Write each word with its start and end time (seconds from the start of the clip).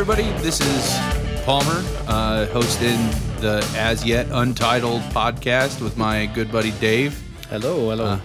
Everybody, 0.00 0.30
this 0.42 0.62
is 0.62 1.44
Palmer, 1.44 1.84
uh, 2.08 2.46
hosting 2.46 2.96
the 3.42 3.62
As 3.76 4.02
Yet 4.02 4.28
Untitled 4.30 5.02
podcast 5.12 5.82
with 5.82 5.98
my 5.98 6.24
good 6.24 6.50
buddy 6.50 6.70
Dave. 6.80 7.22
Hello, 7.50 7.90
hello. 7.90 8.04
Uh, 8.04 8.20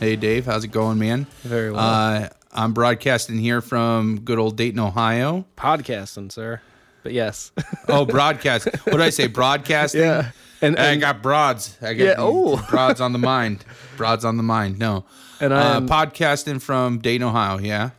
hey, 0.00 0.16
Dave, 0.16 0.46
how's 0.46 0.64
it 0.64 0.68
going, 0.68 0.98
man? 0.98 1.26
Very 1.42 1.72
well. 1.72 1.78
Uh, 1.80 2.28
I'm 2.54 2.72
broadcasting 2.72 3.36
here 3.36 3.60
from 3.60 4.20
good 4.20 4.38
old 4.38 4.56
Dayton, 4.56 4.80
Ohio. 4.80 5.44
Podcasting, 5.58 6.32
sir. 6.32 6.62
But 7.02 7.12
yes. 7.12 7.52
Oh, 7.86 8.06
broadcast. 8.06 8.64
what 8.84 8.92
did 8.92 9.02
I 9.02 9.10
say? 9.10 9.26
Broadcasting? 9.26 10.00
Yeah. 10.00 10.30
And- 10.62 10.78
I 10.78 10.92
and- 10.92 11.02
got 11.02 11.20
broads. 11.22 11.76
I 11.82 11.92
got 11.92 12.04
Yeah, 12.04 12.14
oh. 12.16 12.66
broads 12.70 13.02
on 13.02 13.12
the 13.12 13.18
mind. 13.18 13.62
Broads 13.98 14.24
on 14.24 14.38
the 14.38 14.42
mind. 14.42 14.78
No. 14.78 15.04
And 15.38 15.52
uh, 15.52 15.56
I'm- 15.56 15.86
podcasting 15.86 16.62
from 16.62 16.98
Dayton, 16.98 17.28
Ohio. 17.28 17.58
Yeah. 17.58 17.90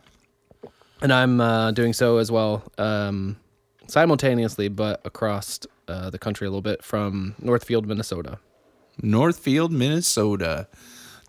And 1.02 1.12
I'm 1.12 1.40
uh, 1.40 1.70
doing 1.72 1.92
so 1.92 2.18
as 2.18 2.30
well, 2.30 2.62
um, 2.78 3.36
simultaneously, 3.86 4.68
but 4.68 5.00
across 5.04 5.60
uh, 5.88 6.10
the 6.10 6.18
country 6.18 6.46
a 6.46 6.50
little 6.50 6.62
bit 6.62 6.82
from 6.82 7.34
Northfield, 7.40 7.86
Minnesota. 7.86 8.38
Northfield, 9.02 9.72
Minnesota. 9.72 10.68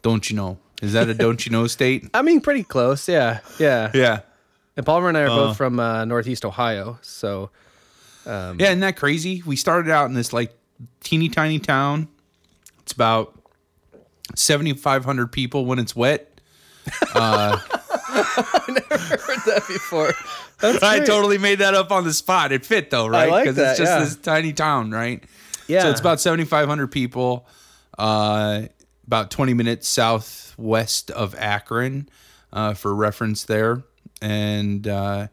Don't 0.01 0.29
you 0.29 0.35
know? 0.35 0.57
Is 0.81 0.93
that 0.93 1.07
a 1.09 1.13
don't 1.13 1.45
you 1.45 1.51
know 1.51 1.67
state? 1.77 2.09
I 2.13 2.21
mean, 2.21 2.41
pretty 2.41 2.63
close. 2.63 3.07
Yeah. 3.07 3.39
Yeah. 3.59 3.89
Yeah. 3.93 4.19
And 4.75 4.85
Palmer 4.85 5.07
and 5.09 5.17
I 5.17 5.21
are 5.21 5.27
Uh. 5.29 5.35
both 5.35 5.57
from 5.57 5.79
uh, 5.79 6.03
Northeast 6.05 6.43
Ohio. 6.45 6.99
So, 7.01 7.49
Yeah, 8.25 8.53
isn't 8.59 8.79
that 8.81 8.97
crazy? 8.97 9.41
We 9.45 9.55
started 9.55 9.91
out 9.91 10.07
in 10.07 10.13
this 10.13 10.33
like 10.33 10.51
teeny 11.01 11.29
tiny 11.29 11.59
town. 11.59 12.07
It's 12.81 12.91
about 12.91 13.39
seventy 14.35 14.73
five 14.73 15.05
hundred 15.05 15.31
people 15.31 15.65
when 15.65 15.79
it's 15.79 15.95
wet. 15.95 16.29
heard 19.17 19.39
that 19.45 19.63
before. 19.67 20.13
I 20.61 20.99
totally 20.99 21.37
made 21.37 21.59
that 21.59 21.73
up 21.73 21.91
on 21.91 22.03
the 22.03 22.13
spot. 22.13 22.51
It 22.51 22.65
fit 22.65 22.89
though, 22.89 23.07
right? 23.07 23.29
like 23.29 23.47
it's 23.47 23.57
just 23.57 23.79
yeah. 23.79 23.99
this 23.99 24.15
tiny 24.15 24.53
town, 24.53 24.91
right? 24.91 25.23
Yeah. 25.67 25.83
So 25.83 25.89
it's 25.89 25.99
about 25.99 26.19
seventy 26.19 26.45
five 26.45 26.67
hundred 26.67 26.87
people. 26.87 27.47
Uh, 27.97 28.63
about 29.07 29.31
twenty 29.31 29.53
minutes 29.53 29.87
southwest 29.87 31.11
of 31.11 31.35
Akron, 31.35 32.09
uh, 32.51 32.73
for 32.73 32.93
reference 32.93 33.45
there, 33.45 33.83
and. 34.21 34.87
Uh, 34.87 35.27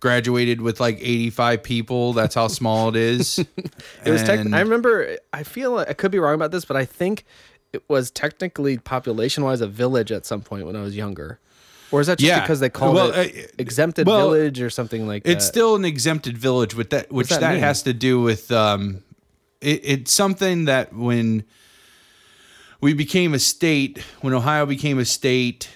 Graduated 0.00 0.62
with 0.62 0.80
like 0.80 0.96
85 0.98 1.62
people. 1.62 2.14
That's 2.14 2.34
how 2.34 2.48
small 2.48 2.88
it 2.88 2.96
is. 2.96 3.38
It 4.02 4.10
was 4.10 4.22
tech- 4.22 4.50
I 4.50 4.60
remember. 4.60 5.18
I 5.30 5.42
feel 5.42 5.76
I 5.76 5.92
could 5.92 6.10
be 6.10 6.18
wrong 6.18 6.34
about 6.34 6.52
this, 6.52 6.64
but 6.64 6.74
I 6.74 6.86
think 6.86 7.26
it 7.74 7.82
was 7.86 8.10
technically 8.10 8.78
population-wise 8.78 9.60
a 9.60 9.66
village 9.66 10.10
at 10.10 10.24
some 10.24 10.40
point 10.40 10.64
when 10.64 10.74
I 10.74 10.80
was 10.80 10.96
younger. 10.96 11.38
Or 11.92 12.00
is 12.00 12.06
that 12.06 12.18
just 12.18 12.28
Yeah. 12.28 12.40
because 12.40 12.60
they 12.60 12.68
called 12.68 12.94
Well, 12.94 13.12
it 13.12 13.36
uh, 13.36 13.52
exempted 13.58 14.06
well, 14.06 14.30
village 14.30 14.60
or 14.60 14.70
something 14.70 15.06
like 15.06 15.24
that? 15.24 15.30
It's 15.30 15.46
still 15.46 15.74
an 15.74 15.84
exempted 15.84 16.38
village, 16.38 16.74
with 16.74 16.90
that 16.90 17.10
which 17.10 17.28
that 17.28 17.40
that, 17.40 17.58
has 17.58 17.82
to 17.82 17.92
do 17.92 18.20
with 18.20 18.50
um, 18.52 19.02
it, 19.60 19.80
it's 19.82 20.12
something 20.12 20.66
that 20.66 20.94
when 20.94 21.44
we 22.80 22.94
became 22.94 23.34
a 23.34 23.38
state, 23.38 23.98
when 24.20 24.32
Ohio 24.32 24.66
became 24.66 24.98
a 24.98 25.04
state, 25.04 25.68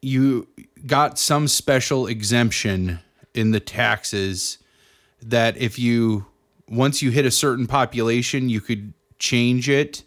you 0.00 0.48
got 0.86 1.18
some 1.18 1.48
special 1.48 2.06
exemption 2.06 3.00
in 3.34 3.50
the 3.50 3.60
taxes 3.60 4.58
that 5.22 5.56
if 5.56 5.78
you 5.78 6.26
once 6.68 7.02
you 7.02 7.10
hit 7.10 7.26
a 7.26 7.30
certain 7.30 7.66
population, 7.66 8.48
you 8.48 8.60
could 8.60 8.92
change 9.18 9.68
it. 9.68 10.04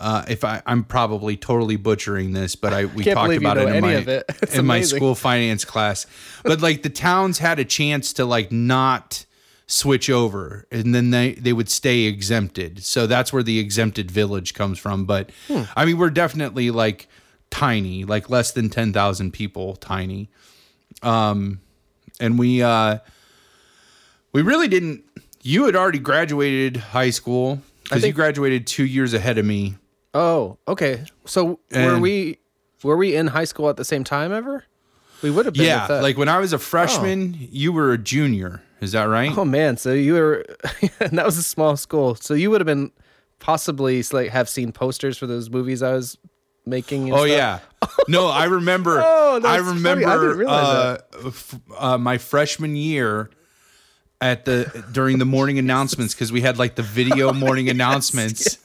Uh, 0.00 0.24
if 0.28 0.44
I, 0.44 0.62
I'm 0.64 0.84
probably 0.84 1.36
totally 1.36 1.74
butchering 1.76 2.32
this, 2.32 2.54
but 2.54 2.72
I 2.72 2.84
we 2.84 3.04
talked 3.14 3.34
about 3.34 3.58
it 3.58 3.68
in 3.74 3.80
my 3.82 3.94
it. 3.94 4.54
In 4.54 4.64
my 4.66 4.80
school 4.80 5.14
finance 5.14 5.64
class. 5.64 6.06
But 6.44 6.60
like 6.60 6.82
the 6.82 6.90
towns 6.90 7.38
had 7.38 7.58
a 7.58 7.64
chance 7.64 8.12
to 8.14 8.24
like 8.24 8.52
not 8.52 9.24
switch 9.66 10.08
over, 10.08 10.66
and 10.70 10.94
then 10.94 11.10
they 11.10 11.32
they 11.32 11.52
would 11.52 11.68
stay 11.68 12.02
exempted. 12.02 12.84
So 12.84 13.06
that's 13.06 13.32
where 13.32 13.42
the 13.42 13.58
exempted 13.58 14.10
village 14.10 14.54
comes 14.54 14.78
from. 14.78 15.04
But 15.04 15.30
Hmm. 15.48 15.62
I 15.76 15.84
mean, 15.84 15.98
we're 15.98 16.10
definitely 16.10 16.70
like 16.70 17.08
tiny, 17.50 18.04
like 18.04 18.30
less 18.30 18.52
than 18.52 18.70
ten 18.70 18.92
thousand 18.92 19.32
people, 19.32 19.74
tiny. 19.76 20.28
Um, 21.02 21.60
and 22.20 22.38
we 22.38 22.62
uh, 22.62 22.98
we 24.32 24.42
really 24.42 24.68
didn't. 24.68 25.02
You 25.42 25.64
had 25.66 25.74
already 25.76 25.98
graduated 25.98 26.76
high 26.76 27.10
school 27.10 27.62
because 27.82 28.04
you 28.04 28.12
graduated 28.12 28.66
two 28.66 28.84
years 28.84 29.12
ahead 29.12 29.38
of 29.38 29.44
me. 29.44 29.76
Oh, 30.14 30.58
okay. 30.66 31.04
So 31.26 31.60
were 31.72 31.98
we 31.98 32.38
were 32.82 32.96
we 32.96 33.14
in 33.14 33.26
high 33.28 33.44
school 33.44 33.68
at 33.68 33.76
the 33.76 33.84
same 33.84 34.04
time 34.04 34.32
ever? 34.32 34.64
We 35.22 35.30
would 35.30 35.46
have 35.46 35.54
been. 35.54 35.64
Yeah, 35.66 35.86
like 36.00 36.16
when 36.16 36.28
I 36.28 36.38
was 36.38 36.52
a 36.52 36.58
freshman, 36.58 37.36
you 37.38 37.72
were 37.72 37.92
a 37.92 37.98
junior. 37.98 38.62
Is 38.80 38.92
that 38.92 39.04
right? 39.04 39.36
oh 39.36 39.44
man. 39.44 39.76
So 39.76 39.92
you 39.92 40.14
were, 40.14 40.44
and 41.00 41.18
that 41.18 41.26
was 41.26 41.36
a 41.36 41.42
small 41.42 41.76
school. 41.76 42.14
So 42.14 42.34
you 42.34 42.50
would 42.50 42.60
have 42.60 42.66
been 42.66 42.92
possibly 43.40 44.02
like 44.12 44.30
have 44.30 44.48
seen 44.48 44.72
posters 44.72 45.18
for 45.18 45.26
those 45.26 45.50
movies 45.50 45.82
I 45.82 45.92
was 45.92 46.16
making. 46.64 47.04
and 47.04 47.12
Oh 47.14 47.26
stuff. 47.26 47.28
yeah. 47.36 47.58
No, 48.08 48.28
I 48.28 48.44
remember. 48.44 49.02
Oh, 49.04 49.36
I 49.36 49.38
that's 49.40 49.62
funny. 49.64 49.76
remember 49.76 50.08
I 50.08 50.14
didn't 50.14 50.38
realize 50.38 50.64
uh, 50.66 50.98
f- 51.26 51.60
uh, 51.76 51.98
my 51.98 52.16
freshman 52.16 52.74
year 52.76 53.28
at 54.20 54.44
the 54.46 54.84
during 54.92 55.18
the 55.18 55.24
morning 55.26 55.58
announcements 55.58 56.14
because 56.14 56.32
we 56.32 56.40
had 56.40 56.58
like 56.58 56.76
the 56.76 56.82
video 56.82 57.32
morning 57.46 57.68
announcements. 57.68 58.58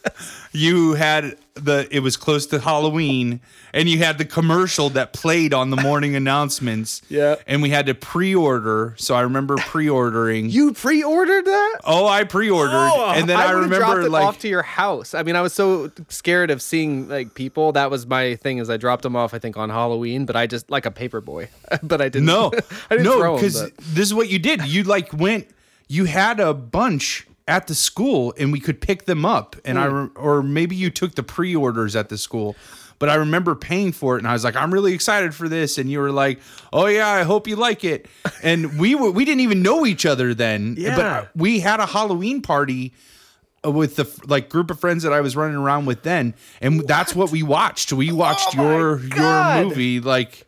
You 0.53 0.93
had 0.93 1.37
the 1.55 1.87
it 1.91 1.99
was 1.99 2.17
close 2.17 2.45
to 2.47 2.59
Halloween 2.59 3.41
and 3.73 3.87
you 3.89 3.99
had 3.99 4.17
the 4.17 4.25
commercial 4.25 4.89
that 4.91 5.13
played 5.13 5.53
on 5.53 5.69
the 5.69 5.77
morning 5.77 6.15
announcements. 6.15 7.01
Yeah. 7.13 7.35
And 7.45 7.61
we 7.61 7.69
had 7.69 7.85
to 7.87 7.93
pre-order. 7.93 8.95
So 8.97 9.13
I 9.13 9.21
remember 9.21 9.55
pre-ordering. 9.57 10.49
You 10.53 10.73
pre-ordered 10.73 11.45
that? 11.45 11.81
oh, 11.83 12.07
I 12.07 12.23
pre-ordered. 12.23 12.73
Oh, 12.73 13.11
and 13.11 13.29
then 13.29 13.37
I, 13.37 13.53
would've 13.53 13.69
remember 13.69 13.85
dropped 13.85 14.05
it 14.05 14.09
like 14.09 14.25
off 14.25 14.39
to 14.39 14.47
your 14.47 14.63
house. 14.63 15.13
I 15.13 15.21
mean, 15.21 15.35
I 15.35 15.41
was 15.41 15.53
so 15.53 15.91
scared 16.09 16.49
of 16.49 16.61
seeing 16.61 17.07
like 17.07 17.35
people. 17.35 17.71
That 17.73 17.91
was 17.91 18.07
my 18.07 18.35
thing. 18.35 18.57
Is 18.57 18.69
I 18.69 18.77
dropped 18.77 19.03
them 19.03 19.15
off. 19.15 19.33
I 19.33 19.39
think 19.39 19.57
on 19.57 19.69
Halloween, 19.69 20.25
but 20.25 20.35
I 20.35 20.47
just 20.47 20.71
like 20.71 20.85
a 20.85 20.91
paper 20.91 21.21
boy. 21.21 21.49
but 21.83 22.01
I 22.01 22.09
didn't. 22.09 22.25
No, 22.25 22.51
I 22.89 22.95
didn't 22.97 23.03
no, 23.03 23.35
because 23.35 23.71
this 23.77 24.07
is 24.07 24.13
what 24.13 24.29
you 24.29 24.39
did. 24.39 24.65
You 24.65 24.83
like 24.83 25.13
went. 25.13 25.47
You 25.87 26.05
had 26.05 26.39
a 26.39 26.53
bunch 26.53 27.27
at 27.47 27.67
the 27.67 27.75
school, 27.75 28.33
and 28.37 28.51
we 28.51 28.59
could 28.59 28.79
pick 28.81 29.05
them 29.05 29.25
up. 29.25 29.55
And 29.65 29.77
I, 29.77 29.87
Hmm. 29.87 29.95
re- 29.95 30.09
or 30.15 30.43
maybe 30.43 30.75
you 30.75 30.89
took 30.89 31.15
the 31.15 31.23
pre-orders 31.23 31.95
at 31.95 32.09
the 32.09 32.17
school. 32.17 32.55
But 32.99 33.09
I 33.09 33.15
remember 33.15 33.53
paying 33.53 33.91
for 33.91 34.15
it, 34.15 34.19
and 34.19 34.27
I 34.27 34.33
was 34.33 34.45
like, 34.45 34.55
"I'm 34.55 34.73
really 34.73 34.93
excited 34.93 35.35
for 35.35 35.49
this." 35.49 35.77
And 35.77 35.91
you 35.91 35.99
were 35.99 36.11
like, 36.11 36.39
"Oh 36.71 36.85
yeah, 36.85 37.09
I 37.09 37.23
hope 37.23 37.47
you 37.47 37.57
like 37.57 37.83
it." 37.83 38.05
And 38.43 38.77
we 38.79 38.95
were 38.95 39.11
we 39.11 39.25
didn't 39.25 39.41
even 39.41 39.61
know 39.61 39.85
each 39.85 40.05
other 40.05 40.33
then. 40.33 40.75
Yeah. 40.77 40.95
But 40.95 41.29
we 41.35 41.59
had 41.59 41.79
a 41.81 41.85
Halloween 41.85 42.41
party 42.41 42.93
uh, 43.65 43.71
with 43.71 43.95
the 43.97 44.07
like 44.27 44.47
group 44.47 44.71
of 44.71 44.79
friends 44.79 45.03
that 45.03 45.11
I 45.11 45.19
was 45.19 45.35
running 45.35 45.57
around 45.57 45.85
with 45.85 46.03
then, 46.03 46.33
and 46.61 46.87
that's 46.87 47.13
what 47.13 47.29
we 47.31 47.43
watched. 47.43 47.91
We 47.91 48.11
watched 48.11 48.57
Oh 48.57 48.61
your 48.63 48.99
your 48.99 49.63
movie, 49.63 49.99
like, 49.99 50.45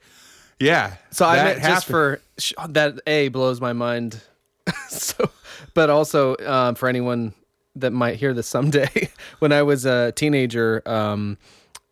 yeah. 0.60 0.96
So 1.12 1.26
I 1.26 1.36
that 1.38 1.44
meant 1.46 1.62
just 1.64 1.88
for 1.88 2.22
that 2.70 3.00
a 3.06 3.28
blows 3.30 3.60
my 3.60 3.74
mind. 3.74 4.22
so, 4.90 5.30
but 5.76 5.92
also 5.92 6.36
um, 6.38 6.74
for 6.74 6.90
anyone 6.90 7.36
that 7.76 7.92
might 7.92 8.16
hear 8.16 8.34
this 8.34 8.48
someday, 8.48 9.10
when 9.40 9.52
I 9.52 9.62
was 9.62 9.86
a 9.86 10.12
teenager, 10.14 10.82
um, 10.88 11.38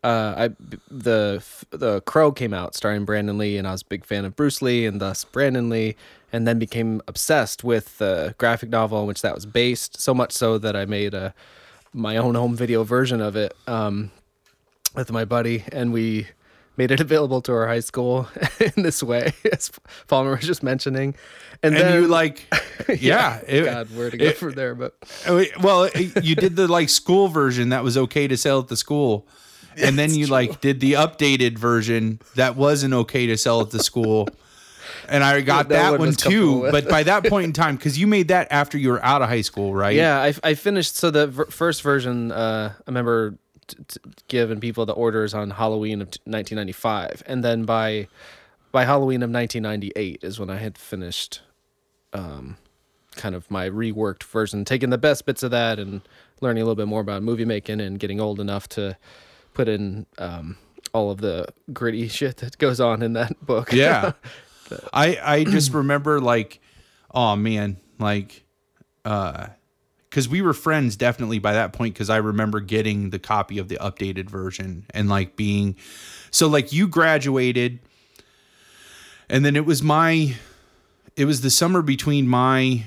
uh, 0.03 0.33
I 0.35 0.47
the 0.89 1.43
the 1.69 2.01
Crow 2.01 2.31
came 2.31 2.53
out 2.53 2.73
starring 2.73 3.05
Brandon 3.05 3.37
Lee, 3.37 3.57
and 3.57 3.67
I 3.67 3.71
was 3.71 3.83
a 3.83 3.85
big 3.85 4.03
fan 4.03 4.25
of 4.25 4.35
Bruce 4.35 4.61
Lee, 4.61 4.87
and 4.87 4.99
thus 4.99 5.23
Brandon 5.23 5.69
Lee, 5.69 5.95
and 6.31 6.47
then 6.47 6.57
became 6.57 7.01
obsessed 7.07 7.63
with 7.63 7.99
the 7.99 8.33
graphic 8.39 8.69
novel 8.69 9.01
in 9.01 9.07
which 9.07 9.21
that 9.21 9.35
was 9.35 9.45
based. 9.45 10.01
So 10.01 10.15
much 10.15 10.31
so 10.31 10.57
that 10.57 10.75
I 10.75 10.85
made 10.85 11.13
a 11.13 11.35
my 11.93 12.17
own 12.17 12.33
home 12.33 12.55
video 12.55 12.83
version 12.83 13.21
of 13.21 13.35
it. 13.35 13.53
Um, 13.67 14.09
with 14.95 15.11
my 15.11 15.25
buddy, 15.25 15.63
and 15.71 15.91
we 15.91 16.27
made 16.77 16.91
it 16.91 16.99
available 17.07 17.41
to 17.41 17.51
our 17.53 17.67
high 17.67 17.79
school 17.81 18.27
in 18.59 18.83
this 18.83 19.01
way, 19.03 19.33
as 19.51 19.71
Palmer 20.07 20.31
was 20.31 20.45
just 20.45 20.63
mentioning. 20.63 21.15
And, 21.61 21.75
and 21.75 21.83
then, 21.83 22.01
you 22.01 22.07
like 22.07 22.45
yeah, 22.99 23.39
it- 23.47 23.65
God, 23.65 23.95
where 23.95 24.09
to 24.09 24.17
go 24.17 24.25
it- 24.25 24.37
from 24.37 24.51
there? 24.53 24.75
But 24.75 24.95
well 25.61 25.89
you 26.21 26.35
did 26.35 26.55
the 26.55 26.67
like 26.67 26.89
school 26.89 27.27
version 27.29 27.69
that 27.69 27.83
was 27.83 27.97
okay 27.97 28.27
to 28.27 28.35
sell 28.37 28.59
at 28.59 28.67
the 28.67 28.77
school 28.77 29.27
and 29.77 29.97
then 29.97 30.13
you 30.13 30.27
like 30.27 30.61
did 30.61 30.79
the 30.81 30.93
updated 30.93 31.57
version 31.57 32.19
that 32.35 32.55
wasn't 32.55 32.93
okay 32.93 33.25
to 33.27 33.37
sell 33.37 33.61
at 33.61 33.71
the 33.71 33.81
school 33.81 34.27
and 35.09 35.23
i 35.23 35.41
got 35.41 35.67
no 35.67 35.75
that 35.75 35.91
one 35.91 35.99
one 35.99 36.13
too 36.13 36.69
but 36.69 36.87
by 36.87 37.01
that 37.01 37.25
point 37.25 37.45
in 37.45 37.53
time 37.53 37.75
because 37.75 37.97
you 37.97 38.05
made 38.05 38.27
that 38.27 38.47
after 38.51 38.77
you 38.77 38.89
were 38.89 39.03
out 39.03 39.21
of 39.23 39.29
high 39.29 39.41
school 39.41 39.73
right 39.73 39.95
yeah, 39.95 40.21
I, 40.21 40.33
I 40.43 40.53
finished. 40.53 40.95
So 40.97 41.09
the 41.09 41.25
ver- 41.27 41.45
first 41.47 41.81
version, 41.81 42.31
uh, 42.31 42.73
I 42.77 42.81
remember 42.85 43.39
t- 43.67 43.77
t- 43.87 43.99
giving 44.27 44.59
people 44.59 44.85
the 44.85 44.93
orders 44.93 45.33
on 45.33 45.51
Halloween 45.51 46.01
of 46.01 46.11
t- 46.11 46.19
1995, 46.25 47.23
and 47.25 47.43
then 47.43 47.63
by 47.63 48.07
by 48.71 48.85
Halloween 48.85 49.21
of 49.21 49.29
1998 49.29 50.23
is 50.23 50.39
when 50.39 50.49
I 50.49 50.57
had 50.57 50.77
finished, 50.77 51.41
um, 52.11 52.57
kind 53.15 53.35
of 53.35 53.49
my 53.51 53.69
reworked 53.69 54.23
version, 54.23 54.65
taking 54.65 54.89
the 54.89 54.97
best 54.97 55.25
bits 55.27 55.43
of 55.43 55.51
that 55.51 55.77
and 55.77 56.01
learning 56.41 56.63
a 56.63 56.65
little 56.65 56.75
bit 56.75 56.87
more 56.87 57.01
about 57.01 57.21
movie 57.21 57.45
making 57.45 57.79
and 57.79 57.99
getting 57.99 58.19
old 58.19 58.39
enough 58.39 58.67
to 58.69 58.97
put 59.53 59.67
in 59.67 60.07
um, 60.17 60.57
all 60.91 61.11
of 61.11 61.19
the 61.21 61.45
gritty 61.71 62.07
shit 62.19 62.37
that 62.37 62.57
goes 62.57 62.79
on 62.79 63.01
in 63.01 63.13
that 63.13 63.45
book. 63.45 63.71
Yeah. 63.71 64.13
I 64.93 65.19
I 65.21 65.43
just 65.43 65.71
remember 65.71 66.19
like 66.19 66.59
oh 67.13 67.35
man, 67.35 67.77
like, 67.99 68.43
uh, 69.05 69.47
because 70.13 70.29
we 70.29 70.43
were 70.43 70.53
friends 70.53 70.95
definitely 70.95 71.39
by 71.39 71.53
that 71.53 71.73
point. 71.73 71.95
Because 71.95 72.11
I 72.11 72.17
remember 72.17 72.59
getting 72.59 73.09
the 73.09 73.17
copy 73.17 73.57
of 73.57 73.67
the 73.67 73.77
updated 73.77 74.29
version 74.29 74.85
and 74.91 75.09
like 75.09 75.35
being, 75.35 75.75
so 76.29 76.47
like 76.47 76.71
you 76.71 76.87
graduated, 76.87 77.79
and 79.27 79.43
then 79.43 79.55
it 79.55 79.65
was 79.65 79.81
my, 79.81 80.35
it 81.15 81.25
was 81.25 81.41
the 81.41 81.49
summer 81.49 81.81
between 81.81 82.27
my 82.27 82.85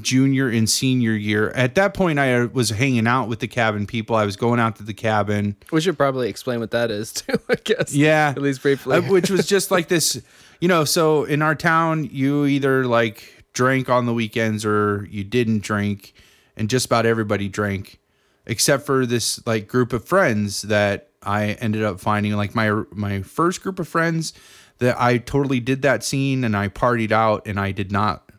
junior 0.00 0.48
and 0.48 0.70
senior 0.70 1.12
year. 1.12 1.50
At 1.50 1.74
that 1.74 1.92
point, 1.92 2.18
I 2.18 2.46
was 2.46 2.70
hanging 2.70 3.06
out 3.06 3.28
with 3.28 3.40
the 3.40 3.48
cabin 3.48 3.86
people. 3.86 4.16
I 4.16 4.24
was 4.24 4.36
going 4.36 4.60
out 4.60 4.76
to 4.76 4.82
the 4.82 4.94
cabin. 4.94 5.56
We 5.70 5.82
should 5.82 5.98
probably 5.98 6.30
explain 6.30 6.60
what 6.60 6.70
that 6.70 6.90
is 6.90 7.12
too. 7.12 7.38
I 7.50 7.56
guess. 7.56 7.92
Yeah, 7.92 8.30
At 8.34 8.40
least 8.40 8.62
briefly. 8.62 8.96
Uh, 8.96 9.02
which 9.02 9.28
was 9.28 9.46
just 9.46 9.70
like 9.70 9.88
this, 9.88 10.22
you 10.58 10.68
know. 10.68 10.84
So 10.84 11.24
in 11.24 11.42
our 11.42 11.54
town, 11.54 12.04
you 12.04 12.46
either 12.46 12.86
like 12.86 13.44
drank 13.52 13.90
on 13.90 14.06
the 14.06 14.14
weekends 14.14 14.64
or 14.64 15.06
you 15.10 15.22
didn't 15.22 15.62
drink, 15.62 16.14
and 16.60 16.68
just 16.68 16.84
about 16.84 17.06
everybody 17.06 17.48
drank, 17.48 17.98
except 18.44 18.84
for 18.84 19.06
this 19.06 19.44
like 19.46 19.66
group 19.66 19.94
of 19.94 20.04
friends 20.04 20.60
that 20.62 21.08
I 21.22 21.52
ended 21.52 21.82
up 21.82 22.00
finding. 22.00 22.34
Like 22.34 22.54
my 22.54 22.82
my 22.92 23.22
first 23.22 23.62
group 23.62 23.78
of 23.78 23.88
friends 23.88 24.34
that 24.76 25.00
I 25.00 25.16
totally 25.16 25.58
did 25.58 25.80
that 25.82 26.04
scene 26.04 26.44
and 26.44 26.54
I 26.54 26.68
partied 26.68 27.12
out 27.12 27.46
and 27.46 27.58
I 27.58 27.72
did 27.72 27.90
not 27.90 28.30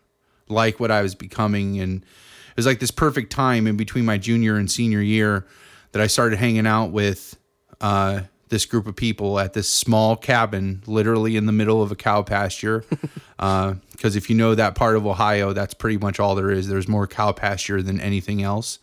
like 0.47 0.79
what 0.79 0.91
I 0.91 1.01
was 1.01 1.15
becoming. 1.15 1.79
And 1.79 2.03
it 2.03 2.57
was 2.57 2.67
like 2.67 2.79
this 2.79 2.91
perfect 2.91 3.31
time 3.31 3.65
in 3.65 3.75
between 3.75 4.05
my 4.05 4.19
junior 4.19 4.55
and 4.55 4.69
senior 4.69 5.01
year 5.01 5.47
that 5.91 6.01
I 6.01 6.05
started 6.05 6.37
hanging 6.37 6.67
out 6.67 6.91
with 6.91 7.35
uh, 7.81 8.21
this 8.51 8.65
group 8.65 8.85
of 8.85 8.95
people 8.95 9.39
at 9.39 9.53
this 9.53 9.71
small 9.71 10.17
cabin, 10.17 10.83
literally 10.85 11.37
in 11.37 11.45
the 11.45 11.53
middle 11.53 11.81
of 11.81 11.91
a 11.91 11.95
cow 11.95 12.21
pasture. 12.21 12.85
Uh, 13.39 13.73
because 13.93 14.15
if 14.15 14.29
you 14.29 14.35
know 14.35 14.53
that 14.53 14.75
part 14.75 14.95
of 14.95 15.07
Ohio, 15.07 15.51
that's 15.51 15.73
pretty 15.73 15.97
much 15.97 16.19
all 16.19 16.35
there 16.35 16.51
is. 16.51 16.67
There's 16.67 16.87
more 16.87 17.07
cow 17.07 17.31
pasture 17.31 17.81
than 17.81 17.99
anything 17.99 18.43
else. 18.43 18.77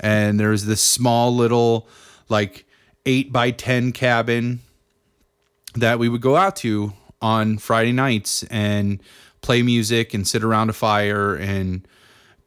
And 0.00 0.38
there's 0.38 0.66
this 0.66 0.82
small 0.82 1.34
little, 1.34 1.88
like, 2.28 2.66
eight 3.06 3.32
by 3.32 3.52
10 3.52 3.92
cabin 3.92 4.60
that 5.76 5.98
we 5.98 6.10
would 6.10 6.20
go 6.20 6.36
out 6.36 6.56
to 6.56 6.92
on 7.22 7.56
Friday 7.56 7.92
nights 7.92 8.42
and 8.50 9.02
play 9.40 9.62
music 9.62 10.12
and 10.12 10.28
sit 10.28 10.44
around 10.44 10.68
a 10.68 10.74
fire 10.74 11.34
and 11.34 11.88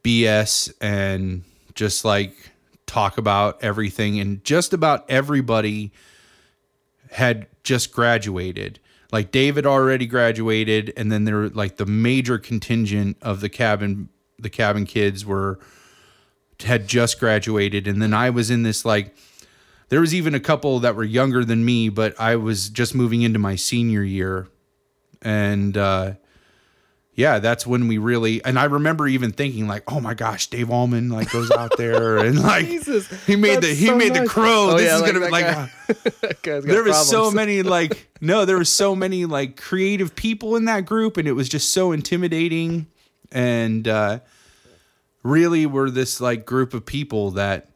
BS 0.04 0.72
and 0.80 1.42
just 1.74 2.04
like 2.04 2.52
talk 2.86 3.18
about 3.18 3.64
everything. 3.64 4.20
And 4.20 4.44
just 4.44 4.72
about 4.72 5.10
everybody 5.10 5.90
had 7.10 7.46
just 7.62 7.92
graduated. 7.92 8.80
Like 9.12 9.32
David 9.32 9.66
already 9.66 10.06
graduated, 10.06 10.92
and 10.96 11.10
then 11.10 11.24
there 11.24 11.48
like 11.48 11.76
the 11.76 11.86
major 11.86 12.38
contingent 12.38 13.16
of 13.22 13.40
the 13.40 13.48
cabin, 13.48 14.08
the 14.38 14.50
cabin 14.50 14.86
kids 14.86 15.26
were 15.26 15.58
had 16.62 16.86
just 16.86 17.18
graduated, 17.18 17.88
and 17.88 18.00
then 18.00 18.14
I 18.14 18.30
was 18.30 18.50
in 18.50 18.62
this 18.62 18.84
like 18.84 19.14
there 19.90 20.00
was 20.00 20.14
even 20.14 20.34
a 20.34 20.40
couple 20.40 20.78
that 20.80 20.94
were 20.94 21.04
younger 21.04 21.44
than 21.44 21.64
me, 21.64 21.88
but 21.88 22.18
I 22.18 22.36
was 22.36 22.68
just 22.68 22.94
moving 22.94 23.22
into 23.22 23.40
my 23.40 23.56
senior 23.56 24.04
year. 24.04 24.48
And 25.20 25.76
uh, 25.76 26.12
yeah, 27.14 27.38
that's 27.38 27.66
when 27.66 27.88
we 27.88 27.98
really 27.98 28.42
and 28.44 28.58
I 28.58 28.64
remember 28.64 29.06
even 29.08 29.32
thinking 29.32 29.66
like, 29.66 29.90
oh 29.92 30.00
my 30.00 30.14
gosh, 30.14 30.46
Dave 30.46 30.70
Allman 30.70 31.10
like 31.10 31.30
goes 31.30 31.50
out 31.50 31.76
there 31.76 32.18
and 32.24 32.40
like 32.40 32.66
Jesus, 32.66 33.08
he 33.26 33.36
made 33.36 33.60
the 33.60 33.74
he 33.74 33.86
so 33.86 33.96
made 33.96 34.14
the 34.14 34.26
crow. 34.26 34.70
Oh, 34.70 34.76
this 34.76 34.86
yeah, 34.86 34.96
is 34.96 35.02
like 35.02 35.12
gonna 35.12 35.26
be 35.26 35.30
like 35.30 35.46
guy. 35.46 35.72
That 36.20 36.42
guy's 36.42 36.64
there 36.64 36.84
was 36.84 37.08
so 37.08 37.30
many 37.30 37.62
like 37.64 38.08
no, 38.20 38.44
there 38.44 38.58
was 38.58 38.72
so 38.72 38.94
many 38.94 39.24
like 39.26 39.56
creative 39.56 40.14
people 40.14 40.56
in 40.56 40.66
that 40.66 40.86
group 40.86 41.16
and 41.16 41.26
it 41.26 41.32
was 41.32 41.48
just 41.48 41.72
so 41.72 41.92
intimidating 41.92 42.86
and 43.32 43.86
uh 43.86 44.20
really 45.22 45.66
were 45.66 45.90
this 45.90 46.20
like 46.20 46.46
group 46.46 46.74
of 46.74 46.86
people 46.86 47.32
that 47.32 47.70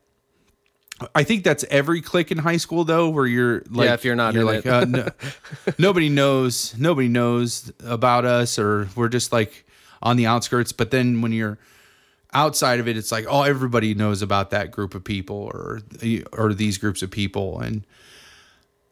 I 1.14 1.24
think 1.24 1.42
that's 1.42 1.64
every 1.70 2.00
clique 2.00 2.30
in 2.30 2.38
high 2.38 2.56
school 2.56 2.84
though, 2.84 3.08
where 3.08 3.26
you're 3.26 3.62
like, 3.68 3.86
yeah, 3.86 3.94
if 3.94 4.04
you're 4.04 4.14
not 4.14 4.34
you're 4.34 4.44
like, 4.44 4.64
uh, 4.64 4.84
no, 4.84 5.08
nobody 5.78 6.08
knows, 6.08 6.74
nobody 6.78 7.08
knows 7.08 7.72
about 7.84 8.24
us, 8.24 8.58
or 8.58 8.88
we're 8.94 9.08
just 9.08 9.32
like 9.32 9.66
on 10.02 10.16
the 10.16 10.26
outskirts. 10.26 10.70
But 10.70 10.92
then 10.92 11.20
when 11.20 11.32
you're 11.32 11.58
outside 12.32 12.78
of 12.78 12.86
it, 12.86 12.96
it's 12.96 13.10
like, 13.10 13.26
oh, 13.28 13.42
everybody 13.42 13.94
knows 13.94 14.22
about 14.22 14.50
that 14.50 14.70
group 14.70 14.94
of 14.94 15.02
people, 15.02 15.50
or 15.52 15.80
or 16.32 16.54
these 16.54 16.78
groups 16.78 17.02
of 17.02 17.10
people, 17.10 17.58
and 17.58 17.84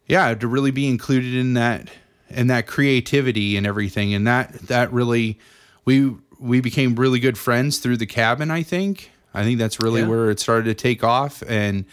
yeah, 0.07 0.35
to 0.35 0.49
really 0.49 0.73
be 0.73 0.89
included 0.89 1.35
in 1.35 1.55
that 1.55 1.89
and 2.29 2.51
that 2.51 2.67
creativity 2.67 3.57
and 3.57 3.65
everything, 3.65 4.13
and 4.13 4.27
that 4.27 4.53
that 4.63 4.93
really 4.93 5.39
we 5.85 6.17
we 6.41 6.61
became 6.61 6.97
really 6.97 7.21
good 7.21 7.39
friends 7.39 7.79
through 7.79 7.99
the 7.99 8.07
cabin. 8.07 8.51
I 8.51 8.65
think. 8.65 9.12
I 9.35 9.45
think 9.45 9.59
that's 9.59 9.81
really 9.81 10.03
Yeah. 10.03 10.09
where 10.09 10.31
it 10.31 10.41
started 10.41 10.65
to 10.65 10.75
take 10.75 11.03
off, 11.05 11.43
and 11.49 11.85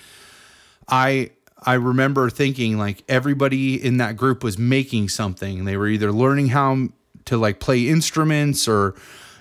I 0.88 1.32
I 1.66 1.74
remember 1.74 2.30
thinking 2.30 2.78
like 2.78 3.04
everybody 3.10 3.84
in 3.84 3.98
that 3.98 4.16
group 4.16 4.44
was 4.44 4.58
making 4.58 5.10
something. 5.10 5.66
They 5.66 5.76
were 5.78 5.88
either 5.90 6.12
learning 6.12 6.48
how 6.50 6.88
to 7.26 7.38
like 7.38 7.60
play 7.60 7.88
instruments 7.90 8.68
or 8.68 8.96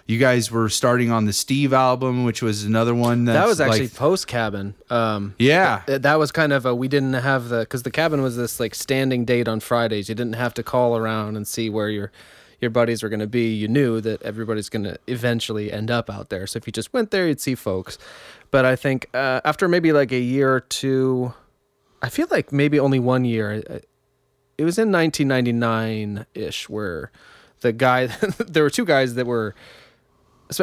you 0.07 0.19
guys 0.19 0.51
were 0.51 0.69
starting 0.69 1.13
on 1.13 1.27
the 1.27 1.33
Steve 1.33 1.73
album, 1.73 2.25
which 2.25 2.43
was 2.43 2.65
another 2.65 2.95
one 2.95 3.27
That 3.27 3.47
was 3.47 3.61
actually 3.61 3.83
like, 3.83 3.95
post 3.95 4.27
cabin. 4.27 4.75
Um, 4.91 5.35
yeah. 5.39 5.83
th- 5.87 6.01
that 6.03 6.19
was 6.19 6.33
kind 6.33 6.53
of 6.53 6.67
a 6.67 6.75
we 6.75 6.89
didn't 6.89 7.13
have 7.13 7.51
the 7.51 7.61
because 7.61 7.83
the 7.85 7.91
cabin 7.91 8.21
was 8.23 8.37
this 8.37 8.59
like 8.59 8.75
standing 8.75 9.25
date 9.25 9.47
on 9.49 9.61
Fridays. 9.61 10.09
You 10.09 10.15
didn't 10.15 10.35
have 10.37 10.55
to 10.55 10.63
call 10.63 10.97
around 10.97 11.37
and 11.37 11.47
see 11.47 11.71
where 11.71 11.89
your 11.89 12.11
your 12.61 12.71
buddies 12.71 13.03
were 13.03 13.09
going 13.09 13.21
to 13.21 13.27
be. 13.27 13.55
You 13.55 13.69
knew 13.69 14.01
that 14.01 14.23
everybody's 14.23 14.69
going 14.69 14.85
to 14.85 14.99
eventually 15.07 15.73
end 15.73 15.91
up 15.91 16.11
out 16.11 16.29
there. 16.29 16.47
So 16.47 16.57
if 16.57 16.67
you 16.67 16.73
just 16.73 16.93
went 16.93 17.11
there, 17.11 17.27
you'd 17.29 17.41
see 17.41 17.55
folks. 17.55 17.99
But 18.51 18.65
I 18.65 18.77
think 18.77 19.09
uh, 19.15 19.41
after 19.45 19.69
maybe 19.69 19.93
like 19.93 20.11
a 20.13 20.19
year 20.19 20.53
or 20.55 20.61
two, 20.61 21.35
I 22.03 22.09
feel 22.09 22.27
like 22.31 22.53
maybe 22.53 22.79
only 22.81 22.99
one 22.99 23.25
year. 23.25 23.63
uh, 23.69 23.79
It 24.57 24.65
was 24.65 24.79
in 24.79 24.91
1999 24.91 26.27
ish 26.35 26.69
where 26.69 27.11
the 27.61 27.73
guy 27.73 28.07
there 28.47 28.63
were 28.63 28.71
two 28.71 28.85
guys 28.85 29.15
that 29.15 29.27
were 29.27 29.55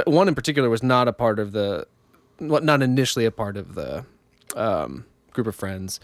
one 0.07 0.27
in 0.27 0.35
particular 0.35 0.69
was 0.69 0.81
not 0.83 1.07
a 1.07 1.13
part 1.13 1.39
of 1.39 1.51
the 1.51 1.87
not 2.39 2.81
initially 2.81 3.25
a 3.25 3.31
part 3.31 3.55
of 3.55 3.75
the 3.75 4.05
um, 4.55 5.05
group 5.31 5.47
of 5.47 5.55
friends 5.55 5.99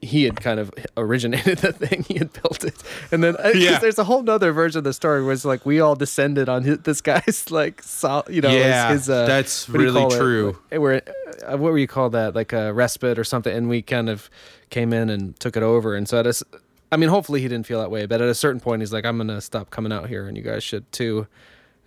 he- 0.00 0.24
had 0.24 0.40
kind 0.40 0.58
of 0.58 0.70
originated 0.96 1.58
the 1.66 1.72
thing 1.72 2.04
he 2.04 2.14
had 2.14 2.32
built 2.32 2.64
it 2.64 2.82
and 3.12 3.22
then 3.22 3.36
uh, 3.36 3.50
Yeah. 3.54 3.78
there's 3.78 3.98
a 3.98 4.04
whole 4.04 4.22
nother 4.22 4.50
version 4.52 4.78
of 4.78 4.84
the 4.84 4.92
story 4.94 5.22
where 5.22 5.32
it's 5.34 5.44
like 5.44 5.66
we 5.66 5.80
all 5.80 5.94
descended 5.94 6.48
on 6.48 6.62
his, 6.62 6.78
this 6.78 7.00
guy's 7.02 7.46
like 7.50 7.82
sol- 7.82 8.24
you 8.30 8.40
know 8.40 8.50
Yeah, 8.50 8.92
his, 8.92 9.10
uh, 9.10 9.26
that's 9.26 9.68
really 9.68 10.02
it? 10.02 10.10
true. 10.18 10.56
Like, 10.70 10.80
where 10.80 11.02
uh, 11.46 11.56
what 11.58 11.72
would 11.72 11.80
you 11.80 11.86
call 11.86 12.08
that 12.10 12.34
like 12.34 12.52
a 12.54 12.72
respite 12.72 13.18
or 13.18 13.24
something 13.24 13.54
and 13.54 13.68
we 13.68 13.82
kind 13.82 14.08
of 14.08 14.30
came 14.70 14.92
in 14.92 15.10
and 15.10 15.38
took 15.38 15.56
it 15.56 15.62
over 15.62 15.94
and 15.94 16.08
so 16.08 16.18
at 16.18 16.26
a 16.26 16.42
I 16.90 16.96
mean 16.96 17.08
hopefully 17.10 17.40
he 17.42 17.48
didn't 17.48 17.66
feel 17.66 17.80
that 17.80 17.90
way 17.90 18.06
but 18.06 18.22
at 18.22 18.28
a 18.28 18.34
certain 18.34 18.60
point 18.60 18.80
he's 18.80 18.92
like 18.92 19.04
i'm 19.04 19.18
gonna 19.18 19.40
stop 19.40 19.68
coming 19.70 19.92
out 19.92 20.08
here 20.08 20.26
and 20.28 20.36
you 20.36 20.42
guys 20.42 20.62
should 20.64 20.90
too 20.92 21.26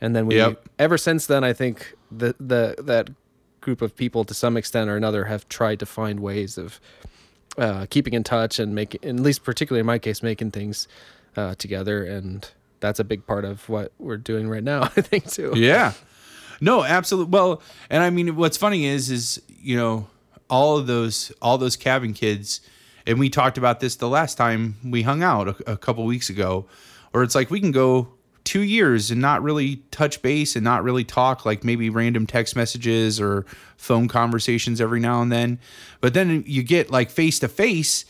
and 0.01 0.15
then 0.15 0.27
we 0.27 0.35
Yep. 0.35 0.67
ever 0.77 0.97
since 0.97 1.25
then 1.25 1.43
i 1.43 1.53
think 1.53 1.95
the 2.11 2.35
the 2.39 2.75
that 2.77 3.09
group 3.61 3.81
of 3.81 3.95
people 3.95 4.23
to 4.25 4.33
some 4.33 4.55
extent 4.55 4.89
or 4.89 4.95
another 4.95 5.25
have 5.25 5.47
tried 5.49 5.79
to 5.79 5.85
find 5.85 6.19
ways 6.19 6.57
of 6.57 6.79
uh, 7.57 7.85
keeping 7.89 8.13
in 8.13 8.23
touch 8.23 8.59
and 8.59 8.73
making 8.75 9.03
at 9.03 9.15
least 9.19 9.43
particularly 9.43 9.79
in 9.79 9.85
my 9.85 9.97
case 9.99 10.21
making 10.23 10.51
things 10.51 10.87
uh, 11.35 11.55
together 11.55 12.03
and 12.03 12.51
that's 12.79 12.99
a 12.99 13.03
big 13.03 13.25
part 13.25 13.43
of 13.45 13.67
what 13.67 13.91
we're 13.97 14.17
doing 14.17 14.47
right 14.47 14.63
now 14.63 14.83
i 14.97 15.01
think 15.01 15.29
too 15.31 15.53
Yeah. 15.55 15.93
No, 16.59 16.83
absolutely. 16.83 17.29
Well, 17.31 17.61
and 17.87 18.01
I 18.01 18.09
mean, 18.09 18.35
what's 18.35 18.57
funny 18.57 18.85
is, 18.85 19.11
is 19.11 19.39
you 19.47 19.77
know, 19.77 20.07
all 20.49 20.75
of 20.77 20.87
those, 20.87 21.31
all 21.39 21.59
those 21.59 21.75
cabin 21.75 22.13
kids, 22.13 22.61
and 23.05 23.19
we 23.19 23.29
talked 23.29 23.59
about 23.59 23.79
this 23.79 23.95
the 23.97 24.09
last 24.09 24.39
time 24.39 24.75
we 24.83 25.03
hung 25.03 25.21
out 25.21 25.47
a, 25.49 25.73
a 25.73 25.77
couple 25.77 26.03
weeks 26.05 26.31
ago, 26.31 26.65
where 27.11 27.21
it's 27.21 27.35
like 27.35 27.51
we 27.51 27.59
can 27.59 27.71
go 27.71 28.07
two 28.47 28.61
years 28.61 29.11
and 29.11 29.19
not 29.19 29.43
really 29.43 29.81
touch 29.91 30.21
base 30.21 30.55
and 30.55 30.63
not 30.63 30.81
really 30.81 31.03
talk, 31.03 31.45
like 31.45 31.65
maybe 31.65 31.89
random 31.89 32.25
text 32.25 32.55
messages 32.55 33.19
or 33.19 33.45
phone 33.75 34.07
conversations 34.07 34.79
every 34.79 35.01
now 35.01 35.21
and 35.21 35.29
then, 35.29 35.59
but 35.99 36.13
then 36.13 36.45
you 36.47 36.63
get 36.63 36.89
like 36.89 37.09
face 37.09 37.39
to 37.39 37.49
face. 37.49 38.05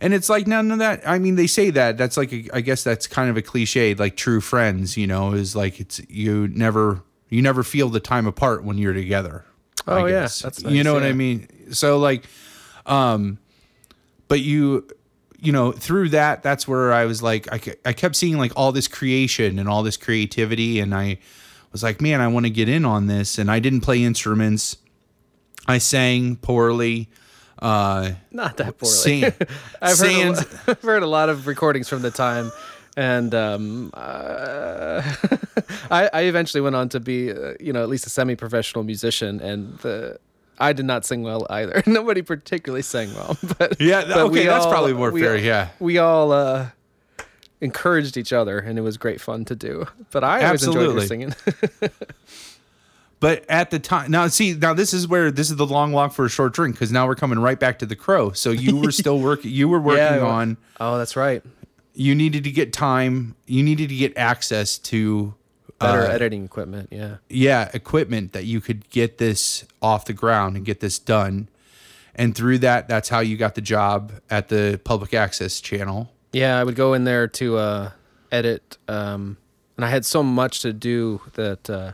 And 0.00 0.12
it's 0.12 0.28
like 0.28 0.48
none 0.48 0.72
of 0.72 0.80
that. 0.80 1.08
I 1.08 1.20
mean, 1.20 1.36
they 1.36 1.46
say 1.46 1.70
that. 1.70 1.96
That's 1.96 2.16
like, 2.16 2.32
a, 2.32 2.48
I 2.52 2.60
guess 2.60 2.82
that's 2.82 3.06
kind 3.06 3.30
of 3.30 3.36
a 3.36 3.42
cliche. 3.42 3.94
Like 3.94 4.16
true 4.16 4.40
friends, 4.40 4.96
you 4.96 5.06
know, 5.06 5.32
is 5.32 5.54
like 5.54 5.78
it's 5.78 6.00
you 6.08 6.48
never 6.48 7.02
you 7.28 7.40
never 7.40 7.62
feel 7.62 7.88
the 7.88 8.00
time 8.00 8.26
apart 8.26 8.64
when 8.64 8.78
you're 8.78 8.92
together. 8.92 9.44
Oh, 9.86 10.06
yeah. 10.06 10.22
That's 10.22 10.62
you 10.62 10.70
nice, 10.70 10.84
know 10.84 10.94
what 10.94 11.04
I 11.04 11.12
mean. 11.12 11.46
So 11.72 11.98
like, 11.98 12.24
um, 12.84 13.38
but 14.26 14.40
you, 14.40 14.88
you 15.38 15.52
know, 15.52 15.72
through 15.72 16.10
that, 16.10 16.42
that's 16.42 16.66
where 16.66 16.92
I 16.92 17.04
was 17.04 17.22
like, 17.22 17.50
I, 17.52 17.60
I 17.84 17.92
kept 17.92 18.16
seeing 18.16 18.38
like 18.38 18.52
all 18.56 18.72
this 18.72 18.88
creation 18.88 19.58
and 19.58 19.68
all 19.68 19.82
this 19.82 19.96
creativity, 19.96 20.80
and 20.80 20.94
I 20.94 21.18
was 21.72 21.82
like, 21.82 22.00
man, 22.00 22.20
I 22.20 22.28
want 22.28 22.46
to 22.46 22.50
get 22.50 22.68
in 22.68 22.84
on 22.84 23.06
this. 23.06 23.38
And 23.38 23.50
I 23.50 23.60
didn't 23.60 23.82
play 23.82 24.02
instruments. 24.02 24.76
I 25.66 25.78
sang 25.78 26.36
poorly. 26.36 27.08
Uh, 27.58 28.12
not 28.30 28.56
that 28.56 28.78
poorly 28.78 28.94
Sing- 28.94 29.24
I've, 29.82 29.98
heard 29.98 30.08
a, 30.08 30.34
Sans- 30.36 30.58
I've 30.68 30.82
heard 30.82 31.02
a 31.02 31.08
lot 31.08 31.28
of 31.28 31.46
recordings 31.46 31.88
from 31.88 32.02
the 32.02 32.10
time 32.10 32.52
and 32.98 33.32
um, 33.32 33.90
uh, 33.94 35.02
I, 35.90 36.10
I 36.12 36.22
eventually 36.22 36.60
went 36.60 36.74
on 36.74 36.88
to 36.88 36.98
be, 36.98 37.30
uh, 37.30 37.54
you 37.60 37.72
know, 37.72 37.80
at 37.80 37.88
least 37.88 38.06
a 38.06 38.10
semi-professional 38.10 38.82
musician, 38.82 39.40
and 39.40 39.78
the 39.78 40.18
I 40.58 40.72
did 40.72 40.84
not 40.86 41.04
sing 41.06 41.22
well 41.22 41.46
either. 41.50 41.82
Nobody 41.86 42.22
particularly 42.22 42.82
sang 42.82 43.14
well, 43.14 43.36
but 43.58 43.80
Yeah, 43.80 44.04
but 44.06 44.16
okay, 44.18 44.46
that's 44.46 44.64
all- 44.64 44.70
probably 44.72 44.92
more 44.92 45.12
fair, 45.12 45.32
all- 45.34 45.38
yeah. 45.40 45.68
we 45.78 45.98
all 45.98 46.32
uh, 46.32 46.68
encouraged 47.60 48.16
each 48.16 48.32
other, 48.32 48.58
and 48.58 48.78
it 48.78 48.82
was 48.82 48.96
great 48.96 49.20
fun 49.20 49.44
to 49.46 49.56
do. 49.56 49.86
But 50.10 50.24
I 50.24 50.44
always 50.46 50.64
enjoyed 50.64 50.98
Absolutely. 50.98 51.06
singing. 51.06 51.34
But 53.20 53.44
at 53.50 53.70
the 53.70 53.80
time, 53.80 54.12
now 54.12 54.28
see, 54.28 54.54
now 54.54 54.74
this 54.74 54.94
is 54.94 55.08
where 55.08 55.32
this 55.32 55.50
is 55.50 55.56
the 55.56 55.66
long 55.66 55.90
walk 55.90 56.12
for 56.12 56.24
a 56.24 56.28
short 56.28 56.52
drink 56.54 56.76
because 56.76 56.92
now 56.92 57.04
we're 57.08 57.16
coming 57.16 57.40
right 57.40 57.58
back 57.58 57.80
to 57.80 57.86
the 57.86 57.96
crow. 57.96 58.30
So 58.30 58.50
you 58.52 58.76
were 58.76 58.92
still 58.92 59.18
working. 59.18 59.50
You 59.50 59.68
were 59.68 59.80
working 59.80 60.04
Yeah, 60.04 60.20
on. 60.20 60.56
oh, 60.78 60.98
that's 60.98 61.16
right. 61.16 61.42
You 61.94 62.14
needed 62.14 62.44
to 62.44 62.52
get 62.52 62.72
time. 62.72 63.34
You 63.46 63.64
needed 63.64 63.88
to 63.88 63.96
get 63.96 64.16
access 64.16 64.78
to 64.78 65.34
Better 65.78 66.02
uh, 66.02 66.08
editing 66.08 66.44
equipment. 66.44 66.88
Yeah. 66.90 67.16
yeah, 67.28 67.70
equipment 67.72 68.32
that 68.32 68.44
you 68.44 68.60
could 68.60 68.88
get 68.90 69.18
this 69.18 69.64
off 69.80 70.06
the 70.06 70.12
ground 70.12 70.56
and 70.56 70.64
get 70.64 70.80
this 70.80 70.98
done. 70.98 71.48
And 72.14 72.34
through 72.34 72.58
that, 72.58 72.88
that's 72.88 73.08
how 73.08 73.20
you 73.20 73.36
got 73.36 73.54
the 73.54 73.60
job 73.60 74.12
at 74.28 74.48
the 74.48 74.80
public 74.82 75.14
access 75.14 75.60
channel. 75.60 76.10
Yeah, 76.32 76.58
I 76.58 76.64
would 76.64 76.74
go 76.74 76.94
in 76.94 77.04
there 77.04 77.28
to 77.28 77.56
uh, 77.58 77.90
edit, 78.32 78.76
um, 78.88 79.36
and 79.76 79.84
I 79.84 79.88
had 79.88 80.04
so 80.04 80.22
much 80.22 80.62
to 80.62 80.72
do 80.72 81.20
that 81.34 81.70
uh, 81.70 81.92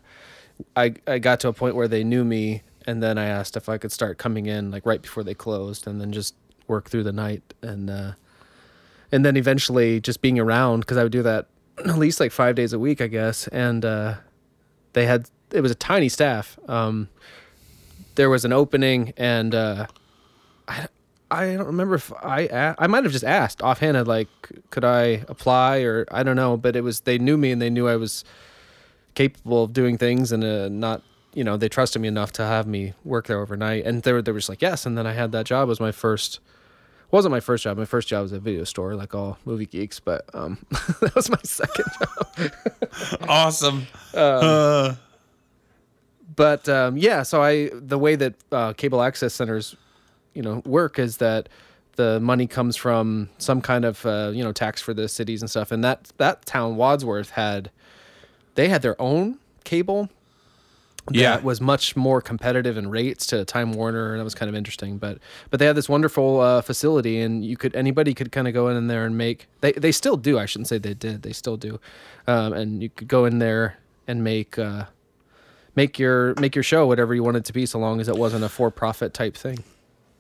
I 0.77 0.95
I 1.07 1.19
got 1.19 1.41
to 1.41 1.49
a 1.49 1.53
point 1.53 1.75
where 1.77 1.89
they 1.89 2.05
knew 2.05 2.25
me, 2.25 2.63
and 2.87 3.03
then 3.03 3.19
I 3.19 3.27
asked 3.27 3.57
if 3.57 3.69
I 3.69 3.79
could 3.79 3.93
start 3.93 4.19
coming 4.19 4.47
in 4.47 4.71
like 4.71 4.87
right 4.87 5.03
before 5.03 5.23
they 5.23 5.35
closed, 5.35 5.87
and 5.87 6.01
then 6.01 6.13
just 6.13 6.35
work 6.67 6.89
through 6.89 7.05
the 7.05 7.13
night, 7.13 7.43
and 7.63 7.91
uh, 7.91 8.13
and 9.13 9.25
then 9.25 9.37
eventually 9.37 10.01
just 10.01 10.23
being 10.23 10.39
around 10.39 10.81
because 10.81 10.97
I 10.97 11.03
would 11.03 11.13
do 11.13 11.23
that 11.23 11.47
at 11.79 11.99
least 11.99 12.21
like 12.21 12.33
five 12.33 12.55
days 12.55 12.73
a 12.73 12.79
week, 12.79 13.01
I 13.01 13.07
guess, 13.07 13.49
and 13.49 13.85
uh, 13.85 14.15
they 14.93 15.07
had 15.07 15.29
it 15.53 15.61
was 15.61 15.71
a 15.71 15.77
tiny 15.77 16.09
staff. 16.09 16.59
Um, 16.69 17.09
there 18.17 18.31
was 18.31 18.45
an 18.45 18.53
opening, 18.53 19.13
and 19.17 19.55
uh, 19.55 19.87
I 20.69 20.89
I 21.31 21.55
don't 21.55 21.67
remember 21.67 21.97
if 21.97 22.13
I 22.13 22.75
I 22.79 22.87
might 22.87 23.05
have 23.05 23.13
just 23.13 23.25
asked 23.25 23.63
offhand, 23.63 24.07
like, 24.07 24.29
could 24.71 24.85
I 24.85 25.25
apply 25.29 25.79
or 25.79 26.07
I 26.11 26.23
don't 26.23 26.37
know, 26.37 26.57
but 26.57 26.77
it 26.77 26.83
was 26.83 27.01
they 27.01 27.19
knew 27.19 27.37
me 27.37 27.51
and 27.51 27.61
they 27.61 27.71
knew 27.71 27.89
I 27.89 27.97
was 27.97 28.25
capable 29.15 29.65
of 29.65 29.73
doing 29.73 29.97
things 29.97 30.33
and 30.33 30.43
uh, 30.43 30.69
not 30.69 31.03
you 31.35 31.45
know 31.45 31.57
they 31.57 31.69
trusted 31.69 32.03
me 32.03 32.09
enough 32.09 32.33
to 32.33 32.43
have 32.43 32.67
me 32.67 32.95
work 33.05 33.27
there 33.27 33.41
overnight. 33.41 33.85
And 33.85 34.03
they 34.03 34.13
were 34.13 34.23
they 34.23 34.33
were 34.33 34.39
just 34.39 34.49
like 34.49 34.63
yes. 34.63 34.87
And 34.87 34.97
then 34.97 35.07
I 35.07 35.13
had 35.13 35.33
that 35.33 35.47
job. 35.47 35.71
As 35.71 35.81
my 35.81 35.93
first 35.93 36.41
wasn't 37.15 37.31
my 37.31 37.41
first 37.41 37.63
job 37.65 37.79
my 37.79 37.85
first 37.85 38.09
job 38.09 38.23
was 38.23 38.33
a 38.33 38.39
video 38.41 38.65
store 38.65 38.95
like 38.95 39.15
all 39.15 39.39
movie 39.45 39.67
geeks 39.67 40.01
but 40.01 40.23
um 40.35 40.59
that 41.01 41.13
was 41.15 41.31
my 41.31 41.39
second 41.45 41.85
job 41.99 42.53
Awesome. 43.29 43.87
but 46.37 46.69
um, 46.69 46.97
yeah, 46.97 47.23
so 47.23 47.43
I 47.43 47.71
the 47.73 47.99
way 47.99 48.17
that 48.17 48.35
uh, 48.53 48.73
cable 48.73 49.03
access 49.03 49.35
centers, 49.35 49.77
you 50.35 50.43
know, 50.43 50.63
work 50.65 50.99
is 50.99 51.19
that 51.19 51.49
the 51.97 52.19
money 52.21 52.47
comes 52.47 52.77
from 52.77 53.29
some 53.39 53.61
kind 53.61 53.85
of 53.85 54.05
uh, 54.07 54.33
you 54.35 54.43
know 54.43 54.53
tax 54.53 54.81
for 54.83 54.95
the 54.95 55.09
cities 55.09 55.43
and 55.43 55.51
stuff, 55.51 55.71
and 55.71 55.85
that 55.85 56.13
that 56.17 56.45
town 56.45 56.77
Wadsworth 56.77 57.31
had 57.31 57.71
they 58.55 58.69
had 58.69 58.83
their 58.83 59.01
own 59.01 59.39
cable. 59.65 60.09
That 61.09 61.15
Yeah. 61.17 61.41
was 61.41 61.61
much 61.61 61.97
more 61.97 62.23
competitive 62.23 62.79
in 62.79 62.89
rates 62.89 63.27
to 63.27 63.45
Time 63.45 63.73
Warner, 63.73 64.13
and 64.13 64.21
that 64.21 64.25
was 64.25 64.35
kind 64.35 64.49
of 64.49 64.55
interesting. 64.55 64.97
But 64.97 65.19
but 65.51 65.61
they 65.61 65.67
had 65.67 65.77
this 65.77 65.89
wonderful 65.89 66.41
uh, 66.41 66.63
facility, 66.63 67.21
and 67.21 67.45
you 67.45 67.57
could 67.59 67.77
anybody 67.77 68.15
could 68.15 68.33
kind 68.33 68.49
of 68.49 68.55
go 68.55 68.69
in 68.69 68.87
there 68.87 69.05
and 69.05 69.17
make. 69.19 69.47
They 69.61 69.73
they 69.73 69.93
still 69.93 70.17
do. 70.17 70.39
I 70.39 70.47
shouldn't 70.47 70.69
say 70.69 70.79
they 70.79 70.95
did. 70.95 71.23
They 71.23 71.33
still 71.33 71.57
do, 71.59 71.79
um, 72.27 72.53
and 72.55 72.83
you 72.83 72.89
could 72.89 73.09
go 73.09 73.25
in 73.27 73.39
there 73.39 73.77
and 74.09 74.25
make. 74.25 74.59
Uh, 74.59 74.85
make 75.77 75.99
your 75.99 76.35
make 76.39 76.55
your 76.55 76.63
show 76.63 76.87
whatever 76.87 77.15
you 77.17 77.23
want 77.25 77.37
it 77.37 77.45
to 77.45 77.53
be 77.53 77.67
so 77.67 77.79
long 77.81 78.01
as 78.01 78.07
it 78.09 78.17
wasn't 78.17 78.45
a 78.45 78.49
for 78.49 78.71
profit 78.71 79.13
type 79.13 79.37
thing 79.37 79.59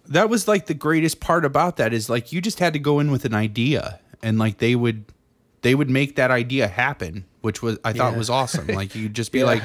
that 0.04 0.28
was 0.28 0.48
like 0.48 0.66
the 0.66 0.74
greatest 0.74 1.20
part 1.20 1.44
about 1.44 1.76
that 1.76 1.92
is 1.94 2.10
like 2.10 2.32
you 2.32 2.40
just 2.40 2.58
had 2.58 2.72
to 2.72 2.78
go 2.80 2.98
in 2.98 3.08
with 3.12 3.24
an 3.24 3.34
idea 3.34 4.00
and 4.20 4.36
like 4.36 4.58
they 4.58 4.74
would 4.74 5.04
they 5.62 5.76
would 5.76 5.88
make 5.88 6.16
that 6.16 6.32
idea 6.32 6.66
happen 6.66 7.24
which 7.40 7.62
was 7.62 7.78
i 7.84 7.92
thought 7.92 8.12
Yeah. 8.14 8.18
was 8.18 8.28
awesome 8.30 8.66
like 8.66 8.96
you'd 8.96 9.14
just 9.14 9.30
be 9.30 9.38
Yeah. 9.44 9.44
like 9.44 9.62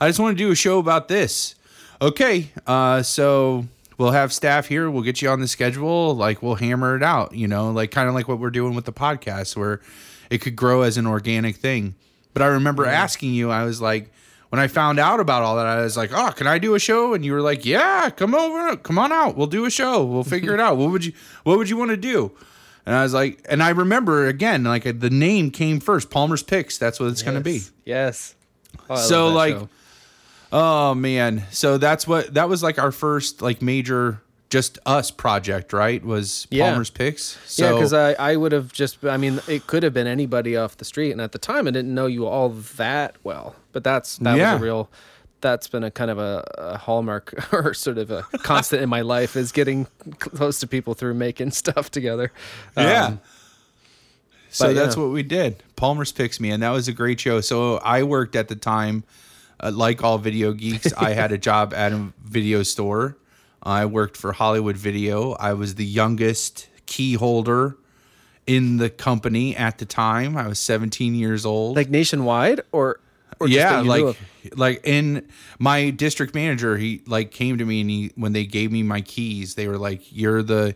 i 0.00 0.08
just 0.08 0.18
want 0.18 0.36
to 0.36 0.44
do 0.44 0.50
a 0.50 0.54
show 0.54 0.78
about 0.78 1.08
this 1.08 1.54
okay 2.00 2.50
uh 2.66 3.02
so 3.02 3.64
we'll 3.98 4.10
have 4.12 4.32
staff 4.32 4.66
here 4.66 4.90
we'll 4.90 5.02
get 5.02 5.22
you 5.22 5.28
on 5.28 5.40
the 5.40 5.48
schedule 5.48 6.14
like 6.14 6.42
we'll 6.42 6.54
hammer 6.56 6.96
it 6.96 7.02
out 7.02 7.34
you 7.34 7.48
know 7.48 7.70
like 7.70 7.90
kind 7.90 8.08
of 8.08 8.14
like 8.14 8.28
what 8.28 8.38
we're 8.38 8.50
doing 8.50 8.74
with 8.74 8.84
the 8.84 8.92
podcast 8.92 9.56
where 9.56 9.80
it 10.30 10.38
could 10.38 10.56
grow 10.56 10.82
as 10.82 10.96
an 10.96 11.06
organic 11.06 11.56
thing 11.56 11.94
but 12.34 12.42
i 12.42 12.46
remember 12.46 12.84
asking 12.86 13.32
you 13.32 13.50
i 13.50 13.64
was 13.64 13.80
like 13.80 14.10
when 14.50 14.60
I 14.60 14.68
found 14.68 15.00
out 15.00 15.18
about 15.18 15.42
all 15.42 15.56
that, 15.56 15.66
I 15.66 15.82
was 15.82 15.96
like, 15.96 16.12
"Oh, 16.14 16.30
can 16.30 16.46
I 16.46 16.58
do 16.58 16.76
a 16.76 16.78
show?" 16.78 17.14
And 17.14 17.24
you 17.24 17.32
were 17.32 17.40
like, 17.40 17.66
"Yeah, 17.66 18.10
come 18.10 18.32
over, 18.32 18.76
come 18.76 18.96
on 18.96 19.10
out. 19.10 19.36
We'll 19.36 19.48
do 19.48 19.64
a 19.64 19.70
show. 19.70 20.04
We'll 20.04 20.22
figure 20.22 20.54
it 20.54 20.60
out. 20.66 20.76
What 20.76 20.92
would 20.92 21.04
you 21.04 21.12
What 21.42 21.58
would 21.58 21.68
you 21.68 21.76
want 21.76 21.90
to 21.90 21.96
do?" 21.96 22.30
And 22.86 22.94
I 22.94 23.02
was 23.02 23.12
like, 23.12 23.44
and 23.48 23.60
I 23.60 23.70
remember 23.70 24.28
again, 24.28 24.62
like 24.62 24.84
the 24.84 25.10
name 25.10 25.50
came 25.50 25.80
first, 25.80 26.10
Palmer's 26.10 26.44
Picks. 26.44 26.78
That's 26.78 27.00
what 27.00 27.10
it's 27.10 27.22
going 27.22 27.36
to 27.36 27.42
be. 27.42 27.62
yes 27.84 28.36
Oh, 28.88 28.94
So, 28.94 29.28
like, 29.30 29.56
show. 29.56 29.68
Oh 30.52 30.94
man, 30.94 31.44
so 31.50 31.76
that's 31.78 32.06
what 32.06 32.34
that 32.34 32.48
was 32.48 32.62
like 32.62 32.78
our 32.78 32.92
first 32.92 33.42
like 33.42 33.60
major 33.62 34.22
just 34.48 34.78
us 34.86 35.10
project, 35.10 35.72
right? 35.72 36.04
Was 36.04 36.46
Yeah. 36.50 36.70
Palmer's 36.70 36.88
Picks. 36.90 37.36
So 37.46 37.64
yeah 37.66 37.72
because 37.72 37.92
I, 37.92 38.12
I 38.12 38.36
would 38.36 38.52
have 38.52 38.72
just 38.72 39.04
i 39.04 39.16
mean 39.16 39.40
it 39.48 39.66
could 39.66 39.82
have 39.82 39.92
been 39.92 40.06
anybody 40.06 40.56
off 40.56 40.76
the 40.76 40.84
street 40.84 41.10
and 41.10 41.20
at 41.20 41.32
the 41.32 41.38
time 41.38 41.66
i 41.66 41.70
didn't 41.72 41.92
know 41.92 42.06
you 42.06 42.26
all 42.26 42.50
that 42.50 43.16
well 43.24 43.56
but 43.72 43.82
that's 43.82 44.18
that 44.18 44.36
Yeah. 44.36 44.52
was 44.52 44.62
a 44.62 44.64
real 44.64 44.88
that's 45.40 45.66
been 45.68 45.82
a 45.82 45.90
kind 45.90 46.10
of 46.12 46.18
a, 46.18 46.44
a 46.58 46.78
hallmark 46.78 47.34
or 47.52 47.74
sort 47.74 47.98
of 47.98 48.10
a 48.12 48.22
constant 48.38 48.82
in 48.82 48.88
my 48.88 49.00
life 49.00 49.34
is 49.36 49.50
getting 49.50 49.88
close 50.20 50.60
to 50.60 50.68
people 50.68 50.94
through 50.94 51.14
making 51.14 51.50
stuff 51.50 51.90
together 51.90 52.30
Yeah. 52.76 53.04
Um, 53.06 53.20
so 54.48 54.72
that's 54.72 54.96
yeah. 54.96 55.02
what 55.02 55.10
we 55.12 55.22
did. 55.24 55.62
Palmer's 55.74 56.12
Picks 56.12 56.38
Me, 56.40 56.50
and 56.50 56.62
that 56.62 56.70
was 56.70 56.88
a 56.88 56.92
great 56.92 57.20
show. 57.20 57.40
So 57.42 57.76
I 57.78 58.04
worked 58.04 58.34
at 58.36 58.48
the 58.48 58.56
time, 58.56 59.04
uh, 59.60 59.72
like 59.74 60.02
all 60.02 60.18
video 60.18 60.52
geeks, 60.52 60.92
I 60.94 61.12
had 61.12 61.32
a 61.32 61.38
job 61.38 61.72
at 61.74 61.92
a 61.92 62.12
video 62.24 62.62
store. 62.62 63.16
I 63.62 63.84
worked 63.86 64.16
for 64.16 64.32
Hollywood 64.32 64.76
Video. 64.76 65.32
I 65.32 65.54
was 65.54 65.74
the 65.74 65.84
youngest 65.84 66.68
key 66.86 67.14
holder 67.14 67.76
in 68.46 68.76
the 68.76 68.88
company 68.88 69.56
at 69.56 69.78
the 69.78 69.84
time. 69.84 70.36
I 70.36 70.46
was 70.46 70.58
17 70.60 71.14
years 71.14 71.44
old. 71.44 71.76
like 71.76 71.90
nationwide 71.90 72.60
or, 72.70 73.00
or 73.40 73.48
yeah, 73.48 73.80
like 73.80 74.16
like 74.54 74.80
in 74.84 75.28
my 75.58 75.90
district 75.90 76.34
manager, 76.34 76.76
he 76.76 77.02
like 77.06 77.32
came 77.32 77.58
to 77.58 77.64
me 77.64 77.80
and 77.80 77.90
he 77.90 78.12
when 78.14 78.32
they 78.32 78.46
gave 78.46 78.72
me 78.72 78.82
my 78.82 79.00
keys, 79.00 79.56
they 79.56 79.68
were 79.68 79.76
like, 79.76 80.00
"You're 80.10 80.42
the 80.42 80.74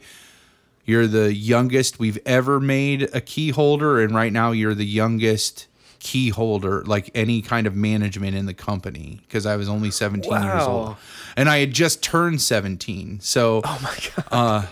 you're 0.85 1.07
the 1.07 1.33
youngest 1.33 1.99
we've 1.99 2.19
ever 2.27 2.61
made 2.61 3.09
a 3.15 3.21
key 3.21 3.51
holder, 3.51 4.01
and 4.01 4.15
right 4.15 4.33
now 4.33 4.51
you're 4.51 4.75
the 4.75 4.85
youngest 4.85 5.69
key 6.01 6.31
holder, 6.31 6.83
like 6.85 7.11
any 7.15 7.41
kind 7.41 7.69
of 7.69 7.77
management 7.77 8.37
in 8.37 8.47
the 8.47 8.55
company." 8.55 9.21
Because 9.23 9.47
I 9.47 9.55
was 9.57 9.69
only 9.69 9.93
17 9.93 10.31
years 10.31 10.63
old, 10.65 10.97
and 11.37 11.49
I 11.49 11.59
had 11.59 11.73
just 11.73 12.03
turned 12.03 12.41
17. 12.43 13.21
So 13.21 13.63
oh 13.65 13.79
my 13.83 14.25
god 14.31 14.69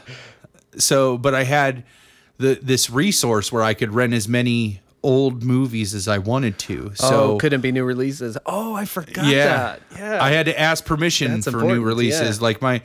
so 0.76 1.18
but 1.18 1.34
I 1.34 1.44
had 1.44 1.84
the 2.38 2.58
this 2.62 2.90
resource 2.90 3.52
where 3.52 3.62
I 3.62 3.74
could 3.74 3.94
rent 3.94 4.14
as 4.14 4.28
many 4.28 4.80
old 5.02 5.42
movies 5.42 5.94
as 5.94 6.08
I 6.08 6.18
wanted 6.18 6.58
to. 6.60 6.92
So 6.94 7.32
oh 7.32 7.38
couldn't 7.38 7.60
be 7.60 7.72
new 7.72 7.84
releases 7.84 8.36
oh 8.46 8.74
i 8.74 8.84
forgot 8.84 9.26
yeah. 9.26 9.46
that 9.46 9.82
yeah 9.96 10.22
I 10.22 10.30
had 10.30 10.46
to 10.46 10.58
ask 10.58 10.84
permission 10.84 11.32
That's 11.40 11.50
for 11.50 11.62
new 11.62 11.82
releases. 11.82 12.38
yeah. 12.38 12.42
Like 12.42 12.62
my 12.62 12.82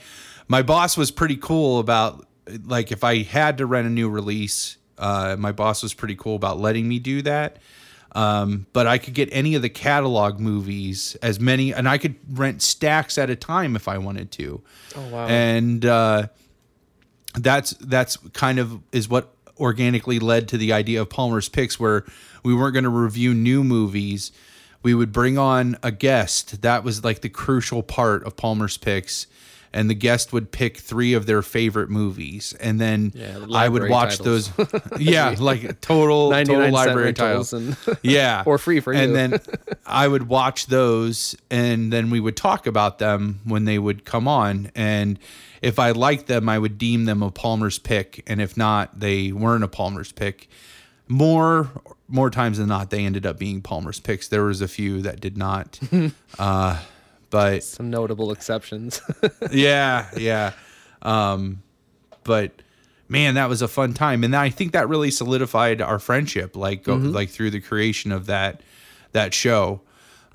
my 0.47 0.61
boss 0.61 0.97
was 0.97 1.11
pretty 1.11 1.37
cool 1.37 1.79
about 1.79 2.25
like 2.65 2.91
if 2.91 3.03
I 3.03 3.23
had 3.23 3.59
to 3.59 3.65
rent 3.65 3.87
a 3.87 3.89
new 3.89 4.09
release, 4.09 4.77
uh, 4.97 5.37
my 5.39 5.53
boss 5.53 5.81
was 5.81 5.93
pretty 5.93 6.15
cool 6.15 6.35
about 6.35 6.59
letting 6.59 6.87
me 6.87 6.99
do 6.99 7.21
that. 7.21 7.57
Um, 8.15 8.67
but 8.73 8.85
I 8.85 8.99
could 8.99 9.15
get 9.15 9.29
any 9.31 9.55
of 9.55 9.61
the 9.61 9.69
catalog 9.69 10.39
movies, 10.39 11.17
as 11.21 11.39
many, 11.39 11.73
and 11.73 11.89
I 11.89 11.97
could 11.97 12.15
rent 12.29 12.61
stacks 12.61 13.17
at 13.17 13.29
a 13.29 13.35
time 13.35 13.75
if 13.75 13.87
I 13.87 13.97
wanted 13.97 14.31
to. 14.33 14.61
Oh, 14.95 15.07
wow. 15.09 15.27
And 15.27 15.83
uh, 15.83 16.27
that's 17.35 17.71
that's 17.71 18.17
kind 18.33 18.59
of 18.59 18.79
is 18.91 19.09
what 19.09 19.35
organically 19.59 20.19
led 20.19 20.47
to 20.49 20.57
the 20.57 20.73
idea 20.73 21.01
of 21.01 21.09
Palmer's 21.09 21.49
Picks, 21.49 21.79
where 21.79 22.05
we 22.43 22.53
weren't 22.53 22.73
going 22.73 22.83
to 22.83 22.89
review 22.89 23.33
new 23.33 23.63
movies. 23.63 24.31
We 24.83 24.93
would 24.93 25.11
bring 25.11 25.37
on 25.37 25.77
a 25.81 25.91
guest. 25.91 26.61
That 26.61 26.83
was 26.83 27.03
like 27.03 27.21
the 27.21 27.29
crucial 27.29 27.81
part 27.81 28.23
of 28.25 28.35
Palmer's 28.35 28.77
Picks. 28.77 29.27
And 29.75 29.89
the 29.89 29.95
guest 29.95 30.31
would 30.31 30.51
pick 30.51 30.77
three 30.77 31.13
of 31.15 31.25
their 31.25 31.41
favorite 31.41 31.89
movies, 31.89 32.53
and 32.59 32.79
then 32.79 33.11
Yeah, 33.15 33.39
the 33.39 33.47
I 33.53 33.67
would 33.67 33.89
watch 33.89 34.17
titles. 34.19 34.51
those. 34.51 34.81
yeah, 34.99 35.33
like 35.39 35.81
total 35.81 36.29
total 36.31 36.69
library 36.69 37.13
titles. 37.13 37.53
and 37.53 37.75
yeah, 38.03 38.43
Or 38.45 38.59
free 38.59 38.79
for 38.81 38.93
And 38.93 39.13
you. 39.13 39.17
And 39.17 39.33
then 39.33 39.41
I 39.85 40.07
would 40.07 40.27
watch 40.27 40.67
those, 40.67 41.35
and 41.49 41.91
then 41.91 42.11
we 42.11 42.19
would 42.19 42.37
talk 42.37 42.67
about 42.67 42.99
them 42.99 43.39
when 43.45 43.65
they 43.65 43.79
would 43.79 44.05
come 44.05 44.27
on. 44.27 44.69
And 44.75 45.17
if 45.63 45.79
I 45.79 45.89
liked 45.91 46.27
them, 46.27 46.49
I 46.49 46.59
would 46.59 46.77
deem 46.77 47.05
them 47.05 47.23
a 47.23 47.31
Palmer's 47.31 47.79
pick, 47.79 48.21
and 48.27 48.39
if 48.41 48.55
not, 48.55 48.99
they 48.99 49.31
weren't 49.31 49.63
a 49.63 49.67
Palmer's 49.67 50.11
pick. 50.11 50.49
more 51.07 51.69
more 52.07 52.29
times 52.29 52.59
than 52.59 52.67
not 52.67 52.91
they 52.91 53.05
ended 53.05 53.25
up 53.25 53.39
being 53.39 53.59
Palmer's 53.61 53.99
picks. 53.99 54.27
There 54.27 54.43
was 54.43 54.61
a 54.61 54.67
few 54.67 55.01
that 55.01 55.19
did 55.19 55.35
not, 55.35 55.79
uh, 56.37 56.79
but 57.33 57.63
Some 57.63 57.89
notable 57.89 58.31
exceptions. 58.31 59.01
yeah, 59.51 60.07
yeah. 60.15 60.53
Um, 61.01 61.61
but 62.23 62.51
man, 63.09 63.35
that 63.35 63.49
was 63.49 63.61
a 63.61 63.67
fun 63.67 63.93
time, 63.93 64.23
and 64.23 64.35
I 64.35 64.49
think 64.49 64.71
that 64.71 64.87
really 64.87 65.11
solidified 65.11 65.81
our 65.81 65.99
friendship, 65.99 66.55
like 66.55 66.83
go, 66.83 66.95
like 66.95 67.29
through 67.29 67.49
the 67.51 67.59
creation 67.59 68.11
of 68.13 68.27
that 68.27 68.61
that 69.11 69.33
show. 69.33 69.81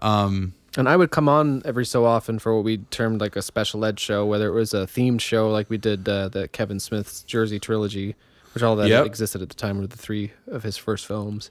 and 0.00 0.52
I 0.88 0.96
would 0.96 1.10
come 1.10 1.28
on 1.28 1.62
every 1.64 1.86
so 1.86 2.04
often 2.04 2.38
for 2.38 2.54
what 2.54 2.64
we 2.64 2.78
termed 2.78 3.20
like 3.20 3.34
a 3.36 3.42
special 3.42 3.84
ed 3.84 3.98
show, 3.98 4.26
whether 4.26 4.48
it 4.48 4.52
was 4.54 4.74
a 4.74 4.86
themed 4.86 5.20
show 5.20 5.50
like 5.50 5.70
we 5.70 5.78
did 5.78 6.08
uh, 6.08 6.28
the 6.28 6.48
Kevin 6.48 6.78
Smith's 6.78 7.22
Jersey 7.22 7.58
trilogy, 7.58 8.14
which 8.54 8.62
all 8.62 8.76
that 8.76 8.88
Yep. 8.88 9.06
existed 9.06 9.42
at 9.42 9.48
the 9.48 9.54
time 9.56 9.78
were 9.78 9.86
the 9.86 9.96
three 9.96 10.32
of 10.46 10.62
his 10.62 10.76
first 10.76 11.06
films. 11.06 11.50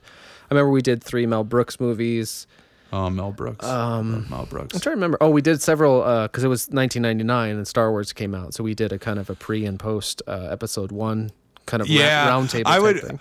I 0.50 0.54
remember 0.54 0.70
we 0.70 0.82
did 0.82 1.02
three 1.02 1.26
Mel 1.26 1.44
Brooks 1.44 1.80
movies. 1.80 2.46
Oh, 2.92 3.10
Mel 3.10 3.32
Brooks. 3.32 3.66
Um, 3.66 4.26
Mel 4.30 4.46
Brooks. 4.46 4.74
I'm 4.74 4.80
trying 4.80 4.92
to 4.92 4.96
remember. 4.96 5.18
Oh, 5.20 5.30
we 5.30 5.42
did 5.42 5.60
several 5.60 6.00
because 6.22 6.42
it 6.44 6.48
was 6.48 6.68
1999 6.68 7.56
and 7.56 7.68
Star 7.68 7.90
Wars 7.90 8.12
came 8.12 8.34
out, 8.34 8.54
so 8.54 8.64
we 8.64 8.74
did 8.74 8.92
a 8.92 8.98
kind 8.98 9.18
of 9.18 9.28
a 9.28 9.34
pre 9.34 9.64
and 9.66 9.78
post 9.78 10.22
uh, 10.26 10.48
episode 10.50 10.90
one 10.92 11.30
kind 11.66 11.80
of 11.82 11.88
Yeah, 11.88 12.24
ra- 12.24 12.28
round 12.30 12.50
table 12.50 12.70
I 12.70 12.74
type 12.74 12.82
would. 12.82 13.00
thing. 13.02 13.20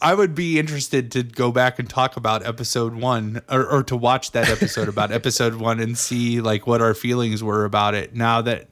I 0.00 0.14
would 0.14 0.34
be 0.34 0.58
interested 0.58 1.10
to 1.12 1.22
go 1.24 1.50
back 1.50 1.78
and 1.78 1.88
talk 1.90 2.16
about 2.16 2.46
episode 2.46 2.94
one, 2.94 3.42
or, 3.50 3.66
or 3.66 3.82
to 3.84 3.96
watch 3.96 4.30
that 4.32 4.48
episode 4.48 4.88
about 4.88 5.10
episode 5.20 5.56
one 5.56 5.80
and 5.80 5.98
see 5.98 6.40
like 6.40 6.66
what 6.66 6.80
our 6.80 6.94
feelings 6.94 7.42
were 7.42 7.64
about 7.64 7.94
it. 7.94 8.14
Now 8.14 8.40
that, 8.42 8.68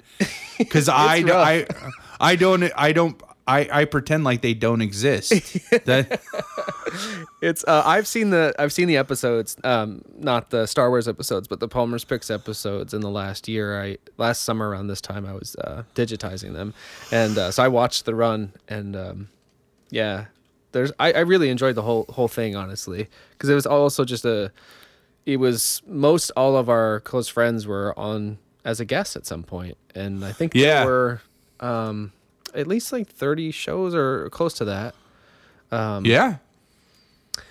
because 0.59 0.89
I. 0.89 1.17
I, 1.27 1.67
I 2.21 2.35
don't, 2.37 2.65
I 2.77 2.93
don't, 2.93 3.21
I, 3.49 3.69
I 3.73 3.85
pretend 3.87 4.23
like 4.25 4.43
they 4.43 4.55
don't 4.55 4.83
exist. 4.83 5.31
that 5.87 6.21
It's 7.41 7.65
uh, 7.67 7.83
I've 7.85 8.07
seen 8.07 8.31
the 8.31 8.55
I've 8.59 8.73
seen 8.73 8.89
the 8.89 8.97
episodes, 8.97 9.57
um, 9.65 10.03
not 10.19 10.51
the 10.51 10.67
Star 10.67 10.91
Wars 10.91 11.07
episodes, 11.09 11.49
but 11.49 11.59
the 11.61 11.69
Palmer's 11.69 12.05
Picks 12.05 12.31
episodes 12.31 12.93
in 12.95 13.01
the 13.01 13.11
last 13.11 13.49
year. 13.49 13.81
I 13.83 13.99
last 14.17 14.43
summer 14.43 14.69
around 14.69 14.89
this 14.89 15.01
time 15.01 15.25
I 15.27 15.33
was 15.33 15.57
uh, 15.57 15.83
digitizing 15.95 16.53
them, 16.53 16.75
and 17.13 17.37
uh, 17.39 17.51
so 17.51 17.63
I 17.63 17.69
watched 17.69 18.05
the 18.05 18.15
run, 18.15 18.53
and 18.69 18.95
um, 18.97 19.29
yeah, 19.91 20.27
there's 20.73 20.93
I, 20.99 21.13
I 21.13 21.21
really 21.21 21.49
enjoyed 21.51 21.75
the 21.75 21.83
whole 21.83 22.07
whole 22.11 22.29
thing 22.29 22.57
honestly 22.57 23.09
because 23.33 23.49
it 23.51 23.55
was 23.55 23.67
also 23.67 24.05
just 24.05 24.25
a 24.25 24.51
it 25.27 25.37
was 25.39 25.83
most 25.87 26.31
all 26.37 26.57
of 26.57 26.69
our 26.69 27.01
close 27.01 27.29
friends 27.29 27.67
were 27.67 27.97
on 27.99 28.39
as 28.65 28.81
a 28.81 28.85
guest 28.85 29.15
at 29.17 29.27
some 29.27 29.43
point, 29.43 29.77
and 29.95 30.25
I 30.25 30.33
think 30.33 30.55
Yeah. 30.55 30.81
there 30.81 30.87
were 30.87 31.21
um, 31.61 32.13
at 32.55 32.67
least 32.67 32.93
like 32.93 33.09
thirty 33.09 33.51
shows 33.51 33.95
or 33.95 34.29
close 34.31 34.55
to 34.55 34.65
that. 34.67 34.95
yeah, 35.73 36.37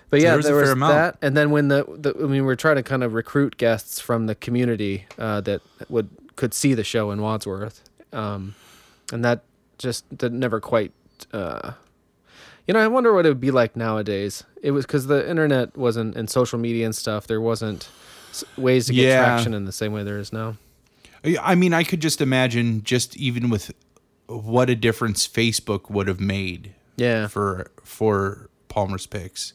But 0.09 0.21
yeah, 0.21 0.29
there 0.29 0.37
was 0.37 0.45
there 0.45 0.55
was 0.55 0.69
amount. 0.71 0.93
that, 0.93 1.17
and 1.25 1.35
then 1.37 1.51
when 1.51 1.67
the, 1.67 1.83
the 1.87 2.13
I 2.17 2.21
mean, 2.23 2.29
we 2.31 2.41
were 2.41 2.55
trying 2.55 2.77
to 2.77 2.83
kind 2.83 3.03
of 3.03 3.13
recruit 3.13 3.57
guests 3.57 3.99
from 3.99 4.25
the 4.27 4.35
community 4.35 5.05
uh, 5.17 5.41
that 5.41 5.61
would 5.89 6.09
could 6.35 6.53
see 6.53 6.73
the 6.73 6.83
show 6.83 7.11
in 7.11 7.21
Wadsworth, 7.21 7.83
um, 8.13 8.55
and 9.11 9.23
that 9.25 9.43
just 9.77 10.05
did 10.17 10.33
never 10.33 10.59
quite. 10.59 10.91
Uh, 11.33 11.73
you 12.67 12.73
know, 12.73 12.79
I 12.81 12.87
wonder 12.87 13.13
what 13.13 13.25
it 13.25 13.29
would 13.29 13.39
be 13.39 13.51
like 13.51 13.75
nowadays. 13.75 14.43
It 14.61 14.71
was 14.71 14.85
because 14.85 15.07
the 15.07 15.27
internet 15.29 15.77
wasn't 15.77 16.15
and 16.15 16.29
social 16.29 16.59
media 16.59 16.85
and 16.85 16.95
stuff. 16.95 17.25
There 17.27 17.39
wasn't 17.41 17.87
ways 18.57 18.87
to 18.87 18.93
get 18.93 19.03
Yeah. 19.07 19.23
traction 19.25 19.53
in 19.53 19.65
the 19.65 19.71
same 19.71 19.93
way 19.93 20.03
there 20.03 20.19
is 20.19 20.33
now. 20.33 20.57
I 21.41 21.55
mean, 21.55 21.73
I 21.73 21.83
could 21.83 22.01
just 22.01 22.21
imagine 22.21 22.83
just 22.83 23.15
even 23.17 23.49
with 23.49 23.71
what 24.27 24.69
a 24.69 24.75
difference 24.75 25.27
Facebook 25.27 25.89
would 25.89 26.07
have 26.07 26.19
made 26.19 26.73
Yeah, 26.95 27.27
for 27.27 27.71
for 27.83 28.49
Palmer's 28.69 29.05
picks. 29.07 29.53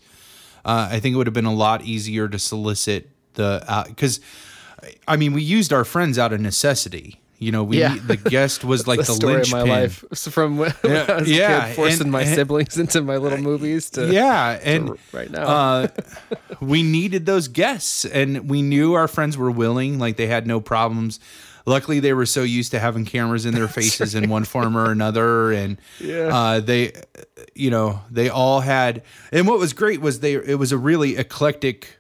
Uh, 0.65 0.89
I 0.93 1.01
think 1.01 1.15
it 1.15 1.17
would 1.17 1.27
have 1.27 1.35
been 1.35 1.45
a 1.45 1.55
lot 1.55 1.83
easier 1.85 2.29
to 2.29 2.39
solicit 2.39 3.09
the 3.35 3.85
because, 3.89 4.21
I 5.09 5.17
mean, 5.17 5.33
we 5.33 5.43
used 5.43 5.73
our 5.73 5.85
friends 5.85 6.19
out 6.19 6.33
of 6.33 6.41
necessity. 6.41 7.19
You 7.39 7.51
know, 7.51 7.65
we 7.65 7.81
Yeah. 7.81 7.97
the 8.07 8.17
guest 8.17 8.63
was 8.63 8.87
like 8.91 9.01
the, 9.01 9.07
the, 9.07 9.13
story 9.15 9.35
linchpin. 9.35 9.61
of 9.63 9.67
my 9.67 9.81
life 9.81 10.05
So 10.13 10.31
from 10.31 10.59
when 10.59 10.73
I 10.85 11.17
was 11.19 11.29
yeah, 11.29 11.67
kid, 11.67 11.75
forcing 11.77 12.03
and- 12.03 12.13
my 12.13 12.23
and- 12.23 12.35
siblings 12.37 12.79
into 12.85 13.03
my 13.03 13.17
little 13.17 13.39
movies 13.39 13.91
to 13.91 14.13
Yeah, 14.13 14.61
and 14.63 14.97
right 15.13 15.29
now. 15.29 15.43
uh, 15.43 15.89
we 16.61 16.85
needed 16.85 17.27
those 17.27 17.49
guests, 17.49 18.05
and 18.05 18.49
we 18.49 18.63
knew 18.63 18.93
our 18.95 19.09
friends 19.09 19.37
were 19.37 19.51
willing. 19.51 19.99
Like 19.99 20.17
they 20.17 20.29
had 20.29 20.47
no 20.47 20.61
problems. 20.61 21.19
Luckily, 21.67 22.01
they 22.01 22.13
were 22.13 22.27
so 22.27 22.43
used 22.43 22.71
to 22.73 22.79
having 22.79 23.05
cameras 23.05 23.47
in 23.47 23.55
their 23.55 23.69
faces 23.69 24.15
in 24.15 24.29
one 24.29 24.45
form 24.45 24.77
or 24.77 24.91
another, 24.91 25.53
and 25.53 25.79
Yeah. 26.01 26.29
uh, 26.37 26.61
they, 26.61 26.93
you 27.55 27.71
know, 27.71 28.01
they 28.11 28.29
all 28.29 28.61
had. 28.61 29.03
And 29.33 29.47
what 29.47 29.59
was 29.59 29.73
great 29.73 30.01
was 30.01 30.21
they. 30.21 30.35
It 30.35 30.59
was 30.59 30.73
a 30.73 30.79
really 30.79 31.17
eclectic, 31.17 31.99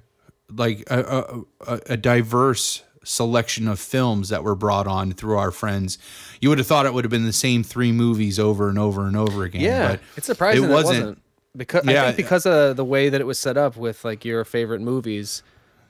like 0.51 0.83
a, 0.91 1.45
a, 1.67 1.81
a, 1.87 1.97
diverse 1.97 2.83
selection 3.05 3.67
of 3.69 3.79
films 3.81 4.29
that 4.29 4.45
were 4.45 4.55
brought 4.55 4.87
on 4.87 5.13
through 5.13 5.37
our 5.39 5.51
friends. 5.51 5.99
You 6.41 6.49
would 6.51 6.59
have 6.59 6.67
thought 6.67 6.87
it 6.87 6.95
would 6.95 7.05
have 7.05 7.11
been 7.11 7.25
the 7.27 7.33
same 7.33 7.63
three 7.63 7.93
movies 7.93 8.39
over 8.39 8.69
and 8.69 8.79
over 8.79 9.07
and 9.07 9.17
over 9.17 9.45
again. 9.45 9.61
Yeah, 9.63 9.89
but 9.93 10.01
it's 10.17 10.27
surprising 10.27 10.65
It 10.65 10.67
it 10.67 10.73
wasn't. 10.73 11.01
wasn't, 11.01 11.23
because 11.57 11.87
I 11.89 11.93
Yeah. 11.93 12.05
think 12.07 12.17
because 12.17 12.47
of 12.47 12.77
the 12.77 12.85
way 12.85 13.09
that 13.09 13.21
it 13.21 13.25
was 13.27 13.39
set 13.39 13.57
up 13.57 13.77
with 13.77 14.05
like 14.05 14.25
your 14.25 14.45
favorite 14.45 14.81
movies. 14.81 15.43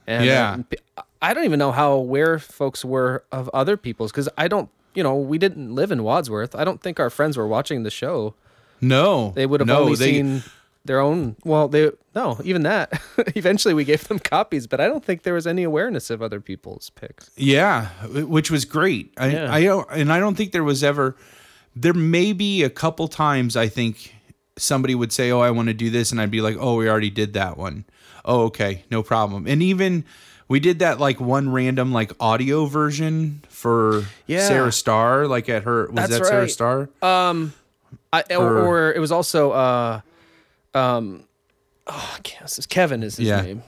And 0.07 0.25
Yeah. 0.25 0.57
uh, 0.97 1.03
I 1.21 1.35
don't 1.35 1.45
even 1.45 1.59
know 1.59 1.73
how 1.73 1.93
aware 1.93 2.39
folks 2.39 2.85
were 2.85 3.25
of 3.31 3.49
other 3.55 3.77
people's 3.77 4.11
because 4.11 4.29
I 4.37 4.49
don't, 4.49 4.69
you 4.95 5.03
know, 5.03 5.17
we 5.17 5.39
didn't 5.39 5.75
live 5.75 5.93
in 5.93 6.03
Wadsworth. 6.03 6.55
I 6.55 6.65
don't 6.65 6.83
think 6.83 6.99
our 6.99 7.11
friends 7.11 7.37
were 7.37 7.47
watching 7.47 7.83
the 7.85 7.91
show. 7.91 8.35
No, 8.81 9.31
They 9.37 9.47
would 9.47 9.61
have 9.61 9.69
no, 9.69 9.81
only 9.83 9.95
they- 9.95 10.13
seen 10.13 10.43
their 10.85 10.99
own. 10.99 11.37
Well, 11.45 11.69
they 11.69 11.93
no, 12.17 12.41
even 12.43 12.65
that. 12.65 13.01
Eventually, 13.37 13.73
we 13.75 13.85
gave 13.85 14.09
them 14.09 14.19
copies, 14.19 14.67
but 14.67 14.81
I 14.81 14.89
don't 14.89 15.05
think 15.05 15.23
there 15.23 15.35
was 15.35 15.47
any 15.47 15.63
awareness 15.63 16.11
of 16.11 16.21
other 16.21 16.41
people's 16.41 16.91
picks. 16.91 17.31
Yeah, 17.37 17.87
which 18.09 18.51
was 18.51 18.65
great. 18.65 19.13
I, 19.17 19.27
Yeah. 19.29 19.55
I 19.55 19.63
don't, 19.63 19.89
and 19.93 20.13
I 20.13 20.19
don't 20.19 20.35
think 20.37 20.51
there 20.51 20.65
was 20.65 20.83
ever. 20.83 21.17
There 21.77 21.95
may 21.95 22.33
be 22.33 22.65
a 22.65 22.69
couple 22.71 23.07
times 23.07 23.57
I 23.57 23.69
think 23.69 24.13
somebody 24.59 24.95
would 24.97 25.13
say, 25.13 25.31
"Oh, 25.31 25.41
I 25.41 25.53
want 25.53 25.69
to 25.69 25.75
do 25.75 25.89
this," 25.89 26.11
and 26.11 26.21
I'd 26.21 26.33
be 26.33 26.41
like, 26.41 26.57
"Oh, 26.59 26.75
we 26.77 26.89
already 26.89 27.09
did 27.11 27.33
that 27.35 27.57
one." 27.57 27.85
Oh, 28.25 28.43
okay, 28.45 28.85
no 28.91 29.03
problem. 29.03 29.47
And 29.47 29.63
even 29.63 30.05
we 30.49 30.61
did 30.61 30.79
that 30.81 31.01
like 31.01 31.21
one 31.21 31.51
random 31.51 31.93
like 31.93 32.13
audio 32.21 32.67
version 32.67 33.43
for 33.49 34.05
Yeah. 34.27 34.47
Sarah 34.47 34.73
Starr, 34.73 35.27
like 35.27 35.49
at 35.49 35.63
her 35.65 35.87
was 35.87 35.95
That's 35.95 36.19
that 36.19 36.27
Sarah 36.27 36.41
right. 36.43 36.51
Starr? 36.51 36.89
I, 37.03 38.23
or, 38.37 38.59
Or- 38.67 38.93
it 38.93 38.99
was 38.99 39.11
also, 39.13 39.53
uh, 39.53 40.01
um, 40.75 41.25
oh, 41.87 42.13
I 42.17 42.21
can't. 42.21 42.43
This 42.45 42.59
is 42.59 42.67
Kevin 42.67 43.03
is 43.03 43.17
his 43.17 43.29
Yeah. 43.29 43.41
name. 43.43 43.63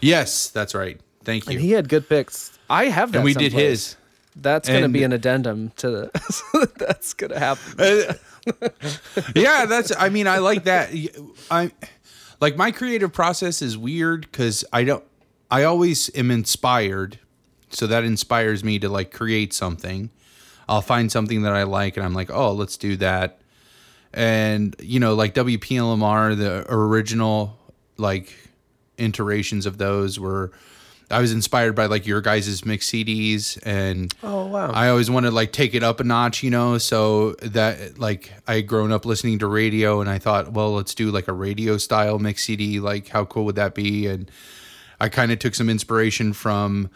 yes, 0.00 0.48
that's 0.48 0.74
right. 0.74 1.00
Thank 1.24 1.46
you. 1.46 1.52
And 1.52 1.60
he 1.60 1.72
had 1.72 1.88
good 1.88 2.08
picks. 2.08 2.56
I 2.70 2.86
have 2.86 3.12
that. 3.12 3.18
And 3.18 3.24
we 3.24 3.34
did 3.34 3.52
his. 3.52 3.96
That's 4.36 4.68
gonna 4.68 4.88
be 4.88 5.04
an 5.04 5.12
addendum 5.12 5.70
to 5.76 5.90
the. 5.90 6.68
that's 6.78 7.14
gonna 7.14 7.38
happen. 7.38 8.16
yeah, 9.34 9.66
that's. 9.66 9.92
I 9.96 10.08
mean, 10.08 10.26
I 10.26 10.38
like 10.38 10.64
that. 10.64 10.90
I 11.50 11.70
like 12.40 12.56
my 12.56 12.70
creative 12.70 13.12
process 13.12 13.62
is 13.62 13.76
weird 13.76 14.22
because 14.22 14.64
I 14.72 14.84
don't. 14.84 15.04
I 15.50 15.64
always 15.64 16.10
am 16.16 16.30
inspired, 16.30 17.18
so 17.70 17.86
that 17.86 18.04
inspires 18.04 18.64
me 18.64 18.78
to 18.80 18.88
like 18.88 19.12
create 19.12 19.52
something. 19.52 20.10
I'll 20.68 20.82
find 20.82 21.12
something 21.12 21.42
that 21.42 21.52
I 21.52 21.64
like, 21.64 21.96
and 21.96 22.04
I'm 22.04 22.14
like, 22.14 22.30
oh, 22.30 22.52
let's 22.52 22.76
do 22.76 22.96
that. 22.96 23.40
And 24.12 24.74
you 24.80 25.00
know, 25.00 25.14
like 25.14 25.34
WPLMR, 25.34 26.36
the 26.36 26.64
original 26.68 27.58
like 27.96 28.34
iterations 28.98 29.66
of 29.66 29.78
those 29.78 30.18
were. 30.18 30.52
I 31.10 31.20
was 31.20 31.32
inspired 31.32 31.74
by 31.74 31.86
like 31.86 32.06
your 32.06 32.20
guys' 32.20 32.64
mix 32.64 32.90
CDs 32.90 33.58
and 33.64 34.12
Oh 34.22 34.46
wow. 34.46 34.70
I 34.72 34.88
always 34.88 35.10
wanted 35.10 35.30
to 35.30 35.34
like 35.34 35.52
take 35.52 35.74
it 35.74 35.82
up 35.82 36.00
a 36.00 36.04
notch, 36.04 36.42
you 36.42 36.50
know, 36.50 36.78
so 36.78 37.32
that 37.42 37.98
like 37.98 38.32
I 38.46 38.56
had 38.56 38.66
grown 38.66 38.90
up 38.90 39.04
listening 39.04 39.38
to 39.40 39.46
radio 39.46 40.00
and 40.00 40.08
I 40.08 40.18
thought, 40.18 40.52
well, 40.52 40.74
let's 40.74 40.94
do 40.94 41.10
like 41.10 41.28
a 41.28 41.32
radio 41.32 41.76
style 41.76 42.18
mix 42.18 42.44
CD. 42.44 42.80
Like, 42.80 43.08
how 43.08 43.24
cool 43.24 43.44
would 43.44 43.56
that 43.56 43.74
be? 43.74 44.06
And 44.06 44.30
I 45.00 45.08
kind 45.08 45.30
of 45.30 45.38
took 45.38 45.54
some 45.54 45.68
inspiration 45.68 46.32
from, 46.32 46.90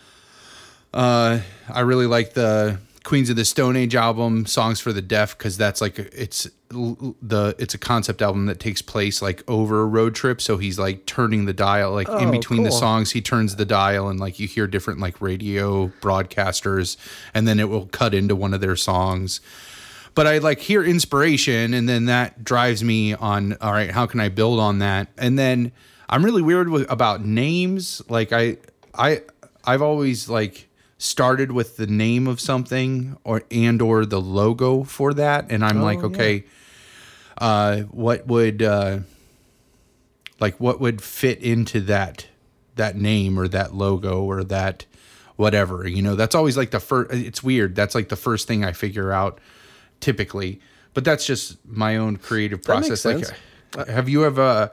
uh, 0.94 1.40
I 1.68 1.80
really 1.80 2.06
like 2.06 2.32
the 2.34 2.78
Queens 3.08 3.30
of 3.30 3.36
the 3.36 3.44
Stone 3.46 3.74
Age 3.74 3.94
album, 3.94 4.44
Songs 4.44 4.80
for 4.80 4.92
the 4.92 5.00
Deaf, 5.00 5.38
because 5.38 5.56
that's 5.56 5.80
like 5.80 5.98
it's 5.98 6.46
the 6.68 7.54
it's 7.58 7.72
a 7.72 7.78
concept 7.78 8.20
album 8.20 8.44
that 8.44 8.60
takes 8.60 8.82
place 8.82 9.22
like 9.22 9.42
over 9.48 9.80
a 9.80 9.86
road 9.86 10.14
trip. 10.14 10.42
So 10.42 10.58
he's 10.58 10.78
like 10.78 11.06
turning 11.06 11.46
the 11.46 11.54
dial, 11.54 11.92
like 11.92 12.06
in 12.06 12.28
Oh, 12.28 12.30
between 12.30 12.64
the 12.64 12.70
songs, 12.70 13.12
he 13.12 13.22
turns 13.22 13.56
the 13.56 13.64
dial, 13.64 14.10
and 14.10 14.20
like 14.20 14.38
you 14.38 14.46
hear 14.46 14.66
different 14.66 15.00
like 15.00 15.22
radio 15.22 15.86
broadcasters, 16.02 16.98
and 17.32 17.48
then 17.48 17.58
it 17.58 17.70
will 17.70 17.86
cut 17.86 18.12
into 18.12 18.36
one 18.36 18.52
of 18.52 18.60
their 18.60 18.76
songs. 18.76 19.40
But 20.14 20.26
I 20.26 20.36
like 20.36 20.60
hear 20.60 20.84
inspiration, 20.84 21.72
and 21.72 21.88
then 21.88 22.04
that 22.04 22.44
drives 22.44 22.84
me 22.84 23.14
on. 23.14 23.56
All 23.62 23.72
right, 23.72 23.90
how 23.90 24.04
can 24.04 24.20
I 24.20 24.28
build 24.28 24.60
on 24.60 24.80
that? 24.80 25.08
And 25.16 25.38
then 25.38 25.72
I'm 26.10 26.22
really 26.22 26.42
weird 26.42 26.68
with 26.68 26.90
about 26.90 27.24
names. 27.24 28.02
Like 28.10 28.34
I, 28.34 28.58
I, 28.92 29.22
I've 29.64 29.80
always 29.80 30.28
like 30.28 30.67
started 30.98 31.52
with 31.52 31.76
the 31.76 31.86
name 31.86 32.26
of 32.26 32.40
something 32.40 33.16
or 33.24 33.44
and 33.50 33.80
or 33.80 34.04
the 34.04 34.20
logo 34.20 34.82
for 34.84 35.14
that, 35.14 35.50
and 35.50 35.64
I'm 35.64 35.80
like, 35.80 36.00
yeah. 36.00 36.06
okay, 36.06 36.44
uh, 37.38 37.80
what 37.82 38.26
would 38.26 38.62
uh, 38.62 38.98
like 40.40 40.58
what 40.58 40.80
would 40.80 41.00
fit 41.00 41.40
into 41.40 41.80
that 41.82 42.26
that 42.76 42.96
name 42.96 43.38
or 43.38 43.48
that 43.48 43.74
logo 43.74 44.22
or 44.22 44.42
that 44.44 44.86
whatever. 45.36 45.86
You 45.86 46.02
know, 46.02 46.16
that's 46.16 46.34
always 46.34 46.56
like 46.56 46.70
the 46.70 46.80
first. 46.80 47.12
It's 47.12 47.42
weird. 47.42 47.74
That's 47.74 47.94
like 47.94 48.08
the 48.08 48.16
first 48.16 48.48
thing 48.48 48.64
I 48.64 48.72
figure 48.72 49.12
out 49.12 49.40
typically. 50.00 50.60
But 50.94 51.04
that's 51.04 51.26
just 51.26 51.58
my 51.66 51.96
own 51.96 52.16
creative 52.16 52.62
process. 52.62 53.04
Like, 53.04 53.24
have 53.86 54.08
you 54.08 54.24
ever 54.24 54.70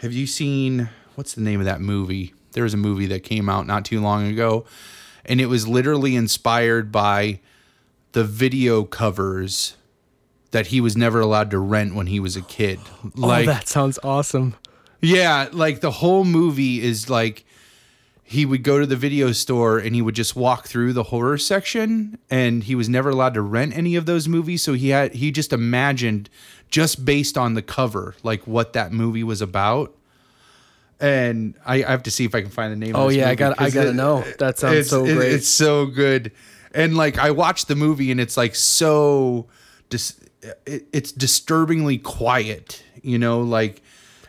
have 0.00 0.12
you 0.12 0.26
seen 0.26 0.88
what's 1.14 1.34
the 1.34 1.42
name 1.42 1.60
of 1.60 1.66
that 1.66 1.80
movie? 1.80 2.34
There 2.52 2.64
was 2.64 2.74
a 2.74 2.78
movie 2.78 3.06
that 3.06 3.22
came 3.22 3.48
out 3.48 3.66
not 3.66 3.84
too 3.84 4.00
long 4.00 4.26
ago, 4.26 4.66
and 5.24 5.40
it 5.40 5.46
was 5.46 5.66
literally 5.68 6.16
inspired 6.16 6.90
by 6.92 7.40
the 8.12 8.24
video 8.24 8.84
covers 8.84 9.76
that 10.50 10.68
he 10.68 10.80
was 10.80 10.96
never 10.96 11.20
allowed 11.20 11.50
to 11.50 11.58
rent 11.58 11.94
when 11.94 12.06
he 12.06 12.20
was 12.20 12.36
a 12.36 12.42
kid. 12.42 12.78
Oh, 13.04 13.10
like 13.14 13.48
oh, 13.48 13.52
that 13.52 13.68
sounds 13.68 13.98
awesome. 14.04 14.54
yeah, 15.00 15.48
like 15.52 15.80
the 15.80 15.90
whole 15.90 16.24
movie 16.24 16.82
is 16.82 17.08
like 17.08 17.44
he 18.22 18.46
would 18.46 18.62
go 18.62 18.78
to 18.78 18.86
the 18.86 18.96
video 18.96 19.32
store 19.32 19.78
and 19.78 19.94
he 19.94 20.00
would 20.00 20.14
just 20.14 20.34
walk 20.34 20.66
through 20.66 20.92
the 20.92 21.02
horror 21.04 21.36
section 21.36 22.18
and 22.30 22.64
he 22.64 22.74
was 22.74 22.88
never 22.88 23.10
allowed 23.10 23.34
to 23.34 23.42
rent 23.42 23.76
any 23.76 23.94
of 23.94 24.06
those 24.06 24.26
movies 24.26 24.62
so 24.62 24.72
he 24.72 24.88
had 24.88 25.12
he 25.12 25.30
just 25.30 25.52
imagined 25.52 26.30
just 26.70 27.04
based 27.04 27.36
on 27.36 27.52
the 27.52 27.60
cover 27.60 28.14
like 28.22 28.46
what 28.46 28.72
that 28.72 28.90
movie 28.90 29.22
was 29.22 29.42
about 29.42 29.94
and 31.02 31.54
I, 31.66 31.84
I 31.84 31.90
have 31.90 32.04
to 32.04 32.10
see 32.10 32.24
if 32.24 32.34
I 32.34 32.40
can 32.40 32.50
find 32.50 32.72
the 32.72 32.76
name. 32.76 32.96
Oh, 32.96 33.08
yeah, 33.10 33.28
I 33.28 33.34
gotta- 33.34 33.60
I 33.62 33.68
gotta 33.70 33.92
know. 33.92 34.24
That 34.38 34.58
sounds 34.58 34.74
it's- 34.76 34.88
so 34.88 35.04
it- 35.04 35.14
great. 35.14 35.32
It's 35.32 35.48
so 35.48 35.84
good, 35.86 36.32
and 36.74 36.96
like 36.96 37.18
I 37.18 37.32
watched 37.32 37.68
the 37.68 37.74
movie 37.76 38.10
and 38.10 38.20
it's 38.20 38.36
like 38.36 38.54
so, 38.54 39.46
dis- 39.90 40.18
it, 40.64 40.86
it's 40.92 41.12
disturbingly 41.12 41.98
quiet. 41.98 42.82
You 43.02 43.18
know, 43.18 43.40
like 43.42 43.82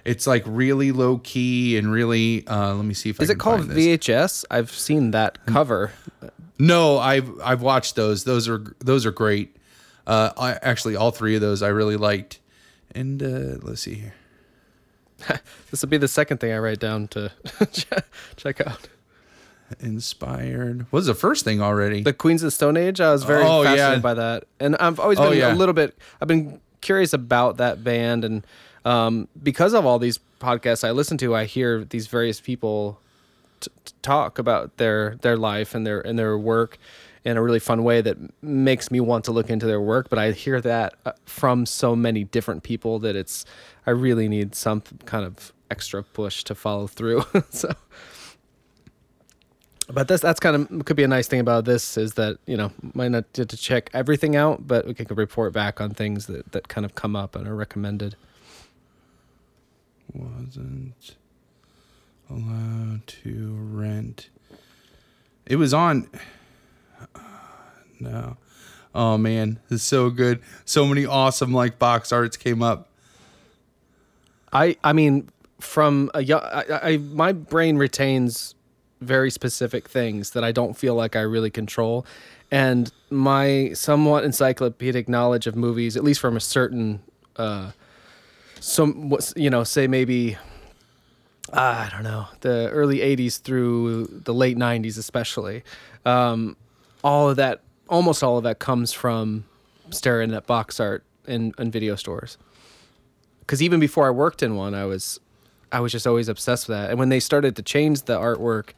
it's 0.04 0.26
like 0.28 0.44
really 0.46 0.92
low 0.92 1.20
key 1.20 1.78
and 1.78 1.92
really. 1.92 2.46
Uh, 2.48 2.74
let 2.74 2.86
me 2.86 2.94
see 2.94 3.10
if 3.10 3.22
I 3.22 3.24
Is 3.24 3.30
can 3.30 3.38
it 3.38 3.40
called. 3.40 3.62
VHS? 3.70 4.44
I've 4.52 4.72
seen 4.72 5.12
that 5.12 5.46
cover. 5.46 5.92
No, 6.60 6.98
I've 6.98 7.30
I've 7.42 7.62
watched 7.62 7.96
those. 7.96 8.24
Those 8.24 8.50
are 8.50 8.64
those 8.80 9.06
are 9.06 9.12
great. 9.12 9.56
Uh, 10.06 10.32
I, 10.38 10.52
actually, 10.62 10.96
all 10.98 11.12
three 11.12 11.36
of 11.36 11.42
those 11.42 11.62
I 11.64 11.70
really 11.70 11.96
liked. 11.98 12.40
And 12.96 13.24
uh, 13.24 13.58
let's 13.62 13.82
see 13.82 13.94
here. 13.96 14.14
This 15.72 15.82
will 15.82 15.90
be 15.90 15.98
the 15.98 16.08
second 16.08 16.38
thing 16.40 16.52
I 16.52 16.60
write 16.60 16.80
down 16.80 17.08
to 17.10 17.32
check 18.36 18.62
out. 18.66 18.88
Inspired. 19.80 20.82
What 20.92 21.00
was 21.00 21.06
the 21.08 21.16
first 21.16 21.44
thing 21.44 21.62
already? 21.62 22.02
The 22.04 22.14
Queens 22.14 22.44
of 22.44 22.48
the 22.48 22.52
Stone 22.52 22.78
Age. 22.78 23.02
I 23.02 23.12
was 23.12 23.24
very 23.24 23.44
Oh, 23.44 23.64
fascinated 23.64 23.98
yeah. 23.98 24.00
by 24.00 24.14
that, 24.14 24.44
and 24.60 24.76
I've 24.78 25.00
always 25.00 25.20
Oh, 25.20 25.30
been 25.30 25.40
yeah. 25.40 25.54
a 25.54 25.56
little 25.56 25.74
bit. 25.74 25.98
I've 26.22 26.28
been 26.28 26.60
curious 26.82 27.12
about 27.14 27.58
that 27.58 27.84
band, 27.84 28.24
and 28.24 28.46
um, 28.86 29.28
because 29.42 29.74
of 29.74 29.86
all 29.86 29.98
these 30.00 30.20
podcasts 30.40 30.84
I 30.88 30.92
listen 30.92 31.18
to, 31.20 31.36
I 31.36 31.46
hear 31.46 31.84
these 31.86 32.06
various 32.08 32.40
people 32.40 33.00
t- 33.62 33.72
t- 33.86 33.94
talk 34.04 34.38
about 34.38 34.78
their 34.78 35.16
their 35.22 35.38
life 35.38 35.74
and 35.74 35.88
their 35.88 36.02
and 36.02 36.20
their 36.20 36.38
work 36.38 36.78
in 37.26 37.38
a 37.38 37.42
really 37.42 37.60
fun 37.60 37.84
way 37.86 38.02
that 38.02 38.18
makes 38.44 38.92
me 38.92 39.00
want 39.00 39.24
to 39.26 39.32
look 39.32 39.50
into 39.50 39.66
their 39.66 39.82
work. 39.82 40.10
But 40.10 40.20
I 40.20 40.32
hear 40.34 40.60
that 40.62 40.94
uh, 41.06 41.14
from 41.26 41.66
so 41.66 41.96
many 41.96 42.26
different 42.26 42.64
people 42.64 43.00
that 43.00 43.16
it's 43.16 43.46
I 43.86 43.92
really 43.92 44.28
need 44.28 44.56
some 44.56 44.82
kind 45.06 45.26
of 45.26 45.54
extra 45.70 46.04
push 46.04 46.44
to 46.46 46.56
follow 46.56 46.88
through. 46.88 47.24
so. 47.50 47.74
But 49.90 50.08
that's 50.08 50.22
that's 50.22 50.40
kind 50.40 50.56
of 50.56 50.86
could 50.86 50.96
be 50.96 51.04
a 51.04 51.08
nice 51.08 51.28
thing 51.28 51.42
about 51.42 51.66
this 51.66 51.98
is 51.98 52.14
that 52.14 52.38
you 52.46 52.56
know 52.56 52.72
might 52.94 53.10
not 53.10 53.32
get 53.34 53.50
to 53.50 53.58
check 53.58 53.90
everything 53.94 54.36
out, 54.36 54.66
but 54.66 54.88
we 54.88 54.94
can 54.94 55.14
report 55.14 55.52
back 55.52 55.82
on 55.82 55.92
things 55.92 56.28
that 56.28 56.52
that 56.54 56.70
kind 56.70 56.86
of 56.86 56.96
come 56.96 57.16
up 57.16 57.36
and 57.36 57.48
are 57.48 57.56
recommended. 57.56 58.16
wasn't 60.14 61.16
allowed 62.30 63.06
to 63.08 63.58
rent. 63.72 64.30
It 65.46 65.58
was 65.58 65.74
on. 65.74 66.08
No. 68.00 68.36
Oh 68.94 69.18
man, 69.18 69.60
it's 69.70 69.84
so 69.84 70.10
good. 70.10 70.42
So 70.66 70.86
many 70.86 71.06
awesome 71.06 71.54
like 71.54 71.80
box 71.80 72.12
arts 72.12 72.36
came 72.36 72.62
up. 72.62 72.90
I 74.54 74.78
I 74.84 74.94
mean 74.94 75.30
from 75.60 76.12
a 76.14 76.24
young, 76.24 76.42
I, 76.44 76.66
I 76.84 76.98
my 76.98 77.32
brain 77.32 77.78
retains 77.78 78.56
very 79.02 79.32
specific 79.32 79.90
things 79.90 80.32
that 80.32 80.44
I 80.44 80.52
don't 80.52 80.76
feel 80.76 80.96
like 80.96 81.16
I 81.16 81.22
really 81.22 81.50
control, 81.50 82.06
and 82.52 82.92
my 83.10 83.72
somewhat 83.74 84.24
encyclopedic 84.24 85.10
knowledge 85.10 85.48
of 85.48 85.56
movies, 85.56 85.98
at 85.98 86.04
least 86.04 86.20
from 86.20 86.38
a 86.38 86.40
certain, 86.40 87.02
uh, 87.38 87.72
some 88.60 89.16
you 89.36 89.50
know 89.50 89.64
say 89.64 89.88
maybe. 89.88 90.38
I 91.52 91.90
don't 91.92 92.04
know 92.04 92.28
the 92.40 92.70
early 92.70 93.00
'80s 93.00 93.42
through 93.42 94.08
the 94.08 94.34
late 94.34 94.58
'90s, 94.58 94.98
especially. 94.98 95.64
Um, 96.06 96.56
all 97.04 97.30
of 97.30 97.36
that, 97.36 97.62
almost 97.90 98.24
all 98.24 98.38
of 98.38 98.44
that, 98.46 98.60
comes 98.60 98.94
from 98.94 99.44
staring 99.90 100.34
at 100.34 100.48
box 100.48 100.80
art 100.80 101.04
in, 101.28 101.54
in 101.60 101.70
video 101.70 101.96
stores 101.96 102.38
because 103.46 103.62
even 103.62 103.80
before 103.80 104.08
I 104.08 104.12
worked 104.12 104.42
in 104.42 104.56
one, 104.56 104.74
I 104.74 104.86
was 104.86 105.20
I 105.72 105.80
was 105.80 105.92
just 105.92 106.08
always 106.08 106.30
obsessed 106.30 106.68
with 106.68 106.78
that. 106.78 106.90
And 106.90 107.00
when 107.00 107.10
they 107.10 107.20
started 107.20 107.56
to 107.56 107.64
change 107.64 108.04
the 108.04 108.18
artwork 108.18 108.70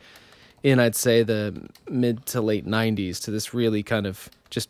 in, 0.63 0.79
I'd 0.79 0.95
say 0.95 1.23
the 1.23 1.69
mid 1.89 2.25
to 2.27 2.41
late 2.41 2.65
'90s 2.65 3.21
to 3.23 3.31
this 3.31 3.53
really 3.53 3.83
kind 3.83 4.07
of 4.07 4.29
just 4.49 4.69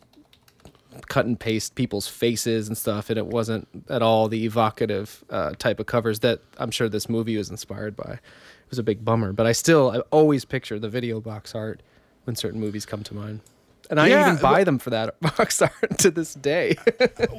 cut 1.08 1.26
and 1.26 1.38
paste 1.38 1.74
people's 1.74 2.08
faces 2.08 2.68
and 2.68 2.76
stuff, 2.76 3.10
and 3.10 3.18
it 3.18 3.26
wasn't 3.26 3.68
at 3.88 4.02
all 4.02 4.28
the 4.28 4.44
evocative 4.44 5.24
uh, 5.30 5.52
type 5.58 5.80
of 5.80 5.86
covers 5.86 6.20
that 6.20 6.40
I'm 6.58 6.70
sure 6.70 6.88
this 6.88 7.08
movie 7.08 7.36
was 7.36 7.50
inspired 7.50 7.96
by. 7.96 8.12
It 8.12 8.70
was 8.70 8.78
a 8.78 8.82
big 8.82 9.04
bummer, 9.04 9.32
but 9.32 9.46
I 9.46 9.52
still 9.52 9.90
I 9.90 9.98
always 10.10 10.44
picture 10.44 10.78
the 10.78 10.88
video 10.88 11.20
box 11.20 11.54
art 11.54 11.82
when 12.24 12.36
certain 12.36 12.60
movies 12.60 12.84
come 12.84 13.02
to 13.04 13.14
mind. 13.14 13.40
And 13.90 14.00
I 14.00 14.08
Yeah, 14.08 14.28
even 14.32 14.42
buy 14.42 14.64
them 14.64 14.78
for 14.78 14.90
that 14.90 15.18
box 15.20 15.62
art 15.62 15.98
to 15.98 16.10
this 16.10 16.34
day. 16.34 16.76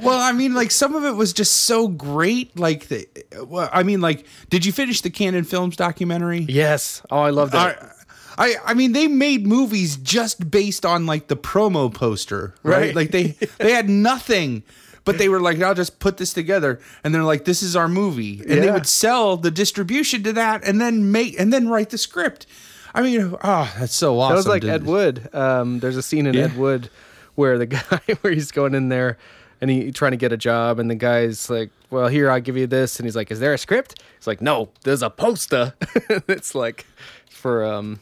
Well, 0.00 0.20
I 0.20 0.32
mean, 0.32 0.54
like 0.54 0.70
some 0.70 0.94
of 0.94 1.04
it 1.04 1.12
was 1.12 1.32
just 1.32 1.52
so 1.64 1.88
great. 1.88 2.58
Like 2.58 2.88
the, 2.88 3.06
well, 3.46 3.68
I 3.72 3.82
mean, 3.82 4.00
like, 4.00 4.26
did 4.48 4.64
you 4.64 4.72
finish 4.72 5.00
the 5.00 5.10
Canon 5.10 5.44
Films 5.44 5.76
documentary? 5.76 6.40
yes. 6.48 7.02
Oh, 7.10 7.18
I 7.18 7.30
love 7.30 7.50
that. 7.50 7.82
I, 7.82 7.92
I, 8.38 8.54
I 8.66 8.74
mean, 8.74 8.92
they 8.92 9.08
made 9.08 9.46
movies 9.46 9.96
just 9.96 10.50
based 10.50 10.86
on 10.86 11.06
like 11.06 11.26
the 11.26 11.36
promo 11.36 11.92
poster, 11.92 12.54
right? 12.62 12.78
Right. 12.78 12.94
Like 12.94 13.10
they 13.10 13.36
they 13.58 13.72
had 13.72 13.88
nothing, 13.90 14.62
but 15.04 15.18
they 15.18 15.28
were 15.28 15.40
like, 15.40 15.60
"I'll 15.60 15.74
just 15.74 15.98
put 15.98 16.18
this 16.18 16.32
together," 16.32 16.80
and 17.02 17.12
they're 17.12 17.24
like, 17.24 17.44
"This 17.44 17.62
is 17.62 17.74
our 17.74 17.88
movie," 17.88 18.40
and 18.40 18.62
they 18.62 18.70
would 18.70 18.86
sell 18.86 19.36
the 19.36 19.50
distribution 19.50 20.22
to 20.22 20.32
that, 20.34 20.62
and 20.64 20.80
then 20.80 21.10
make 21.10 21.38
and 21.38 21.52
then 21.52 21.68
write 21.68 21.90
the 21.90 21.98
script. 21.98 22.46
I 22.94 23.02
mean, 23.02 23.36
oh, 23.42 23.74
that's 23.78 23.94
so 23.94 24.18
awesome. 24.18 24.32
That 24.32 24.36
was 24.36 24.46
like 24.48 24.62
to- 24.62 24.70
Ed 24.70 24.84
Wood. 24.84 25.34
Um, 25.34 25.80
there's 25.80 25.96
a 25.96 26.02
scene 26.02 26.26
in 26.26 26.34
Yeah. 26.34 26.44
Ed 26.44 26.56
Wood 26.56 26.90
where 27.34 27.58
the 27.58 27.66
guy 27.66 28.00
where 28.20 28.32
he's 28.32 28.50
going 28.50 28.74
in 28.74 28.88
there 28.88 29.18
and 29.60 29.70
he 29.70 29.90
trying 29.92 30.12
to 30.12 30.16
get 30.16 30.32
a 30.32 30.36
job, 30.36 30.78
and 30.78 30.90
the 30.90 30.94
guy's 30.94 31.50
like, 31.50 31.70
"Well, 31.90 32.08
here 32.08 32.30
I'll 32.30 32.40
give 32.40 32.56
you 32.56 32.66
this," 32.66 32.98
and 32.98 33.06
he's 33.06 33.16
like, 33.16 33.30
"Is 33.30 33.40
there 33.40 33.52
a 33.54 33.58
script?" 33.58 34.02
He's 34.16 34.26
like, 34.26 34.40
"No, 34.40 34.68
there's 34.84 35.02
a 35.02 35.10
poster." 35.10 35.74
it's 36.28 36.54
like 36.54 36.86
for 37.28 37.64
um, 37.64 37.98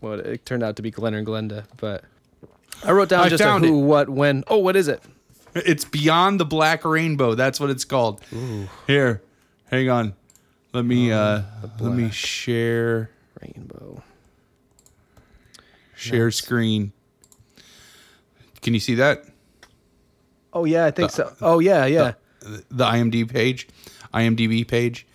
what 0.00 0.20
it 0.20 0.46
turned 0.46 0.62
out 0.62 0.76
to 0.76 0.82
be 0.82 0.90
Glen 0.90 1.14
and 1.14 1.26
Glenda, 1.26 1.64
but 1.76 2.04
I 2.84 2.92
wrote 2.92 3.08
down 3.10 3.24
I 3.24 3.28
just 3.28 3.42
a 3.42 3.58
who, 3.58 3.80
what, 3.80 4.08
when. 4.08 4.44
Oh, 4.48 4.58
what 4.58 4.76
is 4.76 4.88
it? 4.88 5.02
It's 5.54 5.84
Beyond 5.84 6.40
the 6.40 6.44
Black 6.44 6.84
Rainbow. 6.84 7.34
That's 7.34 7.60
what 7.60 7.70
it's 7.70 7.84
called. 7.84 8.20
Here, 8.86 9.22
hang 9.70 9.88
on. 9.90 10.14
Let 10.72 10.84
me 10.84 11.12
uh, 11.12 11.42
let 11.80 11.92
me 11.92 12.10
share 12.10 13.10
Rainbow. 13.40 14.02
Share 15.96 16.30
screen. 16.30 16.92
Can 18.62 18.74
you 18.74 18.80
see 18.80 18.94
that? 18.96 19.24
Oh 20.52 20.64
yeah, 20.64 20.86
I 20.86 20.90
think 20.90 21.10
so. 21.10 21.34
Oh 21.40 21.58
yeah, 21.58 21.84
yeah. 21.86 22.14
the 22.40 22.84
IMDb 22.84 23.28
page, 23.30 23.68
IMDb 24.12 24.66
page. 24.66 25.06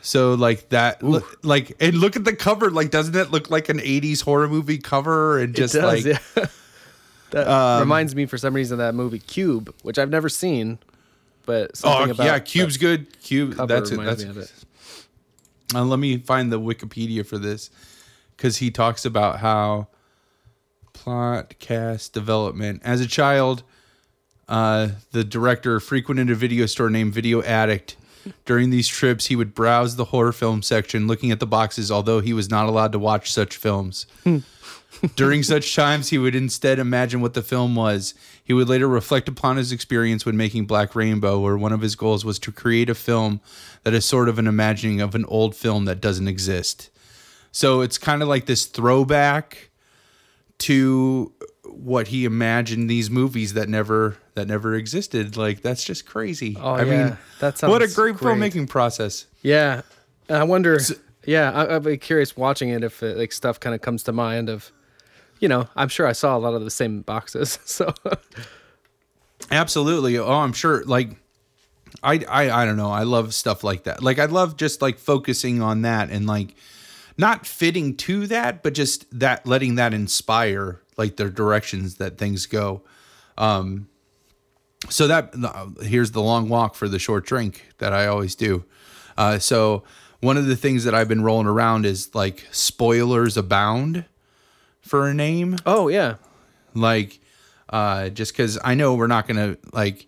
So 0.00 0.34
like 0.34 0.68
that, 0.68 1.02
look, 1.02 1.40
like 1.42 1.76
and 1.80 1.94
look 1.96 2.14
at 2.14 2.24
the 2.24 2.34
cover. 2.34 2.70
Like, 2.70 2.90
doesn't 2.90 3.16
it 3.16 3.32
look 3.32 3.50
like 3.50 3.68
an 3.68 3.80
'80s 3.80 4.22
horror 4.22 4.48
movie 4.48 4.78
cover? 4.78 5.38
And 5.40 5.54
just 5.54 5.74
it 5.74 5.80
does, 5.80 6.04
like, 6.06 6.20
yeah. 6.36 6.46
that 7.32 7.48
Um, 7.48 7.80
reminds 7.80 8.14
me 8.14 8.26
for 8.26 8.38
some 8.38 8.54
reason 8.54 8.74
of 8.74 8.86
that 8.86 8.94
movie 8.94 9.18
Cube, 9.18 9.74
which 9.82 9.98
I've 9.98 10.10
never 10.10 10.28
seen, 10.28 10.78
but 11.44 11.72
oh 11.82 12.08
about 12.08 12.24
yeah, 12.24 12.38
Cube's 12.38 12.76
good. 12.76 13.20
Cube, 13.20 13.54
that's 13.66 13.90
it. 13.90 14.00
That's 14.00 14.22
it. 14.22 14.52
Uh, 15.74 15.84
let 15.84 15.98
me 15.98 16.18
find 16.18 16.52
the 16.52 16.60
Wikipedia 16.60 17.26
for 17.26 17.38
this 17.38 17.70
because 18.36 18.58
he 18.58 18.70
talks 18.70 19.04
about 19.04 19.40
how 19.40 19.88
plot 20.92 21.54
cast 21.58 22.12
development 22.12 22.82
as 22.84 23.00
a 23.00 23.06
child. 23.06 23.62
Uh, 24.48 24.88
the 25.10 25.24
director 25.24 25.80
frequented 25.80 26.30
a 26.30 26.34
video 26.34 26.66
store 26.66 26.88
named 26.88 27.12
Video 27.12 27.42
Addict 27.42 27.96
During 28.44 28.70
these 28.70 28.88
trips, 28.88 29.26
he 29.26 29.36
would 29.36 29.54
browse 29.54 29.96
the 29.96 30.06
horror 30.06 30.32
film 30.32 30.62
section, 30.62 31.06
looking 31.06 31.30
at 31.30 31.40
the 31.40 31.46
boxes, 31.46 31.90
although 31.90 32.20
he 32.20 32.32
was 32.32 32.50
not 32.50 32.66
allowed 32.66 32.92
to 32.92 32.98
watch 32.98 33.32
such 33.32 33.56
films. 33.56 34.06
During 35.14 35.42
such 35.42 35.74
times, 35.74 36.08
he 36.08 36.18
would 36.18 36.34
instead 36.34 36.78
imagine 36.78 37.20
what 37.20 37.34
the 37.34 37.42
film 37.42 37.76
was. 37.76 38.14
He 38.42 38.52
would 38.52 38.68
later 38.68 38.88
reflect 38.88 39.28
upon 39.28 39.58
his 39.58 39.72
experience 39.72 40.24
when 40.24 40.36
making 40.36 40.66
Black 40.66 40.94
Rainbow, 40.94 41.38
where 41.38 41.56
one 41.56 41.72
of 41.72 41.82
his 41.82 41.96
goals 41.96 42.24
was 42.24 42.38
to 42.40 42.52
create 42.52 42.88
a 42.88 42.94
film 42.94 43.40
that 43.82 43.94
is 43.94 44.04
sort 44.04 44.28
of 44.28 44.38
an 44.38 44.46
imagining 44.46 45.00
of 45.00 45.14
an 45.14 45.24
old 45.26 45.54
film 45.54 45.84
that 45.84 46.00
doesn't 46.00 46.28
exist. 46.28 46.90
So 47.52 47.80
it's 47.80 47.98
kind 47.98 48.22
of 48.22 48.28
like 48.28 48.46
this 48.46 48.66
throwback 48.66 49.70
to 50.58 51.32
what 51.64 52.08
he 52.08 52.24
imagined 52.24 52.88
these 52.88 53.10
movies 53.10 53.54
that 53.54 53.68
never 53.68 54.16
that 54.34 54.46
never 54.48 54.74
existed. 54.74 55.36
Like 55.36 55.62
that's 55.62 55.84
just 55.84 56.06
crazy. 56.06 56.56
Oh, 56.60 56.72
I 56.74 56.84
yeah. 56.84 57.04
mean, 57.04 57.18
That 57.40 57.60
what 57.62 57.82
a 57.82 57.88
great, 57.88 58.16
great. 58.16 58.36
filmmaking 58.36 58.68
process. 58.68 59.26
Yeah, 59.42 59.82
I 60.28 60.44
wonder. 60.44 60.78
yeah, 61.24 61.50
I, 61.52 61.76
I'd 61.76 61.84
be 61.84 61.96
curious 61.98 62.36
watching 62.36 62.70
it 62.70 62.82
if 62.84 63.02
it, 63.02 63.16
like 63.16 63.32
stuff 63.32 63.58
kind 63.60 63.74
of 63.74 63.80
comes 63.80 64.02
to 64.04 64.12
mind 64.12 64.48
of, 64.48 64.70
you 65.40 65.48
know, 65.48 65.68
I'm 65.76 65.88
sure 65.88 66.06
I 66.06 66.12
saw 66.12 66.36
a 66.36 66.40
lot 66.40 66.54
of 66.54 66.62
the 66.64 66.70
same 66.70 67.02
boxes. 67.02 67.58
So 67.66 67.92
Absolutely. 69.50 70.18
Oh, 70.18 70.26
I'm 70.28 70.52
sure. 70.52 70.82
Like, 70.84 71.10
I, 72.02 72.24
I, 72.28 72.62
I 72.62 72.64
don't 72.64 72.76
know. 72.76 72.90
I 72.90 73.02
love 73.04 73.34
stuff 73.34 73.62
like 73.62 73.84
that. 73.84 74.02
Like, 74.02 74.18
I 74.18 74.24
love 74.26 74.56
just 74.56 74.82
like 74.82 74.98
focusing 74.98 75.62
on 75.62 75.82
that 75.82 76.10
and 76.10 76.26
like 76.26 76.54
not 77.18 77.46
fitting 77.46 77.96
to 77.96 78.26
that, 78.26 78.62
but 78.62 78.74
just 78.74 79.06
that 79.18 79.46
letting 79.46 79.76
that 79.76 79.94
inspire 79.94 80.82
like 80.96 81.16
the 81.16 81.30
directions 81.30 81.96
that 81.96 82.18
things 82.18 82.46
go. 82.46 82.82
Um, 83.38 83.88
so 84.90 85.06
that 85.06 85.34
here's 85.82 86.12
the 86.12 86.22
long 86.22 86.48
walk 86.48 86.74
for 86.74 86.88
the 86.88 86.98
short 86.98 87.26
drink 87.26 87.68
that 87.78 87.92
I 87.92 88.06
always 88.06 88.34
do. 88.34 88.64
Uh, 89.16 89.38
so 89.38 89.82
one 90.20 90.36
of 90.36 90.46
the 90.46 90.56
things 90.56 90.84
that 90.84 90.94
I've 90.94 91.08
been 91.08 91.22
rolling 91.22 91.46
around 91.46 91.86
is 91.86 92.14
like 92.14 92.46
spoilers 92.50 93.36
abound 93.36 94.04
for 94.80 95.08
a 95.08 95.14
name 95.14 95.56
oh 95.66 95.88
yeah, 95.88 96.14
like 96.74 97.18
uh 97.70 98.08
just 98.10 98.32
because 98.32 98.56
i 98.62 98.74
know 98.74 98.94
we're 98.94 99.08
not 99.08 99.26
gonna 99.26 99.56
like 99.72 100.06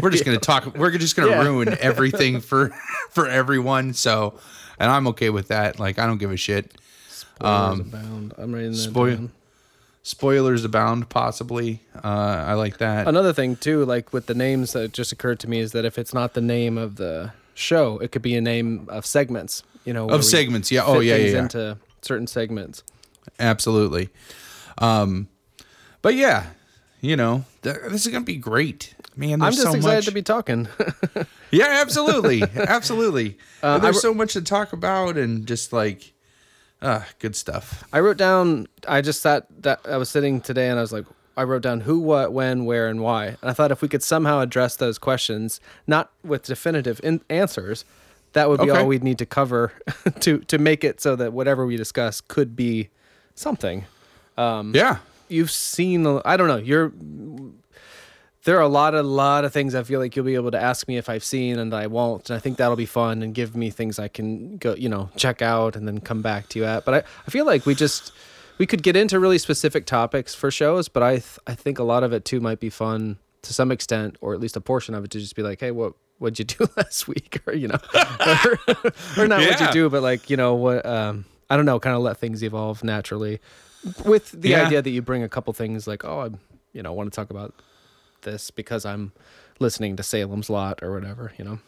we're 0.00 0.10
just 0.10 0.24
gonna 0.26 0.38
talk 0.38 0.76
we're 0.76 0.96
just 0.96 1.16
gonna 1.16 1.30
Yeah. 1.30 1.42
ruin 1.42 1.76
everything 1.80 2.40
for 2.40 2.68
for 3.10 3.26
everyone 3.26 3.92
so 3.92 4.38
and 4.82 4.90
i'm 4.90 5.06
okay 5.06 5.30
with 5.30 5.48
that 5.48 5.78
like 5.80 5.98
i 5.98 6.06
don't 6.06 6.18
give 6.18 6.30
a 6.30 6.36
shit 6.36 6.72
spoilers 7.08 7.80
abound. 7.80 8.34
I'm 8.36 8.52
writing 8.54 8.72
that 8.72 8.76
spoil- 8.76 9.16
down. 9.16 9.30
spoilers 10.02 10.64
abound 10.64 11.08
possibly 11.08 11.80
uh 12.04 12.44
i 12.46 12.54
like 12.54 12.78
that 12.78 13.06
Another 13.08 13.32
thing 13.32 13.56
too, 13.56 13.84
like 13.84 14.12
with 14.12 14.26
the 14.26 14.34
names 14.34 14.72
that 14.74 14.92
just 14.92 15.12
occurred 15.12 15.38
to 15.40 15.48
me 15.48 15.60
is 15.60 15.72
that 15.72 15.84
if 15.84 15.96
it's 15.98 16.12
not 16.12 16.34
the 16.34 16.40
name 16.40 16.76
of 16.78 16.96
the 16.96 17.32
show, 17.54 17.98
it 17.98 18.10
could 18.12 18.22
be 18.22 18.34
a 18.36 18.40
name 18.40 18.86
of 18.88 19.04
segments. 19.04 19.62
You 19.84 19.92
know, 19.92 20.08
of 20.08 20.24
segments 20.24 20.70
yeah 20.72 20.84
oh 20.84 21.00
yeah 21.00 21.16
yeah, 21.16 21.26
yeah. 21.32 21.38
into 21.40 21.76
certain 22.02 22.26
segments. 22.26 22.82
absolutely 23.38 24.08
um 24.78 25.28
but 26.02 26.14
yeah 26.14 26.46
you 27.00 27.16
know 27.16 27.44
th- 27.62 27.76
this 27.90 28.06
is 28.06 28.12
gonna 28.12 28.24
be 28.24 28.36
great 28.36 28.94
man 29.16 29.42
I'm 29.42 29.52
just 29.52 29.62
so 29.62 29.74
excited 29.74 29.96
much 29.96 30.04
to 30.06 30.12
be 30.12 30.22
talking. 30.22 30.68
Yeah, 31.54 31.66
absolutely, 31.68 32.42
absolutely. 32.56 33.36
Uh, 33.62 33.76
there's 33.76 33.98
I 33.98 34.00
so 34.00 34.14
much 34.14 34.32
to 34.32 34.40
talk 34.40 34.72
about, 34.72 35.18
and 35.18 35.46
just 35.46 35.70
like, 35.70 36.14
uh, 36.80 37.02
good 37.18 37.36
stuff. 37.36 37.84
I 37.92 38.00
wrote 38.00 38.16
down. 38.16 38.68
I 38.88 39.02
just 39.02 39.20
sat. 39.20 39.46
That 39.62 39.80
I 39.86 39.98
was 39.98 40.08
sitting 40.08 40.40
today, 40.40 40.70
and 40.70 40.78
I 40.78 40.80
was 40.82 40.94
like, 40.94 41.04
I 41.36 41.42
wrote 41.42 41.60
down 41.62 41.80
who, 41.82 41.98
what, 41.98 42.32
when, 42.32 42.64
where, 42.64 42.88
and 42.88 43.02
why. 43.02 43.26
And 43.26 43.50
I 43.50 43.52
thought 43.52 43.70
if 43.70 43.82
we 43.82 43.88
could 43.88 44.02
somehow 44.02 44.40
address 44.40 44.76
those 44.76 44.96
questions, 44.96 45.60
not 45.86 46.10
with 46.24 46.44
definitive 46.44 47.02
in- 47.04 47.20
answers, 47.28 47.84
that 48.32 48.48
would 48.48 48.60
be 48.62 48.70
Okay. 48.70 48.80
all 48.80 48.86
we'd 48.86 49.04
need 49.04 49.18
to 49.18 49.26
cover 49.26 49.72
to 50.20 50.38
to 50.38 50.56
make 50.56 50.84
it 50.84 51.02
so 51.02 51.16
that 51.16 51.34
whatever 51.34 51.66
we 51.66 51.76
discuss 51.76 52.22
could 52.22 52.56
be 52.56 52.88
something. 53.34 53.84
Yeah, 54.38 54.96
You've 55.28 55.50
seen. 55.50 56.06
I 56.24 56.38
don't 56.38 56.48
know. 56.48 56.56
You're. 56.56 56.92
There 58.44 58.56
are 58.58 58.62
a 58.62 58.68
lot, 58.68 58.94
a 58.94 59.02
lot 59.02 59.44
of 59.44 59.52
things 59.52 59.74
I 59.74 59.84
feel 59.84 60.00
like 60.00 60.16
you'll 60.16 60.24
be 60.24 60.34
able 60.34 60.50
to 60.50 60.60
ask 60.60 60.88
me 60.88 60.96
if 60.96 61.08
I've 61.08 61.22
seen 61.22 61.58
and 61.60 61.72
I 61.72 61.86
won't, 61.86 62.28
and 62.28 62.36
I 62.36 62.40
think 62.40 62.56
that'll 62.58 62.74
be 62.76 62.86
fun 62.86 63.22
and 63.22 63.32
give 63.34 63.54
me 63.54 63.70
things 63.70 64.00
I 64.00 64.08
can 64.08 64.56
go, 64.56 64.74
you 64.74 64.88
know, 64.88 65.10
check 65.16 65.42
out 65.42 65.76
and 65.76 65.86
then 65.86 66.00
come 66.00 66.22
back 66.22 66.48
to 66.48 66.58
you 66.58 66.64
at. 66.64 66.84
But 66.84 66.94
I, 66.94 66.98
I 67.26 67.30
feel 67.30 67.46
like 67.46 67.66
we 67.66 67.74
just 67.76 68.10
we 68.58 68.66
could 68.66 68.82
get 68.82 68.96
into 68.96 69.20
really 69.20 69.38
specific 69.38 69.86
topics 69.86 70.34
for 70.34 70.50
shows, 70.50 70.88
but 70.88 71.02
I 71.04 71.10
th- 71.12 71.38
I 71.46 71.54
think 71.54 71.78
a 71.78 71.84
lot 71.84 72.02
of 72.02 72.12
it 72.12 72.24
too 72.24 72.40
might 72.40 72.58
be 72.58 72.68
fun 72.68 73.18
to 73.42 73.54
some 73.54 73.70
extent, 73.70 74.16
or 74.20 74.34
at 74.34 74.40
least 74.40 74.56
a 74.56 74.60
portion 74.60 74.94
of 74.94 75.04
it 75.04 75.10
to 75.12 75.20
just 75.20 75.36
be 75.36 75.42
like, 75.42 75.60
hey, 75.60 75.70
what 75.70 75.92
what'd 76.18 76.38
you 76.40 76.44
do 76.66 76.66
last 76.76 77.06
week, 77.06 77.40
or 77.46 77.52
you 77.54 77.68
know, 77.68 77.78
or, 78.26 78.58
or 79.18 79.28
not 79.28 79.38
what 79.40 79.60
you 79.60 79.70
do, 79.72 79.88
but 79.88 80.02
like 80.02 80.28
you 80.30 80.36
know 80.36 80.54
what 80.56 80.84
um 80.84 81.26
I 81.48 81.56
don't 81.56 81.64
know, 81.66 81.78
kind 81.78 81.94
of 81.94 82.02
let 82.02 82.16
things 82.18 82.42
evolve 82.42 82.82
naturally, 82.82 83.38
with 84.04 84.32
the 84.32 84.48
Yeah. 84.50 84.66
idea 84.66 84.82
that 84.82 84.90
you 84.90 85.00
bring 85.00 85.22
a 85.22 85.28
couple 85.28 85.52
things 85.52 85.86
like 85.86 86.04
oh 86.04 86.22
I'm, 86.22 86.40
you 86.72 86.82
know 86.82 86.92
want 86.92 87.12
to 87.12 87.14
talk 87.14 87.30
about 87.30 87.54
this 88.22 88.50
because 88.50 88.84
I'm 88.84 89.12
listening 89.58 89.96
to 89.96 90.02
Salem's 90.02 90.50
Lot 90.50 90.82
or 90.82 90.92
whatever, 90.92 91.32
you 91.38 91.44
know. 91.44 91.58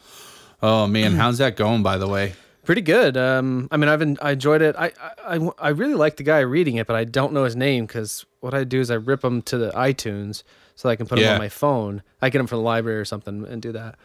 Oh 0.63 0.87
man, 0.87 1.13
how's 1.17 1.39
that 1.39 1.57
going? 1.57 1.83
By 1.83 1.99
the 1.99 2.09
way, 2.09 2.35
Pretty 2.65 2.81
good. 2.81 3.19
Um, 3.19 3.69
I 3.71 3.77
mean, 3.77 3.91
I've 3.91 3.99
been, 3.99 4.17
I 4.23 4.31
enjoyed 4.33 4.63
it. 4.63 4.75
I, 4.79 4.91
I, 5.23 5.51
I- 5.59 5.69
really 5.69 5.93
like 5.93 6.17
the 6.17 6.23
guy 6.23 6.39
reading 6.39 6.77
it, 6.77 6.87
but 6.87 6.97
I 6.97 7.05
don't 7.05 7.35
know 7.35 7.45
his 7.45 7.55
name 7.55 7.85
because 7.85 8.25
what 8.41 8.55
I 8.55 8.65
do 8.65 8.81
is 8.81 8.91
I 8.91 8.95
rip 8.95 9.21
them 9.21 9.43
to 9.43 9.59
the 9.59 9.71
iTunes 9.73 10.45
so 10.75 10.89
I 10.89 10.97
can 10.97 11.07
put 11.07 11.17
them 11.17 11.25
Yeah. 11.27 11.35
on 11.35 11.39
my 11.41 11.51
phone. 11.51 12.03
I 12.23 12.31
get 12.31 12.39
them 12.39 12.47
from 12.47 12.61
the 12.61 12.65
library 12.65 12.99
or 12.99 13.05
something 13.05 13.45
and 13.47 13.61
do 13.61 13.71
that. 13.73 13.97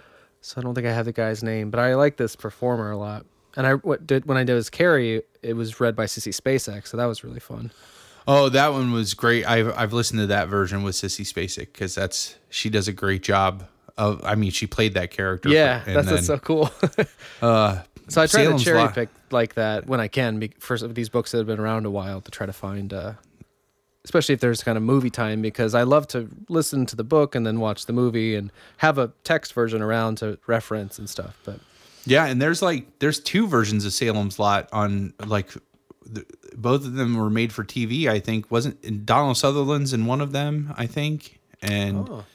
So 0.41 0.59
I 0.59 0.62
don't 0.62 0.75
think 0.75 0.88
I 0.88 0.91
have 0.91 1.05
the 1.05 1.13
guy's 1.13 1.41
name, 1.41 1.71
but 1.71 1.79
I 1.79 1.95
like 1.95 2.17
this 2.17 2.35
performer 2.35 2.91
a 2.91 2.97
lot. 2.97 3.25
And 3.55 3.65
I 3.65 3.75
what 3.75 4.05
did 4.05 4.25
when 4.25 4.38
I 4.38 4.43
did 4.43 4.55
his 4.57 4.69
Carrie, 4.69 5.21
it 5.41 5.53
was 5.53 5.79
read 5.79 5.95
by 5.95 6.03
Sissy 6.03 6.33
Spacek, 6.38 6.85
so 6.85 6.97
that 6.97 7.05
was 7.05 7.23
really 7.23 7.39
fun. 7.39 7.71
Oh 8.30 8.50
that 8.50 8.72
one 8.72 8.92
was 8.92 9.13
great. 9.13 9.46
I've 9.46 9.76
I've 9.78 9.94
listened 9.94 10.20
to 10.20 10.28
that 10.28 10.48
version 10.48 10.84
with 10.84 10.96
Sissy 10.96 11.26
Spacek 11.26 11.74
because 11.74 11.96
that's 11.96 12.36
she 12.50 12.70
does 12.70 12.88
a 12.88 12.94
great 12.94 13.24
job. 13.24 13.68
Of 13.98 14.24
I 14.24 14.36
mean, 14.36 14.52
she 14.52 14.68
played 14.68 14.94
that 14.94 15.12
character. 15.12 15.50
Yeah, 15.50 15.84
and 15.86 15.96
that's 15.96 16.08
then, 16.08 16.15
what's 16.15 16.28
so 16.28 16.38
cool. 16.38 16.72
uh, 17.42 17.82
So 18.08 18.22
I 18.22 18.28
try 18.28 18.44
Salem's 18.44 18.62
to 18.62 18.65
cherry 18.65 18.80
Lot. 18.80 18.96
pick 18.96 19.10
like 19.32 19.56
that 19.56 19.88
when 19.88 20.00
I 20.00 20.08
can 20.08 20.39
be, 20.39 20.52
for 20.60 20.76
of 20.76 20.96
these 20.96 21.10
books 21.10 21.32
that 21.32 21.39
have 21.39 21.48
been 21.48 21.60
around 21.60 21.86
a 21.86 21.92
while 21.92 22.22
to 22.22 22.32
try 22.32 22.46
to 22.46 22.54
find, 22.54 22.94
uh, 22.94 23.13
especially 24.04 24.34
if 24.34 24.39
there's 24.39 24.63
kind 24.63 24.78
of 24.78 24.84
movie 24.84 25.10
time, 25.10 25.42
because 25.42 25.76
I 25.76 25.84
love 25.84 26.08
to 26.10 26.30
listen 26.48 26.86
to 26.88 26.96
the 26.96 27.04
book 27.04 27.36
and 27.36 27.46
then 27.46 27.60
watch 27.60 27.86
the 27.86 27.94
movie 27.94 28.36
and 28.36 28.52
have 28.78 28.98
a 28.98 29.12
text 29.24 29.54
version 29.54 29.82
around 29.82 30.18
to 30.20 30.39
reference 30.48 30.98
and 30.98 31.10
stuff. 31.10 31.38
But 31.44 31.60
Yeah, 32.06 32.26
and 32.26 32.42
there's 32.42 32.62
like 32.62 33.00
there's 33.00 33.20
two 33.20 33.48
versions 33.48 33.86
of 33.86 33.94
Salem's 33.94 34.39
Lot 34.39 34.70
on 34.72 35.13
like 35.26 35.52
the, 36.12 36.26
both 36.56 36.86
of 36.86 36.93
them 36.93 37.15
were 37.15 37.30
made 37.30 37.52
for 37.54 37.63
TV. 37.63 38.08
I 38.08 38.19
think 38.19 38.50
wasn't 38.52 39.06
Donald 39.06 39.38
Sutherland's 39.38 39.93
in 39.93 40.06
one 40.06 40.22
of 40.22 40.32
them. 40.32 40.74
I 40.78 40.86
think, 40.88 41.39
and 41.62 42.10
Oh. 42.10 42.26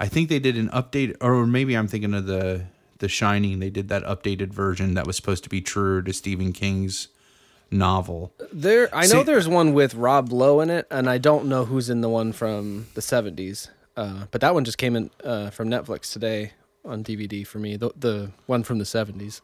I 0.00 0.08
think 0.08 0.28
they 0.28 0.38
did 0.40 0.56
an 0.56 0.68
update, 0.70 1.16
or 1.20 1.46
maybe 1.46 1.76
I'm 1.76 1.86
thinking 1.88 2.14
of 2.14 2.26
the 2.26 2.64
The 2.98 3.08
Shining. 3.08 3.60
They 3.60 3.70
did 3.70 3.88
that 3.88 4.02
updated 4.04 4.48
version 4.52 4.94
that 4.94 5.06
was 5.06 5.16
supposed 5.16 5.44
to 5.44 5.50
be 5.50 5.60
true 5.60 6.02
to 6.02 6.12
Stephen 6.12 6.52
King's 6.52 7.08
novel. 7.70 8.32
there, 8.52 8.88
I 8.94 9.02
know 9.02 9.18
See- 9.18 9.22
there's 9.22 9.48
one 9.48 9.72
with 9.72 9.94
Rob 9.94 10.32
Lowe 10.32 10.60
in 10.60 10.70
it, 10.70 10.86
and 10.90 11.08
I 11.08 11.18
don't 11.18 11.46
know 11.46 11.64
who's 11.64 11.88
in 11.90 12.00
the 12.00 12.08
one 12.08 12.32
from 12.32 12.86
the 12.94 13.00
'70s. 13.00 13.68
Uh, 13.96 14.26
but 14.32 14.40
that 14.40 14.54
one 14.54 14.64
just 14.64 14.78
came 14.78 14.96
in 14.96 15.10
uh, 15.22 15.50
from 15.50 15.68
Netflix 15.68 16.12
today 16.12 16.52
on 16.84 17.04
DVD 17.04 17.46
for 17.46 17.58
me. 17.58 17.76
The 17.76 17.90
the 17.96 18.30
one 18.46 18.62
from 18.64 18.78
the 18.78 18.84
'70s. 18.84 19.40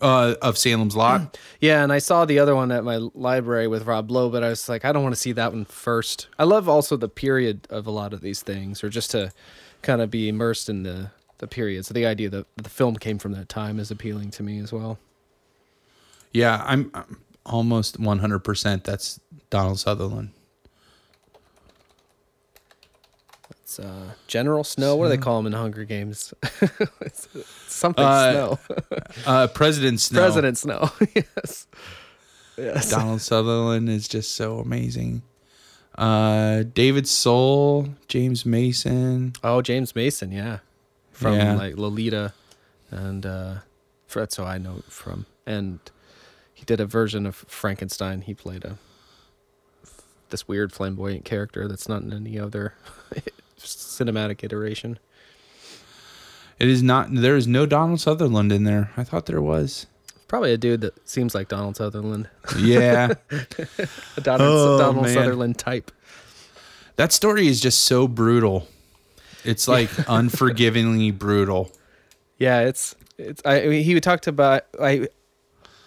Uh, 0.00 0.34
of 0.42 0.58
Salem's 0.58 0.94
Lot. 0.96 1.38
Yeah, 1.60 1.82
and 1.82 1.90
I 1.90 1.98
saw 1.98 2.26
the 2.26 2.38
other 2.38 2.54
one 2.54 2.70
at 2.70 2.84
my 2.84 2.96
library 3.14 3.66
with 3.66 3.86
Rob 3.86 4.10
Lowe, 4.10 4.28
but 4.28 4.44
I 4.44 4.50
was 4.50 4.68
like, 4.68 4.84
I 4.84 4.92
don't 4.92 5.02
want 5.02 5.14
to 5.14 5.20
see 5.20 5.32
that 5.32 5.52
one 5.52 5.64
first. 5.64 6.28
I 6.38 6.44
love 6.44 6.68
also 6.68 6.98
the 6.98 7.08
period 7.08 7.66
of 7.70 7.86
a 7.86 7.90
lot 7.90 8.12
of 8.12 8.20
these 8.20 8.42
things, 8.42 8.84
or 8.84 8.90
just 8.90 9.10
to 9.12 9.32
kind 9.80 10.02
of 10.02 10.10
be 10.10 10.28
immersed 10.28 10.68
in 10.68 10.82
the 10.82 11.10
the 11.38 11.46
period. 11.46 11.86
So 11.86 11.94
the 11.94 12.04
idea 12.06 12.28
that 12.30 12.46
the 12.56 12.68
film 12.68 12.96
came 12.96 13.18
from 13.18 13.32
that 13.32 13.48
time 13.48 13.78
is 13.78 13.90
appealing 13.90 14.30
to 14.32 14.42
me 14.42 14.58
as 14.58 14.72
well. 14.72 14.98
yeah, 16.32 16.62
I'm, 16.66 16.90
I'm 16.94 17.20
almost 17.46 17.98
100. 17.98 18.38
percent 18.40 18.84
That's 18.84 19.18
Donald 19.50 19.78
Sutherland. 19.78 20.30
It's 23.78 23.86
uh, 23.86 24.12
General 24.26 24.64
Snow. 24.64 24.96
What 24.96 25.06
do 25.06 25.08
they 25.10 25.16
call 25.18 25.38
him 25.38 25.46
in 25.46 25.52
Hunger 25.52 25.84
Games? 25.84 26.32
Something 27.68 28.04
Uh, 28.04 28.32
Snow. 28.32 28.58
Uh, 29.26 29.46
President 29.48 30.00
Snow. 30.00 30.20
President 30.20 30.56
Snow. 30.58 30.90
yes. 31.14 31.66
Yes. 32.56 32.90
Donald 32.90 33.20
Sutherland 33.20 33.88
is 33.90 34.08
just 34.08 34.34
so 34.34 34.58
amazing. 34.60 35.22
Uh, 35.96 36.62
David 36.74 37.06
Soul, 37.06 37.88
James 38.08 38.46
Mason. 38.46 39.34
Oh, 39.44 39.60
James 39.62 39.94
Mason, 39.94 40.30
yeah, 40.32 40.58
from 41.12 41.34
Yeah. 41.34 41.54
like 41.56 41.76
Lolita, 41.76 42.32
and 42.90 43.24
uh, 43.26 43.54
that's 44.12 44.36
who 44.36 44.44
I 44.44 44.56
know 44.58 44.82
from. 44.88 45.26
And 45.46 45.80
he 46.54 46.64
did 46.64 46.80
a 46.80 46.86
version 46.86 47.26
of 47.26 47.36
Frankenstein. 47.36 48.22
He 48.22 48.32
played 48.34 48.64
a 48.64 48.78
this 50.30 50.48
weird 50.48 50.72
flamboyant 50.72 51.24
character 51.24 51.68
that's 51.68 51.88
not 51.88 52.02
in 52.02 52.12
any 52.12 52.38
other 52.38 52.74
cinematic 53.66 54.42
iteration. 54.44 54.98
It 56.58 56.68
is 56.68 56.82
not. 56.82 57.08
There 57.12 57.36
is 57.36 57.46
no 57.46 57.66
Donald 57.66 58.00
Sutherland 58.00 58.50
in 58.52 58.64
there. 58.64 58.90
I 58.96 59.04
thought 59.04 59.26
there 59.26 59.42
was. 59.42 59.86
Probably 60.28 60.52
a 60.52 60.56
dude 60.58 60.80
that 60.80 61.08
seems 61.08 61.34
like 61.34 61.48
Donald 61.48 61.76
Sutherland. 61.76 62.28
Yeah, 62.58 63.14
A 64.16 64.20
Donald, 64.20 64.50
Oh, 64.50 64.78
Donald 64.78 65.04
man. 65.04 65.14
Sutherland 65.14 65.58
type. 65.58 65.92
that 66.96 67.12
story 67.12 67.46
is 67.46 67.60
just 67.60 67.84
so 67.84 68.08
brutal. 68.08 68.66
It's 69.44 69.68
like 69.68 69.90
unforgivingly 70.08 71.10
brutal. 71.12 71.70
Yeah, 72.38 72.60
it's 72.62 72.96
it's. 73.18 73.40
I, 73.44 73.62
I 73.62 73.66
mean, 73.68 73.84
he 73.84 74.00
talked 74.00 74.26
about 74.26 74.62
I. 74.80 75.08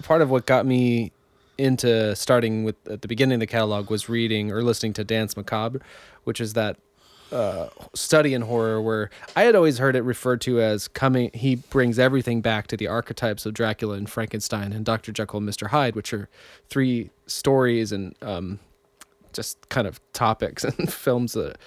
Part 0.04 0.22
of 0.22 0.30
what 0.30 0.46
got 0.46 0.66
me 0.66 1.12
into 1.58 2.16
starting 2.16 2.64
with 2.64 2.76
at 2.88 3.02
the 3.02 3.08
beginning 3.10 3.34
of 3.36 3.40
the 3.42 3.48
catalog 3.48 3.90
was 3.90 4.08
reading 4.08 4.50
or 4.50 4.62
listening 4.64 4.94
to 4.94 5.04
Danse 5.04 5.36
Macabre, 5.36 5.82
which 6.24 6.40
is 6.40 6.54
that 6.54 6.78
uh, 7.32 7.70
study 7.94 8.34
in 8.34 8.42
horror 8.42 8.82
where 8.82 9.10
I 9.36 9.44
had 9.44 9.56
always 9.56 9.78
heard 9.78 9.96
it 9.96 10.02
referred 10.02 10.42
to 10.42 10.62
as 10.62 10.88
coming. 10.88 11.32
He 11.34 11.56
brings 11.56 12.00
everything 12.00 12.42
back 12.42 12.68
to 12.68 12.78
the 12.78 12.88
archetypes 12.88 13.46
of 13.46 13.54
Dracula 13.54 13.96
and 13.96 14.10
Frankenstein 14.10 14.74
and 14.74 14.84
Doctor 14.86 15.12
Jekyll 15.12 15.38
and 15.38 15.46
Mister 15.46 15.68
Hyde, 15.70 15.96
which 15.96 16.14
are 16.14 16.28
three 16.70 17.10
stories 17.28 17.92
and 17.92 18.16
um, 18.22 18.60
just 19.34 19.70
kind 19.70 19.88
of 19.88 20.00
topics 20.14 20.64
and 20.78 20.92
films 20.92 21.34
that 21.34 21.58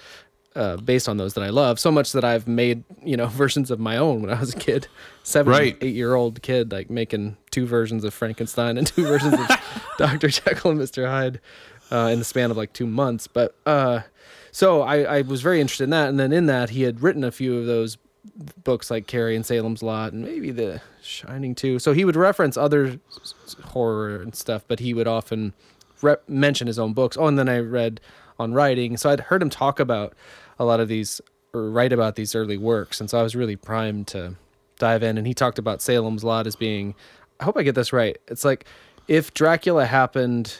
uh, 0.55 0.77
based 0.77 1.09
on 1.09 1.17
those 1.17 1.33
that 1.33 1.43
I 1.43 1.49
love 1.49 1.79
so 1.79 1.91
much 1.91 2.11
that 2.11 2.23
I've 2.23 2.47
made 2.47 2.83
you 3.03 3.17
know 3.17 3.25
versions 3.43 3.71
of 3.71 3.79
my 3.79 3.97
own 3.97 4.21
when 4.21 4.31
I 4.31 4.39
was 4.39 4.53
a 4.53 4.57
kid, 4.57 4.87
seven 5.23 5.51
Right. 5.51 5.77
eight 5.81 5.95
year 5.95 6.13
old 6.15 6.41
kid 6.41 6.71
like 6.71 6.89
making 6.89 7.37
two 7.51 7.65
versions 7.65 8.03
of 8.03 8.13
Frankenstein 8.13 8.77
and 8.77 8.85
two 8.85 9.03
versions 9.03 9.33
of 9.33 9.47
Doctor 9.97 10.27
Jekyll 10.27 10.71
and 10.71 10.79
Mister 10.79 11.07
Hyde 11.07 11.39
uh, 11.91 12.09
in 12.11 12.19
the 12.19 12.25
span 12.25 12.51
of 12.51 12.57
like 12.57 12.73
two 12.73 12.85
months. 12.87 13.27
But 13.27 13.55
uh, 13.65 14.01
so 14.53 14.83
I, 14.83 15.01
I 15.01 15.21
was 15.23 15.41
very 15.41 15.59
interested 15.59 15.85
in 15.85 15.89
that, 15.89 16.07
and 16.07 16.19
then 16.19 16.31
in 16.31 16.45
that 16.45 16.69
he 16.69 16.83
had 16.83 17.01
written 17.01 17.23
a 17.23 17.31
few 17.31 17.57
of 17.57 17.65
those 17.65 17.97
books 18.63 18.89
like 18.89 19.07
Carrie 19.07 19.35
and 19.35 19.45
Salem's 19.45 19.83
Lot 19.83 20.13
and 20.13 20.23
maybe 20.23 20.51
The 20.51 20.79
Shining 21.01 21.55
too. 21.55 21.79
So 21.79 21.91
he 21.91 22.05
would 22.05 22.15
reference 22.15 22.55
other 22.55 22.99
horror 23.65 24.21
and 24.21 24.33
stuff, 24.33 24.63
but 24.67 24.79
he 24.79 24.93
would 24.93 25.07
often 25.07 25.53
mention 26.27 26.67
his 26.67 26.79
own 26.79 26.93
books. 26.93 27.17
Oh, 27.17 27.27
and 27.27 27.37
then 27.37 27.49
I 27.49 27.59
read 27.59 27.99
on 28.39 28.53
writing, 28.53 28.95
so 28.95 29.09
I'd 29.09 29.19
heard 29.21 29.41
him 29.41 29.49
talk 29.49 29.79
about 29.79 30.13
a 30.59 30.65
lot 30.65 30.79
of 30.79 30.87
these 30.87 31.19
or 31.53 31.69
write 31.69 31.91
about 31.91 32.15
these 32.15 32.35
early 32.35 32.57
works, 32.57 33.01
and 33.01 33.09
so 33.09 33.19
I 33.19 33.23
was 33.23 33.35
really 33.35 33.55
primed 33.55 34.07
to 34.09 34.35
dive 34.79 35.03
in. 35.03 35.17
And 35.17 35.27
he 35.27 35.33
talked 35.33 35.59
about 35.59 35.81
Salem's 35.81 36.23
Lot 36.23 36.47
as 36.47 36.55
being, 36.55 36.95
I 37.39 37.43
hope 37.43 37.57
I 37.57 37.63
get 37.63 37.75
this 37.75 37.91
right. 37.91 38.17
It's 38.27 38.45
like 38.45 38.65
if 39.07 39.33
Dracula 39.33 39.85
happened 39.85 40.57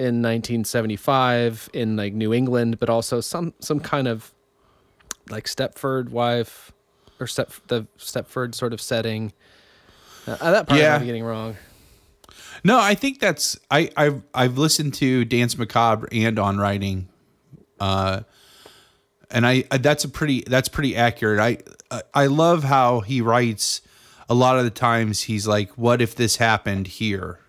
in 0.00 0.22
1975 0.22 1.70
in 1.72 1.96
like 1.96 2.12
New 2.14 2.32
England, 2.32 2.78
but 2.80 2.88
also 2.88 3.20
some 3.20 3.54
some 3.60 3.80
kind 3.80 4.08
of 4.08 4.32
like 5.28 5.44
Stepford 5.44 6.08
wife 6.10 6.72
or 7.20 7.26
Step 7.26 7.52
the 7.68 7.86
Stepford 7.98 8.54
sort 8.54 8.72
of 8.72 8.80
setting. 8.80 9.32
Uh, 10.26 10.50
that 10.52 10.66
part 10.68 10.80
Yeah. 10.80 10.96
I'm 10.96 11.06
getting 11.06 11.24
wrong. 11.24 11.56
No, 12.64 12.78
I 12.78 12.94
think 12.94 13.20
that's 13.20 13.58
I 13.70 13.90
I've 13.96 14.22
I've 14.34 14.58
listened 14.58 14.94
to 14.94 15.24
Danse 15.24 15.56
Macabre 15.56 16.08
and 16.12 16.38
on 16.38 16.58
writing, 16.58 17.08
uh, 17.78 18.20
and 19.30 19.46
I, 19.46 19.64
I 19.70 19.78
that's 19.78 20.04
a 20.04 20.08
pretty 20.08 20.42
that's 20.46 20.68
pretty 20.68 20.96
accurate. 20.96 21.40
I 21.40 21.58
I- 21.96 22.02
I 22.14 22.26
love 22.26 22.64
how 22.64 23.00
he 23.00 23.20
writes. 23.20 23.80
A 24.28 24.34
lot 24.34 24.56
of 24.58 24.64
the 24.64 24.70
times 24.70 25.22
he's 25.22 25.46
like, 25.48 25.76
"What 25.76 26.00
if 26.00 26.14
this 26.14 26.36
happened 26.36 26.86
here?" 26.86 27.40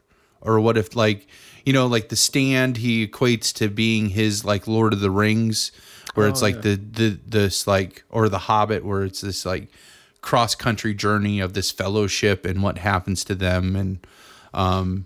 Or 0.42 0.60
what 0.60 0.78
if 0.78 0.96
like 0.96 1.28
you 1.66 1.74
know 1.74 1.88
like 1.88 2.10
the 2.10 2.16
stand 2.16 2.78
he 2.78 3.06
equates 3.08 3.54
to 3.56 3.70
being 3.70 4.10
his 4.10 4.44
like 4.46 4.68
Lord 4.68 4.94
of 4.94 5.00
the 5.00 5.12
Rings, 5.12 5.72
where 6.16 6.28
it's 6.28 6.42
Oh, 6.42 6.46
like 6.46 6.56
yeah. 6.56 6.62
the 6.62 6.76
the 6.76 7.20
this 7.26 7.68
like 7.68 8.04
or 8.10 8.30
the 8.30 8.40
Hobbit 8.40 8.84
where 8.86 9.04
it's 9.04 9.22
this 9.22 9.46
like 9.46 9.70
cross 10.22 10.54
country 10.56 10.94
journey 10.94 11.40
of 11.40 11.54
this 11.54 11.72
fellowship 11.72 12.46
and 12.46 12.62
what 12.62 12.78
happens 12.78 13.24
to 13.24 13.34
them 13.34 13.76
and 13.76 14.06
um 14.54 15.06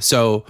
so 0.00 0.44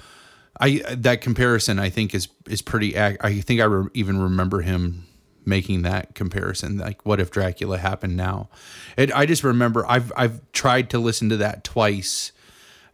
I 0.61 0.83
that 0.91 1.21
comparison 1.21 1.79
I 1.79 1.91
think 1.91 2.15
is 2.15 2.29
is 2.49 2.63
pretty 2.63 2.95
ac- 2.97 3.19
I 3.21 3.41
think 3.41 3.61
I 3.61 3.65
re- 3.65 3.91
even 3.95 4.19
remember 4.21 4.61
him 4.63 5.05
making 5.45 5.83
that 5.83 6.15
comparison 6.15 6.79
like 6.79 7.07
what 7.07 7.21
if 7.21 7.31
Dracula 7.31 7.79
happened 7.79 8.17
now 8.17 8.49
it 8.97 9.15
I 9.15 9.27
just 9.27 9.45
remember 9.45 9.87
I've 9.89 10.13
I've 10.17 10.41
tried 10.53 10.91
to 10.91 10.99
listen 10.99 11.29
to 11.31 11.37
that 11.39 11.63
twice 11.65 12.33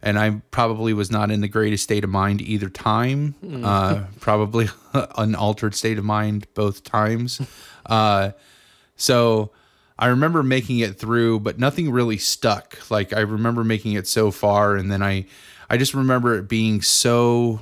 and 0.03 0.19
I 0.19 0.41
probably 0.51 0.93
was 0.93 1.09
not 1.09 1.31
in 1.31 1.41
the 1.41 1.47
greatest 1.47 1.83
state 1.85 2.03
of 2.03 2.11
mind 2.11 2.41
either 2.41 2.69
time 2.69 3.33
uh 3.63 4.03
probably 4.19 4.69
an 5.17 5.33
altered 5.33 5.73
state 5.73 5.97
of 5.97 6.05
mind 6.05 6.45
both 6.53 6.83
times 6.83 7.41
uh 7.87 8.31
so 8.95 9.51
I 9.97 10.07
remember 10.07 10.41
making 10.43 10.79
it 10.79 10.97
through, 10.97 11.41
but 11.41 11.59
nothing 11.59 11.91
really 11.91 12.17
stuck. 12.17 12.89
Like 12.89 13.13
I 13.13 13.21
remember 13.21 13.63
making 13.63 13.93
it 13.93 14.07
so 14.07 14.31
far, 14.31 14.75
and 14.75 14.91
then 14.91 15.03
I, 15.03 15.25
I 15.69 15.77
just 15.77 15.93
remember 15.93 16.37
it 16.37 16.47
being 16.47 16.81
so 16.81 17.61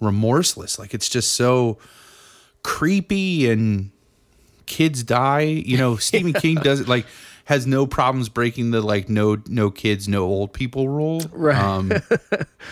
remorseless. 0.00 0.78
Like 0.78 0.94
it's 0.94 1.08
just 1.08 1.34
so 1.34 1.78
creepy, 2.62 3.48
and 3.48 3.90
kids 4.66 5.02
die. 5.02 5.42
You 5.42 5.78
know, 5.78 5.96
Stephen 5.96 6.32
King 6.40 6.56
does 6.56 6.80
it 6.80 6.88
like 6.88 7.06
has 7.44 7.66
no 7.66 7.86
problems 7.86 8.28
breaking 8.28 8.70
the 8.70 8.80
like 8.80 9.08
no 9.08 9.36
no 9.48 9.70
kids 9.70 10.08
no 10.08 10.22
old 10.24 10.52
people 10.52 10.88
rule. 10.88 11.22
Right. 11.32 11.56
Um, 11.56 11.92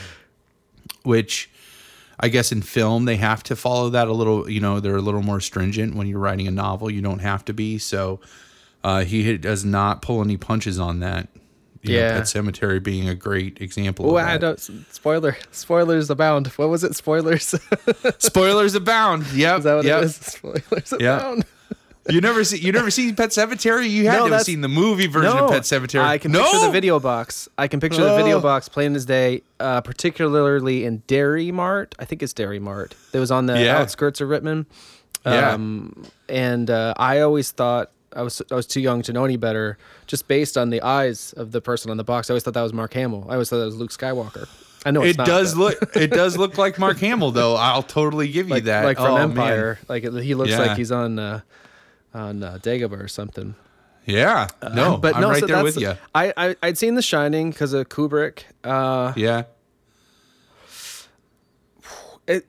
which 1.02 1.50
I 2.20 2.28
guess 2.28 2.52
in 2.52 2.62
film 2.62 3.04
they 3.04 3.16
have 3.16 3.42
to 3.44 3.56
follow 3.56 3.90
that 3.90 4.08
a 4.08 4.12
little. 4.12 4.48
You 4.48 4.60
know, 4.60 4.80
they're 4.80 4.96
a 4.96 5.00
little 5.02 5.22
more 5.22 5.40
stringent 5.40 5.94
when 5.94 6.06
you're 6.06 6.18
writing 6.18 6.46
a 6.48 6.52
novel. 6.52 6.90
You 6.90 7.02
don't 7.02 7.18
have 7.20 7.44
to 7.46 7.52
be. 7.52 7.78
So 7.78 8.20
uh, 8.84 9.04
he 9.04 9.36
does 9.38 9.64
not 9.64 10.02
pull 10.02 10.22
any 10.22 10.36
punches 10.36 10.78
on 10.78 11.00
that. 11.00 11.28
You 11.82 11.94
know, 11.94 12.00
Yeah. 12.00 12.12
Pet 12.12 12.22
Sematary 12.22 12.80
being 12.82 13.08
a 13.08 13.14
great 13.16 13.60
example. 13.60 14.08
Oh, 14.10 14.16
I 14.16 14.38
don't. 14.38 14.58
Spoiler. 14.60 15.36
Spoilers 15.50 16.10
abound. 16.10 16.46
What 16.48 16.68
was 16.68 16.84
it? 16.84 16.94
Spoilers. 16.94 17.54
Spoilers 18.18 18.74
abound. 18.76 19.26
Yep. 19.32 19.58
Is 19.58 19.64
that 19.64 19.74
what 19.74 19.84
yep. 19.84 20.02
it 20.02 20.04
is? 20.04 20.16
Spoilers 20.20 20.94
Yeah. 21.00 21.16
abound. 21.16 21.44
You 22.08 22.20
never 22.20 22.42
see. 22.42 22.58
You 22.58 22.72
never 22.72 22.90
seen 22.90 23.14
Pet 23.14 23.30
Sematary. 23.30 23.88
You 23.88 24.08
had 24.08 24.18
No, 24.18 24.28
to 24.28 24.34
have 24.34 24.42
seen 24.42 24.60
the 24.60 24.68
movie 24.68 25.06
version 25.06 25.36
of 25.36 25.50
Pet 25.50 25.62
Sematary. 25.62 26.00
I 26.02 26.18
can 26.18 26.32
no? 26.32 26.42
picture 26.42 26.66
the 26.66 26.70
video 26.72 26.98
box. 26.98 27.48
I 27.56 27.68
can 27.68 27.78
picture 27.80 28.02
the 28.02 28.16
video 28.16 28.38
Oh. 28.38 28.40
box 28.40 28.68
plain 28.68 28.96
as 28.96 29.04
day, 29.06 29.42
uh, 29.60 29.80
particularly 29.82 30.84
in 30.84 31.02
Dairy 31.06 31.52
Mart. 31.52 31.94
I 31.98 32.04
think 32.04 32.22
it's 32.22 32.32
Dairy 32.32 32.58
Mart. 32.58 32.94
That 33.12 33.20
was 33.20 33.30
on 33.30 33.46
the 33.46 33.60
Yeah. 33.60 33.78
outskirts 33.78 34.20
of 34.20 34.28
Rittman. 34.30 34.66
Yeah. 35.24 35.52
Um, 35.52 36.04
and 36.28 36.68
uh, 36.70 36.94
I 36.96 37.20
always 37.20 37.52
thought 37.52 37.90
I 38.14 38.22
was 38.22 38.42
I 38.50 38.56
was 38.56 38.66
too 38.66 38.80
young 38.80 39.02
to 39.02 39.12
know 39.12 39.24
any 39.24 39.36
better, 39.36 39.78
just 40.08 40.26
based 40.26 40.58
on 40.58 40.70
the 40.70 40.82
eyes 40.82 41.32
of 41.36 41.52
the 41.52 41.60
person 41.60 41.90
on 41.90 41.96
the 41.98 42.04
box. 42.04 42.28
I 42.28 42.32
always 42.32 42.42
thought 42.42 42.54
that 42.54 42.62
was 42.62 42.72
Mark 42.72 42.92
Hamill. 42.94 43.26
I 43.28 43.34
always 43.34 43.48
thought 43.48 43.58
that 43.58 43.64
was 43.66 43.76
Luke 43.76 43.92
Skywalker. 43.92 44.48
I 44.84 44.90
know 44.90 45.02
it's 45.02 45.12
It 45.14 45.18
not, 45.18 45.26
does 45.28 45.54
but- 45.54 45.60
look. 45.80 45.96
It 45.96 46.10
does 46.10 46.36
look 46.36 46.58
like 46.58 46.76
Mark 46.80 46.98
Hamill, 46.98 47.30
though. 47.30 47.54
I'll 47.54 47.84
totally 47.84 48.26
give 48.26 48.48
you 48.48 48.54
like 48.54 48.64
that. 48.64 48.84
like 48.84 48.96
from 48.96 49.06
Oh, 49.06 49.14
man. 49.14 49.30
Empire. 49.30 49.78
Like 49.88 50.02
it- 50.02 50.12
he 50.24 50.34
looks 50.34 50.50
Yeah. 50.50 50.58
like 50.58 50.76
he's 50.76 50.90
on 50.90 51.20
uh, 51.20 51.40
on 52.14 52.42
uh, 52.42 52.58
Dagobah 52.62 53.02
or 53.02 53.08
something. 53.08 53.54
Yeah. 54.04 54.48
No. 54.74 54.96
but 54.96 55.14
I'm 55.14 55.20
no, 55.20 55.30
right 55.30 55.40
so 55.40 55.46
there 55.46 55.62
with 55.62 55.76
you. 55.80 55.94
I, 56.14 56.32
I 56.36 56.56
I'd 56.62 56.78
seen 56.78 56.94
The 56.94 57.02
Shining 57.02 57.50
because 57.50 57.72
of 57.72 57.88
Kubrick. 57.88 58.42
Uh, 58.64 59.12
Yeah. 59.16 59.44
it, 62.26 62.46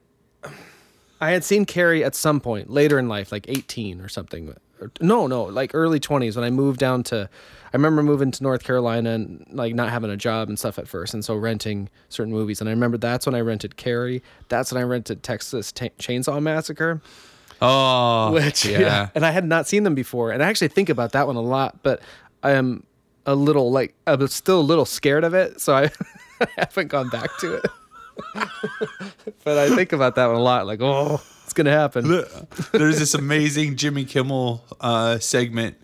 I 1.22 1.32
had 1.32 1.44
seen 1.44 1.66
Carrie 1.66 2.04
at 2.04 2.16
some 2.16 2.40
point 2.40 2.70
later 2.70 3.00
in 3.00 3.08
life, 3.08 3.32
like 3.32 3.48
18 3.48 4.02
or 4.02 4.10
something. 4.10 4.54
No, 5.00 5.28
no, 5.28 5.44
like 5.44 5.72
early 5.74 6.00
20s 6.00 6.36
when 6.36 6.44
I 6.44 6.50
moved 6.50 6.80
down 6.80 7.04
to. 7.04 7.30
I 7.74 7.78
remember 7.78 8.04
moving 8.04 8.30
to 8.32 8.44
North 8.44 8.64
Carolina 8.64 9.12
and 9.12 9.46
like 9.50 9.74
not 9.74 9.90
having 9.90 10.12
a 10.12 10.18
job 10.18 10.50
and 10.50 10.60
stuff 10.60 10.78
at 10.78 10.88
first, 10.88 11.14
and 11.14 11.24
so 11.24 11.36
renting 11.36 11.90
certain 12.10 12.34
movies. 12.34 12.60
And 12.60 12.70
I 12.70 12.74
remember 12.74 12.98
that's 12.98 13.26
when 13.26 13.34
I 13.34 13.40
rented 13.40 13.78
Carrie. 13.78 14.22
That's 14.50 14.72
when 14.72 14.82
I 14.82 14.86
rented 14.86 15.24
Texas 15.24 15.72
Ta 15.72 15.86
Chainsaw 15.98 16.42
Massacre. 16.42 17.02
Oh. 17.64 18.32
which 18.34 18.66
yeah. 18.66 19.09
and 19.16 19.26
I 19.26 19.32
had 19.32 19.45
not 19.45 19.68
seen 19.68 19.84
them 19.84 19.95
before, 19.95 20.32
and 20.32 20.43
I 20.43 20.49
actually 20.49 20.68
think 20.68 20.89
about 20.89 21.14
that 21.14 21.28
one 21.28 21.36
a 21.36 21.41
lot, 21.41 21.80
but 21.84 22.01
I 22.41 22.51
am 22.51 22.84
a 23.26 23.36
little 23.36 23.72
like 23.72 23.95
I'm 24.05 24.28
still 24.28 24.59
a 24.59 24.61
little 24.61 24.86
scared 24.86 25.24
of 25.24 25.34
it, 25.34 25.61
so 25.61 25.76
I, 25.76 25.84
I 26.41 26.47
haven't 26.57 26.89
gone 26.89 27.09
back 27.09 27.30
to 27.39 27.55
it. 27.55 27.66
but 29.43 29.57
I 29.57 29.76
think 29.76 29.93
about 29.93 30.16
that 30.16 30.28
one 30.28 30.36
a 30.36 30.41
lot, 30.41 30.68
like 30.68 30.82
oh, 30.82 31.22
it's 31.43 31.53
gonna 31.53 31.72
happen. 31.72 32.26
There's 32.72 32.99
this 32.99 33.14
amazing 33.14 33.78
Jimmy 33.78 34.05
Kimmel 34.05 34.64
uh, 34.82 35.20
segment 35.20 35.78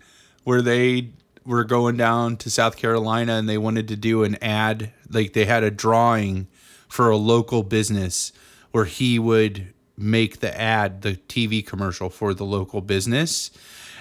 where 0.44 0.62
they 0.62 1.10
were 1.44 1.64
going 1.64 1.96
down 1.96 2.36
to 2.36 2.50
South 2.50 2.76
Carolina 2.76 3.34
and 3.34 3.48
they 3.48 3.58
wanted 3.58 3.88
to 3.88 3.96
do 3.96 4.22
an 4.24 4.36
ad. 4.42 4.92
Like 5.08 5.32
they 5.32 5.46
had 5.46 5.64
a 5.64 5.70
drawing 5.70 6.46
for 6.88 7.10
a 7.10 7.16
local 7.16 7.62
business 7.62 8.32
where 8.72 8.84
he 8.84 9.18
would 9.18 9.72
make 10.00 10.40
the 10.40 10.58
ad, 10.60 11.02
the 11.02 11.14
TV 11.16 11.64
commercial 11.64 12.08
for 12.10 12.34
the 12.34 12.44
local 12.44 12.80
business. 12.80 13.50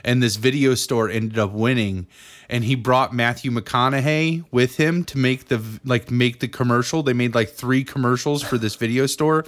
And 0.03 0.23
this 0.23 0.37
video 0.37 0.75
store 0.75 1.09
ended 1.09 1.37
up 1.37 1.51
winning. 1.51 2.07
And 2.51 2.63
he 2.63 2.73
brought 2.73 3.13
Matthew 3.13 3.51
McConaughey 3.51 4.45
with 4.49 4.77
him 4.77 5.03
to 5.03 5.17
make 5.19 5.49
the 5.49 5.61
like 5.85 6.09
make 6.09 6.39
the 6.39 6.47
commercial. 6.47 7.03
They 7.03 7.13
made 7.13 7.35
like 7.35 7.49
three 7.49 7.83
commercials 7.83 8.41
for 8.41 8.57
this 8.57 8.75
video 8.75 9.05
store. 9.05 9.45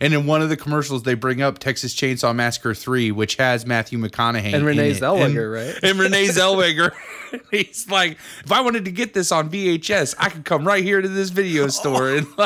And 0.00 0.12
in 0.14 0.26
one 0.26 0.40
of 0.42 0.50
the 0.50 0.56
commercials, 0.56 1.02
they 1.04 1.14
bring 1.14 1.40
up 1.42 1.58
Texas 1.58 1.94
Chainsaw 1.94 2.34
Massacre 2.34 2.74
3, 2.74 3.10
which 3.12 3.36
has 3.36 3.64
Matthew 3.66 3.98
McConaughey. 3.98 4.52
And 4.54 4.64
Renee. 4.64 4.92
Zellweger, 4.92 5.24
And- 5.24 5.52
right? 5.52 5.74
And 5.82 5.98
Renee 5.98 6.26
Zellweger. 6.28 6.92
He's 7.50 7.88
like, 7.90 8.18
if 8.44 8.52
I 8.52 8.60
wanted 8.60 8.84
to 8.84 8.92
get 8.92 9.14
this 9.14 9.32
on 9.32 9.50
VHS, 9.50 10.14
I 10.18 10.28
could 10.28 10.44
come 10.44 10.64
right 10.66 10.84
here 10.84 11.00
to 11.02 11.08
this 11.08 11.30
video 11.30 11.66
store. 11.68 12.10
And 12.14 12.26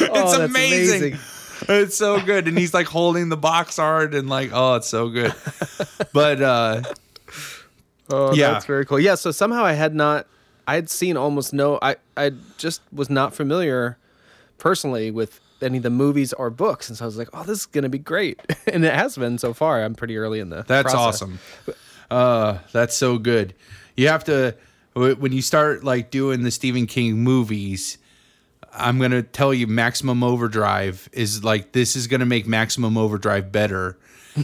it's 0.00 0.32
that's 0.36 0.36
amazing. 0.38 1.18
It's 1.68 1.96
so 1.96 2.20
good. 2.20 2.48
And 2.48 2.58
he's 2.58 2.74
like 2.74 2.86
holding 2.86 3.28
the 3.28 3.36
box 3.36 3.78
art 3.78 4.14
and 4.14 4.28
like, 4.28 4.50
oh, 4.52 4.74
it's 4.76 4.88
so 4.88 5.08
good. 5.08 5.34
But 6.12 6.42
uh 6.42 6.82
Oh, 8.10 8.34
Yeah. 8.34 8.52
that's 8.52 8.66
very 8.66 8.84
cool. 8.84 9.00
Yeah, 9.00 9.14
so 9.14 9.30
somehow 9.30 9.64
I 9.64 9.72
had 9.72 9.94
not 9.94 10.26
I 10.66 10.74
had 10.74 10.90
seen 10.90 11.16
almost 11.16 11.52
no 11.52 11.78
I 11.82 11.96
I 12.16 12.32
just 12.58 12.80
was 12.92 13.08
not 13.10 13.34
familiar 13.34 13.96
personally 14.58 15.10
with 15.10 15.40
any 15.62 15.78
of 15.78 15.82
the 15.82 15.90
movies 15.90 16.32
or 16.34 16.50
books 16.50 16.88
and 16.88 16.98
so 16.98 17.04
I 17.04 17.06
was 17.06 17.16
like, 17.16 17.28
"Oh, 17.32 17.42
this 17.44 17.60
is 17.60 17.66
going 17.66 17.84
to 17.84 17.88
be 17.88 17.98
great." 17.98 18.38
and 18.66 18.84
it 18.84 18.92
has 18.92 19.16
been 19.16 19.38
so 19.38 19.54
far. 19.54 19.82
I'm 19.82 19.94
pretty 19.94 20.16
early 20.18 20.40
in 20.40 20.50
the 20.50 20.62
That's 20.66 20.92
process. 20.92 21.22
awesome. 21.22 21.38
Uh, 22.10 22.58
that's 22.72 22.94
so 22.96 23.16
good. 23.18 23.54
You 23.96 24.08
have 24.08 24.24
to 24.24 24.54
when 24.94 25.32
you 25.32 25.40
start 25.42 25.82
like 25.84 26.10
doing 26.10 26.42
the 26.42 26.50
Stephen 26.50 26.86
King 26.86 27.18
movies. 27.18 27.98
I'm 28.76 28.98
gonna 28.98 29.22
tell 29.22 29.54
you, 29.54 29.66
Maximum 29.66 30.22
Overdrive 30.22 31.08
is 31.12 31.44
like 31.44 31.72
this 31.72 31.96
is 31.96 32.06
gonna 32.06 32.26
make 32.26 32.46
Maximum 32.46 32.96
Overdrive 32.98 33.52
better. 33.52 33.96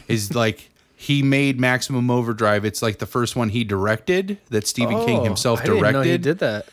is 0.08 0.34
like 0.34 0.70
he 0.96 1.22
made 1.22 1.58
Maximum 1.58 2.10
Overdrive. 2.10 2.64
It's 2.64 2.82
like 2.82 2.98
the 2.98 3.06
first 3.06 3.34
one 3.36 3.48
he 3.48 3.64
directed 3.64 4.38
that 4.50 4.66
Stephen 4.66 5.04
King 5.06 5.20
Oh, 5.20 5.24
himself 5.24 5.60
I 5.60 5.64
didn't 5.64 5.78
directed 5.80 6.04
he 6.10 6.18
did 6.18 6.38
that. 6.40 6.66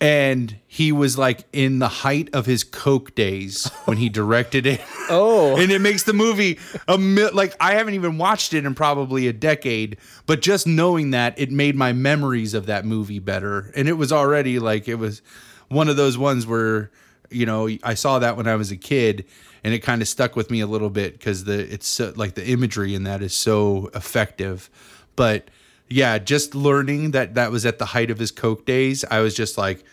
and 0.00 0.56
he 0.66 0.92
was 0.92 1.18
like 1.18 1.44
in 1.52 1.78
the 1.78 1.88
height 1.88 2.28
of 2.32 2.46
his 2.46 2.64
coke 2.64 3.14
days 3.14 3.70
when 3.84 3.96
he 3.98 4.08
directed 4.08 4.66
it. 4.66 4.80
Oh. 5.12 5.56
and 5.60 5.72
it 5.72 5.80
makes 5.80 6.04
the 6.04 6.12
movie 6.12 6.56
a 6.86 6.96
mi- 6.96 7.30
like 7.30 7.56
I 7.58 7.72
haven't 7.74 7.94
even 7.94 8.16
watched 8.16 8.54
it 8.54 8.64
in 8.64 8.76
probably 8.76 9.26
a 9.26 9.32
decade, 9.32 9.96
but 10.26 10.40
just 10.40 10.68
knowing 10.68 11.10
that 11.10 11.36
it 11.36 11.50
made 11.50 11.74
my 11.74 11.92
memories 11.92 12.54
of 12.54 12.66
that 12.66 12.84
movie 12.84 13.18
better. 13.18 13.72
And 13.74 13.88
it 13.88 13.94
was 13.94 14.12
already 14.12 14.60
like 14.60 14.86
it 14.86 14.94
was 15.00 15.20
one 15.70 15.88
of 15.88 15.96
those 15.96 16.16
ones 16.18 16.46
where 16.46 16.90
you 17.30 17.46
know 17.46 17.68
I 17.82 17.94
saw 17.94 18.18
that 18.18 18.36
when 18.36 18.46
I 18.46 18.56
was 18.56 18.70
a 18.70 18.76
kid. 18.76 19.24
And 19.62 19.74
it 19.74 19.80
kind 19.80 20.00
of 20.00 20.08
stuck 20.08 20.36
with 20.36 20.50
me 20.50 20.60
a 20.60 20.66
little 20.66 20.88
bit 20.88 21.12
because 21.12 21.44
the 21.44 21.58
it's 21.70 21.86
so, 21.86 22.14
like 22.16 22.34
the 22.34 22.48
imagery 22.48 22.94
in 22.94 23.04
that 23.04 23.20
is 23.20 23.34
so 23.34 23.90
effective, 23.94 24.70
but 25.16 25.50
yeah, 25.86 26.16
just 26.16 26.54
learning 26.54 27.10
that 27.10 27.34
that 27.34 27.50
was 27.50 27.66
at 27.66 27.78
the 27.78 27.84
height 27.84 28.10
of 28.10 28.18
his 28.18 28.30
coke 28.30 28.64
days, 28.64 29.04
I 29.10 29.20
was 29.20 29.34
just 29.34 29.58
like, 29.58 29.84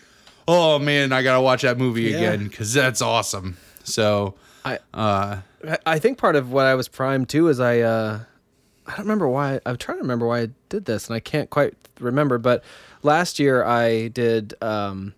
oh 0.47 0.79
man, 0.79 1.11
I 1.11 1.21
gotta 1.21 1.41
watch 1.41 1.63
that 1.63 1.77
movie 1.77 2.03
Yeah. 2.03 2.15
again 2.17 2.47
because 2.47 2.71
that's 2.73 3.01
awesome. 3.01 3.57
So 3.83 4.35
I 4.63 4.79
uh, 4.93 5.39
I- 5.67 5.77
I 5.85 5.99
think 5.99 6.17
part 6.17 6.37
of 6.37 6.49
what 6.49 6.65
I 6.65 6.75
was 6.75 6.87
primed 6.87 7.27
too 7.27 7.49
is 7.49 7.59
I 7.59 7.81
uh 7.81 8.19
I 8.85 8.91
don't 8.91 8.99
remember 8.99 9.27
why 9.27 9.59
I'm 9.65 9.75
trying 9.75 9.97
to 9.97 10.01
remember 10.03 10.27
why 10.27 10.43
I 10.43 10.49
did 10.69 10.85
this 10.85 11.07
and 11.09 11.15
I 11.17 11.19
can't 11.19 11.49
quite 11.49 11.73
remember 11.99 12.37
but 12.37 12.63
last 13.03 13.37
year 13.37 13.65
I 13.65 14.07
did 14.07 14.53
um 14.61 15.13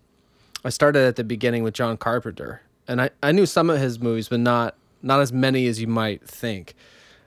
I 0.64 0.68
started 0.70 1.00
at 1.06 1.16
the 1.16 1.24
beginning 1.24 1.62
with 1.62 1.74
John 1.74 1.96
Carpenter 1.96 2.62
and 2.88 3.00
I 3.00 3.10
I 3.22 3.32
knew 3.32 3.46
some 3.46 3.70
of 3.70 3.78
his 3.78 3.98
movies 4.00 4.28
but 4.28 4.40
not 4.40 4.74
not 5.02 5.20
as 5.20 5.32
many 5.32 5.66
as 5.66 5.80
you 5.80 5.86
might 5.86 6.26
think. 6.28 6.74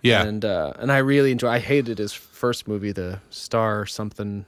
yeah, 0.02 0.24
And 0.24 0.44
uh 0.46 0.74
and 0.78 0.92
I 0.92 0.98
really 1.00 1.32
enjoy 1.32 1.50
I 1.50 1.60
hated 1.60 1.98
his 1.98 2.14
first 2.14 2.68
movie 2.68 2.92
the 2.92 3.20
Star 3.30 3.80
or 3.82 3.86
something. 3.86 4.46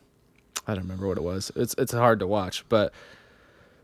I 0.68 0.74
don't 0.74 0.84
remember 0.84 1.08
what 1.08 1.18
it 1.18 1.24
was. 1.24 1.52
It's 1.56 1.76
it's 1.78 1.94
hard 1.94 2.20
to 2.20 2.28
watch 2.28 2.66
but 2.70 2.94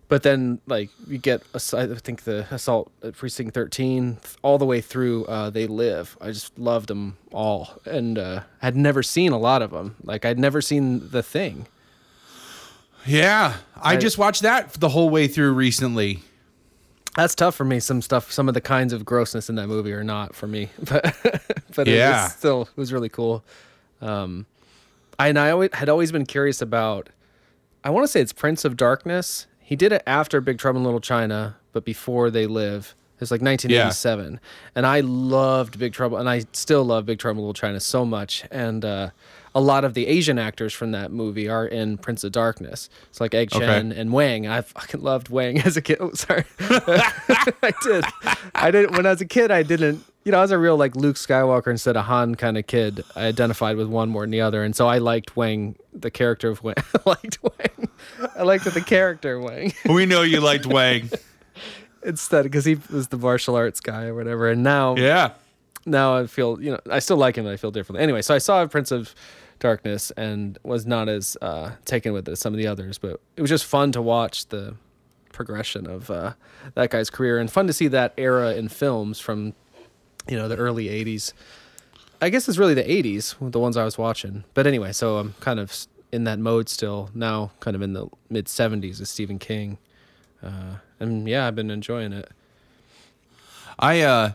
but 0.08 0.24
then 0.24 0.60
like 0.68 0.90
you 1.08 1.18
get 1.18 1.42
I 1.56 1.88
think 1.88 2.24
the 2.24 2.46
assault 2.52 2.92
at 3.02 3.16
precinct 3.16 3.54
13 3.54 4.18
all 4.42 4.58
the 4.58 4.66
way 4.66 4.82
through 4.82 5.26
uh, 5.26 5.50
they 5.50 5.68
live. 5.68 6.18
I 6.20 6.28
just 6.32 6.60
loved 6.60 6.90
them 6.90 7.18
all 7.32 7.80
and 7.86 8.20
uh, 8.20 8.42
had 8.60 8.76
never 8.76 9.02
seen 9.02 9.32
a 9.32 9.38
lot 9.40 9.62
of 9.62 9.72
them 9.72 9.96
like 10.04 10.26
I'd 10.26 10.38
never 10.38 10.62
seen 10.62 11.10
the 11.12 11.24
thing 11.24 11.68
yeah. 13.06 13.56
I, 13.82 13.94
I- 13.94 13.98
just 13.98 14.18
watched 14.18 14.42
that 14.44 14.74
the 14.74 14.90
whole 14.90 15.10
way 15.10 15.28
through 15.28 15.54
recently. 15.54 16.20
that's 17.16 17.36
tough 17.36 17.56
for 17.56 17.66
me 17.66 17.80
some 17.80 18.02
stuff 18.02 18.32
some 18.32 18.48
of 18.48 18.54
the 18.54 18.62
kinds 18.62 18.94
of 18.94 19.04
grossness 19.04 19.50
in 19.50 19.56
that 19.56 19.68
movie 19.68 19.92
are 19.92 20.04
not 20.04 20.34
for 20.36 20.48
me 20.48 20.70
but 20.90 21.14
but 21.76 21.88
it 21.88 21.96
Yeah. 21.98 22.24
was 22.24 22.34
still 22.34 22.62
it 22.64 22.78
was 22.78 22.94
really 22.94 23.10
cool 23.10 23.44
um 24.02 24.46
I 25.20 25.28
and 25.28 25.38
I 25.38 25.52
always 25.52 25.72
had 25.74 25.90
always 25.90 26.12
been 26.12 26.26
curious 26.26 26.62
about 26.62 27.10
I 27.84 27.90
want 27.90 28.04
to 28.06 28.08
say 28.08 28.22
it's 28.22 28.32
Prince 28.34 28.64
of 28.66 28.78
Darkness 28.78 29.48
he 29.60 29.76
did 29.76 29.92
it 29.92 30.04
after 30.08 30.40
Big 30.42 30.58
Trouble 30.58 30.80
in 30.80 30.86
Little 30.86 31.02
China 31.02 31.58
but 31.74 31.84
before 31.84 32.30
they 32.32 32.46
live 32.48 32.96
it's 33.20 33.30
like 33.30 33.42
1987 33.42 34.40
and 34.76 34.86
I 34.88 35.02
loved 35.02 35.78
Big 35.80 35.92
Trouble 35.94 36.18
and 36.18 36.30
I 36.30 36.44
still 36.54 36.86
love 36.86 37.06
Big 37.06 37.20
Trouble 37.20 37.40
in 37.42 37.48
Little 37.48 37.54
China 37.54 37.80
so 37.82 38.06
much 38.06 38.46
and 38.52 38.86
uh 38.86 39.10
a 39.54 39.60
lot 39.62 39.84
of 39.84 39.94
the 39.94 40.08
Asian 40.08 40.40
actors 40.40 40.74
from 40.74 40.92
that 40.92 41.12
movie 41.12 41.50
are 41.50 41.66
in 41.66 41.98
Prince 41.98 42.24
of 42.24 42.32
Darkness. 42.32 42.90
It's 43.10 43.20
like 43.20 43.34
Egg 43.34 43.54
Okay. 43.54 43.66
and 43.96 44.14
Wang. 44.14 44.48
I 44.48 44.62
fucking 44.62 45.02
loved 45.02 45.30
Wang 45.30 45.60
as 45.62 45.76
a 45.76 45.82
kid. 45.82 45.98
Oh, 46.00 46.12
sorry. 46.14 46.46
I 46.60 47.74
did. 47.84 48.06
I 48.56 48.72
did 48.72 48.96
when 48.96 49.06
I 49.06 49.10
was 49.12 49.22
a 49.22 49.26
kid. 49.26 49.52
I 49.52 49.64
didn't. 49.64 50.04
You 50.24 50.32
know, 50.32 50.38
I 50.38 50.42
was 50.42 50.52
a 50.52 50.58
real 50.58 50.78
like 50.78 50.96
Luke 50.96 51.16
Skywalker 51.16 51.68
instead 51.70 51.98
of 51.98 52.06
Han 52.06 52.36
kind 52.36 52.58
of 52.58 52.68
kid. 52.68 53.04
I 53.16 53.26
identified 53.26 53.76
with 53.76 53.88
one 53.88 54.10
more 54.10 54.22
than 54.24 54.30
the 54.32 54.42
other, 54.42 54.64
and 54.64 54.76
so 54.76 54.88
I 54.88 55.00
liked 55.00 55.36
Wang, 55.36 55.76
the 55.94 56.12
character 56.12 56.50
of 56.50 56.64
Wang. 56.64 56.76
I 56.96 57.10
liked 57.10 57.40
Wang. 57.42 57.90
I 58.38 58.44
liked 58.44 58.66
the 58.66 58.82
character 58.82 59.40
Wang 59.40 59.74
We 59.90 60.06
know 60.06 60.22
you 60.22 60.40
liked 60.40 60.66
Wang. 60.68 61.10
instead 62.04 62.44
because 62.44 62.66
he 62.66 62.78
was 62.92 63.08
the 63.10 63.18
martial 63.18 63.56
arts 63.56 63.80
guy 63.80 64.06
or 64.06 64.16
whatever. 64.16 64.50
And 64.50 64.64
now, 64.64 64.96
yeah. 64.96 65.32
now 65.86 66.18
I 66.18 66.28
feel 66.28 66.62
you 66.62 66.72
know 66.72 66.80
I 66.90 67.00
still 67.00 67.18
like 67.18 67.36
him. 67.36 67.48
I 67.48 67.58
feel 67.58 67.72
differently. 67.72 68.04
Anyway, 68.04 68.22
so 68.22 68.36
I 68.36 68.38
saw 68.38 68.66
Prince 68.68 68.92
of 68.92 69.14
Darkness 69.62 70.12
and 70.18 70.58
was 70.64 70.88
not 70.88 71.08
as 71.08 71.38
uh, 71.40 71.74
taken 71.86 72.14
with 72.14 72.28
it 72.28 72.32
as 72.32 72.40
some 72.40 72.52
of 72.52 72.58
the 72.58 72.66
others, 72.66 72.98
but 72.98 73.22
it 73.38 73.42
was 73.42 73.50
just 73.50 73.64
fun 73.64 73.92
to 73.92 74.02
watch 74.02 74.48
the 74.48 74.76
progression 75.32 75.86
of 75.88 76.10
uh, 76.10 76.34
that 76.74 76.90
guy's 76.90 77.12
career 77.12 77.38
and 77.38 77.50
fun 77.50 77.68
to 77.68 77.74
see 77.74 77.88
that 77.88 78.14
era 78.18 78.54
in 78.56 78.68
films 78.68 79.20
from 79.20 79.54
you 80.28 80.36
know 80.36 80.48
the 80.48 80.58
early 80.58 80.86
'80s. 80.88 81.32
I 82.20 82.30
guess 82.30 82.50
it's 82.50 82.58
really 82.58 82.74
the 82.74 82.84
'80s, 82.84 83.36
the 83.52 83.60
ones 83.60 83.78
I 83.78 83.86
was 83.86 84.00
watching. 84.00 84.44
But 84.56 84.66
anyway, 84.66 84.92
so 84.94 85.18
I'm 85.18 85.36
kind 85.40 85.60
of 85.60 85.88
in 86.12 86.24
that 86.24 86.40
mode 86.40 86.68
still 86.68 87.12
now, 87.14 87.52
kind 87.60 87.76
of 87.76 87.84
in 87.84 87.94
the 87.94 88.08
mid 88.32 88.48
'70s 88.48 89.00
with 89.00 89.10
Stephen 89.10 89.38
King, 89.38 89.78
uh, 90.42 90.78
and 91.00 91.28
yeah, 91.30 91.46
I've 91.48 91.56
been 91.56 91.70
enjoying 91.70 92.14
it. 92.14 92.30
I 93.78 94.02
uh 94.02 94.32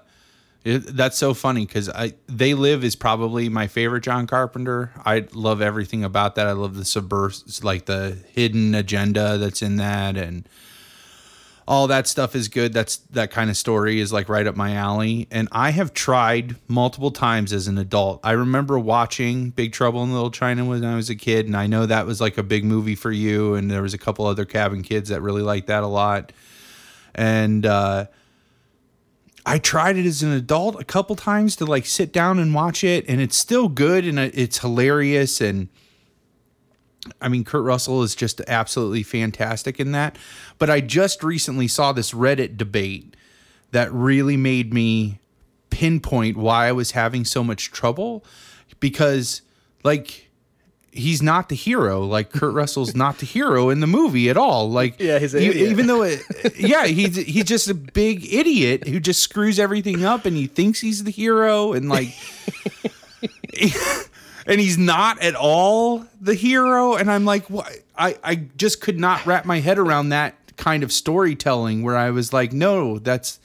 it, 0.67 0.97
that's 0.97 1.17
so 1.17 1.33
funny 1.33 1.65
because 1.65 1.89
I 1.89 2.15
They 2.27 2.55
Live 2.55 2.83
is 2.83 2.97
probably 2.97 3.49
my 3.49 3.69
favorite 3.69 4.03
John 4.03 4.27
Carpenter. 4.27 4.91
I 5.05 5.29
love 5.33 5.63
everything 5.63 6.03
about 6.03 6.35
that. 6.35 6.49
I 6.49 6.53
love 6.53 6.75
the 6.75 6.83
subvers 6.83 7.63
like 7.63 7.87
the 7.87 8.19
hidden 8.33 8.75
agenda 8.75 9.39
that's 9.39 9.63
in 9.63 9.77
that 9.77 10.17
and 10.17 10.49
all 11.69 11.87
that 11.87 12.09
stuff 12.09 12.35
is 12.35 12.49
good. 12.49 12.73
That's 12.73 12.97
that 13.11 13.31
kind 13.31 13.49
of 13.49 13.57
story 13.57 14.01
is 14.01 14.13
like 14.13 14.29
right 14.29 14.45
up 14.45 14.57
my 14.57 14.75
alley. 14.75 15.29
And 15.31 15.49
I 15.53 15.71
have 15.71 15.95
tried 15.95 16.57
multiple 16.67 17.13
times 17.13 17.53
as 17.53 17.69
an 17.69 17.79
adult. 17.79 18.19
I 18.25 18.33
remember 18.33 18.77
watching 18.77 19.51
Big 19.51 19.73
Trouble 19.73 20.03
in 20.03 20.13
Little 20.13 20.33
China 20.33 20.65
when 20.65 20.85
I 20.85 20.97
was 20.97 21.11
a 21.11 21.17
kid, 21.17 21.47
and 21.47 21.57
I 21.57 21.69
know 21.69 21.87
that 21.87 22.07
was 22.07 22.21
like 22.21 22.39
a 22.39 22.43
big 22.43 22.65
movie 22.65 22.97
for 22.97 23.13
you. 23.13 23.55
And 23.55 23.71
there 23.71 23.83
was 23.83 23.95
a 23.95 23.99
couple 23.99 24.27
other 24.27 24.45
cabin 24.45 24.83
kids 24.83 25.11
that 25.11 25.21
really 25.23 25.43
liked 25.43 25.69
that 25.69 25.85
a 25.85 25.89
lot. 25.89 26.33
And 27.15 27.65
uh 27.65 28.07
I 29.49 29.59
tried 29.59 29.97
it 29.97 30.05
as 30.05 30.25
an 30.25 30.33
adult 30.33 30.79
a 30.81 30.85
couple 30.85 31.15
times 31.15 31.55
to 31.57 31.65
like 31.65 31.87
sit 31.87 32.13
down 32.13 32.41
and 32.41 32.53
watch 32.53 32.83
it, 32.83 33.05
and 33.09 33.21
it's 33.21 33.37
still 33.37 33.69
good 33.69 34.05
and 34.05 34.19
it's 34.19 34.59
hilarious. 34.59 35.41
And 35.41 35.69
I 37.21 37.29
mean, 37.29 37.45
Kurt 37.45 37.63
Russell 37.63 38.03
is 38.03 38.17
just 38.17 38.41
absolutely 38.49 39.05
fantastic 39.05 39.79
in 39.79 39.93
that. 39.93 40.19
But 40.59 40.69
I 40.69 40.81
just 40.81 41.23
recently 41.23 41.69
saw 41.69 41.93
this 41.93 42.11
Reddit 42.11 42.57
debate 42.57 43.17
that 43.71 43.93
really 43.93 44.37
made 44.37 44.75
me 44.75 45.21
pinpoint 45.71 46.37
why 46.37 46.67
I 46.67 46.73
was 46.73 46.91
having 46.93 47.25
so 47.25 47.45
much 47.45 47.71
trouble 47.71 48.25
because, 48.81 49.43
like, 49.85 50.26
he's 50.97 51.23
not 51.23 51.49
the 51.49 51.55
hero. 51.55 52.01
Like 52.05 52.31
Kurt 52.33 52.55
Russell's 52.55 52.95
not 52.95 53.19
the 53.19 53.27
hero 53.27 53.71
in 53.71 53.81
the 53.81 53.87
movie 53.87 54.29
at 54.31 54.37
all. 54.37 54.71
Like, 54.71 54.97
Yeah, 55.01 55.19
he's 55.19 55.35
idiot. 55.35 55.57
even 55.57 55.87
though, 55.87 56.03
it, 56.03 56.21
yeah, 56.59 56.87
he's 56.87 57.17
he's 57.17 57.45
just 57.45 57.69
a 57.69 57.75
big 57.75 58.33
idiot 58.33 58.87
who 58.89 58.99
just 59.01 59.21
screws 59.21 59.59
everything 59.59 60.05
up, 60.05 60.25
and 60.25 60.37
he 60.37 60.47
thinks 60.47 60.81
he's 60.81 61.05
the 61.05 61.11
hero, 61.11 61.73
and 61.73 61.89
like, 61.89 62.09
and 64.47 64.61
he's 64.61 64.79
not 64.79 65.21
at 65.21 65.35
all 65.35 66.05
the 66.21 66.35
hero. 66.35 66.95
And 66.95 67.11
I'm 67.11 67.25
like, 67.25 67.49
what? 67.51 67.71
I 67.97 68.17
I 68.23 68.35
just 68.57 68.81
could 68.81 68.99
not 68.99 69.25
wrap 69.27 69.45
my 69.45 69.61
head 69.61 69.79
around 69.79 70.11
that 70.11 70.35
kind 70.57 70.83
of 70.83 70.93
storytelling 70.93 71.83
where 71.83 71.97
I 71.97 72.11
was 72.11 72.33
like, 72.33 72.53
no, 72.53 72.99
that's 72.99 73.39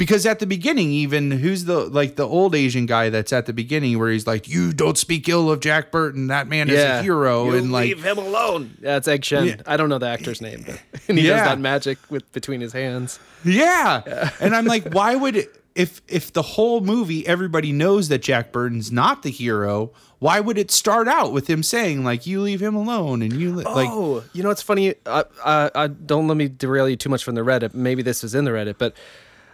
because 0.00 0.24
at 0.24 0.38
the 0.38 0.46
beginning, 0.46 0.92
even 0.92 1.30
who's 1.30 1.66
the 1.66 1.80
like 1.80 2.16
the 2.16 2.26
old 2.26 2.54
Asian 2.54 2.86
guy 2.86 3.10
that's 3.10 3.34
at 3.34 3.44
the 3.44 3.52
beginning 3.52 3.98
where 3.98 4.10
he's 4.10 4.26
like, 4.26 4.48
"You 4.48 4.72
don't 4.72 4.96
speak 4.96 5.28
ill 5.28 5.50
of 5.50 5.60
Jack 5.60 5.90
Burton. 5.90 6.28
That 6.28 6.48
man 6.48 6.70
is 6.70 6.82
a 6.82 7.02
hero," 7.02 7.50
You 7.50 7.56
and 7.56 7.70
like, 7.70 7.84
leave 7.84 8.02
him 8.02 8.16
alone. 8.16 8.78
Yeah, 8.80 8.96
it's 8.96 9.06
Egg 9.06 9.26
Shen. 9.26 9.46
Yeah. 9.46 9.56
I 9.66 9.76
don't 9.76 9.90
know 9.90 9.98
the 9.98 10.08
actor's 10.08 10.40
name, 10.40 10.64
but 10.66 10.80
and 11.08 11.18
he 11.18 11.26
does 11.26 11.42
that 11.42 11.58
magic 11.58 11.98
with 12.08 12.32
between 12.32 12.62
his 12.62 12.72
hands. 12.72 13.20
yeah. 13.44 14.30
and 14.40 14.56
I'm 14.56 14.64
like, 14.64 14.88
why 14.94 15.16
would 15.16 15.46
if 15.74 16.00
if 16.08 16.32
the 16.32 16.40
whole 16.40 16.80
movie 16.80 17.26
everybody 17.26 17.70
knows 17.70 18.08
that 18.08 18.22
Jack 18.22 18.52
Burton's 18.52 18.90
not 18.90 19.22
the 19.22 19.30
hero? 19.30 19.92
Why 20.18 20.40
would 20.40 20.56
it 20.56 20.70
start 20.70 21.08
out 21.08 21.34
with 21.34 21.46
him 21.46 21.62
saying 21.62 22.04
like, 22.04 22.26
"You 22.26 22.40
leave 22.40 22.62
him 22.62 22.74
alone," 22.74 23.20
and 23.20 23.34
you 23.34 23.54
li- 23.54 23.64
like, 23.64 23.90
oh, 23.90 24.24
you 24.32 24.42
know 24.42 24.48
what's 24.48 24.62
funny? 24.62 24.94
Uh, 25.04 25.24
uh, 25.44 25.68
uh, 25.74 25.88
don't 26.06 26.26
let 26.26 26.38
me 26.38 26.48
derail 26.48 26.88
you 26.88 26.96
too 26.96 27.10
much 27.10 27.22
from 27.22 27.34
the 27.34 27.42
Reddit. 27.42 27.74
Maybe 27.74 28.02
this 28.02 28.22
was 28.22 28.34
in 28.34 28.46
the 28.46 28.50
Reddit, 28.50 28.76
but 28.78 28.94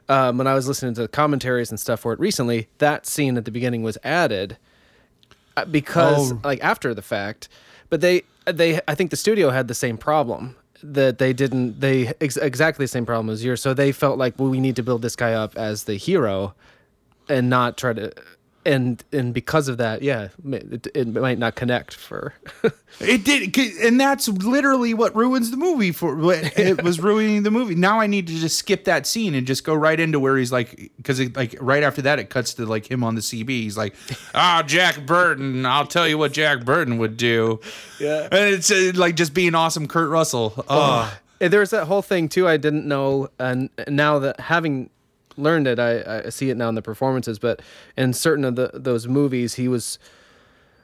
um, 0.09 0.39
when 0.39 0.47
I 0.47 0.55
was 0.55 0.69
listening 0.69 0.95
to 0.95 1.03
the 1.03 1.09
commentaries 1.09 1.71
and 1.71 1.79
stuff 1.81 2.01
for 2.01 2.13
it 2.13 2.21
recently, 2.21 2.69
that 2.79 3.07
scene 3.07 3.37
at 3.37 3.45
the 3.45 3.51
beginning 3.51 3.83
was 3.83 3.99
added 4.05 4.57
uh, 5.57 5.65
because 5.65 6.33
Oh. 6.33 6.41
like 6.45 6.63
after 6.63 6.95
the 6.95 7.03
fact. 7.03 7.49
But 7.89 8.01
they 8.01 8.23
they 8.45 8.81
I 8.89 8.95
think 8.95 9.11
the 9.11 9.17
studio 9.17 9.51
had 9.51 9.69
the 9.69 9.75
same 9.75 9.97
problem 9.99 10.57
that 10.83 11.19
they 11.19 11.33
didn't 11.33 11.81
they 11.81 12.13
ex- 12.21 12.37
exactly 12.37 12.85
the 12.85 12.89
same 12.89 13.07
problem 13.07 13.31
as 13.33 13.45
yours. 13.45 13.61
So 13.63 13.75
they 13.75 13.93
felt 13.93 14.19
like 14.19 14.39
well 14.39 14.49
we 14.49 14.61
need 14.61 14.77
to 14.77 14.83
build 14.83 15.03
this 15.03 15.17
guy 15.17 15.33
up 15.33 15.57
as 15.57 15.85
the 15.85 15.95
hero 15.97 16.55
and 17.29 17.49
not 17.51 17.77
try 17.77 17.93
to 17.93 18.13
and 18.67 19.03
and 19.13 19.33
because 19.33 19.69
of 19.69 19.79
that, 19.79 20.03
yeah, 20.03 20.29
it, 20.45 20.89
it 20.95 21.09
might 21.09 21.39
not 21.39 21.55
connect 21.55 21.95
for 21.95 22.35
It 23.01 23.25
did, 23.25 23.57
and 23.85 24.01
that's 24.01 24.27
literally 24.27 24.95
what 24.95 25.15
ruins 25.15 25.51
the 25.51 25.57
movie. 25.59 25.93
For 25.93 26.17
it 26.33 26.83
was 26.83 26.99
ruining 26.99 27.43
the 27.43 27.51
movie. 27.51 27.75
Now 27.75 28.01
I 28.01 28.07
need 28.07 28.27
to 28.29 28.33
just 28.35 28.57
skip 28.57 28.85
that 28.85 29.07
scene 29.07 29.35
and 29.35 29.47
just 29.47 29.65
go 29.65 29.75
right 29.75 29.99
into 30.01 30.19
where 30.19 30.37
he's 30.39 30.51
like, 30.51 30.93
because 30.97 31.21
like 31.37 31.57
right 31.61 31.83
after 31.83 32.01
that 32.03 32.19
it 32.19 32.31
cuts 32.31 32.55
to 32.55 32.65
like 32.65 32.91
him 32.91 33.05
on 33.05 33.15
the 33.15 33.21
CB. 33.21 33.49
He's 33.49 33.77
like, 33.77 33.95
"Ah, 34.35 34.63
Jack 34.67 35.05
Burton. 35.05 35.67
I'll 35.67 35.87
tell 35.87 36.09
you 36.09 36.17
what 36.17 36.33
Jack 36.33 36.65
Burton 36.65 36.97
would 36.99 37.17
do." 37.19 37.61
Yeah. 38.01 38.29
and 38.33 38.55
it's 38.55 38.71
uh, 38.71 38.93
like 38.95 39.15
just 39.15 39.35
being 39.35 39.55
awesome, 39.55 39.87
Kurt 39.89 40.09
Russell. 40.09 40.65
Oh, 40.69 41.15
And 41.41 41.53
there 41.53 41.61
was 41.61 41.71
that 41.71 41.85
whole 41.85 42.03
thing 42.03 42.31
too. 42.31 42.49
I 42.49 42.57
didn't 42.57 42.87
know, 42.87 43.29
and 43.39 43.69
now 43.89 44.19
that 44.21 44.41
having 44.41 44.89
learned 45.37 45.67
it, 45.67 45.79
I, 45.79 46.23
I 46.27 46.29
see 46.31 46.51
it 46.51 46.57
now 46.57 46.69
in 46.69 46.75
the 46.75 46.83
performances. 46.83 47.39
But 47.39 47.61
in 47.97 48.13
certain 48.13 48.45
of 48.45 48.57
the 48.57 48.71
those 48.75 49.07
movies, 49.09 49.55
he 49.55 49.69
was 49.69 49.99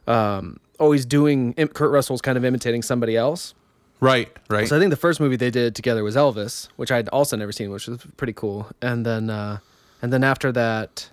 um, 0.06 0.60
always 0.78 1.04
doing. 1.04 1.54
Kurt 1.54 1.90
Russell's 1.90 2.22
kind 2.22 2.36
of 2.36 2.44
imitating 2.44 2.82
somebody 2.82 3.16
else. 3.16 3.54
right, 4.00 4.34
right. 4.48 4.68
So 4.68 4.76
I 4.76 4.80
think 4.80 4.90
the 4.90 4.96
first 4.96 5.20
movie 5.20 5.36
they 5.36 5.50
did 5.50 5.74
together 5.74 6.02
was 6.04 6.16
Elvis, 6.16 6.68
which 6.76 6.90
I'd 6.90 7.08
also 7.08 7.36
never 7.36 7.52
seen, 7.52 7.70
which 7.70 7.86
was 7.86 8.04
pretty 8.16 8.32
cool. 8.32 8.68
And 8.80 9.06
then, 9.06 9.30
uh, 9.30 9.58
and 10.00 10.12
then 10.12 10.24
after 10.24 10.50
that, 10.52 11.10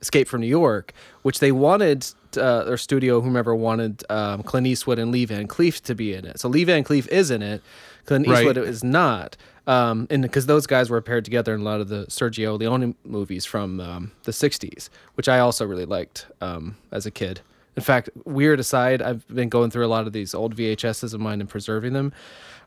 Escape 0.00 0.28
from 0.28 0.40
New 0.42 0.46
York, 0.46 0.92
which 1.22 1.40
they 1.40 1.50
wanted 1.52 2.06
uh, 2.36 2.64
their 2.64 2.76
studio, 2.76 3.20
whomever 3.20 3.54
wanted 3.56 4.04
um, 4.10 4.42
Clint 4.42 4.66
Eastwood 4.66 4.98
and 4.98 5.10
Lee 5.10 5.24
Van 5.24 5.48
Cleef 5.48 5.80
to 5.82 5.94
be 5.94 6.14
in 6.14 6.24
it. 6.26 6.38
So 6.38 6.48
Lee 6.48 6.64
Van 6.64 6.84
Cleef 6.84 7.08
is 7.08 7.30
in 7.30 7.42
it. 7.42 7.62
Clint 8.04 8.28
Right. 8.28 8.38
Eastwood 8.38 8.58
is 8.58 8.84
not. 8.84 9.36
Um, 9.66 10.06
and 10.10 10.22
because 10.22 10.46
those 10.46 10.66
guys 10.66 10.90
were 10.90 11.00
paired 11.00 11.24
together 11.24 11.54
in 11.54 11.60
a 11.60 11.64
lot 11.64 11.80
of 11.80 11.88
the 11.88 12.06
Sergio 12.06 12.58
Leone 12.58 12.94
movies 13.04 13.44
from 13.44 13.80
um, 13.80 14.12
the 14.22 14.32
'60s, 14.32 14.88
which 15.14 15.28
I 15.28 15.38
also 15.40 15.66
really 15.66 15.84
liked 15.86 16.26
um, 16.40 16.76
as 16.92 17.04
a 17.06 17.10
kid. 17.10 17.40
In 17.76 17.82
fact, 17.82 18.08
weird 18.24 18.58
aside, 18.60 19.02
I've 19.02 19.26
been 19.28 19.48
going 19.50 19.70
through 19.70 19.84
a 19.84 19.88
lot 19.88 20.06
of 20.06 20.12
these 20.12 20.34
old 20.34 20.56
VHSs 20.56 21.12
of 21.12 21.20
mine 21.20 21.40
and 21.40 21.48
preserving 21.50 21.92
them. 21.92 22.12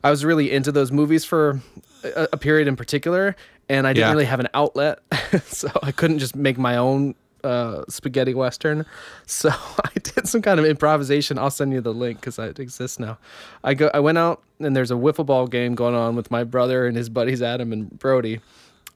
I 0.04 0.10
was 0.10 0.24
really 0.24 0.52
into 0.52 0.70
those 0.72 0.92
movies 0.92 1.24
for 1.24 1.60
a, 2.04 2.28
a 2.34 2.36
period 2.36 2.68
in 2.68 2.76
particular, 2.76 3.34
and 3.68 3.86
I 3.86 3.92
didn't 3.92 4.06
Yeah. 4.08 4.12
really 4.12 4.24
have 4.26 4.40
an 4.40 4.48
outlet, 4.54 5.00
so 5.46 5.68
I 5.82 5.90
couldn't 5.92 6.20
just 6.20 6.36
make 6.36 6.58
my 6.58 6.76
own 6.76 7.14
uh, 7.44 7.84
spaghetti 7.88 8.34
western. 8.34 8.86
So 9.26 9.48
I 9.84 9.90
did 9.94 10.26
some 10.28 10.42
kind 10.42 10.58
of 10.58 10.66
improvisation. 10.66 11.38
I'll 11.38 11.50
send 11.50 11.72
you 11.72 11.80
the 11.80 11.94
link 11.94 12.18
because 12.20 12.38
it 12.38 12.58
exists 12.58 12.98
now. 12.98 13.16
I 13.62 13.74
go. 13.74 13.90
I 13.94 14.00
went 14.00 14.18
out 14.18 14.42
and 14.58 14.74
there's 14.74 14.90
a 14.90 14.94
wiffle 14.94 15.24
ball 15.24 15.46
game 15.46 15.74
going 15.76 15.94
on 15.94 16.16
with 16.16 16.30
my 16.32 16.42
brother 16.44 16.86
and 16.86 16.96
his 16.96 17.08
buddies 17.08 17.40
Adam 17.42 17.72
and 17.72 17.96
Brody, 17.98 18.40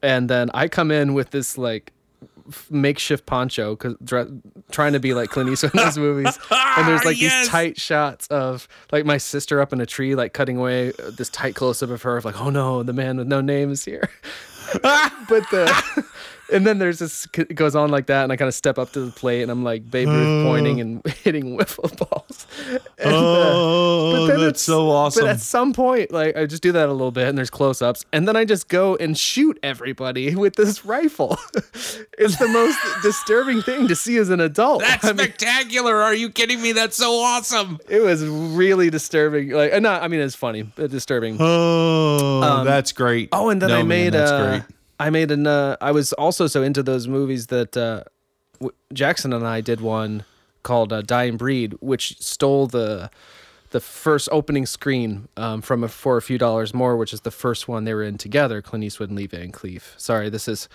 and 0.01 0.29
then 0.29 0.49
I 0.53 0.67
come 0.67 0.91
in 0.91 1.13
with 1.13 1.31
this 1.31 1.57
like 1.57 1.93
makeshift 2.69 3.25
poncho 3.25 3.75
because 3.75 3.95
trying 4.71 4.93
to 4.93 4.99
be 4.99 5.13
like 5.13 5.29
Clint 5.29 5.49
Eastwood 5.49 5.73
in 5.73 5.81
those 5.83 5.97
movies. 5.97 6.37
And 6.51 6.87
there's 6.87 7.03
like 7.05 7.19
Yes. 7.19 7.43
these 7.45 7.49
tight 7.49 7.79
shots 7.79 8.27
of 8.27 8.67
like 8.91 9.05
my 9.05 9.17
sister 9.17 9.61
up 9.61 9.73
in 9.73 9.81
a 9.81 9.85
tree, 9.85 10.15
like 10.15 10.33
cutting 10.33 10.57
away 10.57 10.89
uh, 10.99 11.11
this 11.17 11.29
tight 11.29 11.55
close 11.55 11.81
up 11.81 11.89
of 11.89 12.01
her, 12.03 12.17
of 12.17 12.25
like, 12.25 12.39
oh 12.39 12.49
no, 12.49 12.83
the 12.83 12.93
man 12.93 13.17
with 13.17 13.27
no 13.27 13.41
name 13.41 13.71
is 13.71 13.85
here. 13.85 14.09
but 14.83 15.43
the 15.51 16.05
and 16.51 16.65
then 16.65 16.77
there's 16.79 16.99
this 16.99 17.27
it 17.37 17.55
goes 17.55 17.75
on 17.75 17.89
like 17.89 18.07
that, 18.07 18.23
and 18.23 18.31
I 18.31 18.35
kind 18.35 18.47
of 18.47 18.53
step 18.53 18.77
up 18.77 18.91
to 18.93 19.01
the 19.01 19.11
plate, 19.11 19.41
and 19.41 19.51
I'm 19.51 19.63
like 19.63 19.89
Babe 19.89 20.07
Ruth 20.07 20.45
pointing 20.45 20.79
and 20.81 21.05
hitting 21.23 21.57
wiffle 21.57 21.95
balls. 21.97 22.45
And, 22.97 23.13
uh, 23.13 23.17
oh, 23.17 24.27
then 24.27 24.39
that's 24.39 24.41
it's- 24.47 24.61
so 24.61 24.89
awesome. 24.89 25.25
But 25.25 25.31
at 25.31 25.39
some 25.41 25.73
point, 25.73 26.11
like 26.11 26.35
I 26.37 26.45
just 26.45 26.63
do 26.63 26.71
that 26.71 26.87
a 26.89 26.91
little 26.91 27.11
bit, 27.11 27.27
and 27.27 27.37
there's 27.37 27.49
close-ups, 27.49 28.05
and 28.13 28.27
then 28.27 28.35
I 28.35 28.45
just 28.45 28.67
go 28.69 28.95
and 28.95 29.17
shoot 29.17 29.59
everybody 29.61 30.33
with 30.43 30.55
this 30.55 30.85
rifle. 30.85 31.37
it's 32.17 32.37
the 32.37 32.47
most 32.47 32.77
disturbing 33.03 33.61
thing 33.61 33.87
to 33.89 33.95
see 33.95 34.17
as 34.17 34.29
an 34.29 34.39
adult. 34.39 34.81
That's 34.81 35.03
I 35.05 35.09
mean, 35.09 35.17
spectacular. 35.17 36.01
Are 36.01 36.13
you 36.15 36.29
kidding 36.29 36.61
me? 36.61 36.71
That's 36.71 36.95
so 36.97 37.19
awesome. 37.19 37.79
it 37.89 38.01
was 38.01 38.25
really 38.25 38.89
disturbing. 38.89 39.49
Like, 39.51 39.73
uh, 39.73 39.79
not, 39.79 40.01
I 40.01 40.07
mean, 40.07 40.21
it's 40.21 40.35
funny, 40.35 40.63
but 40.63 40.89
disturbing. 40.91 41.37
Oh, 41.39 42.63
that's 42.63 42.91
great. 42.91 43.29
Oh, 43.31 43.49
and 43.49 43.61
then 43.61 43.69
No, 43.69 43.75
I 43.75 43.79
man, 43.79 43.87
made 43.87 44.13
that's 44.13 44.31
uh, 44.31 44.47
great. 44.49 44.63
I 44.99 45.09
made 45.09 45.31
an. 45.31 45.45
Uh, 45.47 45.75
I 45.81 45.91
was 45.91 46.13
also 46.13 46.47
so 46.47 46.63
into 46.63 46.81
those 46.83 47.07
movies 47.07 47.47
that 47.47 47.75
uh, 47.75 48.03
w- 48.59 48.75
Jackson 48.93 49.33
and 49.33 49.45
I 49.45 49.61
did 49.61 49.81
one 49.81 50.23
called 50.63 50.91
uh, 50.93 51.01
Dying 51.01 51.37
Breed, 51.37 51.73
which 51.81 52.19
stole 52.21 52.67
the 52.67 53.09
the 53.71 53.79
first 53.81 54.29
opening 54.31 54.65
screen 54.65 55.27
um, 55.35 55.61
from 55.61 55.83
a, 55.83 55.89
for 55.89 56.15
a 56.17 56.21
few 56.21 56.37
dollars 56.37 56.73
more, 56.73 56.95
which 56.95 57.11
is 57.13 57.21
the 57.21 57.31
first 57.31 57.67
one 57.67 57.83
they 57.83 57.93
were 57.93 58.03
in 58.03 58.17
together, 58.17 58.61
Clint 58.61 58.85
Eastwood 58.85 59.09
and 59.09 59.17
Lee 59.17 59.27
Van 59.27 59.51
Cleef. 59.51 59.99
Sorry, 59.99 60.29
this 60.29 60.47
is. 60.47 60.69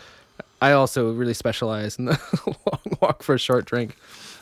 I 0.62 0.72
also 0.72 1.10
really 1.12 1.32
specialize 1.32 1.98
in 1.98 2.04
the 2.06 2.18
long 2.46 2.98
walk 3.00 3.22
for 3.22 3.34
a 3.34 3.38
short 3.38 3.64
drink. 3.64 3.96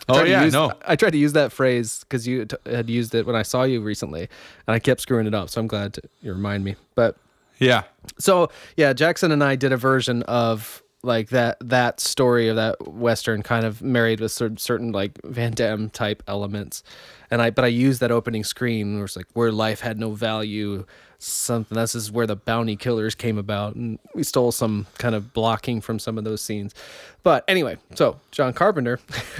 I 0.09 0.20
Oh, 0.20 0.24
yeah, 0.24 0.43
use- 0.45 0.53
no. 0.53 0.72
I 0.85 0.97
tried 0.97 1.11
to 1.12 1.18
use 1.18 1.35
that 1.35 1.53
phrase 1.53 2.01
because 2.01 2.26
you 2.26 2.47
t- 2.47 2.57
had 2.66 2.91
used 2.91 3.14
it 3.14 3.26
when 3.26 3.37
I 3.37 3.43
saw 3.43 3.62
you 3.62 3.81
recently, 3.81 4.22
and 4.66 4.74
I 4.74 4.81
kept 4.81 5.01
screwing 5.03 5.29
it 5.29 5.35
up. 5.35 5.51
So 5.51 5.61
I'm 5.61 5.68
glad 5.68 5.95
to, 5.95 6.03
you 6.22 6.33
remind 6.33 6.64
me. 6.64 6.74
But 6.97 7.16
Yeah. 7.59 7.85
so 8.19 8.51
yeah, 8.77 8.93
Jackson 8.93 9.33
and 9.33 9.43
I 9.43 9.57
did 9.57 9.73
a 9.73 9.77
version 9.77 10.23
of 10.25 10.83
like 11.05 11.29
that 11.31 11.57
that 11.61 12.01
story 12.01 12.49
of 12.49 12.57
that 12.57 12.89
western 12.89 13.43
kind 13.43 13.65
of 13.65 13.81
married 13.83 14.21
with 14.21 14.33
cer- 14.33 14.57
certain 14.57 14.91
like 14.91 15.19
Van 15.25 15.53
Damme 15.53 15.91
type 15.91 16.23
elements, 16.27 16.83
and 17.31 17.41
I 17.41 17.51
but 17.51 17.65
I 17.65 17.69
used 17.69 18.01
that 18.01 18.11
opening 18.11 18.43
screen 18.45 18.97
where 18.97 19.05
it's 19.05 19.17
like 19.17 19.27
where 19.35 19.53
life 19.53 19.81
had 19.81 19.99
no 19.99 20.11
value, 20.11 20.85
something. 21.19 21.77
This 21.77 21.95
is 21.95 22.11
where 22.11 22.27
the 22.27 22.35
bounty 22.35 22.75
killers 22.75 23.15
came 23.15 23.39
about, 23.39 23.77
and 23.77 23.99
we 24.15 24.25
stole 24.25 24.51
some 24.51 24.87
kind 24.99 25.15
of 25.15 25.33
blocking 25.33 25.81
from 25.81 25.99
some 26.01 26.19
of 26.19 26.25
those 26.25 26.41
scenes. 26.43 26.75
But 27.23 27.45
anyway, 27.47 27.79
so 27.95 28.19
John 28.33 28.53
Carpenter 28.53 28.99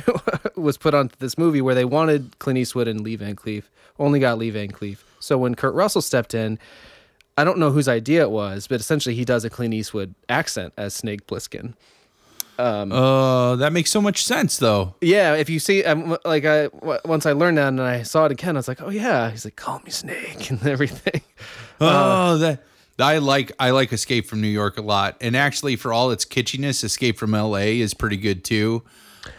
was 0.57 0.77
put 0.79 0.95
onto 0.95 1.17
this 1.19 1.37
movie 1.37 1.61
where 1.61 1.75
they 1.75 1.85
wanted 1.85 2.39
Clint 2.39 2.59
Eastwood 2.59 2.87
and 2.87 3.01
Lee 3.01 3.17
Van 3.17 3.35
Cleef, 3.35 3.65
only 3.99 4.21
got 4.21 4.39
Lee 4.39 4.51
Van 4.51 4.69
Cleef. 4.69 4.99
So 5.19 5.37
when 5.39 5.55
Kurt 5.57 5.75
Russell 5.75 6.03
stepped 6.03 6.35
in. 6.35 6.59
I 7.39 7.45
don't 7.45 7.59
know 7.59 7.71
whose 7.71 7.89
idea 7.89 8.23
it 8.23 8.31
was, 8.31 8.67
but 8.67 8.81
essentially 8.81 9.15
he 9.15 9.25
does 9.25 9.45
a 9.45 9.51
Clint 9.51 9.73
Eastwood 9.73 10.15
accent 10.29 10.73
as 10.77 10.93
Snake 10.95 11.27
Plissken. 11.27 11.75
Uh, 12.59 13.55
that 13.57 13.73
makes 13.73 13.91
so 13.91 14.01
much 14.01 14.25
sense, 14.25 14.59
though. 14.59 14.95
Yeah, 15.01 15.35
if 15.35 15.49
you 15.49 15.61
see, 15.61 15.85
um, 15.85 16.17
like 16.25 16.45
I 16.45 16.65
w- 16.67 16.99
once 17.05 17.25
I 17.25 17.33
learned 17.33 17.59
that 17.59 17.69
and 17.69 17.81
I 17.81 18.03
saw 18.03 18.25
it 18.27 18.33
again, 18.33 18.57
I 18.57 18.59
was 18.59 18.67
like, 18.69 18.83
oh 18.83 18.91
yeah. 18.91 19.31
He's 19.31 19.45
like, 19.45 19.55
call 19.57 19.81
me 19.85 19.91
Snake 19.91 20.51
and 20.51 20.67
everything. 20.67 21.21
Oh, 21.81 22.39
that 22.39 22.63
I 22.99 23.19
like. 23.19 23.53
I 23.61 23.71
like 23.71 23.93
Escape 23.93 24.27
from 24.27 24.41
New 24.41 24.49
York 24.49 24.77
a 24.77 24.83
lot, 24.83 25.17
and 25.21 25.37
actually, 25.37 25.77
for 25.77 25.93
all 25.93 26.11
its 26.11 26.25
kitschiness, 26.25 26.83
Escape 26.83 27.17
from 27.17 27.33
L.A. 27.35 27.79
is 27.79 27.95
pretty 27.95 28.17
good 28.17 28.43
too. 28.43 28.83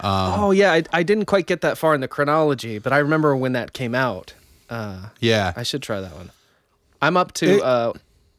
oh 0.01 0.51
yeah, 0.51 0.71
I, 0.71 0.83
I 0.93 1.03
didn't 1.03 1.25
quite 1.25 1.45
get 1.47 1.59
that 1.61 1.77
far 1.77 1.93
in 1.93 1.99
the 1.99 2.07
chronology, 2.07 2.79
but 2.79 2.93
I 2.93 2.99
remember 2.99 3.35
when 3.35 3.51
that 3.51 3.73
came 3.73 3.93
out. 3.95 4.33
Uh, 4.69 5.09
Yeah, 5.19 5.51
I 5.57 5.63
should 5.63 5.81
try 5.83 5.99
that 5.99 6.15
one. 6.15 6.29
I'm 7.01 7.17
up 7.17 7.33
to 7.33 7.55
It- 7.57 7.61
uh, 7.61 7.93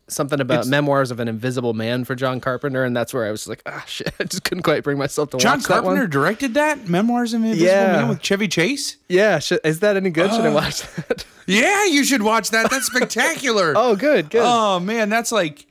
something 0.09 0.41
about 0.41 0.67
Memoirs 0.67 1.13
of 1.13 1.21
an 1.21 1.29
Invisible 1.29 1.73
Man 1.73 2.05
for 2.05 2.15
John 2.17 2.41
Carpenter, 2.41 2.83
and 2.83 2.97
that's 2.97 3.15
where 3.15 3.25
I 3.27 3.31
was 3.31 3.47
like, 3.47 3.63
ah 3.67 3.85
shit, 3.87 4.13
I 4.21 4.25
just 4.25 4.43
couldn't 4.45 4.63
quite 4.65 4.83
bring 4.83 4.99
myself 4.99 5.31
to 5.31 5.39
John 5.39 5.59
watch 5.59 5.67
that 5.69 5.75
one. 5.75 5.83
John 5.83 5.85
Carpenter 5.85 6.07
directed 6.09 6.55
that 6.55 6.89
Memoirs 6.89 7.33
of 7.33 7.43
an 7.43 7.49
Invisible 7.49 7.71
Yeah. 7.73 7.93
Man 7.93 8.09
with 8.09 8.21
Chevy 8.21 8.49
Chase. 8.49 8.97
Yeah, 9.09 9.39
should, 9.39 9.61
is 9.63 9.81
that 9.81 9.97
any 9.97 10.11
good? 10.11 10.31
Should 10.33 10.41
I 10.47 10.53
watch 10.55 10.83
that? 10.97 11.25
Yeah, 11.47 11.85
you 11.87 12.05
should 12.05 12.23
watch 12.23 12.51
that. 12.51 12.71
That's 12.71 12.87
spectacular. 12.87 13.73
oh, 13.77 13.97
good, 13.97 14.31
good. 14.31 14.43
Oh 14.45 14.79
man, 14.79 15.09
that's 15.09 15.33
like, 15.33 15.67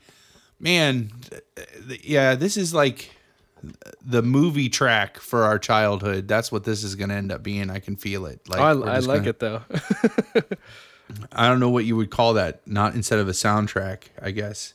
man, 0.59 1.11
yeah, 2.03 2.35
this 2.35 2.57
is 2.57 2.73
like 2.73 3.11
the 4.05 4.21
movie 4.21 4.67
track 4.67 5.19
for 5.19 5.43
our 5.43 5.57
childhood. 5.57 6.27
That's 6.27 6.51
what 6.51 6.65
this 6.65 6.83
is 6.83 6.95
going 6.95 7.09
to 7.09 7.15
end 7.15 7.31
up 7.31 7.43
being. 7.43 7.69
I 7.69 7.79
can 7.79 7.95
feel 7.95 8.25
it. 8.25 8.41
Like 8.49 8.59
Oh, 8.59 8.83
I, 8.83 8.95
I 8.95 8.99
like 8.99 9.23
gonna- 9.23 9.29
it 9.29 9.39
though. 9.39 9.61
I 11.31 11.47
don't 11.47 11.59
know 11.59 11.69
what 11.69 11.85
you 11.85 11.95
would 11.95 12.09
call 12.09 12.33
that. 12.33 12.65
Not 12.67 12.95
instead 12.95 13.19
of 13.19 13.27
a 13.27 13.31
soundtrack, 13.31 14.03
I 14.21 14.31
guess. 14.31 14.73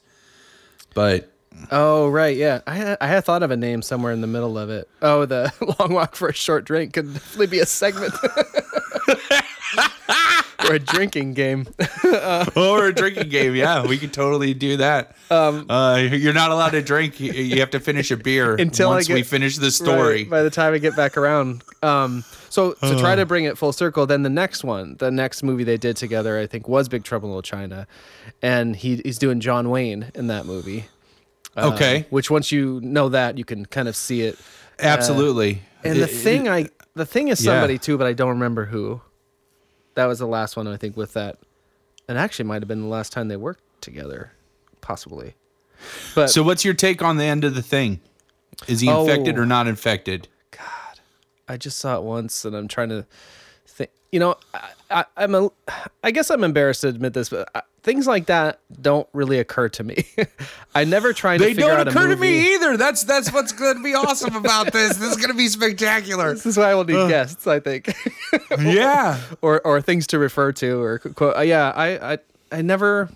But 0.94 1.30
Oh 1.70 2.08
right, 2.08 2.36
yeah. 2.36 2.60
I 2.66 2.74
had, 2.74 2.98
I 3.00 3.06
had 3.06 3.24
thought 3.24 3.42
of 3.42 3.50
a 3.50 3.56
name 3.56 3.82
somewhere 3.82 4.12
in 4.12 4.20
the 4.20 4.26
middle 4.26 4.58
of 4.58 4.70
it. 4.70 4.88
Oh, 5.02 5.24
the 5.24 5.52
long 5.80 5.92
walk 5.92 6.16
for 6.16 6.28
a 6.28 6.32
short 6.32 6.64
drink 6.64 6.94
could 6.94 7.12
definitely 7.14 7.46
be 7.46 7.60
a 7.60 7.66
segment. 7.66 8.14
or 10.68 10.74
a 10.74 10.78
drinking 10.78 11.34
game. 11.34 11.66
or 12.56 12.86
a 12.88 12.92
drinking 12.94 13.28
game. 13.28 13.54
Yeah, 13.54 13.86
we 13.86 13.98
could 13.98 14.12
totally 14.12 14.54
do 14.54 14.76
that. 14.78 15.16
Um, 15.30 15.70
uh, 15.70 15.96
you're 15.96 16.32
not 16.32 16.50
allowed 16.50 16.70
to 16.70 16.82
drink. 16.82 17.20
You- 17.20 17.32
You 17.32 17.60
have 17.60 17.70
to 17.70 17.80
finish 17.80 18.10
a 18.10 18.16
beer 18.16 18.54
Until 18.54 18.90
once 18.90 19.08
we 19.08 19.22
finish 19.22 19.56
the 19.58 19.70
story. 19.70 20.22
Right, 20.24 20.30
by 20.30 20.42
the 20.42 20.50
time 20.50 20.74
I 20.74 20.78
get 20.78 20.96
back 20.96 21.16
around. 21.16 21.62
Um, 21.82 22.24
so 22.50 22.72
to 22.74 22.98
try 22.98 23.14
to 23.16 23.26
bring 23.26 23.44
it 23.44 23.58
full 23.58 23.72
circle, 23.72 24.06
then 24.06 24.22
the 24.22 24.30
next 24.30 24.62
one, 24.64 24.96
the 24.98 25.10
next 25.10 25.42
movie 25.42 25.64
they 25.64 25.76
did 25.76 25.96
together, 25.96 26.38
I 26.38 26.46
think 26.46 26.68
was 26.68 26.88
Big 26.88 27.02
Trouble 27.04 27.28
in 27.28 27.30
Little 27.32 27.42
China, 27.42 27.86
and 28.42 28.76
he 28.76 28.96
he's 29.04 29.18
doing 29.18 29.40
John 29.40 29.70
Wayne 29.70 30.10
in 30.14 30.28
that 30.28 30.46
movie. 30.46 30.86
Uh, 31.56 31.72
Okay. 31.74 32.06
Which 32.10 32.30
once 32.30 32.50
you 32.52 32.80
know 32.82 33.08
that, 33.10 33.38
you 33.38 33.44
can 33.44 33.66
kind 33.66 33.88
of 33.88 33.96
see 33.96 34.22
it. 34.22 34.38
Absolutely. 34.80 35.62
And 35.84 35.98
the 35.98 36.04
It- 36.04 36.10
thing 36.10 36.48
I 36.48 36.68
the 36.94 37.06
thing 37.06 37.28
is 37.28 37.44
Yeah. 37.44 37.52
somebody 37.52 37.76
too, 37.78 37.98
but 37.98 38.06
I 38.06 38.12
don't 38.12 38.30
remember 38.30 38.66
who. 38.66 39.00
That 39.94 40.06
was 40.06 40.18
the 40.18 40.26
last 40.26 40.56
one 40.56 40.66
I 40.66 40.76
think 40.76 40.96
with 40.96 41.12
that, 41.14 41.38
and 42.08 42.18
actually 42.18 42.46
might 42.46 42.62
have 42.62 42.68
been 42.68 42.82
the 42.82 42.88
last 42.88 43.12
time 43.12 43.28
they 43.28 43.36
worked 43.36 43.62
together, 43.80 44.32
possibly. 44.80 45.34
But 46.14 46.28
So, 46.28 46.42
what's 46.42 46.64
your 46.64 46.74
take 46.74 47.02
on 47.02 47.16
the 47.16 47.24
end 47.24 47.44
of 47.44 47.54
the 47.54 47.62
thing? 47.62 48.00
Is 48.68 48.80
he 48.80 48.88
infected 48.88 49.36
Oh. 49.38 49.42
or 49.42 49.46
not 49.46 49.66
infected? 49.66 50.28
God, 50.50 51.00
I 51.48 51.56
just 51.56 51.78
saw 51.78 51.96
it 51.96 52.02
once, 52.02 52.44
and 52.44 52.56
I'm 52.56 52.68
trying 52.68 52.88
to. 52.90 53.06
You 54.14 54.20
know, 54.20 54.36
I, 54.54 54.70
I, 54.92 55.04
I'm 55.16 55.34
a. 55.34 55.50
I 56.04 56.12
guess 56.12 56.30
I'm 56.30 56.44
embarrassed 56.44 56.82
to 56.82 56.88
admit 56.88 57.14
this, 57.14 57.30
but 57.30 57.48
uh, 57.52 57.62
things 57.82 58.06
like 58.06 58.26
that 58.26 58.60
don't 58.80 59.08
really 59.12 59.40
occur 59.40 59.68
to 59.70 59.82
me. 59.82 60.06
I 60.76 60.84
never 60.84 61.12
try 61.12 61.36
to. 61.36 61.42
They 61.42 61.52
figure 61.52 61.66
don't 61.78 61.88
occur 61.88 62.06
to 62.14 62.16
me 62.16 62.54
either. 62.54 62.76
That's 62.76 63.02
that's 63.02 63.32
what's 63.32 63.50
going 63.50 63.76
to 63.78 63.82
be 63.82 63.96
awesome 63.96 64.36
about 64.36 64.72
this. 64.72 64.96
This 64.98 65.10
is 65.10 65.16
going 65.16 65.30
to 65.30 65.36
be 65.36 65.48
spectacular. 65.48 66.30
This 66.34 66.46
is 66.46 66.56
why 66.56 66.70
I 66.70 66.74
will 66.76 66.84
need 66.84 67.08
guests. 67.08 67.48
I 67.48 67.58
think, 67.58 67.92
Yeah. 68.60 69.20
or 69.42 69.60
or 69.66 69.80
things 69.80 70.06
to 70.06 70.20
refer 70.20 70.52
to, 70.52 70.80
or 70.80 71.00
quote. 71.00 71.36
Uh, 71.36 71.40
yeah, 71.40 71.72
I, 71.74 72.12
I 72.12 72.18
I 72.52 72.62
never. 72.62 73.08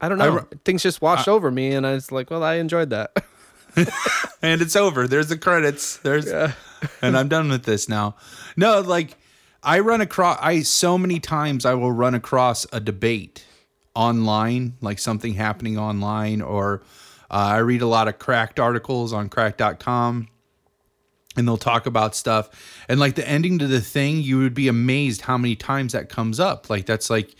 I 0.00 0.08
don't 0.08 0.18
know. 0.18 0.36
re- 0.36 0.58
things 0.64 0.84
just 0.84 1.02
washed 1.02 1.26
over 1.26 1.50
me, 1.50 1.72
and 1.72 1.84
I 1.84 1.94
was 1.94 2.12
like, 2.12 2.30
well, 2.30 2.44
I 2.44 2.54
enjoyed 2.58 2.90
that. 2.90 3.10
and 4.40 4.62
it's 4.62 4.76
over. 4.76 5.08
There's 5.08 5.26
the 5.30 5.36
credits. 5.36 5.96
There's 5.96 6.28
and 7.02 7.16
I'm 7.16 7.26
done 7.26 7.48
with 7.48 7.64
this 7.64 7.88
now. 7.88 8.14
No, 8.56 8.78
like 8.80 9.16
I 9.64 9.80
run 9.80 10.00
across 10.00 10.38
I 10.40 10.60
so 10.62 10.98
many 10.98 11.20
times 11.20 11.64
I 11.64 11.74
will 11.74 11.92
run 11.92 12.14
across 12.14 12.66
a 12.72 12.80
debate 12.80 13.44
online, 13.94 14.74
like 14.80 14.98
something 14.98 15.34
happening 15.34 15.78
online 15.78 16.42
or 16.42 16.82
uh, 17.30 17.34
I 17.34 17.58
read 17.58 17.82
a 17.82 17.86
lot 17.86 18.08
of 18.08 18.18
cracked 18.18 18.60
articles 18.60 19.12
on 19.12 19.28
cracked.com 19.28 20.28
and 21.36 21.48
they'll 21.48 21.56
talk 21.56 21.86
about 21.86 22.14
stuff 22.14 22.84
and 22.88 23.00
like 23.00 23.14
the 23.14 23.28
ending 23.28 23.58
to 23.58 23.66
the 23.66 23.80
thing 23.80 24.20
you 24.20 24.38
would 24.38 24.54
be 24.54 24.68
amazed 24.68 25.22
how 25.22 25.36
many 25.36 25.56
times 25.56 25.92
that 25.92 26.08
comes 26.08 26.38
up 26.38 26.70
like 26.70 26.86
that's 26.86 27.10
like 27.10 27.34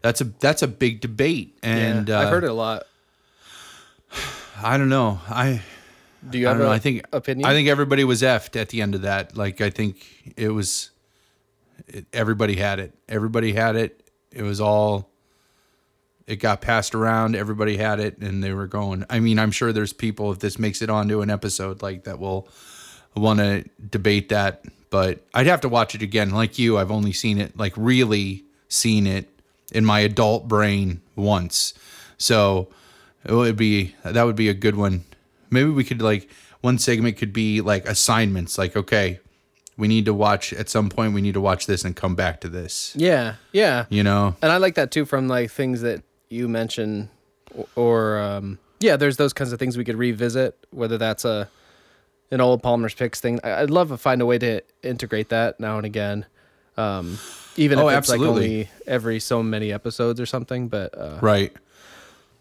that's 0.00 0.20
a 0.20 0.24
that's 0.24 0.62
a 0.62 0.68
big 0.68 1.00
debate 1.00 1.58
and 1.62 2.08
yeah, 2.08 2.18
uh, 2.20 2.22
I've 2.22 2.28
heard 2.30 2.44
it 2.44 2.50
a 2.50 2.54
lot. 2.54 2.84
I 4.62 4.78
don't 4.78 4.88
know 4.88 5.20
I 5.28 5.62
Do 6.28 6.38
you 6.38 6.46
I 6.46 6.50
have 6.50 6.58
don't 6.58 6.68
know. 6.68 6.72
I 6.72 6.78
think 6.78 7.04
opinion? 7.12 7.48
I 7.48 7.52
think 7.52 7.68
everybody 7.68 8.04
was 8.04 8.22
effed 8.22 8.58
at 8.58 8.68
the 8.70 8.80
end 8.80 8.94
of 8.94 9.02
that. 9.02 9.36
Like 9.36 9.60
I 9.60 9.70
think 9.70 10.32
it 10.36 10.50
was. 10.50 10.90
It, 11.86 12.06
everybody 12.12 12.56
had 12.56 12.78
it. 12.78 12.92
Everybody 13.08 13.52
had 13.52 13.76
it. 13.76 14.08
It 14.32 14.42
was 14.42 14.60
all. 14.60 15.10
It 16.26 16.36
got 16.36 16.60
passed 16.62 16.94
around. 16.94 17.36
Everybody 17.36 17.76
had 17.76 18.00
it, 18.00 18.18
and 18.18 18.42
they 18.42 18.52
were 18.52 18.66
going. 18.66 19.04
I 19.10 19.20
mean, 19.20 19.38
I'm 19.38 19.50
sure 19.50 19.72
there's 19.72 19.92
people 19.92 20.32
if 20.32 20.38
this 20.38 20.58
makes 20.58 20.80
it 20.80 20.88
onto 20.88 21.20
an 21.20 21.30
episode 21.30 21.82
like 21.82 22.04
that 22.04 22.18
will 22.18 22.48
want 23.14 23.40
to 23.40 23.64
debate 23.90 24.30
that. 24.30 24.64
But 24.90 25.24
I'd 25.34 25.46
have 25.46 25.60
to 25.62 25.68
watch 25.68 25.94
it 25.94 26.02
again. 26.02 26.30
Like 26.30 26.58
you, 26.58 26.78
I've 26.78 26.90
only 26.90 27.12
seen 27.12 27.38
it 27.38 27.56
like 27.56 27.72
really 27.76 28.44
seen 28.68 29.06
it 29.06 29.28
in 29.72 29.84
my 29.84 30.00
adult 30.00 30.48
brain 30.48 31.00
once. 31.16 31.74
So 32.16 32.68
it 33.24 33.32
would 33.32 33.56
be 33.56 33.94
that 34.04 34.22
would 34.22 34.36
be 34.36 34.48
a 34.48 34.54
good 34.54 34.76
one. 34.76 35.04
Maybe 35.50 35.70
we 35.70 35.84
could 35.84 36.00
like 36.00 36.30
one 36.60 36.78
segment 36.78 37.16
could 37.16 37.32
be 37.32 37.60
like 37.60 37.86
assignments. 37.86 38.56
Like 38.56 38.76
okay, 38.76 39.20
we 39.76 39.88
need 39.88 40.04
to 40.06 40.14
watch 40.14 40.52
at 40.52 40.68
some 40.68 40.88
point. 40.88 41.14
We 41.14 41.20
need 41.20 41.34
to 41.34 41.40
watch 41.40 41.66
this 41.66 41.84
and 41.84 41.94
come 41.96 42.14
back 42.14 42.40
to 42.42 42.48
this. 42.48 42.92
yeah, 42.96 43.34
yeah. 43.52 43.86
You 43.88 44.02
know, 44.02 44.36
and 44.42 44.52
I 44.52 44.58
like 44.58 44.74
that 44.76 44.90
too 44.90 45.04
from 45.04 45.28
like 45.28 45.50
things 45.50 45.80
that 45.82 46.02
you 46.28 46.48
mention, 46.48 47.10
or, 47.54 47.66
or 47.76 48.18
um, 48.18 48.58
yeah, 48.80 48.96
there's 48.96 49.16
those 49.16 49.32
kinds 49.32 49.52
of 49.52 49.58
things 49.58 49.76
we 49.76 49.84
could 49.84 49.96
revisit. 49.98 50.56
Whether 50.70 50.98
that's 50.98 51.24
a 51.24 51.48
an 52.30 52.40
old 52.40 52.62
Palmer's 52.62 52.94
picks 52.94 53.20
thing, 53.20 53.38
I, 53.44 53.62
I'd 53.62 53.70
love 53.70 53.88
to 53.88 53.96
find 53.96 54.20
a 54.22 54.26
way 54.26 54.38
to 54.38 54.60
integrate 54.82 55.28
that 55.28 55.58
now 55.60 55.76
and 55.76 55.86
again. 55.86 56.26
Um, 56.76 57.18
even 57.56 57.78
Oh, 57.78 57.88
if 57.88 57.98
it's 57.98 58.10
absolutely. 58.10 58.26
like 58.26 58.36
only 58.42 58.70
every 58.86 59.20
so 59.20 59.42
many 59.42 59.72
episodes 59.72 60.20
or 60.20 60.26
something. 60.26 60.66
But 60.68 60.96
uh, 60.98 61.18
right? 61.20 61.52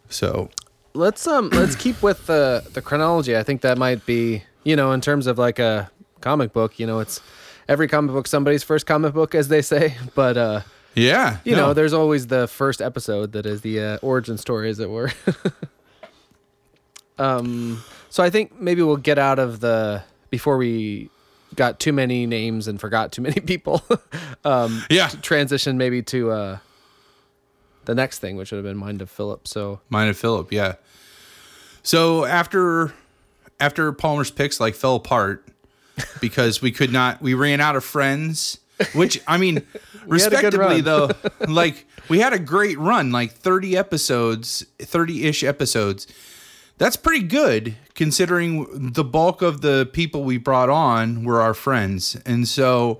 So 0.10 0.50
let's 0.94 1.26
um 1.28 1.50
let's 1.50 1.76
keep 1.76 2.02
with 2.04 2.26
the 2.28 2.64
the 2.74 2.82
chronology. 2.82 3.36
I 3.38 3.44
think 3.44 3.62
that 3.62 3.78
might 3.78 4.06
be 4.06 4.44
you 4.64 4.76
know 4.76 4.92
in 4.92 5.02
terms 5.02 5.28
of 5.28 5.38
like 5.38 5.60
a 5.60 5.92
comic 6.24 6.54
book. 6.54 6.80
You 6.80 6.88
know, 6.88 7.00
it's 7.00 7.22
every 7.68 7.88
comic 7.88 8.14
book 8.14 8.28
somebody's 8.28 8.64
first 8.64 8.86
comic 8.88 9.14
book, 9.14 9.36
as 9.36 9.50
they 9.50 9.62
say. 9.62 9.96
But 10.16 10.38
uh, 10.38 10.62
yeah, 10.96 11.38
you 11.44 11.56
no. 11.56 11.68
know, 11.68 11.74
there's 11.74 11.94
always 11.94 12.28
the 12.28 12.48
first 12.48 12.82
episode 12.82 13.34
that 13.34 13.46
is 13.46 13.62
the 13.62 13.80
uh, 13.80 13.98
origin 14.02 14.38
story, 14.38 14.70
as 14.70 14.80
it 14.80 14.90
were. 14.90 15.12
um, 17.18 17.84
so 18.10 18.24
I 18.24 18.30
think 18.30 18.60
maybe 18.60 18.82
we'll 18.82 18.98
get 18.98 19.18
out 19.20 19.40
of 19.40 19.60
the 19.60 20.04
before 20.30 20.58
we 20.58 21.10
got 21.56 21.80
too 21.80 21.94
many 21.94 22.26
names 22.26 22.68
and 22.68 22.80
forgot 22.80 23.12
too 23.12 23.22
many 23.22 23.40
people. 23.54 23.84
um, 24.44 24.84
Yeah. 24.90 25.10
transition 25.22 25.78
maybe 25.78 26.02
to 26.04 26.32
uh, 26.32 26.58
the 27.86 27.96
next 27.96 28.20
thing, 28.20 28.36
which 28.38 28.52
would 28.52 28.58
have 28.58 28.66
been 28.66 28.78
Mind 28.78 29.02
of 29.02 29.10
Philip. 29.12 29.48
So 29.48 29.82
Mine 29.90 30.08
and 30.08 30.18
Philip, 30.18 30.52
yeah. 30.52 30.76
So 31.84 32.26
after 32.26 32.94
after 33.60 33.92
Palmer's 33.92 34.32
picks 34.32 34.60
like 34.60 34.74
fell 34.76 34.96
apart 34.96 35.48
because 36.22 36.62
we 36.62 36.72
could 36.72 36.92
not 36.92 37.22
we 37.22 37.34
ran 37.34 37.62
out 37.62 37.76
of 37.76 37.84
friends, 37.84 38.60
which 38.94 39.22
I 39.28 39.38
mean 39.38 39.56
had 39.56 39.64
a 39.64 39.70
good 39.70 40.10
respectively 40.10 40.82
though, 40.82 41.10
like 41.48 41.86
we 42.10 42.20
had 42.20 42.34
a 42.34 42.40
great 42.40 42.78
run, 42.78 43.12
like 43.12 43.32
30 43.32 43.78
episodes, 43.78 44.66
30-ish 44.80 45.44
episodes. 45.44 46.08
That's 46.78 46.96
pretty 46.96 47.26
good 47.26 47.76
considering 47.94 48.92
the 48.94 49.04
bulk 49.04 49.42
of 49.42 49.62
the 49.62 49.88
people 49.94 50.24
we 50.24 50.38
brought 50.38 50.70
on 50.70 51.24
were 51.24 51.40
our 51.40 51.54
friends. 51.54 52.18
And 52.26 52.48
so 52.48 53.00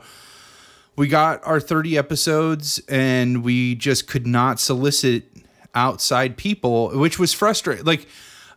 we 0.96 1.08
got 1.08 1.46
our 1.46 1.60
30 1.60 1.98
episodes 1.98 2.80
and 2.88 3.44
we 3.44 3.76
just 3.76 4.08
could 4.08 4.28
not 4.28 4.60
solicit 4.60 5.26
outside 5.76 6.38
people 6.38 6.90
which 6.92 7.18
was 7.18 7.34
frustrating 7.34 7.84
like 7.84 8.08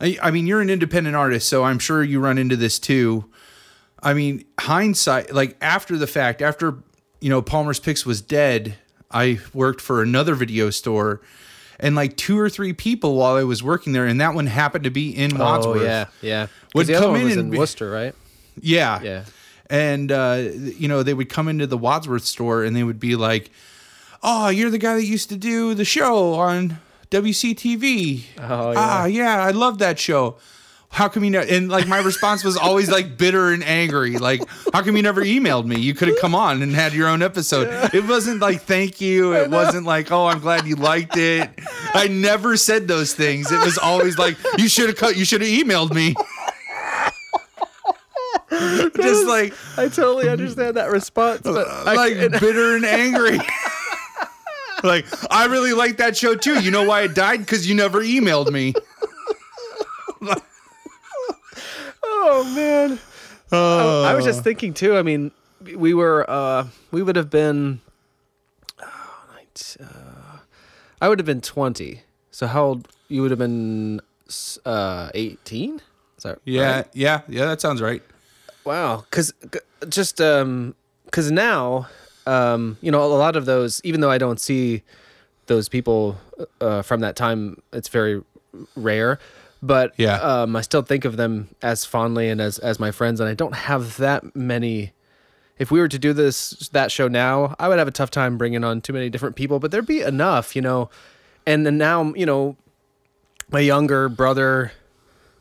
I, 0.00 0.18
I 0.22 0.30
mean 0.30 0.46
you're 0.46 0.60
an 0.60 0.68
independent 0.68 1.16
artist 1.16 1.48
so 1.48 1.64
i'm 1.64 1.78
sure 1.78 2.04
you 2.04 2.20
run 2.20 2.36
into 2.36 2.56
this 2.56 2.78
too 2.78 3.24
i 4.06 4.14
mean 4.14 4.44
hindsight 4.60 5.32
like 5.34 5.56
after 5.60 5.96
the 5.98 6.06
fact 6.06 6.40
after 6.40 6.78
you 7.20 7.28
know 7.28 7.42
palmer's 7.42 7.80
picks 7.80 8.06
was 8.06 8.20
dead 8.22 8.74
i 9.10 9.38
worked 9.52 9.80
for 9.80 10.00
another 10.02 10.34
video 10.34 10.70
store 10.70 11.20
and 11.78 11.94
like 11.94 12.16
two 12.16 12.38
or 12.38 12.48
three 12.48 12.72
people 12.72 13.16
while 13.16 13.36
i 13.36 13.42
was 13.42 13.62
working 13.62 13.92
there 13.92 14.06
and 14.06 14.20
that 14.20 14.32
one 14.34 14.46
happened 14.46 14.84
to 14.84 14.90
be 14.90 15.10
in 15.10 15.36
wadsworth 15.36 15.80
Oh 15.80 15.84
yeah, 15.84 16.06
yeah. 16.22 16.46
Would 16.74 16.86
the 16.86 16.94
other 16.94 17.10
one 17.10 17.20
in 17.20 17.26
was 17.26 17.36
in 17.36 17.50
be- 17.50 17.58
Wooster, 17.58 17.90
right? 17.90 18.14
yeah. 18.60 19.00
Yeah. 19.02 19.24
And 19.68 20.12
uh, 20.12 20.44
you 20.78 20.86
know, 20.88 21.02
they 21.02 21.12
would 21.12 21.28
come 21.28 21.48
into 21.48 21.66
the 21.66 21.76
Wadsworth 21.76 22.24
store 22.24 22.62
and 22.64 22.76
they 22.76 22.84
would 22.84 23.00
be 23.00 23.16
like, 23.16 23.50
"Oh, 24.22 24.48
you're 24.48 24.70
the 24.70 24.78
guy 24.78 24.94
that 24.94 25.04
used 25.04 25.28
to 25.30 25.36
do 25.36 25.74
the 25.74 25.84
show 25.84 26.34
on 26.34 26.78
WCTV." 27.10 28.22
Oh, 28.38 28.74
Ah, 28.76 29.06
yeah, 29.06 29.42
I 29.42 29.50
love 29.50 29.78
that 29.78 29.98
show. 29.98 30.36
How 30.90 31.08
come 31.08 31.24
you 31.24 31.30
know? 31.30 31.40
And 31.40 31.68
like 31.68 31.86
my 31.86 31.98
response 31.98 32.42
was 32.42 32.56
always 32.56 32.90
like 32.90 33.18
bitter 33.18 33.52
and 33.52 33.62
angry. 33.62 34.16
Like, 34.18 34.40
how 34.72 34.82
come 34.82 34.96
you 34.96 35.02
never 35.02 35.22
emailed 35.22 35.66
me? 35.66 35.78
You 35.78 35.92
could 35.94 36.08
have 36.08 36.18
come 36.20 36.34
on 36.34 36.62
and 36.62 36.72
had 36.72 36.94
your 36.94 37.08
own 37.08 37.22
episode. 37.22 37.94
It 37.94 38.04
wasn't 38.06 38.40
like 38.40 38.62
thank 38.62 39.00
you. 39.00 39.34
It 39.34 39.50
wasn't 39.50 39.84
like 39.84 40.10
oh 40.10 40.26
I'm 40.26 40.40
glad 40.40 40.66
you 40.66 40.76
liked 40.76 41.16
it. 41.16 41.50
I 41.92 42.08
never 42.08 42.56
said 42.56 42.88
those 42.88 43.12
things. 43.14 43.52
It 43.52 43.58
was 43.58 43.76
always 43.78 44.16
like 44.16 44.36
you 44.56 44.68
should 44.68 44.88
have 44.88 44.96
cut. 44.96 45.16
You 45.16 45.24
should 45.24 45.42
have 45.42 45.50
emailed 45.50 45.92
me. 45.92 46.14
Just 48.50 49.26
like 49.26 49.52
I 49.76 49.88
totally 49.88 50.28
understand 50.28 50.76
that 50.76 50.90
response, 50.90 51.42
but 51.42 51.66
I, 51.68 51.94
like 51.94 52.30
bitter 52.40 52.76
and 52.76 52.84
angry. 52.84 53.38
like 54.82 55.04
I 55.30 55.46
really 55.46 55.72
like 55.72 55.98
that 55.98 56.16
show 56.16 56.34
too. 56.34 56.62
You 56.62 56.70
know 56.70 56.84
why 56.84 57.02
it 57.02 57.14
died? 57.14 57.40
Because 57.40 57.68
you 57.68 57.74
never 57.74 58.00
emailed 58.02 58.50
me. 58.50 58.72
Oh 62.02 62.52
man. 62.54 62.98
Uh, 63.52 64.02
I 64.02 64.14
was 64.14 64.24
just 64.24 64.42
thinking 64.42 64.74
too. 64.74 64.96
I 64.96 65.02
mean, 65.02 65.30
we 65.76 65.94
were 65.94 66.28
uh 66.28 66.66
we 66.90 67.02
would 67.02 67.16
have 67.16 67.30
been 67.30 67.80
oh, 68.82 69.38
uh, 69.80 70.38
I 71.00 71.08
would 71.08 71.18
have 71.18 71.26
been 71.26 71.40
20. 71.40 72.02
So 72.30 72.46
how 72.46 72.64
old 72.64 72.88
you 73.08 73.22
would 73.22 73.30
have 73.30 73.38
been 73.38 74.00
uh 74.64 75.10
18? 75.14 75.80
that 76.26 76.38
Yeah, 76.44 76.76
right? 76.76 76.86
yeah, 76.92 77.20
yeah. 77.28 77.46
That 77.46 77.60
sounds 77.60 77.80
right. 77.80 78.02
Wow, 78.64 79.04
because 79.08 79.32
just 79.88 80.20
um, 80.20 80.74
because 81.04 81.30
now 81.30 81.88
um, 82.26 82.76
you 82.82 82.90
know 82.90 83.02
a 83.02 83.06
lot 83.06 83.36
of 83.36 83.46
those, 83.46 83.80
even 83.84 84.00
though 84.00 84.10
I 84.10 84.18
don't 84.18 84.40
see 84.40 84.82
those 85.46 85.68
people 85.68 86.18
uh, 86.60 86.82
from 86.82 87.00
that 87.00 87.16
time, 87.16 87.62
it's 87.72 87.88
very 87.88 88.22
rare. 88.74 89.18
But 89.62 89.92
Yeah. 89.96 90.16
um, 90.16 90.54
I 90.56 90.60
still 90.60 90.82
think 90.82 91.04
of 91.04 91.16
them 91.16 91.48
as 91.62 91.84
fondly 91.84 92.28
and 92.28 92.40
as 92.40 92.58
as 92.58 92.78
my 92.78 92.90
friends, 92.90 93.20
and 93.20 93.28
I 93.28 93.34
don't 93.34 93.54
have 93.54 93.96
that 93.96 94.36
many. 94.36 94.92
If 95.58 95.70
we 95.70 95.80
were 95.80 95.88
to 95.88 95.98
do 95.98 96.12
this 96.12 96.68
that 96.72 96.92
show 96.92 97.08
now, 97.08 97.54
I 97.58 97.68
would 97.68 97.78
have 97.78 97.88
a 97.88 97.92
tough 97.92 98.10
time 98.10 98.36
bringing 98.36 98.62
on 98.64 98.80
too 98.82 98.92
many 98.92 99.08
different 99.08 99.36
people, 99.36 99.58
but 99.58 99.70
there'd 99.70 99.86
be 99.86 100.02
enough, 100.02 100.54
you 100.54 100.62
know. 100.62 100.90
And 101.46 101.64
then 101.64 101.78
now, 101.78 102.12
you 102.14 102.26
know, 102.26 102.56
my 103.50 103.60
younger 103.60 104.08
brother 104.08 104.72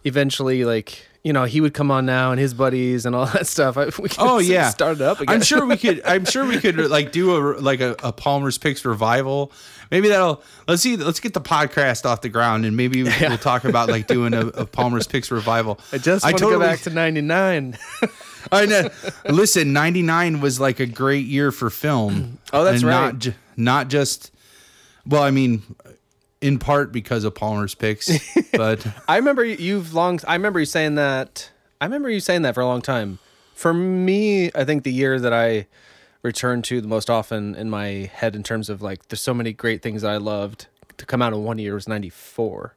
eventually 0.06 0.64
like 0.64 1.06
you 1.24 1.34
know 1.34 1.44
he 1.44 1.60
would 1.60 1.74
come 1.74 1.92
on 1.92 2.06
now 2.06 2.32
and 2.32 2.40
his 2.40 2.54
buddies 2.54 3.06
and 3.06 3.16
all 3.16 3.26
that 3.34 3.48
stuff 3.48 3.78
I, 3.78 3.86
we 3.86 4.10
could 4.10 4.16
Oh 4.20 4.40
yeah, 4.40 4.70
start 4.70 4.96
it 4.98 5.02
up 5.02 5.20
again 5.20 5.36
I'm 5.36 5.42
sure 5.42 5.66
we 5.66 5.76
could. 5.78 6.02
I'm 6.06 6.24
sure 6.26 6.46
we 6.46 6.60
could 6.60 6.78
like 6.78 7.12
do 7.12 7.36
a 7.36 7.60
like 7.60 7.82
a, 7.82 7.96
a 8.04 8.14
Palmer's 8.14 8.58
Picks 8.58 8.86
revival. 8.86 9.52
Maybe 9.92 10.08
that'll 10.08 10.42
let's 10.68 10.82
see. 10.82 10.96
Let's 10.96 11.20
get 11.20 11.34
the 11.34 11.42
podcast 11.42 12.06
off 12.06 12.22
the 12.22 12.30
ground 12.30 12.66
and 12.66 12.78
maybe 12.78 13.04
we'll 13.04 13.38
talk 13.38 13.66
about 13.66 13.90
like 13.90 14.08
doing 14.08 14.34
a, 14.34 14.48
a 14.48 14.66
Palmer's 14.66 15.08
Picks 15.08 15.30
revival. 15.32 15.80
i 15.92 15.98
just 15.98 16.24
want 16.24 16.38
to 16.38 16.44
go 16.46 16.60
back 16.60 16.80
to 16.82 16.90
99 16.90 17.78
I 18.52 18.66
know. 18.66 18.90
Listen, 19.30 19.74
'99 19.74 20.42
was 20.42 20.60
like 20.60 20.80
a 20.80 20.86
great 20.86 21.26
year 21.26 21.52
for 21.52 21.70
film. 21.70 22.40
Oh, 22.54 22.64
that's 22.64 22.82
and 22.82 22.90
right. 22.90 23.26
Not 23.26 23.36
not 23.58 23.88
just. 23.90 24.32
Well, 25.08 25.24
I 25.24 25.32
mean, 25.32 25.64
in 26.42 26.60
part 26.60 26.92
because 26.92 27.24
of 27.24 27.34
Palmer's 27.36 27.76
Picks, 27.76 28.10
but 28.52 28.86
i 29.08 29.16
remember 29.18 29.44
you've 29.44 29.94
long 29.94 30.20
i 30.28 30.34
remember 30.34 30.60
you 30.60 30.66
saying 30.66 30.96
that 30.96 31.50
i 31.82 31.86
remember 31.86 32.10
you 32.10 32.20
saying 32.20 32.42
that 32.44 32.54
for 32.56 32.62
a 32.62 32.66
long 32.66 32.82
time. 32.82 33.20
For 33.54 33.74
me 33.74 34.52
i 34.54 34.64
think 34.66 34.84
the 34.84 34.92
year 34.94 35.20
that 35.20 35.34
i 35.34 35.68
return 36.24 36.62
to 36.64 36.82
the 36.82 36.88
most 36.88 37.10
often 37.10 37.56
in 37.56 37.70
my 37.70 38.10
head 38.14 38.36
in 38.36 38.44
terms 38.44 38.70
of 38.70 38.82
like 38.82 39.08
there's 39.08 39.22
so 39.22 39.34
many 39.34 39.54
great 39.54 39.82
things 39.82 40.02
that 40.02 40.12
i 40.12 40.18
loved 40.18 40.68
to 40.98 41.06
come 41.06 41.22
out 41.22 41.34
in 41.34 41.44
one 41.44 41.58
year 41.60 41.74
was 41.76 41.88
94 41.88 42.76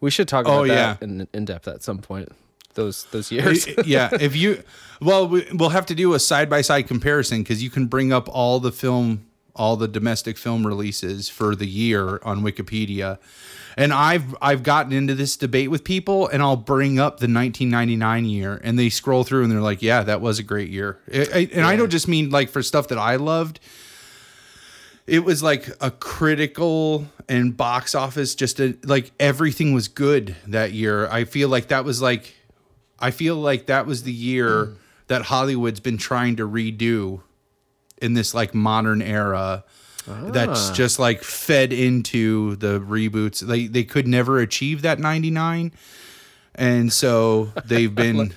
we 0.00 0.10
should 0.10 0.28
talk 0.28 0.44
about 0.46 0.60
Oh, 0.60 0.66
that 0.68 0.98
yeah. 1.00 1.04
in, 1.04 1.28
in 1.34 1.44
depth 1.44 1.66
at 1.68 1.82
some 1.82 1.98
point 1.98 2.28
those 2.74 3.04
those 3.06 3.32
years. 3.32 3.66
yeah, 3.84 4.08
if 4.20 4.36
you, 4.36 4.62
well, 5.00 5.26
we, 5.26 5.44
we'll 5.52 5.70
have 5.70 5.86
to 5.86 5.94
do 5.96 6.14
a 6.14 6.20
side 6.20 6.48
by 6.48 6.60
side 6.60 6.86
comparison 6.86 7.42
because 7.42 7.60
you 7.60 7.70
can 7.70 7.86
bring 7.88 8.12
up 8.12 8.28
all 8.28 8.60
the 8.60 8.70
film, 8.70 9.26
all 9.58 9.76
the 9.76 9.88
domestic 9.88 10.38
film 10.38 10.66
releases 10.66 11.28
for 11.28 11.54
the 11.54 11.66
year 11.66 12.20
on 12.22 12.42
Wikipedia, 12.42 13.18
and 13.76 13.92
I've 13.92 14.34
I've 14.40 14.62
gotten 14.62 14.92
into 14.92 15.14
this 15.14 15.36
debate 15.36 15.70
with 15.70 15.84
people, 15.84 16.28
and 16.28 16.42
I'll 16.42 16.56
bring 16.56 16.98
up 16.98 17.18
the 17.18 17.24
1999 17.24 18.24
year, 18.24 18.60
and 18.62 18.78
they 18.78 18.88
scroll 18.88 19.24
through 19.24 19.42
and 19.44 19.52
they're 19.52 19.60
like, 19.60 19.82
yeah, 19.82 20.02
that 20.02 20.20
was 20.20 20.38
a 20.38 20.42
great 20.42 20.70
year, 20.70 20.98
I- 21.12 21.28
I- 21.34 21.50
and 21.52 21.66
I 21.66 21.76
don't 21.76 21.90
just 21.90 22.08
mean 22.08 22.30
like 22.30 22.50
for 22.50 22.62
stuff 22.62 22.88
that 22.88 22.98
I 22.98 23.16
loved. 23.16 23.60
It 25.06 25.24
was 25.24 25.42
like 25.42 25.70
a 25.80 25.90
critical 25.90 27.06
and 27.30 27.56
box 27.56 27.94
office, 27.94 28.34
just 28.34 28.60
a, 28.60 28.76
like 28.84 29.10
everything 29.18 29.72
was 29.72 29.88
good 29.88 30.36
that 30.46 30.72
year. 30.72 31.08
I 31.08 31.24
feel 31.24 31.48
like 31.48 31.68
that 31.68 31.84
was 31.84 32.02
like 32.02 32.34
I 32.98 33.10
feel 33.10 33.36
like 33.36 33.66
that 33.66 33.86
was 33.86 34.02
the 34.02 34.12
year 34.12 34.66
hmm. 34.66 34.72
that 35.06 35.22
Hollywood's 35.22 35.80
been 35.80 35.98
trying 35.98 36.36
to 36.36 36.48
redo 36.48 37.22
in 38.02 38.14
this 38.14 38.34
like 38.34 38.54
modern 38.54 39.02
era. 39.02 39.64
That's 40.06 40.70
just 40.70 40.98
like 40.98 41.22
fed 41.22 41.70
into 41.72 42.56
the 42.56 42.80
reboots. 42.80 43.40
They 43.40 43.66
they 43.66 43.84
could 43.84 44.08
never 44.08 44.38
achieve 44.38 44.82
that 44.82 44.98
99. 44.98 45.72
And 46.54 46.92
so 46.92 47.52
they've 47.66 47.94
been 47.94 48.32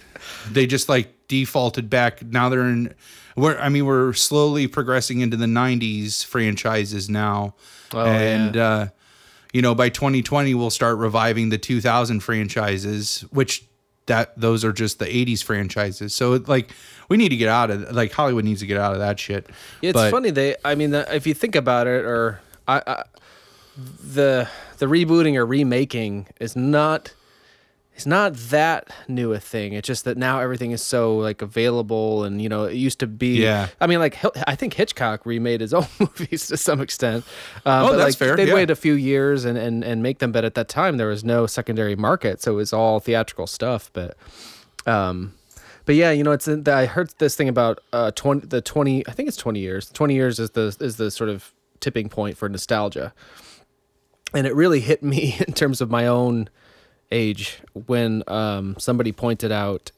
they 0.51 0.65
just 0.65 0.89
like 0.89 1.27
defaulted 1.29 1.89
back. 1.89 2.23
Now 2.23 2.49
they're 2.49 2.67
in 2.67 2.93
we're 3.35 3.57
I 3.57 3.69
mean 3.69 3.85
we're 3.85 4.13
slowly 4.13 4.67
progressing 4.67 5.21
into 5.21 5.37
the 5.37 5.45
90s 5.45 6.25
franchises 6.25 7.09
now. 7.09 7.55
and 7.93 8.57
uh 8.57 8.87
you 9.53 9.61
know 9.61 9.75
by 9.75 9.89
2020 9.89 10.53
we'll 10.55 10.69
start 10.69 10.97
reviving 10.97 11.49
the 11.49 11.57
2000 11.57 12.21
franchises 12.21 13.25
which 13.31 13.65
that 14.07 14.37
those 14.39 14.63
are 14.65 14.73
just 14.73 14.99
the 14.99 15.05
80s 15.05 15.43
franchises 15.43 16.13
so 16.13 16.33
it, 16.33 16.47
like 16.47 16.71
we 17.11 17.17
need 17.17 17.29
to 17.29 17.35
get 17.43 17.49
out 17.49 17.69
of 17.69 17.91
like 17.91 18.11
hollywood 18.13 18.45
needs 18.45 18.61
to 18.61 18.65
get 18.65 18.77
out 18.77 18.93
of 18.93 18.99
that 18.99 19.19
shit 19.19 19.43
It's 19.81 19.93
But- 19.99 20.11
funny 20.11 20.31
they. 20.31 20.55
I 20.63 20.75
mean, 20.75 20.91
the, 20.91 21.03
if 21.13 21.27
you 21.27 21.33
think 21.33 21.55
about 21.55 21.85
it, 21.87 22.05
or 22.05 22.39
I, 22.67 22.81
I, 22.87 23.03
the 23.77 24.47
the 24.79 24.85
rebooting 24.85 25.35
or 25.35 25.45
remaking 25.45 26.27
is 26.39 26.55
not. 26.55 27.13
It's 27.93 28.05
not 28.05 28.33
that 28.49 28.89
new 29.09 29.33
a 29.33 29.39
thing. 29.39 29.73
It's 29.73 29.85
just 29.85 30.05
that 30.05 30.17
now 30.17 30.39
everything 30.39 30.71
is 30.71 30.81
so 30.81 31.17
like 31.17 31.41
available, 31.43 32.23
and 32.23 32.41
you 32.41 32.47
know, 32.49 32.63
it 32.63 32.75
used 32.75 32.99
to 33.01 33.07
be. 33.07 33.41
Yeah. 33.43 33.67
I 33.81 33.85
mean, 33.85 33.99
like 33.99 34.17
I 34.47 34.55
think 34.55 34.73
Hitchcock 34.73 35.25
remade 35.25 35.59
his 35.61 35.73
own 35.79 35.85
movies 35.99 36.47
to 36.47 36.57
some 36.57 36.79
extent. 36.81 37.25
Um, 37.65 37.83
Oh, 37.83 37.87
but, 37.89 37.97
that's 37.97 38.11
like, 38.11 38.15
fair, 38.15 38.35
They'd 38.37 38.47
yeah. 38.47 38.53
wait 38.55 38.71
a 38.71 38.75
few 38.75 38.93
years 38.93 39.45
and, 39.45 39.57
and 39.57 39.83
and 39.83 40.01
make 40.01 40.19
them, 40.19 40.31
but 40.31 40.45
at 40.45 40.55
that 40.55 40.69
time 40.69 40.97
there 40.97 41.09
was 41.09 41.23
no 41.23 41.45
secondary 41.47 41.95
market, 41.95 42.41
so 42.41 42.53
it 42.53 42.55
was 42.55 42.71
all 42.73 42.99
theatrical 43.01 43.45
stuff. 43.45 43.91
But 43.93 44.15
um, 44.87 45.33
but 45.85 45.95
yeah, 45.95 46.11
you 46.11 46.23
know, 46.23 46.31
it's 46.31 46.47
in 46.47 46.63
the, 46.63 46.73
I 46.73 46.85
heard 46.85 47.13
this 47.17 47.35
thing 47.35 47.49
about 47.49 47.79
uh 47.93 48.11
twenty 48.11 48.45
the 48.47 48.61
twenty 48.61 49.07
I 49.07 49.11
think 49.11 49.27
it's 49.27 49.37
twenty 49.37 49.59
years. 49.59 49.89
Twenty 49.89 50.15
years 50.15 50.39
is 50.39 50.51
the 50.51 50.75
is 50.79 50.97
the 50.97 51.11
sort 51.11 51.29
of 51.29 51.53
tipping 51.79 52.09
point 52.09 52.37
for 52.37 52.47
nostalgia, 52.49 53.13
and 54.33 54.45
it 54.45 54.55
really 54.55 54.79
hit 54.79 55.03
me 55.03 55.35
in 55.47 55.53
terms 55.53 55.81
of 55.81 55.89
my 55.89 56.07
own 56.07 56.49
age 57.11 57.59
when 57.73 58.23
um 58.27 58.75
somebody 58.77 59.11
pointed 59.11 59.51
out 59.51 59.91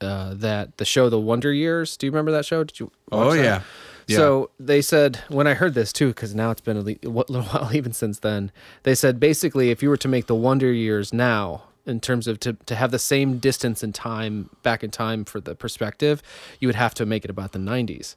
uh 0.00 0.34
that 0.34 0.76
the 0.78 0.84
show 0.84 1.08
The 1.08 1.20
Wonder 1.20 1.52
Years. 1.52 1.96
Do 1.96 2.06
you 2.06 2.10
remember 2.12 2.32
that 2.32 2.44
show? 2.44 2.64
Did 2.64 2.80
you? 2.80 2.86
watch 3.10 3.26
oh 3.26 3.34
that? 3.34 3.42
yeah 3.42 3.62
yeah 4.06 4.16
So 4.16 4.50
they 4.58 4.80
said 4.82 5.18
when 5.28 5.46
I 5.46 5.54
heard 5.54 5.74
this 5.74 5.92
too, 5.92 6.08
because 6.08 6.34
now 6.34 6.50
it's 6.50 6.60
been 6.60 6.76
a 6.76 6.80
a 7.06 7.08
little 7.08 7.42
while 7.42 7.70
even 7.74 7.92
since 7.92 8.18
then. 8.20 8.50
They 8.82 8.94
said 8.94 9.20
basically, 9.20 9.70
if 9.70 9.82
you 9.82 9.88
were 9.90 9.96
to 9.98 10.08
make 10.08 10.26
the 10.26 10.34
Wonder 10.34 10.72
Years 10.72 11.12
now, 11.12 11.64
in 11.88 12.00
terms 12.00 12.26
of 12.26 12.38
to 12.40 12.52
to 12.66 12.74
have 12.74 12.90
the 12.90 12.98
same 12.98 13.38
distance 13.38 13.82
and 13.82 13.94
time 13.94 14.50
back 14.62 14.84
in 14.84 14.90
time 14.90 15.24
for 15.24 15.40
the 15.40 15.54
perspective, 15.54 16.22
you 16.60 16.68
would 16.68 16.74
have 16.76 16.94
to 16.94 17.06
make 17.06 17.24
it 17.24 17.30
about 17.30 17.52
the 17.52 17.58
'90s. 17.58 18.14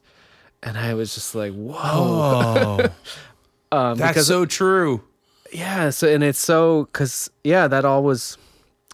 And 0.62 0.78
I 0.78 0.94
was 0.94 1.14
just 1.14 1.34
like, 1.34 1.52
whoa, 1.52 1.74
oh 1.76 2.78
um, 3.76 3.98
that's 3.98 4.12
because 4.14 4.26
so 4.26 4.44
true 4.46 5.02
yeah. 5.52 5.90
So 5.90 6.08
and 6.08 6.22
it's 6.24 6.38
so 6.38 6.84
because 6.92 7.30
yeah, 7.44 7.68
that 7.68 7.84
all 7.84 8.02
was. 8.02 8.38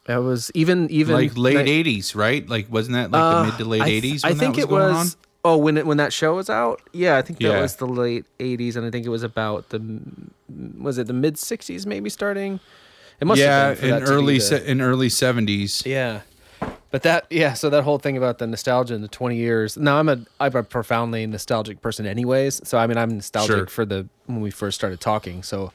That 0.06 0.22
was 0.22 0.50
even 0.54 0.88
even 0.90 1.14
like 1.14 1.36
late 1.36 1.66
ni- 1.66 1.84
80s 2.00 2.16
right 2.16 2.48
like 2.48 2.72
wasn't 2.72 2.94
that 2.94 3.10
like 3.12 3.22
uh, 3.22 3.42
the 3.42 3.50
mid 3.50 3.58
to 3.58 3.64
late 3.66 3.82
I 3.82 4.00
th- 4.00 4.02
80s 4.04 4.20
I 4.24 4.32
think 4.32 4.56
that 4.56 4.66
was 4.70 4.70
it 4.70 4.70
was. 4.70 5.14
on 5.14 5.20
Oh, 5.44 5.56
when 5.58 5.76
it 5.76 5.86
when 5.86 5.98
that 5.98 6.12
show 6.14 6.34
was 6.34 6.48
out, 6.50 6.80
yeah, 6.94 7.16
I 7.18 7.22
think 7.22 7.38
that 7.40 7.48
Yeah. 7.48 7.60
was 7.60 7.76
the 7.76 7.86
late 7.86 8.24
'80s, 8.40 8.74
and 8.74 8.86
I 8.86 8.90
think 8.90 9.04
it 9.04 9.10
was 9.10 9.22
about 9.22 9.68
the 9.68 9.80
was 10.78 10.96
it 10.96 11.06
the 11.08 11.12
mid 11.12 11.34
'60s, 11.36 11.84
maybe 11.86 12.08
starting. 12.10 12.58
It 13.20 13.26
must 13.26 13.40
yeah 13.40 13.68
have 13.68 13.80
been 13.80 13.84
in 13.84 13.90
that 13.90 14.00
to 14.00 14.04
be 14.06 14.12
early 14.12 14.40
se- 14.40 14.66
in 14.66 14.80
early 14.80 15.08
70s 15.08 15.84
yeah, 15.84 16.20
but 16.90 17.02
that 17.02 17.26
yeah, 17.30 17.52
so 17.54 17.68
that 17.70 17.82
whole 17.84 17.98
thing 17.98 18.16
about 18.16 18.38
the 18.38 18.46
nostalgia 18.46 18.94
in 18.94 19.02
the 19.02 19.08
20 19.08 19.36
years. 19.36 19.76
Now 19.76 19.98
I'm 19.98 20.08
a 20.08 20.18
I'm 20.40 20.54
a 20.56 20.62
profoundly 20.62 21.26
nostalgic 21.26 21.80
person, 21.82 22.06
anyways. 22.06 22.66
So 22.68 22.78
I 22.78 22.86
mean, 22.86 22.96
I'm 22.96 23.10
nostalgic 23.16 23.56
Sure. 23.56 23.66
for 23.66 23.84
the 23.84 24.08
when 24.26 24.40
we 24.40 24.50
first 24.50 24.76
started 24.78 25.00
talking. 25.00 25.42
So, 25.42 25.72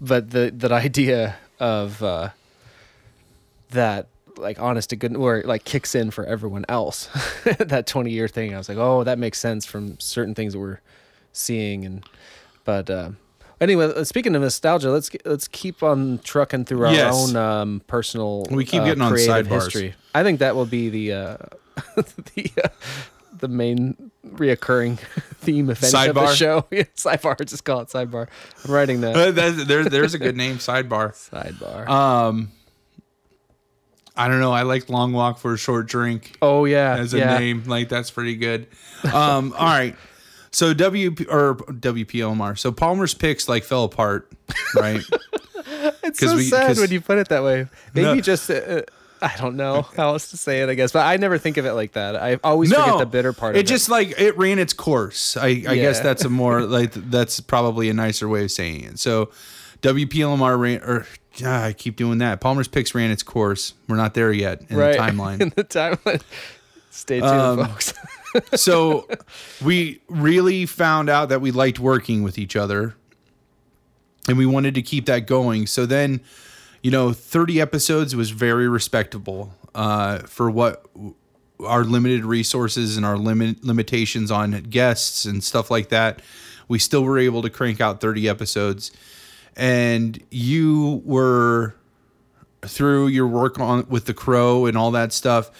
but 0.00 0.30
the 0.30 0.50
that 0.56 0.72
idea 0.72 1.36
of 1.60 2.02
uh, 2.02 2.30
that 3.70 4.06
like 4.36 4.58
honest 4.60 4.90
to 4.90 4.96
goodness 4.96 5.18
where 5.18 5.38
it 5.40 5.46
like 5.46 5.64
kicks 5.64 5.94
in 5.94 6.10
for 6.10 6.24
everyone 6.24 6.64
else 6.68 7.08
that 7.58 7.86
20 7.86 8.10
year 8.10 8.26
thing 8.26 8.52
i 8.52 8.58
was 8.58 8.68
like 8.68 8.78
oh 8.78 9.04
that 9.04 9.16
makes 9.16 9.38
sense 9.38 9.64
from 9.64 9.96
certain 10.00 10.34
things 10.34 10.54
that 10.54 10.58
we're 10.58 10.80
seeing 11.32 11.84
and 11.84 12.04
but 12.64 12.90
uh 12.90 13.10
anyway 13.60 13.86
uh, 13.86 14.04
speaking 14.04 14.34
of 14.34 14.42
nostalgia 14.42 14.90
let's 14.90 15.10
let's 15.24 15.48
keep 15.48 15.82
on 15.82 16.18
trucking 16.24 16.64
through 16.64 16.84
our 16.86 16.92
Yes. 16.92 17.14
own 17.14 17.36
um 17.36 17.82
personal 17.86 18.46
We 18.50 18.64
keep 18.64 18.82
uh, 18.82 18.84
getting 18.86 19.02
on 19.02 19.12
sidebars. 19.12 19.64
history 19.64 19.94
i 20.14 20.22
think 20.22 20.40
that 20.40 20.54
will 20.56 20.66
be 20.66 20.88
the 20.88 21.12
uh 21.12 21.36
the 22.34 22.50
uh, 22.62 22.68
the 23.38 23.48
main 23.48 24.10
reoccurring 24.26 24.98
theme 25.40 25.68
any 25.70 26.08
of 26.08 26.14
the 26.14 26.34
show 26.34 26.66
yeah, 26.70 26.82
sidebar 26.96 27.44
just 27.46 27.64
call 27.64 27.80
it 27.80 27.88
sidebar 27.88 28.28
i'm 28.64 28.70
writing 28.72 29.00
that 29.02 29.14
Uh, 29.16 29.30
that's- 29.30 29.66
there, 29.66 29.84
there's 29.84 30.14
a 30.14 30.18
good 30.18 30.36
name 30.36 30.56
sidebar 30.58 31.12
sidebar 31.30 31.88
um 31.88 32.50
i 34.16 34.28
don't 34.28 34.40
know 34.40 34.52
i 34.52 34.62
like 34.62 34.88
long 34.88 35.12
walk 35.12 35.38
for 35.38 35.54
a 35.54 35.58
short 35.58 35.86
drink 35.86 36.36
oh 36.42 36.64
yeah 36.64 36.96
as 36.96 37.12
a 37.14 37.18
yeah. 37.18 37.38
name. 37.38 37.64
Like 37.66 37.88
that's 37.88 38.10
pretty 38.10 38.36
good. 38.36 38.66
Um, 39.12 39.52
all 39.58 39.66
right. 39.66 39.96
So 40.54 40.72
WP 40.72 41.26
or 41.30 41.56
WP 41.56 42.22
Omar. 42.22 42.54
So 42.56 42.70
Palmer's 42.72 43.12
picks 43.12 43.48
like 43.48 43.64
fell 43.64 43.84
apart, 43.84 44.30
right? 44.76 45.00
it's 46.02 46.20
so 46.20 46.36
we- 46.36 46.44
sad 46.44 46.76
when 46.78 46.90
you 46.90 47.00
put 47.00 47.18
it 47.18 47.28
that 47.28 47.42
way. 47.42 47.66
Maybe 47.92 48.06
No. 48.14 48.20
just 48.20 48.48
uh, 48.50 48.54
uh, 48.54 48.82
I 49.20 49.34
don't 49.38 49.56
know 49.56 49.82
how 49.96 50.08
else 50.10 50.30
to 50.30 50.36
say 50.36 50.62
it. 50.62 50.68
I 50.68 50.74
guess, 50.74 50.92
but 50.92 51.06
I 51.06 51.16
never 51.16 51.38
think 51.38 51.56
of 51.56 51.66
it 51.66 51.72
like 51.72 51.92
that. 51.92 52.14
I 52.14 52.38
always 52.44 52.70
forget 52.72 52.98
the 52.98 53.06
bitter 53.06 53.32
part. 53.32 53.56
It 53.56 53.60
of 53.60 53.66
just 53.66 53.88
like 53.88 54.18
it 54.20 54.36
ran 54.38 54.58
its 54.58 54.72
course. 54.74 55.36
I, 55.36 55.46
I 55.66 55.74
guess 55.76 56.00
that's 56.00 56.24
a 56.24 56.28
more 56.30 56.60
like 56.66 56.92
that's 56.92 57.40
probably 57.40 57.88
a 57.88 57.94
nicer 57.94 58.28
way 58.28 58.44
of 58.44 58.52
saying 58.52 58.84
it. 58.84 58.98
So 58.98 59.30
WPLMR 59.82 60.58
ran, 60.58 60.82
or 60.82 61.06
ah, 61.44 61.64
I 61.64 61.72
keep 61.72 61.96
doing 61.96 62.18
that. 62.18 62.40
Palmer's 62.40 62.68
Picks 62.68 62.94
ran 62.94 63.10
its 63.10 63.22
course. 63.22 63.74
We're 63.88 63.96
not 63.96 64.14
there 64.14 64.30
yet 64.32 64.60
in 64.68 64.76
the 64.76 64.82
timeline. 64.98 65.40
in 65.40 65.48
the 65.56 65.64
timeline. 65.64 66.22
Stay 66.90 67.20
tuned, 67.20 67.32
Um, 67.32 67.66
folks. 67.66 67.92
So 68.54 69.08
we 69.64 70.00
really 70.08 70.66
found 70.66 71.08
out 71.08 71.28
that 71.28 71.40
we 71.40 71.50
liked 71.50 71.78
working 71.78 72.22
with 72.22 72.38
each 72.38 72.56
other 72.56 72.94
and 74.28 74.38
we 74.38 74.46
wanted 74.46 74.74
to 74.74 74.82
keep 74.82 75.06
that 75.06 75.26
going. 75.26 75.66
So 75.66 75.86
then 75.86 76.20
you 76.82 76.90
know 76.90 77.12
30 77.12 77.60
episodes 77.60 78.14
was 78.14 78.30
very 78.30 78.68
respectable 78.68 79.54
uh, 79.74 80.18
for 80.20 80.50
what 80.50 80.86
our 81.64 81.84
limited 81.84 82.24
resources 82.24 82.96
and 82.96 83.06
our 83.06 83.16
limit 83.16 83.64
limitations 83.64 84.30
on 84.30 84.52
guests 84.62 85.24
and 85.24 85.42
stuff 85.42 85.70
like 85.70 85.88
that. 85.90 86.20
We 86.68 86.78
still 86.78 87.04
were 87.04 87.18
able 87.18 87.42
to 87.42 87.50
crank 87.50 87.80
out 87.80 88.00
30 88.00 88.28
episodes. 88.28 88.90
And 89.56 90.22
you 90.30 91.02
were 91.04 91.76
through 92.62 93.08
your 93.08 93.26
work 93.26 93.60
on 93.60 93.86
with 93.88 94.06
the 94.06 94.14
crow 94.14 94.66
and 94.66 94.76
all 94.76 94.90
that 94.92 95.12
stuff 95.12 95.50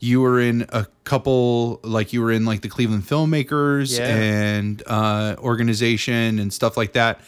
you 0.00 0.20
were 0.20 0.40
in 0.40 0.64
a 0.68 0.86
couple 1.04 1.80
like 1.82 2.12
you 2.12 2.22
were 2.22 2.30
in 2.32 2.44
like 2.44 2.60
the 2.62 2.68
cleveland 2.68 3.02
filmmakers 3.04 3.98
Yeah. 3.98 4.06
and 4.06 4.82
uh, 4.86 5.34
organization 5.38 6.38
and 6.38 6.52
stuff 6.52 6.76
like 6.76 6.92
that 6.92 7.20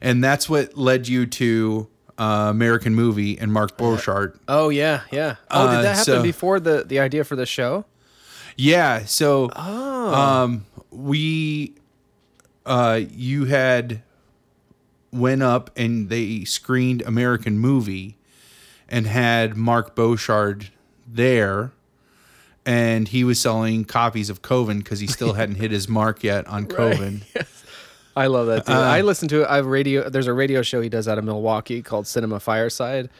and 0.00 0.22
that's 0.22 0.48
what 0.48 0.76
led 0.76 1.08
you 1.08 1.26
to 1.26 1.88
uh, 2.18 2.46
american 2.50 2.94
movie 2.94 3.36
and 3.38 3.52
mark 3.52 3.76
borchardt 3.76 4.38
oh 4.48 4.68
yeah, 4.68 5.00
yeah. 5.10 5.36
Oh, 5.50 5.66
Uh, 5.66 5.76
did 5.76 5.84
that 5.84 5.96
happen 5.96 6.04
so- 6.04 6.22
before 6.22 6.60
the 6.60 6.84
the 6.86 7.00
idea 7.00 7.24
for 7.24 7.34
the 7.36 7.46
show? 7.46 7.84
yeah 8.56 9.04
so 9.04 9.50
Oh. 9.56 10.14
um 10.14 10.66
we 10.92 11.74
uh 12.64 13.00
you 13.10 13.46
had 13.46 14.02
went 15.12 15.42
up 15.42 15.70
and 15.76 16.08
they 16.08 16.44
screened 16.44 17.02
american 17.02 17.58
movie 17.58 18.16
and 18.88 19.06
had 19.06 19.56
mark 19.56 19.94
borchardt 19.96 20.70
there 21.06 21.72
and 22.66 23.08
he 23.08 23.24
was 23.24 23.40
selling 23.40 23.84
copies 23.84 24.30
of 24.30 24.42
coven 24.42 24.78
because 24.78 25.00
he 25.00 25.06
still 25.06 25.32
hadn't 25.40 25.56
hit 25.56 25.70
his 25.70 25.88
mark 25.88 26.22
yet 26.22 26.46
on 26.46 26.66
coven 26.66 27.22
I 28.16 28.28
love 28.28 28.46
that. 28.46 28.64
Dude. 28.64 28.76
Uh, 28.76 28.80
I 28.80 29.00
listen 29.00 29.26
to 29.30 29.42
it. 29.42 29.48
I 29.48 29.56
have 29.56 29.66
radio. 29.66 30.08
There's 30.08 30.28
a 30.28 30.32
radio 30.32 30.62
show 30.62 30.80
he 30.80 30.88
does 30.88 31.08
out 31.08 31.18
of 31.18 31.24
Milwaukee 31.24 31.82
called 31.82 32.06
Cinema 32.06 32.38
Fireside. 32.38 33.10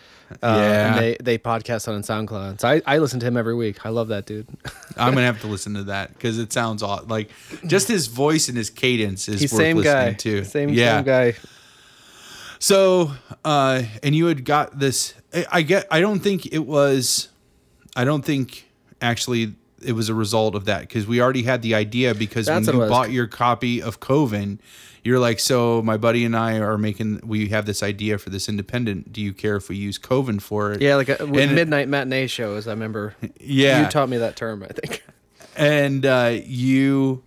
Uh, 0.40 0.54
Yeah. 0.56 0.86
and 0.86 0.98
they 1.00 1.16
they 1.20 1.36
podcast 1.36 1.88
on 1.88 2.00
SoundCloud. 2.02 2.60
So 2.60 2.68
I, 2.68 2.80
I 2.86 2.98
listen 2.98 3.18
to 3.18 3.26
him 3.26 3.36
every 3.36 3.56
week. 3.56 3.84
I 3.84 3.88
love 3.88 4.06
that 4.08 4.24
dude. 4.24 4.46
i'm 4.96 5.12
gonna 5.12 5.26
have 5.26 5.40
to 5.40 5.48
listen 5.48 5.74
to 5.74 5.82
that 5.84 6.12
because 6.14 6.38
it 6.38 6.52
sounds 6.52 6.80
odd 6.84 7.10
like 7.10 7.28
just 7.66 7.88
his 7.88 8.06
voice 8.06 8.46
and 8.48 8.56
his 8.56 8.70
cadence 8.70 9.28
is 9.28 9.40
He's 9.40 9.52
worth 9.52 9.60
same 9.62 9.76
listening 9.78 10.12
guy. 10.12 10.12
to 10.12 10.44
Same 10.44 10.68
yeah 10.68 10.98
same 10.98 11.04
guy. 11.04 11.34
So, 12.60 13.12
uh, 13.44 13.82
and 14.02 14.14
you 14.14 14.26
had 14.26 14.44
got 14.44 14.78
this. 14.78 15.14
I, 15.34 15.46
I 15.50 15.62
get. 15.62 15.86
I 15.90 16.00
don't 16.00 16.20
think 16.20 16.46
it 16.52 16.64
was. 16.66 17.28
I 17.96 18.04
don't 18.04 18.24
think 18.24 18.63
actually 19.04 19.54
it 19.82 19.92
was 19.92 20.08
a 20.08 20.14
result 20.14 20.54
of 20.54 20.64
that 20.64 20.80
because 20.80 21.06
we 21.06 21.20
already 21.20 21.42
had 21.42 21.60
the 21.62 21.74
idea 21.74 22.14
because 22.14 22.46
That's 22.46 22.66
when 22.66 22.76
you 22.76 22.80
was. 22.80 22.90
bought 22.90 23.10
your 23.10 23.26
copy 23.26 23.82
of 23.82 24.00
Coven, 24.00 24.58
you're 25.02 25.18
like, 25.18 25.38
so 25.38 25.82
my 25.82 25.98
buddy 25.98 26.24
and 26.24 26.34
I 26.34 26.58
are 26.58 26.78
making. 26.78 27.20
We 27.22 27.48
have 27.50 27.66
this 27.66 27.82
idea 27.82 28.16
for 28.16 28.30
this 28.30 28.48
independent. 28.48 29.12
Do 29.12 29.20
you 29.20 29.34
care 29.34 29.56
if 29.56 29.68
we 29.68 29.76
use 29.76 29.98
Coven 29.98 30.38
for 30.38 30.72
it? 30.72 30.80
Yeah, 30.80 30.96
like 30.96 31.10
a 31.10 31.26
midnight 31.26 31.88
matinee 31.88 32.26
shows. 32.28 32.66
I 32.66 32.70
remember. 32.70 33.14
Yeah. 33.38 33.82
you 33.84 33.88
taught 33.90 34.08
me 34.08 34.16
that 34.18 34.36
term. 34.36 34.62
I 34.62 34.68
think. 34.68 35.04
and 35.56 36.06
uh, 36.06 36.38
you 36.46 37.22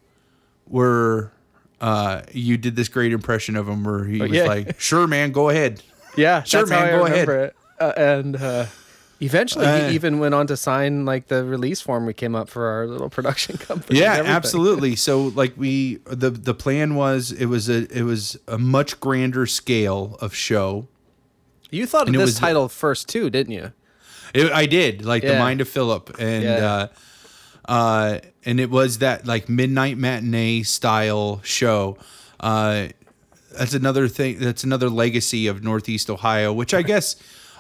were. 0.67 1.32
Uh, 1.80 2.23
you 2.32 2.57
did 2.57 2.75
this 2.75 2.88
great 2.89 3.13
impression 3.13 3.55
of 3.55 3.67
him 3.69 3.84
where 3.84 4.03
he 4.05 4.19
was 4.19 4.32
Oh, 4.32 4.34
yeah. 4.34 4.43
like, 4.45 4.80
"Sure, 4.80 5.05
man, 5.05 5.32
go 5.32 5.49
ahead." 5.49 5.84
Yeah, 6.15 6.41
Sure, 6.41 6.65
man, 6.65 6.89
go 6.97 7.05
ahead. 7.05 7.53
Uh, 7.80 7.93
and 7.95 8.36
uh, 8.36 8.65
eventually, 9.20 9.65
Uh, 9.65 9.89
he 9.89 9.95
even 9.95 10.20
went 10.20 10.34
on 10.36 10.47
to 10.47 10.57
sign 10.57 11.05
like 11.05 11.28
the 11.28 11.43
release 11.43 11.82
form 11.82 12.05
we 12.05 12.13
came 12.13 12.36
up 12.36 12.49
for 12.49 12.68
our 12.68 12.88
little 12.88 13.09
production 13.18 13.57
company. 13.57 13.99
Yeah, 13.99 14.22
absolutely. 14.26 14.95
So 14.95 15.24
like 15.36 15.53
we 15.57 15.95
the 16.05 16.30
the 16.30 16.53
plan 16.53 16.95
was 16.95 17.32
it 17.32 17.45
was 17.45 17.70
a 17.70 17.88
it 17.97 18.03
was 18.03 18.38
a 18.47 18.57
much 18.57 18.99
grander 18.99 19.45
scale 19.45 20.18
of 20.22 20.34
show. 20.36 20.88
You 21.70 21.86
thought 21.86 22.03
of 22.03 22.07
And 22.07 22.15
it 22.15 22.20
this 22.20 22.28
was- 22.28 22.39
title 22.39 22.70
first 22.70 23.09
too, 23.09 23.30
didn't 23.30 23.53
you? 23.53 23.72
It, 24.34 24.51
I 24.51 24.65
did 24.65 25.05
like 25.05 25.24
the 25.24 25.38
mind 25.39 25.61
of 25.61 25.68
Philip 25.70 26.15
and 26.20 26.43
Yeah. 26.43 26.65
uh 26.65 26.88
uh 27.72 28.20
and 28.45 28.59
it 28.59 28.70
was 28.70 28.99
that 28.99 29.26
like 29.26 29.49
midnight 29.49 29.97
matinee 29.97 30.63
style 30.63 31.41
show. 31.43 31.97
Uh 32.39 32.88
that's 33.57 33.74
another 33.74 34.07
thing 34.07 34.38
that's 34.39 34.63
another 34.63 34.89
legacy 34.89 35.47
of 35.47 35.63
Northeast 35.63 36.09
Ohio, 36.09 36.53
which 36.53 36.74
I 36.74 36.82
guess 36.84 37.15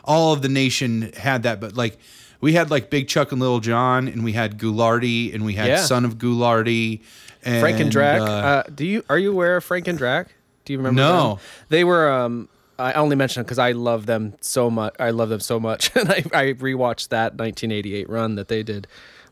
all 0.07 0.33
of 0.33 0.41
the 0.41 0.49
nation 0.49 1.11
had 1.17 1.43
that, 1.43 1.59
but 1.61 1.75
like 1.77 1.97
we 2.41 2.53
had 2.53 2.71
like 2.71 2.89
Big 2.89 3.07
Chuck 3.07 3.31
and 3.31 3.39
Little 3.41 3.59
John 3.59 4.07
and 4.07 4.23
we 4.23 4.31
had 4.33 4.57
Ghoulardi 4.57 5.33
and 5.35 5.43
we 5.45 5.53
had 5.53 5.67
Yeah. 5.67 5.77
Son 5.77 6.05
of 6.05 6.17
Ghoulardi 6.17 7.01
and 7.43 7.59
Frank 7.61 7.79
and 7.79 7.91
Drac. 7.91 8.21
uh, 8.21 8.23
Uh, 8.25 8.63
do 8.73 8.85
you 8.85 9.03
are 9.09 9.17
you 9.19 9.31
aware 9.31 9.57
of 9.57 9.63
Frank 9.63 9.87
and 9.87 9.97
Drac? 9.97 10.27
Do 10.65 10.73
you 10.73 10.79
remember? 10.79 11.01
No. 11.01 11.29
them? 11.35 11.39
they 11.69 11.83
were. 11.83 12.09
Um, 12.11 12.49
I 12.79 12.93
only 12.93 13.15
mention 13.15 13.41
because 13.43 13.57
I 13.57 13.71
love 13.71 14.05
them 14.05 14.35
so 14.39 14.69
much. 14.69 14.93
I 14.99 15.09
love 15.09 15.29
them 15.29 15.39
so 15.39 15.59
much, 15.59 15.91
and 15.95 16.09
I, 16.09 16.23
I 16.33 16.43
rewatched 16.53 17.07
that 17.09 17.33
1988 17.35 18.07
run 18.09 18.35
that 18.35 18.49
they 18.49 18.61
did 18.63 18.85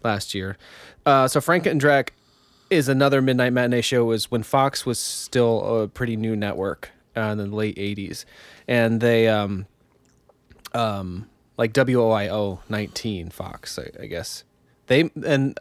last 0.03 0.33
year. 0.33 0.57
Uh, 1.05 1.27
so 1.27 1.39
Frank 1.41 1.67
and 1.67 1.79
Drac 1.79 2.13
is 2.71 2.89
another 2.89 3.21
midnight 3.21 3.53
matinee 3.53 3.81
show. 3.81 4.03
Was 4.05 4.31
when 4.31 4.41
Fox 4.43 4.85
was 4.85 4.97
still 4.97 5.81
a 5.83 5.87
pretty 5.87 6.15
new 6.15 6.35
network 6.35 6.89
uh, 7.15 7.21
in 7.21 7.37
the 7.37 7.45
late 7.45 7.75
80s, 7.75 8.25
and 8.67 8.99
they 8.99 9.27
um, 9.27 9.67
um, 10.75 11.27
like 11.57 11.73
WOIO 11.73 12.59
19 12.69 13.29
Fox, 13.29 13.79
I, 13.79 14.03
I 14.03 14.05
guess. 14.07 14.43
They 14.87 15.09
and 15.25 15.57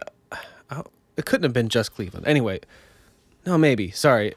uh, 0.71 0.83
it 1.17 1.25
couldn't 1.25 1.45
have 1.45 1.53
been 1.53 1.69
just 1.69 1.95
Cleveland. 1.95 2.27
Anyway, 2.27 2.61
no, 3.47 3.57
maybe. 3.57 3.91
Sorry. 3.91 4.35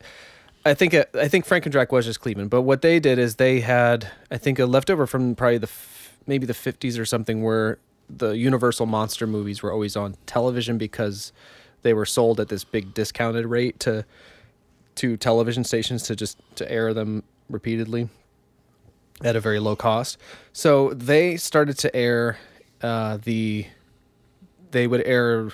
I 0.65 0.73
think 0.73 0.93
it, 0.93 1.09
I 1.13 1.27
think 1.27 1.45
Frank 1.45 1.65
and 1.65 1.71
Drac 1.71 1.91
was 1.91 2.05
just 2.05 2.19
Cleveland, 2.19 2.49
but 2.49 2.61
what 2.61 2.81
they 2.81 2.99
did 2.99 3.19
is 3.19 3.35
they 3.35 3.61
had 3.61 4.09
I 4.29 4.37
think 4.37 4.59
a 4.59 4.65
leftover 4.65 5.07
from 5.07 5.35
probably 5.35 5.57
the 5.57 5.67
f- 5.67 6.17
maybe 6.27 6.45
the 6.45 6.53
50s 6.53 6.99
or 6.99 7.05
something 7.05 7.41
where 7.41 7.79
the 8.09 8.31
Universal 8.31 8.85
monster 8.85 9.25
movies 9.27 9.61
were 9.63 9.71
always 9.71 9.95
on 9.95 10.15
television 10.25 10.77
because 10.77 11.31
they 11.81 11.93
were 11.93 12.05
sold 12.05 12.39
at 12.39 12.49
this 12.49 12.63
big 12.63 12.93
discounted 12.93 13.45
rate 13.45 13.79
to 13.81 14.05
to 14.95 15.15
television 15.17 15.63
stations 15.63 16.03
to 16.03 16.15
just 16.15 16.37
to 16.55 16.69
air 16.71 16.93
them 16.93 17.23
repeatedly 17.49 18.09
at 19.23 19.35
a 19.35 19.39
very 19.39 19.59
low 19.59 19.75
cost. 19.75 20.17
So 20.53 20.93
they 20.93 21.37
started 21.37 21.77
to 21.79 21.95
air 21.95 22.37
uh, 22.81 23.17
the 23.23 23.65
they 24.71 24.85
would 24.87 25.01
air 25.05 25.49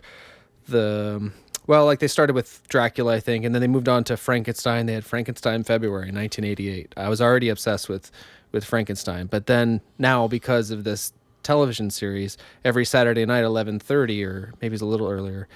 the 0.67 1.31
well, 1.65 1.85
like 1.85 1.99
they 1.99 2.07
started 2.09 2.33
with 2.33 2.61
Dracula, 2.67 3.13
I 3.15 3.19
think, 3.21 3.45
and 3.45 3.55
then 3.55 3.61
they 3.61 3.67
moved 3.69 3.87
on 3.87 4.03
to 4.05 4.17
Frankenstein. 4.17 4.85
They 4.85 4.93
had 4.93 5.05
Frankenstein 5.05 5.63
February 5.63 6.11
1988. 6.11 6.93
I 6.97 7.07
was 7.07 7.21
already 7.21 7.49
obsessed 7.49 7.87
with 7.87 8.11
with 8.51 8.65
Frankenstein, 8.65 9.27
but 9.27 9.45
then 9.47 9.81
now 9.97 10.27
because 10.27 10.69
of 10.71 10.83
this 10.83 11.13
television 11.41 11.89
series, 11.89 12.37
every 12.65 12.85
Saturday 12.85 13.25
night 13.25 13.43
11:30 13.43 14.25
or 14.25 14.53
maybe 14.61 14.73
it's 14.73 14.81
a 14.81 14.85
little 14.85 15.07
earlier, 15.09 15.47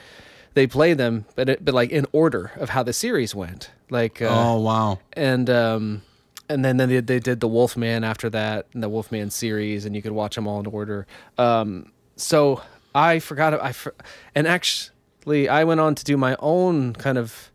they 0.54 0.66
play 0.68 0.94
them, 0.94 1.26
but 1.36 1.50
it, 1.50 1.64
but 1.66 1.74
like 1.74 1.92
in 1.92 2.06
order 2.12 2.52
of 2.56 2.70
how 2.70 2.84
the 2.84 2.94
series 2.94 3.36
went. 3.36 3.72
Like 3.90 4.22
uh, 4.22 4.28
Oh 4.30 4.60
wow. 4.60 5.00
and 5.14 5.50
um 5.50 6.02
and 6.50 6.64
then, 6.64 6.78
then 6.78 6.90
they, 6.90 7.00
they 7.00 7.20
did 7.20 7.40
the 7.40 7.48
Wolfman 7.48 8.04
after 8.04 8.30
that 8.30 8.68
and 8.74 8.82
the 8.82 8.90
Wolfman 8.90 9.30
series 9.30 9.86
and 9.86 9.96
you 9.96 10.02
could 10.02 10.12
watch 10.12 10.36
them 10.36 10.48
all 10.48 10.60
in 10.60 10.66
order. 10.66 11.08
Um 11.38 11.92
so 12.16 12.62
I 12.96 13.20
forgot 13.20 13.54
I 13.62 13.72
for, 13.72 13.94
and 14.34 14.48
actually 14.48 15.50
I 15.50 15.64
went 15.64 15.80
on 15.80 15.96
to 15.96 16.04
do 16.04 16.18
my 16.18 16.36
own 16.40 16.94
kind 16.94 17.18
of 17.18 17.52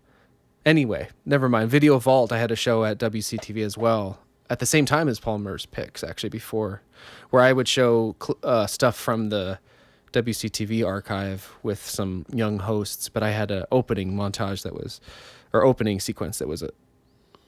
anyway, 0.64 1.08
never 1.24 1.48
mind. 1.48 1.70
Video 1.70 1.98
Vault 1.98 2.32
I 2.32 2.38
had 2.38 2.50
a 2.50 2.56
show 2.56 2.84
at 2.84 2.98
WCTV 2.98 3.64
as 3.64 3.76
well 3.76 4.20
at 4.50 4.58
the 4.58 4.66
same 4.66 4.84
time 4.84 5.08
as 5.08 5.18
Palmer's 5.18 5.66
Picks 5.66 6.04
actually 6.04 6.30
before 6.30 6.82
where 7.30 7.42
I 7.42 7.52
would 7.52 7.68
show 7.68 8.16
uh, 8.42 8.66
stuff 8.66 8.96
from 8.96 9.30
the 9.30 9.58
WCTV 10.12 10.86
archive 10.86 11.50
with 11.62 11.84
some 11.84 12.26
young 12.32 12.58
hosts, 12.60 13.08
but 13.08 13.22
I 13.22 13.30
had 13.30 13.50
an 13.50 13.64
opening 13.72 14.12
montage 14.12 14.62
that 14.62 14.74
was, 14.74 15.00
or 15.52 15.64
opening 15.64 16.00
sequence 16.00 16.38
that 16.38 16.48
was 16.48 16.62
a, 16.62 16.70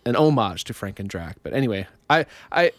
an 0.07 0.17
homage 0.17 0.65
to 0.65 0.75
Frank 0.75 1.01
and 1.01 1.09
Drac. 1.09 1.37
But 1.43 1.53
anyway, 1.53 1.87
I 2.11 2.27
I 2.53 2.73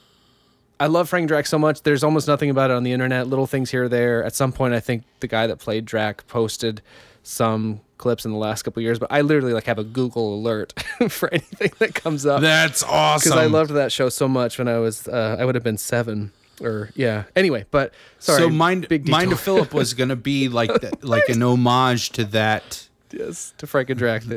I 0.80 0.88
love 0.88 1.10
Frank 1.10 1.24
and 1.24 1.28
Drac 1.30 1.46
so 1.46 1.58
much. 1.58 1.84
There's 1.84 2.04
almost 2.04 2.28
nothing 2.28 2.50
about 2.50 2.70
it 2.72 2.76
on 2.76 2.84
the 2.84 2.92
internet. 2.92 3.28
Little 3.28 3.48
things 3.48 3.72
here 3.72 3.86
or 3.86 3.90
there. 3.90 4.24
At 4.24 4.36
some 4.36 4.52
point, 4.52 4.74
I 4.74 4.80
think 4.80 5.04
the 5.20 5.28
guy 5.28 5.48
that 5.48 5.58
played 5.60 5.86
Drac 5.86 6.28
posted 6.28 6.82
some 7.24 7.82
clips 7.98 8.26
in 8.26 8.32
the 8.32 8.38
last 8.38 8.64
couple 8.64 8.82
of 8.82 8.84
years, 8.84 9.00
but 9.00 9.12
I 9.12 9.22
literally 9.22 9.54
like 9.54 9.64
have 9.66 9.80
a 9.80 9.84
Google 9.84 10.36
alert 10.36 10.74
for 11.10 11.34
anything 11.34 11.72
that 11.80 11.96
comes 11.96 12.26
up 12.26 12.42
That's 12.42 12.84
awesome. 12.84 13.30
because 13.32 13.42
I 13.42 13.48
loved 13.48 13.72
that 13.72 13.92
show 13.92 14.10
so 14.10 14.28
much 14.28 14.58
when 14.58 14.68
I 14.68 14.78
was 14.78 15.08
uh, 15.08 15.38
I 15.40 15.46
would 15.46 15.56
have 15.56 15.64
been 15.64 15.78
seven 15.78 16.32
or 16.62 16.92
yeah. 16.96 17.24
Anyway, 17.36 17.66
but 17.72 17.94
sorry. 18.20 18.42
so 18.42 18.50
mind 18.50 18.88
big 18.88 19.08
mind 19.08 19.32
of 19.32 19.40
Philip 19.40 19.74
was 19.74 19.94
gonna 19.94 20.16
be 20.16 20.50
like 20.50 20.74
that, 20.82 21.04
like 21.08 21.30
an 21.30 21.42
homage 21.42 22.12
to 22.12 22.26
that 22.26 22.88
yes 23.12 23.54
to 23.58 23.68
Frank 23.68 23.90
and 23.90 23.98
Drac. 24.00 24.24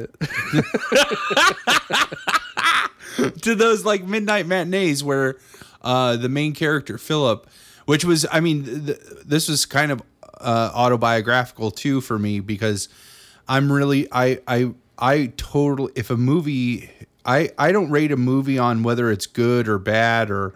To 3.43 3.55
those 3.55 3.85
like 3.85 4.05
midnight 4.05 4.47
matinees 4.47 5.03
where 5.03 5.37
uh, 5.83 6.17
the 6.17 6.29
main 6.29 6.55
character 6.55 6.99
Philip, 6.99 7.49
which 7.87 8.05
was 8.05 8.27
I 8.31 8.41
mean 8.41 8.87
th- 8.87 8.99
this 9.25 9.49
was 9.49 9.67
kind 9.67 9.93
of 9.93 10.03
uh, 10.41 10.71
autobiographical 10.75 11.71
too 11.71 12.01
for 12.01 12.19
me 12.19 12.41
because 12.41 12.89
I'm 13.49 13.73
really 13.73 14.07
I 14.13 14.41
I 14.47 14.73
I 14.99 15.33
totally 15.37 15.93
if 15.97 16.11
a 16.11 16.17
movie 16.17 16.91
I 17.25 17.51
I 17.59 17.73
don't 17.73 17.91
rate 17.91 18.13
a 18.13 18.17
movie 18.17 18.59
on 18.59 18.83
whether 18.83 19.11
it's 19.11 19.27
good 19.27 19.69
or 19.69 19.79
bad 19.79 20.31
or 20.31 20.55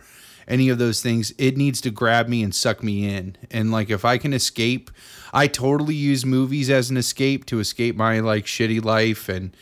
any 0.49 0.69
of 0.69 0.79
those 0.79 1.01
things. 1.03 1.33
It 1.39 1.57
needs 1.57 1.81
to 1.83 1.91
grab 1.91 2.29
me 2.29 2.43
and 2.43 2.55
suck 2.55 2.83
me 2.83 3.09
in. 3.09 3.37
And 3.51 3.71
like 3.71 3.91
if 3.91 4.05
I 4.05 4.19
can 4.19 4.33
escape 4.33 4.91
I 5.33 5.47
totally 5.47 5.95
use 5.95 6.25
movies 6.27 6.69
as 6.69 6.91
an 6.91 6.97
escape 6.97 7.47
to 7.47 7.59
escape 7.61 7.97
my 7.97 8.21
like 8.21 8.45
shitty 8.45 8.85
life 8.85 9.29
and 9.29 9.57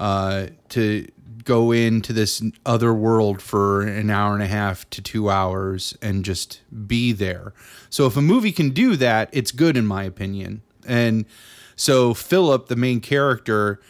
uh 0.00 0.46
to 0.70 1.06
go 1.44 1.72
into 1.72 2.12
this 2.12 2.42
other 2.66 2.92
world 2.94 3.40
for 3.42 3.82
an 3.82 4.10
hour 4.10 4.34
and 4.34 4.42
a 4.42 4.46
half 4.46 4.88
to 4.90 5.02
2 5.02 5.30
hours 5.30 5.96
and 6.02 6.24
just 6.24 6.60
be 6.86 7.12
there. 7.12 7.52
So 7.90 8.06
if 8.06 8.16
a 8.16 8.22
movie 8.22 8.52
can 8.52 8.70
do 8.70 8.96
that, 8.96 9.28
it's 9.32 9.50
good 9.52 9.76
in 9.76 9.86
my 9.86 10.04
opinion. 10.04 10.62
And 10.86 11.24
so 11.76 12.14
Philip, 12.14 12.68
the 12.68 12.76
main 12.76 13.00
character, 13.00 13.80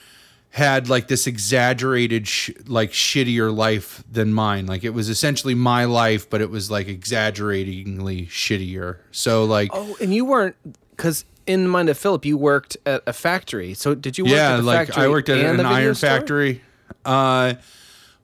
had 0.50 0.88
like 0.88 1.08
this 1.08 1.26
exaggerated 1.26 2.28
sh- 2.28 2.50
like 2.66 2.92
shittier 2.92 3.54
life 3.54 4.04
than 4.10 4.34
mine 4.34 4.66
like 4.66 4.84
it 4.84 4.90
was 4.90 5.08
essentially 5.08 5.54
my 5.54 5.86
life 5.86 6.28
but 6.28 6.42
it 6.42 6.50
was 6.50 6.70
like 6.70 6.88
exaggeratingly 6.88 8.26
shittier 8.26 8.98
so 9.12 9.46
like 9.46 9.70
Oh, 9.72 9.96
and 9.98 10.12
you 10.12 10.26
weren't 10.26 10.54
because 10.90 11.24
in 11.46 11.66
Mind 11.68 11.88
of 11.88 11.98
Philip, 11.98 12.24
you 12.24 12.36
worked 12.36 12.76
at 12.86 13.02
a 13.06 13.12
factory. 13.12 13.74
So 13.74 13.94
did 13.94 14.16
you 14.18 14.24
work 14.24 14.32
yeah 14.34 14.54
at 14.54 14.56
the 14.58 14.62
like 14.62 14.86
factory 14.88 15.04
i 15.04 15.08
worked 15.08 15.28
at 15.28 15.38
an 15.38 15.64
iron 15.64 15.94
store? 15.94 16.10
factory 16.10 16.60
uh 17.04 17.54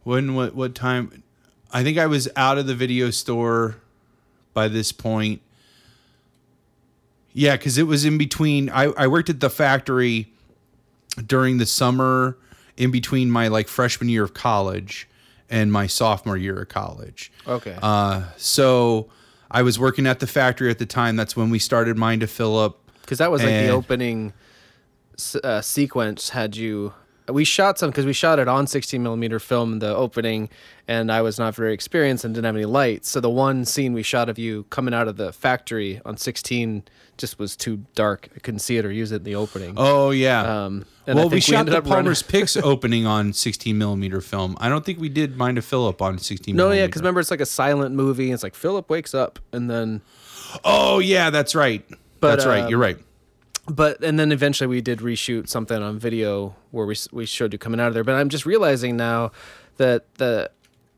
when 0.05 0.35
what 0.35 0.55
what 0.55 0.75
time 0.75 1.23
i 1.73 1.83
think 1.83 1.99
i 1.99 2.07
was 2.07 2.29
out 2.37 2.59
of 2.59 2.67
the 2.67 2.75
video 2.75 3.11
store 3.11 3.77
by 4.55 4.69
this 4.69 4.93
point 4.93 5.41
yeah 7.33 7.57
because 7.57 7.79
it 7.79 7.85
was 7.87 8.05
in 8.05 8.19
between 8.19 8.71
I, 8.71 8.85
I 8.85 9.07
worked 9.07 9.31
at 9.31 9.41
the 9.41 9.51
factory 9.51 10.33
during 11.27 11.59
the 11.59 11.67
summer 11.67 12.37
in 12.77 12.91
between 12.91 13.31
my 13.31 13.49
like 13.49 13.69
freshman 13.69 14.09
year 14.09 14.25
of 14.25 14.35
college 14.35 15.09
and 15.51 15.73
my 15.73 15.87
sophomore 15.87 16.37
year 16.37 16.61
of 16.63 16.69
college 16.69 17.33
Okay. 17.47 17.77
uh 17.83 18.25
so 18.37 19.09
i 19.51 19.63
was 19.63 19.79
working 19.79 20.07
at 20.07 20.21
the 20.21 20.27
factory 20.27 20.71
at 20.71 20.79
the 20.79 20.87
time 20.87 21.17
that's 21.17 21.37
when 21.37 21.51
we 21.51 21.59
started 21.59 21.97
mind 21.97 22.21
to 22.21 22.27
Philip. 22.27 22.77
because 23.03 23.19
that 23.19 23.31
was 23.31 23.43
like 23.43 23.53
the 23.53 23.69
opening 23.71 24.33
uh, 25.43 25.61
sequence 25.61 26.31
had 26.31 26.55
you 26.57 26.93
we 27.29 27.45
shot 27.45 27.79
some 27.79 27.91
because 27.91 28.07
we 28.07 28.13
shot 28.13 28.39
it 28.39 28.49
on 28.49 28.67
16 28.67 29.03
millimeter 29.03 29.39
film 29.39 29.79
the 29.79 29.95
opening 29.95 30.49
and 30.87 31.11
i 31.13 31.21
was 31.21 31.39
not 31.39 31.55
very 31.55 31.73
experienced 31.73 32.25
and 32.25 32.35
didn't 32.35 32.47
have 32.47 32.57
any 32.57 32.65
lights 32.65 33.09
so 33.09 33.21
the 33.21 33.31
one 33.31 33.65
scene 33.65 33.93
we 33.93 34.03
shot 34.03 34.29
of 34.29 34.39
you 34.39 34.65
coming 34.65 34.95
out 34.95 35.09
of 35.09 35.17
the 35.17 35.33
factory 35.33 36.01
on 36.05 36.17
16 36.17 36.83
just 37.17 37.39
was 37.39 37.57
too 37.57 37.85
dark 37.95 38.29
i 38.35 38.39
couldn't 38.39 38.61
see 38.61 38.77
it 38.77 38.85
or 38.85 38.91
use 38.91 39.13
it 39.13 39.17
in 39.17 39.23
the 39.25 39.35
opening 39.35 39.75
Oh 39.77 40.11
yeah. 40.11 40.65
Um, 40.65 40.85
and 41.07 41.17
well, 41.17 41.27
we 41.27 41.41
think 41.41 41.49
we 41.49 41.53
shot 41.53 41.59
ended 41.61 41.75
the 41.75 41.79
up 41.79 41.85
Palmer's 41.85 42.23
Picks 42.35 42.57
opening 42.57 43.07
on 43.07 43.33
16 43.33 43.79
millimeter 43.79 44.21
film. 44.21 44.59
I 44.61 44.69
don't 44.69 44.85
think 44.85 45.01
we 45.01 45.09
did 45.09 45.37
Mind 45.39 45.57
of 45.57 45.65
Philip 45.65 46.01
on 46.03 46.19
16. 46.19 46.55
no 46.55 46.71
yeah 46.71 46.87
because 46.87 47.01
remember 47.01 47.21
it's 47.21 47.31
like 47.31 47.41
a 47.41 47.47
silent 47.47 47.95
movie 47.95 48.31
it's 48.31 48.43
like 48.43 48.55
philip 48.55 48.91
wakes 48.91 49.15
up 49.15 49.39
and 49.53 49.71
then 49.71 50.03
Oh 50.65 50.99
yeah, 50.99 51.31
that's 51.31 51.55
right. 51.55 51.85
But, 52.21 52.37
that's 52.37 52.47
right. 52.47 52.65
um, 52.65 52.71
You're 52.71 52.79
right. 52.79 52.99
But 53.69 54.03
and 54.03 54.19
then 54.19 54.33
eventually 54.33 54.67
we 54.69 54.81
did 54.81 55.01
reshoot 55.01 55.49
something 55.49 55.83
on 55.83 55.99
video 55.99 56.55
where 56.71 56.87
we 56.87 56.97
we 57.13 57.27
showed 57.27 57.53
you 57.53 57.59
coming 57.59 57.81
out 57.81 57.89
of 57.89 57.95
there. 57.95 58.05
But 58.05 58.15
I'm 58.15 58.29
just 58.31 58.47
realizing 58.47 58.97
now 58.97 59.31
that 59.77 60.13
the 60.15 60.51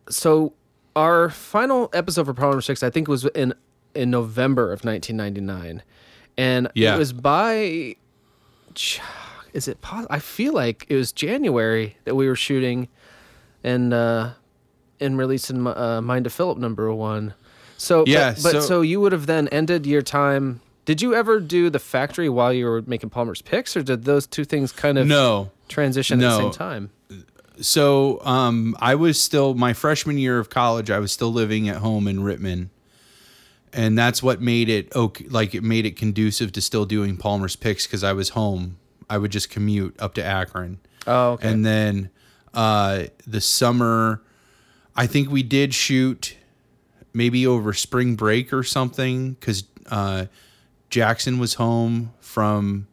so 0.08 0.52
our 0.94 1.30
final 1.30 1.90
episode 1.92 2.26
for 2.26 2.34
Palmer's 2.34 2.66
Picks 2.66 2.82
I 2.82 2.90
think 2.90 3.08
was 3.08 3.24
in 3.26 3.54
in 3.94 4.10
November 4.10 4.72
of 4.72 4.84
1999, 4.84 5.82
and 6.38 6.68
Yeah. 6.74 6.94
it 6.94 6.98
was 6.98 7.12
by 7.12 7.96
is 9.52 9.66
it 9.66 9.80
pos- 9.80 10.06
I 10.10 10.20
feel 10.20 10.52
like 10.52 10.86
it 10.88 10.94
was 10.94 11.10
January 11.10 11.96
that 12.04 12.14
we 12.14 12.28
were 12.28 12.36
shooting 12.36 12.86
and 13.64 13.92
uh 13.92 14.30
and 15.00 15.18
releasing 15.18 15.66
uh, 15.66 16.00
Mind 16.02 16.26
of 16.26 16.32
Philip 16.32 16.58
number 16.58 16.92
one. 16.94 17.34
So 17.78 18.04
Yeah, 18.06 18.32
but, 18.34 18.42
but 18.42 18.52
so, 18.52 18.60
so- 18.60 18.80
you 18.82 19.00
would 19.00 19.12
have 19.12 19.26
then 19.26 19.48
ended 19.48 19.86
your 19.86 20.02
time. 20.02 20.60
Did 20.90 21.00
you 21.00 21.14
ever 21.14 21.38
do 21.38 21.70
the 21.70 21.78
factory 21.78 22.28
while 22.28 22.52
you 22.52 22.66
were 22.66 22.82
making 22.82 23.10
Palmer's 23.10 23.40
picks, 23.40 23.76
or 23.76 23.82
did 23.84 24.02
those 24.06 24.26
two 24.26 24.44
things 24.44 24.72
kind 24.72 24.98
of 24.98 25.06
No. 25.06 25.52
transition 25.68 26.20
at 26.20 26.28
the 26.30 26.36
same 26.36 26.50
time? 26.50 26.90
So 27.60 28.20
um, 28.24 28.76
I 28.80 28.96
was 28.96 29.20
still 29.20 29.54
my 29.54 29.72
freshman 29.72 30.18
year 30.18 30.40
of 30.40 30.50
college. 30.50 30.90
I 30.90 30.98
was 30.98 31.12
still 31.12 31.32
living 31.32 31.68
at 31.68 31.76
home 31.76 32.08
in 32.08 32.18
Rittman, 32.18 32.70
and 33.72 33.96
that's 33.96 34.20
what 34.20 34.40
made 34.40 34.68
it 34.68 34.92
okay. 34.96 35.28
Like 35.28 35.54
it 35.54 35.62
made 35.62 35.86
it 35.86 35.94
conducive 35.94 36.50
to 36.54 36.60
still 36.60 36.86
doing 36.86 37.16
Palmer's 37.16 37.54
Picks 37.54 37.86
because 37.86 38.02
I 38.02 38.12
was 38.12 38.30
home. 38.30 38.76
I 39.08 39.16
would 39.16 39.30
just 39.30 39.48
commute 39.48 39.94
up 40.00 40.14
to 40.14 40.24
Akron. 40.24 40.80
Oh, 41.06 41.34
okay. 41.34 41.52
And 41.52 41.64
then 41.64 42.10
uh, 42.52 43.04
the 43.28 43.40
summer, 43.40 44.22
I 44.96 45.06
think 45.06 45.30
we 45.30 45.44
did 45.44 45.72
shoot 45.72 46.34
maybe 47.12 47.46
over 47.46 47.74
spring 47.74 48.16
break 48.16 48.52
or 48.52 48.64
something 48.64 49.34
because 49.34 49.62
uh, 49.88 50.26
Jackson 50.90 51.38
was 51.38 51.54
home 51.54 52.12
from 52.20 52.86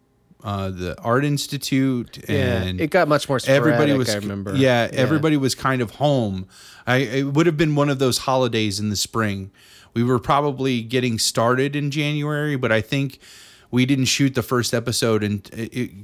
uh, 0.44 0.70
the 0.70 0.98
art 1.02 1.26
institute 1.26 2.24
yeah, 2.30 2.62
and 2.64 2.80
it 2.80 2.90
got 2.90 3.08
much 3.08 3.28
more 3.28 3.40
sporadic. 3.40 3.74
everybody 3.74 3.94
was 3.94 4.10
I 4.10 4.16
remember. 4.18 4.56
Yeah, 4.56 4.88
everybody 4.94 5.36
was 5.36 5.56
kind 5.56 5.82
of 5.82 5.92
home. 5.92 6.48
I 6.86 6.98
it 6.98 7.24
would 7.34 7.48
have 7.48 7.58
been 7.58 7.76
one 7.76 7.90
of 7.90 8.00
those 8.00 8.20
holidays 8.20 8.80
in 8.80 8.90
the 8.90 8.96
spring. 8.96 9.52
We 9.94 10.04
were 10.04 10.20
probably 10.20 10.84
getting 10.84 11.18
started 11.18 11.76
in 11.76 11.90
January, 11.92 12.56
but 12.56 12.72
I 12.72 12.82
think 12.82 13.20
we 13.72 13.86
didn't 13.86 14.06
shoot 14.06 14.36
the 14.36 14.44
first 14.44 14.74
episode 14.74 15.24
and 15.24 15.44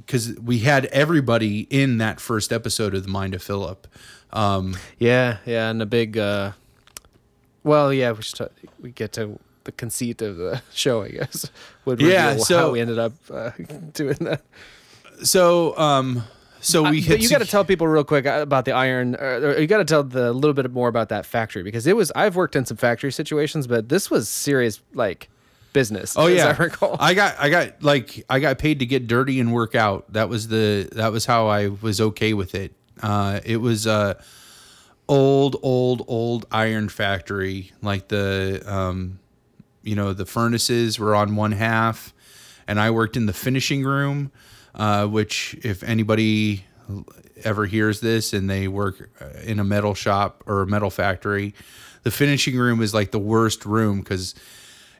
because 0.04 0.38
we 0.40 0.58
had 0.58 0.86
everybody 0.86 1.60
in 1.70 1.98
that 1.98 2.20
first 2.20 2.52
episode 2.52 2.94
of 2.94 3.04
the 3.04 3.08
Mind 3.08 3.34
of 3.34 3.42
Philip. 3.42 3.86
Um, 4.32 4.76
Yeah, 4.98 5.38
yeah, 5.46 5.70
and 5.70 5.80
a 5.80 5.86
big. 5.86 6.18
uh 6.18 6.52
Well, 7.62 7.92
yeah, 7.92 8.12
we 8.12 8.22
should, 8.22 8.50
we 8.80 8.90
get 8.90 9.12
to 9.12 9.38
the 9.64 9.72
conceit 9.72 10.22
of 10.22 10.36
the 10.36 10.62
show, 10.72 11.02
I 11.02 11.08
guess. 11.08 11.50
Would 11.84 12.00
Yeah, 12.00 12.36
so- 12.36 12.58
how 12.58 12.70
we 12.70 12.80
ended 12.80 12.98
up 12.98 13.12
uh, 13.30 13.50
doing 13.92 14.16
that. 14.20 14.42
so 15.22 15.76
um, 15.78 16.24
so 16.60 16.82
we 16.90 17.06
Uh, 17.08 17.14
you 17.14 17.28
got 17.28 17.38
to 17.40 17.46
tell 17.46 17.64
people 17.64 17.86
real 17.86 18.04
quick 18.04 18.26
uh, 18.26 18.40
about 18.42 18.64
the 18.64 18.72
iron. 18.72 19.14
Uh, 19.16 19.40
or 19.42 19.58
you 19.58 19.66
got 19.66 19.78
to 19.78 19.84
tell 19.84 20.02
the 20.02 20.32
little 20.32 20.54
bit 20.54 20.70
more 20.72 20.88
about 20.88 21.10
that 21.10 21.26
factory 21.26 21.62
because 21.62 21.86
it 21.86 21.94
was. 21.96 22.10
I've 22.16 22.36
worked 22.36 22.56
in 22.56 22.64
some 22.64 22.76
factory 22.78 23.12
situations, 23.12 23.66
but 23.66 23.88
this 23.90 24.10
was 24.10 24.28
serious, 24.28 24.80
like 24.94 25.28
business. 25.74 26.14
Oh 26.16 26.26
as 26.26 26.36
yeah, 26.36 26.46
I 26.58 26.62
recall. 26.62 26.96
I 26.98 27.12
got 27.14 27.34
I 27.38 27.50
got 27.50 27.82
like 27.82 28.24
I 28.30 28.38
got 28.40 28.58
paid 28.58 28.78
to 28.78 28.86
get 28.86 29.06
dirty 29.06 29.40
and 29.40 29.52
work 29.52 29.74
out. 29.74 30.10
That 30.14 30.28
was 30.30 30.48
the 30.48 30.88
that 30.92 31.12
was 31.12 31.26
how 31.26 31.48
I 31.48 31.68
was 31.68 32.00
okay 32.00 32.32
with 32.32 32.54
it. 32.54 32.72
Uh, 33.02 33.40
it 33.44 33.58
was 33.58 33.86
a 33.86 34.16
old 35.06 35.56
old 35.62 36.04
old 36.08 36.46
iron 36.50 36.88
factory. 36.88 37.72
Like 37.82 38.08
the 38.08 38.62
um, 38.64 39.18
you 39.84 39.94
know 39.94 40.12
the 40.12 40.26
furnaces 40.26 40.98
were 40.98 41.14
on 41.14 41.36
one 41.36 41.52
half, 41.52 42.12
and 42.66 42.80
I 42.80 42.90
worked 42.90 43.16
in 43.16 43.26
the 43.26 43.32
finishing 43.32 43.84
room. 43.84 44.32
Uh, 44.74 45.06
which 45.06 45.56
if 45.62 45.84
anybody 45.84 46.64
ever 47.44 47.64
hears 47.64 48.00
this 48.00 48.32
and 48.32 48.50
they 48.50 48.66
work 48.66 49.08
uh, 49.20 49.26
in 49.44 49.60
a 49.60 49.64
metal 49.64 49.94
shop 49.94 50.42
or 50.46 50.62
a 50.62 50.66
metal 50.66 50.90
factory, 50.90 51.54
the 52.02 52.10
finishing 52.10 52.56
room 52.56 52.82
is 52.82 52.92
like 52.94 53.10
the 53.10 53.18
worst 53.18 53.64
room 53.64 54.00
because 54.00 54.34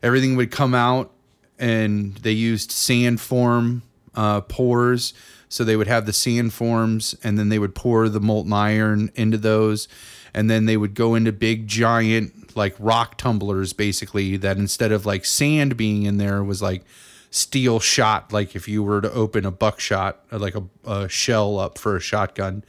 everything 0.02 0.36
would 0.36 0.50
come 0.50 0.74
out 0.74 1.12
and 1.58 2.14
they 2.16 2.32
used 2.32 2.70
sand 2.70 3.20
form 3.20 3.82
uh, 4.14 4.40
pours 4.42 5.12
so 5.48 5.62
they 5.64 5.76
would 5.76 5.86
have 5.86 6.06
the 6.06 6.12
sand 6.12 6.52
forms 6.52 7.14
and 7.22 7.38
then 7.38 7.48
they 7.48 7.58
would 7.58 7.74
pour 7.74 8.08
the 8.08 8.20
molten 8.20 8.52
iron 8.52 9.10
into 9.14 9.38
those 9.38 9.86
and 10.32 10.50
then 10.50 10.66
they 10.66 10.76
would 10.76 10.94
go 10.94 11.14
into 11.14 11.32
big 11.32 11.66
giant 11.68 12.43
like 12.56 12.74
rock 12.78 13.16
tumblers 13.16 13.72
basically 13.72 14.36
that 14.36 14.56
instead 14.56 14.92
of 14.92 15.06
like 15.06 15.24
sand 15.24 15.76
being 15.76 16.04
in 16.04 16.18
there 16.18 16.42
was 16.42 16.62
like 16.62 16.84
steel 17.30 17.80
shot. 17.80 18.32
Like 18.32 18.54
if 18.54 18.68
you 18.68 18.82
were 18.82 19.00
to 19.00 19.12
open 19.12 19.44
a 19.44 19.50
buckshot 19.50 20.20
or 20.30 20.38
like 20.38 20.54
a, 20.54 20.62
a 20.86 21.08
shell 21.08 21.58
up 21.58 21.78
for 21.78 21.96
a 21.96 22.00
shotgun 22.00 22.64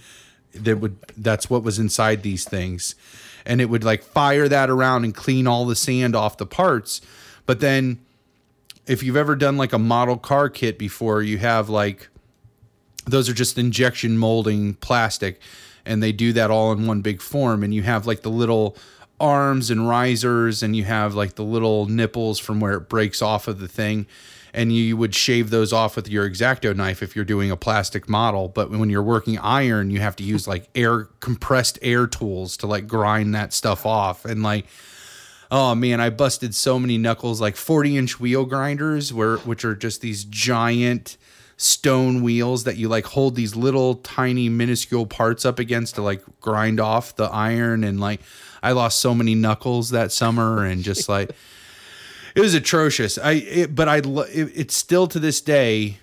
that 0.53 0.77
would 0.79 0.97
that's 1.17 1.49
what 1.49 1.63
was 1.63 1.77
inside 1.79 2.23
these 2.23 2.45
things. 2.45 2.95
And 3.45 3.61
it 3.61 3.69
would 3.69 3.83
like 3.83 4.03
fire 4.03 4.47
that 4.47 4.69
around 4.69 5.03
and 5.03 5.13
clean 5.13 5.45
all 5.45 5.65
the 5.65 5.75
sand 5.75 6.15
off 6.15 6.37
the 6.37 6.47
parts. 6.47 7.01
But 7.45 7.59
then 7.59 7.99
if 8.87 9.03
you've 9.03 9.17
ever 9.17 9.35
done 9.35 9.57
like 9.57 9.73
a 9.73 9.79
model 9.79 10.17
car 10.17 10.49
kit 10.49 10.79
before 10.79 11.21
you 11.21 11.37
have 11.37 11.69
like 11.69 12.09
those 13.05 13.29
are 13.29 13.33
just 13.33 13.57
injection 13.57 14.17
molding 14.17 14.73
plastic 14.75 15.39
and 15.85 16.01
they 16.01 16.11
do 16.11 16.33
that 16.33 16.49
all 16.49 16.71
in 16.71 16.87
one 16.87 17.01
big 17.01 17.21
form. 17.21 17.63
And 17.63 17.73
you 17.73 17.83
have 17.83 18.07
like 18.07 18.21
the 18.21 18.29
little 18.29 18.75
arms 19.19 19.69
and 19.69 19.87
risers 19.87 20.61
and 20.61 20.75
you 20.75 20.83
have 20.83 21.15
like 21.15 21.35
the 21.35 21.43
little 21.43 21.85
nipples 21.85 22.39
from 22.39 22.59
where 22.59 22.73
it 22.73 22.89
breaks 22.89 23.21
off 23.21 23.47
of 23.47 23.59
the 23.59 23.67
thing 23.67 24.05
and 24.53 24.73
you 24.73 24.95
would 24.95 25.13
shave 25.13 25.49
those 25.49 25.73
off 25.73 25.95
with 25.95 26.09
your 26.09 26.29
exacto 26.29 26.75
knife 26.75 27.01
if 27.01 27.15
you're 27.15 27.25
doing 27.25 27.49
a 27.49 27.55
plastic 27.55 28.09
model 28.09 28.49
but 28.49 28.69
when 28.69 28.89
you're 28.89 29.01
working 29.01 29.37
iron 29.39 29.89
you 29.89 29.99
have 29.99 30.15
to 30.15 30.23
use 30.23 30.47
like 30.47 30.67
air 30.75 31.05
compressed 31.19 31.79
air 31.81 32.07
tools 32.07 32.57
to 32.57 32.67
like 32.67 32.87
grind 32.87 33.33
that 33.33 33.53
stuff 33.53 33.85
off 33.85 34.25
and 34.25 34.43
like 34.43 34.65
oh 35.49 35.73
man 35.73 36.01
i 36.01 36.09
busted 36.09 36.53
so 36.53 36.77
many 36.77 36.97
knuckles 36.97 37.39
like 37.39 37.55
40 37.55 37.97
inch 37.97 38.19
wheel 38.19 38.43
grinders 38.43 39.13
where 39.13 39.37
which 39.37 39.63
are 39.63 39.75
just 39.75 40.01
these 40.01 40.25
giant 40.25 41.15
stone 41.57 42.21
wheels 42.21 42.65
that 42.65 42.75
you 42.75 42.89
like 42.89 43.05
hold 43.05 43.35
these 43.35 43.55
little 43.55 43.95
tiny 43.95 44.49
minuscule 44.49 45.05
parts 45.05 45.45
up 45.45 45.57
against 45.57 45.95
to 45.95 46.01
like 46.01 46.21
grind 46.41 46.81
off 46.81 47.15
the 47.15 47.25
iron 47.25 47.83
and 47.85 47.99
like 47.99 48.19
i 48.65 48.71
lost 48.71 48.99
so 48.99 49.15
many 49.15 49.35
knuckles 49.35 49.91
that 49.91 50.11
summer 50.11 50.65
and 50.65 50.83
just 50.83 51.07
like 51.15 51.31
it 52.35 52.41
was 52.41 52.53
atrocious. 52.53 53.17
I 53.17 53.31
it, 53.31 53.75
but 53.75 53.87
I 53.87 53.97
it, 53.99 54.51
it's 54.53 54.75
still 54.75 55.07
to 55.07 55.19
this 55.19 55.41
day 55.41 55.99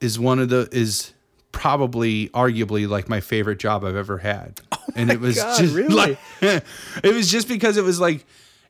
is 0.00 0.18
one 0.18 0.38
of 0.38 0.48
the 0.48 0.68
is 0.70 1.12
probably 1.52 2.28
arguably 2.30 2.88
like 2.88 3.08
my 3.08 3.20
favorite 3.20 3.58
job 3.58 3.84
I've 3.84 3.96
ever 3.96 4.18
had. 4.18 4.60
Oh 4.86 4.92
and 4.96 5.10
it 5.10 5.18
was 5.18 5.36
God, 5.36 5.58
just 5.58 5.74
really? 5.76 5.94
like 5.94 6.18
it 6.42 7.14
was 7.14 7.30
just 7.30 7.48
because 7.48 7.78
it 7.78 7.84
was 7.84 7.98
like 7.98 8.26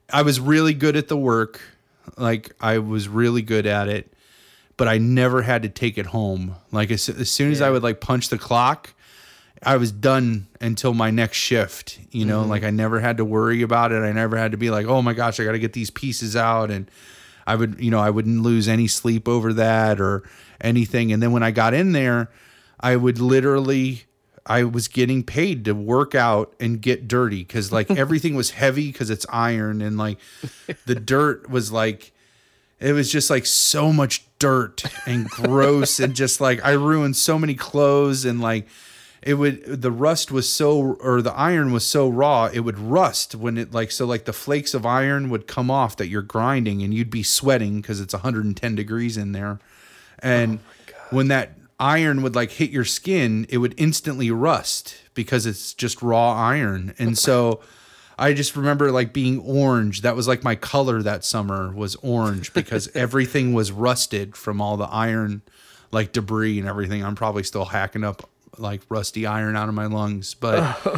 I 0.09 0.21
was 0.21 0.39
really 0.39 0.73
good 0.73 0.95
at 0.95 1.09
the 1.09 1.17
work. 1.17 1.59
Like 2.17 2.55
I 2.61 2.77
was 2.77 3.09
really 3.09 3.41
good 3.41 3.65
at 3.65 3.89
it, 3.89 4.13
but 4.77 4.87
I 4.87 4.97
never 4.97 5.41
had 5.41 5.63
to 5.63 5.69
take 5.69 5.97
it 5.97 6.05
home. 6.05 6.55
Like 6.71 6.89
as, 6.89 7.09
as 7.09 7.29
soon 7.29 7.51
as 7.51 7.61
I 7.61 7.69
would 7.69 7.83
like 7.83 7.99
punch 7.99 8.29
the 8.29 8.37
clock, 8.37 8.93
I 9.65 9.77
was 9.77 9.91
done 9.91 10.47
until 10.61 10.93
my 10.93 11.09
next 11.09 11.37
shift. 11.37 11.99
You 12.11 12.25
know, 12.25 12.41
mm-hmm. 12.41 12.51
like 12.51 12.63
I 12.63 12.69
never 12.69 12.99
had 12.99 13.17
to 13.17 13.25
worry 13.25 13.63
about 13.63 13.91
it. 13.91 14.03
I 14.03 14.11
never 14.11 14.37
had 14.37 14.51
to 14.51 14.57
be 14.57 14.69
like, 14.69 14.85
oh 14.85 15.01
my 15.01 15.13
gosh, 15.13 15.39
I 15.39 15.43
got 15.43 15.53
to 15.53 15.59
get 15.59 15.73
these 15.73 15.89
pieces 15.89 16.35
out. 16.35 16.69
And 16.69 16.89
I 17.47 17.55
would, 17.55 17.79
you 17.79 17.89
know, 17.89 17.99
I 17.99 18.11
wouldn't 18.11 18.43
lose 18.43 18.67
any 18.67 18.87
sleep 18.87 19.27
over 19.27 19.51
that 19.53 19.99
or 19.99 20.23
anything. 20.61 21.11
And 21.11 21.21
then 21.21 21.31
when 21.31 21.43
I 21.43 21.51
got 21.51 21.73
in 21.73 21.91
there, 21.91 22.29
I 22.79 22.95
would 22.95 23.19
literally, 23.19 24.03
I 24.45 24.63
was 24.63 24.87
getting 24.87 25.23
paid 25.23 25.65
to 25.65 25.73
work 25.73 26.13
out 26.13 26.53
and 26.59 26.79
get 26.79 27.07
dirty 27.07 27.39
because 27.39 27.71
like 27.71 27.89
everything 27.97 28.35
was 28.35 28.51
heavy 28.51 28.91
because 28.91 29.09
it's 29.09 29.25
iron 29.29 29.81
and 29.81 29.97
like 29.97 30.19
the 30.85 30.95
dirt 30.95 31.49
was 31.49 31.71
like, 31.71 32.11
it 32.79 32.91
was 32.91 33.11
just 33.11 33.29
like 33.29 33.45
so 33.45 33.91
much 33.91 34.25
dirt 34.37 34.83
and 35.07 35.27
gross 35.29 35.99
and 35.99 36.13
just 36.13 36.41
like 36.41 36.63
I 36.63 36.71
ruined 36.71 37.15
so 37.15 37.39
many 37.39 37.55
clothes 37.55 38.25
and 38.25 38.41
like 38.41 38.67
it 39.25 39.33
would 39.33 39.81
the 39.81 39.91
rust 39.91 40.31
was 40.31 40.47
so 40.47 40.95
or 41.01 41.21
the 41.21 41.33
iron 41.33 41.73
was 41.73 41.83
so 41.83 42.07
raw 42.07 42.45
it 42.53 42.59
would 42.59 42.77
rust 42.77 43.33
when 43.35 43.57
it 43.57 43.73
like 43.73 43.91
so 43.91 44.05
like 44.05 44.25
the 44.25 44.33
flakes 44.33 44.73
of 44.73 44.85
iron 44.85 45.29
would 45.29 45.47
come 45.47 45.71
off 45.71 45.97
that 45.97 46.07
you're 46.07 46.21
grinding 46.21 46.83
and 46.83 46.93
you'd 46.93 47.09
be 47.09 47.23
sweating 47.23 47.81
because 47.81 47.99
it's 47.99 48.13
110 48.13 48.75
degrees 48.75 49.17
in 49.17 49.31
there 49.33 49.59
and 50.19 50.59
oh 50.59 50.71
when 51.09 51.27
that 51.27 51.51
iron 51.79 52.21
would 52.21 52.35
like 52.35 52.51
hit 52.51 52.69
your 52.69 52.85
skin 52.85 53.45
it 53.49 53.57
would 53.57 53.73
instantly 53.77 54.31
rust 54.31 54.95
because 55.13 55.45
it's 55.45 55.73
just 55.73 56.01
raw 56.01 56.33
iron 56.33 56.93
and 56.97 57.17
so 57.27 57.59
I 58.17 58.33
just 58.33 58.55
remember 58.55 58.93
like 58.93 59.11
being 59.11 59.41
orange. 59.41 60.01
That 60.01 60.15
was 60.15 60.25
like 60.25 60.41
my 60.41 60.55
color 60.55 61.01
that 61.01 61.25
summer 61.25 61.73
was 61.73 61.97
orange 61.97 62.53
because 62.53 62.89
everything 62.95 63.53
was 63.53 63.73
rusted 63.73 64.37
from 64.37 64.61
all 64.61 64.77
the 64.77 64.85
iron 64.85 65.41
like 65.91 66.13
debris 66.13 66.57
and 66.57 66.65
everything. 66.65 67.03
I'm 67.03 67.15
probably 67.15 67.43
still 67.43 67.65
hacking 67.65 68.05
up 68.05 68.29
like 68.59 68.81
rusty 68.89 69.25
iron 69.25 69.55
out 69.55 69.69
of 69.69 69.75
my 69.75 69.85
lungs, 69.85 70.33
but 70.33 70.79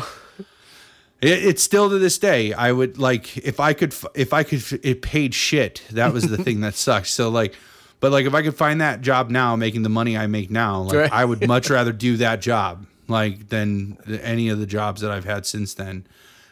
it, 1.21 1.29
it's 1.45 1.63
still 1.63 1.89
to 1.89 1.99
this 1.99 2.17
day. 2.17 2.53
I 2.53 2.71
would 2.71 2.97
like 2.97 3.37
if 3.37 3.59
I 3.59 3.73
could 3.73 3.93
if 4.13 4.33
I 4.33 4.43
could 4.43 4.63
it 4.83 5.01
paid 5.01 5.33
shit. 5.33 5.83
That 5.91 6.13
was 6.13 6.23
the 6.23 6.37
thing 6.37 6.61
that 6.61 6.75
sucked. 6.87 7.07
So 7.07 7.29
like 7.29 7.55
but 7.99 8.11
like 8.11 8.25
if 8.25 8.33
I 8.33 8.43
could 8.43 8.55
find 8.55 8.81
that 8.81 9.01
job 9.01 9.29
now 9.29 9.55
making 9.55 9.83
the 9.83 9.89
money 9.89 10.17
I 10.17 10.27
make 10.27 10.51
now, 10.51 10.81
like 10.81 10.97
Right. 10.97 11.11
I 11.11 11.25
would 11.25 11.47
much 11.47 11.69
rather 11.71 11.91
do 11.91 12.17
that 12.17 12.41
job 12.41 12.85
like 13.07 13.49
than 13.49 13.97
any 14.21 14.49
of 14.49 14.59
the 14.59 14.65
jobs 14.65 15.01
that 15.01 15.11
I've 15.11 15.25
had 15.25 15.45
since 15.45 15.73
then 15.73 16.05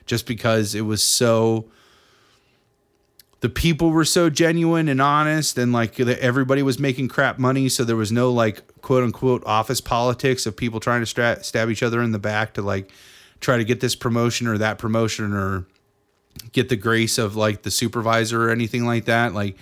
just 0.06 0.26
because 0.26 0.74
it 0.76 0.82
was 0.82 1.04
so 1.04 1.66
the 3.42 3.50
people 3.50 3.92
were 3.92 4.06
so 4.06 4.30
genuine 4.30 4.88
and 4.88 5.02
honest 5.02 5.58
and 5.58 5.72
like 5.72 6.00
everybody 6.00 6.64
was 6.64 6.80
making 6.80 7.08
crap 7.08 7.38
money 7.38 7.70
so 7.70 7.84
there 7.84 7.96
was 7.96 8.12
no 8.12 8.32
like 8.32 8.64
quote 8.82 9.04
unquote 9.04 9.44
office 9.46 9.82
politics 9.82 10.46
of 10.46 10.56
people 10.56 10.80
trying 10.80 11.02
to 11.02 11.06
stra- 11.06 11.44
stab 11.44 11.70
each 11.70 11.84
other 11.84 12.02
in 12.02 12.12
the 12.12 12.20
back 12.20 12.54
to 12.54 12.62
like 12.62 12.92
try 13.40 13.58
to 13.58 13.64
get 13.64 13.80
this 13.80 13.96
promotion 13.96 14.48
or 14.48 14.58
that 14.58 14.78
promotion 14.78 15.34
or 15.34 15.66
get 16.52 16.70
the 16.70 16.76
grace 16.76 17.18
of 17.18 17.36
like 17.36 17.64
the 17.64 17.72
supervisor 17.72 18.48
or 18.48 18.52
anything 18.52 18.86
like 18.86 19.06
that. 19.06 19.34
Like 19.34 19.58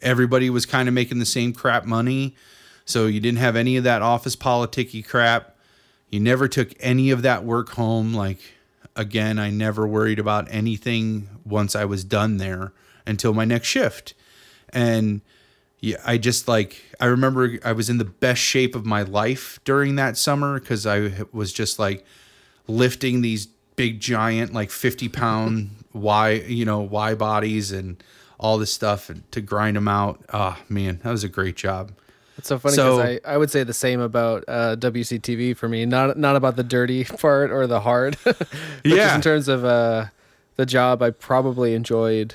everybody 0.00 0.50
was 0.50 0.66
kind 0.66 0.88
of 0.88 0.94
making 0.94 1.18
the 1.18 1.26
same 1.26 1.52
crap 1.52 1.84
money. 1.84 2.36
So 2.84 3.06
you 3.06 3.20
didn't 3.20 3.38
have 3.38 3.56
any 3.56 3.76
of 3.76 3.84
that 3.84 4.02
office 4.02 4.36
politicky 4.36 5.06
crap. 5.06 5.56
You 6.10 6.20
never 6.20 6.48
took 6.48 6.72
any 6.80 7.10
of 7.10 7.22
that 7.22 7.44
work 7.44 7.70
home. 7.70 8.14
Like 8.14 8.40
again 8.96 9.38
i 9.38 9.48
never 9.48 9.86
worried 9.86 10.18
about 10.18 10.48
anything 10.50 11.28
once 11.44 11.76
i 11.76 11.84
was 11.84 12.02
done 12.02 12.36
there 12.36 12.72
until 13.08 13.32
my 13.34 13.44
next 13.44 13.66
shift 13.68 14.14
and 14.72 15.20
yeah 15.80 15.96
i 16.04 16.16
just 16.18 16.46
like 16.46 16.82
i 17.00 17.06
remember 17.06 17.58
i 17.64 17.72
was 17.72 17.88
in 17.88 17.98
the 17.98 18.04
best 18.04 18.40
shape 18.40 18.74
of 18.74 18.84
my 18.86 19.02
life 19.02 19.58
during 19.64 19.96
that 19.96 20.16
summer 20.16 20.60
because 20.60 20.86
i 20.86 21.10
was 21.32 21.52
just 21.52 21.78
like 21.78 22.04
lifting 22.66 23.20
these 23.22 23.46
big 23.76 24.00
giant 24.00 24.52
like 24.52 24.70
50 24.70 25.08
pound 25.08 25.70
y 25.92 26.30
you 26.46 26.64
know 26.64 26.80
y 26.80 27.14
bodies 27.14 27.72
and 27.72 28.02
all 28.38 28.58
this 28.58 28.72
stuff 28.72 29.08
and 29.08 29.30
to 29.32 29.40
grind 29.40 29.76
them 29.76 29.88
out 29.88 30.22
oh 30.32 30.56
man 30.68 31.00
that 31.02 31.10
was 31.10 31.24
a 31.24 31.28
great 31.28 31.56
job 31.56 31.92
It's 32.36 32.48
so 32.48 32.58
funny 32.58 32.74
So- 32.76 33.00
I, 33.00 33.20
I 33.24 33.36
would 33.36 33.50
say 33.50 33.64
the 33.64 33.72
same 33.74 34.00
about 34.00 34.44
uh, 34.46 34.76
WCTV 34.76 35.56
for 35.56 35.68
me. 35.68 35.84
Not 35.86 36.16
not 36.16 36.36
about 36.36 36.54
the 36.54 36.62
dirty 36.62 37.02
part 37.24 37.50
or 37.50 37.66
the 37.66 37.80
hard. 37.80 38.16
but 38.24 38.38
just 38.38 38.50
Yeah. 38.84 39.14
in 39.16 39.20
terms 39.20 39.48
of 39.48 39.64
uh, 39.64 40.06
the 40.54 40.64
job, 40.64 41.02
I 41.02 41.10
probably 41.10 41.74
enjoyed 41.74 42.34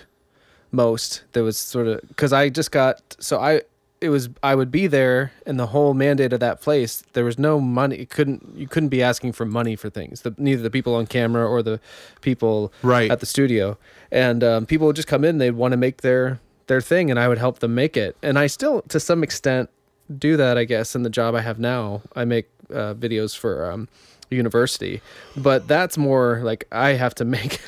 most. 0.74 1.24
There 1.34 1.44
was 1.44 1.58
sort 1.58 1.88
of 1.88 2.02
because 2.08 2.34
I 2.34 2.50
just 2.50 2.72
got 2.72 3.16
so 3.20 3.40
I 3.40 3.62
it 4.02 4.10
was 4.10 4.28
I 4.42 4.56
would 4.56 4.70
be 4.72 4.88
there 4.88 5.32
and 5.46 5.58
the 5.58 5.68
whole 5.68 5.94
mandate 5.94 6.34
of 6.34 6.42
that 6.42 6.60
place 6.60 7.04
there 7.14 7.24
was 7.24 7.40
no 7.40 7.62
money. 7.62 7.96
It 7.98 8.10
couldn't 8.10 8.54
you 8.56 8.68
couldn't 8.68 8.90
be 8.90 9.02
asking 9.02 9.32
for 9.34 9.46
money 9.46 9.76
for 9.78 9.90
things. 9.90 10.22
The, 10.22 10.34
neither 10.38 10.62
the 10.62 10.70
people 10.72 10.96
on 10.96 11.08
camera 11.08 11.48
or 11.48 11.64
the 11.64 11.80
people 12.22 12.74
Right. 12.82 13.10
at 13.10 13.20
the 13.22 13.26
studio. 13.26 13.78
And 14.12 14.44
um, 14.44 14.66
people 14.66 14.88
would 14.88 14.96
just 14.98 15.08
come 15.08 15.24
in. 15.24 15.38
They'd 15.38 15.52
want 15.52 15.72
to 15.72 15.78
make 15.78 16.02
their 16.02 16.40
their 16.68 16.82
thing, 16.82 17.10
and 17.12 17.20
I 17.20 17.28
would 17.28 17.38
help 17.38 17.60
them 17.60 17.76
make 17.76 17.98
it. 17.98 18.16
And 18.24 18.40
I 18.40 18.48
still, 18.48 18.84
to 18.84 19.00
some 19.00 19.22
extent, 19.22 19.70
do 20.18 20.38
that. 20.38 20.58
I 20.58 20.64
guess 20.64 20.96
in 20.96 21.04
the 21.04 21.10
job 21.10 21.36
I 21.36 21.42
have 21.42 21.60
now, 21.60 22.02
I 22.16 22.24
make 22.26 22.48
uh, 22.74 22.94
videos 22.94 23.38
for 23.38 23.70
um, 23.70 23.90
university, 24.34 25.02
but 25.36 25.68
that's 25.68 25.98
more 25.98 26.42
like 26.44 26.68
I 26.72 26.92
have 26.92 27.16
to 27.16 27.26
make. 27.36 27.62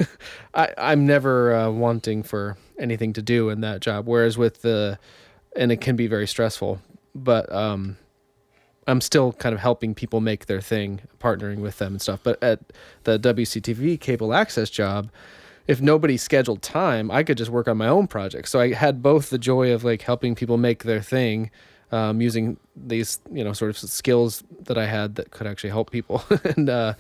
I 0.54 0.74
I'm 0.78 1.06
never 1.06 1.54
uh, 1.54 1.70
wanting 1.72 2.24
for 2.24 2.58
anything 2.78 3.14
to 3.14 3.22
do 3.22 3.50
in 3.50 3.62
that 3.62 3.82
job. 3.82 4.08
Whereas 4.08 4.38
with 4.38 4.62
the, 4.62 5.00
and 5.56 5.72
it 5.72 5.82
can 5.82 5.96
be 5.96 6.08
very 6.08 6.28
stressful, 6.28 6.82
but 7.14 7.52
um, 7.52 7.98
I'm 8.88 9.02
still 9.02 9.34
kind 9.34 9.54
of 9.54 9.62
helping 9.62 9.96
people 9.96 10.22
make 10.22 10.46
their 10.46 10.62
thing, 10.62 11.02
partnering 11.20 11.60
with 11.60 11.78
them 11.78 11.94
and 11.94 12.02
stuff. 12.02 12.20
But 12.24 12.42
at 12.44 12.60
the 13.04 13.18
WCTV 13.18 14.00
cable 14.00 14.34
access 14.34 14.70
job, 14.70 15.10
if 15.68 15.82
nobody 15.82 16.18
scheduled 16.18 16.62
time, 16.62 17.10
I 17.10 17.24
could 17.24 17.38
just 17.38 17.50
work 17.50 17.68
on 17.68 17.78
my 17.78 17.88
own 17.88 18.08
project. 18.08 18.50
So 18.50 18.60
I 18.60 18.74
had 18.74 19.02
both 19.02 19.30
the 19.30 19.40
joy 19.40 19.72
of 19.72 19.84
like 19.84 20.04
helping 20.04 20.36
people 20.36 20.58
make 20.58 20.84
their 20.84 21.02
thing, 21.02 21.50
um, 21.96 22.22
using 22.22 22.58
these 22.76 23.20
you 23.32 23.44
know 23.44 23.54
sort 23.54 23.70
of 23.72 23.78
skills 23.78 24.44
that 24.68 24.78
I 24.78 24.86
had 24.86 25.16
that 25.16 25.32
could 25.32 25.48
actually 25.48 25.70
help 25.72 25.90
people, 25.92 26.24
and 26.56 26.70
uh, 26.70 26.94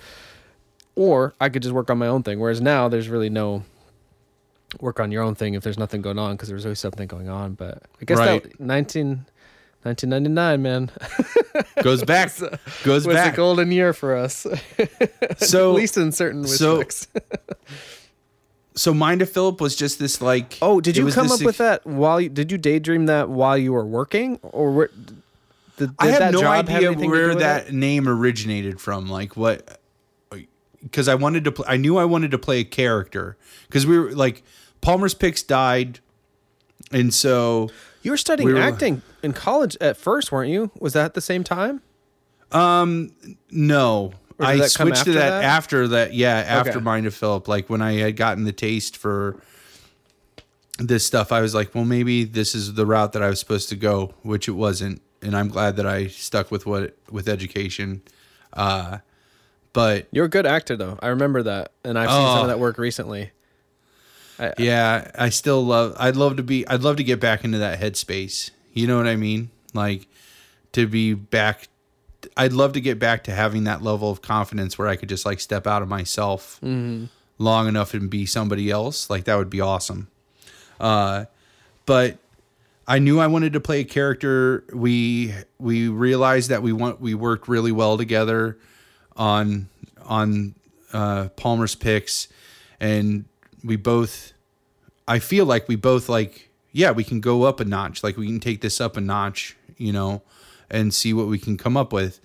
or 0.96 1.34
I 1.40 1.50
could 1.50 1.62
just 1.64 1.74
work 1.76 1.90
on 1.90 1.98
my 1.98 2.08
own 2.08 2.24
thing. 2.24 2.40
Whereas 2.40 2.62
now 2.62 2.88
there's 2.90 3.10
really 3.10 3.30
no 3.30 3.64
work 4.80 5.00
on 5.00 5.12
your 5.12 5.24
own 5.24 5.36
thing 5.36 5.54
if 5.54 5.64
there's 5.64 5.78
nothing 5.78 6.02
going 6.02 6.20
on 6.20 6.36
because 6.36 6.50
there's 6.50 6.66
always 6.66 6.80
something 6.80 7.08
going 7.08 7.30
on. 7.30 7.54
But 7.54 7.84
I 8.02 8.06
guess 8.06 8.18
Right. 8.18 8.44
that 8.44 8.60
19, 8.60 9.26
1999, 9.84 10.62
man, 10.62 10.92
goes 11.84 12.04
back 12.04 12.32
goes 12.84 13.06
was 13.06 13.16
back 13.16 13.34
a 13.34 13.38
golden 13.38 13.72
year 13.72 13.94
for 13.94 14.16
us. 14.16 14.46
so 15.38 15.72
At 15.72 15.76
least 15.76 15.98
in 15.98 16.12
certain 16.12 16.42
respects. 16.42 17.08
so 17.14 17.22
mind 18.93 19.22
of 19.22 19.30
philip 19.30 19.61
was 19.61 19.76
just 19.76 19.99
this 19.99 20.22
like 20.22 20.57
Oh, 20.61 20.81
did 20.81 20.97
you 20.97 21.10
come 21.11 21.31
up 21.31 21.41
with 21.41 21.57
that 21.60 21.85
while 21.88 22.19
you, 22.19 22.30
did 22.30 22.52
you 22.52 22.57
daydream 22.57 23.06
that 23.06 23.30
while 23.30 23.57
you 23.57 23.72
were 23.73 23.85
working 23.85 24.38
or 24.43 24.72
were, 24.72 24.91
did, 25.77 25.91
I 25.99 26.07
have 26.07 26.19
that 26.19 26.34
no 26.34 26.41
job 26.41 26.68
have 26.68 26.77
idea 26.77 26.91
anything 26.91 27.10
where 27.10 27.35
that 27.35 27.68
it? 27.68 27.73
name 27.73 28.07
originated 28.07 28.80
from. 28.81 29.07
Like 29.10 29.35
what? 29.38 29.80
Because 30.81 31.07
I 31.07 31.15
wanted 31.15 31.43
to. 31.45 31.52
Pl- 31.52 31.65
I 31.68 31.77
knew 31.77 31.97
I 31.97 32.06
wanted 32.06 32.30
to 32.31 32.38
play 32.38 32.60
a 32.60 32.64
character. 32.64 33.38
Because 33.68 33.88
we 33.88 33.97
were 33.97 34.11
like 34.11 34.43
Palmer's 34.81 35.14
Picks 35.15 35.41
died, 35.41 35.99
and 36.91 37.11
so 37.14 37.72
You 38.03 38.11
were 38.11 38.18
studying 38.18 38.45
we 38.47 38.53
were- 38.53 38.60
acting 38.61 39.02
in 39.23 39.34
college 39.34 39.76
at 39.81 39.97
first, 39.97 40.31
weren't 40.31 40.52
you? 40.52 40.69
Was 40.80 40.93
that 40.93 41.06
at 41.06 41.14
the 41.15 41.22
same 41.22 41.43
time? 41.43 41.81
Um, 42.52 43.11
no. 43.49 44.14
I 44.40 44.68
switched 44.68 45.06
to 45.06 45.14
that, 45.14 45.30
that? 45.30 45.44
after 45.44 45.88
that. 45.90 46.14
Yeah, 46.14 46.36
after 46.36 46.72
Okay. 46.72 46.80
Mind 46.80 47.06
of 47.06 47.14
Philip. 47.14 47.48
Like 47.48 47.70
when 47.70 47.82
I 47.82 47.94
had 47.94 48.16
gotten 48.18 48.44
the 48.44 48.52
taste 48.52 48.98
for 48.98 49.41
this 50.78 51.06
stuff, 51.06 51.32
I 51.32 51.41
was 51.41 51.56
like, 51.56 51.74
well, 51.74 51.86
maybe 51.86 52.26
this 52.26 52.53
is 52.53 52.74
the 52.74 52.86
route 52.86 53.14
that 53.14 53.24
I 53.24 53.30
was 53.30 53.40
supposed 53.40 53.70
to 53.70 53.76
go, 53.76 54.14
which 54.24 54.48
it 54.48 54.53
wasn't, 54.53 55.02
and 55.22 55.36
I'm 55.36 55.48
glad 55.48 55.78
that 55.78 55.86
I 55.86 56.07
stuck 56.07 56.52
with 56.52 56.66
what 56.66 56.98
with 57.10 57.30
education. 57.30 58.02
Uh, 58.52 58.99
but 59.74 60.07
You're 60.12 60.26
a 60.26 60.30
good 60.30 60.45
actor 60.45 60.76
though. 60.76 60.98
I 61.02 61.07
remember 61.07 61.44
that, 61.44 61.72
and 61.84 61.98
I've 61.98 62.10
seen 62.10 62.28
some 62.28 62.41
of 62.41 62.48
that 62.48 62.60
work 62.60 62.78
recently. 62.78 63.32
yeah, 64.57 65.12
I 65.16 65.30
still 65.30 65.66
love. 65.66 65.95
I'd 65.98 66.16
love 66.16 66.38
to 66.38 66.44
be. 66.44 66.68
I'd 66.68 66.82
love 66.82 66.98
to 66.98 67.03
get 67.03 67.20
back 67.20 67.44
into 67.44 67.57
that 67.60 67.80
headspace. 67.80 68.52
You 68.74 68.88
know 68.88 68.98
what 68.98 69.07
I 69.07 69.16
mean? 69.16 69.49
Like 69.74 70.07
to 70.74 70.88
be 70.88 71.14
back. 71.14 71.70
I'd 72.38 72.53
love 72.53 72.74
to 72.74 72.82
get 72.82 72.99
back 72.99 73.24
to 73.26 73.32
having 73.32 73.64
that 73.64 73.82
level 73.82 74.12
of 74.12 74.22
confidence 74.22 74.78
where 74.78 74.88
I 74.88 74.95
could 74.98 75.10
just 75.10 75.26
like 75.26 75.40
step 75.40 75.66
out 75.66 75.82
of 75.82 75.88
myself 75.88 76.60
long 77.38 77.68
enough 77.68 77.94
and 77.94 78.10
be 78.10 78.26
somebody 78.26 78.70
else. 78.70 79.10
Like 79.10 79.24
that 79.26 79.38
would 79.38 79.49
be 79.49 79.62
awesome. 79.62 80.10
Uh, 80.80 81.26
but 81.86 82.18
I 82.88 82.99
knew 82.99 83.20
I 83.20 83.28
wanted 83.28 83.53
to 83.53 83.60
play 83.60 83.80
a 83.82 83.84
character. 83.86 84.64
We 84.74 85.34
we 85.60 85.88
realized 85.88 86.49
that 86.49 86.62
we 86.62 86.74
want 86.74 86.99
we 87.02 87.14
worked 87.14 87.48
really 87.48 87.72
well 87.72 87.98
together 87.98 88.57
on 89.16 89.70
on 90.03 90.56
uh, 90.94 91.30
Palmer's 91.36 91.76
picks, 91.76 92.28
and 92.80 93.26
we 93.64 93.76
both. 93.76 94.34
I 95.07 95.20
feel 95.20 95.45
like 95.45 95.68
we 95.68 95.76
both 95.76 96.10
like 96.10 96.49
yeah 96.72 96.91
we 96.91 97.03
can 97.03 97.22
go 97.22 97.44
up 97.44 97.60
a 97.60 97.66
notch. 97.66 98.03
Like 98.03 98.18
we 98.18 98.28
can 98.28 98.40
take 98.40 98.62
this 98.62 98.82
up 98.82 98.98
a 98.98 99.02
notch, 99.02 99.56
you 99.78 99.94
know, 99.94 100.22
and 100.70 100.94
see 100.94 101.14
what 101.14 101.28
we 101.28 101.40
can 101.40 101.58
come 101.58 101.78
up 101.78 101.94
with. 101.94 102.20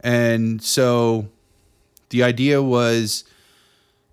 And 0.00 0.62
so, 0.62 1.28
the 2.10 2.22
idea 2.22 2.62
was 2.62 3.24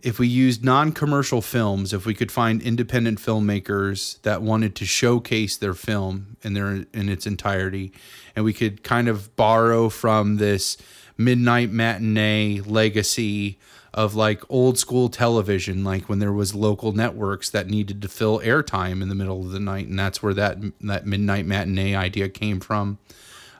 if 0.01 0.17
we 0.19 0.27
used 0.27 0.63
non-commercial 0.63 1.41
films, 1.41 1.93
if 1.93 2.05
we 2.05 2.13
could 2.13 2.31
find 2.31 2.61
independent 2.61 3.19
filmmakers 3.19 4.21
that 4.21 4.41
wanted 4.41 4.75
to 4.77 4.85
showcase 4.85 5.57
their 5.57 5.73
film 5.73 6.37
in 6.41 6.53
their 6.53 6.85
in 6.93 7.09
its 7.09 7.27
entirety, 7.27 7.91
and 8.35 8.45
we 8.45 8.53
could 8.53 8.83
kind 8.83 9.07
of 9.07 9.35
borrow 9.35 9.89
from 9.89 10.37
this 10.37 10.77
midnight 11.17 11.69
matinee 11.69 12.61
legacy 12.61 13.59
of 13.93 14.15
like 14.15 14.41
old 14.49 14.77
school 14.77 15.09
television, 15.09 15.83
like 15.83 16.07
when 16.07 16.19
there 16.19 16.31
was 16.31 16.55
local 16.55 16.93
networks 16.93 17.49
that 17.49 17.67
needed 17.67 18.01
to 18.01 18.07
fill 18.07 18.39
airtime 18.39 19.01
in 19.01 19.09
the 19.09 19.15
middle 19.15 19.41
of 19.41 19.51
the 19.51 19.59
night, 19.59 19.87
and 19.87 19.99
that's 19.99 20.23
where 20.23 20.33
that 20.33 20.59
that 20.79 21.05
midnight 21.05 21.45
matinee 21.45 21.95
idea 21.95 22.29
came 22.29 22.59
from. 22.61 22.99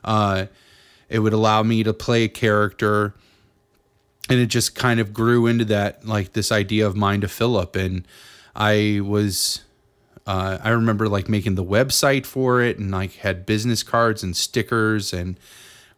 Uh, 0.04 0.46
it 1.08 1.18
would 1.18 1.32
allow 1.32 1.62
me 1.62 1.82
to 1.82 1.92
play 1.92 2.24
a 2.24 2.28
character 2.28 3.14
and 4.30 4.38
it 4.38 4.46
just 4.46 4.76
kind 4.76 5.00
of 5.00 5.12
grew 5.12 5.46
into 5.46 5.64
that 5.64 6.06
like 6.06 6.32
this 6.32 6.52
idea 6.52 6.86
of 6.86 6.96
mind 6.96 7.24
of 7.24 7.30
philip 7.30 7.76
and 7.76 8.06
i 8.54 9.00
was 9.02 9.62
uh, 10.26 10.58
i 10.62 10.70
remember 10.70 11.08
like 11.08 11.28
making 11.28 11.56
the 11.56 11.64
website 11.64 12.24
for 12.24 12.62
it 12.62 12.78
and 12.78 12.92
like 12.92 13.14
had 13.16 13.44
business 13.44 13.82
cards 13.82 14.22
and 14.22 14.36
stickers 14.36 15.12
and 15.12 15.38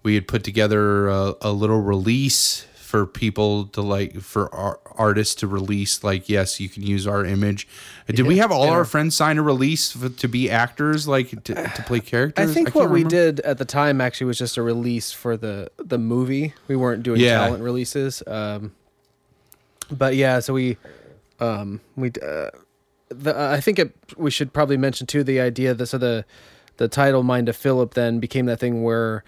we 0.03 0.15
had 0.15 0.27
put 0.27 0.43
together 0.43 1.09
a, 1.09 1.35
a 1.43 1.53
little 1.53 1.81
release 1.81 2.67
for 2.93 3.07
people 3.07 3.65
to 3.65 3.81
like 3.81 4.21
for 4.21 4.55
our 4.55 4.79
artists 4.99 5.35
to 5.37 5.47
release 5.47 6.05
like 6.05 6.29
yes 6.29 6.61
you 6.61 6.69
can 6.69 6.83
use 6.83 7.07
our 7.07 7.25
image 7.25 7.67
did 8.07 8.27
we 8.27 8.37
have 8.37 8.53
all 8.53 8.67
Yeah. 8.67 8.73
our 8.73 8.85
friends 8.85 9.17
sign 9.17 9.39
a 9.39 9.43
release 9.43 9.97
to 10.19 10.29
be 10.29 10.51
actors 10.51 11.09
like 11.09 11.31
to, 11.45 11.55
to 11.55 11.83
play 11.87 12.01
characters 12.13 12.51
I 12.51 12.53
think 12.53 12.67
can't 12.69 12.75
what 12.77 12.91
we 12.91 13.03
did 13.03 13.41
at 13.41 13.57
the 13.57 13.65
time 13.65 14.03
actually 14.03 14.27
was 14.27 14.37
just 14.37 14.59
a 14.59 14.63
release 14.63 15.11
for 15.11 15.39
the 15.39 15.71
the 15.79 15.97
movie. 15.97 16.53
We 16.69 16.77
weren't 16.77 17.03
doing 17.03 17.21
Yeah. 17.23 17.39
talent 17.39 17.63
releases. 17.63 18.23
Um, 18.27 18.73
but 19.91 20.15
yeah, 20.15 20.41
so 20.41 20.53
we 20.53 20.77
um, 21.41 21.81
we 21.97 22.09
uh, 22.23 22.51
the, 23.09 23.33
I 23.37 23.61
think 23.63 23.79
it, 23.79 23.95
we 24.19 24.31
should 24.31 24.53
probably 24.53 24.77
mention 24.77 25.07
too 25.07 25.25
the 25.25 25.41
idea 25.41 25.73
that 25.73 25.87
so 25.87 25.97
the 25.97 26.25
the 26.77 26.89
title 26.89 27.23
"Mind 27.23 27.49
of 27.49 27.57
Philip" 27.57 27.95
then 27.95 28.21
became 28.21 28.45
that 28.47 28.61
thing 28.61 28.83
where 28.83 29.25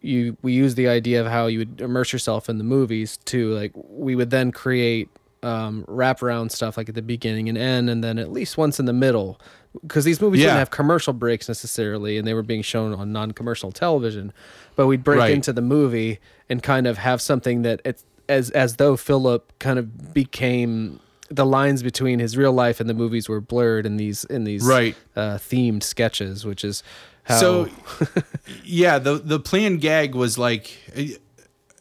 you 0.00 0.36
we 0.42 0.52
use 0.52 0.74
the 0.76 0.88
idea 0.88 1.20
of 1.20 1.26
how 1.26 1.46
you 1.46 1.58
would 1.60 1.80
immerse 1.80 2.12
yourself 2.12 2.48
in 2.48 2.58
the 2.58 2.64
movies 2.64 3.16
to 3.26 3.52
like 3.54 3.72
we 3.74 4.14
would 4.14 4.30
then 4.30 4.52
create 4.52 5.08
um, 5.42 5.84
wraparound 5.88 6.50
stuff 6.50 6.76
like 6.76 6.88
at 6.88 6.94
the 6.96 7.02
beginning 7.02 7.48
and 7.48 7.56
end, 7.56 7.88
and 7.88 8.02
then 8.02 8.18
at 8.18 8.32
least 8.32 8.56
once 8.58 8.80
in 8.80 8.86
the 8.86 8.92
middle, 8.92 9.40
because 9.82 10.04
these 10.04 10.20
movies 10.20 10.40
Yeah. 10.40 10.46
didn't 10.48 10.58
have 10.58 10.70
commercial 10.72 11.12
breaks 11.12 11.46
necessarily, 11.46 12.18
and 12.18 12.26
they 12.26 12.34
were 12.34 12.42
being 12.42 12.62
shown 12.62 12.92
on 12.92 13.12
non-commercial 13.12 13.70
television. 13.70 14.32
But 14.74 14.88
we'd 14.88 15.04
break 15.04 15.20
Right. 15.20 15.30
into 15.32 15.52
the 15.52 15.62
movie 15.62 16.18
and 16.48 16.60
kind 16.60 16.88
of 16.88 16.98
have 16.98 17.20
something 17.20 17.62
that 17.62 17.80
it's 17.84 18.04
as 18.28 18.50
as 18.50 18.76
though 18.76 18.96
Philip 18.96 19.52
kind 19.60 19.78
of 19.78 20.12
became 20.12 20.98
the 21.30 21.46
lines 21.46 21.82
between 21.82 22.18
his 22.18 22.36
real 22.36 22.52
life 22.52 22.80
and 22.80 22.88
the 22.90 22.94
movies 22.94 23.28
were 23.28 23.40
blurred 23.40 23.86
in 23.86 23.96
these 23.96 24.24
in 24.24 24.42
these 24.44 24.64
Right. 24.64 24.96
uh, 25.14 25.36
themed 25.38 25.82
sketches, 25.84 26.44
which 26.44 26.64
is 26.64 26.82
how 27.28 27.38
So, 27.38 27.68
yeah, 28.64 28.98
the 28.98 29.14
the 29.18 29.38
planned 29.38 29.80
gag 29.80 30.14
was 30.14 30.38
like, 30.38 30.70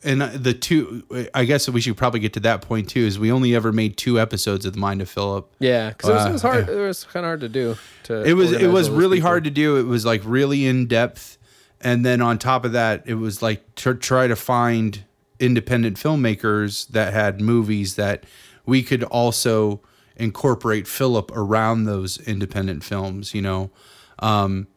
and 0.03 0.21
the 0.21 0.53
two. 0.53 1.03
I 1.33 1.45
guess 1.45 1.67
we 1.69 1.81
should 1.81 1.97
probably 1.97 2.19
get 2.19 2.33
to 2.33 2.39
that 2.41 2.61
point 2.61 2.89
too. 2.89 3.01
Is 3.01 3.17
we 3.17 3.31
only 3.31 3.55
ever 3.55 3.71
made 3.71 3.97
two 3.97 4.19
episodes 4.19 4.65
of 4.65 4.73
the 4.73 4.79
Mind 4.79 5.01
of 5.01 5.09
Philip. 5.09 5.51
yeah, 5.59 5.89
because 5.89 6.09
it 6.09 6.13
was, 6.13 6.23
it 6.25 6.29
Uh, 6.29 6.31
was 6.33 6.41
hard. 6.41 6.69
It 6.69 6.75
was 6.75 7.03
kind 7.05 7.25
of 7.25 7.29
hard 7.29 7.39
to 7.41 7.49
do. 7.49 7.75
To 8.03 8.23
It 8.23 8.33
was 8.33 8.51
it 8.51 8.67
was 8.67 8.89
really 8.89 9.17
people. 9.17 9.29
hard 9.29 9.43
to 9.45 9.49
do. 9.51 9.77
It 9.77 9.83
was 9.85 10.05
like 10.05 10.21
really 10.23 10.65
in 10.67 10.87
depth, 10.87 11.37
and 11.81 12.05
then 12.05 12.21
on 12.21 12.37
top 12.37 12.63
of 12.65 12.73
that, 12.73 13.03
it 13.05 13.15
was 13.15 13.41
like 13.41 13.75
to 13.75 13.93
try 13.95 14.27
to 14.27 14.35
find 14.35 15.03
independent 15.39 15.97
filmmakers 15.97 16.87
that 16.89 17.13
had 17.13 17.39
movies 17.41 17.95
that 17.95 18.23
we 18.65 18.81
could 18.83 19.03
also 19.03 19.81
incorporate 20.15 20.87
Philip 20.87 21.31
around 21.35 21.85
those 21.85 22.17
independent 22.19 22.83
films. 22.83 23.33
You 23.33 23.41
know. 23.41 23.71
Um, 24.19 24.67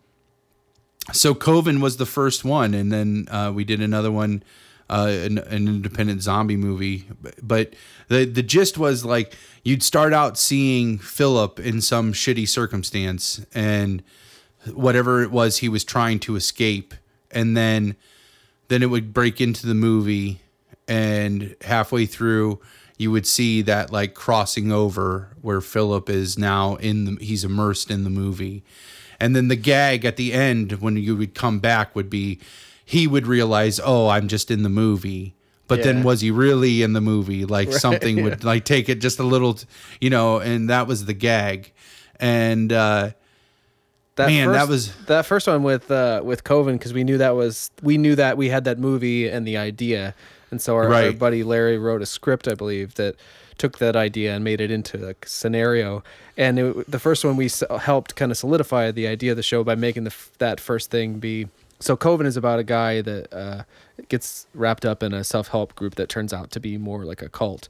so 1.13 1.35
Coven 1.35 1.81
was 1.81 1.97
the 1.97 2.07
first 2.07 2.45
one, 2.45 2.75
and 2.75 2.93
then 2.93 3.27
uh, 3.31 3.53
we 3.55 3.65
did 3.65 3.81
another 3.81 4.13
one, 4.13 4.43
uh, 4.89 5.09
an, 5.09 5.39
an 5.39 5.69
independent 5.69 6.23
zombie 6.23 6.57
movie. 6.57 7.09
But 7.43 7.75
the 8.09 8.25
the 8.25 8.43
gist 8.43 8.79
was 8.79 9.05
like 9.05 9.35
you'd 9.65 9.83
start 9.83 10.13
out 10.13 10.39
seeing 10.39 10.99
Philip 10.99 11.59
in 11.59 11.81
some 11.81 12.13
shitty 12.13 12.49
circumstance, 12.49 13.45
and 13.55 14.03
whatever 14.73 15.23
it 15.23 15.31
was 15.31 15.59
he 15.59 15.69
was 15.69 15.85
trying 15.85 16.19
to 16.21 16.37
escape, 16.37 16.95
and 17.31 17.57
then 17.57 17.97
then 18.69 18.83
it 18.83 18.91
would 18.91 19.13
break 19.13 19.41
into 19.41 19.67
the 19.67 19.75
movie, 19.75 20.41
and 20.87 21.57
halfway 21.63 22.07
through 22.07 22.61
you 22.99 23.11
would 23.11 23.27
see 23.27 23.63
that 23.63 23.91
like 23.91 24.13
crossing 24.13 24.71
over 24.71 25.31
where 25.41 25.63
Philip 25.63 26.11
is 26.11 26.37
now 26.37 26.77
in 26.77 27.05
the 27.07 27.25
he's 27.25 27.45
immersed 27.45 27.91
in 27.91 28.05
the 28.05 28.11
movie. 28.11 28.63
And 29.21 29.37
then 29.37 29.49
the 29.49 29.57
gag 29.57 30.05
at 30.05 30.17
the 30.17 30.33
end 30.33 30.73
when 30.81 30.97
you 30.97 31.15
would 31.17 31.35
come 31.35 31.59
back 31.61 31.95
would 31.95 32.09
be 32.11 32.39
he 32.85 33.07
would 33.07 33.27
realize, 33.27 33.79
"Oh, 33.85 34.09
I'm 34.09 34.27
just 34.29 34.51
in 34.51 34.63
the 34.63 34.69
movie." 34.71 35.35
But 35.69 35.85
then 35.85 36.03
was 36.03 36.21
he 36.21 36.33
really 36.33 36.83
in 36.83 36.95
the 36.95 37.01
movie? 37.01 37.45
Like 37.57 37.73
something 37.73 38.25
would 38.25 38.43
like 38.43 38.65
take 38.65 38.89
it 38.89 39.01
just 39.01 39.19
a 39.21 39.23
little, 39.23 39.57
you 40.01 40.11
know, 40.11 40.39
and 40.41 40.69
that 40.71 40.87
was 40.89 41.05
the 41.05 41.13
gag. 41.15 41.73
And 42.19 42.73
uh 42.73 43.11
That 44.17 44.27
Man, 44.29 44.49
first, 44.49 44.59
that 44.59 44.69
was- 44.69 44.93
that 45.07 45.27
first 45.27 45.47
one 45.47 45.63
with 45.63 45.91
uh, 45.91 46.23
with 46.25 46.43
Coven 46.43 46.77
because 46.77 46.93
we 46.93 47.05
knew 47.05 47.19
that 47.19 47.37
was 47.37 47.71
we 47.83 47.99
knew 47.99 48.17
that 48.17 48.37
we 48.37 48.49
had 48.49 48.65
that 48.65 48.79
movie 48.79 49.29
and 49.29 49.47
the 49.47 49.57
idea, 49.57 50.15
and 50.51 50.61
so 50.61 50.75
our, 50.75 50.89
our 51.07 51.13
buddy 51.13 51.43
Larry 51.45 51.79
wrote 51.79 52.03
a 52.03 52.07
script, 52.07 52.49
I 52.49 52.55
believe, 52.55 52.95
that 52.97 53.15
took 53.61 53.79
that 53.79 53.95
idea 53.95 54.35
and 54.35 54.43
made 54.43 54.61
it 54.61 54.71
into 54.71 55.09
a 55.09 55.15
scenario. 55.25 56.03
And 56.37 56.59
it, 56.59 56.91
the 56.91 56.99
first 56.99 57.25
one 57.25 57.37
we 57.37 57.45
s- 57.47 57.63
helped 57.81 58.17
kind 58.17 58.33
of 58.33 58.39
solidify 58.39 58.91
the 58.91 59.07
idea 59.07 59.31
of 59.33 59.37
the 59.37 59.43
show 59.43 59.63
by 59.63 59.75
making 59.77 60.05
the 60.05 60.11
f- 60.11 60.33
that 60.39 60.59
first 60.59 60.91
thing 60.91 61.19
be. 61.21 61.47
So 61.79 61.97
Coven 61.97 62.27
is 62.27 62.37
about 62.37 62.59
a 62.59 62.65
guy 62.65 63.01
that 63.03 63.33
uh, 63.33 63.63
gets 64.09 64.47
wrapped 64.55 64.85
up 64.85 65.03
in 65.03 65.13
a 65.15 65.23
self 65.25 65.49
help 65.49 65.75
group 65.77 65.95
that 65.97 66.09
turns 66.09 66.33
out 66.33 66.51
to 66.53 66.61
be 66.61 66.77
more 66.79 67.05
like 67.05 67.23
a 67.23 67.29
cult, 67.29 67.69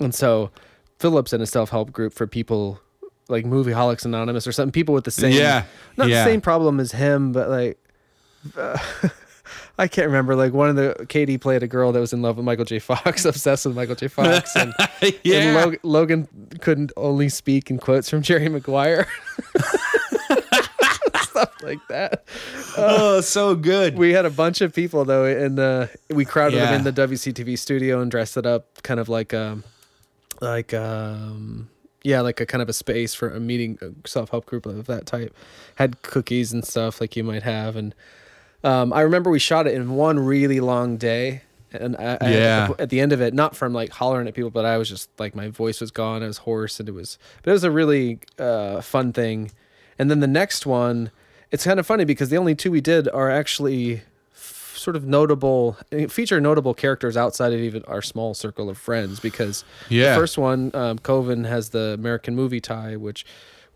and 0.00 0.14
so 0.14 0.50
Philip's 0.98 1.32
in 1.32 1.40
a 1.40 1.46
self 1.46 1.70
help 1.70 1.90
group 1.92 2.12
for 2.12 2.26
people 2.26 2.80
like 3.28 3.44
Movie 3.46 3.72
Holics 3.72 4.04
Anonymous 4.04 4.46
or 4.46 4.52
something. 4.52 4.72
People 4.72 4.94
with 4.94 5.04
the 5.04 5.10
same 5.10 5.32
Yeah, 5.32 5.64
not 5.96 6.08
yeah. 6.08 6.22
the 6.24 6.30
same 6.30 6.40
problem 6.40 6.78
as 6.80 6.92
him, 6.92 7.32
but 7.32 7.48
like 7.48 7.78
uh, 8.56 8.78
I 9.78 9.88
can't 9.88 10.06
remember. 10.06 10.36
Like 10.36 10.52
one 10.52 10.68
of 10.68 10.76
the 10.76 11.06
Katie 11.08 11.38
played 11.38 11.62
a 11.62 11.66
girl 11.66 11.92
that 11.92 12.00
was 12.00 12.12
in 12.12 12.20
love 12.22 12.36
with 12.36 12.44
Michael 12.44 12.64
J. 12.64 12.78
Fox, 12.78 13.24
obsessed 13.26 13.64
with 13.66 13.74
Michael 13.74 13.94
J. 13.94 14.08
Fox, 14.08 14.54
and, 14.56 14.72
yeah. 15.24 15.36
and 15.40 15.56
Log- 15.56 15.78
Logan 15.82 16.28
couldn't 16.60 16.92
only 16.96 17.28
speak 17.28 17.70
in 17.70 17.78
quotes 17.78 18.08
from 18.10 18.22
Jerry 18.22 18.48
Maguire. 18.48 19.06
Stuff 21.22 21.62
like 21.62 21.78
that. 21.88 22.24
oh, 22.76 23.20
so 23.22 23.54
good. 23.54 23.96
We 23.96 24.12
had 24.12 24.26
a 24.26 24.30
bunch 24.30 24.60
of 24.60 24.74
people 24.74 25.04
though, 25.04 25.24
and 25.24 25.58
uh, 25.58 25.86
we 26.10 26.24
crowded 26.24 26.56
Yeah. 26.56 26.66
them 26.76 26.86
in 26.86 26.94
the 26.94 27.08
WCTV 27.08 27.58
studio 27.58 28.00
and 28.00 28.10
dressed 28.10 28.36
it 28.36 28.44
up, 28.46 28.82
kind 28.82 29.00
of 29.00 29.08
like 29.08 29.32
um, 29.32 29.64
like 30.40 30.74
um, 30.74 31.70
yeah, 32.02 32.20
like 32.20 32.40
a 32.40 32.46
kind 32.46 32.60
of 32.60 32.68
a 32.68 32.72
space 32.74 33.14
for 33.14 33.30
a 33.30 33.40
meeting, 33.40 33.78
a 33.80 34.06
self 34.06 34.30
help 34.30 34.44
group 34.46 34.66
of 34.66 34.86
that 34.86 35.06
type. 35.06 35.34
Had 35.76 36.02
cookies 36.02 36.52
and 36.52 36.64
stuff 36.66 37.00
like 37.00 37.16
you 37.16 37.24
might 37.24 37.42
have, 37.44 37.76
and 37.76 37.94
um, 38.64 38.92
I 38.92 39.00
remember 39.02 39.30
we 39.30 39.38
shot 39.38 39.66
it 39.66 39.74
in 39.74 39.90
one 39.96 40.18
really 40.18 40.60
long 40.60 40.96
day, 40.96 41.42
and 41.72 41.96
I, 41.96 42.18
I- 42.20 42.30
Yeah. 42.30 42.64
at, 42.70 42.76
the, 42.76 42.82
at 42.82 42.90
the 42.90 43.00
end 43.00 43.12
of 43.12 43.20
it, 43.20 43.34
not 43.34 43.56
from 43.56 43.72
like 43.72 43.90
hollering 43.90 44.28
at 44.28 44.34
people, 44.34 44.50
but 44.50 44.64
I 44.64 44.78
was 44.78 44.88
just 44.88 45.08
like 45.18 45.34
my 45.34 45.48
voice 45.48 45.80
was 45.80 45.90
gone. 45.90 46.22
I 46.22 46.26
was 46.26 46.38
hoarse, 46.38 46.78
and 46.80 46.88
it 46.88 46.92
was, 46.92 47.18
but 47.42 47.50
it 47.50 47.52
was 47.54 47.64
a 47.64 47.70
really 47.70 48.18
uh, 48.38 48.80
fun 48.80 49.12
thing. 49.12 49.50
And 49.98 50.10
then 50.10 50.20
the 50.20 50.26
next 50.26 50.66
one, 50.66 51.10
it's 51.50 51.64
kind 51.64 51.78
of 51.80 51.86
funny 51.86 52.04
because 52.04 52.30
the 52.30 52.36
only 52.38 52.54
two 52.54 52.70
we 52.70 52.80
did 52.80 53.08
are 53.08 53.30
actually 53.30 54.02
f- 54.34 54.72
sort 54.76 54.96
of 54.96 55.04
notable, 55.06 55.76
eh, 55.92 56.06
feature 56.06 56.40
notable 56.40 56.72
characters 56.74 57.16
outside 57.16 57.52
of 57.52 57.60
even 57.60 57.82
our 57.84 58.00
small 58.02 58.32
circle 58.34 58.70
of 58.70 58.78
friends. 58.78 59.20
Because 59.20 59.64
Yeah. 59.88 60.14
the 60.14 60.20
first 60.20 60.38
one, 60.38 60.70
um, 60.74 60.98
Coven 60.98 61.44
has 61.44 61.68
the 61.70 61.94
American 61.98 62.34
movie 62.34 62.60
tie, 62.60 62.96
which 62.96 63.26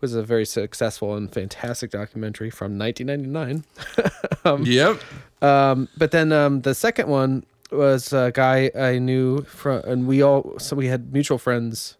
was 0.01 0.13
a 0.13 0.23
very 0.23 0.45
successful 0.45 1.15
and 1.15 1.31
fantastic 1.31 1.91
documentary 1.91 2.49
from 2.49 2.77
1999. 2.77 4.63
yep. 4.65 4.99
Um, 5.41 5.87
but 5.97 6.11
then 6.11 6.31
um, 6.31 6.61
the 6.61 6.75
second 6.75 7.09
one 7.09 7.45
was 7.71 8.13
a 8.13 8.31
guy 8.33 8.71
I 8.77 8.99
knew 8.99 9.41
from, 9.43 9.83
and 9.85 10.07
we 10.07 10.21
all 10.21 10.57
so 10.59 10.75
we 10.75 10.87
had 10.87 11.13
mutual 11.13 11.37
friends. 11.37 11.97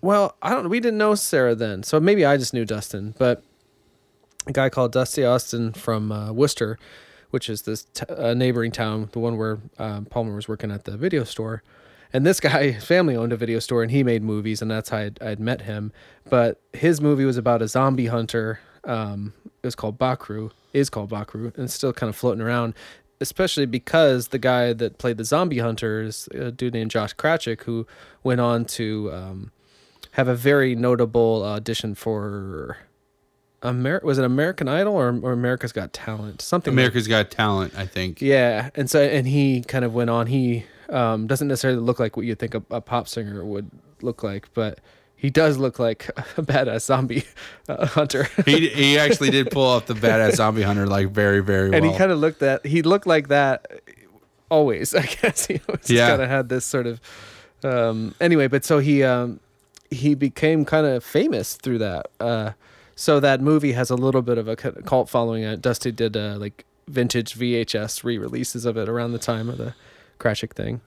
Well, 0.00 0.36
I 0.42 0.50
don't. 0.50 0.68
We 0.68 0.80
didn't 0.80 0.98
know 0.98 1.14
Sarah 1.14 1.54
then, 1.54 1.82
so 1.82 1.98
maybe 1.98 2.24
I 2.24 2.36
just 2.36 2.52
knew 2.52 2.64
Dustin. 2.64 3.14
But 3.18 3.42
a 4.46 4.52
guy 4.52 4.68
called 4.68 4.92
Dusty 4.92 5.24
Austin 5.24 5.72
from 5.72 6.12
uh, 6.12 6.32
Wooster, 6.32 6.78
which 7.30 7.48
is 7.48 7.62
this 7.62 7.86
t- 7.94 8.04
uh, 8.08 8.34
neighboring 8.34 8.70
town, 8.70 9.08
the 9.12 9.18
one 9.18 9.38
where 9.38 9.58
um, 9.78 10.04
Palmer 10.06 10.34
was 10.34 10.48
working 10.48 10.70
at 10.70 10.84
the 10.84 10.96
video 10.96 11.24
store. 11.24 11.62
And 12.14 12.24
this 12.24 12.40
guy, 12.40 12.70
his 12.70 12.84
family 12.84 13.14
owned 13.16 13.32
a 13.32 13.36
video 13.36 13.58
store, 13.58 13.82
and 13.82 13.90
he 13.90 14.02
made 14.02 14.22
movies, 14.22 14.62
and 14.62 14.70
that's 14.70 14.88
how 14.88 14.98
I'd, 14.98 15.20
I'd 15.22 15.40
met 15.40 15.62
him. 15.62 15.92
But 16.30 16.60
his 16.72 17.00
movie 17.00 17.26
was 17.26 17.36
about 17.36 17.60
a 17.60 17.68
zombie 17.68 18.06
hunter. 18.06 18.60
Um, 18.84 19.34
it 19.62 19.66
was 19.66 19.74
called 19.74 19.98
Bakru, 19.98 20.50
is 20.72 20.88
called 20.88 21.10
Bakru, 21.10 21.54
and 21.56 21.64
it's 21.64 21.74
still 21.74 21.92
kind 21.92 22.08
of 22.08 22.16
floating 22.16 22.40
around. 22.40 22.74
Especially 23.20 23.64
because 23.66 24.28
the 24.28 24.38
guy 24.38 24.72
that 24.72 24.98
played 24.98 25.16
the 25.16 25.24
zombie 25.24 25.58
hunter 25.58 26.02
is 26.02 26.28
a 26.34 26.50
dude 26.50 26.74
named 26.74 26.90
Josh 26.90 27.14
Krajcik, 27.14 27.62
who 27.62 27.86
went 28.22 28.40
on 28.40 28.64
to 28.66 29.10
um, 29.12 29.52
have 30.12 30.28
a 30.28 30.34
very 30.34 30.74
notable 30.74 31.42
audition 31.44 31.94
for 31.94 32.76
Amer- 33.64 34.00
was 34.04 34.18
it 34.18 34.24
American 34.24 34.68
Idol 34.68 34.94
or, 34.94 35.18
or 35.22 35.32
America's 35.32 35.72
Got 35.72 35.92
Talent? 35.92 36.42
Something 36.42 36.72
like- 36.72 36.80
America's 36.80 37.08
Got 37.08 37.30
Talent, 37.30 37.72
I 37.76 37.86
think. 37.86 38.20
yeah, 38.20 38.70
and 38.74 38.90
so 38.90 39.00
and 39.02 39.26
he 39.26 39.62
kind 39.62 39.84
of 39.84 39.94
went 39.94 40.10
on. 40.10 40.26
He 40.26 40.66
um, 40.90 41.26
doesn't 41.26 41.48
necessarily 41.48 41.80
look 41.80 41.98
like 41.98 42.16
what 42.16 42.26
you 42.26 42.34
think 42.34 42.54
a, 42.54 42.62
a 42.70 42.80
pop 42.80 43.08
singer 43.08 43.44
would 43.44 43.70
look 44.02 44.22
like, 44.22 44.48
but 44.54 44.80
he 45.16 45.30
does 45.30 45.56
look 45.58 45.78
like 45.78 46.08
a 46.36 46.42
badass 46.42 46.82
zombie 46.82 47.24
uh, 47.68 47.86
hunter. 47.86 48.28
He 48.44 48.68
he 48.68 48.98
actually 48.98 49.30
did 49.30 49.50
pull 49.50 49.64
off 49.66 49.86
the 49.86 49.94
badass 49.94 50.32
zombie 50.36 50.62
hunter 50.62 50.86
like 50.86 51.08
very 51.10 51.40
very 51.40 51.70
well. 51.70 51.76
and 51.82 51.86
he 51.90 51.96
kind 51.96 52.10
of 52.12 52.18
looked 52.18 52.40
that 52.40 52.66
he 52.66 52.82
looked 52.82 53.06
like 53.06 53.28
that 53.28 53.66
always. 54.50 54.94
I 55.04 55.06
guess 55.06 55.46
he 55.46 55.60
always 55.68 55.90
Yeah. 55.90 56.08
kind 56.10 56.22
of 56.22 56.28
had 56.28 56.48
this 56.48 56.64
sort 56.64 56.86
of 56.86 57.00
um, 57.62 58.14
anyway. 58.20 58.48
But 58.48 58.64
so 58.64 58.78
he 58.78 59.02
um, 59.02 59.40
he 59.90 60.14
became 60.14 60.64
kind 60.64 60.86
of 60.86 61.02
famous 61.04 61.54
through 61.56 61.78
that. 61.78 62.06
Uh, 62.20 62.52
so 62.96 63.18
that 63.20 63.40
movie 63.40 63.72
has 63.72 63.90
a 63.90 63.96
little 63.96 64.22
bit 64.22 64.38
of 64.38 64.46
a 64.48 64.56
cult 64.56 65.08
following. 65.08 65.44
Uh, 65.44 65.56
Dusty 65.56 65.90
did 65.90 66.16
uh, 66.16 66.36
like 66.38 66.64
vintage 66.86 67.34
VHS 67.34 68.04
re-releases 68.04 68.64
of 68.66 68.76
it 68.76 68.88
around 68.88 69.12
the 69.12 69.18
time 69.18 69.48
of 69.48 69.56
the 69.58 69.74
Krajcik 70.18 70.52
thing. 70.52 70.80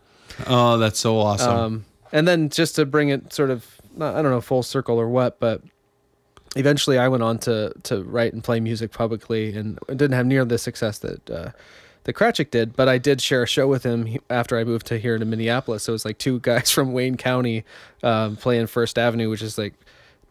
oh, 0.48 0.78
that's 0.78 1.00
so 1.00 1.20
awesome. 1.20 1.58
Um, 1.58 1.86
and 2.12 2.28
then 2.28 2.50
just 2.50 2.76
to 2.76 2.86
bring 2.86 3.10
it 3.10 3.34
sort 3.34 3.50
of, 3.50 3.66
I 3.96 4.22
don't 4.22 4.32
know, 4.32 4.42
full 4.42 4.64
circle 4.64 5.00
or 5.00 5.10
what, 5.10 5.40
but 5.40 5.62
eventually 6.56 6.98
I 6.98 7.08
went 7.08 7.24
on 7.24 7.38
to 7.40 7.74
to 7.84 8.04
write 8.04 8.34
and 8.34 8.44
play 8.44 8.60
music 8.60 8.92
publicly, 8.92 9.56
and 9.56 9.80
didn't 9.90 10.14
have 10.14 10.26
near 10.26 10.46
the 10.46 10.58
success 10.58 11.00
that 11.00 11.30
uh, 11.30 11.52
that 12.04 12.14
Krajcik 12.14 12.52
did. 12.52 12.76
But 12.76 12.90
I 12.90 12.98
did 12.98 13.22
share 13.22 13.44
a 13.44 13.48
show 13.48 13.68
with 13.68 13.84
him 13.84 14.18
after 14.30 14.58
I 14.58 14.64
moved 14.64 14.88
to 14.88 14.98
here 14.98 15.18
to 15.18 15.26
Minneapolis. 15.26 15.84
So 15.84 15.92
it 15.92 15.96
was 15.96 16.06
like 16.06 16.18
two 16.18 16.40
guys 16.42 16.72
from 16.72 16.94
Wayne 16.94 17.18
County 17.18 17.64
um, 18.04 18.36
playing 18.36 18.68
First 18.68 18.98
Avenue, 18.98 19.30
which 19.30 19.42
is 19.42 19.58
like 19.58 19.74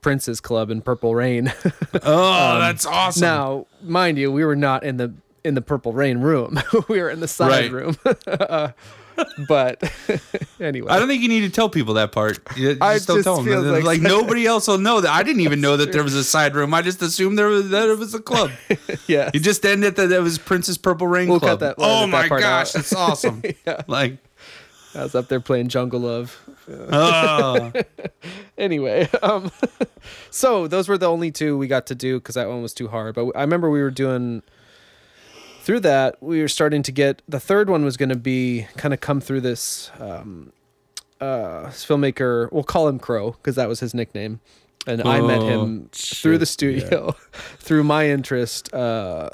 Prince's 0.01 0.41
Club 0.41 0.71
in 0.71 0.83
Purple 0.83 1.15
Rain. 1.15 1.53
oh, 2.03 2.59
that's 2.59 2.87
awesome. 2.87 3.25
um, 3.25 3.29
now, 3.29 3.67
mind 3.83 4.19
you, 4.19 4.31
we 4.33 4.45
were 4.45 4.57
not 4.57 4.85
in 4.85 4.97
the 4.97 5.15
in 5.47 5.55
the 5.55 5.63
Purple 5.63 5.93
Rain 5.93 6.19
room. 6.19 6.61
we 6.89 7.01
were 7.01 7.09
in 7.11 7.21
the 7.21 7.29
side 7.29 7.49
Right. 7.49 7.73
room. 7.73 7.97
Uh, 8.27 8.69
but 9.49 9.81
anyway, 10.61 10.89
I 10.91 10.99
don't 10.99 11.09
think 11.09 11.23
you 11.23 11.29
need 11.29 11.41
to 11.41 11.49
tell 11.51 11.71
people 11.71 11.95
that 11.95 12.13
part. 12.13 12.39
You 12.57 12.71
just 12.75 12.83
I 12.83 12.99
don't 12.99 13.17
just 13.19 13.25
tell 13.25 13.41
them. 13.43 13.73
Like, 13.73 13.85
like- 13.85 14.01
nobody 14.03 14.47
else 14.47 14.69
will 14.69 14.77
know 14.79 15.01
that. 15.01 15.11
I 15.11 15.23
didn't 15.23 15.41
even 15.41 15.61
know 15.63 15.77
that 15.79 15.93
there 15.93 16.03
was 16.05 16.15
a 16.15 16.25
side 16.25 16.55
room. 16.55 16.75
I 16.75 16.83
just 16.83 17.01
assumed 17.01 17.39
there 17.39 17.47
was 17.49 17.71
that 17.71 17.89
it 17.89 17.99
was 17.99 18.13
a 18.15 18.21
club. 18.21 18.51
yeah. 19.07 19.31
You 19.33 19.41
just 19.41 19.65
ended 19.65 19.97
that 19.97 20.13
it 20.13 20.21
was 20.21 20.37
Prince's 20.39 20.77
Purple 20.77 21.07
Rain 21.07 21.29
We'll 21.29 21.41
Club. 21.41 21.61
cut 21.61 21.61
that- 21.61 21.75
oh 21.79 22.03
edit 22.03 22.11
that 22.13 22.31
my 22.31 22.41
gosh, 22.41 22.69
out. 22.69 22.73
that's 22.75 22.95
awesome. 22.95 23.43
Yeah. 23.67 23.83
Like, 23.87 24.19
I 24.95 25.03
was 25.05 25.15
up 25.15 25.29
there 25.29 25.41
playing 25.41 25.69
Jungle 25.69 26.01
Love. 26.01 26.39
oh, 26.69 27.73
Anyway, 28.59 29.09
um, 29.23 29.51
so 30.31 30.67
those 30.67 30.89
were 30.89 30.99
the 30.99 31.09
only 31.09 31.31
two 31.31 31.57
we 31.59 31.69
got 31.69 31.87
to 31.87 31.95
do 31.95 32.19
because 32.19 32.35
that 32.35 32.49
one 32.49 32.61
was 32.63 32.73
too 32.75 32.89
hard. 32.89 33.15
But 33.15 33.29
I 33.37 33.43
remember 33.43 33.71
we 33.71 33.81
were 33.83 33.91
doing 33.91 34.43
through 35.67 35.81
that. 35.81 36.23
We 36.23 36.41
were 36.41 36.49
starting 36.49 36.85
to 36.85 36.93
get 36.93 37.23
the 37.29 37.41
third 37.41 37.69
one 37.69 37.85
was 37.85 37.97
going 37.97 38.09
to 38.11 38.17
be 38.17 38.69
kind 38.77 38.95
of 38.95 39.01
come 39.01 39.21
through 39.21 39.41
this 39.41 39.91
um, 39.99 40.53
uh, 41.21 41.67
filmmaker. 41.67 42.51
We'll 42.53 42.63
call 42.63 42.87
him 42.87 43.01
Crow 43.01 43.33
because 43.33 43.57
that 43.57 43.69
was 43.69 43.81
his 43.81 43.93
nickname, 43.93 44.39
and 44.87 45.03
I 45.03 45.21
met 45.21 45.41
Oh, 45.41 45.47
him 45.49 45.89
through 45.93 46.39
the 46.39 46.47
studio, 46.47 47.17
through 47.59 47.83
my 47.83 48.09
interest. 48.09 48.73
Uh, 48.73 49.31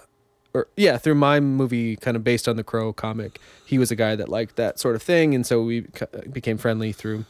or 0.55 0.69
yeah, 0.77 0.97
through 0.97 1.17
my 1.17 1.39
movie, 1.39 1.97
kind 1.97 2.17
of 2.17 2.25
based 2.25 2.49
on 2.49 2.57
the 2.57 2.65
Crow 2.65 2.93
comic, 2.95 3.39
he 3.67 3.79
was 3.79 3.91
a 3.91 3.97
guy 3.97 4.17
that 4.17 4.29
liked 4.31 4.57
that 4.57 4.79
sort 4.81 4.97
of 4.97 5.03
thing, 5.03 5.35
and 5.35 5.47
so 5.47 5.63
we 5.63 5.87
became 6.33 6.57
friendly 6.57 6.93
through 6.93 7.27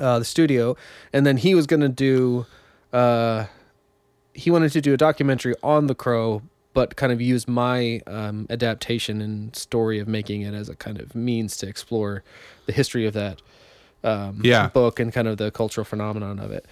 uh, 0.00 0.18
the 0.18 0.24
studio. 0.24 0.76
And 1.12 1.24
then 1.24 1.36
he 1.36 1.54
was 1.54 1.66
gonna 1.66 1.88
do, 1.88 2.46
uh, 2.92 3.46
he 4.34 4.50
wanted 4.50 4.72
to 4.72 4.80
do 4.80 4.92
a 4.94 4.96
documentary 4.96 5.54
on 5.62 5.86
the 5.86 5.94
Crow, 5.94 6.42
but 6.76 6.94
kind 6.94 7.10
of 7.10 7.20
use 7.22 7.48
my 7.48 8.02
um, 8.06 8.46
adaptation 8.50 9.22
and 9.22 9.56
story 9.56 9.98
of 9.98 10.06
making 10.06 10.42
it 10.42 10.52
as 10.52 10.68
a 10.68 10.76
kind 10.76 11.00
of 11.00 11.14
means 11.14 11.56
to 11.56 11.66
explore 11.66 12.22
the 12.66 12.72
history 12.72 13.06
of 13.06 13.14
that 13.14 13.40
um, 14.04 14.40
Yeah. 14.44 14.68
book 14.68 15.00
and 15.00 15.10
kind 15.10 15.26
of 15.26 15.38
the 15.38 15.50
cultural 15.50 15.86
phenomenon 15.86 16.38
of 16.38 16.50
it. 16.52 16.66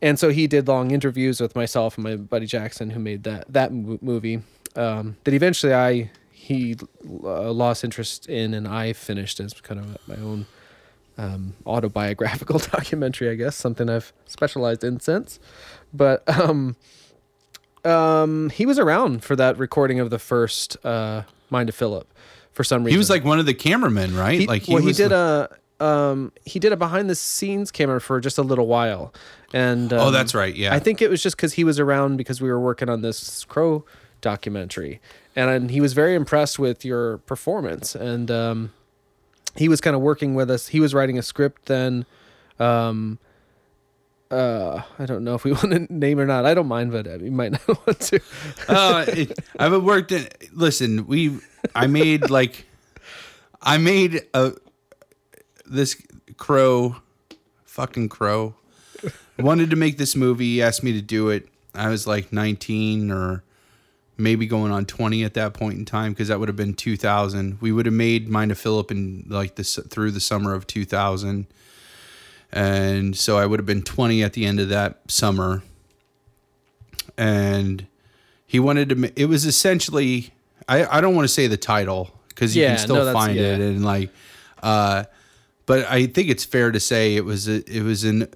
And 0.00 0.18
so 0.18 0.30
he 0.30 0.46
did 0.46 0.66
long 0.66 0.92
interviews 0.92 1.42
with 1.42 1.54
myself 1.54 1.98
and 1.98 2.04
my 2.04 2.16
buddy 2.16 2.46
Jackson, 2.46 2.88
who 2.90 3.00
made 3.00 3.22
that 3.24 3.44
that 3.52 3.70
mo- 3.70 3.98
movie. 4.00 4.40
Um, 4.76 5.16
that 5.24 5.34
eventually 5.34 5.74
I 5.74 6.10
he 6.32 6.76
uh, 7.22 7.52
lost 7.52 7.84
interest 7.84 8.26
in, 8.30 8.54
and 8.54 8.66
I 8.66 8.94
finished 8.94 9.40
as 9.40 9.52
kind 9.52 9.78
of 9.78 9.86
my 10.08 10.16
own 10.24 10.46
um, 11.18 11.52
autobiographical 11.66 12.58
documentary, 12.76 13.28
I 13.28 13.34
guess, 13.34 13.56
something 13.56 13.90
I've 13.90 14.10
specialized 14.24 14.82
in 14.84 15.00
since. 15.00 15.38
But 15.92 16.22
um, 17.84 18.50
he 18.50 18.66
was 18.66 18.78
around 18.78 19.22
for 19.24 19.36
that 19.36 19.58
recording 19.58 20.00
of 20.00 20.10
the 20.10 20.18
first 20.18 20.76
uh, 20.84 21.22
Mind 21.50 21.68
of 21.68 21.74
Philip 21.74 22.06
for 22.52 22.64
some 22.64 22.82
reason. 22.84 22.94
he 22.94 22.98
was 22.98 23.10
like 23.10 23.24
one 23.24 23.38
of 23.38 23.46
the 23.46 23.54
cameramen, 23.54 24.16
right? 24.16 24.40
He, 24.40 24.46
like 24.46 24.64
well, 24.68 24.78
he 24.82 24.92
did 24.92 25.10
the- 25.10 25.48
a 25.50 25.56
um, 25.84 26.30
he 26.44 26.58
did 26.58 26.72
a 26.72 26.76
behind 26.76 27.08
the 27.08 27.14
scenes 27.14 27.70
camera 27.70 28.00
for 28.02 28.20
just 28.20 28.36
a 28.36 28.42
little 28.42 28.66
while, 28.66 29.14
and 29.54 29.92
um, 29.94 29.98
Oh, 29.98 30.10
that's 30.10 30.34
right, 30.34 30.54
yeah. 30.54 30.74
I 30.74 30.78
think 30.78 31.00
it 31.00 31.08
was 31.08 31.22
just 31.22 31.36
because 31.36 31.54
he 31.54 31.64
was 31.64 31.80
around 31.80 32.18
because 32.18 32.42
we 32.42 32.50
were 32.50 32.60
working 32.60 32.90
on 32.90 33.00
this 33.00 33.44
Crow 33.46 33.84
documentary, 34.20 35.00
and, 35.34 35.48
and 35.48 35.70
he 35.70 35.80
was 35.80 35.94
very 35.94 36.14
impressed 36.14 36.58
with 36.58 36.84
your 36.84 37.16
performance, 37.18 37.94
and 37.94 38.30
um, 38.30 38.72
he 39.56 39.68
was 39.70 39.80
kind 39.80 39.96
of 39.96 40.02
working 40.02 40.34
with 40.34 40.50
us. 40.50 40.68
He 40.68 40.80
was 40.80 40.92
writing 40.92 41.18
a 41.18 41.22
script 41.22 41.64
then. 41.64 42.04
Um, 42.58 43.18
uh, 44.30 44.82
I 44.98 45.06
don't 45.06 45.24
know 45.24 45.34
if 45.34 45.44
we 45.44 45.52
want 45.52 45.70
to 45.72 45.92
name 45.92 46.18
or 46.18 46.26
not. 46.26 46.44
I 46.46 46.54
don't 46.54 46.68
mind, 46.68 46.92
but 46.92 47.06
we 47.20 47.30
might 47.30 47.52
not 47.52 47.68
want 47.86 48.00
to. 48.00 48.20
uh, 48.68 49.04
it, 49.08 49.38
I've 49.58 49.82
worked 49.82 50.12
in. 50.12 50.28
Listen, 50.52 51.06
we. 51.06 51.38
I 51.74 51.86
made 51.86 52.30
like, 52.30 52.66
I 53.60 53.78
made 53.78 54.22
a 54.32 54.52
this 55.66 56.00
crow, 56.36 56.96
fucking 57.64 58.08
crow, 58.08 58.54
wanted 59.38 59.70
to 59.70 59.76
make 59.76 59.98
this 59.98 60.16
movie. 60.16 60.54
He 60.54 60.62
asked 60.62 60.82
me 60.82 60.92
to 60.92 61.02
do 61.02 61.28
it. 61.28 61.48
I 61.74 61.88
was 61.88 62.06
like 62.06 62.32
19 62.32 63.10
or 63.10 63.44
maybe 64.16 64.46
going 64.46 64.72
on 64.72 64.84
20 64.84 65.24
at 65.24 65.34
that 65.34 65.54
point 65.54 65.78
in 65.78 65.84
time 65.84 66.12
because 66.12 66.28
that 66.28 66.38
would 66.40 66.48
have 66.48 66.56
been 66.56 66.74
2000. 66.74 67.58
We 67.60 67.72
would 67.72 67.86
have 67.86 67.94
made 67.94 68.28
Mind 68.28 68.50
of 68.50 68.58
Philip 68.58 68.90
in 68.90 69.24
like 69.28 69.54
this 69.54 69.78
through 69.88 70.10
the 70.10 70.20
summer 70.20 70.54
of 70.54 70.66
2000. 70.66 71.46
And 72.52 73.16
so 73.16 73.38
I 73.38 73.46
would 73.46 73.58
have 73.60 73.66
been 73.66 73.82
20 73.82 74.22
at 74.22 74.32
the 74.32 74.44
end 74.44 74.58
of 74.60 74.68
that 74.70 74.98
summer. 75.08 75.62
And 77.16 77.86
he 78.46 78.58
wanted 78.58 78.88
to, 78.90 79.12
it 79.20 79.26
was 79.26 79.44
essentially, 79.44 80.32
I, 80.68 80.98
I 80.98 81.00
don't 81.00 81.14
want 81.14 81.24
to 81.24 81.32
say 81.32 81.46
the 81.46 81.56
title 81.56 82.10
because 82.28 82.56
you 82.56 82.62
Yeah, 82.62 82.70
can 82.70 82.78
still 82.78 82.96
no, 83.04 83.12
find 83.12 83.36
it. 83.38 83.60
And 83.60 83.84
like, 83.84 84.10
uh, 84.62 85.04
but 85.66 85.86
I 85.86 86.06
think 86.06 86.28
it's 86.28 86.44
fair 86.44 86.72
to 86.72 86.80
say 86.80 87.14
it 87.16 87.24
was, 87.24 87.46
a, 87.48 87.62
it 87.72 87.82
was 87.82 88.04
an, 88.04 88.28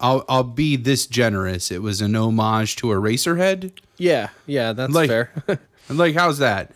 I'll, 0.00 0.24
I'll 0.28 0.42
be 0.42 0.76
this 0.76 1.06
generous. 1.06 1.70
It 1.70 1.82
was 1.82 2.00
an 2.00 2.16
homage 2.16 2.76
to 2.76 2.88
Eraserhead. 2.88 3.72
yeah, 3.98 4.30
yeah, 4.46 4.72
that's 4.72 4.92
Like- 4.92 5.08
fair. 5.10 5.30
Like, 5.90 6.14
how's 6.14 6.38
that? 6.38 6.70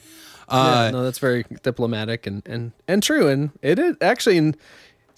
Uh, 0.51 0.83
yeah, 0.85 0.91
no, 0.91 1.03
that's 1.03 1.19
very 1.19 1.47
diplomatic 1.63 2.27
and 2.27 2.43
and 2.47 2.73
and 2.87 3.03
true. 3.03 3.27
And 3.27 3.53
it 3.63 3.79
is 3.79 3.97
actually 4.03 4.37
and 4.37 4.55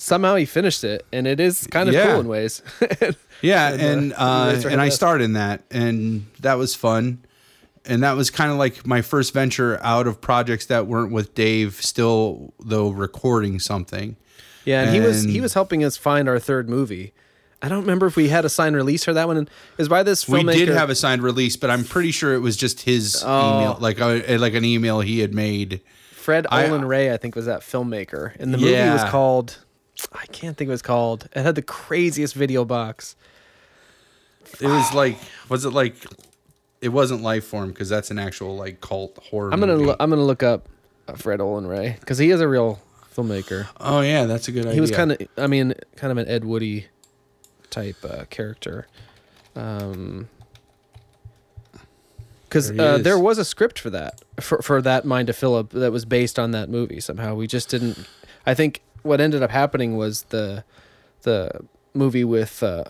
somehow 0.02 0.35
he 0.36 0.47
finished 0.47 0.82
it, 0.82 1.05
and 1.12 1.27
it 1.27 1.39
is 1.40 1.66
kind 1.66 1.89
of 1.89 1.94
Yeah. 1.94 2.06
cool 2.12 2.20
in 2.20 2.28
ways. 2.28 2.62
Yeah, 3.43 3.70
And, 3.72 4.12
uh, 4.12 4.52
and 4.55 4.66
uh, 4.66 4.68
and 4.68 4.81
I 4.82 4.86
best. 4.89 4.97
starred 4.97 5.22
in 5.22 5.32
that, 5.32 5.62
and 5.70 6.27
that 6.40 6.59
was 6.59 6.74
fun. 6.74 7.24
And 7.86 8.02
that 8.02 8.12
was 8.14 8.28
kind 8.28 8.52
of 8.52 8.59
like 8.59 8.86
my 8.86 9.01
first 9.01 9.32
venture 9.32 9.78
out 9.82 10.06
of 10.06 10.20
projects 10.20 10.66
that 10.66 10.86
weren't 10.86 11.10
with 11.10 11.35
Dave, 11.35 11.77
still 11.81 12.52
though 12.62 12.90
recording 12.90 13.59
something. 13.59 14.16
yeah, 14.66 14.82
and, 14.82 14.94
he 14.94 15.01
was 15.01 15.22
he 15.24 15.40
was 15.40 15.55
helping 15.55 15.82
us 15.82 15.97
find 15.97 16.28
our 16.28 16.39
third 16.39 16.68
movie. 16.68 17.14
I 17.62 17.70
don't 17.70 17.81
remember 17.81 18.06
if 18.06 18.14
we 18.16 18.28
had 18.28 18.44
a 18.44 18.51
signed 18.51 18.77
release 18.77 19.05
for 19.05 19.14
that 19.14 19.27
one. 19.27 19.48
Is 19.78 19.89
by 19.89 20.02
this 20.02 20.28
We 20.28 20.43
did 20.44 20.68
have 20.68 20.90
a 20.90 20.94
signed 20.94 21.22
release, 21.22 21.56
but 21.56 21.70
I'm 21.70 21.85
pretty 21.85 22.10
sure 22.10 22.35
it 22.35 22.40
was 22.40 22.59
just 22.59 22.82
his 22.82 23.22
Oh. 23.27 23.56
email, 23.56 23.78
like 23.81 23.98
a, 24.01 24.36
like 24.36 24.52
an 24.52 24.66
email 24.66 25.01
he 25.01 25.20
had 25.20 25.32
made. 25.35 25.81
Fred 26.12 26.47
I- 26.51 26.66
Olen 26.66 26.85
Ray, 26.85 27.10
I 27.10 27.16
think, 27.16 27.35
was 27.36 27.47
that 27.47 27.62
filmmaker, 27.62 28.36
and 28.39 28.52
the 28.52 28.59
movie 28.59 28.74
was 28.74 29.05
called. 29.05 29.56
I 30.12 30.27
can't 30.27 30.56
think 30.56 30.68
it 30.68 30.72
was 30.72 30.82
called. 30.82 31.28
It 31.35 31.43
had 31.43 31.55
the 31.55 31.62
craziest 31.62 32.35
video 32.35 32.64
box. 32.64 33.16
It 34.60 34.66
was 34.66 34.93
like, 34.94 35.16
was 35.48 35.64
it 35.64 35.70
like? 35.70 35.94
It 36.81 36.89
wasn't 36.89 37.22
life 37.22 37.44
form 37.44 37.68
because 37.68 37.89
that's 37.89 38.10
an 38.10 38.18
actual 38.18 38.56
like 38.56 38.81
cult 38.81 39.18
horror. 39.31 39.52
I'm 39.52 39.60
gonna 39.60 39.74
movie. 39.74 39.86
lo- 39.86 39.97
I'm 40.01 40.10
gonna 40.10 40.22
look 40.24 40.43
up 40.43 40.68
uh, 41.09 41.12
Fred 41.14 41.40
Olen 41.40 41.66
Ray 41.66 41.97
because 42.01 42.18
he 42.18 42.31
is 42.31 42.40
a 42.40 42.48
real 42.48 42.81
filmmaker. 43.14 43.66
oh 43.78 44.01
yeah, 44.01 44.24
that's 44.24 44.48
a 44.48 44.52
good 44.52 44.62
idea. 44.64 44.74
He 44.74 44.81
was 44.81 44.90
kind 44.90 45.12
of, 45.12 45.18
I 45.36 45.47
mean, 45.47 45.74
kind 45.97 46.10
of 46.10 46.16
an 46.18 46.27
Ed 46.28 46.44
Woody 46.44 46.86
type 47.68 47.97
uh, 48.02 48.24
character. 48.31 48.86
Um, 49.55 50.28
because 52.44 52.72
There 52.72 52.94
uh, 52.94 52.98
there 52.98 53.18
was 53.18 53.39
a 53.39 53.44
script 53.44 53.78
for 53.78 53.90
that, 53.90 54.22
for 54.40 54.60
for 54.62 54.82
that 54.82 55.05
Mind 55.05 55.28
of 55.28 55.36
Philip 55.36 55.70
that 55.70 55.93
was 55.93 56.05
based 56.05 56.39
on 56.39 56.51
that 56.52 56.68
movie. 56.68 56.98
Somehow 57.01 57.35
we 57.35 57.47
just 57.47 57.68
didn't. 57.68 57.98
I 58.47 58.55
think 58.55 58.81
what 59.02 59.20
ended 59.20 59.43
up 59.43 59.51
happening 59.51 59.97
was 59.97 60.22
the 60.24 60.64
the 61.22 61.60
movie 61.94 62.24
with 62.24 62.62
uh, 62.62 62.85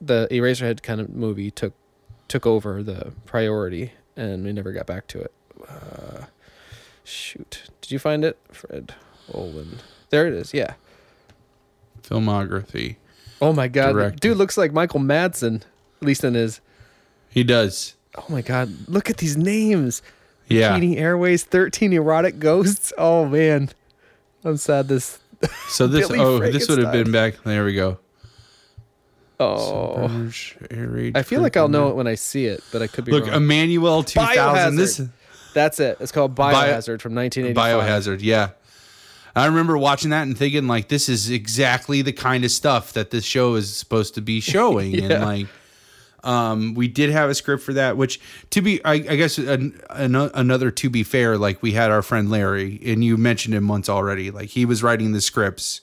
the 0.00 0.26
Eraserhead 0.30 0.82
kind 0.82 1.00
of 1.00 1.10
movie 1.10 1.50
took 1.50 1.72
took 2.28 2.46
over 2.46 2.82
the 2.82 3.12
priority, 3.26 3.92
and 4.16 4.44
we 4.44 4.52
never 4.52 4.72
got 4.72 4.86
back 4.86 5.06
to 5.08 5.20
it. 5.20 5.32
Uh, 5.68 6.24
shoot, 7.04 7.64
did 7.80 7.90
you 7.90 7.98
find 7.98 8.24
it, 8.24 8.38
Fred 8.50 8.94
Olen? 9.32 9.78
There 10.10 10.26
it 10.26 10.34
is. 10.34 10.52
Yeah. 10.54 10.74
filmography. 12.02 12.96
Oh 13.40 13.52
my 13.52 13.68
god, 13.68 14.20
dude 14.20 14.36
looks 14.36 14.56
like 14.56 14.72
Michael 14.72 15.00
Madsen, 15.00 15.62
at 16.00 16.02
least 16.06 16.24
in 16.24 16.34
his. 16.34 16.60
He 17.28 17.44
does. 17.44 17.94
Oh 18.16 18.24
my 18.28 18.42
god, 18.42 18.70
look 18.88 19.10
at 19.10 19.16
these 19.18 19.36
names. 19.36 20.02
Yeah. 20.48 20.74
Cheating 20.74 20.96
Airways, 20.98 21.42
thirteen 21.44 21.92
erotic 21.92 22.38
ghosts. 22.38 22.92
Oh 22.96 23.26
man, 23.26 23.70
I'm 24.44 24.56
sad. 24.56 24.88
This. 24.88 25.18
So 25.68 25.86
this 25.88 26.08
Billy 26.08 26.20
oh 26.20 26.38
this 26.38 26.68
would 26.68 26.78
have 26.78 26.92
been 26.92 27.12
back. 27.12 27.42
There 27.44 27.64
we 27.64 27.74
go. 27.74 27.98
Oh, 29.40 30.06
Submerge, 30.06 30.56
I 31.16 31.22
feel 31.22 31.40
like 31.40 31.56
I'll 31.56 31.68
know 31.68 31.88
it 31.88 31.96
when 31.96 32.06
I 32.06 32.14
see 32.14 32.46
it, 32.46 32.62
but 32.72 32.82
I 32.82 32.86
could 32.86 33.04
be 33.04 33.10
Look, 33.10 33.26
wrong. 33.26 33.42
Emmanuelle 33.42 34.06
2000. 34.06 34.76
This 34.76 35.02
That's 35.54 35.80
it. 35.80 35.96
It's 36.00 36.12
called 36.12 36.36
Biohazard 36.36 37.00
from 37.00 37.14
1985. 37.16 37.54
Biohazard, 37.54 38.18
yeah. 38.22 38.50
I 39.36 39.46
remember 39.46 39.76
watching 39.76 40.10
that 40.10 40.22
and 40.22 40.38
thinking 40.38 40.68
like 40.68 40.88
this 40.88 41.08
is 41.08 41.30
exactly 41.30 42.02
the 42.02 42.12
kind 42.12 42.44
of 42.44 42.52
stuff 42.52 42.92
that 42.92 43.10
this 43.10 43.24
show 43.24 43.54
is 43.54 43.74
supposed 43.74 44.14
to 44.14 44.20
be 44.20 44.40
showing 44.52 44.98
and 45.00 45.24
like 45.24 45.46
um 46.24 46.74
we 46.74 46.88
did 46.88 47.10
have 47.10 47.30
a 47.30 47.34
script 47.34 47.62
for 47.62 47.72
that 47.72 47.96
which 47.96 48.20
to 48.50 48.60
be 48.60 48.84
I, 48.84 48.92
I 48.94 49.16
guess 49.16 49.38
an, 49.38 49.80
an, 49.90 50.14
another 50.14 50.70
to 50.70 50.90
be 50.90 51.02
fair 51.02 51.38
like 51.38 51.62
we 51.62 51.72
had 51.72 51.90
our 51.90 52.02
friend 52.02 52.30
Larry 52.30 52.80
and 52.84 53.04
you 53.04 53.16
mentioned 53.16 53.54
him 53.54 53.68
once 53.68 53.88
already 53.88 54.30
like 54.30 54.48
he 54.48 54.64
was 54.64 54.82
writing 54.82 55.12
the 55.12 55.20
scripts 55.20 55.80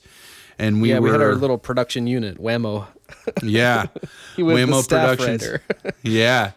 and 0.58 0.82
we 0.82 0.90
yeah, 0.90 0.98
were 0.98 1.06
we 1.06 1.10
had 1.10 1.22
our 1.22 1.34
little 1.34 1.58
production 1.58 2.06
unit, 2.06 2.38
Whammo. 2.38 2.86
yeah 3.42 3.86
He 4.36 4.42
was 4.42 4.58
Whammo 4.58 4.82
staff 4.82 5.18
Productions. 5.18 5.60
yeah 6.02 6.52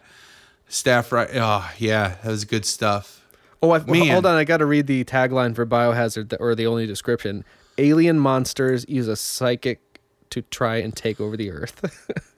staff 0.68 1.12
right 1.12 1.30
oh 1.34 1.70
yeah 1.78 2.16
that 2.22 2.30
was 2.30 2.44
good 2.44 2.64
stuff 2.64 3.16
Oh, 3.62 3.70
I, 3.70 3.78
hold 3.80 4.26
on. 4.26 4.36
I 4.36 4.44
got 4.44 4.58
to 4.58 4.66
read 4.66 4.86
the 4.86 5.02
tagline 5.04 5.54
for 5.54 5.64
Biohazard, 5.66 6.36
or 6.38 6.54
the 6.54 6.66
only 6.66 6.86
description. 6.86 7.44
Alien 7.78 8.18
monsters 8.18 8.84
use 8.88 9.08
a 9.08 9.16
psychic 9.16 9.80
to 10.30 10.42
try 10.42 10.76
and 10.76 10.94
take 10.94 11.20
over 11.20 11.36
the 11.36 11.50
Earth. 11.50 12.32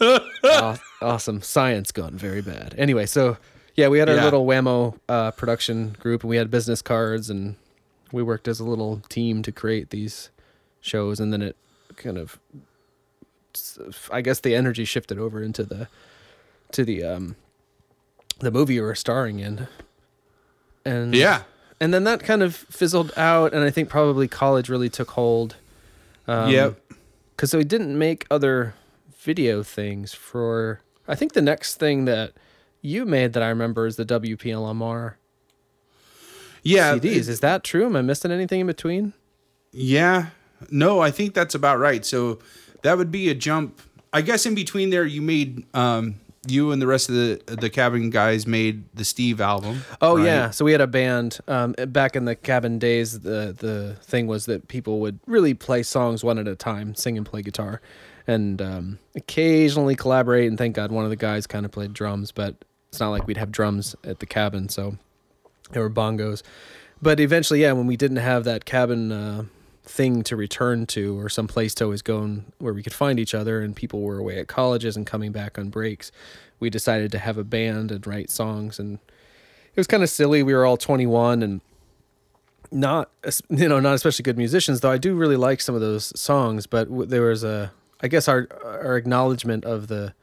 Aw- 0.00 0.76
awesome. 1.02 1.42
Science 1.42 1.92
gone 1.92 2.16
very 2.16 2.42
bad. 2.42 2.74
Anyway, 2.78 3.06
so 3.06 3.36
yeah, 3.74 3.88
we 3.88 3.98
had 3.98 4.08
our 4.08 4.16
Yeah. 4.16 4.24
little 4.24 4.46
Whammo 4.46 4.98
uh, 5.08 5.30
production 5.32 5.96
group, 6.00 6.22
and 6.22 6.30
we 6.30 6.36
had 6.36 6.50
business 6.50 6.82
cards, 6.82 7.28
and 7.30 7.56
we 8.12 8.22
worked 8.22 8.48
as 8.48 8.60
a 8.60 8.64
little 8.64 9.02
team 9.08 9.42
to 9.42 9.52
create 9.52 9.90
these 9.90 10.30
shows, 10.80 11.20
and 11.20 11.32
then 11.32 11.42
it 11.42 11.56
kind 11.96 12.18
of, 12.18 12.38
I 14.10 14.20
guess, 14.20 14.40
the 14.40 14.54
energy 14.54 14.84
shifted 14.84 15.18
over 15.18 15.42
into 15.42 15.64
the, 15.64 15.88
to 16.72 16.84
the 16.84 17.02
um, 17.04 17.36
the 18.40 18.50
movie 18.50 18.74
you 18.74 18.82
were 18.82 18.94
starring 18.94 19.38
in. 19.40 19.66
And 20.84 21.14
yeah 21.16 21.42
and 21.80 21.92
then 21.92 22.04
that 22.04 22.20
kind 22.22 22.42
of 22.42 22.54
fizzled 22.54 23.12
out, 23.18 23.52
and 23.52 23.62
I 23.64 23.70
think 23.70 23.88
probably 23.90 24.28
college 24.28 24.68
really 24.70 24.88
took 24.88 25.10
hold. 25.10 25.56
Um, 26.26 26.50
Yep. 26.50 26.80
Because 27.34 27.50
so 27.50 27.58
we 27.58 27.64
didn't 27.64 27.98
make 27.98 28.26
other 28.30 28.72
video 29.26 29.62
things 29.62 30.14
for. 30.14 30.80
I 31.06 31.14
think 31.14 31.34
the 31.34 31.42
next 31.42 31.76
thing 31.76 32.06
that 32.06 32.32
you 32.80 33.04
made 33.04 33.34
that 33.34 33.42
I 33.42 33.48
remember 33.48 33.86
is 33.86 33.96
the 33.96 34.06
WPLMR 34.06 35.16
yeah 36.62 36.94
CDs. 36.94 37.28
Is 37.28 37.40
that 37.40 37.64
true? 37.64 37.86
Am 37.86 37.96
I 37.96 38.02
missing 38.02 38.30
anything 38.30 38.60
in 38.60 38.66
between? 38.66 39.12
Yeah. 39.72 40.28
No, 40.70 41.00
I 41.00 41.10
think 41.10 41.34
that's 41.34 41.54
about 41.54 41.78
right. 41.78 42.04
So 42.04 42.38
that 42.82 42.96
would 42.96 43.10
be 43.10 43.28
a 43.28 43.34
jump. 43.34 43.80
I 44.12 44.22
guess 44.22 44.46
in 44.46 44.54
between 44.54 44.90
there, 44.90 45.04
you 45.04 45.20
made 45.20 45.64
um, 45.74 46.14
you 46.46 46.72
and 46.72 46.80
the 46.80 46.86
rest 46.86 47.08
of 47.08 47.14
the 47.14 47.42
the 47.46 47.68
cabin 47.68 48.10
guys 48.10 48.46
made 48.46 48.84
the 48.94 49.04
Steve 49.04 49.40
album. 49.40 49.82
Oh 50.00 50.16
right? 50.16 50.24
yeah, 50.24 50.50
so 50.50 50.64
we 50.64 50.72
had 50.72 50.80
a 50.80 50.86
band 50.86 51.38
um, 51.48 51.74
back 51.88 52.16
in 52.16 52.24
the 52.24 52.34
cabin 52.34 52.78
days. 52.78 53.20
The 53.20 53.54
the 53.56 53.96
thing 54.02 54.26
was 54.26 54.46
that 54.46 54.68
people 54.68 55.00
would 55.00 55.20
really 55.26 55.54
play 55.54 55.82
songs 55.82 56.24
one 56.24 56.38
at 56.38 56.48
a 56.48 56.56
time, 56.56 56.94
sing 56.94 57.16
and 57.16 57.26
play 57.26 57.42
guitar, 57.42 57.80
and 58.26 58.60
um, 58.60 58.98
occasionally 59.14 59.94
collaborate. 59.94 60.48
And 60.48 60.58
thank 60.58 60.76
God 60.76 60.90
one 60.90 61.04
of 61.04 61.10
the 61.10 61.16
guys 61.16 61.46
kind 61.46 61.64
of 61.64 61.72
played 61.72 61.92
drums, 61.92 62.32
but 62.32 62.54
it's 62.88 63.00
not 63.00 63.10
like 63.10 63.26
we'd 63.26 63.36
have 63.36 63.52
drums 63.52 63.94
at 64.04 64.20
the 64.20 64.26
cabin, 64.26 64.68
so 64.68 64.96
there 65.70 65.82
were 65.82 65.90
bongos. 65.90 66.42
But 67.00 67.20
eventually, 67.20 67.62
yeah, 67.62 67.72
when 67.72 67.86
we 67.86 67.96
didn't 67.96 68.18
have 68.18 68.44
that 68.44 68.64
cabin 68.64 69.12
uh, 69.12 69.44
thing 69.84 70.22
to 70.24 70.36
return 70.36 70.86
to 70.86 71.18
or 71.18 71.28
some 71.28 71.46
place 71.46 71.74
to 71.76 71.84
always 71.84 72.02
go 72.02 72.22
and 72.22 72.50
where 72.58 72.72
we 72.72 72.82
could 72.82 72.94
find 72.94 73.20
each 73.20 73.34
other, 73.34 73.60
and 73.60 73.76
people 73.76 74.00
were 74.02 74.18
away 74.18 74.38
at 74.38 74.48
colleges 74.48 74.96
and 74.96 75.06
coming 75.06 75.32
back 75.32 75.58
on 75.58 75.68
breaks, 75.68 76.10
we 76.58 76.70
decided 76.70 77.12
to 77.12 77.18
have 77.18 77.36
a 77.36 77.44
band 77.44 77.90
and 77.90 78.06
write 78.06 78.30
songs 78.30 78.78
and 78.78 78.98
it 79.76 79.80
was 79.80 79.86
kind 79.86 80.02
of 80.02 80.08
silly. 80.08 80.42
We 80.42 80.54
were 80.54 80.64
all 80.64 80.78
21 80.78 81.42
and 81.42 81.60
not, 82.72 83.10
you 83.50 83.68
know, 83.68 83.78
not 83.78 83.94
especially 83.94 84.22
good 84.22 84.38
musicians, 84.38 84.80
though 84.80 84.90
I 84.90 84.96
do 84.96 85.14
really 85.14 85.36
like 85.36 85.60
some 85.60 85.74
of 85.74 85.82
those 85.82 86.18
songs, 86.18 86.66
but 86.66 86.88
there 87.10 87.22
was 87.22 87.44
a, 87.44 87.72
I 88.02 88.08
guess 88.08 88.28
our, 88.28 88.48
our 88.64 88.96
acknowledgement 88.96 89.64
of 89.64 89.88
the 89.88 90.14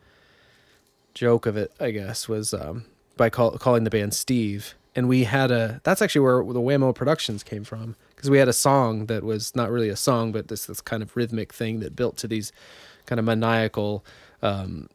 joke 1.13 1.45
of 1.45 1.57
it, 1.57 1.71
I 1.79 1.91
guess, 1.91 2.27
was 2.27 2.53
um, 2.53 2.85
by 3.17 3.29
call, 3.29 3.57
calling 3.57 3.83
the 3.83 3.89
band 3.89 4.13
Steve. 4.13 4.75
And 4.95 5.07
we 5.07 5.23
had 5.23 5.49
a, 5.49 5.81
that's 5.83 6.01
actually 6.01 6.21
where 6.21 6.43
the 6.43 6.61
Whammo 6.61 6.93
Productions 6.93 7.43
came 7.43 7.63
from. 7.63 7.95
Because 8.15 8.29
we 8.29 8.37
had 8.37 8.47
a 8.47 8.53
song 8.53 9.07
that 9.07 9.23
was 9.23 9.55
not 9.55 9.71
really 9.71 9.89
a 9.89 9.95
song, 9.95 10.31
but 10.31 10.47
this, 10.47 10.67
this 10.67 10.81
kind 10.81 11.01
of 11.01 11.15
rhythmic 11.15 11.51
thing 11.51 11.79
that 11.79 11.95
built 11.95 12.15
to 12.17 12.27
these 12.27 12.51
kind 13.05 13.19
of 13.19 13.25
maniacal 13.25 14.05
um, 14.41 14.87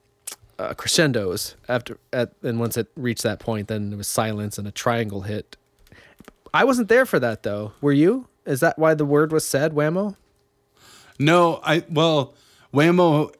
uh, 0.58 0.74
crescendos 0.74 1.54
after 1.68 1.98
at 2.12 2.32
and 2.42 2.58
once 2.58 2.76
it 2.76 2.88
reached 2.96 3.22
that 3.22 3.38
point 3.38 3.68
then 3.68 3.90
there 3.90 3.96
was 3.96 4.08
silence 4.08 4.58
and 4.58 4.66
a 4.66 4.72
triangle 4.72 5.20
hit 5.20 5.56
i 6.52 6.64
wasn't 6.64 6.88
there 6.88 7.06
for 7.06 7.20
that 7.20 7.44
though 7.44 7.70
were 7.80 7.92
you 7.92 8.26
is 8.44 8.58
that 8.58 8.76
why 8.76 8.92
the 8.92 9.04
word 9.04 9.30
was 9.30 9.46
said 9.46 9.72
whammo 9.72 10.16
No, 11.18 11.60
I 11.64 11.84
well, 11.90 12.34
Whammo 12.72 13.32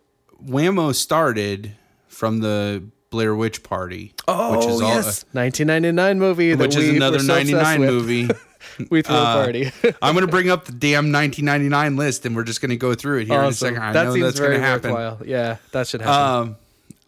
Whammo 0.44 0.94
started 0.94 1.72
from 2.08 2.40
the 2.40 2.82
Blair 3.10 3.34
Witch 3.34 3.62
Party, 3.62 4.12
which 4.26 4.66
is 4.66 4.80
all, 4.80 4.90
1999 5.32 6.18
movie 6.18 6.54
which 6.54 6.76
is 6.76 6.88
another 6.90 7.16
were 7.18 7.22
so 7.22 7.34
99 7.34 7.80
movie. 7.80 8.28
we 8.90 9.02
threw 9.02 9.14
Uh, 9.16 9.20
a 9.40 9.42
party 9.44 9.70
I'm 10.02 10.14
gonna 10.14 10.26
bring 10.26 10.50
up 10.50 10.64
the 10.66 10.72
damn 10.72 11.10
1999 11.12 11.96
list, 11.96 12.26
and 12.26 12.36
we're 12.36 12.44
just 12.44 12.60
gonna 12.60 12.76
go 12.76 12.94
through 12.94 13.20
it 13.20 13.26
here 13.28 13.40
in 13.40 13.46
a 13.46 13.52
second. 13.52 13.78
I 13.82 13.92
that 13.92 14.04
know 14.04 14.14
seems 14.14 14.24
that's 14.26 14.40
gonna 14.40 14.58
happen. 14.58 14.92
worthwhile 14.92 15.26
yeah 15.26 15.56
that 15.72 15.86
should 15.86 16.02
happen 16.02 16.56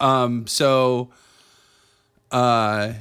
Um, 0.01 0.07
um, 0.07 0.47
so, 0.47 1.09
uh, 2.31 2.93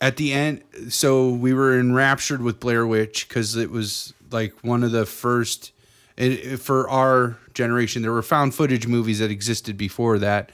at 0.00 0.16
the 0.16 0.32
end, 0.32 0.62
so 0.90 1.30
we 1.30 1.52
were 1.54 1.78
enraptured 1.80 2.42
with 2.42 2.60
Blair 2.60 2.86
Witch 2.86 3.26
because 3.28 3.56
it 3.56 3.70
was 3.70 4.12
like 4.30 4.52
one 4.62 4.84
of 4.84 4.92
the 4.92 5.06
first, 5.06 5.72
it, 6.16 6.58
for 6.58 6.88
our 6.88 7.38
generation, 7.56 8.02
there 8.02 8.12
were 8.12 8.22
found 8.22 8.54
footage 8.54 8.86
movies 8.86 9.18
that 9.18 9.30
existed 9.30 9.76
before 9.76 10.18
that. 10.18 10.52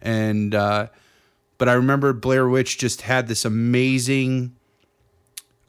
And, 0.00 0.54
uh, 0.54 0.88
but 1.58 1.68
I 1.68 1.74
remember 1.74 2.12
Blair 2.12 2.48
Witch 2.48 2.78
just 2.78 3.02
had 3.02 3.28
this 3.28 3.44
amazing, 3.44 4.56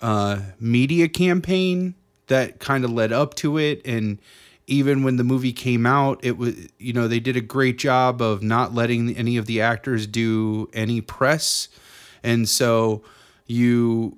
uh, 0.02 0.40
media 0.60 1.10
campaign 1.10 1.96
that 2.28 2.60
kind 2.60 2.86
of 2.86 2.92
led 2.92 3.12
up 3.12 3.34
to 3.36 3.58
it. 3.58 3.82
And 3.86 4.20
even 4.68 5.04
when 5.04 5.18
the 5.18 5.24
movie 5.24 5.54
came 5.54 5.86
out 5.86 6.20
it 6.24 6.38
was 6.38 6.56
you 6.80 6.92
know 6.92 7.08
they 7.08 7.20
did 7.20 7.38
a 7.38 7.42
great 7.42 7.78
job 7.78 8.22
of 8.22 8.42
not 8.42 8.74
letting 8.74 9.16
any 9.16 9.38
of 9.38 9.46
the 9.46 9.62
actors 9.62 10.08
do 10.08 10.70
any 10.74 11.02
press. 11.02 11.70
And 12.24 12.50
so 12.50 13.04
you 13.46 14.18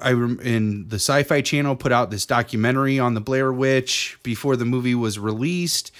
I 0.00 0.10
in 0.12 0.88
the 0.88 0.96
Sci-Fi 0.96 1.40
Channel 1.42 1.76
put 1.76 1.92
out 1.92 2.10
this 2.10 2.26
documentary 2.26 2.98
on 2.98 3.14
the 3.14 3.20
Blair 3.20 3.52
Witch 3.52 4.18
before 4.22 4.56
the 4.56 4.64
movie 4.64 4.94
was 4.94 5.18
released. 5.18 5.90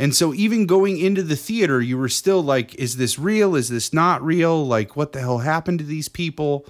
And 0.00 0.14
so 0.14 0.32
even 0.32 0.66
going 0.66 0.98
into 0.98 1.22
the 1.24 1.34
theater, 1.36 1.80
you 1.80 1.98
were 1.98 2.08
still 2.08 2.40
like, 2.42 2.74
is 2.76 2.98
this 2.98 3.18
real? 3.18 3.56
Is 3.56 3.68
this 3.68 3.92
not 3.92 4.22
real? 4.22 4.64
Like, 4.64 4.94
what 4.96 5.12
the 5.12 5.20
hell 5.20 5.38
happened 5.38 5.80
to 5.80 5.84
these 5.84 6.08
people? 6.08 6.64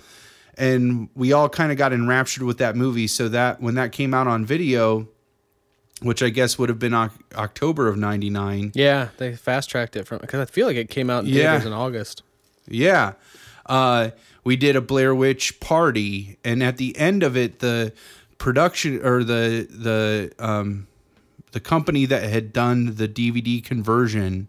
And 0.57 1.09
we 1.15 1.33
all 1.33 1.49
kind 1.49 1.71
of 1.71 1.77
got 1.79 1.93
enraptured 1.93 2.43
with 2.43 2.59
that 2.59 2.75
movie. 2.75 3.07
So 3.07 3.29
that 3.29 3.61
when 3.61 3.75
that 3.75 3.93
came 3.93 4.15
out 4.15 4.27
on 4.27 4.47
video, 4.47 5.09
which 6.01 6.23
I 6.23 6.31
guess 6.31 6.59
would 6.59 6.69
have 6.69 6.79
been 6.79 6.95
Oc- 6.95 7.13
October 7.35 7.87
of 7.89 7.97
99. 7.99 8.73
Yeah, 8.75 9.09
they 9.19 9.37
fast 9.37 9.69
tracked 9.69 9.95
it 9.97 10.07
from 10.07 10.19
because 10.19 10.41
I 10.41 10.45
feel 10.47 10.67
like 10.67 10.77
it 10.77 10.89
came 10.89 11.11
out 11.11 11.25
in 11.25 11.31
Yeah. 11.31 11.63
in 11.65 11.73
August. 11.73 12.23
Yeah. 12.67 13.13
Uh, 13.67 14.11
we 14.49 14.57
did 14.57 14.77
a 14.77 14.81
Blair 14.81 15.15
Witch 15.15 15.61
party, 15.61 16.39
and 16.43 16.63
at 16.63 16.79
the 16.79 16.97
end 16.97 17.23
of 17.23 17.37
it, 17.37 17.59
the 17.59 17.93
production 18.39 19.05
or 19.05 19.23
the 19.23 19.69
the 19.69 20.33
um, 20.39 20.87
the 21.53 21.61
company 21.61 22.07
that 22.07 22.23
had 22.23 22.51
done 22.51 22.95
the 22.95 23.07
DVD 23.07 23.63
conversion, 23.63 24.49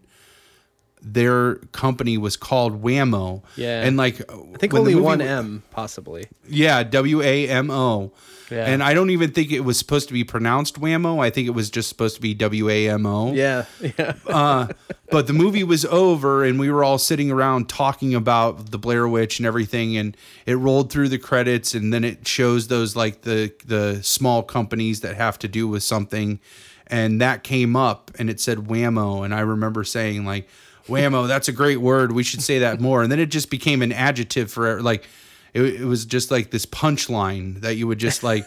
their 1.02 1.56
company 1.72 2.18
was 2.18 2.36
called 2.36 2.82
Whammo. 2.82 3.42
Yeah. 3.56 3.82
and 3.82 3.96
like 3.96 4.20
I 4.30 4.58
think 4.58 4.74
only 4.74 4.94
one 4.94 5.20
M, 5.20 5.62
possibly. 5.70 6.26
Yeah, 6.48 6.82
W 6.82 7.22
A 7.22 7.48
M 7.48 7.70
O. 7.70 8.12
Yeah. 8.50 8.64
And 8.66 8.82
I 8.82 8.94
don't 8.94 9.10
even 9.10 9.30
think 9.30 9.52
it 9.52 9.60
was 9.60 9.78
supposed 9.78 10.08
to 10.08 10.12
be 10.12 10.24
pronounced 10.24 10.80
Whammo. 10.80 11.22
I 11.22 11.30
think 11.30 11.46
it 11.46 11.52
was 11.52 11.70
just 11.70 11.88
supposed 11.88 12.16
to 12.16 12.20
be 12.20 12.34
W 12.34 12.68
A 12.68 12.88
M 12.88 13.06
O. 13.06 13.32
Yeah, 13.32 13.64
yeah. 13.80 14.14
Uh, 14.26 14.68
but 15.10 15.26
the 15.26 15.32
movie 15.32 15.64
was 15.64 15.84
over 15.86 16.44
and 16.44 16.58
we 16.58 16.70
were 16.70 16.84
all 16.84 16.98
sitting 16.98 17.30
around 17.30 17.68
talking 17.68 18.14
about 18.14 18.70
the 18.70 18.78
Blair 18.78 19.08
Witch 19.08 19.38
and 19.38 19.46
everything 19.46 19.96
and 19.96 20.16
it 20.46 20.54
rolled 20.54 20.92
through 20.92 21.08
the 21.08 21.18
credits 21.18 21.74
and 21.74 21.92
then 21.92 22.04
it 22.04 22.26
shows 22.26 22.68
those 22.68 22.94
like 22.94 23.22
the 23.22 23.52
the 23.66 24.02
small 24.02 24.42
companies 24.42 25.00
that 25.00 25.16
have 25.16 25.38
to 25.40 25.48
do 25.48 25.66
with 25.66 25.82
something 25.82 26.38
and 26.86 27.20
that 27.20 27.42
came 27.42 27.74
up 27.74 28.10
and 28.18 28.30
it 28.30 28.40
said 28.40 28.58
whammo 28.58 29.24
and 29.24 29.34
I 29.34 29.40
remember 29.40 29.82
saying 29.84 30.24
like 30.24 30.48
whammo 30.90 31.26
that's 31.28 31.48
a 31.48 31.52
great 31.52 31.78
word. 31.78 32.12
We 32.12 32.22
should 32.22 32.42
say 32.42 32.58
that 32.60 32.80
more. 32.80 33.02
And 33.02 33.10
then 33.10 33.18
it 33.20 33.26
just 33.30 33.48
became 33.50 33.80
an 33.82 33.92
adjective 33.92 34.52
for 34.52 34.82
like 34.82 35.04
it, 35.54 35.62
it 35.62 35.84
was 35.84 36.04
just 36.04 36.30
like 36.30 36.50
this 36.50 36.64
punchline 36.66 37.60
that 37.62 37.74
you 37.76 37.86
would 37.86 37.98
just 37.98 38.22
like 38.30 38.44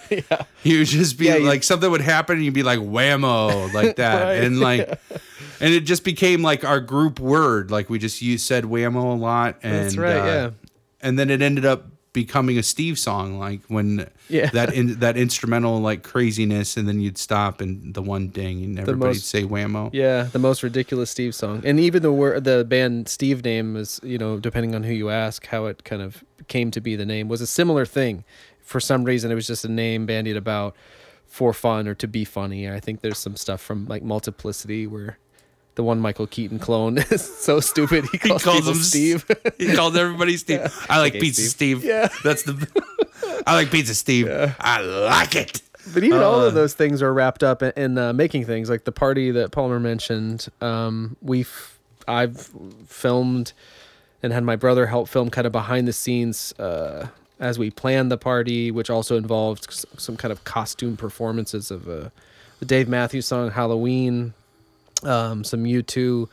you 0.64 0.78
would 0.80 0.88
just 0.88 1.18
be 1.18 1.26
Yeah, 1.26 1.38
you- 1.38 1.48
like 1.48 1.64
something 1.64 1.90
would 1.90 2.02
happen 2.02 2.36
and 2.38 2.46
you'd 2.46 2.54
be 2.54 2.64
like 2.64 2.80
whammo 2.80 3.74
like 3.74 3.96
that. 4.04 4.24
Right. 4.24 4.44
and 4.44 4.60
like 4.60 4.88
and 5.60 5.74
it 5.74 5.82
just 5.82 6.04
became 6.04 6.42
like 6.42 6.64
our 6.64 6.80
group 6.80 7.20
word. 7.20 7.72
Like 7.72 7.90
we 7.90 8.00
just 8.00 8.22
used 8.22 8.46
said 8.46 8.66
whammo 8.66 9.14
a 9.14 9.16
lot 9.16 9.58
and 9.64 9.74
That's 9.86 9.98
right, 9.98 10.16
uh, 10.18 10.26
yeah. 10.26 10.50
and 11.02 11.18
then 11.18 11.30
it 11.30 11.42
ended 11.42 11.66
up 11.66 11.86
becoming 12.14 12.58
a 12.60 12.64
steve 12.64 12.98
song 13.00 13.40
like 13.40 13.60
when 13.68 14.08
Yeah. 14.30 14.50
that 14.52 14.74
in, 14.74 15.00
that 15.00 15.18
instrumental 15.18 15.80
like 15.82 16.04
craziness 16.04 16.78
and 16.78 16.88
then 16.88 17.02
you'd 17.02 17.18
stop 17.18 17.60
and 17.60 17.94
the 17.94 18.02
one 18.04 18.28
ding 18.28 18.64
and 18.64 18.80
everybody'd 18.80 19.16
most- 19.16 19.26
say 19.28 19.44
whammo 19.44 19.90
Yeah, 19.94 20.24
the 20.32 20.40
most 20.40 20.62
ridiculous 20.64 21.10
Steve 21.10 21.34
song, 21.36 21.64
and 21.66 21.80
even 21.80 22.02
the 22.04 22.12
word 22.12 22.44
the 22.44 22.64
band 22.66 23.10
Steve 23.10 23.44
name 23.44 23.76
is 23.76 24.00
you 24.04 24.18
know 24.18 24.40
depending 24.40 24.76
on 24.76 24.84
who 24.84 24.94
you 24.94 25.10
ask 25.10 25.48
how 25.48 25.66
it 25.66 25.84
kind 25.84 26.02
of 26.02 26.24
came 26.48 26.70
to 26.72 26.80
be 26.82 26.96
the 26.96 27.06
name 27.06 27.28
was 27.28 27.42
a 27.42 27.48
similar 27.48 27.86
thing. 27.86 28.24
For 28.62 28.80
some 28.80 29.04
reason, 29.04 29.32
it 29.32 29.36
was 29.36 29.46
just 29.48 29.66
a 29.66 29.70
name 29.72 30.06
bandied 30.06 30.38
about 30.38 30.76
for 31.28 31.52
fun 31.54 31.88
or 31.88 31.96
to 31.96 32.08
be 32.08 32.24
funny. 32.24 32.70
I 32.70 32.80
think 32.80 33.02
there's 33.02 33.18
some 33.18 33.36
stuff 33.36 33.60
from 33.62 33.86
like 33.88 34.04
Multiplicity 34.04 34.88
where 34.88 35.18
the 35.76 35.84
one 35.84 36.00
Michael 36.00 36.28
Keaton 36.28 36.60
clone 36.60 36.98
is 37.12 37.22
so 37.22 37.60
stupid 37.60 38.06
he 38.12 38.18
calls, 38.18 38.44
calls 38.44 38.68
him 38.68 38.76
Steve. 38.76 39.26
he 39.58 39.74
calls 39.76 39.96
everybody 39.96 40.38
steve 40.38 40.62
i 40.90 41.00
like 41.00 41.14
Okay, 41.14 41.20
pizza 41.22 41.42
Steve. 41.44 41.80
steve, 41.80 41.84
Yeah. 41.90 42.10
that's 42.24 42.44
the 42.44 42.68
i 43.48 43.56
like 43.56 43.72
pizza 43.72 43.96
steve 43.96 44.28
i 44.30 44.82
like 44.82 45.36
it 45.36 45.62
But 45.94 46.04
even 46.04 46.20
all 46.20 46.42
Uh, 46.42 46.48
of 46.48 46.54
those 46.54 46.74
things 46.74 47.02
are 47.02 47.14
wrapped 47.14 47.44
up 47.44 47.62
in, 47.64 47.72
in 47.76 47.98
uh, 47.98 48.14
making 48.14 48.46
things 48.46 48.70
like 48.70 48.86
the 48.86 48.92
party 48.94 49.32
that 49.32 49.52
Palmer 49.52 49.80
mentioned. 49.82 50.48
Um, 50.62 51.18
we've 51.22 51.78
I've 52.08 52.50
filmed 52.88 53.52
and 54.22 54.32
had 54.32 54.44
my 54.46 54.56
brother 54.56 54.86
help 54.88 55.10
film 55.10 55.30
kind 55.30 55.46
of 55.46 55.52
behind 55.52 55.86
the 55.88 55.92
scenes 55.94 56.54
uh, 56.58 57.08
as 57.40 57.60
we 57.60 57.70
planned 57.70 58.10
the 58.12 58.18
party, 58.18 58.72
which 58.72 58.90
also 58.90 59.18
involved 59.18 59.68
some 60.00 60.16
kind 60.16 60.32
of 60.32 60.46
costume 60.46 60.96
performances 60.96 61.70
of 61.70 61.90
uh, 61.90 62.10
the 62.60 62.66
Dave 62.66 62.88
Matthews 62.88 63.26
song 63.28 63.52
"Halloween," 63.52 64.34
um, 65.06 65.44
some 65.44 65.66
U 65.66 65.82
two 65.82 66.30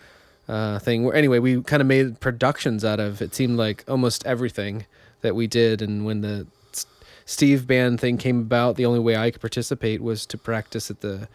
uh, 0.48 0.78
thing. 0.78 1.04
Where 1.04 1.14
anyway, 1.14 1.38
we 1.38 1.62
kind 1.62 1.80
of 1.80 1.86
made 1.86 2.20
productions 2.20 2.84
out 2.84 3.00
of. 3.00 3.22
It 3.22 3.34
seemed 3.34 3.56
like 3.56 3.84
almost 3.88 4.26
everything 4.26 4.86
that 5.22 5.34
we 5.34 5.46
did, 5.46 5.82
and 5.82 6.04
when 6.04 6.20
the 6.22 6.46
Steve 7.26 7.66
band 7.66 8.00
thing 8.00 8.18
came 8.18 8.40
about, 8.40 8.74
the 8.74 8.84
only 8.84 8.98
way 8.98 9.16
I 9.16 9.30
could 9.30 9.40
participate 9.40 10.00
was 10.00 10.26
to 10.26 10.36
practice 10.38 10.90
at 10.90 11.00
the 11.00 11.28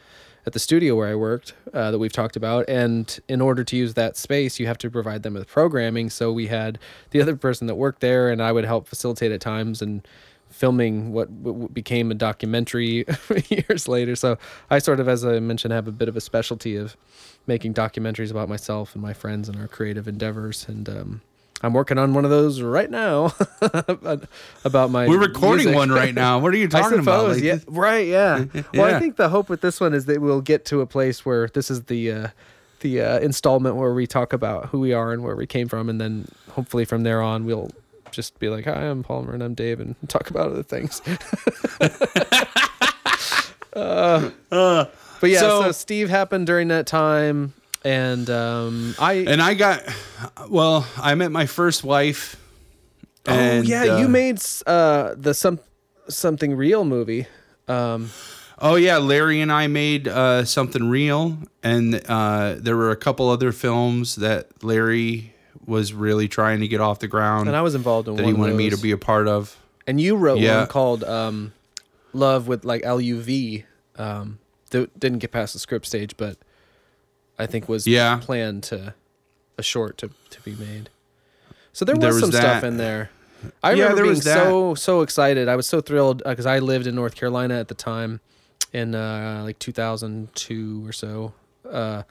at 0.46 0.54
the 0.54 0.60
studio 0.60 0.96
where 0.96 1.08
I 1.08 1.16
worked 1.16 1.54
uh, 1.74 1.90
that 1.92 1.98
we've 1.98 2.14
talked 2.14 2.36
about. 2.36 2.70
And 2.70 3.20
in 3.28 3.42
order 3.42 3.64
to 3.64 3.76
use 3.76 3.96
that 3.96 4.16
space, 4.16 4.60
you 4.60 4.68
have 4.68 4.78
to 4.80 4.92
provide 4.92 5.24
them 5.24 5.34
with 5.34 5.48
programming. 5.48 6.10
So 6.10 6.32
we 6.32 6.48
had 6.48 6.78
the 7.12 7.22
other 7.22 7.36
person 7.36 7.66
that 7.68 7.76
worked 7.76 8.02
there, 8.02 8.30
and 8.30 8.42
I 8.42 8.52
would 8.52 8.66
help 8.66 8.88
facilitate 8.88 9.32
at 9.32 9.42
times 9.42 9.82
and 9.82 10.08
filming 10.56 11.12
what, 11.12 11.30
what 11.30 11.74
became 11.74 12.12
a 12.12 12.14
documentary 12.16 13.06
years 13.50 13.90
later. 13.90 14.16
So 14.16 14.38
I 14.70 14.80
sort 14.80 15.02
of, 15.02 15.10
as 15.10 15.26
I 15.26 15.40
mentioned, 15.40 15.74
have 15.74 15.88
a 15.88 15.92
bit 15.92 16.08
of 16.08 16.16
a 16.16 16.22
specialty 16.22 16.78
of 16.78 16.96
making 17.46 17.74
documentaries 17.74 18.32
about 18.32 18.48
myself 18.48 18.96
and 18.96 19.02
my 19.02 19.12
friends 19.14 19.50
and 19.50 19.60
our 19.60 19.68
creative 19.68 20.08
endeavors. 20.08 20.66
And 20.70 20.88
um, 20.88 21.22
I'm 21.62 21.74
working 21.74 21.98
on 21.98 22.14
one 22.14 22.24
of 22.24 22.32
those 22.32 22.62
right 22.62 22.90
now 22.90 23.34
about 24.64 24.92
my. 24.92 25.08
we're 25.08 25.20
recording 25.20 25.66
music. 25.66 25.76
one 25.76 25.92
right 25.92 26.16
now 26.26 26.40
what 26.40 26.54
are 26.54 26.58
you 26.58 26.70
talking 26.70 27.00
about 27.00 27.28
Like, 27.28 27.44
yeah, 27.44 27.60
right, 27.68 28.08
yeah. 28.08 28.46
Well, 28.74 28.96
I 28.96 28.98
think 28.98 29.18
the 29.18 29.28
hope 29.28 29.50
with 29.50 29.60
this 29.60 29.82
one 29.82 29.94
is 29.94 30.06
that 30.06 30.22
we'll 30.22 30.42
get 30.42 30.64
to 30.66 30.80
a 30.80 30.86
place 30.86 31.26
where 31.26 31.50
this 31.50 31.70
is 31.70 31.84
the 31.84 32.12
uh, 32.12 32.28
the 32.80 33.02
uh, 33.02 33.20
installment 33.20 33.76
where 33.76 33.94
we 33.94 34.08
talk 34.08 34.32
about 34.32 34.68
who 34.68 34.80
we 34.80 34.94
are 34.94 35.12
and 35.12 35.22
where 35.22 35.36
we 35.36 35.48
came 35.48 35.68
from, 35.68 35.90
and 35.90 36.00
then 36.00 36.30
hopefully 36.52 36.86
from 36.86 37.04
there 37.04 37.22
on 37.22 37.44
we'll 37.44 37.72
just 38.16 38.40
be 38.40 38.50
like, 38.50 38.66
"Hi, 38.66 38.88
I'm 38.88 39.04
Palmer 39.04 39.34
and 39.34 39.44
I'm 39.44 39.54
Dave," 39.54 39.80
and 39.80 39.96
talk 40.08 40.30
about 40.30 40.52
other 40.52 40.64
things. 40.64 41.02
uh, 43.74 44.30
but 44.50 45.30
yeah, 45.30 45.40
so, 45.40 45.64
so- 45.64 45.72
Steve 45.72 46.10
happened 46.10 46.48
during 46.48 46.70
that 46.70 46.88
time, 46.88 47.54
and 47.84 48.30
um, 48.30 48.96
I. 49.00 49.14
and 49.28 49.42
i 49.42 49.54
got 49.54 49.84
well 50.50 50.88
i 50.98 51.16
met 51.16 51.32
my 51.32 51.46
first 51.46 51.84
wife 51.84 52.36
and, 53.28 53.66
oh 53.66 53.68
yeah, 53.68 53.94
uh, 53.94 54.00
you 54.00 54.08
made 54.08 54.40
uh, 54.68 55.16
the 55.18 55.34
some 55.34 55.60
something 56.08 56.56
real 56.56 56.86
movie. 56.86 57.28
Um, 57.68 58.12
Oh 58.58 58.76
yeah, 58.76 58.98
Larry 58.98 59.42
and 59.42 59.52
I 59.52 59.68
made 59.68 60.08
uh, 60.08 60.46
something 60.46 60.90
real, 60.90 61.38
and 61.62 62.02
uh, 62.08 62.56
there 62.58 62.78
were 62.78 62.92
a 62.92 62.96
couple 62.96 63.30
other 63.30 63.52
films 63.52 64.16
that 64.16 64.64
Larry 64.64 65.35
was 65.66 65.94
really 65.94 66.28
trying 66.28 66.60
to 66.60 66.68
get 66.68 66.80
off 66.82 67.00
the 67.00 67.08
ground 67.08 67.48
and 67.48 67.56
I 67.58 67.62
was 67.62 67.76
involved 67.76 68.08
in 68.08 68.16
that 68.16 68.24
one 68.24 68.34
he 68.34 68.40
wanted 68.40 68.56
me 68.56 68.70
to 68.70 68.78
be 68.78 68.92
a 68.92 68.98
part 68.98 69.28
of. 69.28 69.58
And 69.88 70.00
you 70.00 70.16
wrote 70.16 70.40
Yeah. 70.40 70.60
one 70.60 70.68
called 70.68 71.04
um, 71.04 71.54
"Love" 72.14 72.48
with 72.48 72.66
like 72.66 72.82
L 72.84 73.00
U 73.02 73.20
V. 73.22 73.66
Um, 73.98 74.40
that 74.72 75.00
didn't 75.00 75.20
get 75.20 75.32
past 75.32 75.54
the 75.54 75.60
script 75.60 75.86
stage, 75.86 76.18
but 76.18 76.38
I 77.40 77.46
think 77.46 77.68
was 77.70 77.86
Yeah. 77.88 78.18
planned 78.22 78.64
to 78.64 78.94
a 79.58 79.64
short 79.64 79.98
to 80.00 80.10
to 80.32 80.42
be 80.42 80.56
made. 80.56 80.90
So 81.74 81.84
there 81.86 81.96
was, 81.96 82.02
There 82.02 82.14
was 82.14 82.20
some 82.22 82.32
stuff 82.32 82.64
in 82.64 82.78
there. 82.78 83.10
I 83.64 83.74
Yeah, 83.74 83.84
remember 83.84 84.04
being 84.04 84.22
so 84.22 84.76
so 84.76 85.02
excited. 85.02 85.48
I 85.48 85.56
was 85.56 85.68
so 85.68 85.82
thrilled 85.82 86.24
because 86.26 86.46
I 86.46 86.60
lived 86.60 86.88
in 86.88 86.96
North 86.96 87.16
Carolina 87.16 87.60
at 87.60 87.68
the 87.68 87.76
time, 87.76 88.22
in 88.74 88.96
uh, 88.96 89.42
like 89.44 89.60
2002 89.60 90.88
or 90.88 90.92
so. 90.94 91.34
Uh, 91.70 92.04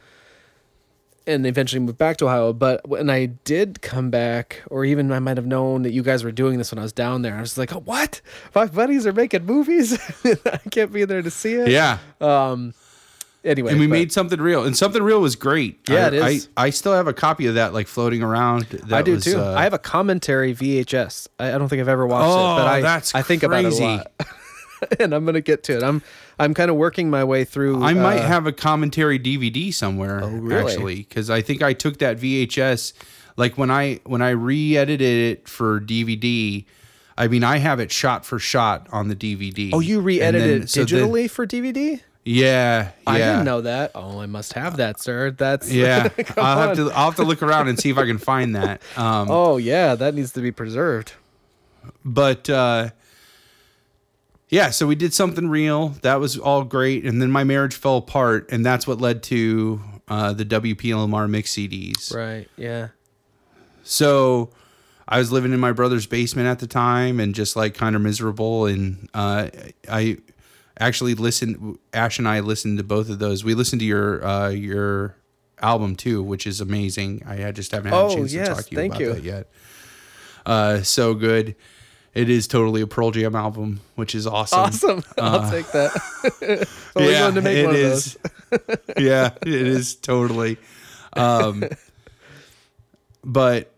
and 1.26 1.46
eventually 1.46 1.80
moved 1.80 1.98
back 1.98 2.16
to 2.18 2.26
Ohio. 2.26 2.52
But 2.52 2.86
when 2.88 3.08
I 3.10 3.26
did 3.26 3.80
come 3.82 4.10
back, 4.10 4.62
or 4.70 4.84
even 4.84 5.10
I 5.12 5.18
might 5.18 5.36
have 5.36 5.46
known 5.46 5.82
that 5.82 5.92
you 5.92 6.02
guys 6.02 6.22
were 6.24 6.32
doing 6.32 6.58
this 6.58 6.70
when 6.72 6.78
I 6.78 6.82
was 6.82 6.92
down 6.92 7.22
there, 7.22 7.36
I 7.36 7.40
was 7.40 7.56
like, 7.58 7.74
oh, 7.74 7.80
"What? 7.80 8.20
My 8.54 8.66
buddies 8.66 9.06
are 9.06 9.12
making 9.12 9.46
movies. 9.46 9.98
I 10.46 10.58
can't 10.70 10.92
be 10.92 11.04
there 11.04 11.22
to 11.22 11.30
see 11.30 11.54
it." 11.54 11.68
Yeah, 11.68 11.98
Um. 12.20 12.74
Anyway, 13.44 13.72
and 13.72 13.78
we 13.78 13.86
but- 13.86 13.92
made 13.92 14.10
something 14.10 14.40
real, 14.40 14.64
and 14.64 14.74
something 14.74 15.02
real 15.02 15.20
was 15.20 15.36
great. 15.36 15.78
Yeah, 15.86 16.04
I, 16.04 16.06
it 16.06 16.14
is. 16.14 16.48
I, 16.56 16.64
I 16.66 16.70
still 16.70 16.94
have 16.94 17.06
a 17.06 17.12
copy 17.12 17.46
of 17.46 17.56
that 17.56 17.74
like 17.74 17.88
floating 17.88 18.22
around. 18.22 18.64
That 18.70 18.92
I 18.92 19.02
do 19.02 19.12
was, 19.12 19.24
too. 19.24 19.38
uh, 19.38 19.52
I 19.54 19.64
have 19.64 19.74
a 19.74 19.78
commentary 19.78 20.54
VHS. 20.54 21.28
I, 21.38 21.52
I 21.52 21.58
don't 21.58 21.68
think 21.68 21.80
I've 21.80 21.88
ever 21.88 22.06
watched 22.06 22.26
Oh, 22.26 22.52
it, 22.54 22.56
but 22.60 22.66
I 22.66 22.80
that's 22.80 23.14
I 23.14 23.20
think 23.20 23.42
about 23.42 23.64
it 23.64 23.66
a 23.66 23.68
crazy. 23.68 23.84
lot. 23.84 24.12
and 24.98 25.14
I'm 25.14 25.26
gonna 25.26 25.42
get 25.42 25.62
to 25.64 25.76
it. 25.76 25.82
I'm 25.82 26.02
I'm 26.38 26.52
kind 26.54 26.70
of 26.70 26.76
working 26.76 27.10
my 27.10 27.22
way 27.24 27.44
through. 27.44 27.82
I 27.82 27.94
might 27.94 28.18
uh, 28.20 28.26
have 28.26 28.46
a 28.46 28.52
commentary 28.52 29.18
DVD 29.18 29.72
somewhere 29.72 30.20
Oh, 30.22 30.28
really? 30.28 30.62
actually 30.72 30.94
because 30.96 31.30
I 31.30 31.42
think 31.42 31.62
I 31.62 31.72
took 31.72 31.98
that 31.98 32.18
VHS 32.18 32.92
like 33.36 33.56
when 33.58 33.70
I 33.70 34.00
when 34.04 34.22
I 34.22 34.30
re-edited 34.30 35.38
it 35.38 35.48
for 35.48 35.80
DVD 35.80 36.64
I 37.16 37.28
mean, 37.28 37.44
I 37.44 37.58
have 37.58 37.78
it 37.78 37.92
shot 37.92 38.26
for 38.26 38.40
shot 38.40 38.88
on 38.90 39.06
the 39.06 39.14
DVD. 39.14 39.70
Oh, 39.72 39.78
you 39.78 40.00
re-edited 40.00 40.50
then- 40.50 40.62
it 40.62 40.70
so 40.70 40.84
the- 40.84 40.96
digitally 40.96 41.30
for 41.30 41.46
DVD? 41.46 42.00
yeah, 42.24 42.82
yeah. 42.84 42.90
I 43.06 43.18
didn't 43.18 43.44
know 43.44 43.60
that. 43.60 43.92
Oh, 43.94 44.18
I 44.18 44.26
must 44.26 44.54
have 44.54 44.78
that, 44.78 44.98
sir. 44.98 45.30
That's 45.30 45.70
Yeah, 45.70 46.08
I'll 46.36 46.58
have 46.58 46.70
on. 46.70 46.76
to. 46.76 46.82
I'll 46.92 47.04
have 47.04 47.16
to 47.16 47.22
look 47.22 47.42
around 47.42 47.68
and 47.68 47.78
see 47.78 47.90
if 47.90 47.98
I 47.98 48.06
can 48.06 48.18
find 48.18 48.56
that. 48.56 48.82
Um, 48.96 49.28
Oh 49.30 49.58
yeah, 49.58 49.94
that 49.94 50.14
needs 50.16 50.32
to 50.32 50.40
be 50.40 50.50
preserved. 50.50 51.12
but 52.04 52.50
uh, 52.50 52.90
yeah, 54.54 54.70
so 54.70 54.86
we 54.86 54.94
did 54.94 55.12
something 55.12 55.48
real. 55.48 55.88
That 56.02 56.20
was 56.20 56.38
all 56.38 56.62
great, 56.62 57.04
and 57.04 57.20
then 57.20 57.32
my 57.32 57.42
marriage 57.42 57.74
fell 57.74 57.96
apart, 57.96 58.48
and 58.52 58.64
that's 58.64 58.86
what 58.86 59.00
led 59.00 59.24
to 59.24 59.80
uh, 60.06 60.32
the 60.32 60.44
WPLMR 60.44 61.28
mix 61.28 61.52
CDs. 61.54 62.14
Right. 62.14 62.48
Yeah. 62.56 62.88
So 63.82 64.50
I 65.08 65.18
was 65.18 65.32
living 65.32 65.52
in 65.52 65.58
my 65.58 65.72
brother's 65.72 66.06
basement 66.06 66.46
at 66.46 66.60
the 66.60 66.68
time, 66.68 67.18
and 67.18 67.34
just 67.34 67.56
like 67.56 67.74
kind 67.74 67.96
of 67.96 68.02
miserable. 68.02 68.66
And 68.66 69.08
uh, 69.12 69.48
I 69.90 70.18
actually 70.78 71.14
listened. 71.14 71.78
Ash 71.92 72.20
and 72.20 72.28
I 72.28 72.38
listened 72.38 72.78
to 72.78 72.84
both 72.84 73.10
of 73.10 73.18
those. 73.18 73.42
We 73.42 73.54
listened 73.54 73.80
to 73.80 73.86
your 73.86 74.24
uh, 74.24 74.48
your 74.50 75.16
album 75.60 75.96
too, 75.96 76.22
which 76.22 76.46
is 76.46 76.60
amazing. 76.60 77.22
I 77.26 77.50
just 77.50 77.72
haven't 77.72 77.90
had 77.92 77.98
Oh, 78.00 78.06
a 78.12 78.14
chance 78.14 78.32
yes, 78.32 78.48
to 78.48 78.54
talk 78.54 78.64
to 78.66 78.70
you 78.70 78.76
thank 78.76 78.92
about 78.94 79.00
you. 79.02 79.12
that 79.14 79.22
yet. 79.24 79.50
Uh, 80.46 80.82
so 80.82 81.14
good. 81.14 81.56
It 82.14 82.30
is 82.30 82.46
totally 82.46 82.80
a 82.80 82.86
Pearl 82.86 83.10
Jam 83.10 83.34
album, 83.34 83.80
which 83.96 84.14
is 84.14 84.26
awesome. 84.26 84.60
Awesome. 84.60 85.02
I'll 85.18 85.50
take 85.50 85.66
that. 85.72 85.90
so 86.38 86.66
we're 86.94 87.10
going 87.18 87.34
to 87.34 87.42
make 87.42 87.56
Uh, 87.56 87.60
it 87.60 87.66
one 87.66 87.74
is. 87.76 88.16
of 88.52 88.66
those. 88.66 88.78
yeah, 89.04 89.30
it 89.42 89.48
is 89.48 89.96
totally. 89.96 90.58
Um, 91.14 91.64
but 93.24 93.72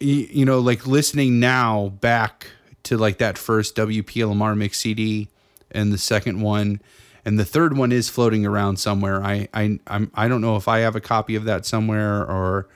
you, 0.00 0.14
you 0.30 0.44
know, 0.44 0.58
like 0.58 0.86
listening 0.86 1.38
now 1.38 1.90
back 2.00 2.48
to 2.84 2.96
like 2.96 3.18
that 3.18 3.38
first 3.38 3.76
WPLMR 3.76 4.56
mix 4.56 4.78
CD 4.80 5.28
and 5.70 5.92
the 5.92 5.98
second 5.98 6.40
one, 6.40 6.80
and 7.24 7.38
the 7.38 7.44
third 7.44 7.76
one 7.76 7.92
is 7.92 8.08
floating 8.08 8.46
around 8.46 8.78
somewhere. 8.78 9.22
I 9.22 9.48
I 9.54 9.78
I'm 9.86 10.10
I 10.14 10.26
don't 10.28 10.40
know 10.40 10.56
if 10.56 10.66
I 10.66 10.80
have 10.80 10.96
a 10.96 11.00
copy 11.00 11.34
of 11.36 11.44
that 11.44 11.66
somewhere 11.66 12.20
or 12.24 12.68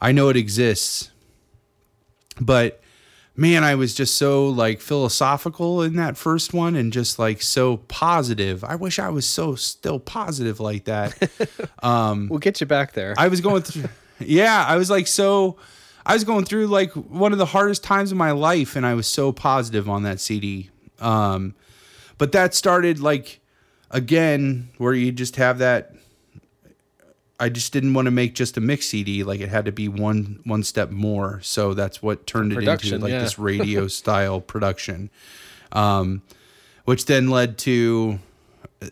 I 0.00 0.12
know 0.12 0.28
it 0.28 0.36
exists, 0.36 1.10
but 2.40 2.80
man, 3.36 3.64
I 3.64 3.74
was 3.74 3.94
just 3.94 4.16
so 4.16 4.48
like 4.48 4.80
philosophical 4.80 5.82
in 5.82 5.96
that 5.96 6.16
first 6.16 6.52
one 6.52 6.76
and 6.76 6.92
just 6.92 7.18
like 7.18 7.42
so 7.42 7.78
positive. 7.78 8.62
I 8.64 8.74
wish 8.74 8.98
I 8.98 9.08
was 9.08 9.26
so 9.26 9.54
still 9.54 9.98
positive 9.98 10.60
like 10.60 10.84
that. 10.84 11.16
Um, 11.82 12.28
We'll 12.28 12.38
get 12.40 12.60
you 12.60 12.66
back 12.66 12.92
there. 12.92 13.14
I 13.16 13.28
was 13.28 13.40
going 13.40 13.62
through, 13.62 13.88
yeah, 14.18 14.64
I 14.66 14.76
was 14.76 14.90
like 14.90 15.06
so, 15.06 15.56
I 16.04 16.12
was 16.14 16.24
going 16.24 16.44
through 16.44 16.66
like 16.66 16.92
one 16.92 17.32
of 17.32 17.38
the 17.38 17.46
hardest 17.46 17.82
times 17.82 18.12
of 18.12 18.18
my 18.18 18.32
life, 18.32 18.76
and 18.76 18.84
I 18.84 18.94
was 18.94 19.06
so 19.06 19.32
positive 19.32 19.88
on 19.88 20.02
that 20.02 20.20
CD. 20.20 20.68
Um, 20.98 21.54
but 22.18 22.32
that 22.32 22.54
started 22.54 23.00
like 23.00 23.40
again 23.90 24.68
where 24.76 24.92
you 24.92 25.12
just 25.12 25.36
have 25.36 25.58
that. 25.58 25.94
I 27.40 27.48
just 27.48 27.72
didn't 27.72 27.94
want 27.94 28.06
to 28.06 28.10
make 28.10 28.34
just 28.34 28.56
a 28.56 28.60
mix 28.60 28.86
CD; 28.86 29.24
like 29.24 29.40
it 29.40 29.48
had 29.48 29.64
to 29.64 29.72
be 29.72 29.88
one 29.88 30.40
one 30.44 30.62
step 30.62 30.90
more. 30.90 31.40
So 31.42 31.74
that's 31.74 32.02
what 32.02 32.26
turned 32.26 32.52
it 32.52 32.62
into 32.62 32.98
like 32.98 33.10
yeah. 33.10 33.20
this 33.20 33.38
radio 33.38 33.88
style 33.88 34.40
production, 34.40 35.10
um, 35.72 36.22
which 36.84 37.06
then 37.06 37.28
led 37.28 37.58
to 37.58 38.18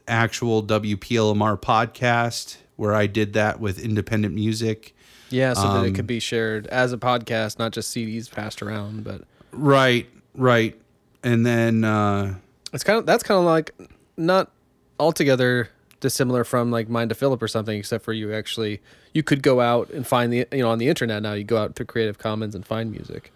actual 0.07 0.63
WPLMR 0.63 1.61
podcast 1.61 2.57
where 2.77 2.95
I 2.95 3.07
did 3.07 3.33
that 3.35 3.61
with 3.61 3.79
independent 3.81 4.35
music. 4.35 4.95
yeah, 5.31 5.53
so 5.53 5.63
that 5.63 5.85
it 5.85 5.89
um, 5.89 5.95
could 5.95 6.07
be 6.07 6.21
shared 6.21 6.67
as 6.69 6.93
a 6.93 6.97
podcast, 6.97 7.59
not 7.59 7.73
just 7.73 7.95
CDs 7.95 8.31
passed 8.31 8.63
around. 8.63 9.05
But 9.05 9.23
Right, 9.53 10.09
right. 10.35 10.81
And 11.23 11.45
then 11.45 11.85
uh 11.85 12.37
it's 12.73 12.85
kind 12.85 12.99
of 12.99 13.07
that's 13.07 13.23
kind 13.23 13.39
of 13.39 13.45
like 13.45 13.75
not 14.17 14.51
altogether 14.99 15.69
dissimilar 16.01 16.45
from 16.45 16.71
like 16.71 16.89
Mind 16.89 17.09
to 17.11 17.15
Philip 17.15 17.43
or 17.43 17.49
something, 17.49 17.79
except 17.79 18.05
for 18.05 18.13
you 18.13 18.33
actually 18.33 18.81
you 19.13 19.23
could 19.23 19.43
go 19.43 19.61
out 19.61 19.91
and 19.91 20.07
find 20.07 20.33
the 20.33 20.47
you 20.53 20.63
know 20.63 20.71
on 20.71 20.79
the 20.79 20.89
internet 20.89 21.23
now 21.23 21.33
you 21.33 21.45
go 21.45 21.57
out 21.59 21.75
through 21.75 21.87
Creative 21.87 22.19
Commons 22.19 22.55
and 22.55 22.65
find 22.67 22.91
music. 22.91 23.33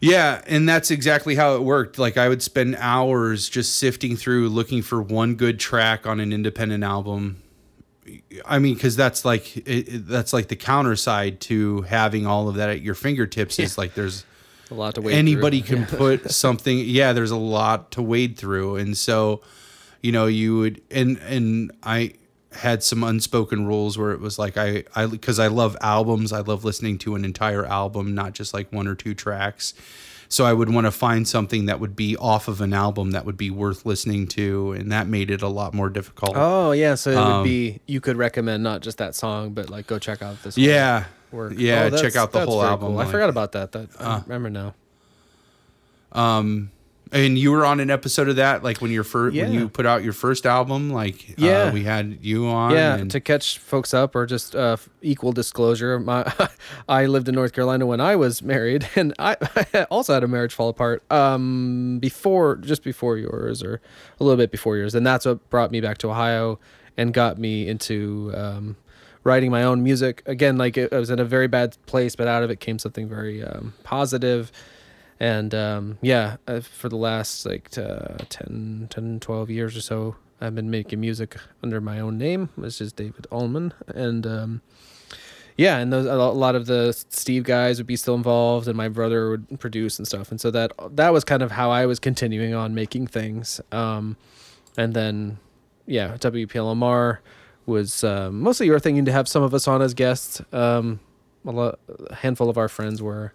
yeah, 0.00 0.42
and 0.46 0.68
that's 0.68 0.90
exactly 0.90 1.34
how 1.36 1.54
it 1.54 1.62
worked. 1.62 1.98
Like 1.98 2.16
I 2.16 2.28
would 2.28 2.42
spend 2.42 2.76
hours 2.78 3.48
just 3.48 3.78
sifting 3.78 4.16
through 4.16 4.48
looking 4.50 4.82
for 4.82 5.00
one 5.00 5.34
good 5.34 5.58
track 5.58 6.06
on 6.06 6.20
an 6.20 6.32
independent 6.32 6.84
album. 6.84 7.42
I 8.44 8.58
mean, 8.60 8.74
because 8.74 8.94
that's 8.94 9.24
like 9.24 9.56
it, 9.66 10.06
that's 10.06 10.32
like 10.32 10.48
the 10.48 10.56
counter 10.56 10.94
side 10.96 11.40
to 11.42 11.82
having 11.82 12.26
all 12.26 12.48
of 12.48 12.56
that 12.56 12.68
at 12.68 12.80
your 12.82 12.94
fingertips. 12.94 13.58
Is 13.58 13.76
like 13.78 13.94
there's 13.94 14.24
A 14.70 14.74
lot 14.74 14.94
to 14.96 15.00
wait. 15.00 15.14
anybody 15.14 15.60
through. 15.62 15.84
can 15.86 15.98
put 15.98 16.30
something 16.44 16.78
yeah 16.78 17.12
there's 17.12 17.30
a 17.32 17.36
lot 17.36 17.90
to 17.92 18.02
wade 18.02 18.36
through 18.36 18.76
and 18.76 18.96
so 18.96 19.40
you 20.02 20.12
know 20.12 20.26
you 20.26 20.58
would 20.58 20.80
and 20.90 21.18
and 21.18 21.70
i 21.82 22.12
had 22.52 22.82
some 22.82 23.04
unspoken 23.04 23.66
rules 23.66 23.98
where 23.98 24.12
it 24.12 24.20
was 24.20 24.38
like 24.38 24.56
i 24.56 24.82
i 24.94 25.04
because 25.06 25.38
i 25.38 25.46
love 25.46 25.76
albums 25.80 26.32
i 26.32 26.40
love 26.40 26.64
listening 26.64 26.96
to 26.98 27.14
an 27.14 27.24
entire 27.24 27.66
album 27.66 28.14
not 28.14 28.32
just 28.32 28.54
like 28.54 28.72
one 28.72 28.86
or 28.88 28.94
two 28.94 29.14
tracks 29.14 29.74
so 30.28 30.44
i 30.46 30.52
would 30.52 30.72
want 30.72 30.86
to 30.86 30.90
find 30.90 31.28
something 31.28 31.66
that 31.66 31.78
would 31.80 31.94
be 31.94 32.16
off 32.16 32.48
of 32.48 32.60
an 32.60 32.72
album 32.72 33.10
that 33.10 33.24
would 33.26 33.36
be 33.36 33.50
worth 33.50 33.84
listening 33.84 34.26
to 34.26 34.72
and 34.72 34.90
that 34.90 35.06
made 35.06 35.30
it 35.30 35.42
a 35.42 35.48
lot 35.48 35.74
more 35.74 35.90
difficult 35.90 36.32
Oh 36.34 36.72
yeah, 36.72 36.94
so 36.94 37.10
it 37.10 37.16
Um, 37.16 37.38
would 37.38 37.44
be 37.44 37.80
you 37.86 38.00
could 38.00 38.16
recommend 38.16 38.62
not 38.62 38.80
just 38.80 38.98
that 38.98 39.14
song, 39.14 39.50
but 39.50 39.68
like 39.70 39.86
go 39.86 39.98
check 39.98 40.22
out 40.22 40.42
this. 40.42 40.56
yeah 40.58 41.04
work. 41.30 41.52
yeah 41.56 41.90
Oh, 41.92 41.96
check 42.00 42.16
out 42.16 42.32
the 42.32 42.44
whole 42.46 42.62
album 42.62 42.92
cool. 42.92 42.98
I 43.00 43.04
forgot 43.06 43.28
about 43.28 43.52
that. 43.52 43.72
That 43.72 43.88
Uh. 44.00 44.04
I 44.20 44.22
remember 44.26 44.48
now. 44.50 44.74
Um, 46.12 46.70
and 47.12 47.38
you 47.38 47.52
were 47.52 47.64
on 47.64 47.78
an 47.80 47.90
episode 47.90 48.28
of 48.28 48.36
that, 48.36 48.64
like 48.64 48.80
when 48.80 48.90
your 48.90 49.04
first 49.04 49.36
when 49.36 49.52
you 49.52 49.68
put 49.68 49.86
out 49.86 50.02
your 50.02 50.12
first 50.12 50.44
album, 50.46 50.90
like 50.90 51.38
Yeah. 51.38 51.64
uh, 51.64 51.72
we 51.72 51.84
had 51.84 52.18
you 52.20 52.46
on. 52.48 52.72
Yeah, 52.72 52.96
and- 52.96 53.10
to 53.12 53.20
catch 53.20 53.58
folks 53.58 53.94
up, 53.94 54.16
or 54.16 54.26
just 54.26 54.56
uh, 54.56 54.76
equal 55.02 55.32
disclosure, 55.32 56.00
my 56.00 56.30
I 56.88 57.06
lived 57.06 57.28
in 57.28 57.34
North 57.34 57.52
Carolina 57.52 57.86
when 57.86 58.00
I 58.00 58.16
was 58.16 58.42
married, 58.42 58.88
and 58.96 59.14
I, 59.18 59.36
I 59.72 59.82
also 59.90 60.14
had 60.14 60.24
a 60.24 60.28
marriage 60.28 60.52
fall 60.54 60.68
apart 60.68 61.02
um, 61.12 61.98
before, 62.00 62.56
just 62.56 62.82
before 62.82 63.16
yours, 63.18 63.62
or 63.62 63.80
a 64.20 64.24
little 64.24 64.36
bit 64.36 64.50
before 64.50 64.76
yours, 64.76 64.94
and 64.94 65.06
that's 65.06 65.26
what 65.26 65.48
brought 65.50 65.70
me 65.70 65.80
back 65.80 65.98
to 65.98 66.10
Ohio 66.10 66.58
and 66.96 67.12
got 67.14 67.38
me 67.38 67.68
into 67.68 68.32
um, 68.34 68.76
writing 69.22 69.50
my 69.50 69.62
own 69.62 69.82
music. 69.82 70.22
Again, 70.26 70.56
like 70.56 70.76
it, 70.76 70.92
I 70.92 70.98
was 70.98 71.10
in 71.10 71.18
a 71.20 71.24
very 71.24 71.46
bad 71.46 71.76
place, 71.86 72.16
but 72.16 72.26
out 72.26 72.42
of 72.42 72.50
it 72.50 72.58
came 72.60 72.78
something 72.78 73.08
very 73.08 73.44
um, 73.44 73.74
positive. 73.84 74.50
And 75.18 75.54
um, 75.54 75.98
yeah, 76.02 76.36
uh, 76.46 76.60
for 76.60 76.88
the 76.88 76.96
last 76.96 77.46
like 77.46 77.76
uh, 77.78 78.18
10, 78.28 78.88
10, 78.90 79.20
12 79.20 79.50
years 79.50 79.76
or 79.76 79.80
so, 79.80 80.16
I've 80.40 80.54
been 80.54 80.70
making 80.70 81.00
music 81.00 81.36
under 81.62 81.80
my 81.80 82.00
own 82.00 82.18
name, 82.18 82.50
which 82.56 82.80
is 82.80 82.92
David 82.92 83.26
Allman. 83.30 83.72
And 83.88 84.26
um, 84.26 84.62
yeah, 85.56 85.78
and 85.78 85.90
those 85.90 86.04
a 86.04 86.14
lot 86.14 86.54
of 86.54 86.66
the 86.66 86.92
Steve 87.08 87.44
guys 87.44 87.78
would 87.78 87.86
be 87.86 87.96
still 87.96 88.14
involved, 88.14 88.68
and 88.68 88.76
my 88.76 88.88
brother 88.88 89.30
would 89.30 89.58
produce 89.58 89.98
and 89.98 90.06
stuff. 90.06 90.30
And 90.30 90.40
so 90.40 90.50
that 90.50 90.72
that 90.96 91.12
was 91.12 91.24
kind 91.24 91.42
of 91.42 91.52
how 91.52 91.70
I 91.70 91.86
was 91.86 91.98
continuing 91.98 92.54
on 92.54 92.74
making 92.74 93.06
things. 93.06 93.60
Um, 93.72 94.18
and 94.76 94.92
then 94.92 95.38
yeah, 95.86 96.16
WPLMR 96.18 97.18
was 97.64 98.04
um, 98.04 98.40
mostly 98.40 98.66
your 98.66 98.78
thing 98.78 99.02
to 99.04 99.12
have 99.12 99.28
some 99.28 99.42
of 99.42 99.54
us 99.54 99.66
on 99.66 99.80
as 99.80 99.94
guests. 99.94 100.42
Um, 100.52 101.00
a, 101.46 101.74
a 102.10 102.14
handful 102.16 102.50
of 102.50 102.58
our 102.58 102.68
friends 102.68 103.00
were. 103.02 103.32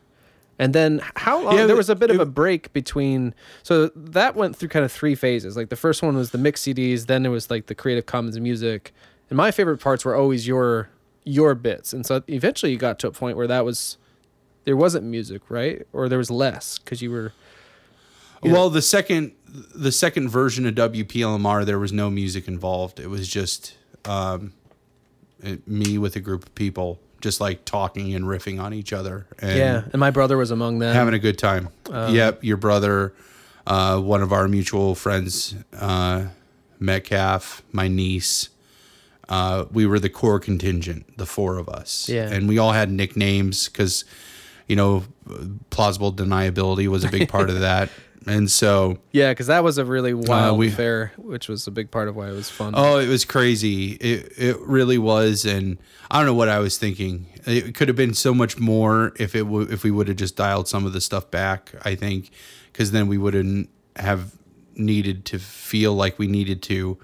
And 0.60 0.74
then 0.74 1.02
how 1.16 1.42
long? 1.42 1.58
Yeah, 1.58 1.66
there 1.66 1.76
was 1.76 1.90
a 1.90 1.96
bit 1.96 2.12
of 2.12 2.20
a 2.20 2.26
break 2.26 2.72
between. 2.74 3.34
So 3.64 3.88
that 3.96 4.36
went 4.36 4.56
through 4.56 4.70
kind 4.70 4.86
of 4.86 4.92
three 4.92 5.16
phases. 5.16 5.58
Like 5.58 5.70
the 5.70 5.76
first 5.76 6.04
one 6.04 6.16
was 6.16 6.32
the 6.32 6.38
mix 6.38 6.62
CDs. 6.62 7.08
Then 7.08 7.26
it 7.26 7.30
was 7.30 7.50
like 7.50 7.66
the 7.66 7.76
Creative 7.76 8.06
Commons 8.06 8.40
music. 8.40 8.94
And 9.30 9.38
my 9.38 9.50
favorite 9.52 9.80
parts 9.80 10.06
were 10.06 10.16
always 10.16 10.48
your 10.48 10.90
your 11.24 11.56
bits. 11.56 11.94
And 11.94 12.06
so 12.06 12.24
eventually 12.28 12.72
you 12.72 12.78
got 12.78 13.00
to 13.00 13.08
a 13.08 13.12
point 13.12 13.38
where 13.38 13.48
that 13.48 13.66
was 13.66 13.98
there 14.64 14.78
wasn't 14.78 15.06
music, 15.06 15.42
right? 15.50 15.86
Or 15.94 16.08
there 16.08 16.18
was 16.18 16.30
less 16.30 16.78
because 16.78 17.02
you 17.02 17.12
were. 17.12 17.34
Yeah. 18.44 18.54
well, 18.54 18.70
the 18.70 18.82
second 18.82 19.34
the 19.48 19.92
second 19.92 20.30
version 20.30 20.66
of 20.66 20.76
WPLMR, 20.76 21.66
there 21.66 21.80
was 21.80 21.92
no 21.92 22.10
music 22.10 22.48
involved. 22.48 23.00
It 23.00 23.08
was 23.08 23.28
just 23.28 23.76
um, 24.06 24.54
it, 25.42 25.68
me 25.68 25.98
with 25.98 26.16
a 26.16 26.20
group 26.20 26.44
of 26.44 26.56
people, 26.56 27.00
just 27.22 27.40
like 27.40 27.64
talking 27.66 28.14
and 28.14 28.26
riffing 28.26 28.62
on 28.62 28.74
each 28.74 28.92
other. 28.94 29.28
And 29.40 29.58
yeah, 29.58 29.84
and 29.94 30.00
my 30.00 30.12
brother 30.12 30.38
was 30.38 30.52
among 30.52 30.80
them. 30.80 30.94
having 30.94 31.14
a 31.14 31.20
good 31.20 31.38
time. 31.38 31.70
Um, 31.90 32.14
yep, 32.14 32.44
your 32.44 32.58
brother, 32.58 33.14
uh, 33.68 34.00
one 34.00 34.22
of 34.22 34.32
our 34.34 34.48
mutual 34.48 34.96
friends, 34.96 35.56
uh, 35.78 36.26
Metcalf, 36.80 37.62
my 37.72 37.88
niece. 37.88 38.50
Uh, 39.30 39.66
we 39.72 39.86
were 39.86 40.00
the 40.00 40.10
core 40.10 40.40
contingent, 40.40 41.18
the 41.18 41.26
four 41.26 41.58
of 41.58 41.70
us. 41.70 42.10
Yeah. 42.10 42.30
and 42.30 42.50
we 42.50 42.58
all 42.58 42.74
had 42.74 42.92
nicknames 42.92 43.70
because, 43.70 44.04
you 44.68 44.76
know, 44.76 45.04
plausible 45.70 46.12
deniability 46.12 46.88
was 46.88 47.06
a 47.06 47.10
big 47.10 47.30
part 47.30 47.50
of 47.50 47.60
that. 47.62 47.90
And 48.28 48.50
so 48.52 48.98
Yeah, 49.12 49.32
because 49.32 49.48
that 49.48 49.64
was 49.64 49.78
a 49.78 49.86
really 49.86 50.14
wild 50.14 50.54
Uh, 50.56 50.58
we- 50.58 50.70
fair, 50.70 51.12
which 51.18 51.48
was 51.48 51.66
a 51.68 51.72
big 51.72 51.90
part 51.92 52.08
of 52.08 52.16
why 52.16 52.30
it 52.30 52.34
was 52.34 52.50
fun. 52.50 52.74
Oh, 52.76 52.98
it 53.00 53.08
was 53.08 53.26
crazy. 53.26 53.94
It 53.94 54.34
it 54.38 54.60
really 54.62 54.98
was, 54.98 55.46
and 55.46 55.78
I 56.10 56.18
don't 56.18 56.26
know 56.28 56.34
what 56.34 56.50
I 56.50 56.60
was 56.60 56.78
thinking. 56.78 57.26
It 57.46 57.74
could 57.74 57.88
have 57.88 57.98
been 57.98 58.14
so 58.14 58.34
much 58.34 58.60
more 58.60 59.14
if 59.18 59.36
it 59.36 59.44
w- 59.44 59.68
if 59.72 59.84
we 59.84 59.90
would 59.92 60.08
have 60.08 60.18
just 60.18 60.36
dialed 60.36 60.68
some 60.68 60.86
of 60.86 60.94
the 60.94 61.02
stuff 61.02 61.32
back. 61.32 61.74
I 61.84 61.96
think 61.96 62.30
because 62.72 62.92
then 62.92 63.08
we 63.08 63.18
wouldn't 63.18 63.70
have 63.98 64.32
needed 64.76 65.26
to 65.26 65.38
feel 65.40 65.94
like 65.94 66.18
we 66.20 66.28
needed 66.28 66.62
to 66.64 66.98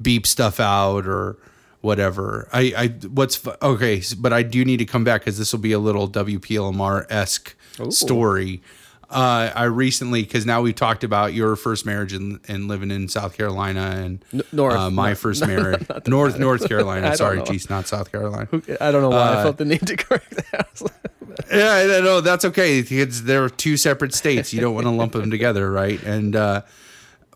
beep 0.00 0.26
stuff 0.26 0.58
out 0.60 1.06
or 1.06 1.36
whatever. 1.80 2.48
I 2.52 2.72
I 2.76 2.86
what's 3.08 3.40
okay, 3.60 4.02
but 4.18 4.32
I 4.32 4.42
do 4.44 4.64
need 4.64 4.78
to 4.78 4.84
come 4.84 5.02
back 5.04 5.22
because 5.22 5.38
this 5.38 5.52
will 5.52 5.60
be 5.60 5.72
a 5.72 5.78
little 5.80 6.06
WPLMR 6.08 7.06
esque 7.10 7.54
story. 7.90 8.62
Uh, 9.12 9.52
I 9.54 9.64
recently, 9.64 10.22
because 10.22 10.46
now 10.46 10.62
we've 10.62 10.74
talked 10.74 11.04
about 11.04 11.34
your 11.34 11.54
first 11.56 11.84
marriage 11.84 12.12
and, 12.12 12.40
and 12.48 12.66
living 12.66 12.90
in 12.90 13.08
South 13.08 13.36
Carolina, 13.36 13.80
and 13.96 14.24
N- 14.32 14.42
North. 14.52 14.74
uh, 14.74 14.90
my 14.90 15.10
No, 15.10 15.14
first 15.14 15.46
marriage, 15.46 15.86
North 16.06 16.38
North 16.38 16.66
Carolina. 16.66 17.14
Sorry, 17.16 17.38
know. 17.38 17.44
geez, 17.44 17.68
not 17.68 17.86
South 17.86 18.10
Carolina. 18.10 18.48
I 18.80 18.90
don't 18.90 19.02
know 19.02 19.10
why 19.10 19.16
I 19.16 19.34
uh, 19.34 19.42
felt 19.42 19.58
the 19.58 19.64
need 19.66 19.86
to 19.86 19.96
correct 19.98 20.30
that. 20.50 20.90
Yeah, 21.50 21.96
I 21.98 22.00
know 22.00 22.20
that's 22.20 22.44
okay. 22.46 22.78
It's, 22.78 23.20
they're 23.22 23.48
two 23.48 23.76
separate 23.76 24.14
states. 24.14 24.52
You 24.52 24.60
don't 24.60 24.74
want 24.74 24.86
to 24.86 24.90
lump 24.90 25.12
them 25.12 25.30
together, 25.30 25.70
right? 25.70 26.02
And 26.02 26.34
uh, 26.34 26.62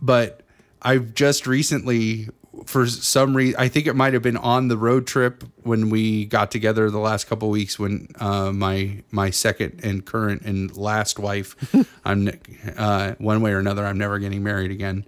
but 0.01 0.41
I've 0.83 1.15
just 1.15 1.47
recently, 1.47 2.29
for 2.65 2.87
some 2.87 3.37
reason, 3.37 3.57
I 3.59 3.69
think 3.69 3.87
it 3.87 3.95
might 3.95 4.15
have 4.15 4.23
been 4.23 4.37
on 4.37 4.69
the 4.69 4.77
road 4.77 5.07
trip 5.07 5.45
when 5.63 5.91
we 5.91 6.25
got 6.25 6.51
together 6.51 6.91
the 6.91 6.99
last 6.99 7.27
couple 7.27 7.51
weeks 7.51 7.79
when 7.79 8.09
uh, 8.19 8.53
my 8.53 9.03
my 9.11 9.31
second 9.31 9.81
and 9.83 10.05
current 10.05 10.43
and 10.43 10.75
last 10.77 11.19
wife, 11.19 11.57
I'm 12.05 12.31
uh, 12.77 13.15
one 13.19 13.43
way 13.43 13.53
or 13.53 13.59
another, 13.59 13.85
I'm 13.85 13.99
never 13.99 14.19
getting 14.19 14.43
married 14.43 14.71
again. 14.71 15.05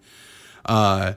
Uh, 0.65 1.15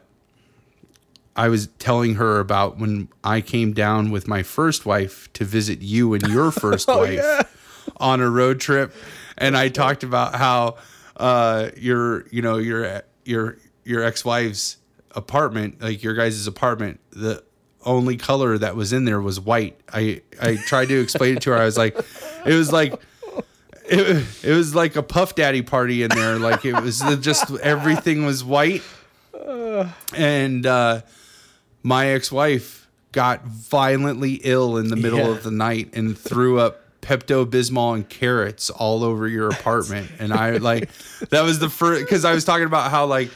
I 1.36 1.50
was 1.50 1.68
telling 1.80 2.16
her 2.16 2.40
about 2.40 2.78
when 2.78 3.10
I 3.24 3.42
came 3.42 3.74
down 3.74 4.12
with 4.12 4.28
my 4.28 4.44
first 4.44 4.86
wife 4.86 5.32
to 5.34 5.46
visit 5.46 5.82
you 5.82 6.14
and 6.14 6.24
your 6.28 6.52
first 6.52 6.88
wife 6.88 7.90
on 7.98 8.22
a 8.22 8.30
road 8.30 8.60
trip, 8.60 8.94
and 9.38 9.58
I 9.58 9.70
talked 9.70 10.04
about 10.04 10.36
how 10.36 10.78
uh, 11.18 11.70
your 11.78 12.28
you 12.28 12.42
know 12.42 12.58
your 12.58 13.04
your 13.26 13.58
your 13.84 14.04
ex 14.04 14.24
wife's 14.24 14.78
apartment, 15.16 15.82
like 15.82 16.04
your 16.04 16.14
guys' 16.14 16.46
apartment, 16.48 17.00
the 17.12 17.44
only 17.86 18.16
color 18.18 18.58
that 18.58 18.76
was 18.76 18.94
in 18.94 19.06
there 19.06 19.20
was 19.22 19.40
white. 19.40 19.80
I 19.92 20.22
I 20.42 20.56
tried 20.56 20.88
to 20.90 21.00
explain 21.02 21.38
it 21.38 21.42
to 21.44 21.52
her. 21.52 21.58
I 21.58 21.66
was 21.66 21.78
like, 21.78 21.98
it 22.46 22.54
was 22.54 22.72
like. 22.72 22.94
It, 23.94 24.26
it 24.44 24.54
was 24.54 24.74
like 24.74 24.96
a 24.96 25.04
puff 25.04 25.36
daddy 25.36 25.64
party 25.64 26.04
in 26.04 26.10
there 26.12 26.40
like 26.40 26.64
it 26.64 26.80
was 26.80 27.04
just 27.20 27.52
everything 27.58 28.26
was 28.26 28.42
white 28.42 28.84
and 30.16 30.66
uh 30.66 31.02
my 31.84 32.08
ex-wife 32.08 32.88
got 33.12 33.44
violently 33.46 34.40
ill 34.44 34.78
in 34.78 34.88
the 34.90 34.96
middle 34.96 35.20
Yeah. 35.20 35.30
of 35.32 35.44
the 35.44 35.52
night 35.52 35.90
and 35.94 36.18
threw 36.18 36.60
up 36.60 36.80
Pepto 37.02 37.46
Bismol 37.46 37.96
and 37.96 38.08
carrots 38.08 38.70
all 38.70 39.04
over 39.04 39.28
your 39.28 39.50
apartment. 39.50 40.10
And 40.20 40.32
I 40.32 40.52
like 40.58 40.90
that 41.32 41.42
was 41.42 41.60
the 41.60 41.68
first 41.70 42.06
because 42.06 42.24
I 42.24 42.34
was 42.34 42.46
talking 42.46 42.68
about 42.68 42.92
how 42.92 43.08
like 43.08 43.32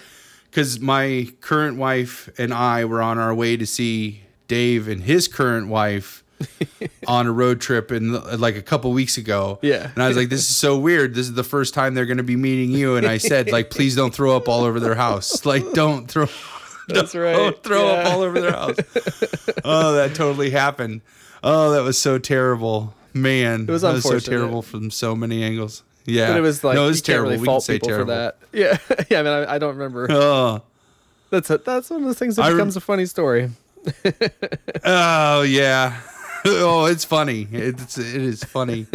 because 0.56 0.80
my 0.80 1.28
current 1.42 1.76
wife 1.76 2.30
and 2.38 2.54
I 2.54 2.86
were 2.86 3.02
on 3.02 3.18
our 3.18 3.36
way 3.36 3.58
to 3.58 3.66
see 3.66 4.22
Dave 4.48 4.88
and 4.88 5.04
his 5.04 5.28
current 5.28 5.68
wife 5.68 6.24
on 7.08 7.28
a 7.28 7.32
road 7.34 7.60
trip 7.60 7.92
in 7.92 8.14
like 8.40 8.56
a 8.56 8.62
couple 8.62 8.94
weeks 8.94 9.18
ago. 9.18 9.60
Yeah. 9.62 9.92
And 9.94 10.02
I 10.02 10.08
was 10.08 10.16
like, 10.16 10.30
this 10.30 10.48
is 10.48 10.56
so 10.56 10.80
weird. 10.80 11.14
This 11.14 11.28
is 11.28 11.34
the 11.34 11.44
first 11.44 11.74
time 11.74 11.94
they're 11.94 12.06
going 12.06 12.20
to 12.20 12.24
be 12.24 12.38
meeting 12.38 12.72
you. 12.72 12.96
And 12.96 13.06
I 13.06 13.18
said, 13.18 13.52
like, 13.52 13.70
please 13.70 13.98
don't 13.98 14.14
throw 14.14 14.34
up 14.38 14.48
all 14.48 14.64
over 14.64 14.80
their 14.80 14.96
house. 14.96 15.46
Like, 15.46 15.70
don't 15.74 16.08
throw. 16.08 16.28
That's 16.88 17.14
right. 17.16 17.36
Don't 17.36 17.62
throw 17.62 17.88
up 17.90 18.06
all 18.14 18.22
over 18.22 18.40
their 18.40 18.54
house. 18.54 18.78
oh, 19.66 19.92
that 19.96 20.16
totally 20.16 20.52
happened. 20.52 21.02
Oh, 21.44 21.72
that 21.72 21.84
was 21.84 21.98
so 21.98 22.18
terrible. 22.18 22.94
Man, 23.14 23.64
it 23.64 23.70
was 23.70 23.82
that 23.82 23.94
was 23.94 24.04
so 24.04 24.20
terrible 24.20 24.62
from 24.62 24.90
so 24.90 25.18
many 25.18 25.44
angles. 25.44 25.84
Yeah. 26.06 26.28
But 26.30 26.38
it 26.38 26.42
was 26.42 26.64
like 26.64 26.76
no, 26.76 26.86
it 26.86 26.88
was 26.90 26.98
can't 26.98 27.06
terrible. 27.06 27.30
really 27.32 27.42
we 27.42 27.46
can 27.46 27.52
fault 27.54 27.64
say 27.64 27.74
people 27.74 27.90
terrible. 27.90 28.06
for 28.14 28.16
that. 28.16 28.38
Yeah, 28.54 28.78
yeah. 29.10 29.20
I 29.20 29.24
mean, 29.24 29.34
I, 29.34 29.56
I 29.56 29.58
don't 29.58 29.76
remember. 29.76 30.08
Oh, 30.12 30.62
That's 31.30 31.50
a, 31.50 31.58
that's 31.58 31.90
one 31.90 32.02
of 32.02 32.06
those 32.06 32.20
things 32.20 32.36
that 32.38 32.44
I 32.46 32.52
becomes 32.52 32.76
a 32.78 32.82
funny 32.82 33.06
story. 33.06 33.50
oh 34.84 35.42
yeah. 35.42 36.02
oh, 36.46 36.86
it's 36.86 37.04
funny. 37.06 37.48
It's 37.52 37.98
it 37.98 38.22
is 38.22 38.44
funny. 38.44 38.86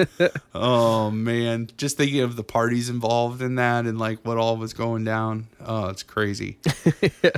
oh 0.54 1.10
man, 1.10 1.68
just 1.76 1.96
thinking 1.96 2.20
of 2.20 2.36
the 2.36 2.44
parties 2.44 2.88
involved 2.88 3.42
in 3.42 3.56
that 3.56 3.86
and 3.86 3.98
like 3.98 4.20
what 4.24 4.38
all 4.38 4.56
was 4.56 4.72
going 4.72 5.04
down. 5.04 5.46
Oh, 5.64 5.88
it's 5.88 6.02
crazy. 6.04 6.58
yeah. 7.22 7.30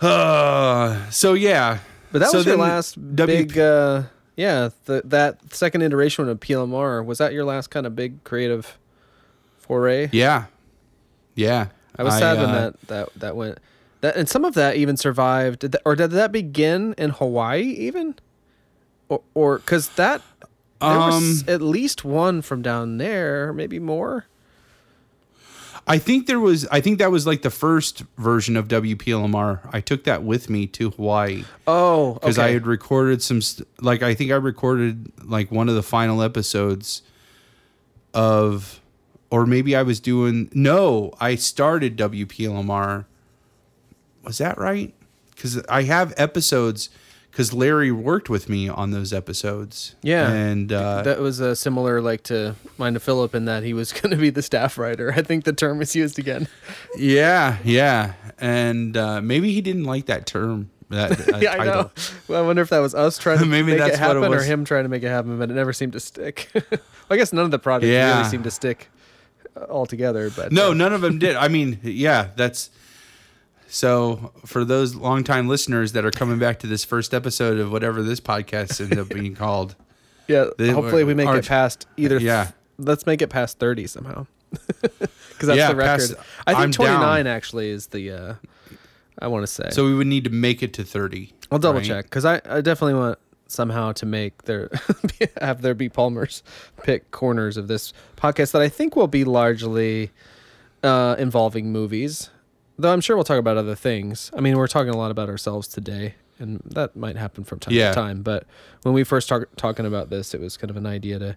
Uh, 0.00 1.10
so 1.10 1.34
yeah. 1.34 1.78
But 2.12 2.20
that 2.20 2.30
So 2.30 2.38
was 2.38 2.46
your 2.46 2.56
last 2.56 2.94
W- 3.16 3.26
big. 3.26 3.58
Uh, 3.58 4.04
yeah, 4.38 4.68
the, 4.84 5.02
that 5.04 5.52
second 5.52 5.82
iteration 5.82 6.28
of 6.28 6.38
PLMR 6.38 7.04
was 7.04 7.18
that 7.18 7.32
your 7.32 7.44
last 7.44 7.70
kind 7.70 7.86
of 7.86 7.96
big 7.96 8.22
creative 8.22 8.78
foray? 9.58 10.08
Yeah. 10.12 10.44
Yeah. 11.34 11.70
I 11.98 12.04
was 12.04 12.16
sad 12.16 12.38
when 12.38 12.48
uh, 12.48 12.52
that 12.52 12.80
that 12.82 13.14
that 13.16 13.36
went. 13.36 13.58
That 14.00 14.16
and 14.16 14.28
some 14.28 14.44
of 14.44 14.54
that 14.54 14.76
even 14.76 14.96
survived. 14.96 15.58
Did 15.58 15.72
that, 15.72 15.82
or 15.84 15.96
did 15.96 16.12
that 16.12 16.30
begin 16.30 16.94
in 16.96 17.10
Hawaii 17.10 17.62
even? 17.62 18.14
Or 19.08 19.22
or 19.34 19.58
because 19.58 19.88
that 19.90 20.22
there 20.80 20.96
was 20.96 21.42
Um, 21.42 21.48
at 21.52 21.60
least 21.60 22.04
one 22.04 22.40
from 22.40 22.62
down 22.62 22.98
there, 22.98 23.52
maybe 23.52 23.80
more. 23.80 24.26
I 25.88 25.98
think 25.98 26.26
there 26.26 26.38
was. 26.40 26.66
I 26.70 26.80
think 26.80 26.98
that 26.98 27.10
was 27.10 27.26
like 27.26 27.42
the 27.42 27.50
first 27.50 28.04
version 28.16 28.56
of 28.56 28.68
WPLMR. 28.68 29.60
I 29.72 29.80
took 29.80 30.04
that 30.04 30.22
with 30.22 30.50
me 30.50 30.66
to 30.68 30.90
Hawaii 30.90 31.44
Oh, 31.66 32.14
because 32.14 32.38
okay. 32.38 32.48
I 32.48 32.52
had 32.52 32.66
recorded 32.66 33.22
some. 33.22 33.40
Like 33.80 34.02
I 34.02 34.14
think 34.14 34.30
I 34.30 34.36
recorded 34.36 35.12
like 35.24 35.50
one 35.50 35.68
of 35.68 35.74
the 35.74 35.82
final 35.82 36.22
episodes 36.22 37.02
of, 38.14 38.80
or 39.30 39.46
maybe 39.46 39.74
I 39.74 39.82
was 39.82 40.00
doing. 40.00 40.50
No, 40.52 41.12
I 41.20 41.34
started 41.34 41.96
WPLMR. 41.96 43.06
Was 44.24 44.38
that 44.38 44.58
right? 44.58 44.94
Because 45.30 45.62
I 45.68 45.84
have 45.84 46.12
episodes. 46.16 46.90
Because 47.38 47.52
Larry 47.52 47.92
worked 47.92 48.28
with 48.28 48.48
me 48.48 48.68
on 48.68 48.90
those 48.90 49.12
episodes. 49.12 49.94
Yeah. 50.02 50.28
and 50.28 50.72
uh, 50.72 51.02
that 51.02 51.20
was 51.20 51.40
uh, 51.40 51.54
similar, 51.54 52.00
like 52.00 52.24
to 52.24 52.56
mine 52.78 52.94
to 52.94 53.00
Philip, 53.00 53.32
in 53.32 53.44
that 53.44 53.62
he 53.62 53.72
was 53.72 53.92
going 54.00 54.10
to 54.10 54.16
be 54.16 54.30
the 54.30 54.42
staff 54.42 54.76
writer. 54.76 55.12
I 55.14 55.22
think 55.22 55.44
the 55.44 55.52
term 55.52 55.80
is 55.80 55.94
used 55.94 56.18
again. 56.18 56.48
Yeah, 56.96 57.58
yeah, 57.62 58.14
and 58.40 58.96
uh, 58.96 59.20
maybe 59.20 59.52
he 59.52 59.60
didn't 59.60 59.84
like 59.84 60.06
that 60.06 60.26
term. 60.26 60.70
That, 60.88 61.10
that 61.16 61.40
yeah, 61.42 61.52
I 61.52 61.64
know. 61.64 61.90
Well, 62.26 62.42
I 62.42 62.44
wonder 62.44 62.60
if 62.62 62.70
that 62.70 62.80
was 62.80 62.92
us 62.92 63.18
trying 63.18 63.38
to 63.38 63.44
Maybe 63.46 63.68
make 63.70 63.78
that's 63.78 63.98
it 63.98 64.00
what 64.00 64.16
it 64.16 64.20
happen, 64.22 64.34
or 64.36 64.42
him 64.42 64.64
trying 64.64 64.82
to 64.82 64.88
make 64.88 65.04
it 65.04 65.08
happen, 65.08 65.38
but 65.38 65.48
it 65.48 65.54
never 65.54 65.72
seemed 65.72 65.92
to 65.92 66.00
stick. 66.00 66.48
well, 66.52 66.80
I 67.08 67.16
guess 67.16 67.32
none 67.32 67.44
of 67.44 67.52
the 67.52 67.60
projects 67.60 67.90
Yeah. 67.92 68.18
really 68.18 68.30
seemed 68.30 68.44
to 68.44 68.50
stick 68.50 68.88
uh, 69.56 69.60
altogether. 69.70 70.28
But 70.30 70.50
No, 70.50 70.72
uh, 70.72 70.74
none 70.74 70.92
of 70.92 71.02
them 71.02 71.20
did. 71.20 71.36
I 71.36 71.46
mean, 71.46 71.78
yeah, 71.84 72.30
that's 72.34 72.70
so 73.68 74.32
for 74.46 74.64
those 74.64 74.94
longtime 74.94 75.46
listeners 75.48 75.92
that 75.92 76.04
are 76.04 76.10
coming 76.10 76.38
back 76.38 76.58
to 76.60 76.66
this 76.66 76.84
first 76.84 77.12
episode 77.14 77.58
of 77.58 77.70
whatever 77.70 78.02
this 78.02 78.20
podcast 78.20 78.80
ends 78.80 78.96
up 78.96 79.08
being 79.08 79.34
called. 79.34 79.76
yeah. 80.26 80.46
they 80.58 80.70
hopefully, 80.70 81.04
we 81.04 81.14
make 81.14 81.26
are- 81.28 81.38
it 81.38 81.46
past 81.46 81.86
either. 81.96 82.18
Yeah. 82.18 82.50
let's 82.78 83.06
make 83.06 83.22
it 83.22 83.28
past 83.28 83.58
thirty 83.58 83.86
somehow. 83.86 84.26
Because 85.38 85.46
that's 85.54 85.58
Yeah, 85.58 85.68
the 85.68 85.76
record. 85.76 86.00
past- 86.00 86.14
I 86.48 86.52
think 86.54 86.64
I'm 86.64 86.72
twenty 86.72 86.94
down. 86.96 87.26
actually 87.28 87.70
is 87.70 87.86
the. 87.88 88.10
uh 88.10 88.34
I 89.20 89.28
want 89.28 89.44
to 89.44 89.46
say. 89.46 89.68
So 89.70 89.84
we 89.84 89.94
would 89.94 90.08
need 90.08 90.24
to 90.24 90.30
make 90.30 90.62
it 90.64 90.72
to 90.74 90.84
30. 90.84 91.32
I'll 91.52 91.58
double 91.60 91.78
right? 91.78 91.86
check 91.86 92.04
because 92.06 92.24
I, 92.24 92.40
I 92.44 92.60
definitely 92.60 92.94
want 92.94 93.18
somehow 93.46 93.92
to 93.92 94.06
make 94.06 94.42
there 94.44 94.68
have 95.40 95.62
there 95.62 95.74
be 95.74 95.88
Palmer's 95.88 96.42
pick 96.82 97.10
corners 97.12 97.56
of 97.56 97.66
this 97.68 97.92
podcast 98.16 98.50
that 98.52 98.62
I 98.62 98.68
think 98.68 98.96
will 98.96 99.06
be 99.08 99.22
largely 99.24 100.10
uh, 100.82 101.14
involving 101.18 101.70
movies. 101.72 102.30
Though 102.78 102.92
I'm 102.92 103.00
sure 103.00 103.16
we'll 103.16 103.24
talk 103.24 103.38
about 103.38 103.56
other 103.56 103.74
things. 103.74 104.30
I 104.36 104.40
mean, 104.40 104.56
we're 104.56 104.68
talking 104.68 104.92
a 104.92 104.96
lot 104.96 105.10
about 105.10 105.28
ourselves 105.28 105.66
today, 105.66 106.14
and 106.38 106.60
that 106.64 106.94
might 106.94 107.16
happen 107.16 107.42
from 107.44 107.58
time 107.58 107.74
Yeah. 107.74 107.88
to 107.88 107.94
time. 107.94 108.22
But 108.22 108.46
when 108.82 108.94
we 108.94 109.02
first 109.04 109.28
talk, 109.28 109.48
talking 109.56 109.84
about 109.84 110.10
this, 110.10 110.32
it 110.32 110.40
was 110.40 110.56
kind 110.56 110.70
of 110.70 110.76
an 110.76 110.86
idea 110.86 111.18
to 111.18 111.36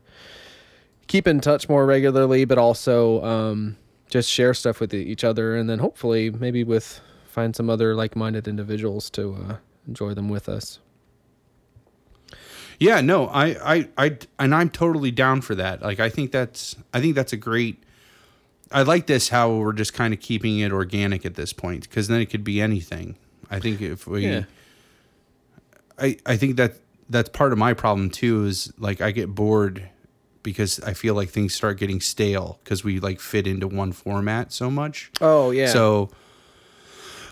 keep 1.08 1.28
in 1.28 1.42
touch 1.42 1.68
more 1.68 1.86
regularly, 1.86 2.46
but 2.46 2.58
also 2.60 3.24
um, 3.24 3.78
just 4.10 4.30
share 4.30 4.54
stuff 4.54 4.80
with 4.80 4.94
each 4.94 5.24
other, 5.24 5.56
and 5.56 5.68
then 5.70 5.80
hopefully 5.80 6.30
maybe 6.30 6.64
with 6.64 7.02
find 7.26 7.56
some 7.56 7.70
other 7.70 7.96
like-minded 7.96 8.48
individuals 8.48 9.10
to 9.10 9.34
uh, 9.50 9.56
enjoy 9.88 10.14
them 10.14 10.30
with 10.30 10.48
us. 10.48 10.80
Yeah, 12.80 13.02
no, 13.02 13.28
I, 13.28 13.76
I, 13.76 13.90
I, 13.98 14.18
and 14.40 14.54
I'm 14.56 14.70
totally 14.70 15.12
down 15.12 15.42
for 15.42 15.56
that. 15.56 15.82
Like, 15.82 16.00
I 16.00 16.10
think 16.10 16.32
that's, 16.32 16.76
I 16.94 17.00
think 17.00 17.16
that's 17.16 17.32
a 17.34 17.38
great. 17.38 17.82
I 18.72 18.84
like 18.84 19.08
this 19.08 19.30
how 19.30 19.52
we're 19.52 19.74
just 19.74 19.94
kind 19.94 20.14
of 20.14 20.20
keeping 20.20 20.60
it 20.60 20.72
organic 20.72 21.26
at 21.26 21.36
this 21.36 21.54
point 21.54 21.84
because 21.90 22.08
then 22.08 22.22
it 22.22 22.28
could 22.28 22.44
be 22.44 22.62
anything. 22.62 23.16
I 23.50 23.60
think 23.60 23.82
if 23.82 24.08
we, 24.08 24.26
Yeah. 24.28 24.44
I, 26.00 26.18
I 26.26 26.38
think 26.38 26.56
that 26.56 26.76
that's 27.10 27.30
part 27.30 27.52
of 27.52 27.58
my 27.58 27.74
problem 27.74 28.10
too 28.10 28.46
is 28.46 28.72
like 28.80 29.02
I 29.02 29.12
get 29.12 29.36
bored 29.36 29.90
because 30.44 30.80
I 30.80 30.94
feel 30.94 31.14
like 31.14 31.30
things 31.30 31.54
start 31.54 31.78
getting 31.78 32.00
stale 32.02 32.60
because 32.64 32.84
we 32.84 33.00
like 33.00 33.20
fit 33.20 33.46
into 33.46 33.68
one 33.68 33.92
format 33.92 34.52
so 34.54 34.72
much. 34.72 35.12
Oh 35.20 35.52
yeah. 35.52 35.68
So 35.68 36.10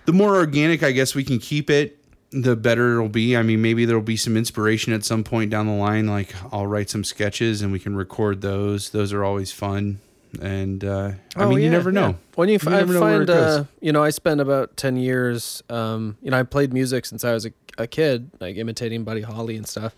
the 0.06 0.14
more 0.14 0.36
organic 0.36 0.84
I 0.84 0.92
guess 0.92 1.16
we 1.16 1.24
can 1.24 1.40
keep 1.40 1.70
it, 1.70 1.98
the 2.32 2.56
better 2.56 2.98
it'll 2.98 3.10
be. 3.10 3.36
I 3.36 3.42
mean, 3.42 3.62
maybe 3.62 3.86
there'll 3.86 4.04
be 4.04 4.18
some 4.18 4.38
inspiration 4.38 4.94
at 4.94 5.04
some 5.04 5.24
point 5.24 5.50
down 5.50 5.66
the 5.66 5.74
line. 5.74 6.06
Like 6.06 6.36
I'll 6.52 6.68
write 6.68 6.90
some 6.90 7.04
sketches 7.04 7.62
and 7.62 7.72
we 7.72 7.80
can 7.80 7.96
record 7.96 8.42
those. 8.42 8.92
Those 8.92 9.14
are 9.14 9.24
always 9.24 9.52
fun. 9.52 10.00
And 10.42 10.84
uh, 10.84 11.12
I 11.36 11.44
Oh, 11.44 11.50
mean, 11.50 11.58
you 11.60 11.64
yeah, 11.66 11.72
never 11.72 11.90
yeah. 11.90 12.02
know. 12.02 12.16
When 12.36 12.50
you, 12.50 12.56
f- 12.56 12.64
You 12.66 12.70
I 12.72 12.78
never 12.78 12.94
know 12.94 13.00
find, 13.00 13.30
uh, 13.30 13.64
you 13.82 13.92
know, 13.92 14.04
I 14.04 14.12
spent 14.12 14.40
about 14.42 14.78
ten 14.78 14.96
years. 14.96 15.64
Um, 15.70 16.18
you 16.22 16.30
know, 16.32 16.40
I 16.40 16.44
played 16.44 16.72
music 16.74 17.06
since 17.06 17.24
I 17.24 17.34
was 17.34 17.46
a, 17.48 17.52
a 17.78 17.88
kid, 17.88 18.30
like 18.40 18.56
imitating 18.58 19.04
Buddy 19.04 19.22
Holly 19.22 19.58
and 19.58 19.68
stuff, 19.68 19.96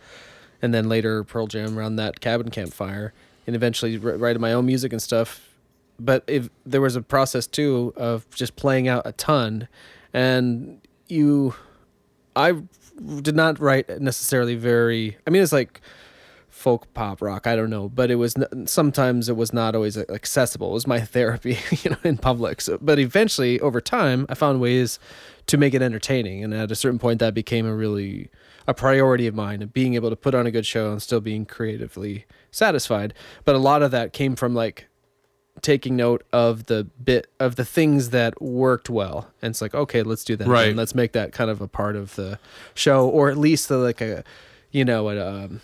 and 0.61 0.73
then 0.73 0.87
later 0.87 1.23
Pearl 1.25 1.47
Jam 1.47 1.77
around 1.77 1.97
that 1.97 2.21
cabin 2.21 2.49
campfire, 2.49 3.13
and 3.45 3.55
eventually 3.55 3.97
wr- 3.97 4.15
writing 4.15 4.41
my 4.41 4.53
own 4.53 4.65
music 4.65 4.93
and 4.93 5.01
stuff. 5.01 5.49
But 5.99 6.23
if 6.27 6.49
there 6.65 6.81
was 6.81 6.95
a 6.95 7.01
process 7.01 7.45
too 7.45 7.93
of 7.97 8.27
just 8.29 8.55
playing 8.55 8.87
out 8.87 9.01
a 9.05 9.11
ton, 9.11 9.67
and 10.13 10.79
you, 11.07 11.53
I 12.35 12.53
did 13.21 13.35
not 13.35 13.59
write 13.59 13.99
necessarily 14.01 14.55
very. 14.55 15.17
I 15.27 15.29
mean, 15.29 15.43
it's 15.43 15.51
like 15.51 15.81
folk 16.61 16.93
pop 16.93 17.21
rock 17.21 17.47
i 17.47 17.55
don't 17.55 17.69
know 17.69 17.89
but 17.89 18.11
it 18.11 18.15
was 18.15 18.35
sometimes 18.65 19.27
it 19.27 19.35
was 19.35 19.51
not 19.51 19.75
always 19.75 19.97
accessible. 19.97 20.69
It 20.69 20.73
was 20.73 20.87
my 20.87 20.99
therapy 21.15 21.57
you 21.83 21.91
know 21.91 21.97
in 22.03 22.17
public. 22.17 22.61
So, 22.61 22.77
but 22.79 22.99
eventually 22.99 23.59
over 23.59 23.81
time 23.81 24.25
i 24.29 24.35
found 24.35 24.61
ways 24.61 24.99
to 25.47 25.57
make 25.57 25.73
it 25.73 25.81
entertaining. 25.81 26.43
And 26.43 26.53
at 26.53 26.71
a 26.71 26.75
certain 26.75 26.99
point 26.99 27.19
that 27.19 27.33
became 27.33 27.65
a 27.65 27.75
really 27.75 28.29
a 28.67 28.73
priority 28.73 29.27
of 29.27 29.35
mine 29.35 29.61
of 29.61 29.73
being 29.73 29.95
able 29.95 30.09
to 30.09 30.15
put 30.15 30.35
on 30.35 30.45
a 30.45 30.51
good 30.51 30.65
show 30.65 30.91
and 30.91 31.01
still 31.01 31.19
being 31.19 31.45
creatively 31.45 32.25
satisfied. 32.51 33.13
But 33.43 33.55
a 33.55 33.59
lot 33.59 33.81
of 33.81 33.91
that 33.91 34.13
came 34.13 34.35
from 34.35 34.53
like 34.53 34.87
taking 35.61 35.95
note 35.95 36.23
of 36.31 36.67
the 36.67 36.85
bit 37.03 37.27
of 37.39 37.55
the 37.55 37.65
things 37.65 38.11
that 38.11 38.41
worked 38.41 38.89
well. 38.89 39.29
And 39.41 39.51
it's 39.51 39.61
like 39.61 39.75
okay 39.75 40.03
let's 40.03 40.23
do 40.23 40.35
that. 40.35 40.47
Right. 40.47 40.67
again. 40.67 40.77
let's 40.77 40.95
make 40.95 41.11
that 41.13 41.33
kind 41.33 41.49
of 41.49 41.61
a 41.61 41.67
part 41.67 41.95
of 41.95 42.15
the 42.15 42.39
show 42.73 43.07
or 43.07 43.29
at 43.29 43.37
least 43.37 43.67
the, 43.67 43.77
like 43.77 44.01
a 44.01 44.23
you 44.71 44.85
know 44.85 45.09
a, 45.09 45.43
um, 45.45 45.61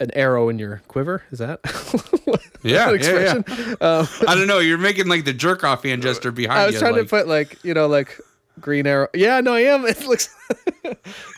an 0.00 0.10
arrow 0.14 0.48
in 0.48 0.58
your 0.58 0.82
quiver 0.88 1.22
is 1.30 1.38
that 1.38 1.60
Yeah, 2.62 2.88
an 2.90 2.90
yeah, 2.90 2.94
expression 2.94 3.44
um, 3.80 4.08
I 4.28 4.34
don't 4.34 4.46
know. 4.46 4.58
You're 4.58 4.78
making 4.78 5.08
like 5.08 5.24
the 5.24 5.32
jerk 5.32 5.62
off 5.64 5.82
hand 5.84 6.02
gesture 6.02 6.30
behind 6.32 6.58
i 6.60 6.66
was 6.66 6.74
you. 6.74 6.80
trying 6.80 6.92
like- 6.94 7.02
to 7.04 7.08
put 7.08 7.28
like 7.28 7.62
you 7.64 7.72
know 7.74 7.86
like 7.86 8.18
green 8.60 8.86
arrow 8.86 9.08
yeah 9.14 9.40
no 9.40 9.54
i 9.54 9.60
am 9.60 9.86
it 9.86 10.04
looks 10.06 10.34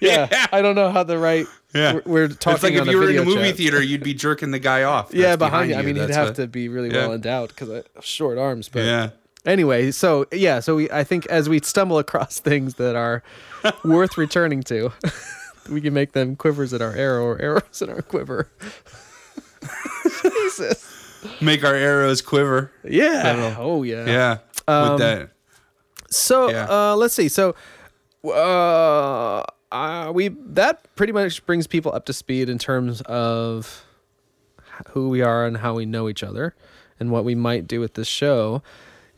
yeah, 0.00 0.26
Yeah. 0.30 0.46
i 0.52 0.60
don't 0.62 0.74
know 0.74 0.90
how 0.90 1.02
the 1.04 1.18
right 1.18 1.46
Yeah. 1.74 1.94
we're, 1.94 2.02
we're 2.06 2.28
talking 2.28 2.54
it's 2.54 2.62
like 2.64 2.74
if 2.74 2.86
you 2.88 2.98
were 2.98 3.10
in 3.10 3.18
a 3.18 3.24
movie 3.24 3.48
chat. 3.48 3.56
theater, 3.56 3.80
you'd 3.82 4.02
be 4.02 4.14
jerking 4.14 4.50
the 4.50 4.58
guy 4.58 4.82
off. 4.82 5.12
yeah 5.14 5.36
that's 5.36 5.38
behind 5.38 5.70
you 5.70 5.76
i 5.76 5.82
mean 5.82 5.94
he'd 5.96 6.10
have 6.10 6.28
what- 6.28 6.36
to 6.36 6.46
be 6.48 6.68
really 6.68 6.88
yeah. 6.90 7.02
well 7.06 7.12
endowed 7.12 7.48
because 7.50 7.70
i 7.70 7.74
have 7.94 8.04
short 8.04 8.38
arms 8.38 8.68
but 8.68 8.84
Yeah. 8.84 9.10
anyway 9.46 9.90
so 9.92 10.26
yeah 10.32 10.58
so 10.60 10.74
we 10.76 10.90
i 10.90 11.04
think 11.04 11.26
as 11.26 11.48
we 11.48 11.60
stumble 11.60 11.98
across 11.98 12.40
things 12.40 12.74
that 12.74 12.96
are 12.96 13.22
worth 13.84 14.18
returning 14.18 14.62
to 14.64 14.92
we 15.70 15.80
can 15.80 15.92
make 15.94 16.12
them 16.12 16.36
quivers 16.36 16.72
in 16.72 16.82
our 16.82 16.92
arrow 16.94 17.24
or 17.24 17.40
arrows 17.40 17.80
in 17.82 17.88
our 17.90 18.02
quiver 18.02 18.48
jesus 20.22 20.88
Make 21.40 21.62
our 21.64 21.74
arrows 21.74 22.20
quiver. 22.20 22.72
yeah 22.84 23.54
oh 23.58 23.82
yeah 23.84 24.06
Yeah. 24.06 24.38
Um, 24.66 24.92
With 24.92 24.98
that. 25.00 25.30
so 26.10 26.50
Yeah. 26.50 26.66
uh 26.68 26.96
let's 26.96 27.14
see 27.14 27.28
so 27.28 27.54
uh, 28.24 29.42
uh 29.70 30.12
we 30.14 30.28
that 30.28 30.86
pretty 30.96 31.12
much 31.12 31.44
brings 31.46 31.66
people 31.66 31.92
up 31.94 32.04
to 32.06 32.12
speed 32.12 32.48
in 32.48 32.58
terms 32.58 33.00
of 33.02 33.84
who 34.90 35.08
we 35.08 35.22
are 35.22 35.46
and 35.46 35.56
how 35.58 35.74
we 35.74 35.86
know 35.86 36.08
each 36.08 36.22
other 36.22 36.54
and 36.98 37.10
what 37.10 37.24
we 37.24 37.34
might 37.34 37.66
do 37.68 37.78
with 37.80 37.94
this 37.94 38.08
show 38.08 38.62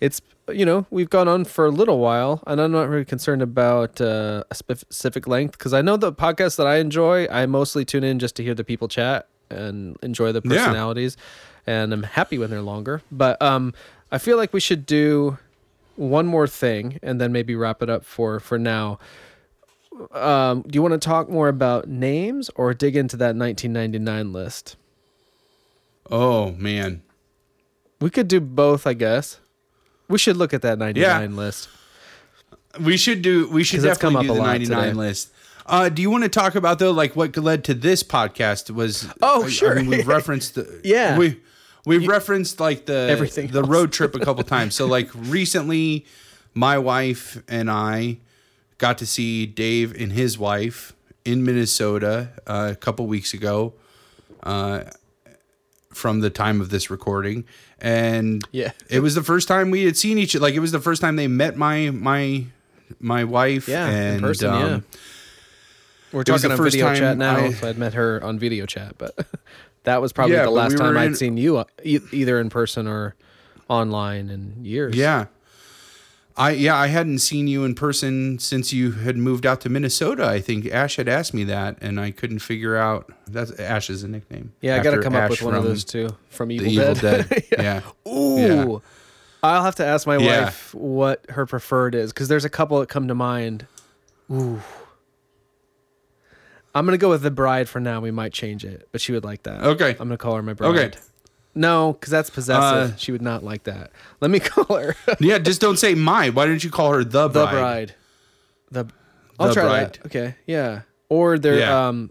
it's 0.01 0.21
you 0.53 0.65
know 0.67 0.87
we've 0.91 1.09
gone 1.11 1.27
on 1.29 1.45
for 1.45 1.65
a 1.67 1.71
little 1.71 1.99
while 1.99 2.43
and 2.47 2.61
i'm 2.61 2.71
not 2.73 2.89
really 2.89 3.05
concerned 3.05 3.41
about 3.43 4.01
uh, 4.01 4.45
a 4.51 4.55
specific 4.55 5.27
length 5.27 5.53
because 5.57 5.73
i 5.73 5.81
know 5.81 5.97
the 5.97 6.13
podcasts 6.13 6.57
that 6.57 6.67
i 6.67 6.77
enjoy 6.77 7.27
i 7.31 7.47
mostly 7.47 7.85
tune 7.85 8.05
in 8.05 8.19
just 8.19 8.37
to 8.37 8.43
hear 8.43 8.55
the 8.55 8.65
people 8.65 8.87
chat 8.89 9.27
and 9.51 9.97
enjoy 10.03 10.33
the 10.33 10.43
Yeah. 10.45 10.57
personalities 10.57 11.17
and 11.67 11.93
i'm 11.95 12.03
happy 12.03 12.37
when 12.39 12.51
they're 12.51 12.61
longer 12.61 13.01
but 13.11 13.41
um 13.41 13.73
i 14.13 14.19
feel 14.19 14.37
like 14.37 14.53
we 14.53 14.61
should 14.61 14.85
do 14.85 15.39
one 15.97 16.27
more 16.27 16.47
thing 16.47 16.99
and 17.03 17.21
then 17.21 17.33
maybe 17.33 17.55
wrap 17.55 17.83
it 17.83 17.89
up 17.89 18.05
for 18.05 18.39
for 18.41 18.59
now 18.59 18.99
um 20.13 20.63
do 20.63 20.77
you 20.77 20.83
want 20.83 20.93
to 20.93 20.99
talk 20.99 21.29
more 21.31 21.49
about 21.49 21.89
names 21.89 22.51
or 22.57 22.75
dig 22.75 22.97
into 22.97 23.17
that 23.17 23.37
1999 23.37 24.33
list 24.33 24.77
Oh 26.11 26.53
man. 26.53 27.01
we 28.01 28.11
could 28.11 28.29
do 28.29 28.41
both 28.41 28.87
i 28.87 28.93
guess 28.93 29.41
we 30.15 30.19
should 30.19 30.37
look 30.37 30.55
at 30.55 30.63
that 30.63 30.79
99 30.79 31.35
list 31.37 31.69
We 32.81 32.97
should 32.97 33.21
do. 33.23 33.49
We 33.49 33.65
should 33.65 33.83
definitely 33.83 34.27
do 34.27 34.33
up 34.33 34.37
a 34.37 34.41
the 34.41 34.47
ninety 34.47 34.67
nine 34.67 34.85
today. 34.89 34.95
list. 35.07 35.31
Uh, 35.67 35.89
do 35.89 36.03
you 36.03 36.11
want 36.11 36.25
to 36.25 36.29
talk 36.29 36.55
about 36.57 36.79
though, 36.79 36.91
like 36.91 37.15
what 37.17 37.37
led 37.37 37.65
to 37.65 37.75
this 37.75 38.03
podcast? 38.03 38.71
Was 38.71 39.09
Oh, 39.23 39.45
I- 39.45 39.49
sure. 39.49 39.73
I 39.79 39.83
mean, 39.83 39.91
we've 39.91 40.09
referenced. 40.19 40.55
The, 40.57 40.81
Yeah. 40.85 41.17
we 41.19 41.41
we've 41.87 42.07
referenced 42.09 42.59
like 42.61 42.87
the 42.87 43.07
Everything 43.11 43.47
the 43.49 43.61
else. 43.61 43.69
road 43.69 43.93
trip 43.93 44.15
a 44.15 44.19
couple 44.27 44.43
times. 44.45 44.75
So 44.75 44.87
like 44.87 45.09
recently, 45.15 46.05
my 46.53 46.77
wife 46.79 47.43
and 47.49 47.71
I 47.71 48.19
got 48.79 48.99
to 48.99 49.07
see 49.07 49.47
Dave 49.47 49.95
and 50.01 50.13
his 50.13 50.37
wife 50.39 50.93
in 51.25 51.45
Minnesota 51.45 52.31
uh, 52.47 52.71
a 52.73 52.77
couple 52.77 53.07
weeks 53.07 53.33
ago. 53.35 53.75
Uh, 54.43 54.83
from 55.95 56.21
the 56.21 56.31
time 56.31 56.61
of 56.61 56.71
this 56.71 56.91
recording, 56.91 57.45
and 57.81 58.43
Yeah. 58.53 58.73
it 58.91 59.01
was 59.01 59.15
the 59.15 59.23
first 59.23 59.49
time 59.49 59.71
we 59.71 59.85
had 59.85 59.97
seen 59.97 60.19
each. 60.19 60.35
Like 60.35 60.55
it 60.55 60.61
was 60.61 60.73
the 60.73 60.81
first 60.81 61.01
time 61.01 61.17
they 61.17 61.29
met 61.29 61.57
my 61.57 61.91
my 61.91 62.45
my 63.01 63.25
wife. 63.25 63.69
yeah 63.69 63.87
and, 63.89 64.17
in 64.17 64.21
person 64.23 64.51
um, 64.51 64.61
yeah 64.61 64.81
we're 66.13 66.23
talking 66.23 66.51
on 66.51 66.57
first 66.57 66.75
video 66.77 66.95
chat 66.95 67.17
now 67.17 67.37
I- 67.37 67.53
so 67.53 67.69
i'd 67.69 67.79
met 67.79 67.95
her 67.95 68.23
on 68.23 68.39
video 68.39 68.67
chat 68.67 68.97
but 68.99 69.17
that 69.85 70.01
was 70.01 70.13
probably 70.13 70.37
Yeah, 70.37 70.45
the 70.45 70.51
last 70.51 70.73
we 70.73 70.79
time 70.79 70.95
were 70.95 71.01
i'd 71.01 71.17
seen 71.17 71.37
you 71.37 71.57
uh, 71.57 71.65
e- 71.83 71.99
either 72.13 72.39
in 72.39 72.51
person 72.51 72.87
or 72.87 73.17
online 73.69 74.29
in 74.31 74.65
years 74.65 74.95
Yeah. 74.95 75.27
I 76.37 76.51
yeah, 76.51 76.77
I 76.77 76.89
hadn't 76.89 77.21
seen 77.21 77.47
you 77.47 77.65
in 77.65 77.75
person 77.77 78.41
since 78.41 78.73
you 78.73 78.91
had 78.93 79.17
moved 79.17 79.47
out 79.47 79.61
to 79.61 79.69
Minnesota. 79.69 80.27
I 80.27 80.41
think 80.41 80.67
Ash 80.67 80.97
had 80.97 81.09
asked 81.09 81.33
me 81.33 81.45
that 81.45 81.79
and 81.81 82.01
I 82.01 82.11
couldn't 82.11 82.41
figure 82.41 82.77
out 82.77 83.13
that's 83.29 83.53
Ash 83.53 83.89
is 83.89 84.03
a 84.03 84.09
nickname. 84.09 84.53
yeah 84.61 84.75
i 84.75 84.79
gotta 84.79 84.97
After 84.97 85.03
come 85.03 85.15
up 85.15 85.31
with 85.31 85.43
one 85.43 85.55
of 85.55 85.63
those 85.63 85.85
too 85.85 86.09
from 86.31 86.51
evil, 86.51 86.67
Evil 86.67 86.95
dead, 86.95 87.29
Dead. 87.29 87.45
yeah. 87.53 87.81
Ooh. 88.11 88.39
Yeah. 88.39 88.79
I'll 89.45 89.63
have 89.63 89.77
to 89.77 89.85
ask 89.87 90.07
my 90.09 90.17
Yeah. 90.17 90.45
wife 90.47 90.75
what 90.75 91.25
her 91.31 91.47
preferred 91.47 91.95
is 91.95 92.13
because 92.13 92.27
there's 92.29 92.45
a 92.45 92.51
couple 92.51 92.81
that 92.81 92.89
come 92.89 93.07
to 93.09 93.15
mind. 93.15 93.67
Ooh. 94.33 94.61
I'm 96.75 96.85
gonna 96.85 96.99
go 96.99 97.11
with 97.11 97.23
the 97.23 97.31
bride 97.31 97.69
for 97.69 97.79
now. 97.79 98.01
We 98.01 98.11
might 98.11 98.33
change 98.33 98.65
it, 98.65 98.89
but 98.91 99.01
she 99.01 99.13
would 99.13 99.23
like 99.25 99.45
that. 99.45 99.63
Okay. 99.63 99.91
I'm 99.91 99.97
gonna 100.09 100.17
call 100.17 100.35
her 100.35 100.43
my 100.43 100.55
bride. 100.55 100.77
Okay. 100.77 100.99
No, 101.55 101.93
because 101.93 102.11
that's 102.11 102.31
possessive. 102.31 102.93
Uh, 102.95 102.97
she 102.97 103.13
would 103.13 103.23
not 103.23 103.45
like 103.45 103.65
that. 103.65 103.91
Let 104.21 104.31
me 104.31 104.41
call 104.41 104.77
her 104.77 104.97
Yeah, 105.21 105.39
just 105.39 105.61
don't 105.61 105.79
say 105.79 105.95
my. 105.95 106.31
Why 106.31 106.47
didn't 106.47 106.65
you 106.65 106.71
call 106.71 106.93
her 106.93 107.05
the 107.05 107.29
bride? 107.29 107.31
the 107.31 107.57
bride. 107.57 107.95
The. 108.71 108.95
I'll 109.39 109.49
The 109.49 109.55
try 109.55 109.63
bride. 109.65 109.93
that. 109.95 110.07
Okay. 110.07 110.35
Yeah. 110.47 110.83
Or 111.09 111.39
there. 111.39 111.59
Yeah. 111.59 111.89
Um, 111.89 112.11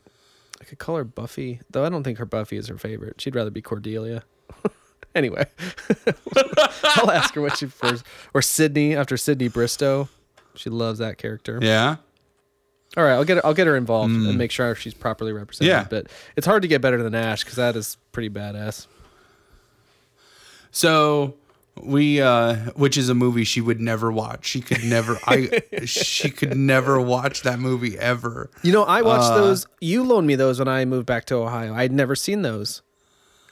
I 0.62 0.66
could 0.66 0.78
call 0.80 0.96
her 0.96 1.04
Buffy, 1.04 1.60
though. 1.72 1.86
I 1.86 1.90
don't 1.90 2.04
think 2.04 2.18
her 2.20 2.26
Buffy 2.26 2.58
is 2.58 2.68
her 2.70 2.78
favorite. 2.78 3.20
She'd 3.20 3.36
rather 3.36 3.50
be 3.52 3.62
Cordelia. 3.62 4.24
anyway, 5.16 5.46
I'll 6.84 7.12
ask 7.12 7.34
her 7.36 7.42
what 7.42 7.58
she 7.58 7.66
prefers. 7.66 8.04
Or 8.34 8.42
Sydney 8.42 8.96
after 8.96 9.18
Sydney 9.18 9.48
Bristow. 9.50 10.08
She 10.56 10.70
loves 10.70 11.00
that 11.00 11.18
character. 11.18 11.60
Yeah. 11.62 11.98
All 12.96 13.04
right, 13.04 13.14
I'll 13.14 13.24
get 13.26 13.38
her, 13.38 13.46
I'll 13.46 13.56
get 13.56 13.66
her 13.68 13.76
involved 13.76 14.14
and 14.14 14.38
make 14.38 14.52
sure 14.52 14.76
she's 14.76 14.94
properly 14.94 15.34
represented. 15.34 15.70
Yeah. 15.70 15.88
But 15.90 16.08
it's 16.36 16.46
hard 16.46 16.62
to 16.62 16.68
get 16.68 16.80
better 16.82 17.02
than 17.02 17.16
Ash 17.16 17.44
because 17.44 17.56
that 17.56 17.76
is 17.76 17.98
pretty 18.12 18.30
badass. 18.30 18.86
So 20.74 21.36
we 21.82 22.22
uh 22.22 22.56
which 22.76 22.98
is 22.98 23.10
a 23.10 23.16
movie 23.16 23.44
she 23.46 23.62
would 23.62 23.80
never 23.80 24.12
watch. 24.12 24.46
She 24.46 24.60
could 24.62 24.84
never 24.84 25.18
I 25.26 25.62
she 25.86 26.30
could 26.30 26.56
never 26.58 27.00
watch 27.00 27.44
that 27.44 27.60
movie 27.60 27.98
ever. 27.98 28.50
You 28.64 28.74
know, 28.74 28.84
I 28.84 29.02
watched 29.02 29.32
Uh, 29.32 29.38
those. 29.38 29.66
You 29.80 30.04
loaned 30.04 30.28
me 30.28 30.36
those 30.36 30.60
when 30.60 30.68
I 30.68 30.84
moved 30.86 31.06
back 31.06 31.26
to 31.26 31.36
Ohio. 31.36 31.74
I'd 31.74 31.92
never 31.92 32.16
seen 32.16 32.42
those, 32.42 32.82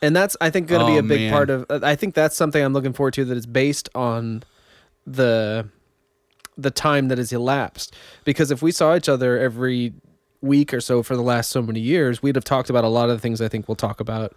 and 0.02 0.16
that's 0.16 0.36
I 0.42 0.50
think 0.50 0.68
going 0.68 0.82
to 0.82 0.88
be 0.88 0.96
Oh, 0.98 1.00
a 1.00 1.04
big 1.04 1.22
man. 1.22 1.32
part 1.32 1.50
of. 1.50 1.66
I 1.84 1.96
think 1.96 2.14
that's 2.16 2.36
something 2.36 2.62
I'm 2.64 2.74
looking 2.74 2.94
forward 2.94 3.14
to. 3.16 3.26
That 3.26 3.38
is 3.38 3.46
based 3.46 3.88
on 3.96 4.44
the 5.08 5.68
the 6.58 6.72
time 6.72 7.08
that 7.08 7.18
has 7.18 7.32
elapsed. 7.32 7.96
Because 8.26 8.52
if 8.52 8.62
we 8.62 8.72
saw 8.72 8.96
each 8.96 9.10
other 9.10 9.40
every 9.40 9.94
week 10.42 10.74
or 10.74 10.82
so 10.82 11.02
for 11.02 11.16
the 11.16 11.22
last 11.24 11.50
so 11.50 11.62
many 11.62 11.80
years, 11.80 12.22
we'd 12.22 12.36
have 12.36 12.44
talked 12.44 12.70
about 12.70 12.84
a 12.84 12.88
lot 12.90 13.10
of 13.10 13.16
the 13.18 13.22
things 13.22 13.42
I 13.42 13.48
think 13.48 13.68
we'll 13.68 13.76
talk 13.76 14.00
about 14.00 14.34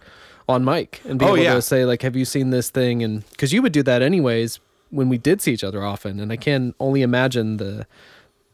on 0.48 0.64
mic 0.64 1.00
and 1.08 1.18
be 1.18 1.24
Oh, 1.24 1.28
able 1.34 1.38
yeah. 1.38 1.54
to 1.54 1.62
say 1.62 1.84
like, 1.84 2.02
"Have 2.02 2.16
you 2.16 2.24
seen 2.24 2.50
this 2.50 2.70
thing?" 2.70 3.02
And 3.02 3.28
because 3.30 3.52
you 3.52 3.62
would 3.62 3.72
do 3.72 3.82
that 3.84 4.02
anyways 4.02 4.60
when 4.90 5.08
we 5.08 5.18
did 5.18 5.40
see 5.40 5.52
each 5.52 5.64
other 5.64 5.82
often, 5.82 6.20
and 6.20 6.30
I 6.32 6.36
can 6.36 6.74
only 6.80 7.02
imagine 7.02 7.56
the 7.58 7.86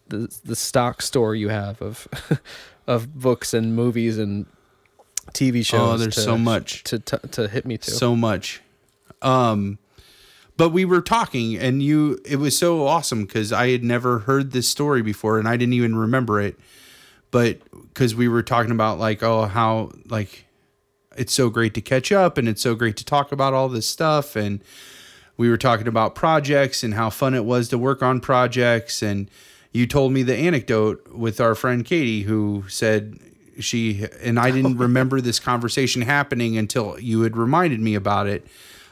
the 0.08 0.34
the 0.44 0.56
stock 0.56 1.02
store 1.02 1.34
you 1.34 1.48
have 1.48 1.80
of 1.82 2.08
of 2.86 3.18
books 3.18 3.52
and 3.54 3.74
movies 3.76 4.18
and 4.18 4.46
TV 5.32 5.64
shows. 5.64 5.80
Oh, 5.94 5.96
there's 5.96 6.14
to- 6.16 6.20
so 6.22 6.38
much. 6.38 6.82
to 6.84 6.98
to, 6.98 7.18
to 7.18 7.48
hit 7.48 7.66
me 7.66 7.76
to. 7.78 7.90
so 7.90 8.14
much. 8.16 8.60
Um, 9.22 9.78
but 10.56 10.70
we 10.70 10.84
were 10.84 11.00
talking, 11.00 11.56
and 11.56 11.82
you, 11.82 12.18
it 12.24 12.36
was 12.36 12.56
so 12.56 12.86
awesome 12.86 13.24
because 13.24 13.50
I 13.52 13.70
had 13.70 13.82
never 13.82 14.20
heard 14.20 14.52
this 14.52 14.68
story 14.68 15.00
before, 15.02 15.38
and 15.38 15.48
I 15.48 15.56
didn't 15.56 15.72
even 15.74 15.94
remember 15.96 16.40
it. 16.40 16.58
But 17.30 17.60
because 17.88 18.14
we 18.14 18.28
were 18.28 18.42
talking 18.42 18.70
about 18.72 18.98
like, 18.98 19.22
oh, 19.22 19.44
how 19.46 19.92
like 20.08 20.44
it's 21.16 21.32
so 21.32 21.50
great 21.50 21.74
to 21.74 21.80
catch 21.80 22.12
up, 22.12 22.38
and 22.38 22.48
it's 22.48 22.62
so 22.62 22.74
great 22.74 22.96
to 22.98 23.04
talk 23.04 23.32
about 23.32 23.54
all 23.54 23.68
this 23.68 23.86
stuff, 23.86 24.36
and 24.36 24.62
we 25.36 25.48
were 25.48 25.56
talking 25.56 25.88
about 25.88 26.14
projects 26.14 26.82
and 26.82 26.94
how 26.94 27.10
fun 27.10 27.34
it 27.34 27.44
was 27.44 27.68
to 27.68 27.78
work 27.78 28.02
on 28.02 28.20
projects, 28.20 29.02
and 29.02 29.30
you 29.72 29.86
told 29.86 30.12
me 30.12 30.22
the 30.22 30.36
anecdote 30.36 31.08
with 31.12 31.40
our 31.40 31.54
friend 31.54 31.84
Katie 31.84 32.22
who 32.22 32.64
said 32.68 33.18
she 33.58 34.06
and 34.22 34.38
I 34.38 34.50
didn't 34.50 34.76
remember 34.78 35.20
this 35.20 35.38
conversation 35.38 36.02
happening 36.02 36.56
until 36.56 36.98
you 36.98 37.22
had 37.22 37.36
reminded 37.36 37.80
me 37.80 37.94
about 37.94 38.26
it. 38.26 38.46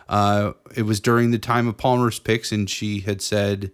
Uh, 0.09 0.53
it 0.75 0.83
was 0.83 1.01
during 1.01 1.33
the 1.33 1.39
time 1.39 1.69
of 1.69 1.77
Palmer's 1.77 2.19
picks, 2.19 2.51
and 2.51 2.69
she 2.69 3.01
had 3.01 3.21
said, 3.21 3.71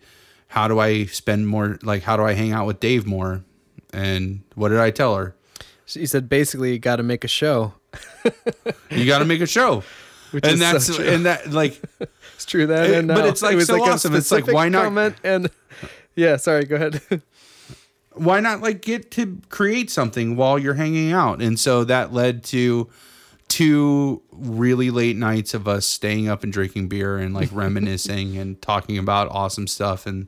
"How 0.48 0.66
do 0.66 0.78
I 0.78 1.04
spend 1.06 1.46
more? 1.46 1.78
Like, 1.82 2.02
how 2.02 2.16
do 2.16 2.24
I 2.24 2.32
hang 2.32 2.52
out 2.52 2.66
with 2.66 2.80
Dave 2.80 3.06
more?" 3.06 3.44
And 3.92 4.42
what 4.54 4.70
did 4.70 4.80
I 4.80 4.90
tell 4.90 5.14
her? 5.14 5.36
She 5.86 6.06
said 6.06 6.28
basically 6.28 6.72
you 6.72 6.78
got 6.78 6.96
to 6.96 7.02
make 7.02 7.22
a 7.22 7.28
show. 7.28 7.74
You 8.90 9.06
got 9.06 9.18
to 9.20 9.24
make 9.24 9.40
a 9.40 9.46
show, 9.46 9.82
Which 10.30 10.44
and 10.44 10.54
is 10.54 10.60
so 10.60 10.72
that's 10.72 10.96
true. 10.96 11.04
and 11.08 11.26
that 11.26 11.50
like 11.52 11.80
It's 12.34 12.44
true 12.46 12.66
that, 12.66 12.90
It- 12.90 12.98
and 12.98 13.08
but 13.08 13.26
it's, 13.26 13.42
like, 13.42 13.56
it 13.56 13.66
so 13.66 13.74
like 13.76 13.90
awesome. 13.92 14.14
It's 14.14 14.30
like, 14.32 14.46
why 14.46 14.68
not- 14.68 14.84
Comment 14.84 15.16
and 15.22 15.50
yeah, 16.16 16.36
sorry. 16.36 16.64
Go 16.64 16.76
ahead. 16.76 17.00
why 18.12 18.40
not 18.40 18.60
like 18.60 18.80
get 18.82 19.10
to 19.12 19.40
create 19.48 19.90
something 19.90 20.36
while 20.36 20.58
you're 20.58 20.74
hanging 20.74 21.12
out? 21.12 21.40
And 21.40 21.58
so 21.58 21.84
that 21.84 22.12
led 22.12 22.42
to 22.44 22.88
two 23.48 24.22
really 24.32 24.90
late 24.90 25.16
nights 25.16 25.54
of 25.54 25.68
us 25.68 25.86
staying 25.86 26.28
up 26.28 26.42
and 26.42 26.52
drinking 26.52 26.88
beer 26.88 27.18
and 27.18 27.34
like 27.34 27.48
reminiscing 27.52 28.36
and 28.36 28.60
talking 28.60 28.98
about 28.98 29.28
awesome 29.30 29.66
stuff 29.66 30.06
and 30.06 30.26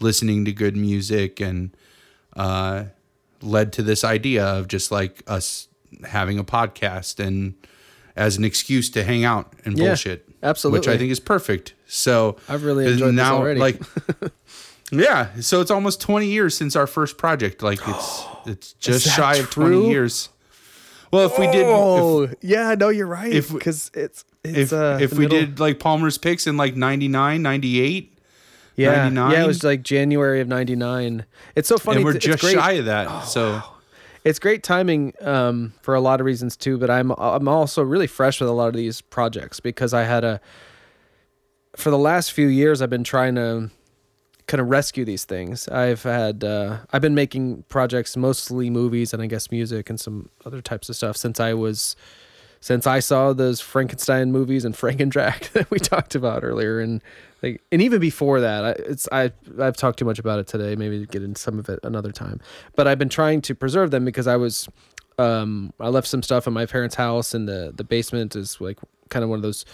listening 0.00 0.44
to 0.44 0.52
good 0.52 0.76
music 0.76 1.40
and 1.40 1.74
uh 2.34 2.84
led 3.40 3.72
to 3.72 3.82
this 3.82 4.02
idea 4.04 4.44
of 4.44 4.68
just 4.68 4.90
like 4.90 5.22
us 5.26 5.68
having 6.04 6.38
a 6.38 6.44
podcast 6.44 7.18
and 7.24 7.54
as 8.16 8.36
an 8.38 8.44
excuse 8.44 8.88
to 8.90 9.04
hang 9.04 9.24
out 9.24 9.52
and 9.64 9.78
Yeah, 9.78 9.88
bullshit. 9.88 10.28
Which. 10.64 10.88
I 10.88 10.96
think 10.96 11.10
is 11.10 11.20
perfect. 11.20 11.74
So 11.86 12.36
I've 12.48 12.62
really 12.64 12.86
enjoyed 12.86 13.14
this 13.16 13.24
already. 13.26 13.60
like 13.60 13.80
Yeah, 14.92 15.28
so 15.40 15.60
it's 15.60 15.70
almost 15.70 16.00
20 16.00 16.26
years 16.28 16.56
since 16.56 16.76
our 16.76 16.86
first 16.86 17.18
project. 17.18 17.62
Like 17.62 17.80
it's 17.86 18.24
it's 18.46 18.72
just 18.74 19.06
shy 19.08 19.36
of 19.36 19.50
20 19.50 19.88
years. 19.88 20.28
Well, 21.12 21.26
if 21.26 21.38
we 21.38 21.46
did 21.46 21.62
if, 21.62 21.66
Oh, 21.68 22.28
yeah, 22.40 22.74
no, 22.78 22.88
you're 22.90 23.06
right. 23.06 23.32
if 23.32 23.52
because 23.52 23.90
it's 23.94 24.24
it's 24.44 24.58
if, 24.58 24.72
uh, 24.72 24.98
if 25.00 25.12
we 25.12 25.20
middle- 25.26 25.40
did 25.40 25.58
like 25.60 25.78
Palmer's 25.80 26.18
picks 26.18 26.46
in 26.46 26.56
like 26.56 26.76
99, 26.76 27.42
98, 27.42 28.18
yeah, 28.76 28.90
99? 29.08 29.30
yeah, 29.32 29.42
it 29.42 29.46
was 29.46 29.64
like 29.64 29.82
January 29.82 30.40
of 30.40 30.46
'99. 30.48 31.24
It's 31.56 31.68
so 31.68 31.78
funny. 31.78 31.96
and 31.96 32.04
we're 32.04 32.14
just 32.18 32.42
shy 32.44 32.72
of 32.72 32.84
that. 32.86 33.22
so 33.22 33.62
It's 34.26 34.40
great 34.40 34.64
timing 34.64 35.14
um, 35.20 35.72
for 35.82 35.94
a 35.94 36.00
lot 36.00 36.18
of 36.18 36.26
reasons 36.26 36.56
too. 36.56 36.78
But 36.78 36.90
I'm 36.90 37.12
I'm 37.12 37.46
also 37.46 37.80
really 37.84 38.08
fresh 38.08 38.40
with 38.40 38.50
a 38.50 38.52
lot 38.52 38.66
of 38.66 38.74
these 38.74 39.00
projects 39.00 39.60
because 39.60 39.94
I 39.94 40.02
had 40.02 40.24
a 40.24 40.40
for 41.76 41.90
the 41.90 41.98
last 41.98 42.32
few 42.32 42.48
years 42.48 42.82
I've 42.82 42.90
been 42.90 43.04
trying 43.04 43.36
to 43.36 43.70
kind 44.48 44.60
of 44.60 44.68
rescue 44.68 45.04
these 45.04 45.24
things. 45.24 45.68
I've 45.68 46.02
had 46.02 46.42
uh, 46.42 46.78
I've 46.92 47.02
been 47.02 47.14
making 47.14 47.62
projects 47.68 48.16
mostly 48.16 48.68
movies 48.68 49.14
and 49.14 49.22
I 49.22 49.26
guess 49.26 49.52
music 49.52 49.88
and 49.88 50.00
some 50.00 50.28
other 50.44 50.60
types 50.60 50.88
of 50.88 50.96
stuff 50.96 51.16
since 51.16 51.38
I 51.38 51.54
was 51.54 51.94
since 52.66 52.84
I 52.84 52.98
saw 52.98 53.32
those 53.32 53.60
Frankenstein 53.60 54.32
movies 54.32 54.64
and 54.64 54.74
Frank 54.82 54.98
and 55.00 55.10
Drac 55.10 55.50
that 55.52 55.70
we 55.70 55.78
talked 55.78 56.16
about 56.16 56.42
earlier 56.42 56.80
and 56.80 57.00
like 57.40 57.62
and 57.70 57.80
even 57.80 58.00
before 58.00 58.40
that 58.40 58.64
I, 58.64 58.70
it's 58.70 59.08
I 59.12 59.30
I've 59.60 59.76
talked 59.76 60.00
too 60.00 60.04
much 60.04 60.18
about 60.18 60.40
it 60.40 60.48
today 60.48 60.74
maybe 60.74 61.06
get 61.06 61.22
into 61.22 61.40
some 61.40 61.60
of 61.60 61.68
it 61.68 61.78
another 61.84 62.10
time. 62.10 62.40
But 62.74 62.88
I've 62.88 62.98
been 62.98 63.08
trying 63.08 63.40
to 63.42 63.54
preserve 63.54 63.92
them 63.92 64.04
because 64.04 64.26
I 64.26 64.34
was 64.34 64.68
um 65.16 65.72
I 65.78 65.90
left 65.90 66.08
some 66.08 66.24
stuff 66.24 66.48
in 66.48 66.54
my 66.54 66.66
parents' 66.66 66.96
house 66.96 67.34
and 67.34 67.48
the 67.48 67.72
the 67.72 67.84
basement 67.84 68.34
is 68.34 68.60
like 68.60 68.80
kind 69.10 69.22
of 69.22 69.30
one 69.30 69.38
of 69.38 69.44
those 69.44 69.64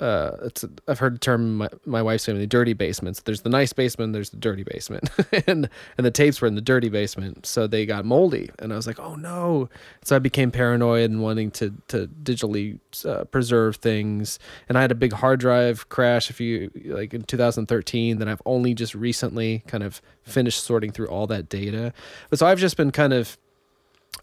uh, 0.00 0.36
it's 0.42 0.64
I've 0.88 0.98
heard 0.98 1.14
the 1.14 1.18
term 1.18 1.58
my, 1.58 1.68
my 1.84 2.02
wife's 2.02 2.24
family 2.24 2.46
dirty 2.46 2.72
basements. 2.72 3.20
There's 3.20 3.42
the 3.42 3.50
nice 3.50 3.72
basement, 3.72 4.12
there's 4.12 4.30
the 4.30 4.36
dirty 4.36 4.62
basement, 4.62 5.10
and 5.46 5.68
and 5.96 6.06
the 6.06 6.10
tapes 6.10 6.40
were 6.40 6.48
in 6.48 6.54
the 6.54 6.60
dirty 6.60 6.88
basement, 6.88 7.46
so 7.46 7.66
they 7.66 7.86
got 7.86 8.04
moldy, 8.04 8.50
and 8.58 8.72
I 8.72 8.76
was 8.76 8.86
like, 8.86 8.98
oh 8.98 9.14
no! 9.14 9.68
So 10.02 10.16
I 10.16 10.18
became 10.18 10.50
paranoid 10.50 11.10
and 11.10 11.22
wanting 11.22 11.50
to 11.52 11.74
to 11.88 12.08
digitally 12.22 12.78
uh, 13.04 13.24
preserve 13.24 13.76
things, 13.76 14.38
and 14.68 14.78
I 14.78 14.80
had 14.80 14.90
a 14.90 14.96
big 14.96 15.12
hard 15.12 15.40
drive 15.40 15.88
crash 15.88 16.30
a 16.30 16.32
few 16.32 16.70
like 16.86 17.12
in 17.14 17.22
2013. 17.22 18.18
That 18.18 18.28
I've 18.28 18.42
only 18.46 18.74
just 18.74 18.94
recently 18.94 19.62
kind 19.66 19.82
of 19.82 20.00
finished 20.22 20.64
sorting 20.64 20.92
through 20.92 21.08
all 21.08 21.26
that 21.26 21.48
data, 21.48 21.92
but 22.30 22.38
so 22.38 22.46
I've 22.46 22.58
just 22.58 22.76
been 22.76 22.90
kind 22.90 23.12
of 23.12 23.36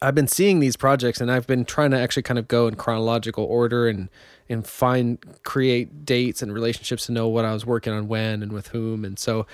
I've 0.01 0.15
been 0.15 0.27
seeing 0.27 0.59
these 0.59 0.75
projects 0.75 1.19
and 1.21 1.31
I've 1.31 1.47
been 1.47 1.65
trying 1.65 1.91
to 1.91 1.99
actually 1.99 2.23
kind 2.23 2.37
of 2.37 2.47
go 2.47 2.67
in 2.67 2.75
chronological 2.75 3.43
order 3.45 3.87
and 3.87 4.09
and 4.49 4.65
find 4.65 5.17
create 5.43 6.05
dates 6.05 6.41
and 6.41 6.53
relationships 6.53 7.07
to 7.07 7.11
know 7.11 7.27
what 7.27 7.45
I 7.45 7.53
was 7.53 7.65
working 7.65 7.93
on 7.93 8.07
when 8.07 8.43
and 8.43 8.51
with 8.51 8.67
whom 8.67 9.03
and 9.03 9.17
so 9.17 9.45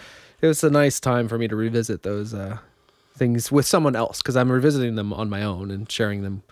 it 0.41 0.47
was 0.47 0.63
a 0.63 0.69
nice 0.69 0.99
time 0.99 1.29
for 1.29 1.37
me 1.37 1.47
to 1.47 1.55
revisit 1.55 2.03
those 2.03 2.33
uh, 2.33 2.57
things 3.15 3.49
with 3.49 3.65
someone 3.65 3.95
else 3.95 4.21
because 4.21 4.35
I'm 4.35 4.51
revisiting 4.51 4.95
them 4.95 5.13
on 5.13 5.29
my 5.29 5.41
own 5.41 5.71
and 5.71 5.89
sharing 5.89 6.21
them. 6.21 6.43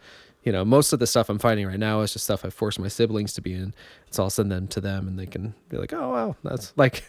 You 0.43 0.51
know, 0.51 0.65
most 0.65 0.91
of 0.91 0.97
the 0.99 1.05
stuff 1.05 1.29
I'm 1.29 1.37
finding 1.37 1.67
right 1.67 1.77
now 1.77 2.01
is 2.01 2.13
just 2.13 2.25
stuff 2.25 2.43
I 2.43 2.49
force 2.49 2.79
my 2.79 2.87
siblings 2.87 3.33
to 3.33 3.41
be 3.41 3.53
in. 3.53 3.75
So 4.09 4.23
I'll 4.23 4.29
send 4.31 4.51
them 4.51 4.67
to 4.69 4.81
them, 4.81 5.07
and 5.07 5.17
they 5.17 5.27
can 5.27 5.53
be 5.69 5.77
like, 5.77 5.93
"Oh 5.93 6.09
wow, 6.09 6.35
that's 6.43 6.73
like 6.77 7.03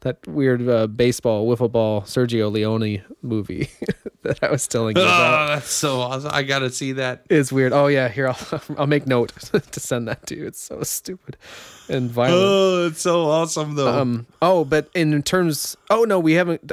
that 0.00 0.26
weird 0.26 0.68
uh, 0.68 0.86
baseball 0.88 1.46
wiffle 1.46 1.70
ball 1.70 2.02
Sergio 2.02 2.50
Leone 2.50 3.02
movie 3.22 3.70
that 4.22 4.42
I 4.42 4.50
was 4.50 4.66
telling 4.66 4.96
you 4.96 5.02
about." 5.02 5.50
oh, 5.50 5.54
that's 5.54 5.70
so 5.70 6.00
awesome. 6.00 6.30
I 6.34 6.42
got 6.42 6.58
to 6.60 6.70
see 6.70 6.92
that. 6.92 7.24
It's 7.30 7.52
weird. 7.52 7.72
Oh 7.72 7.86
yeah, 7.86 8.08
here 8.08 8.28
I'll 8.28 8.62
I'll 8.76 8.86
make 8.88 9.06
note 9.06 9.32
to 9.52 9.80
send 9.80 10.08
that 10.08 10.26
to 10.26 10.36
you. 10.36 10.46
It's 10.46 10.60
so 10.60 10.82
stupid 10.82 11.36
and 11.88 12.10
violent. 12.10 12.36
Oh, 12.36 12.86
it's 12.88 13.00
so 13.00 13.30
awesome 13.30 13.76
though. 13.76 14.00
Um. 14.00 14.26
Oh, 14.42 14.64
but 14.64 14.90
in 14.94 15.22
terms. 15.22 15.76
Oh 15.88 16.04
no, 16.04 16.18
we 16.18 16.32
haven't. 16.32 16.72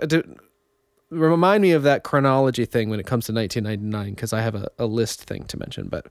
Uh, 1.12 1.16
remind 1.16 1.62
me 1.62 1.72
of 1.72 1.84
that 1.84 2.04
chronology 2.04 2.66
thing 2.66 2.90
when 2.90 3.00
it 3.00 3.06
comes 3.06 3.26
to 3.28 3.34
1999 3.34 4.14
because 4.16 4.34
I 4.34 4.42
have 4.42 4.56
a, 4.56 4.70
a 4.78 4.86
list 4.86 5.24
thing 5.24 5.44
to 5.46 5.58
mention. 5.58 5.88
But 5.88 6.08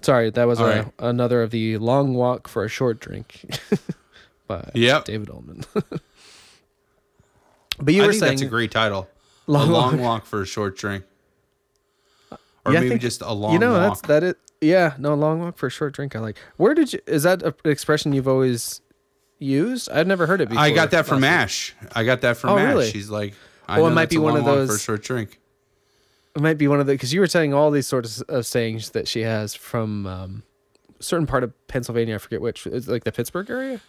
sorry, 0.00 0.30
that 0.30 0.44
was 0.44 0.60
a, 0.60 0.64
right. 0.64 0.86
another 0.98 1.42
of 1.42 1.50
the 1.50 1.78
long 1.78 2.14
walk 2.14 2.48
for 2.48 2.64
a 2.64 2.68
short 2.68 3.00
drink. 3.00 3.44
by 4.46 4.68
Yep. 4.74 5.04
David 5.04 5.30
Ullman. 5.30 5.64
but 7.78 7.94
you 7.94 8.02
I 8.02 8.06
were 8.06 8.12
think 8.12 8.20
saying 8.20 8.32
that's 8.32 8.42
a 8.42 8.46
great 8.46 8.70
title. 8.70 9.08
Long 9.46 9.68
a 9.68 9.72
long 9.72 9.92
Walk. 9.98 10.00
walk 10.00 10.26
for 10.26 10.42
a 10.42 10.46
short 10.46 10.76
drink. 10.76 11.04
Or 12.64 12.72
Yeah, 12.72 12.78
maybe 12.80 12.90
think- 12.90 13.00
just 13.02 13.22
a 13.22 13.32
long 13.32 13.52
you 13.54 13.58
know 13.58 13.72
walk. 13.72 13.80
that's 13.82 14.00
that 14.02 14.22
it. 14.22 14.38
Yeah, 14.60 14.94
no 14.98 15.14
long 15.14 15.40
walk 15.40 15.58
for 15.58 15.66
a 15.66 15.70
short 15.70 15.92
drink. 15.94 16.14
I 16.14 16.20
like. 16.20 16.38
Where 16.58 16.74
did 16.74 16.92
you? 16.92 17.00
Is 17.08 17.24
that 17.24 17.42
an 17.42 17.52
expression 17.64 18.12
you've 18.12 18.28
always 18.28 18.80
used? 19.40 19.90
I've 19.90 20.06
never 20.06 20.26
heard 20.28 20.40
it 20.40 20.48
before. 20.48 20.62
I 20.62 20.70
got 20.70 20.92
that 20.92 21.04
from. 21.06 21.24
Ash. 21.24 21.74
I 21.92 22.04
got 22.04 22.20
that 22.20 22.36
from 22.36 22.50
Oh, 22.50 22.58
Ash. 22.58 22.68
really? 22.68 22.90
She's 22.90 23.10
like, 23.10 23.34
I 23.72 23.80
Well, 23.80 23.90
it 23.90 23.94
might 23.94 24.10
be 24.10 24.18
one 24.18 24.36
of 24.36 24.44
those 24.44 24.68
for 24.68 24.76
a 24.76 24.78
short 24.78 25.02
drink. 25.02 25.38
It 26.34 26.42
might 26.42 26.58
be 26.58 26.66
one 26.68 26.80
of 26.80 26.86
the 26.86 26.92
because 26.94 27.12
you 27.12 27.20
were 27.20 27.26
saying 27.26 27.52
all 27.52 27.70
these 27.70 27.86
sorts 27.86 28.20
of 28.22 28.46
sayings 28.46 28.90
that 28.90 29.06
she 29.08 29.20
has 29.20 29.54
from 29.54 30.06
um, 30.06 30.42
a 30.98 31.02
certain 31.02 31.26
part 31.26 31.44
of 31.44 31.52
Pennsylvania. 31.68 32.14
I 32.14 32.18
forget 32.18 32.40
which. 32.40 32.66
Is 32.66 32.88
like 32.88 33.04
the 33.04 33.12
Pittsburgh 33.12 33.50
area. 33.50 33.80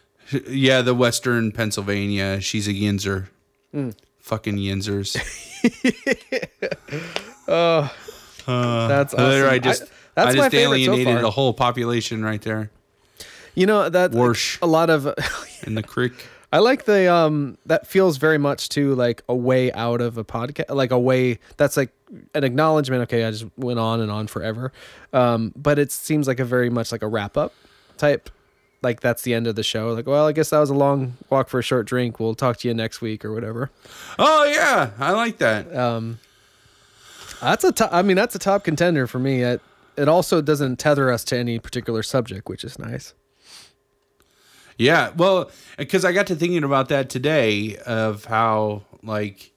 Yeah, 0.47 0.81
the 0.81 0.93
Western 0.95 1.51
Pennsylvania. 1.51 2.39
She's 2.41 2.67
a 2.67 2.73
Yinzer. 2.73 3.27
Hmm. 3.71 3.89
Fucking 4.19 4.55
Yinzers. 4.57 5.17
Oh, 8.45 8.87
that's 8.87 9.13
awesome. 9.13 9.49
I 9.49 9.59
just, 9.59 9.83
that's 10.15 10.31
I 10.31 10.33
just 10.35 10.51
so 10.51 10.57
alienated 10.57 11.15
far. 11.15 11.25
a 11.25 11.29
whole 11.29 11.53
population 11.53 12.23
right 12.23 12.41
there 12.41 12.71
You 13.55 13.65
know 13.65 13.89
that 13.89 14.11
Warsh. 14.11 14.59
a 14.61 14.65
lot 14.65 14.89
of. 14.89 15.05
in 15.65 15.75
the 15.75 15.83
creek. 15.83 16.13
I 16.53 16.59
like 16.59 16.85
the 16.85 17.11
um 17.11 17.57
that 17.65 17.87
feels 17.87 18.17
very 18.17 18.37
much 18.37 18.69
too 18.69 18.93
like 18.93 19.23
a 19.27 19.33
way 19.33 19.71
out 19.71 20.01
of 20.01 20.19
a 20.19 20.23
podcast 20.23 20.69
like 20.73 20.91
a 20.91 20.99
way 20.99 21.39
that's 21.57 21.75
like 21.75 21.89
an 22.35 22.43
acknowledgement 22.43 23.01
okay 23.03 23.25
I 23.25 23.31
just 23.31 23.45
went 23.57 23.79
on 23.79 23.99
and 24.01 24.11
on 24.11 24.27
forever. 24.27 24.71
Um 25.13 25.51
but 25.55 25.79
it 25.79 25.91
seems 25.91 26.27
like 26.27 26.39
a 26.39 26.45
very 26.45 26.69
much 26.69 26.91
like 26.91 27.01
a 27.01 27.07
wrap 27.07 27.37
up 27.37 27.53
type 27.97 28.29
like 28.83 28.99
that's 28.99 29.23
the 29.23 29.33
end 29.33 29.47
of 29.47 29.55
the 29.55 29.63
show. 29.63 29.93
Like 29.93 30.05
well 30.05 30.27
I 30.27 30.31
guess 30.31 30.51
that 30.51 30.59
was 30.59 30.69
a 30.69 30.75
long 30.75 31.17
walk 31.31 31.49
for 31.49 31.57
a 31.57 31.63
short 31.63 31.87
drink. 31.87 32.19
We'll 32.19 32.35
talk 32.35 32.57
to 32.57 32.67
you 32.67 32.75
next 32.75 33.01
week 33.01 33.25
or 33.25 33.33
whatever. 33.33 33.71
Oh 34.19 34.43
yeah, 34.43 34.91
I 34.99 35.11
like 35.13 35.39
that. 35.39 35.75
um 35.75 36.19
that's 37.41 37.63
a 37.63 37.71
top 37.71 37.89
I 37.91 38.03
mean 38.03 38.15
that's 38.15 38.35
a 38.35 38.39
top 38.39 38.63
contender 38.63 39.07
for 39.07 39.17
me. 39.17 39.41
It 39.41 39.59
it 39.97 40.07
also 40.07 40.39
doesn't 40.39 40.77
tether 40.77 41.09
us 41.09 41.23
to 41.23 41.35
any 41.35 41.57
particular 41.57 42.03
subject 42.03 42.47
which 42.47 42.63
is 42.63 42.77
nice 42.77 43.15
Yeah, 44.77 45.11
well, 45.15 45.51
because 45.77 46.03
I 46.05 46.11
got 46.11 46.27
to 46.27 46.35
thinking 46.35 46.63
about 46.63 46.89
that 46.89 47.09
today 47.09 47.77
of 47.77 48.25
how 48.25 48.83
like 49.03 49.51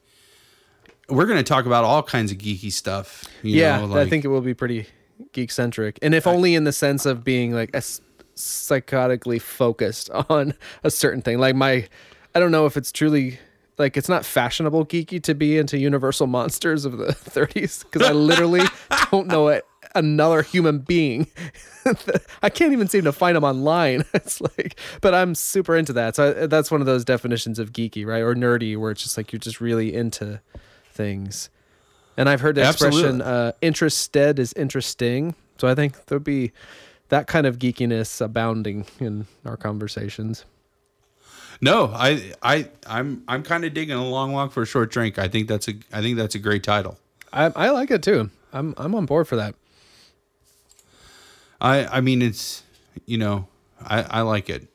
we're 1.09 1.26
going 1.26 1.38
to 1.38 1.44
talk 1.44 1.66
about 1.66 1.84
all 1.84 2.02
kinds 2.02 2.32
of 2.32 2.38
geeky 2.38 2.72
stuff. 2.72 3.24
You 3.43 3.60
yeah 3.60 3.84
know, 3.84 3.97
I 3.97 4.09
think 4.09 4.24
it 4.24 4.28
will 4.28 4.40
be 4.40 4.55
pretty 4.55 4.86
geek 5.32 5.51
centric, 5.51 5.98
and 6.02 6.14
if 6.14 6.26
only 6.26 6.55
in 6.55 6.64
the 6.64 6.72
sense 6.72 7.06
of 7.06 7.24
being 7.24 7.52
like 7.52 7.70
a 7.74 7.82
psychotically 8.36 9.40
focused 9.40 10.10
on 10.30 10.55
a 10.84 10.90
certain 10.90 11.22
thing. 11.22 11.38
Like 11.38 11.56
my, 11.56 11.86
I 12.34 12.40
don't 12.40 12.52
know 12.52 12.66
if 12.66 12.76
it's 12.76 12.93
truly 12.93 13.38
like 13.78 13.97
it's 13.97 14.09
not 14.09 14.24
fashionable 14.24 14.86
geeky 14.86 15.22
to 15.22 15.34
be 15.34 15.59
into 15.59 15.78
Universal 15.78 16.28
monsters 16.28 16.84
of 16.84 16.98
the 16.98 17.06
30s 17.12 17.84
because 17.84 18.09
I 18.09 18.12
literally 18.12 18.62
don't 19.10 19.26
know 19.26 19.48
a, 19.48 19.62
another 19.97 20.43
human 20.43 20.81
being. 20.81 21.27
I 22.43 22.51
can't 22.51 22.73
even 22.73 22.89
seem 22.89 23.05
to 23.05 23.12
find 23.12 23.36
them 23.36 23.44
online. 23.44 24.05
It's 24.14 24.40
like, 24.40 24.78
but 25.01 25.14
I'm 25.14 25.35
super 25.35 25.77
into 25.77 25.93
that. 25.94 26.16
So 26.16 26.43
I, 26.43 26.47
that's 26.47 26.70
one 26.70 26.81
of 26.81 26.86
those 26.86 27.05
definitions 27.05 27.59
of 27.59 27.73
geeky, 27.73 28.05
right, 28.06 28.20
or 28.20 28.35
nerdy, 28.35 28.77
where 28.77 28.90
it's 28.90 29.02
just 29.02 29.16
like 29.16 29.32
you're 29.32 29.39
just 29.39 29.60
really 29.60 29.94
into 29.94 30.40
things. 30.93 31.51
And 32.16 32.28
I've 32.28 32.40
heard 32.40 32.55
the 32.55 32.68
expression 32.68 33.20
uh, 33.20 33.52
"interested" 33.60 34.39
is 34.39 34.52
interesting. 34.55 35.35
So 35.59 35.68
I 35.68 35.74
think 35.74 36.06
there'll 36.06 36.23
be 36.23 36.52
that 37.09 37.27
kind 37.27 37.47
of 37.47 37.59
geekiness 37.59 38.20
abounding 38.20 38.86
in 38.98 39.27
our 39.44 39.56
conversations. 39.56 40.44
No, 41.60 41.93
I 41.94 42.32
I 42.43 42.68
I'm 42.86 43.23
I'm 43.28 43.43
kind 43.43 43.64
of 43.64 43.74
digging 43.74 43.97
a 43.97 44.05
long 44.05 44.32
walk 44.32 44.52
for 44.52 44.62
a 44.62 44.66
short 44.66 44.90
drink. 44.90 45.18
I 45.18 45.28
think 45.28 45.48
that's 45.48 45.68
a 45.68 45.74
I 45.93 46.02
think 46.02 46.16
that's 46.16 46.35
a 46.35 46.39
great 46.39 46.62
title. 46.62 46.98
I, 47.32 47.47
I 47.55 47.70
like 47.70 47.90
it 47.90 48.02
too. 48.02 48.31
I'm 48.52 48.74
I'm 48.77 48.94
on 48.94 49.06
board 49.06 49.28
for 49.28 49.36
that. 49.36 49.55
I 51.60 51.86
I 51.86 52.00
mean 52.00 52.22
it's 52.22 52.62
you 53.06 53.18
know 53.18 53.46
I 53.84 54.02
I 54.02 54.20
like 54.22 54.48
it. 54.50 54.66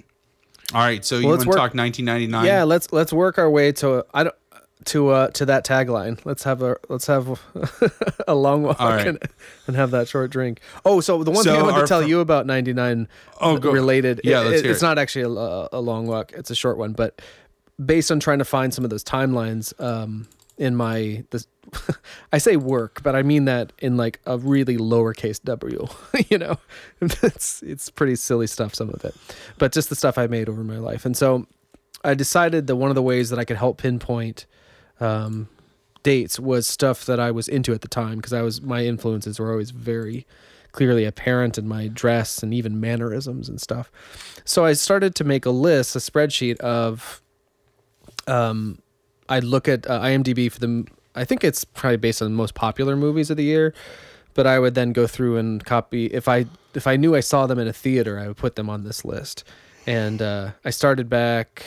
All 0.74 0.82
right, 0.82 1.04
so 1.04 1.18
you 1.18 1.28
want 1.28 1.42
to 1.42 1.48
work- 1.50 1.58
talk 1.58 1.74
1999? 1.76 2.46
Yeah, 2.46 2.64
let's 2.64 2.92
let's 2.94 3.12
work 3.12 3.38
our 3.38 3.50
way 3.50 3.72
to 3.74 4.06
I 4.14 4.24
don't 4.24 4.36
to 4.86 5.10
uh 5.10 5.28
to 5.32 5.46
that 5.46 5.66
tagline. 5.66 6.20
Let's 6.26 6.44
have 6.44 6.62
a 6.62 6.78
let's 6.90 7.08
have 7.08 7.40
a 8.28 8.34
long 8.34 8.64
walk 8.64 8.80
right. 8.80 9.06
and, 9.08 9.20
and 9.68 9.76
have 9.76 9.92
that 9.92 10.08
short 10.08 10.32
drink. 10.32 10.62
Oh, 10.86 11.02
so 11.02 11.24
the 11.24 11.32
one 11.32 11.44
So 11.44 11.52
thing 11.52 11.60
I 11.62 11.64
wanted 11.64 11.82
to 11.82 11.88
tell 11.88 12.02
fir- 12.02 12.08
you 12.08 12.20
about 12.22 12.46
99 12.46 13.08
Oh, 13.42 13.58
go- 13.58 13.72
related. 13.72 14.22
Yeah, 14.24 14.44
it- 14.46 14.54
it- 14.54 14.66
it's 14.66 14.82
it. 14.82 14.86
not 14.86 14.98
actually 14.98 15.24
a, 15.24 15.68
a 15.74 15.82
long 15.82 16.08
walk. 16.08 16.32
It's 16.34 16.50
a 16.52 16.56
short 16.56 16.78
one, 16.78 16.94
but 16.94 17.22
based 17.84 18.12
on 18.12 18.20
trying 18.20 18.40
to 18.40 18.46
find 18.46 18.74
some 18.74 18.84
of 18.84 18.90
those 18.90 19.04
timelines 19.04 19.80
um 19.82 20.28
in 20.58 20.76
my 20.76 21.24
this 21.32 21.48
I 22.34 22.38
say 22.38 22.56
work, 22.58 23.02
but 23.04 23.16
I 23.16 23.24
mean 23.24 23.46
that 23.46 23.74
in 23.80 23.98
like 23.98 24.20
a 24.26 24.38
really 24.38 24.78
lowercase 24.78 25.42
W. 25.44 25.88
you 26.30 26.38
know, 26.38 26.58
it's 27.02 27.62
it's 27.64 27.90
pretty 27.90 28.16
silly 28.16 28.48
stuff, 28.48 28.76
some 28.76 28.90
of 28.90 29.04
it, 29.06 29.16
but 29.58 29.72
just 29.72 29.90
the 29.90 29.96
stuff 29.96 30.18
I 30.18 30.28
made 30.28 30.50
over 30.50 30.64
my 30.64 30.78
life. 30.78 31.06
And 31.06 31.16
so 31.16 31.48
I 32.04 32.14
decided 32.14 32.68
that 32.68 32.76
one 32.76 32.90
of 32.90 32.96
the 32.96 33.02
ways 33.02 33.30
that 33.30 33.40
I 33.40 33.46
could 33.46 33.58
help 33.58 33.78
pinpoint 33.78 34.46
um, 35.00 35.50
dates 36.04 36.40
was 36.40 36.68
stuff 36.68 37.06
that 37.06 37.20
I 37.20 37.32
was 37.32 37.48
into 37.48 37.74
at 37.74 37.82
the 37.82 37.88
time 37.88 38.18
because 38.18 38.34
I 38.34 38.42
was 38.42 38.62
my 38.62 38.86
influences 38.86 39.40
were 39.40 39.52
always 39.52 39.72
very 39.72 40.26
clearly 40.72 41.06
apparent 41.06 41.58
in 41.58 41.68
my 41.68 41.88
dress 41.88 42.42
and 42.42 42.54
even 42.54 42.80
mannerisms 42.80 43.50
and 43.50 43.60
stuff. 43.60 43.92
So 44.46 44.66
I 44.66 44.74
started 44.74 45.16
to 45.16 45.24
make 45.24 45.46
a 45.46 45.52
list, 45.52 45.96
a 45.96 46.00
spreadsheet 46.00 46.58
of 46.62 47.22
um, 48.28 48.80
I'd 49.30 49.44
look 49.44 49.68
at 49.68 49.90
uh, 49.90 50.02
IMDb 50.02 50.52
for 50.52 50.60
the. 50.60 50.86
I 51.16 51.26
think 51.26 51.44
it's 51.44 51.64
probably 51.64 51.98
based 51.98 52.22
on 52.22 52.32
the 52.32 52.36
most 52.36 52.54
popular 52.54 52.96
movies 52.96 53.30
of 53.30 53.38
the 53.38 53.44
year, 53.44 53.74
but 54.34 54.48
I 54.48 54.60
would 54.60 54.76
then 54.76 54.94
go 54.94 55.08
through 55.08 55.38
and 55.38 55.64
copy. 55.64 56.06
If 56.08 56.28
I 56.28 56.46
if 56.74 56.88
I 56.88 56.96
knew 56.96 57.16
I 57.16 57.20
saw 57.20 57.48
them 57.48 57.60
in 57.60 57.68
a 57.68 57.74
theater, 57.74 58.20
I 58.20 58.28
would 58.28 58.38
put 58.38 58.56
them 58.56 58.70
on 58.70 58.84
this 58.84 59.04
list. 59.04 59.44
And 59.86 60.22
uh, 60.22 60.52
I 60.64 60.70
started 60.70 61.10
back. 61.10 61.64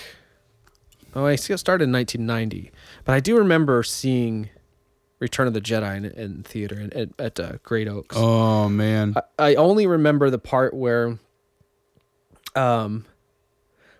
Oh, 1.16 1.26
I 1.26 1.36
started 1.36 1.84
in 1.84 1.92
1990, 1.92 2.72
but 3.04 3.12
I 3.12 3.20
do 3.20 3.36
remember 3.38 3.82
seeing 3.84 4.50
Return 5.20 5.46
of 5.46 5.54
the 5.54 5.60
Jedi 5.60 5.96
in, 5.96 6.04
in 6.06 6.42
theater 6.42 6.80
in, 6.80 6.92
at, 6.92 7.08
at 7.18 7.40
uh, 7.40 7.52
Great 7.62 7.88
Oaks. 7.88 8.16
Oh 8.18 8.68
man. 8.68 9.14
I, 9.38 9.50
I 9.50 9.54
only 9.54 9.86
remember 9.86 10.30
the 10.30 10.38
part 10.38 10.74
where 10.74 11.18
um 12.56 13.04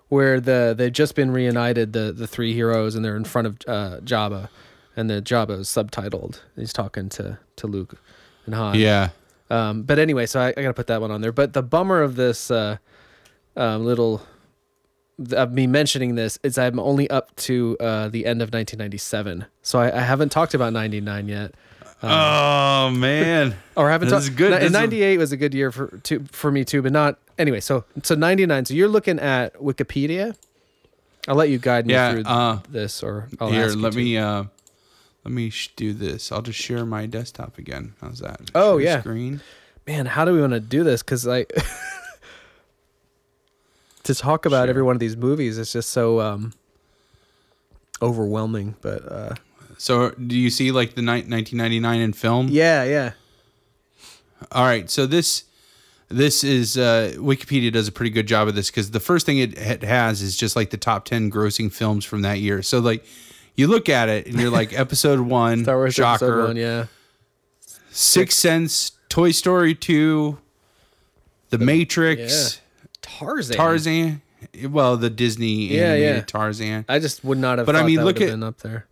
where 0.09 0.41
the 0.41 0.75
they've 0.77 0.93
just 0.93 1.15
been 1.15 1.31
reunited 1.31 1.93
the 1.93 2.13
the 2.13 2.27
three 2.27 2.53
heroes 2.53 2.95
and 2.95 3.05
they're 3.05 3.17
in 3.17 3.25
front 3.25 3.47
of 3.47 3.57
uh 3.67 4.01
Jabba 4.01 4.49
and 4.97 5.09
the 5.11 5.21
Jabba 5.23 5.59
is 5.61 5.69
subtitled. 5.69 6.41
He's 6.57 6.73
talking 6.73 7.09
to 7.11 7.39
to 7.57 7.67
Luke 7.67 7.95
and 8.47 8.55
Han. 8.55 8.75
yeah. 8.79 9.11
Um 9.51 9.83
but 9.83 9.99
anyway, 9.99 10.27
so 10.27 10.41
I, 10.41 10.49
I 10.49 10.53
got 10.63 10.69
to 10.69 10.75
put 10.75 10.87
that 10.89 11.01
one 11.01 11.11
on 11.11 11.21
there. 11.21 11.33
But 11.33 11.53
the 11.53 11.63
bummer 11.63 12.01
of 12.03 12.17
this 12.17 12.51
uh 12.51 12.79
um 13.57 13.85
little 13.85 14.23
of 15.33 15.53
me 15.53 15.67
mentioning 15.67 16.17
this 16.17 16.39
is 16.43 16.59
I'm 16.59 16.79
only 16.81 17.09
up 17.11 17.35
to 17.37 17.77
uh 17.79 18.09
the 18.09 18.27
end 18.27 18.43
of 18.43 18.49
1997. 18.49 19.45
So 19.63 19.79
I, 19.79 19.97
I 19.97 20.01
haven't 20.01 20.31
talked 20.31 20.55
about 20.55 20.73
99 20.73 21.29
yet. 21.29 21.55
oh 22.03 22.91
man. 22.91 23.55
Or 23.77 23.91
haven't 23.91 24.09
talked. 24.11 24.35
good. 24.37 24.63
is- 24.63 24.73
Ninety-eight 24.73 25.19
was 25.19 25.33
a 25.33 25.37
good 25.37 25.53
year 25.55 25.71
for 25.73 25.89
to, 26.05 26.25
for 26.31 26.51
me 26.53 26.65
too, 26.65 26.81
but 26.83 26.93
not 26.93 27.19
anyway. 27.39 27.61
So 27.61 27.85
so 28.03 28.15
ninety-nine. 28.15 28.65
So 28.67 28.75
you're 28.75 28.89
looking 28.89 29.19
at 29.19 29.55
Wikipedia. 29.55 30.37
I'll 31.27 31.35
let 31.35 31.49
you 31.49 31.59
guide 31.59 31.87
me 31.87 31.95
Yeah, 31.95 32.13
through 32.13 32.23
uh, 32.25 32.59
this, 32.69 33.03
or 33.03 33.29
I'll 33.41 33.51
Here, 33.51 33.65
ask 33.65 33.77
you 33.77 33.83
let 33.83 33.95
me 33.95 34.17
uh 34.19 34.45
let 35.25 35.33
me 35.33 35.51
sh- 35.51 35.73
do 35.77 35.93
this. 35.93 36.31
I'll 36.31 36.43
just 36.43 36.59
share 36.59 36.85
my 36.85 37.07
desktop 37.07 37.59
again. 37.59 37.95
How's 38.01 38.21
that? 38.21 38.41
Oh, 38.55 38.79
Share 38.79 38.85
yeah. 38.87 39.01
Screen. 39.01 39.41
Man, 39.87 40.07
how 40.07 40.25
do 40.25 40.33
we 40.33 40.41
want 40.41 40.53
to 40.55 40.61
do 40.61 40.83
this? 40.85 41.03
Because 41.03 41.27
like 41.27 41.53
to 44.05 44.15
talk 44.15 44.47
about 44.47 44.65
Sure. 44.65 44.71
every 44.71 44.83
one 44.83 44.97
of 44.97 45.01
these 45.01 45.17
movies 45.17 45.59
is 45.59 45.73
just 45.73 45.91
so 45.91 46.21
um 46.21 46.53
overwhelming. 48.03 48.77
But 48.81 49.11
uh 49.11 49.35
So, 49.79 50.11
do 50.11 50.39
you 50.39 50.51
see 50.51 50.71
like 50.71 50.95
the 50.95 51.03
ni- 51.03 51.25
1999 51.29 52.01
in 52.01 52.13
film? 52.13 52.49
yeah, 52.49 52.85
yeah. 52.85 53.13
All 54.53 54.65
right, 54.65 54.91
so 54.91 55.07
this 55.07 55.45
this 56.09 56.45
is 56.45 56.77
uh, 56.77 57.15
Wikipedia 57.17 57.73
does 57.73 57.89
a 57.89 57.93
pretty 57.93 58.11
good 58.11 58.27
job 58.27 58.47
of 58.47 58.55
this 58.55 58.71
because 58.71 58.91
the 58.91 59.01
first 59.01 59.25
thing 59.25 59.39
it, 59.39 59.57
it 59.57 59.83
has 59.83 60.21
is 60.21 60.37
just 60.37 60.55
like 60.55 60.69
the 60.71 60.77
top 60.77 61.07
ten 61.07 61.31
grossing 61.31 61.73
films 61.73 62.05
from 62.05 62.23
that 62.23 62.41
year. 62.41 62.63
So 62.63 62.79
like 62.79 63.05
you 63.57 63.67
look 63.69 63.89
at 63.89 64.09
it 64.09 64.27
and 64.27 64.41
you're 64.41 64.51
like 64.51 64.73
episode 64.79 65.21
one, 65.21 65.63
Star 65.63 65.77
Wars 65.77 65.95
Shocker, 65.95 66.25
episode 66.27 66.47
one. 66.49 66.57
Yeah. 66.57 66.87
Sixth 67.91 68.39
Sense, 68.39 68.93
Toy 69.09 69.31
Story 69.31 69.75
two, 69.75 70.39
The 71.51 71.59
Matrix, 71.59 72.61
Tarzan. 73.03 73.57
Tarzan. 73.57 74.23
Well, 74.69 74.97
the 74.97 75.11
Disney 75.11 75.69
Yeah, 75.69 75.85
animated 75.93 76.17
yeah. 76.17 76.21
Tarzan. 76.23 76.85
I 76.89 76.99
just 76.99 77.25
would 77.25 77.39
not 77.39 77.59
have. 77.59 77.67
But 77.67 77.77
I 77.77 77.83
mean, 77.85 78.05
look 78.05 78.21
at- 78.21 78.29
been 78.29 78.43
up 78.43 78.59
there. 78.59 78.87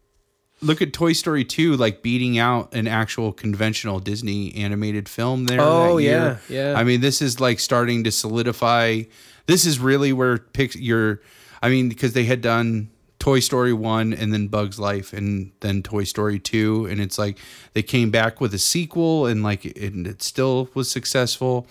Look 0.65 0.81
at 0.81 0.93
Toy 0.93 1.13
Story 1.13 1.45
two, 1.45 1.77
like 1.77 2.03
beating 2.03 2.39
out 2.39 2.73
an 2.73 2.87
actual 2.87 3.33
conventional 3.33 3.99
Disney 3.99 4.55
animated 4.55 5.09
film 5.09 5.47
there. 5.47 5.61
Oh, 5.61 5.99
yeah, 5.99 6.37
yeah. 6.49 6.75
I 6.79 6.85
mean, 6.85 7.01
this 7.01 7.21
is 7.21 7.41
like 7.41 7.59
starting 7.59 8.05
to 8.05 8.13
solidify. 8.13 9.03
This 9.47 9.67
is 9.67 9.81
really 9.81 10.13
where 10.13 10.39
Pix 10.39 10.77
your, 10.77 11.21
I 11.61 11.69
mean, 11.69 11.89
because 11.89 12.13
they 12.13 12.23
had 12.27 12.43
done 12.43 12.91
Toy 13.23 13.39
Story 13.39 13.73
one 13.73 14.13
and 14.13 14.33
then 14.35 14.49
Bugs 14.49 14.81
Life 14.81 15.13
and 15.13 15.53
then 15.61 15.81
Toy 15.85 16.03
Story 16.03 16.41
two, 16.41 16.87
and 16.87 17.01
it's 17.01 17.19
like 17.19 17.39
they 17.73 17.83
came 17.83 18.11
back 18.11 18.41
with 18.41 18.53
a 18.53 18.59
sequel 18.59 19.27
and 19.27 19.45
like 19.45 19.65
it, 19.65 19.77
it 20.07 20.23
still 20.23 20.69
was 20.75 20.91
successful. 20.91 21.69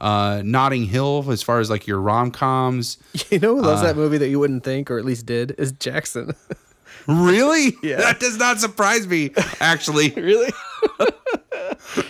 Uh, 0.00 0.42
Notting 0.44 0.86
Hill, 0.86 1.24
as 1.30 1.40
far 1.40 1.60
as 1.60 1.70
like 1.70 1.86
your 1.86 2.00
rom 2.00 2.32
coms, 2.32 2.98
You 3.30 3.38
know 3.38 3.54
who 3.54 3.62
Uh, 3.62 3.66
loves 3.68 3.82
that 3.82 3.94
movie 3.94 4.18
that 4.18 4.28
you 4.28 4.40
wouldn't 4.40 4.64
think, 4.64 4.90
or 4.90 4.98
at 4.98 5.04
least 5.04 5.24
did, 5.24 5.54
is 5.56 5.70
Jackson. 5.70 6.34
really? 7.06 7.76
Yeah. 7.82 7.98
that 7.98 8.18
does 8.18 8.36
not 8.36 8.58
surprise 8.58 9.06
me. 9.06 9.30
Actually, 9.60 10.10
really? 10.10 10.50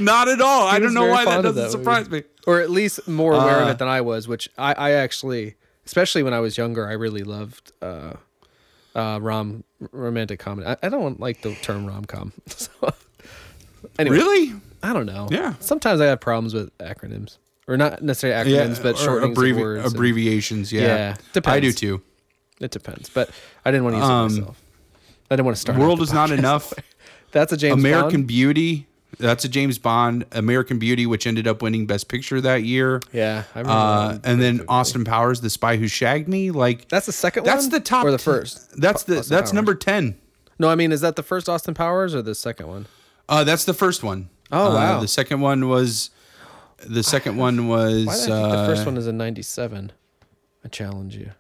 not 0.00 0.28
at 0.28 0.40
all. 0.40 0.66
I 0.66 0.78
don't 0.78 0.94
know 0.94 1.06
why 1.06 1.26
that 1.26 1.42
doesn't 1.42 1.62
that 1.62 1.70
surprise 1.70 2.08
me. 2.08 2.22
or 2.46 2.60
at 2.60 2.70
least 2.70 3.06
more 3.06 3.34
aware 3.34 3.60
of 3.60 3.68
Uh, 3.68 3.72
it 3.72 3.78
than 3.78 3.88
I 3.88 4.00
was, 4.00 4.26
which 4.28 4.48
I, 4.56 4.72
I 4.72 4.90
actually, 4.92 5.56
especially 5.84 6.22
when 6.22 6.32
I 6.32 6.40
was 6.40 6.56
younger, 6.56 6.86
I 6.88 6.92
really 6.92 7.22
loved 7.22 7.72
uh, 8.94 9.18
rom 9.22 9.64
romantic 9.92 10.38
comedy. 10.40 10.66
I, 10.68 10.76
I 10.82 10.88
don't 10.88 11.20
like 11.20 11.42
the 11.42 11.54
term 11.56 11.86
rom 11.86 12.04
com. 12.04 12.32
so, 12.46 12.70
anyway, 13.98 14.16
Really? 14.16 14.52
I 14.82 14.92
don't 14.92 15.06
know. 15.06 15.28
Yeah. 15.30 15.54
Sometimes 15.60 16.00
I 16.00 16.06
have 16.06 16.20
problems 16.20 16.54
with 16.54 16.76
acronyms, 16.78 17.38
or 17.66 17.76
not 17.76 18.02
necessarily 18.02 18.50
acronyms, 18.52 18.82
but 18.82 18.94
or 18.96 19.20
shortenings 19.20 19.34
abbrevi- 19.36 19.60
words. 19.60 19.84
and- 19.84 19.94
abbreviations. 19.94 20.72
Yeah, 20.72 20.82
Yeah, 20.82 21.16
depends. 21.32 21.56
I 21.56 21.60
do 21.60 21.72
too. 21.72 22.02
it 22.60 22.70
depends, 22.70 23.08
but 23.08 23.30
I 23.64 23.70
didn't 23.70 23.84
want 23.84 23.94
to 23.96 24.00
use 24.00 24.08
Um, 24.08 24.26
it 24.26 24.30
myself. 24.40 24.62
I 25.30 25.36
didn't 25.36 25.44
want 25.46 25.56
to 25.56 25.60
start. 25.60 25.78
World 25.78 26.00
is 26.00 26.12
not 26.12 26.30
enough. 26.38 26.72
That's 27.32 27.52
a 27.52 27.56
James 27.56 27.74
American 27.84 28.20
Bond? 28.22 28.26
Beauty. 28.28 28.86
That's 29.18 29.44
a 29.44 29.48
James 29.48 29.78
Bond. 29.78 30.26
American 30.32 30.78
Beauty, 30.78 31.06
which 31.06 31.26
ended 31.26 31.48
up 31.48 31.62
winning 31.62 31.86
Best 31.86 32.08
Picture 32.08 32.40
that 32.42 32.62
year. 32.62 33.00
Yeah, 33.12 33.44
I 33.54 33.60
remember. 33.60 33.72
Uh, 33.80 34.12
that 34.12 34.20
and 34.24 34.40
then. 34.42 34.64
Austin 34.68 35.04
Powers, 35.04 35.40
The 35.40 35.50
Spy 35.50 35.76
Who 35.76 35.88
Shagged 35.88 36.28
Me. 36.28 36.50
Like 36.50 36.88
That's 36.88 37.06
the 37.06 37.12
second 37.12 37.44
that's 37.44 37.64
one. 37.64 37.70
the 37.70 37.80
top 37.80 38.04
or 38.04 38.10
the 38.10 38.18
first. 38.18 38.78
That's 38.80 39.04
the 39.04 39.18
Austin 39.20 39.34
that's 39.36 39.50
Powers. 39.50 39.52
number 39.54 39.74
ten. 39.74 40.16
No, 40.58 40.68
I 40.68 40.74
mean, 40.74 40.92
is 40.92 41.00
that 41.00 41.16
the 41.16 41.22
first 41.22 41.48
Austin 41.48 41.72
Powers 41.74 42.14
or 42.14 42.20
the 42.22 42.34
second 42.34 42.66
one? 42.68 42.86
Uh, 43.28 43.44
that's 43.44 43.64
the 43.64 43.74
first 43.74 44.02
one. 44.02 44.28
Oh, 44.52 44.72
Uh, 44.72 44.74
wow. 44.74 45.00
The 45.00 45.08
second 45.08 45.40
one 45.40 45.68
was. 45.68 46.10
The 46.86 47.02
second 47.02 47.36
one 47.38 47.66
was. 47.66 48.06
Why 48.06 48.14
did 48.14 48.30
I 48.30 48.40
think 48.42 48.52
the 48.52 48.66
first 48.66 48.82
uh, 48.82 48.84
one 48.86 48.96
is 48.98 49.06
in 49.06 49.16
'97? 49.16 49.92
I 50.64 50.68
challenge 50.68 51.16
you. 51.16 51.30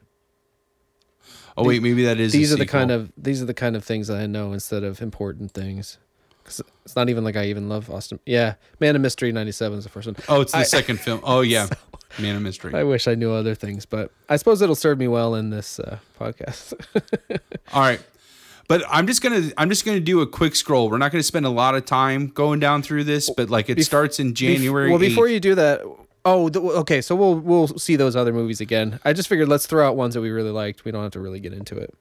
Oh 1.56 1.64
wait, 1.64 1.82
maybe 1.82 2.04
that 2.04 2.18
is. 2.20 2.32
a 2.34 2.38
These 2.38 2.52
are 2.52 2.56
the 2.56 2.66
kind 2.66 2.90
of 2.90 3.12
these 3.16 3.42
are 3.42 3.44
the 3.46 3.54
kind 3.54 3.76
of 3.76 3.84
things 3.84 4.06
that 4.08 4.16
I 4.18 4.26
know 4.26 4.52
instead 4.52 4.84
of 4.84 5.02
important 5.02 5.50
things. 5.52 5.98
'Cause 6.48 6.62
it's 6.84 6.96
not 6.96 7.08
even 7.08 7.24
like 7.24 7.36
I 7.36 7.44
even 7.46 7.68
love 7.68 7.90
Austin. 7.90 8.18
Yeah, 8.26 8.54
Man 8.80 8.96
of 8.96 9.02
Mystery 9.02 9.30
'97 9.32 9.78
is 9.78 9.84
the 9.84 9.90
first 9.90 10.06
one. 10.06 10.16
Oh, 10.28 10.40
it's 10.40 10.52
the 10.52 10.58
I- 10.58 10.62
second 10.78 10.98
film. 11.00 11.20
Oh 11.22 11.42
yeah, 11.42 11.68
Man 12.18 12.36
of 12.36 12.42
Mystery. 12.42 12.74
I 12.74 12.84
wish 12.84 13.06
I 13.06 13.14
knew 13.14 13.30
other 13.32 13.54
things, 13.54 13.84
but 13.86 14.10
I 14.28 14.36
suppose 14.36 14.62
it'll 14.62 14.74
serve 14.74 14.98
me 14.98 15.08
well 15.08 15.34
in 15.34 15.50
this 15.50 15.78
uh, 15.78 15.98
podcast. 16.18 16.72
All 17.72 17.82
right. 17.82 18.00
But 18.68 18.82
I'm 18.88 19.06
just 19.06 19.22
gonna 19.22 19.50
I'm 19.56 19.68
just 19.70 19.84
gonna 19.86 20.00
do 20.00 20.20
a 20.20 20.26
quick 20.26 20.54
scroll. 20.54 20.90
We're 20.90 20.98
not 20.98 21.10
gonna 21.12 21.22
spend 21.22 21.46
a 21.46 21.50
lot 21.50 21.74
of 21.74 21.84
time 21.86 22.28
going 22.28 22.60
down 22.60 22.82
through 22.82 23.04
this, 23.04 23.30
but 23.30 23.48
like 23.48 23.68
it 23.70 23.78
Bef- 23.78 23.84
starts 23.84 24.20
in 24.20 24.34
January. 24.34 24.90
well, 24.90 24.98
before 24.98 25.26
you 25.26 25.40
do 25.40 25.54
that, 25.54 25.80
oh, 26.26 26.50
okay. 26.80 27.00
So 27.00 27.14
we'll 27.14 27.36
we'll 27.36 27.68
see 27.68 27.96
those 27.96 28.14
other 28.14 28.32
movies 28.32 28.60
again. 28.60 29.00
I 29.06 29.14
just 29.14 29.26
figured 29.28 29.48
let's 29.48 29.66
throw 29.66 29.86
out 29.88 29.96
ones 29.96 30.12
that 30.14 30.20
we 30.20 30.28
really 30.30 30.50
liked. 30.50 30.84
We 30.84 30.90
don't 30.92 31.02
have 31.02 31.12
to 31.12 31.20
really 31.20 31.40
get 31.40 31.54
into 31.54 31.76
it. 31.78 31.94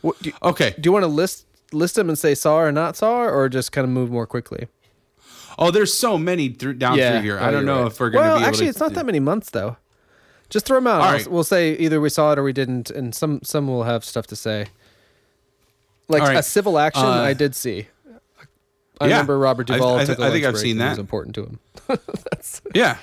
What, 0.00 0.20
do, 0.22 0.32
okay. 0.42 0.74
do 0.80 0.88
you 0.88 0.92
want 0.92 1.02
to 1.02 1.08
list 1.08 1.44
list 1.72 1.94
them 1.96 2.08
and 2.08 2.18
say 2.18 2.34
saw 2.34 2.58
or 2.60 2.72
not 2.72 2.96
saw, 2.96 3.22
or 3.22 3.48
just 3.48 3.72
kind 3.72 3.84
of 3.84 3.90
move 3.90 4.10
more 4.10 4.26
quickly? 4.26 4.68
Oh, 5.58 5.70
there's 5.70 5.92
so 5.92 6.16
many 6.18 6.48
through, 6.48 6.74
down 6.74 6.96
through 6.96 7.20
here. 7.20 7.38
oh, 7.40 7.44
I 7.44 7.50
don't 7.50 7.66
know 7.66 7.82
right. 7.82 7.92
if 7.92 8.00
we're 8.00 8.10
gonna 8.10 8.24
Well, 8.26 8.36
be 8.38 8.42
able 8.42 8.48
actually, 8.48 8.66
to. 8.66 8.70
it's 8.70 8.80
not 8.80 8.94
that 8.94 9.04
many 9.06 9.20
months 9.20 9.50
though. 9.50 9.76
Just 10.48 10.66
throw 10.66 10.78
them 10.78 10.86
out. 10.86 11.00
We'll- 11.02 11.12
right. 11.12 11.26
We'll 11.28 11.44
say 11.44 11.72
either 11.76 12.00
we 12.00 12.08
saw 12.10 12.32
it 12.32 12.38
or 12.38 12.42
we 12.42 12.52
didn't, 12.52 12.90
and 12.90 13.14
some 13.14 13.40
some 13.42 13.66
will 13.68 13.84
have 13.84 14.04
stuff 14.04 14.26
to 14.28 14.36
say. 14.36 14.66
Like 16.08 16.22
right. 16.22 16.36
a 16.36 16.42
civil 16.42 16.78
action, 16.78 17.04
Uh, 17.04 17.22
I 17.22 17.32
did 17.32 17.54
see. 17.54 17.86
I 19.00 19.06
Yeah. 19.06 19.14
remember 19.14 19.38
Robert 19.38 19.70
I- 19.70 19.74
Duvall. 19.74 19.98
I- 19.98 20.04
took 20.04 20.18
a 20.18 20.24
I 20.24 20.30
think 20.30 20.44
I've 20.44 20.58
seen 20.58 20.80
and 20.80 20.86
It 20.86 20.90
was 20.90 20.98
important 20.98 21.34
to 21.36 21.42
him. 21.44 21.58
Yeah. 22.74 22.96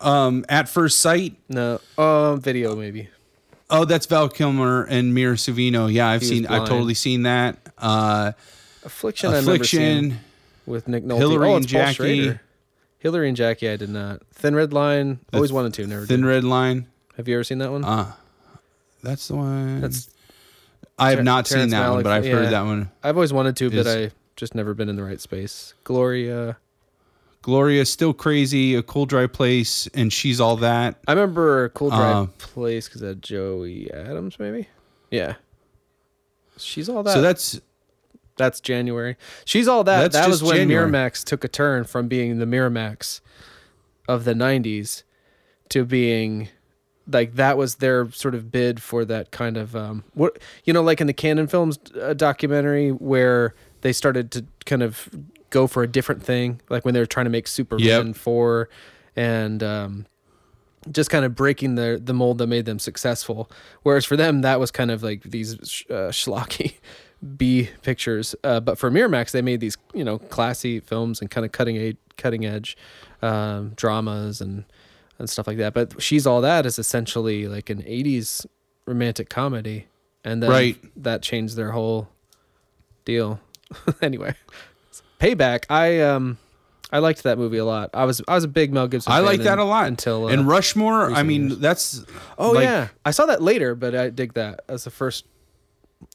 Um, 0.00 0.44
at 0.48 0.68
first 0.68 1.00
sight. 1.00 1.36
No, 1.48 1.80
um, 1.96 2.40
video 2.40 2.74
maybe. 2.76 3.08
Oh, 3.70 3.84
that's 3.84 4.04
Val 4.06 4.28
Kilmer 4.28 4.84
and 4.84 5.14
Mira 5.14 5.36
Sorvino. 5.36 5.90
Yeah, 5.92 6.08
I've 6.08 6.20
He 6.20 6.28
seen. 6.28 6.46
I've 6.46 6.68
totally 6.68 6.94
seen 6.94 7.22
that. 7.22 7.56
Uh, 7.78 8.32
Affliction. 8.84 9.30
I 9.30 9.38
remember 9.38 9.64
seeing 9.64 10.06
Affliction. 10.06 10.20
with 10.66 10.88
Nick 10.88 11.04
Nolte. 11.04 11.18
Hilary 11.18 11.48
oh, 11.48 11.56
and 11.56 11.66
Jackie. 11.66 12.38
Hilary 12.98 13.28
and 13.28 13.36
Jackie. 13.36 13.68
I 13.68 13.76
did 13.76 13.90
not. 13.90 14.22
Thin 14.32 14.54
Red 14.54 14.72
Line. 14.72 15.20
Always 15.32 15.52
wanted 15.52 15.74
to. 15.74 15.86
Never 15.86 16.06
Thin 16.06 16.20
did. 16.22 16.26
Red 16.26 16.44
Line. 16.44 16.86
Have 17.16 17.28
you 17.28 17.34
ever 17.34 17.44
seen 17.44 17.58
that 17.58 17.70
one? 17.70 17.84
Uh, 17.84 18.12
that's 19.02 19.28
the 19.28 19.36
one. 19.36 19.80
That's. 19.80 20.10
I 20.98 21.10
have 21.10 21.18
Ter- 21.18 21.22
not 21.24 21.46
seen 21.46 21.56
Terrence 21.56 21.72
that 21.72 21.90
one, 21.90 22.02
but 22.02 22.12
I've 22.12 22.26
yeah. 22.26 22.32
heard 22.32 22.50
that 22.50 22.62
one. 22.62 22.90
I've 23.02 23.16
always 23.16 23.32
wanted 23.32 23.56
to, 23.56 23.70
but 23.70 23.86
I 23.86 24.10
just 24.36 24.54
never 24.54 24.74
been 24.74 24.88
in 24.88 24.96
the 24.96 25.02
right 25.04 25.20
space. 25.20 25.74
Gloria. 25.84 26.56
Gloria, 27.42 27.84
still 27.84 28.14
crazy, 28.14 28.74
a 28.74 28.82
cool 28.82 29.04
dry 29.04 29.26
place, 29.26 29.86
and 29.92 30.10
she's 30.10 30.40
all 30.40 30.56
that. 30.56 30.98
I 31.06 31.12
remember 31.12 31.64
a 31.64 31.68
Cool 31.68 31.90
Dry 31.90 32.12
Um, 32.12 32.28
Place 32.38 32.88
because 32.88 33.02
that 33.02 33.20
Joey 33.20 33.92
Adams, 33.92 34.38
maybe. 34.38 34.66
Yeah. 35.10 35.34
She's 36.56 36.88
all 36.88 37.02
that. 37.02 37.12
So 37.14 37.20
that's 37.20 37.60
That's 38.36 38.60
January. 38.60 39.16
She's 39.44 39.68
all 39.68 39.84
that. 39.84 40.12
That's 40.12 40.14
that 40.14 40.28
was 40.28 40.42
when 40.42 40.56
January. 40.56 40.90
Miramax 40.90 41.24
took 41.24 41.44
a 41.44 41.48
turn 41.48 41.84
from 41.84 42.08
being 42.08 42.38
the 42.38 42.46
Miramax 42.46 43.20
of 44.08 44.24
the 44.24 44.34
90s 44.34 45.02
to 45.70 45.84
being 45.84 46.48
like 47.10 47.34
that 47.34 47.56
was 47.56 47.76
their 47.76 48.10
sort 48.10 48.34
of 48.34 48.50
bid 48.50 48.80
for 48.82 49.04
that 49.04 49.30
kind 49.30 49.56
of 49.56 49.74
um 49.76 50.04
what 50.14 50.38
you 50.64 50.72
know 50.72 50.82
like 50.82 51.00
in 51.00 51.06
the 51.06 51.12
Canon 51.12 51.46
Films 51.46 51.78
uh, 52.00 52.12
documentary 52.14 52.90
where 52.90 53.54
they 53.82 53.92
started 53.92 54.30
to 54.32 54.44
kind 54.66 54.82
of 54.82 55.08
go 55.50 55.66
for 55.66 55.82
a 55.82 55.86
different 55.86 56.22
thing 56.22 56.60
like 56.68 56.84
when 56.84 56.92
they 56.94 57.00
were 57.00 57.06
trying 57.06 57.24
to 57.24 57.30
make 57.30 57.46
Superman 57.46 58.12
4 58.14 58.68
and 59.16 59.62
um 59.62 60.06
just 60.90 61.10
kind 61.10 61.24
of 61.24 61.34
breaking 61.34 61.74
the 61.76 62.00
the 62.02 62.14
mold 62.14 62.38
that 62.38 62.46
made 62.46 62.64
them 62.66 62.78
successful. 62.78 63.50
Whereas 63.82 64.04
for 64.04 64.16
them, 64.16 64.42
that 64.42 64.60
was 64.60 64.70
kind 64.70 64.90
of 64.90 65.02
like 65.02 65.22
these 65.22 65.54
uh, 65.90 66.10
schlocky 66.10 66.74
B 67.36 67.70
pictures. 67.82 68.34
Uh, 68.44 68.60
but 68.60 68.78
for 68.78 68.90
Miramax, 68.90 69.30
they 69.30 69.42
made 69.42 69.60
these 69.60 69.76
you 69.94 70.04
know 70.04 70.18
classy 70.18 70.80
films 70.80 71.20
and 71.20 71.30
kind 71.30 71.44
of 71.44 71.52
cutting 71.52 71.76
edge, 71.78 71.96
cutting 72.16 72.44
edge 72.44 72.76
um, 73.22 73.72
dramas 73.76 74.40
and 74.40 74.64
and 75.18 75.30
stuff 75.30 75.46
like 75.46 75.58
that. 75.58 75.74
But 75.74 76.02
she's 76.02 76.26
all 76.26 76.40
that 76.42 76.66
is 76.66 76.78
essentially 76.78 77.46
like 77.48 77.70
an 77.70 77.82
'80s 77.82 78.46
romantic 78.86 79.30
comedy, 79.30 79.86
and 80.24 80.42
then 80.42 80.50
Right. 80.50 80.76
that 81.02 81.22
changed 81.22 81.56
their 81.56 81.70
whole 81.70 82.08
deal. 83.04 83.40
anyway, 84.02 84.34
Payback. 85.18 85.64
I 85.70 86.00
um. 86.00 86.38
I 86.90 86.98
liked 86.98 87.22
that 87.24 87.38
movie 87.38 87.58
a 87.58 87.64
lot. 87.64 87.90
I 87.94 88.04
was 88.04 88.20
I 88.28 88.34
was 88.34 88.44
a 88.44 88.48
big 88.48 88.72
Mel 88.72 88.86
Gibson. 88.88 89.12
I 89.12 89.16
fan 89.16 89.24
like 89.26 89.40
that 89.40 89.58
a 89.58 89.64
lot. 89.64 89.86
until 89.88 90.26
uh, 90.26 90.28
and 90.28 90.46
Rushmore. 90.46 91.10
I 91.12 91.22
mean, 91.22 91.48
years. 91.48 91.58
that's 91.58 92.04
Oh 92.38 92.52
like, 92.52 92.64
yeah, 92.64 92.88
I 93.04 93.10
saw 93.10 93.26
that 93.26 93.42
later, 93.42 93.74
but 93.74 93.94
I 93.94 94.10
dig 94.10 94.34
that 94.34 94.60
as 94.68 94.84
the 94.84 94.90
first. 94.90 95.24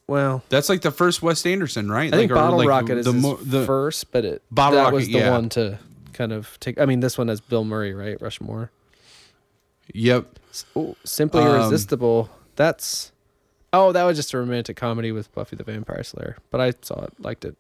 Well, 0.08 0.44
that's 0.50 0.70
like 0.70 0.82
the 0.82 0.92
first 0.92 1.22
Wes 1.22 1.46
Anderson, 1.46 1.92
right? 1.92 2.14
I 2.14 2.18
think 2.18 2.32
like, 2.32 2.38
or, 2.38 2.42
Bottle 2.42 2.58
like, 2.60 2.68
Rocket 2.68 2.98
is 3.00 3.06
the 3.06 3.14
his 3.14 3.22
mo- 3.22 3.38
the 3.38 3.66
first, 3.66 4.12
but 4.12 4.26
it 4.26 4.44
Bottle 4.52 4.78
that 4.78 4.84
Rocket, 4.86 4.96
was 4.96 5.06
the 5.08 5.14
yeah. 5.14 5.32
one 5.32 5.50
to 5.50 5.80
kind 6.14 6.32
of 6.32 6.58
take. 6.60 6.80
I 6.80 6.86
mean, 6.86 7.00
this 7.00 7.18
one 7.18 7.28
has 7.28 7.42
Bill 7.42 7.64
Murray, 7.66 7.94
right? 7.94 8.20
Rushmore. 8.22 8.72
Yep. 9.94 10.40
S- 10.52 10.66
Oh, 10.76 10.96
Simply 11.04 11.42
Um, 11.42 11.48
Irresistible. 11.48 12.30
That's. 12.56 13.12
Oh, 13.72 13.92
that 13.92 14.04
was 14.04 14.18
just 14.18 14.34
a 14.34 14.38
romantic 14.38 14.78
comedy 14.78 15.12
with 15.12 15.32
Buffy 15.34 15.56
the 15.56 15.64
Vampire 15.64 16.04
Slayer, 16.04 16.38
but 16.50 16.60
I 16.60 16.74
saw 16.82 17.04
it, 17.04 17.14
liked 17.20 17.46
it. 17.46 17.56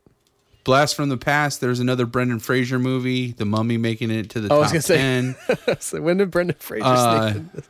Blast 0.63 0.95
from 0.95 1.09
the 1.09 1.17
Past. 1.17 1.61
There's 1.61 1.79
another 1.79 2.05
Brendan 2.05 2.39
Fraser 2.39 2.77
movie, 2.79 3.31
The 3.31 3.45
Mummy, 3.45 3.77
making 3.77 4.11
it 4.11 4.29
to 4.31 4.41
the 4.41 4.49
Oh, 4.53 4.61
I 4.61 4.63
top 4.63 4.63
was 4.63 4.71
gonna 4.71 4.81
say- 4.81 4.97
ten. 4.97 5.35
so 5.79 6.01
when 6.01 6.17
did 6.17 6.31
Brendan 6.31 6.57
Fraser 6.59 6.85
Uh, 6.85 7.31
sneak 7.31 7.43
in? 7.55 7.63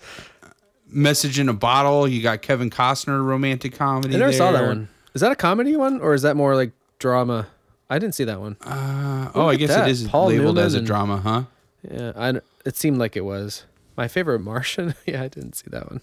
Message 0.92 1.38
in 1.40 1.50
a 1.50 1.54
Bottle. 1.54 2.08
You 2.08 2.22
got 2.24 2.42
Kevin 2.42 2.70
Costner 2.70 3.24
romantic 3.24 3.76
comedy. 3.76 4.16
I 4.16 4.20
never 4.20 4.34
saw 4.34 4.52
that 4.52 4.64
one. 4.66 4.90
Is 5.14 5.22
that 5.22 5.32
a 5.32 5.36
comedy 5.36 5.76
one 5.76 6.02
or 6.02 6.14
is 6.14 6.24
that 6.24 6.36
more 6.36 6.56
like 6.56 6.72
drama? 6.98 7.48
I 7.92 8.00
didn't 8.00 8.16
see 8.16 8.24
that 8.26 8.40
one. 8.40 8.58
Uh, 8.62 9.30
oh, 9.36 9.48
I 9.48 9.56
guess 9.56 9.70
that. 9.70 9.88
it 9.88 9.92
is 9.92 10.08
Paul 10.08 10.28
labeled 10.28 10.56
Newman 10.56 10.66
as 10.66 10.74
a 10.74 10.82
drama, 10.82 11.18
huh? 11.18 11.44
Yeah, 11.90 12.12
I, 12.16 12.30
it 12.66 12.76
seemed 12.76 12.98
like 12.98 13.16
it 13.16 13.22
was. 13.26 13.66
My 13.98 14.08
favorite 14.08 14.40
Martian. 14.40 14.96
yeah, 15.06 15.24
I 15.24 15.28
didn't 15.28 15.54
see 15.54 15.68
that 15.70 15.90
one. 15.92 16.02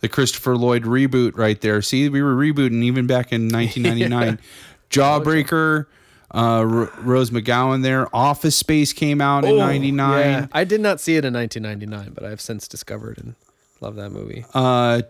The 0.00 0.08
Christopher 0.08 0.56
Lloyd 0.56 0.84
reboot 0.84 1.36
right 1.36 1.60
there. 1.60 1.82
See, 1.82 2.08
we 2.08 2.22
were 2.22 2.34
rebooting 2.34 2.82
even 2.82 3.06
back 3.06 3.32
in 3.32 3.48
1999. 3.52 4.38
Jawbreaker, 4.90 5.86
uh, 6.34 6.36
R- 6.38 6.92
Rose 7.00 7.30
McGowan 7.30 7.82
there. 7.82 8.14
Office 8.14 8.56
Space 8.56 8.92
came 8.92 9.20
out 9.20 9.44
in 9.44 9.56
99. 9.56 10.20
Yeah, 10.20 10.46
I 10.52 10.64
did 10.64 10.80
not 10.80 11.00
see 11.00 11.16
it 11.16 11.24
in 11.24 11.32
1999, 11.34 12.12
but 12.14 12.24
I've 12.24 12.40
since 12.40 12.68
discovered 12.68 13.18
and 13.18 13.34
love 13.80 13.96
that 13.96 14.10
movie. 14.10 14.44
Uh, 14.54 15.02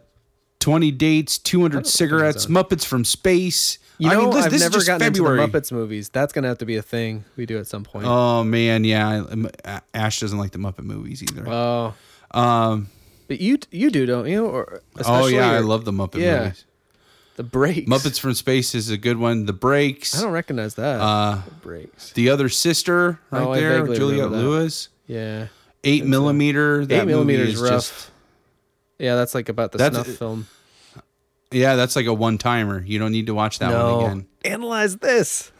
20 0.61 0.91
Dates, 0.93 1.39
200 1.39 1.87
Cigarettes. 1.87 2.47
Muppets 2.47 2.85
from 2.85 3.05
Space. 3.05 3.79
You 3.99 4.11
I 4.11 4.15
know, 4.15 4.21
mean, 4.25 4.31
this, 4.31 4.45
I've 4.47 4.51
this 4.53 4.61
never 4.63 4.71
is 4.79 4.85
just 4.85 4.87
gotten 4.87 5.07
February. 5.07 5.43
into 5.43 5.53
the 5.53 5.59
Muppets 5.61 5.73
movies. 5.73 6.09
That's 6.11 6.33
gonna 6.33 6.49
have 6.49 6.59
to 6.59 6.67
be 6.67 6.77
a 6.77 6.83
thing 6.83 7.25
we 7.37 7.45
do 7.47 7.59
at 7.59 7.67
some 7.67 7.85
point. 7.85 8.07
Oh, 8.07 8.45
man, 8.45 8.85
yeah. 8.85 9.25
Ash 9.95 10.21
doesn't 10.21 10.39
like 10.39 10.53
the 10.53 10.59
Muppet 10.59 10.85
movies 10.85 11.23
either. 11.23 11.47
Oh, 11.49 11.95
Um, 12.33 12.89
but 13.29 13.41
you 13.41 13.59
you 13.71 13.91
do, 13.91 14.07
don't 14.07 14.27
you? 14.27 14.47
Or 14.47 14.83
oh, 15.05 15.27
yeah, 15.27 15.51
I 15.51 15.59
love 15.61 15.85
the 15.85 15.93
Muppet 15.93 16.21
yeah. 16.21 16.39
movies. 16.45 16.65
The 17.37 17.43
breaks. 17.43 17.89
Muppets 17.89 18.19
from 18.21 18.35
Space 18.35 18.75
is 18.75 18.91
a 18.91 18.97
good 18.97 19.17
one. 19.19 19.47
The 19.47 19.53
Breaks. 19.53 20.19
I 20.19 20.23
don't 20.23 20.33
recognize 20.33 20.75
that. 20.75 21.01
Uh, 21.01 21.43
the 21.47 21.51
breaks. 21.63 22.13
The 22.13 22.29
Other 22.31 22.49
Sister, 22.49 23.19
right 23.31 23.43
Oh, 23.43 23.55
there, 23.55 23.87
Juliette. 23.87 24.31
Lewis. 24.31 24.89
Yeah, 25.07 25.47
Eight 25.85 26.05
millimeter. 26.05 26.85
That 26.87 27.03
eight 27.03 27.07
millimeter 27.07 27.43
is 27.43 27.61
rough. 27.61 27.71
just 27.71 28.11
yeah, 28.99 29.15
that's 29.17 29.35
like 29.35 29.49
about 29.49 29.73
the 29.73 29.79
That's- 29.79 30.05
snuff 30.05 30.19
film. 30.19 30.47
yeah, 31.51 31.75
that's 31.77 31.97
like 31.97 32.07
a 32.07 32.13
one 32.15 32.37
timer. 32.39 32.83
You 32.85 32.99
don't 32.99 33.13
need 33.13 33.27
to 33.27 33.35
watch 33.35 33.59
that 33.61 33.73
one 33.73 34.05
again. 34.05 34.27
analyze 34.45 34.97
this. 34.99 35.51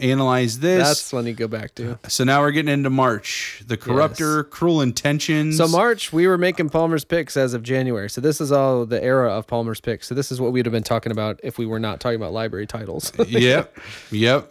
Analyze 0.00 0.58
this. 0.60 0.82
That's 0.82 1.12
one 1.12 1.26
you 1.26 1.34
go 1.34 1.46
back 1.46 1.74
to. 1.76 1.98
so 2.08 2.24
now 2.24 2.40
we're 2.40 2.52
getting 2.52 2.72
into 2.72 2.90
March. 2.90 3.62
The 3.66 3.76
Corruptor, 3.76 4.48
Cruel 4.48 4.80
Intentions. 4.80 5.58
So 5.58 5.68
March, 5.68 6.12
we 6.12 6.26
were 6.26 6.38
making 6.38 6.70
Palmer's 6.70 7.04
picks 7.04 7.36
as 7.36 7.52
of 7.54 7.62
January. 7.62 8.08
So 8.08 8.20
this 8.20 8.40
is 8.40 8.50
all 8.50 8.86
the 8.86 9.02
era 9.02 9.30
of 9.30 9.46
Palmer's 9.46 9.80
picks. 9.80 10.06
So 10.08 10.14
this 10.14 10.32
is 10.32 10.40
what 10.40 10.52
we'd 10.52 10.64
have 10.66 10.72
been 10.72 10.82
talking 10.82 11.12
about 11.12 11.38
if 11.42 11.58
we 11.58 11.66
were 11.66 11.78
not 11.78 12.00
talking 12.00 12.16
about 12.16 12.32
library 12.32 12.66
titles. 12.66 13.12
yep, 13.28 13.76
yep. 14.10 14.50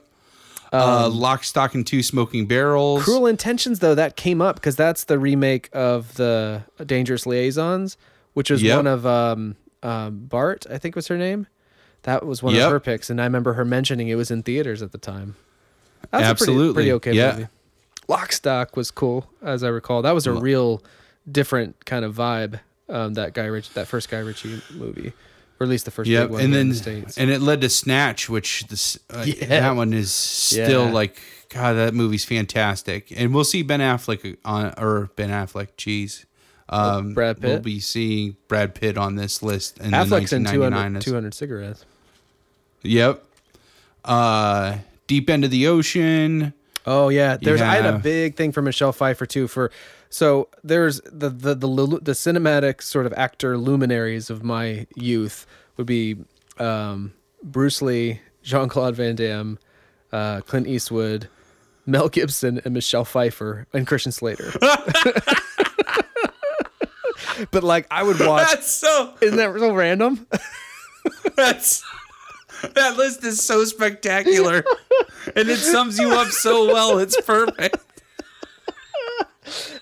uh, 0.71 1.09
Lock, 1.11 1.43
Stock, 1.43 1.73
and 1.73 1.85
Two 1.85 2.03
Smoking 2.03 2.45
Barrels. 2.45 2.99
Um, 2.99 3.03
Cruel 3.03 3.25
Intentions, 3.27 3.79
though, 3.79 3.95
that 3.95 4.15
came 4.15 4.41
up 4.41 4.55
because 4.55 4.75
that's 4.75 5.05
the 5.05 5.17
remake 5.19 5.69
of 5.73 6.13
the 6.15 6.63
Dangerous 6.85 7.25
Liaisons, 7.25 7.97
which 8.33 8.49
was 8.51 8.61
Yep. 8.61 8.75
one 8.77 8.87
of 8.87 9.05
um, 9.05 9.55
um, 9.81 10.25
Bart, 10.25 10.65
I 10.69 10.77
think 10.77 10.95
was 10.95 11.07
her 11.07 11.17
name. 11.17 11.47
That 12.03 12.25
was 12.25 12.43
one 12.43 12.53
Yep. 12.55 12.65
of 12.65 12.71
her 12.73 12.79
picks, 12.79 13.09
and 13.09 13.19
I 13.21 13.23
remember 13.25 13.53
her 13.53 13.65
mentioning 13.65 14.07
it 14.09 14.15
was 14.15 14.29
in 14.31 14.43
theaters 14.43 14.81
at 14.81 14.91
the 14.91 14.97
time. 14.97 15.35
That 16.11 16.19
was 16.19 16.27
a 16.27 16.29
Absolutely. 16.29 16.73
pretty, 16.73 16.73
pretty 16.73 16.91
okay 16.93 17.13
Yeah. 17.13 17.31
movie. 17.35 17.47
Lockstock 18.09 18.75
was 18.75 18.91
cool, 18.91 19.29
as 19.41 19.63
I 19.63 19.69
recall. 19.69 20.01
That 20.01 20.13
was 20.13 20.27
a 20.27 20.33
real 20.33 20.83
different 21.31 21.85
kind 21.85 22.03
of 22.03 22.15
vibe. 22.15 22.59
Um, 22.89 23.13
that 23.13 23.33
guy 23.33 23.45
Rich, 23.45 23.73
that 23.75 23.87
first 23.87 24.09
Guy 24.09 24.19
Ritchie 24.19 24.61
movie, 24.73 25.13
or 25.59 25.63
at 25.63 25.69
least 25.69 25.85
the 25.85 25.91
first 25.91 26.09
Yep, 26.09 26.23
big 26.25 26.31
one 26.31 26.41
and 26.41 26.53
then 26.53 26.69
the 26.69 26.75
states. 26.75 27.17
and 27.17 27.31
it 27.31 27.41
led 27.41 27.61
to 27.61 27.69
Snatch, 27.69 28.29
which 28.29 28.67
this 28.67 28.99
uh, 29.09 29.23
Yeah. 29.25 29.45
that 29.47 29.75
one 29.77 29.93
is 29.93 30.11
still 30.11 30.87
Yeah. 30.87 30.91
like 30.91 31.21
God. 31.49 31.73
That 31.73 31.93
movie's 31.93 32.25
fantastic, 32.25 33.13
and 33.15 33.33
we'll 33.33 33.45
see 33.45 33.63
Ben 33.63 33.79
Affleck 33.79 34.35
on 34.43 34.73
or 34.77 35.09
Ben 35.15 35.29
Affleck. 35.29 35.69
Jeez, 35.77 36.25
um, 36.67 37.13
Brad 37.13 37.41
We'll 37.41 37.59
be 37.59 37.79
seeing 37.79 38.35
Brad 38.49 38.75
Pitt 38.75 38.97
on 38.97 39.15
this 39.15 39.41
list 39.41 39.77
in 39.79 39.91
Affleck's 39.91 40.33
in 40.33 40.43
200, 40.43 40.71
1999. 40.73 41.01
200 41.01 41.33
cigarettes. 41.33 41.85
Yep. 42.83 43.23
Uh, 44.05 44.77
Deep 45.07 45.29
End 45.29 45.43
of 45.45 45.51
the 45.51 45.67
Ocean. 45.67 46.53
Oh 46.85 47.09
yeah, 47.09 47.37
there's 47.37 47.61
I 47.61 47.75
had 47.75 47.85
a 47.85 47.97
big 47.97 48.35
thing 48.35 48.51
for 48.51 48.61
Michelle 48.61 48.91
Pfeiffer 48.91 49.25
too. 49.25 49.47
For 49.47 49.71
so 50.09 50.49
there's 50.63 50.99
the 51.01 51.29
the 51.29 51.55
the 51.55 51.67
the 51.67 52.11
cinematic 52.11 52.81
sort 52.81 53.05
of 53.05 53.13
actor 53.13 53.57
luminaries 53.57 54.29
of 54.29 54.43
my 54.43 54.85
youth 54.95 55.47
would 55.77 55.87
be 55.87 56.17
um, 56.57 57.13
Bruce 57.41 57.81
Lee, 57.81 58.19
Jean 58.43 58.67
Claude 58.67 58.95
Van 58.95 59.15
Damme, 59.15 59.57
uh, 60.11 60.41
Clint 60.41 60.67
Eastwood, 60.67 61.29
Mel 61.85 62.09
Gibson, 62.09 62.61
and 62.65 62.73
Michelle 62.73 63.05
Pfeiffer 63.05 63.65
and 63.73 63.87
Christian 63.87 64.11
Slater. 64.11 64.51
but 67.51 67.63
like 67.63 67.87
I 67.89 68.03
would 68.03 68.19
watch. 68.19 68.47
That's 68.51 68.71
so. 68.71 69.13
Isn't 69.21 69.37
that 69.37 69.57
so 69.57 69.73
random? 69.73 70.27
That's 71.35 71.83
that 72.75 72.97
list 72.97 73.23
is 73.23 73.43
so 73.43 73.65
spectacular, 73.65 74.63
and 75.35 75.49
it 75.49 75.57
sums 75.57 75.99
you 75.99 76.11
up 76.13 76.27
so 76.29 76.65
well. 76.67 76.99
It's 76.99 77.19
perfect. 77.21 77.77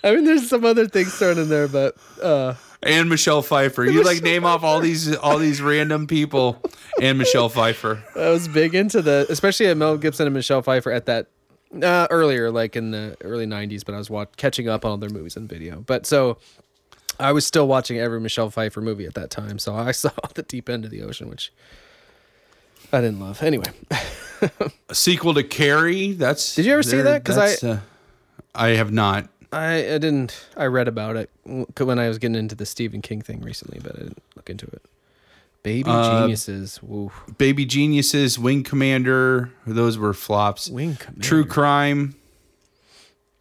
I 0.03 0.15
mean, 0.15 0.25
there's 0.25 0.49
some 0.49 0.65
other 0.65 0.87
things 0.87 1.13
thrown 1.13 1.37
in 1.37 1.47
there, 1.49 1.67
but 1.67 1.95
uh, 2.21 2.55
And 2.81 3.09
Michelle 3.09 3.43
Pfeiffer. 3.43 3.85
You 3.85 4.03
like 4.03 4.23
name 4.23 4.43
off 4.43 4.63
all 4.63 4.79
these 4.79 5.15
all 5.15 5.37
these 5.37 5.61
random 5.61 6.07
people, 6.07 6.61
and 6.99 7.17
Michelle 7.17 7.49
Pfeiffer. 7.49 8.03
I 8.15 8.29
was 8.29 8.47
big 8.47 8.73
into 8.73 9.01
the, 9.01 9.27
especially 9.29 9.67
at 9.67 9.77
Mel 9.77 9.97
Gibson 9.97 10.25
and 10.25 10.33
Michelle 10.33 10.63
Pfeiffer 10.63 10.91
at 10.91 11.05
that 11.05 11.27
uh, 11.81 12.07
earlier, 12.09 12.49
like 12.49 12.75
in 12.75 12.91
the 12.91 13.15
early 13.21 13.45
'90s. 13.45 13.85
But 13.85 13.93
I 13.93 13.99
was 13.99 14.09
watch, 14.09 14.29
catching 14.37 14.67
up 14.67 14.83
on 14.85 14.91
all 14.91 14.97
their 14.97 15.11
movies 15.11 15.37
and 15.37 15.47
video. 15.47 15.81
But 15.81 16.07
so 16.07 16.39
I 17.19 17.31
was 17.31 17.45
still 17.45 17.67
watching 17.67 17.99
every 17.99 18.19
Michelle 18.19 18.49
Pfeiffer 18.49 18.81
movie 18.81 19.05
at 19.05 19.13
that 19.13 19.29
time. 19.29 19.59
So 19.59 19.75
I 19.75 19.91
saw 19.91 20.09
the 20.33 20.41
Deep 20.43 20.67
End 20.67 20.83
of 20.85 20.91
the 20.91 21.03
Ocean, 21.03 21.29
which 21.29 21.53
I 22.93 23.01
didn't 23.01 23.19
love. 23.19 23.41
Anyway, 23.43 23.65
A 24.89 24.95
sequel 24.95 25.33
to 25.35 25.43
Carrie. 25.43 26.13
That's. 26.13 26.55
Did 26.55 26.65
you 26.65 26.73
ever 26.73 26.83
see 26.83 27.01
that? 27.01 27.23
Because 27.23 27.63
I- 27.63 27.67
uh, 27.67 27.79
I 28.55 28.69
have 28.69 28.91
not. 28.91 29.29
I, 29.53 29.75
I 29.95 29.97
didn't. 29.97 30.45
I 30.55 30.65
read 30.65 30.87
about 30.87 31.17
it 31.17 31.29
when 31.45 31.99
I 31.99 32.07
was 32.07 32.17
getting 32.17 32.35
into 32.35 32.55
the 32.55 32.65
Stephen 32.65 33.01
King 33.01 33.21
thing 33.21 33.41
recently, 33.41 33.79
but 33.83 33.95
I 33.95 33.99
didn't 33.99 34.23
look 34.35 34.49
into 34.49 34.65
it. 34.67 34.81
Baby 35.63 35.89
Uh, 35.91 36.21
Geniuses. 36.21 36.81
Woo. 36.81 37.11
Baby 37.37 37.65
Geniuses, 37.65 38.39
Wing 38.39 38.63
Commander. 38.63 39.51
Those 39.67 39.97
were 39.97 40.13
flops. 40.13 40.69
Wing 40.69 40.95
Commander. 40.95 41.21
True 41.23 41.45
Crime. 41.45 42.15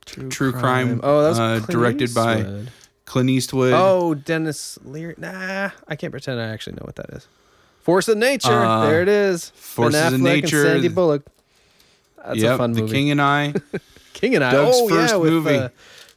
True 0.05 0.53
Crime, 0.53 1.01
Oh, 1.05 1.23
that 1.23 1.29
was 1.29 1.39
uh, 1.39 1.59
directed 1.69 2.13
by- 2.15 2.65
Clint 3.05 3.31
Eastwood. 3.31 3.73
Oh, 3.75 4.15
Denis 4.15 4.79
Leary. 4.85 5.15
Nah, 5.19 5.71
I 5.89 5.97
can't 5.97 6.11
pretend 6.13 6.41
I 6.41 6.49
actually 6.49 6.75
know 6.75 6.83
what 6.85 6.97
that 6.97 7.11
is. 7.11 7.27
Force 7.81 8.09
of 8.09 8.19
Nature. 8.19 8.51
Uh, 8.51 8.87
there 8.87 9.03
it 9.03 9.09
is. 9.09 9.51
Forces 9.51 10.01
ben 10.01 10.15
of 10.15 10.21
Nature. 10.21 10.63
And 10.67 10.75
Sandy 10.75 10.89
Bullock. 10.89 11.27
That's 12.25 12.39
yep, 12.39 12.55
a 12.55 12.59
fun 12.59 12.73
The. 12.73 12.87
King 12.87 13.11
and 13.11 13.21
I. 13.21 13.55
King 14.13 14.35
and 14.35 14.45
I. 14.45 14.53
Doug's 14.53 14.77
oh 14.77 14.89
first 14.89 15.13
yeah, 15.13 15.19
with 15.19 15.33
movie. 15.33 15.57
Uh, 15.57 15.69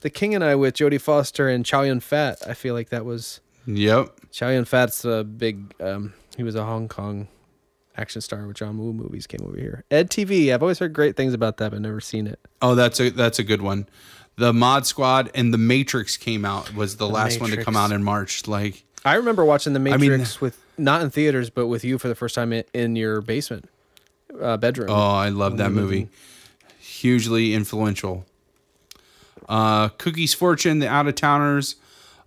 the 0.01 0.09
King 0.09 0.35
and 0.35 0.43
I 0.43 0.55
with 0.55 0.75
Jodie 0.75 0.99
Foster 0.99 1.47
and 1.47 1.65
Chow 1.65 1.83
Yun 1.83 2.01
Fat. 2.01 2.39
I 2.47 2.53
feel 2.53 2.73
like 2.73 2.89
that 2.89 3.05
was 3.05 3.39
yep. 3.65 4.09
Chow 4.31 4.49
Yun 4.49 4.65
Fat's 4.65 5.05
a 5.05 5.23
big. 5.23 5.73
Um, 5.81 6.13
he 6.35 6.43
was 6.43 6.55
a 6.55 6.65
Hong 6.65 6.89
Kong 6.89 7.29
action 7.95 8.21
star 8.21 8.45
with 8.45 8.57
John 8.57 8.77
Woo 8.77 8.91
movies. 8.91 9.27
Came 9.27 9.41
over 9.45 9.57
here. 9.57 9.85
Ed 9.89 10.09
TV. 10.09 10.53
I've 10.53 10.61
always 10.61 10.79
heard 10.79 10.93
great 10.93 11.15
things 11.15 11.33
about 11.33 11.57
that, 11.57 11.71
but 11.71 11.81
never 11.81 12.01
seen 12.01 12.27
it. 12.27 12.39
Oh, 12.61 12.75
that's 12.75 12.99
a 12.99 13.09
that's 13.09 13.39
a 13.39 13.43
good 13.43 13.61
one. 13.61 13.87
The 14.35 14.51
Mod 14.51 14.85
Squad 14.85 15.29
and 15.35 15.53
The 15.53 15.59
Matrix 15.59 16.17
came 16.17 16.43
out 16.43 16.73
was 16.73 16.97
the, 16.97 17.07
last 17.07 17.39
one 17.39 17.51
to 17.51 17.63
come 17.63 17.75
out 17.75 17.91
in 17.91 18.03
March. 18.03 18.47
Like 18.47 18.83
I 19.05 19.15
remember 19.15 19.45
watching 19.45 19.73
The 19.73 19.79
mean- 19.79 19.99
Matrix 19.99 20.41
with 20.41 20.59
not 20.77 21.01
in 21.01 21.09
theaters, 21.09 21.49
but 21.49 21.67
with 21.67 21.83
you 21.83 21.97
for 21.97 22.07
the 22.07 22.15
first 22.15 22.35
time 22.35 22.51
in, 22.53 22.63
in 22.73 22.95
your 22.95 23.21
basement 23.21 23.69
uh, 24.41 24.57
bedroom. 24.57 24.89
Oh, 24.89 25.11
I 25.11 25.29
love 25.29 25.57
that 25.57 25.71
movie. 25.71 26.09
Hugely 26.79 27.53
influential. 27.53 28.25
Uh, 29.49 29.89
Cookie's 29.89 30.33
Fortune, 30.33 30.79
The 30.79 30.87
Out 30.87 31.07
of 31.07 31.15
Towners, 31.15 31.75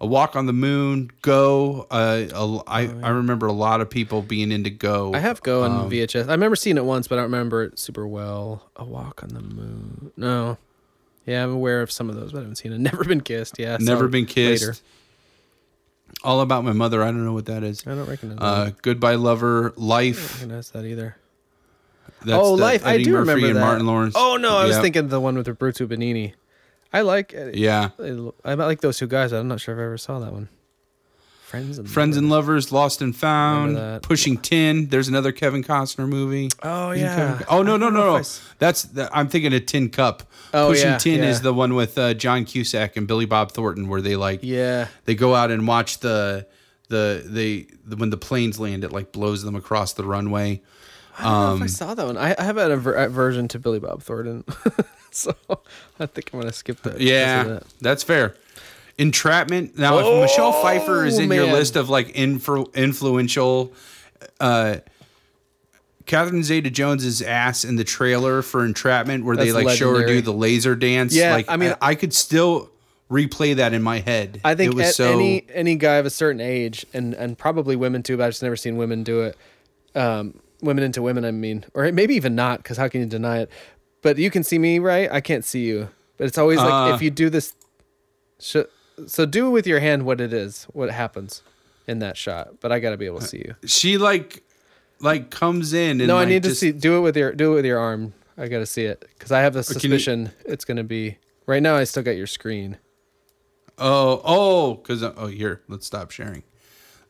A 0.00 0.06
Walk 0.06 0.36
on 0.36 0.46
the 0.46 0.52
Moon, 0.52 1.10
Go. 1.22 1.86
Uh, 1.90 2.24
a, 2.34 2.58
I, 2.66 2.80
I 3.02 3.08
remember 3.10 3.46
a 3.46 3.52
lot 3.52 3.80
of 3.80 3.88
people 3.88 4.22
being 4.22 4.52
into 4.52 4.70
Go. 4.70 5.12
Oh, 5.14 5.16
I 5.16 5.20
have 5.20 5.42
Go 5.42 5.62
on 5.62 5.70
Um, 5.86 5.90
VHS. 5.90 6.28
I 6.28 6.32
remember 6.32 6.56
seeing 6.56 6.76
it 6.76 6.84
once, 6.84 7.08
but 7.08 7.14
I 7.18 7.22
don't 7.22 7.30
remember 7.32 7.62
it 7.64 7.78
super 7.78 8.06
well. 8.06 8.68
A 8.76 8.84
Walk 8.84 9.22
on 9.22 9.30
the 9.30 9.40
Moon. 9.40 10.12
No. 10.16 10.58
Yeah, 11.24 11.42
I'm 11.42 11.52
aware 11.52 11.82
of 11.82 11.90
some 11.90 12.08
of 12.10 12.16
those, 12.16 12.32
but 12.32 12.38
I 12.38 12.40
haven't 12.42 12.56
seen 12.56 12.72
it. 12.72 12.78
Never 12.80 13.02
Been 13.04 13.20
Kissed. 13.22 13.58
Yeah. 13.58 13.78
Never 13.80 14.08
Been 14.08 14.26
Kissed. 14.26 14.62
later. 14.64 14.78
All 16.24 16.40
About 16.40 16.64
My 16.64 16.72
Mother. 16.72 17.02
I 17.02 17.06
don't 17.06 17.24
know 17.24 17.32
what 17.32 17.46
that 17.46 17.62
is. 17.62 17.86
I 17.86 17.90
don't 17.90 18.08
recognize 18.08 18.38
Uh, 18.40 18.64
that. 18.66 18.82
Goodbye 18.82 19.14
Lover, 19.16 19.72
Life. 19.76 20.18
I 20.18 20.20
don't 20.20 20.32
recognize 20.50 20.70
that 20.70 20.84
either. 20.84 21.16
That's 22.24 22.42
oh, 22.42 22.54
Life. 22.54 22.84
I 22.86 22.94
Eddie 22.94 23.04
do 23.04 23.12
Murphy 23.12 23.20
remember 23.30 23.46
and 23.48 23.56
that. 23.56 23.60
Martin 23.60 23.86
Lawrence. 23.86 24.14
Oh, 24.16 24.36
no. 24.36 24.56
I 24.56 24.64
was 24.64 24.76
Yep. 24.76 24.82
thinking 24.82 25.08
the 25.08 25.20
one 25.20 25.36
with 25.36 25.46
Roberto 25.46 25.86
Benigni. 25.86 26.32
I 26.92 27.02
like 27.02 27.34
Yeah. 27.54 27.90
I 28.44 28.54
like 28.54 28.80
those 28.80 28.98
two 28.98 29.06
guys. 29.06 29.32
I'm 29.32 29.48
not 29.48 29.60
sure 29.60 29.74
if 29.74 29.80
I 29.80 29.84
ever 29.84 29.98
saw 29.98 30.18
that 30.20 30.32
one. 30.32 30.48
Friends 31.46 31.78
and 31.78 31.88
Friends 31.88 32.16
and 32.16 32.28
Lovers. 32.28 32.70
Lovers, 32.70 32.72
Lost 32.72 33.02
and 33.02 33.14
Found, 33.16 34.02
Pushing 34.02 34.36
Tin. 34.36 34.88
There's 34.88 35.06
another 35.06 35.30
Kevin 35.30 35.62
Costner 35.62 36.08
movie. 36.08 36.48
Oh 36.62 36.88
Kevin- 36.92 37.00
yeah. 37.00 37.40
Oh 37.48 37.62
no 37.62 37.76
no 37.76 37.88
no 37.88 38.00
no. 38.00 38.16
I 38.16 38.20
s- 38.20 38.40
That's 38.58 38.82
the, 38.82 39.08
I'm 39.16 39.28
thinking 39.28 39.54
of 39.54 39.64
Tin 39.66 39.88
Cup. 39.90 40.24
Oh, 40.52 40.68
Pushing 40.70 40.88
yeah, 40.88 40.98
Tin 40.98 41.18
yeah. 41.22 41.28
is 41.30 41.42
the 41.42 41.54
one 41.54 41.74
with 41.74 41.96
uh, 41.98 42.14
John 42.14 42.44
Cusack 42.44 42.96
and 42.96 43.06
Billy 43.06 43.26
Bob 43.26 43.52
Thornton, 43.52 43.88
where 43.88 44.00
they 44.02 44.16
like 44.16 44.40
Yeah. 44.42 44.88
they 45.04 45.14
go 45.14 45.34
out 45.36 45.50
and 45.52 45.68
watch 45.68 46.00
the 46.00 46.46
the 46.88 47.22
they 47.24 47.68
the, 47.84 47.96
when 47.96 48.10
the 48.10 48.16
planes 48.16 48.58
land, 48.58 48.82
it 48.82 48.90
like 48.90 49.12
blows 49.12 49.42
them 49.44 49.54
across 49.54 49.92
the 49.92 50.04
runway. 50.04 50.62
I 51.18 51.22
don't 51.22 51.32
know 51.32 51.54
if 51.54 51.60
I 51.60 51.62
Um, 51.62 51.68
saw 51.68 51.94
that 51.94 52.06
one. 52.06 52.16
I, 52.18 52.34
I 52.38 52.42
have 52.42 52.56
an 52.58 52.72
aver- 52.72 52.94
aversion 52.94 53.48
to 53.48 53.58
Billy 53.60 53.78
Bob 53.78 54.02
Thornton, 54.02 54.44
so 55.12 55.32
I 56.00 56.06
think 56.06 56.30
I'm 56.34 56.40
gonna 56.40 56.52
skip 56.52 56.82
that. 56.82 57.00
Yeah, 57.00 57.44
that. 57.44 57.62
that's 57.80 58.02
fair. 58.02 58.34
Entrapment. 58.98 59.76
Now, 59.78 59.98
if 59.98 60.22
Michelle 60.22 60.52
Pfeiffer 60.52 61.04
is 61.04 61.18
Oh, 61.18 61.22
in 61.22 61.30
your 61.30 61.52
list 61.52 61.76
of 61.76 61.88
like 61.90 62.14
influ- 62.14 62.72
influential, 62.74 63.72
uh, 64.40 64.76
Catherine 66.06 66.42
Zeta-Jones's 66.42 67.20
ass 67.20 67.64
in 67.64 67.76
the 67.76 67.84
trailer 67.84 68.40
for 68.40 68.64
Entrapment, 68.64 69.24
where 69.24 69.36
they 69.36 69.50
That's 69.50 69.64
like 69.66 69.76
show 69.76 69.94
her 69.98 70.06
do 70.06 70.22
the 70.22 70.32
laser 70.32 70.74
dance. 70.76 71.14
Yeah, 71.14 71.32
like 71.34 71.46
I 71.48 71.56
mean- 71.56 71.72
I, 71.82 71.90
I 71.90 71.94
could 71.94 72.14
still 72.14 72.70
replay 73.10 73.56
that 73.56 73.72
in 73.74 73.82
my 73.82 73.98
head. 73.98 74.40
I 74.44 74.54
think 74.54 74.72
it 74.72 74.76
was 74.76 74.88
a- 74.90 74.92
so. 74.92 75.12
any 75.12 75.44
any 75.52 75.74
guy 75.74 75.96
of 75.96 76.06
a 76.06 76.10
certain 76.10 76.40
age, 76.40 76.86
and 76.94 77.12
and 77.14 77.36
probably 77.36 77.76
women 77.76 78.02
too, 78.02 78.16
but 78.16 78.24
I've 78.24 78.30
just 78.32 78.42
never 78.42 78.56
seen 78.56 78.76
women 78.76 79.02
do 79.02 79.22
it. 79.22 79.36
Um, 79.94 80.34
women 80.62 80.84
into 80.84 81.02
women, 81.02 81.24
I 81.24 81.32
mean, 81.32 81.64
or 81.74 81.90
maybe 81.92 82.14
even 82.14 82.34
not, 82.34 82.62
because 82.62 82.76
how 82.78 82.88
can 82.88 83.00
you 83.02 83.06
deny 83.06 83.40
it? 83.40 83.50
But 84.00 84.16
you 84.18 84.30
can 84.30 84.42
see 84.44 84.58
me, 84.58 84.78
right? 84.78 85.10
I 85.12 85.20
can't 85.20 85.44
see 85.44 85.64
you, 85.66 85.88
but 86.16 86.26
it's 86.28 86.38
always 86.38 86.58
like 86.58 86.92
Uh. 86.92 86.94
if 86.94 87.02
you 87.02 87.10
do 87.10 87.28
this. 87.28 87.52
Sh- 88.38 88.58
so 89.06 89.26
do 89.26 89.50
with 89.50 89.66
your 89.66 89.80
hand 89.80 90.04
what 90.04 90.20
it 90.20 90.32
is, 90.32 90.64
what 90.72 90.90
happens 90.90 91.42
in 91.86 91.98
that 92.00 92.16
shot. 92.16 92.60
But 92.60 92.72
I 92.72 92.78
got 92.80 92.90
to 92.90 92.96
be 92.96 93.06
able 93.06 93.18
to 93.18 93.24
uh, 93.24 93.28
see 93.28 93.38
you. 93.38 93.54
she 93.66 93.98
like 93.98 94.42
like 95.00 95.30
comes 95.30 95.72
in 95.72 96.00
and 96.00 96.08
No, 96.08 96.16
I 96.16 96.20
like, 96.20 96.28
need 96.28 96.42
to 96.44 96.54
see. 96.54 96.72
Do 96.72 96.96
it 96.96 97.00
with 97.00 97.16
your 97.16 97.32
do 97.32 97.52
it 97.52 97.54
with 97.56 97.64
your 97.66 97.78
arm. 97.78 98.14
I 98.38 98.48
got 98.48 98.58
to 98.58 98.66
see 98.66 98.84
it 98.84 99.04
because 99.14 99.32
I 99.32 99.40
have 99.40 99.52
the 99.52 99.58
oh, 99.60 99.68
you- 99.68 99.80
suspicion 99.80 100.30
it's 100.44 100.64
gonna 100.64 100.84
be. 100.84 101.18
Right 101.46 101.62
now, 101.62 101.76
I 101.76 101.84
still 101.84 102.02
got 102.02 102.16
your 102.16 102.26
screen. 102.26 102.76
Oh 103.78 104.20
oh, 104.24 104.74
because 104.74 105.02
oh 105.02 105.26
here, 105.26 105.62
let's 105.68 105.86
stop 105.86 106.10
sharing. 106.10 106.42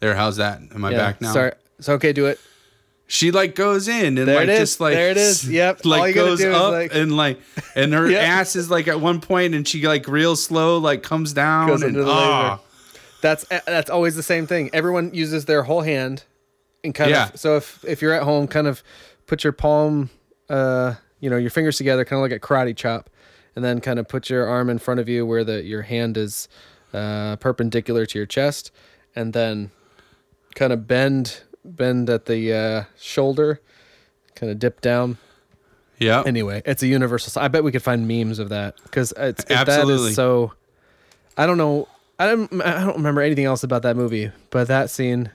There, 0.01 0.15
how's 0.15 0.37
that? 0.37 0.61
Am 0.75 0.85
I 0.85 0.91
Yeah, 0.91 0.99
back 0.99 1.21
now? 1.21 1.33
Sorry. 1.33 1.53
So 1.81 1.95
okay, 1.95 2.13
do 2.13 2.27
it. 2.27 2.39
She 3.07 3.31
like 3.31 3.55
goes 3.55 3.87
in 3.89 4.19
and 4.19 4.29
There 4.29 4.37
like 4.37 4.47
just 4.49 4.81
like 4.81 4.95
There 4.95 5.11
it 5.11 5.17
is. 5.17 5.49
Yep. 5.49 5.85
Like 5.85 6.15
goes 6.15 6.43
up 6.45 6.73
like- 6.73 6.95
and 6.95 7.17
like 7.17 7.39
and 7.75 7.93
her 7.93 8.11
Yep. 8.11 8.23
ass 8.23 8.57
is 8.57 8.69
like 8.71 8.89
at 8.89 9.01
one 9.01 9.21
point 9.21 9.55
and 9.55 9.67
she 9.67 9.87
like 9.87 10.09
real 10.09 10.35
slow 10.37 10.79
like 10.79 11.03
comes 11.03 11.33
down 11.33 11.69
Goes 11.69 11.83
and 11.83 11.95
the 11.95 12.05
ah 12.07 12.61
That's 13.21 13.45
that's 13.67 13.91
always 13.91 14.15
the 14.17 14.23
same 14.23 14.47
thing. 14.47 14.71
Everyone 14.73 15.13
uses 15.15 15.45
their 15.47 15.63
whole 15.65 15.83
hand, 15.83 16.25
and 16.85 16.95
kind 16.95 17.11
Yeah. 17.11 17.29
of. 17.31 17.39
So 17.41 17.57
if 17.57 17.85
if 17.85 18.03
you're 18.03 18.13
at 18.13 18.23
home, 18.25 18.47
kind 18.47 18.67
of 18.67 18.83
put 19.27 19.43
your 19.43 19.53
palm, 19.53 20.11
uh, 20.49 20.95
you 21.21 21.31
know, 21.31 21.37
your 21.37 21.51
fingers 21.51 21.77
together, 21.79 22.05
kind 22.05 22.19
of 22.19 22.23
like 22.31 22.37
a 22.37 22.39
karate 22.45 22.77
chop, 22.77 23.09
and 23.57 23.65
then 23.65 23.81
kind 23.81 23.99
of 23.99 24.07
put 24.07 24.29
your 24.31 24.47
arm 24.47 24.69
in 24.69 24.79
front 24.79 25.01
of 25.01 25.09
you 25.09 25.25
where 25.27 25.43
the 25.45 25.63
your 25.65 25.83
hand 25.83 26.17
is 26.17 26.47
uh, 26.93 27.37
perpendicular 27.37 28.05
to 28.07 28.19
your 28.19 28.27
chest, 28.27 28.71
and 29.17 29.33
then 29.33 29.71
kind 30.55 30.73
of 30.73 30.87
bend 30.87 31.41
bend 31.75 32.09
at 32.11 32.27
the 32.27 32.53
uh, 32.53 32.85
shoulder, 32.99 33.61
kind 34.35 34.53
of 34.53 34.59
dip 34.59 34.81
down. 34.81 35.19
yeah 35.99 36.23
Anyway, 36.27 36.63
it's 36.65 36.83
a 36.83 36.87
universal. 36.87 37.41
I 37.43 37.49
bet 37.49 37.65
we 37.65 37.73
could 37.73 37.83
find 37.83 38.07
memes 38.07 38.39
of 38.39 38.51
that 38.51 38.77
because 38.85 39.13
it's 39.17 39.45
Absolutely. 39.51 40.11
is 40.11 40.17
so. 40.17 40.53
I 41.37 41.47
don't 41.47 41.59
know. 41.59 41.89
I 42.19 42.27
don't. 42.27 42.63
I 42.63 42.81
don't 42.85 42.97
remember 42.97 43.21
anything 43.21 43.45
else 43.45 43.63
about 43.63 43.83
that 43.83 43.97
movie, 43.97 44.31
but 44.51 44.69
that 44.69 44.89
scene. 44.91 45.31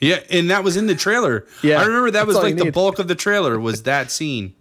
yeah 0.00 0.20
and 0.30 0.50
that 0.50 0.62
was 0.64 0.76
in 0.76 0.86
the 0.86 0.94
trailer 0.94 1.44
Yeah, 1.62 1.80
I 1.80 1.84
remember 1.84 2.10
that 2.12 2.26
was 2.26 2.36
like 2.36 2.56
the 2.56 2.64
need. 2.66 2.74
bulk 2.74 2.98
of 3.00 3.08
the 3.08 3.14
trailer 3.16 3.58
was 3.58 3.82
that 3.82 4.10
scene 4.12 4.54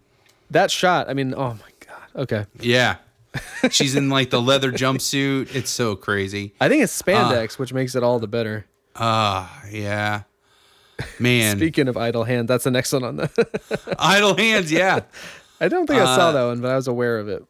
That 0.52 0.72
shot. 0.72 1.10
I 1.10 1.14
mean, 1.14 1.34
oh 1.36 1.54
my 1.54 1.72
god. 1.86 2.24
Okay. 2.24 2.46
yeah 2.60 2.96
she's 3.70 3.96
in 3.96 4.10
like 4.10 4.32
the 4.32 4.42
leather 4.42 4.72
jumpsuit 4.72 5.54
it's 5.54 5.70
so 5.70 5.96
crazy 5.96 6.54
I 6.60 6.70
think 6.70 6.82
it's 6.84 7.00
spandex, 7.00 7.60
which 7.60 7.72
makes 7.72 7.94
it 7.94 8.02
all 8.02 8.18
the 8.18 8.28
better. 8.28 8.66
ah 8.96 9.62
yeah 9.72 10.24
man 11.20 11.58
Speaking 11.58 11.88
of 11.88 11.98
idle 11.98 12.24
hand, 12.24 12.48
that's 12.48 12.64
the 12.64 12.72
next 12.72 12.92
one 12.94 13.04
on 13.04 13.16
the. 13.18 13.96
idle 14.00 14.36
hands 14.36 14.72
yeah 14.72 15.02
I 15.60 15.68
don't 15.68 15.88
think 15.88 16.00
I 16.02 16.16
saw 16.16 16.30
Uh, 16.30 16.32
that 16.34 16.44
one, 16.46 16.62
but 16.62 16.70
I 16.72 16.76
was 16.76 16.88
aware 16.88 17.18
of 17.20 17.28
it. 17.30 17.44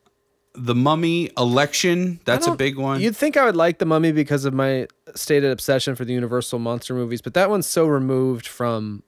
The 0.53 0.73
Mummy 0.73 1.29
Election, 1.37 2.19
that's 2.25 2.47
a 2.47 2.55
big 2.55 2.77
one. 2.77 3.01
You'd 3.01 3.15
think 3.17 3.35
I 3.37 3.43
would 3.45 3.55
like 3.57 3.79
the 3.79 3.85
Mummy 3.85 4.11
because 4.11 4.45
of 4.45 4.53
my 4.53 4.87
stated 5.13 5.51
obsession 5.51 5.95
for 5.95 6.03
the 6.05 6.13
Universal 6.13 6.59
monster 6.59 6.93
movies, 6.95 7.21
but 7.21 7.33
that 7.35 7.49
one's 7.49 7.67
so 7.67 7.85
removed 7.85 8.47
from 8.47 9.03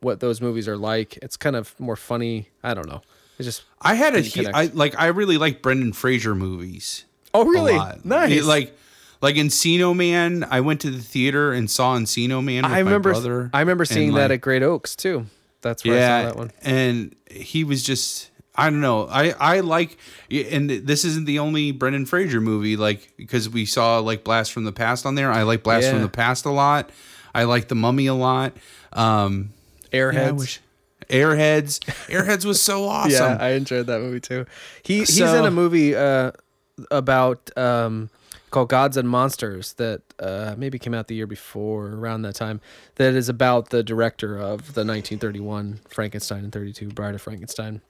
what 0.00 0.20
those 0.20 0.40
movies 0.40 0.68
are 0.68 0.76
like. 0.76 1.16
It's 1.22 1.36
kind 1.36 1.56
of 1.56 1.74
more 1.80 1.96
funny. 1.96 2.50
I 2.62 2.74
don't 2.74 2.86
know. 2.88 3.00
It's 3.38 3.46
just 3.46 3.62
I 3.80 3.94
had 3.94 4.14
a 4.14 4.22
connect. 4.22 4.54
I 4.54 4.66
like 4.66 4.94
I 5.00 5.06
really 5.06 5.38
like 5.38 5.62
Brendan 5.62 5.92
Fraser 5.94 6.34
movies. 6.34 7.04
oh 7.34 7.44
really 7.46 7.78
nice. 8.04 8.30
It- 8.32 8.44
like 8.44 8.76
like 9.22 9.36
Encino 9.36 9.96
Man, 9.96 10.44
I 10.50 10.60
went 10.60 10.80
to 10.82 10.90
the 10.90 11.00
theater 11.00 11.52
and 11.52 11.70
saw 11.70 11.96
Encino 11.96 12.44
Man 12.44 12.64
with 12.64 12.72
I 12.72 12.78
remember 12.80 13.10
my 13.10 13.12
brother. 13.14 13.50
I 13.54 13.60
remember 13.60 13.82
and, 13.82 13.88
seeing 13.88 14.14
that 14.14 14.30
like, 14.30 14.32
at 14.32 14.40
Great 14.42 14.62
Oaks 14.62 14.94
too. 14.96 15.26
That's 15.62 15.84
where 15.84 15.94
I 15.94 15.98
yeah, 15.98 16.22
saw 16.22 16.28
that 16.28 16.36
one. 16.36 16.52
and 16.62 17.16
he 17.30 17.64
was 17.64 17.82
just 17.82 18.30
I 18.54 18.68
don't 18.68 18.80
know. 18.80 19.06
I 19.06 19.30
I 19.30 19.60
like 19.60 19.96
and 20.30 20.68
this 20.68 21.04
isn't 21.04 21.24
the 21.26 21.38
only 21.38 21.70
Brendan 21.70 22.04
Fraser 22.04 22.40
movie 22.40 22.76
like 22.76 23.12
because 23.16 23.48
we 23.48 23.64
saw 23.64 24.00
like 24.00 24.24
Blast 24.24 24.52
from 24.52 24.64
the 24.64 24.72
Past 24.72 25.06
on 25.06 25.14
there. 25.14 25.30
I 25.30 25.44
like 25.44 25.62
Blast 25.62 25.88
from 25.88 26.02
the 26.02 26.08
Past 26.08 26.44
a 26.44 26.50
lot. 26.50 26.90
I 27.34 27.44
like 27.44 27.68
The 27.68 27.74
Mummy 27.76 28.06
a 28.06 28.14
lot. 28.14 28.54
Um 28.92 29.52
Airheads. 29.92 30.58
yeah, 31.08 31.16
Airheads. 31.18 31.78
Airheads 32.08 32.44
was 32.44 32.60
so 32.60 32.84
awesome. 32.88 33.12
Yeah, 33.12 33.36
I 33.38 33.50
enjoyed 33.50 33.86
that 33.86 34.00
movie 34.00 34.20
too. 34.20 34.46
He 34.82 34.98
he's 34.98 35.16
So- 35.16 35.38
in 35.38 35.44
a 35.44 35.50
movie 35.50 35.94
uh, 35.94 36.32
about 36.90 37.56
um, 37.56 38.08
called 38.52 38.68
Gods 38.68 38.96
and 38.96 39.08
Monsters 39.08 39.72
that 39.74 40.02
uh, 40.20 40.54
maybe 40.56 40.78
came 40.78 40.94
out 40.94 41.08
the 41.08 41.16
year 41.16 41.26
before, 41.26 41.88
around 41.88 42.22
that 42.22 42.36
time. 42.36 42.60
That 42.94 43.14
is 43.14 43.28
about 43.28 43.70
the 43.70 43.82
director 43.82 44.36
of 44.36 44.74
the 44.74 44.84
1931 44.84 45.80
Frankenstein 45.88 46.44
and 46.44 46.52
32 46.52 46.90
Bride 46.90 47.16
of 47.16 47.22
Frankenstein, 47.22 47.80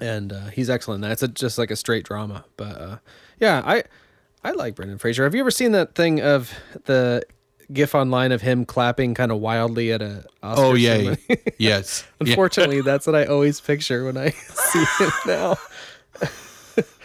and 0.00 0.32
uh, 0.32 0.46
he's 0.46 0.70
excellent. 0.70 1.02
That's 1.02 1.22
a, 1.24 1.28
just 1.28 1.58
like 1.58 1.72
a 1.72 1.76
straight 1.76 2.04
drama, 2.04 2.44
but 2.56 2.80
uh, 2.80 2.98
yeah, 3.40 3.62
I 3.64 3.82
I 4.44 4.52
like 4.52 4.76
Brendan 4.76 4.98
Fraser. 4.98 5.24
Have 5.24 5.34
you 5.34 5.40
ever 5.40 5.50
seen 5.50 5.72
that 5.72 5.96
thing 5.96 6.20
of 6.20 6.52
the 6.84 7.22
gif 7.72 7.94
online 7.94 8.32
of 8.32 8.42
him 8.42 8.64
clapping 8.64 9.14
kind 9.14 9.32
of 9.32 9.38
wildly 9.38 9.92
at 9.92 10.02
a 10.02 10.24
Oscar 10.42 10.64
oh 10.64 10.74
yeah. 10.74 11.16
yes. 11.58 12.04
Yeah. 12.20 12.30
Unfortunately, 12.30 12.80
that's 12.80 13.06
what 13.06 13.16
I 13.16 13.26
always 13.26 13.60
picture 13.60 14.04
when 14.04 14.16
I 14.16 14.30
see 14.30 14.84
him 14.98 15.10
now. 15.26 15.56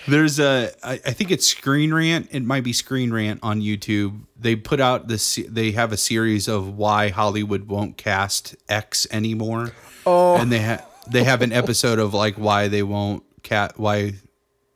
There's 0.07 0.39
a, 0.39 0.71
I, 0.83 0.93
I 0.93 1.11
think 1.11 1.31
it's 1.31 1.45
Screen 1.45 1.93
Rant. 1.93 2.29
It 2.31 2.43
might 2.43 2.63
be 2.63 2.73
Screen 2.73 3.11
Rant 3.13 3.39
on 3.43 3.61
YouTube. 3.61 4.21
They 4.39 4.55
put 4.55 4.79
out 4.79 5.07
this. 5.07 5.39
They 5.47 5.71
have 5.71 5.91
a 5.91 5.97
series 5.97 6.47
of 6.47 6.77
why 6.77 7.09
Hollywood 7.09 7.67
won't 7.67 7.97
cast 7.97 8.55
X 8.67 9.05
anymore. 9.11 9.71
Oh. 10.05 10.35
and 10.37 10.51
they 10.51 10.59
have 10.59 10.85
they 11.09 11.23
have 11.23 11.41
an 11.41 11.51
episode 11.51 11.99
of 11.99 12.13
like 12.13 12.35
why 12.35 12.67
they 12.67 12.83
won't 12.83 13.23
cat 13.43 13.73
why 13.77 14.13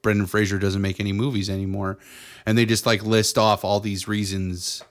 Brendan 0.02 0.28
Fraser 0.28 0.60
doesn't 0.60 0.82
make 0.82 1.00
any 1.00 1.14
movies 1.14 1.50
anymore, 1.50 1.98
and 2.46 2.58
they 2.58 2.66
just 2.66 2.86
like 2.86 3.04
list 3.04 3.38
off 3.38 3.64
all 3.64 3.80
these 3.80 4.08
reasons 4.08 4.84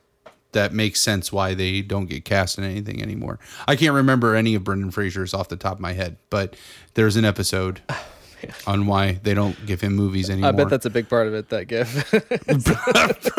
that 0.52 0.72
make 0.72 0.96
sense 0.96 1.32
why 1.32 1.54
they 1.54 1.82
don't 1.82 2.06
get 2.06 2.24
cast 2.24 2.58
in 2.58 2.64
anything 2.64 3.02
anymore. 3.02 3.38
I 3.66 3.76
can't 3.76 3.94
remember 3.94 4.34
any 4.34 4.54
of 4.54 4.64
Brendan 4.64 4.90
Fraser's 4.90 5.34
off 5.34 5.48
the 5.48 5.56
top 5.56 5.74
of 5.74 5.80
my 5.80 5.92
head, 5.92 6.16
but 6.30 6.56
there's 6.94 7.16
an 7.16 7.24
episode 7.24 7.80
on 8.66 8.86
why 8.86 9.12
they 9.22 9.34
don't 9.34 9.56
give 9.66 9.80
him 9.80 9.94
movies 9.94 10.30
anymore. 10.30 10.48
I 10.48 10.52
bet 10.52 10.68
that's 10.68 10.86
a 10.86 10.90
big 10.90 11.08
part 11.08 11.26
of 11.26 11.34
it. 11.34 11.48
That 11.50 11.66
gif. 11.66 12.10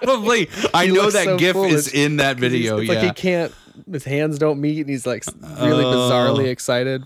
probably. 0.00 0.48
I 0.74 0.86
know 0.86 1.10
that 1.10 1.24
so 1.24 1.38
GIF 1.38 1.56
is 1.56 1.92
in 1.92 2.16
that 2.16 2.36
video. 2.38 2.78
it's 2.78 2.88
yeah. 2.88 2.94
like 2.94 3.04
he 3.04 3.12
can't. 3.12 3.54
His 3.90 4.04
hands 4.04 4.38
don't 4.38 4.60
meet, 4.60 4.80
and 4.80 4.88
he's 4.88 5.06
like 5.06 5.24
really 5.60 5.84
Oh. 5.84 5.92
bizarrely 6.10 6.48
excited. 6.48 7.04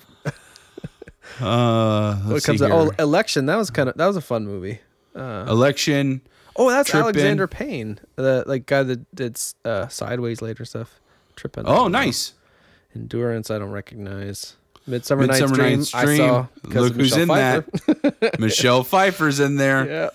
uh, 1.40 2.16
What 2.16 2.42
comes 2.44 2.62
out? 2.62 2.70
Oh, 2.72 2.90
election. 2.98 3.46
That 3.46 3.56
was 3.56 3.70
kind 3.70 3.88
of 3.88 3.96
that 3.96 4.06
was 4.06 4.16
a 4.16 4.20
fun 4.20 4.46
movie. 4.46 4.80
election. 5.14 6.22
Oh, 6.58 6.70
that's 6.70 6.88
Trippin'. 6.90 7.04
Alexander 7.04 7.46
Payne, 7.46 7.98
the 8.16 8.42
like 8.46 8.64
guy 8.66 8.82
that 8.82 9.14
did 9.14 9.38
uh, 9.64 9.88
Sideways 9.88 10.40
later 10.40 10.64
stuff. 10.64 11.00
Tripping. 11.36 11.64
Oh, 11.66 11.86
nice. 11.88 12.32
Endurance. 12.94 13.50
I 13.50 13.58
don't 13.58 13.70
recognize. 13.72 14.56
Midsummer, 14.86 15.26
Midsummer 15.26 15.56
Night's 15.56 15.56
Dream. 15.56 15.78
Night's 15.78 15.94
I 15.94 16.16
saw 16.16 16.46
Look 16.64 16.94
who's 16.94 17.16
Michelle 17.16 17.20
in 17.22 17.28
Pfeiffer. 17.28 18.10
that. 18.20 18.38
Michelle 18.40 18.84
Pfeiffer's 18.84 19.40
in 19.40 19.56
there. 19.56 19.86
Yeah. 19.88 20.10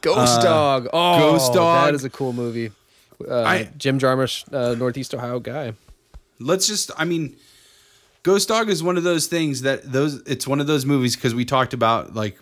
Ghost 0.00 0.40
Dog. 0.42 0.88
Oh, 0.92 0.98
Uh, 0.98 1.18
Ghost 1.18 1.52
Dog. 1.52 1.86
That 1.88 1.94
is 1.94 2.04
a 2.04 2.10
cool 2.10 2.32
movie. 2.32 2.70
Uh, 3.28 3.42
I- 3.42 3.68
Jim 3.76 3.98
Jarmusch, 3.98 4.44
uh, 4.54 4.74
Northeast 4.74 5.14
Ohio 5.14 5.40
guy. 5.40 5.74
let's 6.38 6.66
just 6.66 6.90
i 6.96 7.04
mean 7.04 7.36
ghost 8.22 8.48
dog 8.48 8.70
is 8.70 8.82
one 8.82 8.96
of 8.96 9.02
those 9.02 9.26
things 9.26 9.60
that 9.60 9.82
those 9.92 10.22
it's 10.26 10.46
one 10.46 10.58
of 10.58 10.66
those 10.66 10.86
movies 10.86 11.14
because 11.16 11.34
we 11.34 11.44
talked 11.44 11.74
about 11.74 12.14
like 12.14 12.38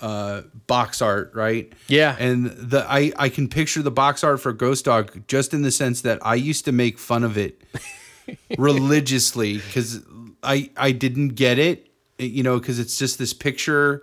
uh 0.00 0.42
box 0.68 1.02
art 1.02 1.32
right 1.34 1.72
Yeah. 1.88 2.14
and 2.20 2.46
the 2.46 2.86
i 2.88 3.12
i 3.16 3.28
can 3.28 3.48
picture 3.48 3.82
the 3.82 3.90
box 3.90 4.22
art 4.22 4.40
for 4.40 4.52
ghost 4.52 4.84
dog 4.84 5.26
just 5.26 5.52
in 5.54 5.62
the 5.62 5.72
sense 5.72 6.02
that 6.02 6.20
i 6.24 6.36
used 6.36 6.64
to 6.66 6.72
make 6.72 7.00
fun 7.00 7.24
of 7.24 7.36
it 7.36 7.60
religiously 8.58 9.54
because 9.58 10.02
i 10.42 10.70
i 10.76 10.90
didn't 10.92 11.30
get 11.30 11.58
it 11.58 11.88
you 12.18 12.42
know 12.42 12.58
because 12.58 12.78
it's 12.78 12.98
just 12.98 13.18
this 13.18 13.32
picture 13.32 14.02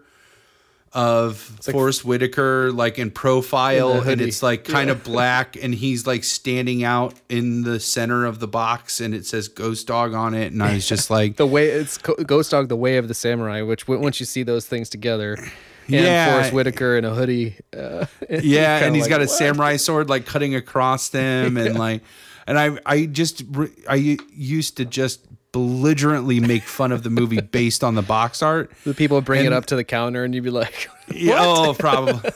of 0.91 1.51
like- 1.67 1.73
Forest 1.73 2.03
Whitaker 2.03 2.71
like 2.71 2.97
in 2.97 3.11
profile 3.11 4.01
In 4.01 4.09
and 4.09 4.21
it's 4.21 4.41
like 4.41 4.63
kind 4.63 4.89
of 4.89 5.03
black 5.11 5.55
and 5.61 5.73
he's 5.75 6.07
like 6.07 6.23
standing 6.23 6.83
out 6.83 7.13
in 7.29 7.61
the 7.61 7.79
center 7.79 8.25
of 8.25 8.39
the 8.39 8.47
box 8.47 8.99
and 8.99 9.13
it 9.13 9.25
says 9.27 9.47
ghost 9.47 9.85
dog 9.85 10.15
on 10.15 10.33
it 10.33 10.51
and 10.51 10.63
I 10.63 10.73
was 10.73 10.87
just 10.87 11.09
like 11.17 11.35
The 11.37 11.45
way 11.45 11.67
it's 11.69 11.99
Ghost 11.99 12.49
Dog, 12.49 12.69
the 12.69 12.75
way 12.75 12.97
of 12.97 13.07
the 13.07 13.13
samurai. 13.13 13.61
Which 13.61 13.87
once 13.87 14.19
you 14.19 14.25
see 14.25 14.41
those 14.41 14.65
things 14.65 14.89
together, 14.89 15.35
and 15.35 15.51
Yeah. 15.87 16.31
Forest 16.33 16.53
Whitaker 16.53 16.97
in 16.97 17.05
a 17.05 17.13
hoodie. 17.13 17.57
Uh, 17.71 18.07
yeah 18.41 18.83
and 18.83 18.95
he's 18.95 19.03
like, 19.03 19.09
got 19.11 19.21
a 19.21 19.25
"What?" 19.25 19.29
samurai 19.29 19.75
sword 19.75 20.09
like 20.09 20.25
cutting 20.25 20.55
across 20.55 21.09
them 21.09 21.55
and 21.57 21.77
like 21.77 22.01
and 22.47 22.57
I 22.57 22.79
I 22.83 23.05
just 23.05 23.43
I 23.87 24.17
used 24.33 24.77
to 24.77 24.85
just 24.85 25.27
belligerently 25.51 26.39
make 26.39 26.63
fun 26.63 26.91
of 26.91 27.03
the 27.03 27.09
movie 27.09 27.41
based 27.41 27.83
on 27.83 27.95
the 27.95 28.01
box 28.01 28.43
art 28.43 28.71
The 28.83 28.93
people 28.93 29.19
bring 29.21 29.45
it 29.45 29.53
up 29.53 29.65
to 29.67 29.75
the 29.75 29.83
counter, 29.83 30.23
and 30.23 30.33
you'd 30.35 30.43
be 30.43 30.49
like, 30.51 30.89
Yeah, 31.11 31.37
oh, 31.39 31.73
probably. 31.77 32.29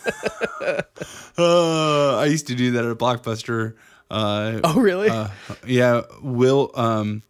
uh, 1.38 2.18
I 2.18 2.26
used 2.26 2.48
to 2.48 2.56
do 2.56 2.72
that 2.72 2.86
at 2.86 2.92
a 2.92 2.96
blockbuster. 2.96 3.76
Uh, 4.10 4.60
"Oh, 4.64 4.80
really? 4.80 5.10
uh, 5.10 5.28
yeah, 5.66 6.02
Will. 6.22 6.72
Um, 6.76 7.24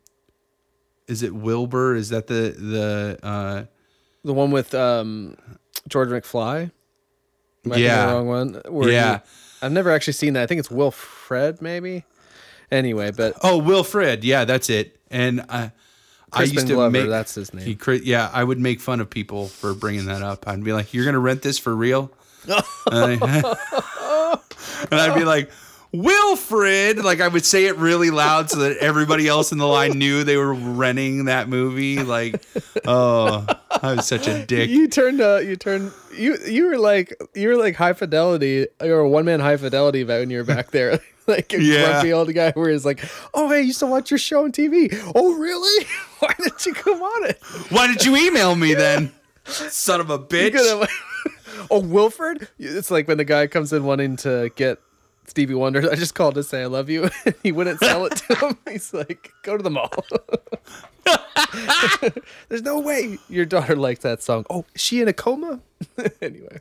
is 1.07 1.23
it 1.23 1.33
Wilbur? 1.33 1.95
Is 1.95 2.09
that 2.09 2.27
the 2.27 2.55
the? 2.57 3.19
Uh, 3.23 3.65
the 4.23 4.33
one 4.33 4.51
with 4.51 4.73
um, 4.73 5.37
George 5.87 6.09
McFly." 6.09 6.71
Thinking 7.63 7.83
Yeah. 7.83 8.07
the 8.07 8.13
wrong 8.13 8.27
one. 8.27 8.61
Where 8.67 8.87
he- 8.89 8.95
Yeah. 8.95 9.19
I've 9.61 9.71
never 9.71 9.91
actually 9.91 10.13
seen 10.13 10.33
that. 10.33 10.43
I 10.43 10.47
think 10.47 10.59
it's 10.59 10.69
Will 10.71 10.91
Fred, 10.91 11.61
maybe. 11.61 12.03
Anyway, 12.69 13.11
but 13.11 13.35
oh, 13.43 13.57
Wilfred. 13.57 14.23
Yeah, 14.25 14.43
that's 14.43 14.69
it. 14.69 14.99
And 15.13 15.45
I, 15.47 15.71
I 16.33 16.43
used 16.43 16.67
to 16.67 16.73
Glover, 16.73 16.89
make. 16.89 17.07
that's 17.07 17.35
his 17.35 17.53
name. 17.53 17.65
He, 17.65 17.95
yeah, 18.03 18.29
I 18.33 18.43
would 18.43 18.59
make 18.59 18.81
fun 18.81 18.99
of 18.99 19.09
people 19.09 19.47
for 19.47 19.73
bringing 19.75 20.05
that 20.07 20.23
up. 20.23 20.47
I'd 20.47 20.63
be 20.63 20.73
like, 20.73 20.93
"You're 20.93 21.05
gonna 21.05 21.19
rent 21.19 21.43
this 21.43 21.59
for 21.59 21.75
real?" 21.75 22.11
and, 22.47 23.23
I, 23.23 24.37
and 24.91 24.99
I'd 24.99 25.15
be 25.15 25.23
like, 25.23 25.51
"Wilfred!" 25.91 27.03
Like 27.03 27.21
I 27.21 27.27
would 27.27 27.45
say 27.45 27.65
it 27.65 27.77
really 27.77 28.09
loud 28.09 28.49
so 28.49 28.59
that 28.59 28.77
everybody 28.77 29.27
else 29.27 29.51
in 29.51 29.59
the 29.59 29.67
line 29.67 29.99
knew 29.99 30.23
they 30.23 30.37
were 30.37 30.53
renting 30.53 31.25
that 31.25 31.47
movie. 31.47 31.99
Like, 31.99 32.43
oh, 32.87 33.45
I 33.69 33.93
was 33.93 34.07
such 34.07 34.27
a 34.27 34.43
dick. 34.45 34.71
You 34.71 34.87
turned 34.87 35.21
uh 35.21 35.37
you 35.37 35.55
turned 35.55 35.91
you 36.17 36.37
you 36.47 36.65
were 36.65 36.79
like 36.79 37.15
you 37.35 37.49
were 37.49 37.57
like 37.57 37.75
high 37.75 37.93
fidelity 37.93 38.67
you 38.81 38.91
were 38.91 38.99
a 38.99 39.09
one 39.09 39.25
man 39.25 39.39
high 39.39 39.57
fidelity 39.57 40.03
when 40.03 40.31
you 40.31 40.39
were 40.39 40.43
back 40.43 40.71
there. 40.71 40.99
like 41.27 41.53
a 41.53 41.61
Yeah. 41.61 41.85
grumpy 41.91 42.13
old 42.13 42.33
guy 42.33 42.51
where 42.51 42.69
he's 42.69 42.85
like, 42.85 43.03
Oh 43.33 43.49
hey, 43.49 43.57
I 43.57 43.59
used 43.59 43.79
to 43.79 43.85
watch 43.87 44.11
your 44.11 44.17
show 44.17 44.43
on 44.43 44.51
TV. 44.51 44.93
Oh 45.15 45.33
really? 45.35 45.85
Why 46.19 46.33
did 46.41 46.65
you 46.65 46.73
come 46.73 47.01
on 47.01 47.29
it? 47.29 47.41
Why 47.69 47.87
did 47.87 48.05
you 48.05 48.15
email 48.15 48.55
me 48.55 48.73
then, 48.75 49.11
son 49.45 49.99
of 50.01 50.09
a 50.09 50.19
bitch? 50.19 50.53
have- 50.53 50.89
oh 51.71 51.79
Wilford? 51.79 52.47
It's 52.59 52.89
like 52.91 53.07
when 53.07 53.17
the 53.17 53.25
guy 53.25 53.47
comes 53.47 53.73
in 53.73 53.83
wanting 53.83 54.15
to 54.17 54.49
get 54.55 54.79
Stevie 55.25 55.53
Wonder, 55.55 55.89
I 55.89 55.95
just 55.95 56.15
called 56.15 56.35
to 56.35 56.43
say 56.43 56.63
I 56.63 56.65
love 56.65 56.89
you. 56.89 57.09
he 57.43 57.51
wouldn't 57.53 57.79
sell 57.79 58.05
it 58.05 58.15
to 58.27 58.35
him. 58.35 58.57
He's 58.69 58.93
like, 58.93 59.31
go 59.43 59.55
to 59.55 59.63
the 59.63 59.69
mall. 59.69 59.89
There's 62.49 62.61
no 62.61 62.79
way 62.79 63.17
your 63.29 63.45
daughter 63.45 63.75
likes 63.75 64.01
that 64.01 64.21
song. 64.21 64.45
Oh, 64.49 64.65
is 64.75 64.81
she 64.81 65.01
in 65.01 65.07
a 65.07 65.13
coma? 65.13 65.61
anyway, 66.21 66.57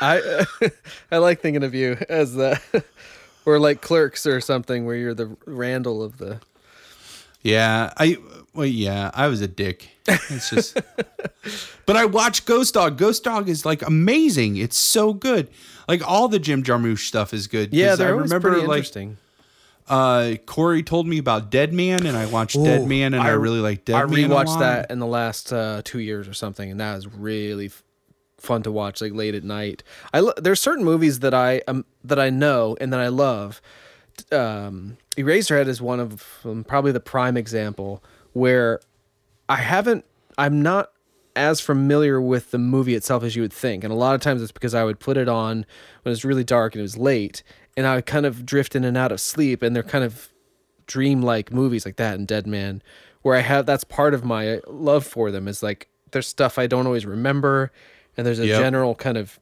I 0.00 0.46
I 1.10 1.18
like 1.18 1.40
thinking 1.40 1.62
of 1.62 1.74
you 1.74 1.96
as 2.08 2.34
the 2.34 2.60
or 3.46 3.58
like 3.58 3.80
Clerks 3.80 4.26
or 4.26 4.40
something, 4.40 4.86
where 4.86 4.96
you're 4.96 5.14
the 5.14 5.36
Randall 5.46 6.02
of 6.02 6.18
the. 6.18 6.40
Yeah, 7.42 7.92
I 7.96 8.16
well, 8.54 8.66
yeah, 8.66 9.10
I 9.14 9.28
was 9.28 9.40
a 9.40 9.48
dick. 9.48 9.90
It's 10.08 10.50
just, 10.50 10.78
but 11.86 11.96
I 11.96 12.04
watched 12.04 12.46
Ghost 12.46 12.74
Dog. 12.74 12.96
Ghost 12.96 13.22
Dog 13.24 13.48
is 13.48 13.64
like 13.64 13.82
amazing. 13.82 14.56
It's 14.56 14.76
so 14.76 15.12
good. 15.12 15.48
Like 15.86 16.06
all 16.08 16.28
the 16.28 16.38
Jim 16.38 16.62
Jarmusch 16.62 17.06
stuff 17.06 17.32
is 17.34 17.46
good. 17.46 17.72
Yeah, 17.72 17.96
I 17.98 18.04
remember 18.04 18.52
pretty 18.52 18.66
like 18.66 18.78
interesting. 18.78 19.18
Uh, 19.88 20.34
Corey 20.46 20.82
told 20.82 21.06
me 21.06 21.18
about 21.18 21.50
Dead 21.50 21.72
Man, 21.72 22.06
and 22.06 22.16
I 22.16 22.26
watched 22.26 22.56
Dead 22.56 22.88
Man, 22.88 23.14
and 23.14 23.22
I, 23.22 23.28
really 23.30 23.60
like 23.60 23.84
Dead 23.84 23.94
I 23.94 24.06
Man. 24.06 24.24
a 24.24 24.34
rewatched 24.34 24.58
that 24.58 24.90
in 24.90 24.98
the 24.98 25.06
last 25.06 25.52
uh, 25.52 25.82
two 25.84 26.00
years 26.00 26.26
or 26.26 26.34
something, 26.34 26.68
and 26.70 26.80
that 26.80 26.96
was 26.96 27.06
really 27.06 27.70
fun 28.46 28.62
to 28.62 28.72
watch, 28.72 29.00
like 29.00 29.12
late 29.12 29.34
at 29.34 29.44
night. 29.44 29.82
I 30.14 30.20
lo- 30.20 30.32
there's 30.36 30.60
certain 30.60 30.84
movies 30.84 31.20
that 31.20 31.34
I 31.34 31.62
um, 31.68 31.84
that 32.04 32.18
I 32.18 32.30
know 32.30 32.76
and 32.80 32.92
that 32.92 33.00
I 33.00 33.08
love. 33.08 33.60
Um, 34.32 34.96
Eraserhead 35.16 35.66
is 35.66 35.82
one 35.82 36.00
of 36.00 36.40
them, 36.42 36.64
probably 36.64 36.92
the 36.92 37.00
prime 37.00 37.36
example 37.36 38.02
where 38.32 38.80
I 39.48 39.56
haven't. 39.56 40.04
I'm 40.38 40.62
not 40.62 40.92
as 41.34 41.60
familiar 41.60 42.20
with 42.20 42.50
the 42.50 42.58
movie 42.58 42.94
itself 42.94 43.22
as 43.22 43.36
you 43.36 43.42
would 43.42 43.52
think, 43.52 43.84
and 43.84 43.92
a 43.92 43.96
lot 43.96 44.14
of 44.14 44.20
times 44.20 44.42
it's 44.42 44.52
because 44.52 44.74
I 44.74 44.84
would 44.84 45.00
put 45.00 45.16
it 45.16 45.28
on 45.28 45.58
when 46.02 46.10
it 46.10 46.10
was 46.10 46.24
really 46.24 46.44
dark 46.44 46.74
and 46.74 46.80
it 46.80 46.82
was 46.82 46.96
late, 46.96 47.42
and 47.76 47.86
I 47.86 47.96
would 47.96 48.06
kind 48.06 48.24
of 48.24 48.46
drift 48.46 48.74
in 48.74 48.84
and 48.84 48.96
out 48.96 49.12
of 49.12 49.20
sleep, 49.20 49.62
and 49.62 49.74
they're 49.76 49.82
kind 49.82 50.04
of 50.04 50.30
dreamlike 50.86 51.52
movies 51.52 51.84
like 51.84 51.96
that 51.96 52.14
and 52.14 52.26
Dead 52.26 52.46
Man, 52.46 52.82
where 53.22 53.36
I 53.36 53.40
have 53.40 53.66
that's 53.66 53.84
part 53.84 54.14
of 54.14 54.24
my 54.24 54.60
love 54.66 55.04
for 55.04 55.30
them 55.30 55.48
is 55.48 55.62
like 55.62 55.88
there's 56.12 56.28
stuff 56.28 56.58
I 56.58 56.66
don't 56.66 56.86
always 56.86 57.04
remember, 57.04 57.72
and 58.16 58.26
there's 58.26 58.38
a 58.38 58.46
Yep. 58.46 58.58
general 58.58 58.94
kind 58.94 59.16
of 59.18 59.38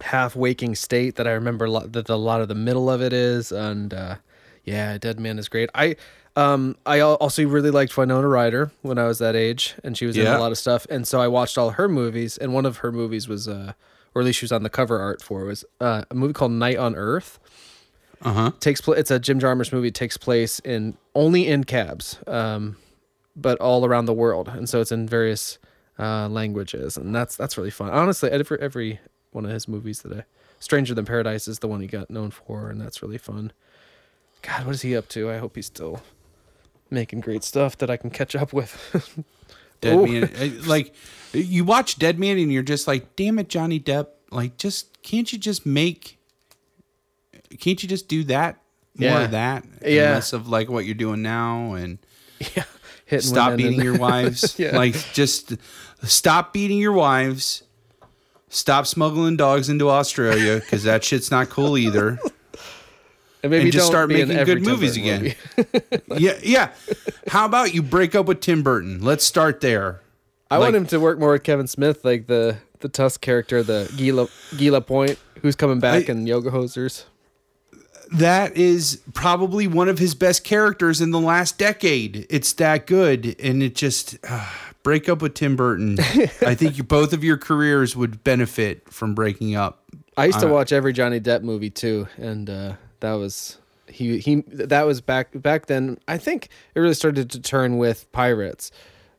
half 0.00 0.34
waking 0.34 0.74
state 0.74 1.16
that 1.16 1.26
I 1.26 1.32
remember 1.32 1.66
a 1.66 1.70
lot, 1.70 1.92
that 1.92 2.08
a 2.08 2.16
lot 2.16 2.40
of 2.40 2.48
the 2.48 2.54
middle 2.54 2.88
of 2.90 3.02
it 3.02 3.12
is, 3.12 3.52
and 3.52 3.92
uh, 3.92 4.16
yeah, 4.64 4.96
Dead 4.98 5.20
Man 5.20 5.38
is 5.38 5.48
great. 5.48 5.68
I 5.74 5.96
um 6.36 6.76
I 6.86 7.00
also 7.00 7.44
really 7.46 7.70
liked 7.70 7.96
Winona 7.96 8.28
Ryder 8.28 8.70
when 8.82 8.98
I 8.98 9.04
was 9.04 9.18
that 9.18 9.34
age, 9.36 9.74
and 9.84 9.96
she 9.98 10.06
was 10.06 10.16
in 10.16 10.26
a 10.36 10.38
lot 10.40 10.52
of 10.52 10.58
stuff, 10.58 10.86
and 10.88 11.06
so 11.06 11.20
I 11.20 11.28
watched 11.28 11.58
all 11.58 11.70
her 11.70 11.88
movies, 11.88 12.38
and 12.38 12.54
one 12.54 12.64
of 12.66 12.78
her 12.78 12.92
movies 12.92 13.28
was 13.28 13.46
uh 13.48 13.72
or 14.14 14.22
at 14.22 14.24
least 14.26 14.38
she 14.40 14.44
was 14.44 14.52
on 14.52 14.62
the 14.62 14.70
cover 14.70 14.98
art 15.00 15.22
for 15.22 15.44
was 15.44 15.64
uh, 15.80 16.02
a 16.10 16.14
movie 16.14 16.32
called 16.32 16.50
Night 16.52 16.76
on 16.78 16.96
Earth 16.96 17.38
Uh 18.22 18.32
huh. 18.32 18.50
takes 18.60 18.80
place. 18.80 18.98
It's 19.00 19.10
a 19.10 19.18
Jim 19.20 19.38
Jarmusch 19.40 19.72
movie. 19.72 19.88
It 19.88 19.94
takes 19.94 20.16
place 20.16 20.58
in 20.60 20.96
only 21.14 21.46
in 21.46 21.64
cabs, 21.64 22.18
um, 22.26 22.76
but 23.36 23.58
all 23.60 23.84
around 23.84 24.06
the 24.06 24.12
world, 24.14 24.48
and 24.48 24.68
so 24.68 24.80
it's 24.80 24.90
in 24.92 25.06
various 25.08 25.58
uh, 26.00 26.28
languages, 26.28 26.96
and 26.96 27.14
that's 27.14 27.36
that's 27.36 27.58
really 27.58 27.70
fun. 27.70 27.90
Honestly, 27.90 28.30
every 28.30 28.58
every 28.60 29.00
one 29.32 29.44
of 29.44 29.50
his 29.52 29.68
movies 29.68 30.02
that 30.02 30.12
I, 30.12 30.24
Stranger 30.58 30.94
Than 30.94 31.04
Paradise 31.04 31.46
is 31.48 31.58
the 31.60 31.68
one 31.68 31.80
he 31.80 31.86
got 31.86 32.10
known 32.10 32.30
for, 32.30 32.70
and 32.70 32.80
that's 32.80 33.02
really 33.02 33.18
fun. 33.18 33.52
God, 34.42 34.64
what 34.66 34.74
is 34.74 34.82
he 34.82 34.96
up 34.96 35.08
to? 35.10 35.30
I 35.30 35.38
hope 35.38 35.56
he's 35.56 35.66
still 35.66 36.00
making 36.90 37.20
great 37.20 37.44
stuff 37.44 37.76
that 37.78 37.90
I 37.90 37.96
can 37.96 38.10
catch 38.10 38.34
up 38.34 38.52
with. 38.52 39.24
Dead 39.80 39.96
Ooh. 39.96 40.06
Man. 40.06 40.62
Like 40.66 40.94
you 41.32 41.64
watch 41.64 41.98
Dead 41.98 42.18
Man, 42.18 42.38
and 42.38 42.52
you're 42.52 42.62
just 42.62 42.86
like, 42.86 43.16
damn 43.16 43.38
it, 43.38 43.48
Johnny 43.48 43.78
Depp. 43.80 44.08
Like, 44.30 44.56
just 44.56 45.02
can't 45.02 45.30
you 45.32 45.38
just 45.38 45.64
make? 45.66 46.18
Can't 47.58 47.82
you 47.82 47.88
just 47.88 48.08
do 48.08 48.24
that? 48.24 48.56
More 48.96 49.10
Yeah. 49.10 49.20
of 49.24 49.30
that, 49.32 49.64
Yeah. 49.86 50.12
less 50.12 50.32
of 50.32 50.48
like 50.48 50.68
what 50.68 50.84
you're 50.84 50.94
doing 50.94 51.22
now, 51.22 51.74
and 51.74 51.98
yeah, 52.56 52.64
stop 53.18 53.56
beating 53.56 53.80
your 53.80 53.98
wives. 54.06 54.58
Yeah. 54.58 54.76
Like, 54.76 54.94
just 55.12 55.54
stop 56.02 56.52
beating 56.52 56.78
your 56.78 56.92
wives. 56.92 57.62
Stop 58.48 58.86
smuggling 58.86 59.36
dogs 59.36 59.68
into 59.68 59.88
Australia 59.88 60.56
because 60.60 60.82
that 60.84 61.04
shit's 61.04 61.30
not 61.30 61.50
cool 61.50 61.78
either. 61.78 62.18
and 63.42 63.50
maybe 63.50 63.64
and 63.64 63.72
just 63.72 63.86
start 63.86 64.08
making 64.08 64.44
good 64.44 64.62
movies 64.62 64.96
again. 64.96 65.34
movie. 65.56 65.84
yeah, 66.24 66.38
yeah. 66.42 66.70
How 67.28 67.44
about 67.46 67.74
you 67.74 67.82
break 67.82 68.14
up 68.14 68.26
with 68.26 68.40
Tim 68.40 68.62
Burton? 68.62 69.00
Let's 69.02 69.24
start 69.24 69.60
there. 69.60 70.00
I 70.50 70.56
Like- 70.56 70.66
want 70.66 70.76
him 70.76 70.86
to 70.86 70.98
work 70.98 71.18
more 71.20 71.32
with 71.32 71.44
Kevin 71.44 71.66
Smith, 71.68 72.04
like 72.04 72.26
the 72.26 72.56
the 72.80 72.88
Tusk 72.88 73.20
character, 73.20 73.62
the 73.62 73.92
Gila 73.96 74.26
Guy 74.58 74.70
Lapointe, 74.70 75.18
who's 75.42 75.54
coming 75.54 75.78
back 75.78 76.08
I- 76.08 76.12
in 76.12 76.26
Yoga 76.26 76.50
Hosers. 76.50 77.04
That 78.12 78.56
is 78.56 79.00
probably 79.14 79.66
one 79.66 79.88
of 79.88 79.98
his 79.98 80.14
best 80.14 80.44
characters 80.44 81.00
in 81.00 81.10
the 81.10 81.20
last 81.20 81.58
decade. 81.58 82.26
It's 82.30 82.52
that 82.54 82.86
good, 82.86 83.36
and 83.40 83.62
it 83.62 83.74
just 83.74 84.18
uh, 84.28 84.46
break 84.82 85.08
up 85.08 85.22
with 85.22 85.34
Tim 85.34 85.56
Burton. 85.56 85.98
I 86.00 86.54
think 86.54 86.76
you, 86.76 86.84
both 86.98 87.12
of 87.12 87.22
your 87.24 87.36
careers 87.36 87.94
would 87.96 88.24
benefit 88.24 88.92
from 88.92 89.14
breaking 89.14 89.54
up. 89.54 89.82
I 90.16 90.26
used 90.26 90.40
to 90.40 90.48
Uh, 90.48 90.52
watch 90.52 90.72
every 90.72 90.92
Johnny 90.92 91.20
Depp 91.20 91.42
movie 91.42 91.70
too, 91.70 92.08
and 92.16 92.50
uh, 92.50 92.74
that 93.00 93.12
was 93.14 93.58
he 93.86 94.18
he 94.18 94.42
that 94.48 94.86
was 94.86 95.00
back 95.00 95.28
back 95.34 95.66
then. 95.66 95.98
I 96.08 96.18
think 96.18 96.48
it 96.74 96.80
really 96.80 96.94
started 96.94 97.30
to 97.30 97.40
turn 97.40 97.78
with 97.78 98.10
Pirates, 98.12 98.70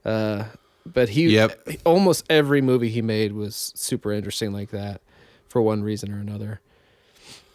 uh, 0.06 0.46
but 0.86 1.10
he 1.10 1.28
Yep. 1.28 1.70
almost 1.86 2.26
every 2.30 2.62
movie 2.62 2.90
he 2.90 3.02
made 3.02 3.32
was 3.34 3.72
super 3.76 4.12
interesting 4.12 4.52
like 4.54 4.70
that, 4.72 5.02
for 5.48 5.62
one 5.62 5.82
reason 5.84 6.12
or 6.14 6.20
another. 6.20 6.60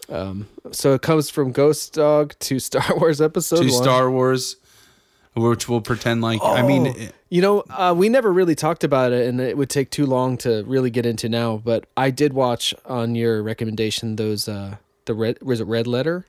Um, 0.09 0.47
so 0.71 0.95
it 0.95 1.03
comes 1.03 1.31
from 1.31 1.53
Ghost 1.53 1.93
Dog 1.95 2.35
to 2.41 2.59
Star 2.61 2.97
Wars 2.97 3.21
Episode 3.21 3.57
to 3.63 3.73
One. 3.73 3.83
Star 3.83 4.11
Wars, 4.11 4.57
which 5.35 5.69
we'll 5.69 5.81
pretend 5.81 6.23
like. 6.23 6.41
I 6.43 6.63
mean, 6.63 6.89
Oh, 6.89 7.09
you 7.29 7.43
know, 7.43 7.65
uh, 7.71 7.93
we 7.97 8.09
never 8.09 8.33
really 8.33 8.55
talked 8.55 8.85
about 8.85 9.13
it, 9.13 9.27
and 9.27 9.41
it 9.41 9.57
would 9.59 9.69
take 9.69 9.91
too 9.91 10.07
long 10.07 10.37
to 10.39 10.63
really 10.65 10.91
get 10.91 11.07
into 11.07 11.29
now. 11.29 11.57
But 11.57 11.87
I 11.97 12.11
did 12.11 12.33
watch 12.35 12.73
on 12.85 13.15
your 13.17 13.43
recommendation 13.43 14.15
those 14.17 14.47
uh, 14.49 14.77
the 15.07 15.15
red 15.15 15.39
was 15.43 15.61
it 15.61 15.67
Red 15.67 15.87
Letter? 15.89 16.25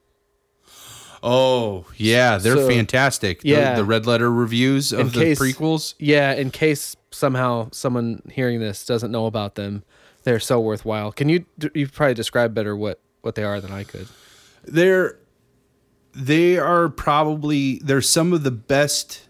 oh 1.23 1.85
yeah, 1.97 2.37
they're 2.37 2.55
So- 2.57 2.67
fantastic. 2.67 3.41
The- 3.41 3.49
Yeah. 3.49 3.75
the, 3.75 3.83
red 3.83 4.05
letter 4.05 4.31
reviews 4.31 4.91
of 4.93 4.99
In 4.99 5.07
the 5.07 5.13
case- 5.13 5.39
prequels. 5.39 5.93
Yeah, 5.99 6.33
in 6.33 6.51
case 6.51 6.95
somehow 7.11 7.69
someone 7.71 8.21
hearing 8.31 8.59
this 8.59 8.85
doesn't 8.85 9.11
know 9.11 9.25
about 9.25 9.55
them, 9.55 9.83
they're 10.23 10.39
so 10.39 10.59
worthwhile. 10.59 11.11
Can 11.11 11.27
you 11.29 11.45
you 11.73 11.87
probably 11.87 12.13
describe 12.13 12.53
better 12.53 12.75
what 12.75 12.99
what 13.27 13.35
they 13.35 13.43
are 13.43 13.61
than 13.61 13.71
I 13.71 13.83
could? 13.83 14.07
they're 14.65 15.17
they 16.13 16.57
are 16.57 16.89
probably 16.89 17.79
they're 17.83 18.01
some 18.01 18.33
of 18.33 18.41
the 18.43 18.51
best 18.51 19.27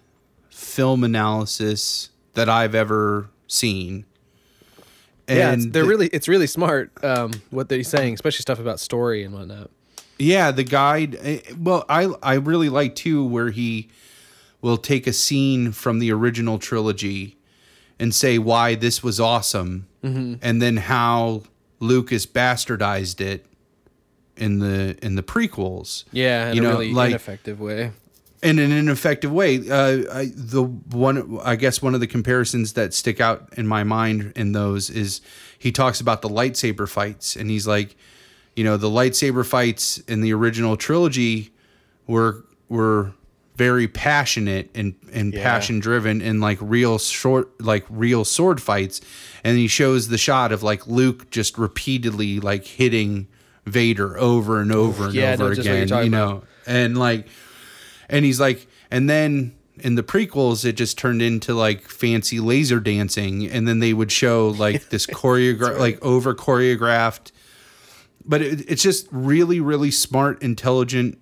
film 0.50 1.04
analysis 1.04 2.10
that 2.34 2.48
I've 2.48 2.74
ever 2.76 3.30
seen. 3.48 4.06
yeah, 5.28 5.52
it's, 5.54 5.64
And 5.66 5.74
they're 5.74 5.84
the- 5.84 5.90
really 5.90 6.08
it's 6.08 6.28
really 6.28 6.48
smart 6.48 6.92
um, 7.04 7.32
what 7.50 7.68
they're 7.70 7.84
saying, 7.84 8.14
especially 8.14 8.42
stuff 8.42 8.60
about 8.60 8.80
story 8.80 9.24
and 9.24 9.34
whatnot. 9.34 9.70
yeah, 10.18 10.52
the 10.52 10.64
guide 10.64 11.18
eh, 11.22 11.40
well 11.60 11.84
I 11.90 12.06
I 12.24 12.36
really 12.36 12.70
like 12.70 12.96
too 12.96 13.26
where 13.26 13.50
he 13.50 13.90
will 14.62 14.78
take 14.78 15.06
a 15.08 15.14
scene 15.14 15.72
from 15.72 16.00
the 16.00 16.12
original 16.12 16.58
trilogy 16.58 17.38
and 18.00 18.14
say 18.16 18.38
why 18.38 18.76
this 18.76 19.04
was 19.04 19.20
awesome 19.20 19.88
Mm-hmm. 20.04 20.36
and 20.42 20.62
then 20.62 20.78
how 20.78 21.42
Lucas 21.80 22.26
bastardized 22.26 23.20
it 23.20 23.46
in 24.38 24.60
the 24.60 24.98
in 25.02 25.16
the 25.16 25.24
prequels. 25.24 26.04
Yeah, 26.12 26.50
in 26.50 26.56
You 26.56 26.62
a 26.62 26.64
know, 26.66 26.72
really 26.72 26.94
like- 26.94 27.10
ineffective 27.10 27.60
way. 27.60 27.92
And 28.44 28.60
in 28.60 28.72
an 28.72 28.78
ineffective 28.78 29.32
way. 29.32 29.68
Uh, 29.68 30.04
I, 30.14 30.32
the 30.36 30.62
one, 30.64 31.40
I 31.44 31.56
guess, 31.56 31.82
one 31.82 31.96
of 31.96 32.02
the 32.02 32.06
comparisons 32.08 32.74
that 32.74 32.94
stick 32.94 33.20
out 33.20 33.50
in 33.58 33.66
my 33.66 33.84
mind 33.84 34.32
in 34.36 34.52
those 34.52 34.92
is 34.92 35.22
he 35.58 35.72
talks 35.72 36.00
about 36.00 36.22
the 36.22 36.30
lightsaber 36.30 36.88
fights, 36.88 37.36
and 37.36 37.50
he's 37.50 37.66
like, 37.66 37.96
you 38.56 38.64
know, 38.64 38.78
the 38.78 38.90
lightsaber 38.92 39.44
fights 39.44 39.98
in 40.08 40.22
the 40.22 40.34
original 40.34 40.78
trilogy 40.78 41.52
were 42.06 42.46
were 42.70 43.14
very 43.56 43.88
passionate 43.88 44.70
and 44.76 44.94
and 45.12 45.34
Yeah. 45.34 45.42
passion 45.42 45.80
driven 45.80 46.22
and 46.22 46.40
like 46.40 46.60
real 46.62 47.00
short 47.00 47.60
like 47.60 47.86
real 47.90 48.24
sword 48.24 48.62
fights 48.62 49.02
and 49.44 49.58
he 49.58 49.68
shows 49.68 50.10
the 50.10 50.18
shot 50.20 50.52
of 50.52 50.62
like 50.62 50.86
Luke 50.86 51.32
just 51.32 51.58
repeatedly 51.58 52.40
like 52.40 52.66
hitting 52.66 53.28
Vader 53.68 54.18
over 54.18 54.62
and 54.62 54.72
over 54.72 55.06
and 55.06 55.14
Yeah, 55.14 55.34
over 55.34 55.54
you're 55.54 55.54
again 55.54 55.88
you 56.06 56.10
know? 56.10 56.44
And 56.66 56.98
like 56.98 57.28
and 58.10 58.24
he's 58.24 58.40
like 58.40 58.68
and 58.90 59.10
then 59.10 59.56
in 59.80 59.96
the 59.96 60.04
prequels 60.04 60.66
it 60.66 60.74
just 60.74 60.98
turned 60.98 61.22
into 61.22 61.54
like 61.54 61.88
fancy 61.88 62.40
laser 62.40 62.80
dancing 62.80 63.46
and 63.46 63.68
then 63.68 63.80
they 63.80 63.94
would 63.94 64.12
show 64.12 64.50
like 64.50 64.90
this 64.90 65.06
choreograph 65.08 65.78
like 65.80 66.04
over 66.04 66.34
choreographed. 66.34 67.32
But 68.26 68.42
it, 68.42 68.70
it's 68.70 68.84
just 68.84 69.08
really 69.12 69.60
really 69.60 69.92
smart 69.92 70.42
intelligent 70.42 71.22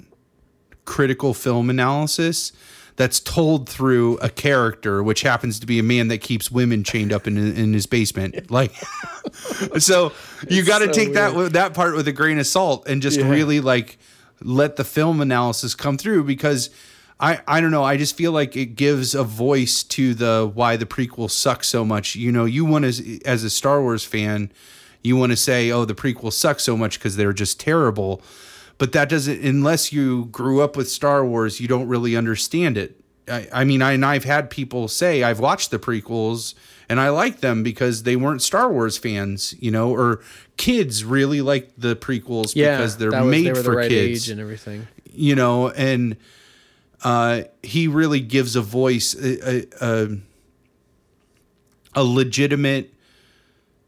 critical 0.85 1.33
film 1.33 1.69
analysis 1.69 2.51
that's 2.97 3.19
told 3.19 3.67
through 3.67 4.17
a 4.19 4.29
character 4.29 5.03
which 5.03 5.21
happens 5.21 5.59
to 5.59 5.65
be 5.65 5.79
a 5.79 5.83
man 5.83 6.07
that 6.07 6.19
keeps 6.19 6.49
women 6.49 6.83
chained 6.83 7.11
up 7.11 7.27
in 7.27 7.37
in 7.37 7.73
his 7.73 7.85
basement 7.85 8.49
like 8.59 8.71
so 9.79 10.11
you 10.49 10.63
got 10.63 10.79
to 10.79 10.85
so 10.85 10.91
take 10.93 11.13
that 11.13 11.53
that 11.53 11.73
part 11.73 11.95
with 11.95 12.07
a 12.07 12.11
grain 12.13 12.37
of 12.39 12.47
salt 12.47 12.87
and 12.87 13.01
just 13.01 13.19
Yeah. 13.19 13.29
really 13.29 13.59
like 13.59 13.97
let 14.41 14.75
the 14.75 14.83
film 14.83 15.21
analysis 15.21 15.75
come 15.75 15.97
through 15.97 16.23
because 16.25 16.69
I, 17.17 17.39
I 17.47 17.61
don't 17.61 17.71
know. 17.71 17.83
I 17.85 17.95
just 17.95 18.17
feel 18.17 18.33
like 18.33 18.57
it 18.57 18.75
gives 18.75 19.15
a 19.15 19.23
voice 19.23 19.83
to 19.83 20.13
the 20.13 20.51
why 20.53 20.75
the 20.75 20.85
prequel 20.85 21.31
sucks 21.31 21.69
so 21.69 21.85
much. 21.85 22.17
You 22.17 22.29
know, 22.29 22.43
you 22.43 22.65
want 22.65 22.83
to 22.93 23.21
as 23.23 23.45
a 23.45 23.49
Star 23.49 23.81
Wars 23.81 24.03
fan, 24.03 24.51
you 25.01 25.15
want 25.15 25.31
to 25.31 25.37
say, 25.37 25.71
"Oh, 25.71 25.85
the 25.85 25.95
prequel 25.95 26.33
sucks 26.33 26.63
so 26.63 26.75
much 26.75 26.99
because 26.99 27.15
they're 27.15 27.31
just 27.31 27.57
terrible." 27.57 28.21
But 28.77 28.91
that 28.91 29.07
doesn't 29.09 29.41
unless 29.43 29.93
you 29.93 30.25
grew 30.25 30.61
up 30.61 30.75
with 30.75 30.89
Star 30.89 31.25
Wars, 31.25 31.59
you 31.61 31.67
don't 31.67 31.87
really 31.87 32.15
understand 32.15 32.77
it. 32.77 32.99
I, 33.27 33.47
I 33.51 33.63
mean, 33.63 33.81
I, 33.81 33.93
and 33.93 34.05
I've 34.05 34.25
had 34.25 34.49
people 34.49 34.87
say 34.87 35.23
I've 35.23 35.39
watched 35.39 35.71
the 35.71 35.79
prequels 35.79 36.53
and 36.89 36.99
I 36.99 37.09
like 37.09 37.39
them 37.39 37.63
because 37.63 38.03
they 38.03 38.15
weren't 38.15 38.41
Star 38.41 38.71
Wars 38.71 38.97
fans, 38.97 39.55
you 39.59 39.71
know, 39.71 39.91
or 39.91 40.21
kids 40.57 41.03
really 41.03 41.41
like 41.41 41.71
the 41.77 41.95
prequels 41.95 42.53
Yeah, 42.55 42.77
because 42.77 42.97
they're 42.97 43.11
was- 43.11 43.31
made 43.31 43.47
they 43.47 43.53
for 43.53 43.61
the 43.63 43.71
right 43.71 43.89
kids 43.89 44.25
age 44.25 44.29
and 44.31 44.39
everything. 44.41 44.87
you 45.11 45.35
know, 45.35 45.69
and 45.69 46.17
uh, 47.03 47.43
he 47.63 47.87
really 47.87 48.19
gives 48.19 48.55
a 48.55 48.61
voice, 48.61 49.15
a, 49.15 49.65
a, 49.81 50.17
a 51.95 52.03
legitimate, 52.03 52.93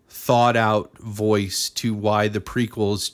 thought 0.10 0.56
out 0.58 0.98
voice 0.98 1.70
to 1.70 1.94
why 1.94 2.28
the 2.28 2.42
prequels 2.42 3.12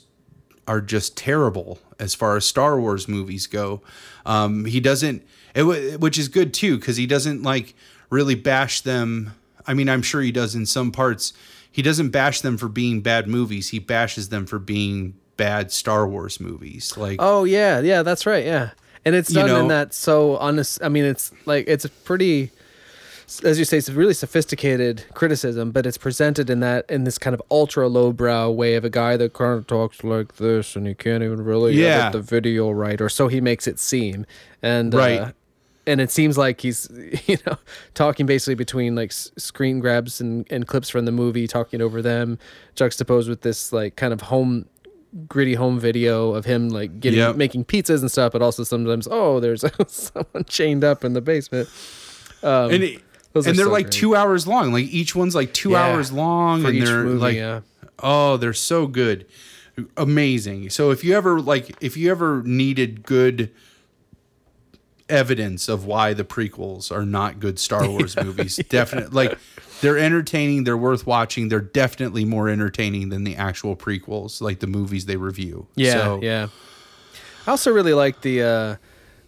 are 0.66 0.80
just 0.80 1.16
terrible 1.16 1.78
as 1.98 2.14
far 2.14 2.36
as 2.36 2.44
Star 2.44 2.80
Wars 2.80 3.06
movies 3.08 3.46
go. 3.46 3.82
Um, 4.26 4.64
he 4.64 4.80
doesn't, 4.80 5.22
it, 5.54 6.00
which 6.00 6.18
is 6.18 6.28
good 6.28 6.54
too, 6.54 6.78
because 6.78 6.96
he 6.96 7.06
doesn't 7.06 7.42
like 7.42 7.74
really 8.10 8.34
bash 8.34 8.80
them. 8.80 9.34
I 9.66 9.74
mean, 9.74 9.88
I'm 9.88 10.02
sure 10.02 10.20
he 10.20 10.32
does 10.32 10.54
in 10.54 10.66
some 10.66 10.92
parts. 10.92 11.32
He 11.70 11.82
doesn't 11.82 12.10
bash 12.10 12.40
them 12.40 12.56
for 12.56 12.68
being 12.68 13.00
bad 13.00 13.28
movies. 13.28 13.70
He 13.70 13.78
bashes 13.78 14.28
them 14.28 14.46
for 14.46 14.58
being 14.58 15.14
bad 15.36 15.72
Star 15.72 16.06
Wars 16.06 16.38
movies. 16.40 16.96
Like, 16.96 17.16
oh 17.18 17.44
yeah, 17.44 17.80
yeah, 17.80 18.02
that's 18.02 18.26
right, 18.26 18.44
yeah. 18.44 18.70
And 19.04 19.14
it's 19.14 19.32
done 19.32 19.50
in 19.50 19.68
that 19.68 19.92
so 19.92 20.36
honest. 20.38 20.82
I 20.82 20.88
mean, 20.88 21.04
it's 21.04 21.30
like 21.44 21.66
it's 21.68 21.84
a 21.84 21.90
pretty, 21.90 22.50
as 23.44 23.58
you 23.58 23.64
say, 23.64 23.78
it's 23.78 23.88
a 23.88 23.92
really 23.92 24.14
sophisticated 24.14 25.04
criticism, 25.14 25.70
but 25.70 25.86
it's 25.86 25.98
presented 25.98 26.50
in 26.50 26.60
that 26.60 26.84
in 26.90 27.04
this 27.04 27.18
kind 27.18 27.32
of 27.34 27.42
ultra 27.50 27.88
lowbrow 27.88 28.50
way 28.50 28.74
of 28.74 28.84
a 28.84 28.90
guy 28.90 29.16
that 29.16 29.32
kind 29.32 29.58
of 29.58 29.66
talks 29.66 30.04
like 30.04 30.36
this, 30.36 30.76
and 30.76 30.86
he 30.86 30.94
can't 30.94 31.22
even 31.22 31.42
really 31.42 31.74
Yeah. 31.74 32.08
edit 32.08 32.12
the 32.12 32.20
video 32.22 32.70
right, 32.70 33.00
or 33.00 33.08
so 33.08 33.28
he 33.28 33.40
makes 33.40 33.66
it 33.66 33.78
seem. 33.78 34.26
And 34.62 34.92
Right. 34.94 35.20
Uh, 35.20 35.32
and 35.86 36.00
it 36.00 36.10
seems 36.10 36.38
like 36.38 36.62
he's, 36.62 36.88
you 37.26 37.36
know, 37.46 37.56
talking 37.92 38.24
basically 38.24 38.54
between 38.54 38.94
like 38.94 39.10
s- 39.10 39.30
screen 39.36 39.80
grabs 39.80 40.18
and, 40.20 40.46
and 40.50 40.66
clips 40.66 40.88
from 40.88 41.04
the 41.04 41.12
movie, 41.12 41.46
talking 41.46 41.82
over 41.82 42.00
them, 42.00 42.38
juxtaposed 42.74 43.28
with 43.28 43.42
this 43.42 43.72
like 43.72 43.96
kind 43.96 44.12
of 44.14 44.22
home 44.22 44.64
gritty 45.28 45.54
home 45.54 45.78
video 45.78 46.34
of 46.34 46.44
him 46.44 46.70
like 46.70 46.98
getting 47.00 47.20
Yep. 47.20 47.36
making 47.36 47.64
pizzas 47.66 48.00
and 48.00 48.10
stuff, 48.10 48.32
but 48.32 48.42
also 48.42 48.64
sometimes 48.64 49.06
oh, 49.10 49.40
there's 49.40 49.62
someone 49.86 50.44
chained 50.46 50.84
up 50.84 51.04
in 51.04 51.12
the 51.12 51.20
basement. 51.20 51.68
Um, 52.42 52.70
and 52.72 52.82
it, 52.82 53.02
those 53.34 53.46
and 53.46 53.58
they're 53.58 53.66
so 53.66 53.70
like 53.72 53.84
great. 53.86 53.92
two 53.92 54.16
hours 54.16 54.46
long. 54.46 54.72
Like 54.72 54.86
each 54.86 55.14
one's 55.14 55.34
like 55.34 55.52
two 55.52 55.72
Yeah. 55.72 55.82
hours 55.84 56.10
long, 56.10 56.62
for 56.62 56.68
and 56.68 56.80
they're 56.80 57.04
movie, 57.04 57.18
like, 57.18 57.36
yeah. 57.36 57.60
oh, 58.02 58.36
they're 58.38 58.52
so 58.54 58.86
good, 58.86 59.26
amazing. 59.98 60.70
So 60.70 60.90
if 60.90 61.04
you 61.04 61.14
ever 61.14 61.40
like, 61.40 61.76
if 61.82 61.96
you 61.96 62.10
ever 62.10 62.42
needed 62.44 63.02
good 63.04 63.50
evidence 65.08 65.68
of 65.68 65.84
why 65.84 66.14
the 66.14 66.24
prequels 66.24 66.90
are 66.90 67.04
not 67.04 67.38
good 67.38 67.58
Star 67.58 67.88
Wars 67.88 68.16
movies, 68.22 68.56
definitely 68.68 69.10
like 69.10 69.38
they're 69.80 69.98
entertaining, 69.98 70.64
they're 70.64 70.76
worth 70.76 71.06
watching. 71.06 71.48
They're 71.48 71.60
definitely 71.60 72.24
more 72.24 72.48
entertaining 72.48 73.10
than 73.10 73.24
the 73.24 73.36
actual 73.36 73.76
prequels, 73.76 74.40
like 74.40 74.60
the 74.60 74.66
movies 74.66 75.06
they 75.06 75.16
review. 75.16 75.66
Yeah, 75.74 75.92
So, 75.92 76.20
yeah. 76.22 76.46
I 77.46 77.50
also 77.50 77.70
really 77.72 77.92
like 77.92 78.22
the 78.22 78.42
uh, 78.42 78.76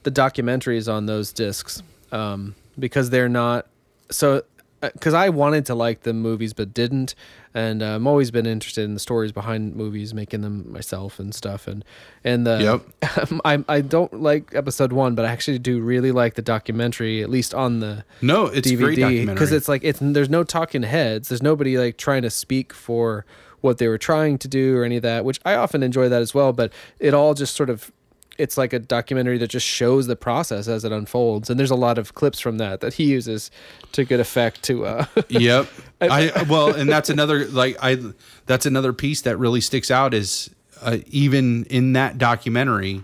the 0.05 0.11
documentaries 0.11 0.91
on 0.91 1.05
those 1.07 1.33
discs 1.33 1.83
um, 2.13 2.55
because 2.79 3.11
they're 3.11 3.29
not 3.29 3.67
so. 4.11 4.43
Because 4.83 5.15
I 5.15 5.31
wanted 5.31 5.65
to 5.67 5.75
like 5.75 6.03
the 6.03 6.13
movies 6.13 6.53
but 6.53 6.75
didn't, 6.75 7.15
and 7.55 7.83
uh, 7.83 7.97
I'm 7.97 8.07
always 8.07 8.31
been 8.31 8.45
interested 8.45 8.85
in 8.85 8.93
the 8.93 9.01
stories 9.01 9.33
behind 9.33 9.75
movies, 9.75 10.13
making 10.13 10.43
them 10.43 10.71
myself 10.71 11.19
and 11.19 11.35
stuff. 11.35 11.67
And 11.67 11.83
and 12.23 12.47
the 12.47 12.83
yep. 13.03 13.41
I 13.45 13.65
I 13.69 13.81
don't 13.81 14.21
like 14.21 14.55
episode 14.55 14.93
one, 14.93 15.15
but 15.15 15.25
I 15.25 15.29
actually 15.31 15.59
do 15.59 15.81
really 15.81 16.13
like 16.13 16.35
the 16.35 16.43
documentary, 16.43 17.23
at 17.23 17.31
least 17.31 17.55
on 17.55 17.81
the 17.81 18.05
No, 18.21 18.47
it's 18.47 18.71
DVD 18.71 19.27
because 19.27 19.51
it's 19.51 19.67
like 19.67 19.83
it's 19.83 19.99
there's 20.03 20.29
no 20.29 20.45
talking 20.45 20.83
heads. 20.83 21.31
There's 21.31 21.43
nobody 21.43 21.79
like 21.79 21.97
trying 21.97 22.23
to 22.23 22.31
speak 22.31 22.75
for 22.75 23.25
what 23.63 23.79
they 23.79 23.89
were 23.89 23.99
trying 23.99 24.39
to 24.39 24.49
do 24.49 24.77
or 24.77 24.85
any 24.85 24.97
of 24.97 25.03
that, 25.03 25.25
which 25.25 25.41
I 25.45 25.55
often 25.55 25.83
enjoy 25.83 26.11
that 26.11 26.21
as 26.21 26.35
well. 26.35 26.53
But 26.53 26.73
it 26.99 27.15
all 27.15 27.33
just 27.33 27.57
sort 27.57 27.71
of 27.71 27.91
it's 28.39 28.57
like 28.59 28.73
a 28.73 28.79
documentary 28.79 29.39
that 29.39 29.49
just 29.49 29.67
shows 29.67 30.07
the 30.07 30.17
process 30.17 30.69
as 30.69 30.85
it 30.85 30.93
unfolds, 30.93 31.49
and 31.51 31.59
there's 31.59 31.71
a 31.71 31.75
lot 31.77 31.99
of 31.99 32.15
clips 32.15 32.41
from 32.41 32.59
that 32.59 32.81
that 32.81 32.95
he 32.95 33.05
uses 33.05 33.51
to 33.93 34.05
good 34.05 34.21
effect 34.21 34.63
to. 34.65 34.85
Uh, 34.87 35.07
Yep. 35.29 35.69
I 36.01 36.45
well, 36.49 36.75
and 36.75 36.89
that's 36.91 37.09
another 37.11 37.47
like 37.47 37.77
I 37.83 37.99
that's 38.47 38.67
another 38.67 38.93
piece 38.93 39.23
that 39.23 39.37
really 39.39 39.61
sticks 39.61 39.91
out 39.91 40.13
is 40.15 40.51
uh, 40.83 40.99
even 41.07 41.65
in 41.67 41.95
that 41.95 42.19
documentary, 42.19 43.03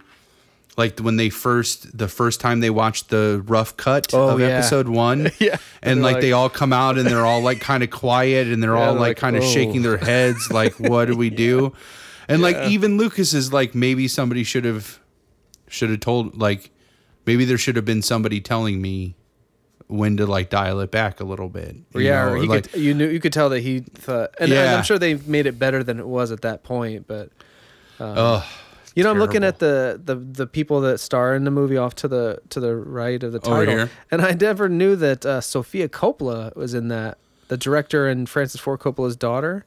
like 0.77 0.99
when 1.01 1.17
they 1.17 1.31
first 1.31 1.97
the 1.97 2.09
first 2.09 2.41
time 2.41 2.61
they 2.61 2.69
watched 2.71 3.09
the 3.09 3.43
rough 3.47 3.77
cut 3.79 4.13
Oh, 4.13 4.31
of 4.31 4.41
yeah. 4.41 4.47
episode 4.49 4.89
one, 4.89 5.31
Yeah. 5.39 5.57
and 5.83 5.99
They're 5.99 6.05
like, 6.05 6.15
like- 6.17 6.21
they 6.23 6.33
all 6.33 6.51
come 6.51 6.73
out 6.73 6.99
and 6.99 7.07
they're 7.07 7.25
all 7.25 7.41
like 7.41 7.61
kind 7.61 7.83
of 7.83 7.91
quiet 7.91 8.47
and 8.49 8.63
they're 8.63 8.75
Yeah, 8.75 8.81
all 8.89 8.93
they're 8.93 9.01
like, 9.01 9.09
like, 9.11 9.17
kind 9.17 9.37
of 9.37 9.43
"Oh." 9.43 9.47
shaking 9.47 9.81
their 9.83 9.97
heads 9.99 10.51
like 10.51 10.79
what 10.79 11.07
do 11.07 11.17
we 11.17 11.31
do? 11.49 11.73
And 12.29 12.41
like 12.43 12.57
even 12.69 12.99
Lucas 12.99 13.35
is 13.35 13.53
like 13.53 13.75
maybe 13.75 14.07
somebody 14.09 14.45
should 14.45 14.65
have 14.65 14.99
should 15.73 15.91
have 15.91 16.01
told 16.01 16.37
like 16.37 16.71
maybe 17.27 17.45
there 17.45 17.59
should 17.59 17.77
have 17.77 17.85
been 17.85 18.03
somebody 18.03 18.41
telling 18.41 18.81
me 18.81 19.17
when 19.89 20.17
to 20.17 20.27
like 20.27 20.49
dial 20.51 20.81
it 20.81 20.91
back 20.91 21.21
a 21.21 21.25
little 21.25 21.49
bit. 21.49 21.77
you 21.95 22.01
yeah, 22.01 22.25
know, 22.25 22.33
or 22.33 22.37
he 22.37 22.47
like, 22.47 22.71
could, 22.71 22.81
you 22.81 22.95
knew 22.95 23.09
you 23.09 23.21
could 23.21 23.33
tell 23.33 23.49
that 23.51 23.61
he 23.61 23.81
thought, 23.81 24.31
and, 24.39 24.51
and 24.51 24.53
Yeah. 24.53 24.77
I'm 24.77 24.85
sure 24.85 24.99
they 24.99 25.15
made 25.15 25.47
it 25.47 25.59
better 25.59 25.83
than 25.83 25.99
it 25.99 26.07
was 26.07 26.31
at 26.31 26.43
that 26.43 26.63
point. 26.63 27.07
But 27.07 27.31
Ugh, 28.01 28.43
You 28.95 29.05
know, 29.05 29.11
I'm 29.11 29.19
looking 29.19 29.45
at 29.45 29.59
the, 29.59 30.01
the 30.03 30.17
the 30.17 30.47
people 30.47 30.81
that 30.83 30.99
star 30.99 31.35
in 31.35 31.45
the 31.45 31.51
movie 31.51 31.77
off 31.77 31.95
to 31.97 32.09
the 32.09 32.41
to 32.51 32.61
the 32.61 32.75
right 32.75 33.23
of 33.23 33.33
the 33.33 33.39
title, 33.39 33.75
here? 33.75 33.91
and 34.11 34.23
I 34.23 34.33
never 34.33 34.69
knew 34.69 34.97
that 34.97 35.25
uh, 35.27 35.41
Sofia 35.41 35.89
Coppola 35.89 36.55
was 36.57 36.75
in 36.75 36.89
that. 36.89 37.19
The 37.49 37.57
director 37.59 38.09
and 38.09 38.29
Francis 38.29 38.61
Ford 38.63 38.81
Coppola's 38.81 39.15
daughter, 39.17 39.67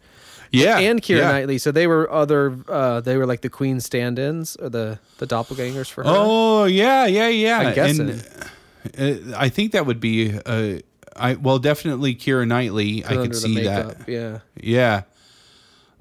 yeah, 0.63 0.79
and 0.79 1.01
Keira 1.01 1.17
yeah. 1.19 1.31
Knightley. 1.31 1.57
So 1.57 1.71
they 1.71 1.87
were 1.87 2.11
other. 2.11 2.57
Uh, 2.67 3.01
they 3.01 3.17
were 3.17 3.25
like 3.25 3.41
the 3.41 3.49
queen 3.49 3.79
stand-ins 3.79 4.55
or 4.57 4.69
the 4.69 4.99
the 5.17 5.27
doppelgangers 5.27 5.89
for 5.89 6.03
her. 6.03 6.09
Oh 6.11 6.65
yeah, 6.65 7.05
yeah, 7.05 7.27
yeah. 7.27 7.59
I'm 7.59 7.75
guessing. 7.75 8.09
And, 8.09 9.31
uh, 9.33 9.37
I 9.37 9.49
think 9.49 9.71
that 9.71 9.85
would 9.85 9.99
be. 9.99 10.37
Uh, 10.45 10.79
I 11.15 11.35
well, 11.35 11.59
definitely 11.59 12.15
Keira 12.15 12.47
Knightley. 12.47 13.03
I 13.05 13.09
under 13.09 13.23
could 13.23 13.35
see 13.35 13.55
makeup, 13.55 13.97
that. 13.99 14.09
Yeah, 14.09 14.39
Yeah. 14.61 15.01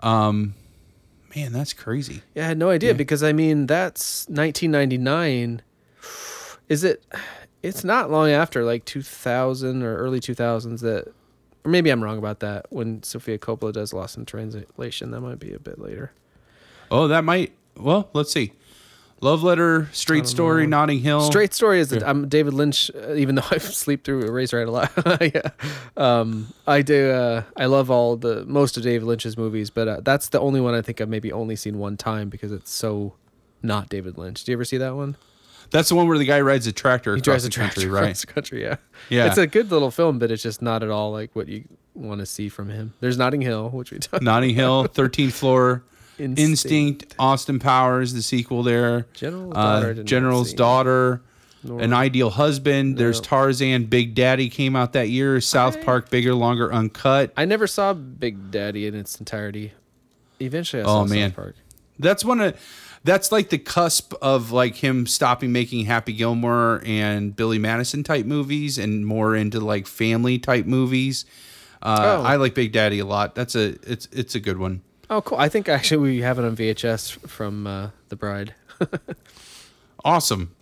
Um, 0.01 0.55
man, 1.35 1.53
that's 1.53 1.73
crazy. 1.73 2.23
yeah. 2.35 2.45
I 2.45 2.47
had 2.49 2.59
no 2.59 2.69
idea 2.71 2.91
Yeah. 2.91 2.97
because 2.97 3.23
I 3.23 3.33
mean 3.33 3.67
that's 3.67 4.27
1999. 4.29 5.63
Is 6.69 6.85
it? 6.85 7.05
It's 7.63 7.85
not 7.85 8.11
long 8.11 8.29
after 8.31 8.65
like 8.65 8.85
2000 8.85 9.83
or 9.83 9.97
early 9.97 10.21
2000s 10.21 10.81
that, 10.81 11.13
or 11.65 11.71
maybe 11.71 11.91
I'm 11.91 12.03
wrong 12.03 12.19
about 12.19 12.41
that. 12.41 12.67
When 12.71 13.03
Sofia 13.03 13.39
Coppola 13.39 13.73
does 13.73 13.93
Lost 13.93 14.17
in 14.17 14.27
Translation, 14.27 15.11
that 15.11 15.21
might 15.21 15.39
be 15.39 15.53
a 15.53 15.59
bit 15.59 15.79
later. 15.79 16.13
Oh, 16.91 17.09
that 17.09 17.25
might. 17.25 17.53
Well, 17.77 18.11
let's 18.13 18.33
see. 18.33 18.53
Love 19.21 19.43
letter, 19.43 19.89
straight 19.93 20.27
story, 20.27 20.67
Notting 20.67 20.99
Hill. 20.99 21.23
Straight 21.23 21.55
Story 21.55 21.81
is 21.81 21.93
I'm 21.93 22.29
David 22.29 22.53
Lynch. 22.53 22.91
Uh, 22.95 23.15
even 23.15 23.37
though 23.37 23.45
I 23.51 23.57
sleep 23.57 24.05
through 24.05 24.25
Eraserhead 24.25 24.67
a 24.67 24.71
lot, 24.71 24.93
yeah. 25.35 25.51
um, 25.97 26.53
I 26.67 26.83
do. 26.83 27.11
Uh, 27.11 27.43
I 27.57 27.65
love 27.65 27.91
all 27.91 28.17
the 28.17 28.45
most 28.45 28.77
of 28.77 28.83
David 28.83 29.07
Lynch's 29.07 29.39
movies, 29.39 29.71
but 29.71 29.89
uh, 29.89 30.01
that's 30.03 30.29
the 30.29 30.41
only 30.41 30.61
one 30.61 30.75
I 30.75 30.83
think 30.83 31.01
I've 31.01 31.09
maybe 31.09 31.33
only 31.33 31.57
seen 31.57 31.79
one 31.79 31.97
time 31.97 32.29
because 32.29 32.53
it's 32.53 32.71
so 32.71 33.15
not 33.63 33.89
David 33.89 34.19
Lynch. 34.19 34.45
Do 34.45 34.53
you 34.53 34.57
ever 34.59 34.65
see 34.65 34.77
that 34.77 34.95
one? 34.95 35.17
That's 35.75 35.89
the 35.89 35.97
one 35.97 36.07
where 36.07 36.19
the 36.19 36.25
guy 36.25 36.41
rides 36.41 36.69
a 36.69 36.73
tractor 36.73 37.17
He 37.17 37.21
drives 37.21 37.45
a 37.45 37.49
tractor 37.51 37.81
country, 37.81 37.91
across 37.91 38.03
right? 38.05 38.17
the 38.17 38.27
country. 38.29 38.63
Yeah, 38.63 38.77
Yeah. 39.11 39.27
It's 39.27 39.39
a 39.39 39.47
good 39.49 39.73
little 39.73 39.91
film, 39.91 40.21
but 40.21 40.31
it's 40.31 40.43
just 40.43 40.63
not 40.63 40.85
at 40.85 40.89
all 40.91 41.11
like 41.11 41.35
what 41.35 41.49
you 41.49 41.65
want 41.95 42.21
to 42.21 42.27
see 42.27 42.49
from 42.49 42.69
him. 42.71 42.95
There's 43.01 43.19
Notting 43.19 43.41
Hill, 43.41 43.71
which 43.71 43.91
we 43.91 43.99
talked. 43.99 44.23
Notting 44.23 44.55
Hill, 44.55 44.85
13th 44.95 45.33
floor, 45.33 45.83
Instinct. 46.17 46.39
Instinct, 46.39 47.15
Austin 47.19 47.59
Powers, 47.59 48.13
the 48.15 48.23
sequel 48.23 48.63
there. 48.63 49.07
General's 49.15 49.53
daughter. 49.55 49.91
Uh, 49.91 49.93
not 49.95 50.05
General's 50.05 50.53
daughter. 50.55 51.23
Nor- 51.65 51.81
An 51.81 51.93
Ideal 51.93 52.31
Husband. 52.31 52.97
There's 52.97 53.21
Tarzan. 53.21 53.87
Big 53.87 54.15
Daddy 54.15 54.49
came 54.51 54.77
out 54.77 54.93
that 54.93 55.09
year. 55.09 55.41
South 55.41 55.83
Park, 55.83 56.09
Bigger, 56.11 56.35
Longer, 56.35 56.73
Uncut. 56.73 57.33
I 57.37 57.47
never 57.47 57.67
saw 57.67 57.95
Big 57.95 58.51
Daddy 58.53 58.87
in 58.87 58.95
its 58.95 59.19
entirety. 59.19 59.73
Eventually, 60.41 60.83
I 60.83 60.85
Oh, 60.85 61.07
saw 61.07 61.13
man. 61.13 61.31
South 61.31 61.37
Park. 61.37 61.57
That's 61.99 62.25
one 62.25 62.41
of 62.41 62.61
that's 63.05 63.31
like 63.31 63.51
the 63.51 63.59
cusp 63.59 64.15
of 64.21 64.51
like 64.51 64.77
him 64.77 65.07
stopping 65.07 65.53
making 65.53 65.85
Happy 65.85 66.13
Gilmore 66.13 66.83
and 66.85 67.37
Billy 67.37 67.59
Madison 67.59 68.03
type 68.03 68.27
movies 68.27 68.79
and 68.79 69.07
more 69.07 69.37
into 69.37 69.61
like 69.61 69.87
family 69.87 70.39
type 70.39 70.67
movies. 70.67 71.25
Uh, 71.83 72.19
Oh. 72.19 72.23
I 72.23 72.37
like 72.37 72.55
Big 72.55 72.73
Daddy 72.73 72.99
a 72.99 73.05
lot. 73.05 73.35
That's 73.35 73.55
a 73.55 73.77
it's 73.89 74.09
it's 74.11 74.35
a 74.35 74.41
good 74.41 74.59
one. 74.59 74.81
Oh, 75.11 75.21
cool. 75.21 75.37
I 75.39 75.51
think 75.51 75.69
actually 75.69 75.99
we 75.99 76.23
have 76.23 76.39
it 76.39 76.45
on 76.47 76.57
VHS 76.57 77.29
from 77.29 77.67
uh, 77.67 77.91
The 78.09 78.17
Bride. 78.17 78.55
Awesome. 80.05 80.54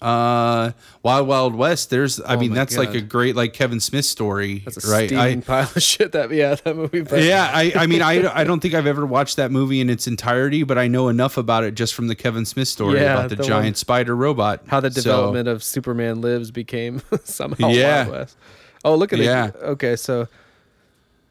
Uh, 0.00 0.70
Wild 1.02 1.26
Wild 1.26 1.54
West. 1.56 1.90
There's, 1.90 2.20
I 2.20 2.34
Oh 2.36 2.38
mean, 2.38 2.52
that's 2.52 2.76
like 2.76 2.94
a 2.94 3.00
great 3.00 3.34
like 3.34 3.52
Kevin 3.52 3.80
Smith 3.80 4.04
story, 4.04 4.60
That's 4.64 4.86
a 4.86 4.90
right? 4.90 5.12
I, 5.12 5.36
pile 5.36 5.62
of 5.74 5.82
shit. 5.82 6.12
That 6.12 6.30
yeah, 6.30 6.54
that 6.54 6.76
movie. 6.76 7.00
but- 7.02 7.20
yeah, 7.22 7.50
I, 7.52 7.72
I 7.74 7.86
mean, 7.86 8.00
I, 8.02 8.32
I 8.32 8.44
don't 8.44 8.60
think 8.60 8.74
I've 8.74 8.86
ever 8.86 9.04
watched 9.04 9.36
that 9.36 9.50
movie 9.50 9.80
in 9.80 9.90
its 9.90 10.06
entirety, 10.06 10.62
but 10.62 10.78
I 10.78 10.86
know 10.86 11.08
enough 11.08 11.36
about 11.36 11.64
it 11.64 11.74
just 11.74 11.94
from 11.94 12.06
the 12.06 12.14
Kevin 12.14 12.44
Smith 12.44 12.68
story 12.68 13.00
Yeah, 13.00 13.14
about 13.18 13.30
the, 13.30 13.36
the 13.36 13.42
giant 13.42 13.64
one- 13.64 13.74
spider 13.74 14.14
robot. 14.14 14.62
How 14.68 14.78
the 14.78 14.90
So- 14.92 15.00
development 15.02 15.48
of 15.48 15.64
Superman 15.64 16.20
Lives 16.20 16.50
became 16.52 17.02
somehow 17.24 17.68
Yeah. 17.70 18.04
Wild 18.04 18.12
West. 18.18 18.36
Oh, 18.84 18.94
look 18.94 19.12
at 19.12 19.18
Yeah. 19.18 19.46
it. 19.48 19.56
Okay, 19.56 19.96
so 19.96 20.28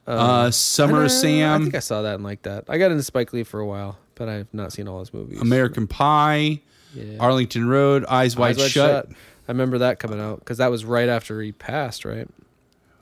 uh, 0.06 0.52
Summer 0.52 1.02
Uh, 1.02 1.06
of 1.06 1.12
Sam. 1.12 1.62
I 1.62 1.64
think 1.64 1.76
I 1.76 1.80
saw 1.80 2.02
that 2.02 2.16
and 2.16 2.24
like 2.24 2.42
that. 2.44 2.66
I 2.68 2.78
got 2.78 2.92
into 2.92 3.04
Spike 3.04 3.32
Lee 3.34 3.44
for 3.44 3.60
a 3.60 3.66
while. 3.66 3.98
but 4.16 4.28
I 4.28 4.34
have 4.34 4.54
not 4.54 4.74
seen 4.74 4.88
all 4.88 5.00
his 5.00 5.14
movies. 5.14 5.40
American 5.40 5.86
Pie, 5.88 6.62
Yeah. 6.98 7.18
Arlington 7.20 7.68
Road, 7.68 8.06
Eyes 8.06 8.36
Wide, 8.36 8.52
Eyes 8.52 8.58
Wide 8.58 8.72
Shut. 8.72 9.08
I 9.10 9.52
remember 9.52 9.78
that 9.80 10.00
coming 10.00 10.20
out 10.20 10.40
because 10.40 10.58
that 10.58 10.72
was 10.72 10.84
right 10.86 11.08
after 11.10 11.42
he 11.42 11.52
passed, 11.52 12.04
right? 12.06 12.28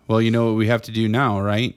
Well, 0.07 0.21
you 0.21 0.29
know 0.31 0.45
what 0.47 0.55
we 0.55 0.67
have 0.67 0.81
to 0.83 0.91
do 0.91 1.07
now, 1.09 1.39
right? 1.41 1.75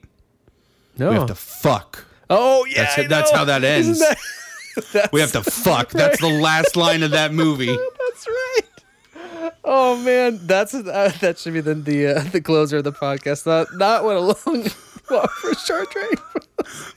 No. 0.99 1.11
We 1.11 1.17
have 1.17 1.29
to 1.29 1.35
fuck. 1.35 2.05
oh 2.29 2.65
yeah, 2.67 2.83
That's 2.85 2.99
I 2.99 3.07
that's 3.07 3.33
know. 3.33 3.39
how 3.39 3.45
that 3.47 3.65
ends. 3.65 4.01
that- 4.01 4.19
that's, 4.93 5.13
We 5.13 5.21
have 5.21 5.33
to 5.33 5.43
fuck. 5.43 5.91
That's 5.91 6.21
the 6.21 6.29
last 6.29 6.77
line 6.77 7.03
of 7.03 7.13
that 7.13 7.33
movie. 7.33 7.67
That's 8.09 8.27
right. 8.29 9.53
Oh 9.65 9.97
man, 10.03 10.41
that's 10.47 10.75
uh, 10.75 11.13
that 11.21 11.39
should 11.39 11.53
be 11.53 11.61
the 11.61 11.75
the 11.75 12.07
uh, 12.09 12.23
the 12.33 12.41
closer 12.41 12.79
of 12.79 12.85
the 12.85 12.93
podcast. 12.93 13.47
Not 13.47 13.69
not 13.75 14.03
what 14.05 14.17
a 14.17 14.21
long 14.21 14.67
walk 15.11 15.31
for 15.33 15.55
short 15.55 15.91
train. 15.91 16.11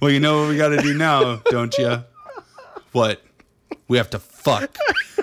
Well, 0.01 0.09
you 0.11 0.19
know 0.19 0.41
what 0.41 0.49
we 0.49 0.57
got 0.57 0.69
to 0.69 0.77
do 0.81 0.93
now, 0.93 1.37
don't 1.49 1.75
you? 1.77 2.03
What? 2.91 3.21
We 3.87 3.97
have 3.97 4.09
to 4.11 4.19
fuck. 4.19 4.75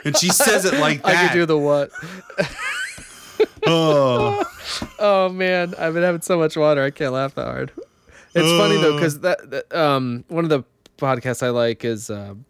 And 0.05 0.17
she 0.17 0.29
says 0.29 0.65
it 0.65 0.75
like 0.75 1.03
that. 1.05 1.17
I 1.17 1.29
could 1.29 1.35
do 1.35 1.47
the 1.47 1.59
what? 1.59 1.91
oh. 3.67 4.45
Oh 4.99 5.29
man, 5.29 5.75
I've 5.79 5.95
been 5.95 6.03
having 6.03 6.21
so 6.23 6.39
much 6.39 6.57
water. 6.57 6.83
I 6.83 6.91
can't 6.91 7.13
laugh 7.13 7.35
that 7.35 7.47
hard. 7.47 7.73
It's 8.35 8.59
funny 8.59 8.77
though 8.81 8.95
because 8.95 9.21
that, 9.21 9.51
that 9.51 9.75
um 9.75 10.25
one 10.29 10.45
of 10.45 10.51
the 10.51 10.65
podcasts 10.99 11.43
I 11.43 11.51
like 11.51 11.85
is 11.85 12.11
um 12.11 12.45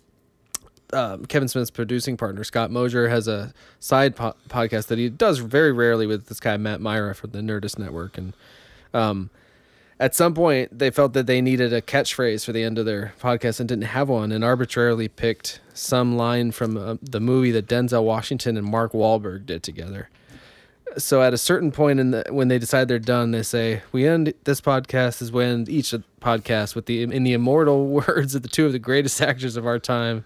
um, 0.92 1.26
Kevin 1.26 1.48
Smith's 1.48 1.70
producing 1.70 2.16
partner 2.16 2.44
Scott 2.44 2.70
Mosier 2.70 3.08
has 3.08 3.28
a 3.28 3.52
side 3.78 4.16
po- 4.16 4.34
podcast 4.48 4.86
that 4.86 4.98
he 4.98 5.08
does 5.10 5.38
very 5.38 5.72
rarely 5.72 6.06
with 6.06 6.26
this 6.26 6.40
guy 6.40 6.56
Matt 6.56 6.80
Mira 6.80 7.14
from 7.14 7.30
the 7.30 7.40
Nerdist 7.40 7.78
Network, 7.78 8.16
and 8.16 8.32
um, 8.94 9.30
at 10.00 10.14
some 10.14 10.34
point 10.34 10.78
they 10.78 10.90
felt 10.90 11.12
that 11.12 11.26
they 11.26 11.40
needed 11.40 11.72
a 11.72 11.82
catchphrase 11.82 12.44
for 12.44 12.52
the 12.52 12.62
end 12.62 12.78
of 12.78 12.86
their 12.86 13.14
podcast 13.20 13.60
and 13.60 13.68
didn't 13.68 13.84
have 13.84 14.08
one, 14.08 14.32
and 14.32 14.44
arbitrarily 14.44 15.08
picked 15.08 15.60
some 15.74 16.16
line 16.16 16.50
from 16.50 16.76
uh, 16.76 16.96
the 17.02 17.20
movie 17.20 17.50
that 17.52 17.66
Denzel 17.66 18.04
Washington 18.04 18.56
and 18.56 18.66
Mark 18.66 18.92
Wahlberg 18.92 19.46
did 19.46 19.62
together 19.62 20.08
so 20.96 21.22
at 21.22 21.34
a 21.34 21.38
certain 21.38 21.70
point 21.70 22.00
in 22.00 22.10
the 22.10 22.24
when 22.30 22.48
they 22.48 22.58
decide 22.58 22.88
they're 22.88 22.98
done, 22.98 23.30
they 23.30 23.42
say 23.42 23.82
we 23.92 24.06
end 24.06 24.32
this 24.44 24.60
podcast 24.60 25.20
is 25.20 25.30
when 25.30 25.66
each 25.68 25.94
podcast 26.20 26.74
with 26.74 26.86
the 26.86 27.02
in 27.02 27.24
the 27.24 27.32
immortal 27.32 27.86
words 28.06 28.34
of 28.34 28.42
the 28.42 28.48
two 28.48 28.66
of 28.66 28.72
the 28.72 28.78
greatest 28.78 29.20
actors 29.20 29.56
of 29.56 29.66
our 29.66 29.78
time, 29.78 30.24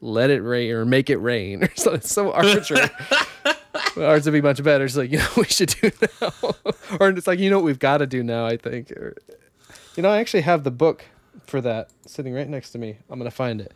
let 0.00 0.30
it 0.30 0.40
rain 0.40 0.72
or 0.72 0.84
make 0.84 1.10
it 1.10 1.18
rain 1.18 1.64
or 1.64 1.70
something 1.76 2.00
so 2.02 2.32
arbitrary. 2.32 2.88
Ours 3.96 4.24
would 4.26 4.32
be 4.32 4.40
much 4.40 4.62
better. 4.62 4.84
It's 4.84 4.96
like 4.96 5.10
you 5.12 5.18
know 5.18 5.24
what 5.34 5.46
we 5.48 5.52
should 5.52 5.74
do 5.80 5.90
now, 6.20 6.32
or 7.00 7.08
it's 7.10 7.26
like 7.26 7.38
you 7.38 7.50
know 7.50 7.56
what 7.58 7.64
we've 7.64 7.78
got 7.78 7.98
to 7.98 8.06
do 8.06 8.22
now. 8.22 8.46
I 8.46 8.56
think, 8.56 8.90
or, 8.92 9.16
you 9.96 10.02
know, 10.02 10.10
I 10.10 10.18
actually 10.18 10.42
have 10.42 10.64
the 10.64 10.70
book 10.70 11.04
for 11.46 11.60
that 11.60 11.88
sitting 12.06 12.34
right 12.34 12.48
next 12.48 12.70
to 12.72 12.78
me. 12.78 12.98
I'm 13.10 13.18
gonna 13.18 13.30
find 13.30 13.60
it. 13.60 13.72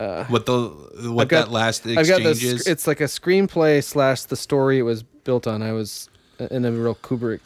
Uh, 0.00 0.24
what 0.24 0.46
the 0.46 0.68
what 1.10 1.22
I've 1.22 1.28
got- 1.28 1.46
that 1.46 1.52
last 1.52 1.86
I've 1.86 1.94
got 1.94 2.20
exchange 2.20 2.24
this. 2.42 2.60
is? 2.62 2.66
It's 2.66 2.86
like 2.86 3.00
a 3.00 3.04
screenplay 3.04 3.82
slash 3.84 4.22
the 4.22 4.36
story 4.36 4.78
it 4.78 4.82
was 4.82 5.02
built 5.02 5.46
on. 5.46 5.62
I 5.62 5.72
was 5.72 6.08
in 6.50 6.64
a 6.64 6.72
real 6.72 6.96
Kubrick 6.96 7.40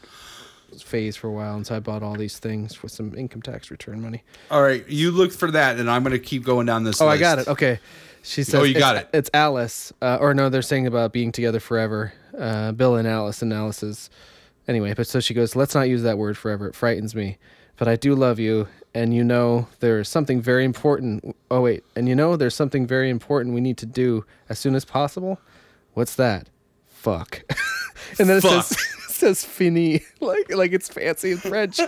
phase 0.83 1.17
for 1.17 1.27
a 1.29 1.33
while, 1.33 1.57
and 1.57 1.67
so 1.67 1.77
I 1.77 1.81
bought 1.81 2.03
all 2.03 2.15
these 2.17 2.39
things 2.39 2.83
with 2.83 2.93
some 2.93 3.15
income 3.15 3.43
tax 3.43 3.71
return 3.71 4.01
money. 4.01 4.23
All 4.51 4.63
right, 4.63 4.89
you 4.89 5.11
look 5.11 5.33
for 5.33 5.51
that, 5.51 5.79
and 5.79 5.91
I'm 5.91 6.03
gonna 6.03 6.19
keep 6.19 6.45
going 6.45 6.67
down 6.67 6.85
this. 6.85 7.01
Oh, 7.01 7.09
I 7.09 7.19
got 7.19 7.41
it. 7.41 7.49
Okay. 7.49 7.79
She 8.23 8.43
says, 8.43 8.55
Oh, 8.55 8.63
you 8.65 8.75
got 8.75 8.97
it. 8.97 9.09
It's 9.13 9.31
Alice, 9.33 9.93
uh, 10.03 10.19
or 10.21 10.35
no, 10.35 10.49
they're 10.49 10.63
saying 10.63 10.87
about 10.87 11.13
being 11.13 11.33
together 11.33 11.61
forever. 11.61 12.13
Uh, 12.37 12.73
Bill 12.73 12.97
and 12.97 13.09
Alice, 13.09 13.43
and 13.43 13.53
Alice's. 13.53 14.11
anyway. 14.69 14.95
But 14.95 15.07
so 15.07 15.21
she 15.21 15.35
goes, 15.35 15.57
let's 15.57 15.75
not 15.75 15.89
use 15.89 16.03
that 16.03 16.19
word 16.19 16.37
forever. 16.39 16.69
It 16.69 16.75
frightens 16.75 17.15
me. 17.15 17.39
But 17.77 17.89
I 17.89 17.97
do 17.97 18.15
love 18.15 18.39
you, 18.39 18.69
and 18.95 19.15
you 19.15 19.25
know 19.25 19.67
there's 19.81 20.09
something 20.09 20.43
very 20.43 20.65
important. 20.67 21.35
Oh 21.51 21.63
wait, 21.63 21.83
and 21.97 22.09
you 22.09 22.15
know 22.15 22.37
there's 22.37 22.55
something 22.55 22.87
very 22.87 23.09
important 23.09 23.55
we 23.55 23.61
need 23.63 23.79
to 23.79 23.87
do 23.87 24.25
as 24.51 24.59
soon 24.59 24.75
as 24.75 24.85
possible. 24.85 25.41
What's 25.95 26.15
that? 26.17 26.49
Fuck. 26.89 27.43
and 28.19 28.29
then 28.29 28.37
it 28.37 28.43
says 28.43 28.73
it 28.73 28.79
says 29.13 29.45
fini, 29.45 30.03
like 30.21 30.55
like 30.55 30.73
it's 30.73 30.89
fancy 30.89 31.33
in 31.33 31.39
French. 31.39 31.81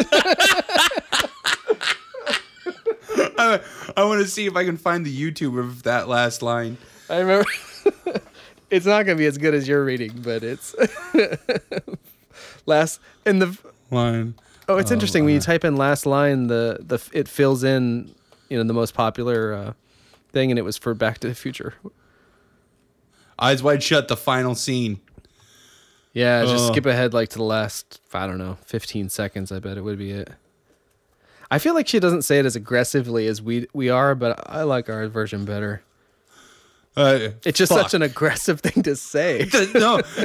I, 3.39 3.61
I 3.97 4.05
want 4.05 4.21
to 4.23 4.29
see 4.29 4.47
if 4.47 4.57
I 4.57 4.65
can 4.65 4.77
find 4.77 5.05
the 5.05 5.15
YouTube 5.17 5.59
of 5.59 5.83
that 5.85 6.09
last 6.09 6.43
line. 6.43 6.77
I 7.11 7.19
remember. 7.21 7.49
it's 8.71 8.87
not 8.87 9.05
gonna 9.05 9.17
be 9.19 9.27
as 9.27 9.39
good 9.39 9.55
as 9.55 9.67
your 9.69 9.85
reading, 9.85 10.21
but 10.23 10.43
it's 10.43 10.75
last 12.67 13.01
in 13.27 13.39
the. 13.39 13.59
Line. 13.91 14.35
Oh, 14.69 14.79
it's 14.79 14.91
interesting 14.91 15.25
when 15.27 15.35
you 15.35 15.41
type 15.41 15.65
in 15.65 15.77
last 15.77 16.07
line, 16.07 16.47
the 16.47 16.79
the 16.81 16.99
it 17.13 17.29
fills 17.29 17.63
in, 17.65 18.15
you 18.49 18.57
know, 18.57 18.65
the 18.65 18.73
most 18.73 18.95
popular 18.95 19.53
uh, 19.53 19.73
thing, 20.33 20.51
and 20.51 20.59
it 20.59 20.63
was 20.63 20.79
for 20.79 20.95
Back 20.95 21.19
to 21.19 21.29
the 21.29 21.35
Future. 21.35 21.75
Eyes 23.39 23.63
wide 23.63 23.83
shut. 23.83 24.09
The 24.09 24.17
final 24.17 24.55
scene. 24.55 25.01
Yeah, 26.15 26.43
just 26.45 26.69
Oh. 26.69 26.73
skip 26.73 26.87
ahead 26.87 27.13
like 27.13 27.29
to 27.31 27.39
the 27.39 27.45
last. 27.45 28.01
I 28.15 28.27
don't 28.27 28.39
know, 28.39 28.57
fifteen 28.65 29.09
seconds. 29.11 29.53
I 29.53 29.59
bet 29.59 29.77
it 29.77 29.83
would 29.83 29.99
be 29.99 30.13
it. 30.13 30.31
I 31.53 31.59
feel 31.59 31.75
like 31.75 31.87
she 31.87 32.01
doesn't 32.01 32.23
say 32.23 32.39
it 32.39 32.47
as 32.47 32.57
aggressively 32.57 33.27
as 33.27 33.43
we 33.43 33.67
we 33.75 33.91
are, 33.91 34.15
but 34.15 34.43
I 34.49 34.63
like 34.63 34.89
our 34.89 35.07
version 35.09 35.45
better. 35.45 35.83
Uh, 36.97 37.29
It's 37.45 37.59
just 37.59 37.71
fuck. 37.71 37.83
such 37.83 37.93
an 37.95 38.01
aggressive 38.01 38.63
thing 38.63 38.83
to 38.85 38.97
say. 38.97 39.47
no, 39.75 39.99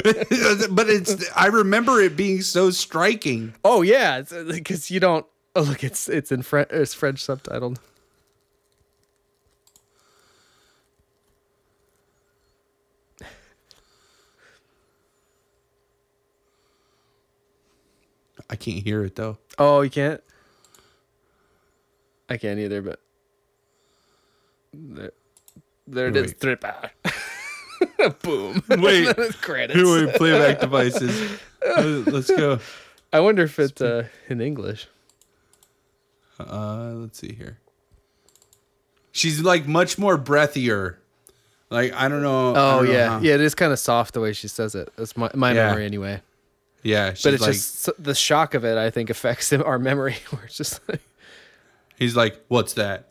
but 0.71 0.89
it's. 0.89 1.29
I 1.35 1.47
remember 1.47 1.99
it 1.99 2.15
being 2.15 2.41
so 2.41 2.69
striking. 2.69 3.53
Oh 3.65 3.81
yeah, 3.81 4.21
because 4.21 4.89
you 4.89 5.01
don't. 5.01 5.25
Oh 5.53 5.63
look, 5.63 5.83
it's 5.83 6.07
it's 6.07 6.31
in 6.31 6.43
French. 6.43 6.69
It's 6.71 6.93
French 6.93 7.21
subtitled. 7.25 7.77
I 18.49 18.55
can't 18.55 18.83
hear 18.83 19.03
it 19.03 19.15
though. 19.15 19.37
Oh, 19.57 19.81
you 19.81 19.89
can't. 19.89 20.21
I 22.29 22.37
can't 22.37 22.59
either, 22.59 22.81
but 22.81 22.99
there, 24.73 25.11
there 25.87 26.07
it 26.07 26.17
is. 26.17 26.33
Tripper. 26.33 26.91
Boom. 28.23 28.61
Wait. 28.69 29.15
credits. 29.41 29.79
Here 29.79 29.85
we 30.05 30.11
playback 30.13 30.59
devices. 30.59 31.39
Let's 31.63 32.29
go. 32.29 32.59
I 33.13 33.19
wonder 33.21 33.43
if 33.43 33.57
it's 33.59 33.81
uh, 33.81 34.07
in 34.29 34.41
English. 34.41 34.87
Uh, 36.39 36.91
let's 36.95 37.17
see 37.19 37.33
here. 37.33 37.57
She's 39.11 39.41
like 39.41 39.67
much 39.67 39.97
more 39.97 40.17
breathier. 40.17 40.95
Like 41.69 41.93
I 41.93 42.07
don't 42.07 42.21
know. 42.21 42.49
Oh 42.55 42.83
don't 42.83 42.93
yeah, 42.93 43.09
how- 43.09 43.19
yeah. 43.19 43.33
It 43.35 43.41
is 43.41 43.55
kind 43.55 43.71
of 43.73 43.79
soft 43.79 44.13
the 44.13 44.19
way 44.21 44.33
she 44.33 44.47
says 44.47 44.75
it. 44.75 44.91
That's 44.95 45.17
my 45.17 45.29
my 45.33 45.53
Yeah. 45.53 45.67
memory 45.69 45.85
anyway. 45.85 46.21
yeah. 46.83 47.13
She's 47.13 47.23
But 47.23 47.33
it's 47.33 47.41
like, 47.41 47.53
just 47.53 47.89
the 48.03 48.13
shock 48.15 48.53
of 48.53 48.63
it. 48.65 48.77
I 48.77 48.89
think 48.91 49.09
affects 49.09 49.51
our 49.53 49.79
memory. 49.79 50.17
We're 50.31 50.47
just 50.47 50.79
like, 50.87 51.01
he's 51.97 52.15
like, 52.15 52.39
what's 52.47 52.73
that? 52.73 53.09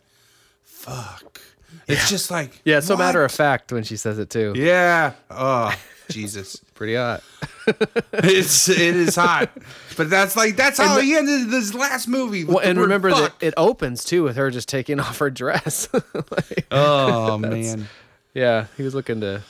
Fuck. 0.63 1.41
It's 1.87 2.09
just 2.09 2.31
like 2.31 2.61
yeah, 2.65 2.79
so 2.81 2.97
matter 2.97 3.23
of 3.23 3.31
fact 3.31 3.71
when 3.71 3.83
she 3.83 3.95
says 3.97 4.19
it 4.19 4.29
too. 4.29 4.53
Yeah. 4.55 5.13
Oh 5.29 5.73
Jesus. 6.09 6.57
Pretty 6.73 6.95
hot. 6.95 7.23
it's 8.13 8.69
it 8.69 8.79
is 8.95 9.15
hot, 9.15 9.49
but 9.97 10.09
that's 10.09 10.35
like 10.35 10.55
that's 10.55 10.77
how 10.77 10.95
the- 10.95 11.01
he 11.03 11.15
ended 11.15 11.49
this 11.49 11.73
last 11.73 12.07
movie. 12.07 12.43
Well, 12.45 12.59
and 12.59 12.79
remember 12.79 13.09
fuck. 13.11 13.39
that 13.39 13.45
it 13.47 13.53
opens 13.57 14.03
too 14.05 14.23
with 14.23 14.35
her 14.37 14.49
just 14.51 14.69
taking 14.69 14.99
off 15.01 15.17
her 15.19 15.29
dress. 15.29 15.89
Like, 16.13 16.67
Oh 16.71 17.37
man. 17.37 17.87
yeah, 18.33 18.67
he 18.77 18.83
was 18.83 18.93
looking 18.95 19.19
to 19.21 19.41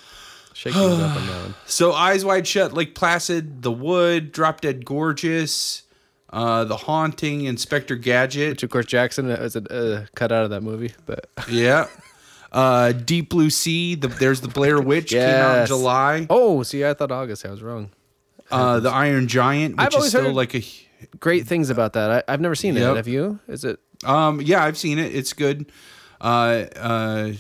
shake 0.53 0.73
things 0.73 0.99
up 0.99 1.15
on 1.17 1.27
that 1.27 1.41
one. 1.43 1.55
So 1.65 1.93
eyes 1.93 2.23
wide 2.25 2.47
shut, 2.47 2.73
Lake 2.73 2.95
Placid, 2.95 3.61
The 3.61 3.71
Wood, 3.71 4.31
Drop 4.31 4.61
Dead 4.61 4.85
Gorgeous, 4.85 5.83
uh, 6.31 6.63
The 6.65 6.77
Haunting, 6.77 7.45
Inspector 7.45 7.95
Gadget. 7.97 8.49
Which 8.51 8.63
of 8.63 8.69
course 8.69 8.85
Jackson 8.85 9.27
was 9.27 9.55
a 9.55 9.73
uh, 9.73 10.05
cut 10.15 10.31
out 10.31 10.43
of 10.43 10.49
that 10.51 10.61
movie, 10.61 10.93
but 11.05 11.29
Yeah. 11.49 11.87
Uh, 12.51 12.91
Deep 12.93 13.29
Blue 13.29 13.49
Sea. 13.49 13.95
The, 13.95 14.07
there's 14.07 14.41
the 14.41 14.47
Blair 14.47 14.79
Witch 14.81 15.09
came 15.11 15.21
out 15.21 15.59
in 15.59 15.67
July. 15.67 16.27
oh, 16.29 16.63
see, 16.63 16.85
I 16.85 16.93
thought 16.93 17.11
August. 17.11 17.45
I 17.45 17.51
was 17.51 17.61
wrong. 17.61 17.89
Uh, 18.49 18.79
the 18.79 18.89
Iron 18.89 19.27
Giant, 19.27 19.75
which 19.77 19.93
I've 19.95 20.01
is 20.01 20.09
still 20.09 20.25
heard- 20.25 20.35
like 20.35 20.55
a. 20.55 20.63
Great 21.19 21.45
things 21.45 21.69
about 21.69 21.93
that. 21.93 22.09
I, 22.27 22.33
I've 22.33 22.41
never 22.41 22.55
seen 22.55 22.75
Yep. 22.75 22.91
it. 22.93 22.95
Have 22.95 23.07
you? 23.07 23.39
Is 23.47 23.63
it? 23.63 23.79
Um, 24.05 24.41
yeah, 24.41 24.63
I've 24.63 24.77
seen 24.77 24.97
it. 24.97 25.13
It's 25.13 25.33
good. 25.33 25.71
Uh, 26.19 26.65
uh, 26.75 27.31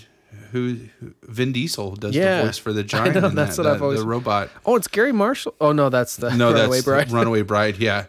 who 0.51 0.77
Vin 1.23 1.51
Diesel 1.51 1.95
does 1.95 2.15
Yeah. 2.15 2.39
the 2.39 2.45
voice 2.47 2.57
for 2.57 2.73
the 2.73 2.83
giant? 2.93 3.15
know, 3.15 3.29
that's 3.29 3.55
that, 3.57 3.63
what 3.63 3.71
I've 3.73 3.79
the, 3.79 3.83
always- 3.85 3.99
the 4.01 4.05
robot. 4.07 4.49
Oh, 4.65 4.75
it's 4.75 4.87
Garry 4.87 5.11
Marshall. 5.11 5.53
Oh 5.61 5.71
no, 5.71 5.89
that's 5.89 6.15
the 6.17 6.33
No, 6.35 6.51
Runaway 6.53 6.75
that's 6.77 6.85
Bride. 6.85 7.11
Runaway 7.11 7.41
Bride. 7.43 7.77
Yeah. 7.77 8.05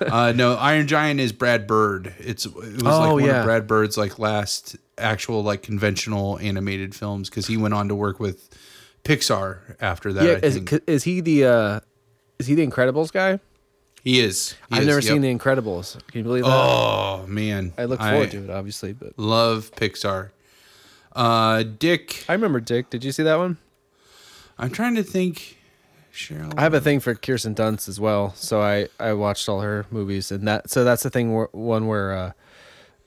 uh, 0.00 0.32
no, 0.34 0.54
Iron 0.56 0.86
Giant 0.86 1.20
is 1.20 1.32
Brad 1.32 1.66
Bird. 1.66 2.14
It's 2.18 2.46
it 2.46 2.54
was 2.54 2.82
Oh, 2.84 3.00
like 3.00 3.12
one 3.12 3.24
yeah. 3.24 3.40
of 3.40 3.44
Brad 3.44 3.66
Bird's 3.66 3.96
like 3.96 4.18
last 4.18 4.76
actual 4.96 5.42
like 5.42 5.62
conventional 5.62 6.38
animated 6.40 6.94
films 6.94 7.28
because 7.30 7.46
he 7.46 7.56
went 7.56 7.74
on 7.74 7.88
to 7.88 7.94
work 7.94 8.18
with 8.20 8.48
Pixar 9.04 9.76
after 9.80 10.12
that. 10.12 10.24
yeah, 10.24 10.32
I 10.42 10.46
is, 10.46 10.56
is 10.86 11.04
he 11.04 11.20
the 11.20 11.44
uh, 11.44 11.80
is 12.38 12.46
he 12.46 12.54
the 12.54 12.66
Incredibles 12.66 13.12
guy? 13.12 13.40
he 14.04 14.20
is. 14.20 14.52
He 14.70 14.76
I've 14.76 14.82
is, 14.82 14.86
never 14.86 15.00
yep. 15.00 15.08
seen 15.08 15.20
the 15.22 15.34
Incredibles. 15.34 15.94
Can 16.08 16.18
you 16.18 16.24
believe 16.24 16.44
that? 16.44 16.50
Oh 16.50 17.24
man, 17.26 17.72
I 17.78 17.84
look 17.86 18.00
forward 18.00 18.30
to 18.32 18.44
it, 18.44 18.50
obviously, 18.50 18.92
but 18.92 19.18
Love 19.18 19.70
Pixar. 19.76 20.30
Uh, 21.18 21.62
Dick. 21.64 22.24
I 22.28 22.32
remember 22.32 22.60
Dick. 22.60 22.90
Did 22.90 23.02
you 23.04 23.10
see 23.12 23.24
that 23.24 23.36
one? 23.36 23.58
I'm 24.58 24.70
trying 24.70 24.94
to 24.94 25.02
think. 25.02 25.56
Cheryl. 26.12 26.52
I 26.56 26.62
have 26.62 26.74
a 26.74 26.80
thing 26.80 27.00
for 27.00 27.14
Kirsten 27.14 27.54
Dunst 27.54 27.88
as 27.88 28.00
well, 28.00 28.32
so 28.34 28.60
I 28.60 28.88
I 28.98 29.12
watched 29.12 29.48
all 29.48 29.60
her 29.60 29.84
movies, 29.90 30.32
and 30.32 30.46
that 30.48 30.68
so 30.70 30.82
that's 30.84 31.02
the 31.02 31.10
thing 31.10 31.34
where, 31.34 31.48
one 31.52 31.86
where 31.86 32.34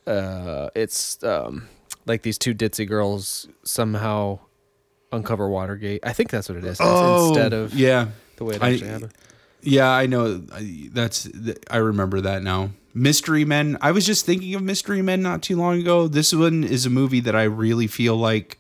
uh, 0.08 0.10
uh, 0.10 0.70
it's 0.76 1.22
um 1.24 1.68
like 2.06 2.22
these 2.22 2.38
two 2.38 2.54
ditzy 2.56 2.88
girls 2.88 3.48
somehow 3.64 4.40
uncover 5.12 5.50
Watergate. 5.50 6.06
I 6.06 6.14
think 6.14 6.30
that's 6.30 6.48
what 6.48 6.58
it 6.58 6.64
is. 6.66 6.78
Oh, 6.80 7.30
instead 7.30 7.54
of 7.54 7.74
yeah, 7.74 8.10
the 8.38 8.46
way 8.46 8.56
it 8.56 8.64
I- 8.64 8.74
actually 8.74 8.90
happened. 8.90 9.14
yeah. 9.62 9.90
I 9.90 10.06
know. 10.06 10.44
I- 10.54 10.90
That's. 10.94 11.28
I 11.70 11.78
remember 11.78 12.22
that 12.22 12.44
now. 12.44 12.72
Mystery 12.94 13.46
Men. 13.46 13.78
I 13.82 13.92
was 13.92 14.06
just 14.06 14.26
thinking 14.26 14.54
of 14.56 14.62
Mystery 14.62 15.02
Men 15.02 15.22
not 15.22 15.42
too 15.42 15.56
long 15.56 15.80
ago. 15.80 16.08
This 16.08 16.34
one 16.34 16.64
is 16.64 16.86
a 16.86 16.90
movie 16.90 17.20
that 17.22 17.36
I 17.36 17.44
really 17.44 17.88
feel 17.88 18.16
like 18.16 18.58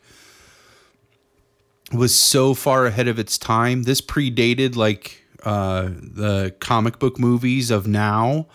was 1.93 2.15
so 2.15 2.53
far 2.53 2.85
ahead 2.85 3.07
of 3.07 3.19
its 3.19 3.37
time. 3.37 3.83
This 3.83 4.01
predated 4.01 4.75
like 4.75 5.23
uh, 5.43 5.89
the 5.95 6.55
comic 6.59 6.99
book 6.99 7.19
movies 7.19 7.71
of 7.71 7.87
now, 7.87 8.47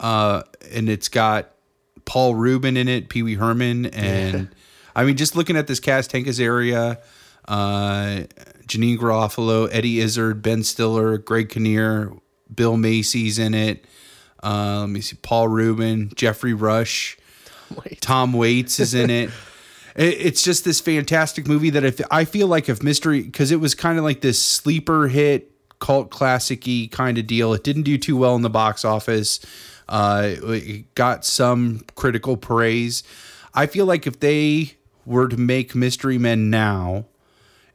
uh, 0.00 0.42
and 0.72 0.88
it's 0.88 1.08
got 1.08 1.52
Paul 2.04 2.34
Rubin 2.34 2.76
in 2.76 2.88
it, 2.88 3.08
Pee 3.08 3.22
Wee 3.22 3.34
Herman, 3.34 3.86
and 3.94 4.48
I 4.94 5.04
mean, 5.04 5.16
just 5.16 5.36
looking 5.36 5.56
at 5.56 5.66
this 5.66 5.80
cast: 5.80 6.12
Hank 6.12 6.26
Azaria, 6.26 6.98
uh, 7.46 8.24
Janeane 8.66 8.98
Garofalo, 8.98 9.68
Eddie 9.70 10.00
Izzard, 10.00 10.42
Ben 10.42 10.62
Stiller, 10.62 11.18
Greg 11.18 11.48
Kinnear, 11.48 12.12
Bill 12.54 12.76
Macy's 12.76 13.38
in 13.38 13.54
it. 13.54 13.84
Uh, 14.42 14.80
let 14.80 14.88
me 14.88 15.00
see, 15.00 15.16
Paul 15.22 15.48
Rubin, 15.48 16.10
Geoffrey 16.16 16.54
Rush. 16.54 17.16
Wait. 17.84 18.00
Tom 18.00 18.32
Waits 18.32 18.80
is 18.80 18.94
in 18.94 19.10
it. 19.10 19.30
It- 19.94 20.18
It's 20.26 20.42
just 20.42 20.64
this 20.64 20.80
fantastic 20.80 21.46
movie 21.46 21.68
that 21.70 21.84
if 21.84 22.00
I 22.10 22.24
feel 22.24 22.46
like 22.46 22.70
if 22.70 22.82
mystery 22.82 23.20
because 23.22 23.50
it 23.50 23.60
was 23.60 23.74
kind 23.74 23.98
of 23.98 24.04
like 24.04 24.22
this 24.22 24.42
sleeper 24.42 25.08
hit 25.08 25.50
cult 25.80 26.10
classic-y 26.10 26.88
kind 26.90 27.18
of 27.18 27.26
deal. 27.26 27.52
It 27.52 27.62
didn't 27.62 27.82
do 27.82 27.98
too 27.98 28.16
well 28.16 28.34
in 28.36 28.40
the 28.42 28.48
box 28.48 28.84
office. 28.86 29.38
Uh, 29.88 30.30
it 30.44 30.94
got 30.94 31.24
some 31.26 31.82
critical 31.96 32.36
praise. 32.38 33.02
I 33.52 33.66
feel 33.66 33.84
like 33.84 34.06
if 34.06 34.20
they 34.20 34.74
were 35.04 35.28
to 35.28 35.36
make 35.36 35.74
Mystery 35.74 36.16
Men 36.18 36.48
now, 36.50 37.04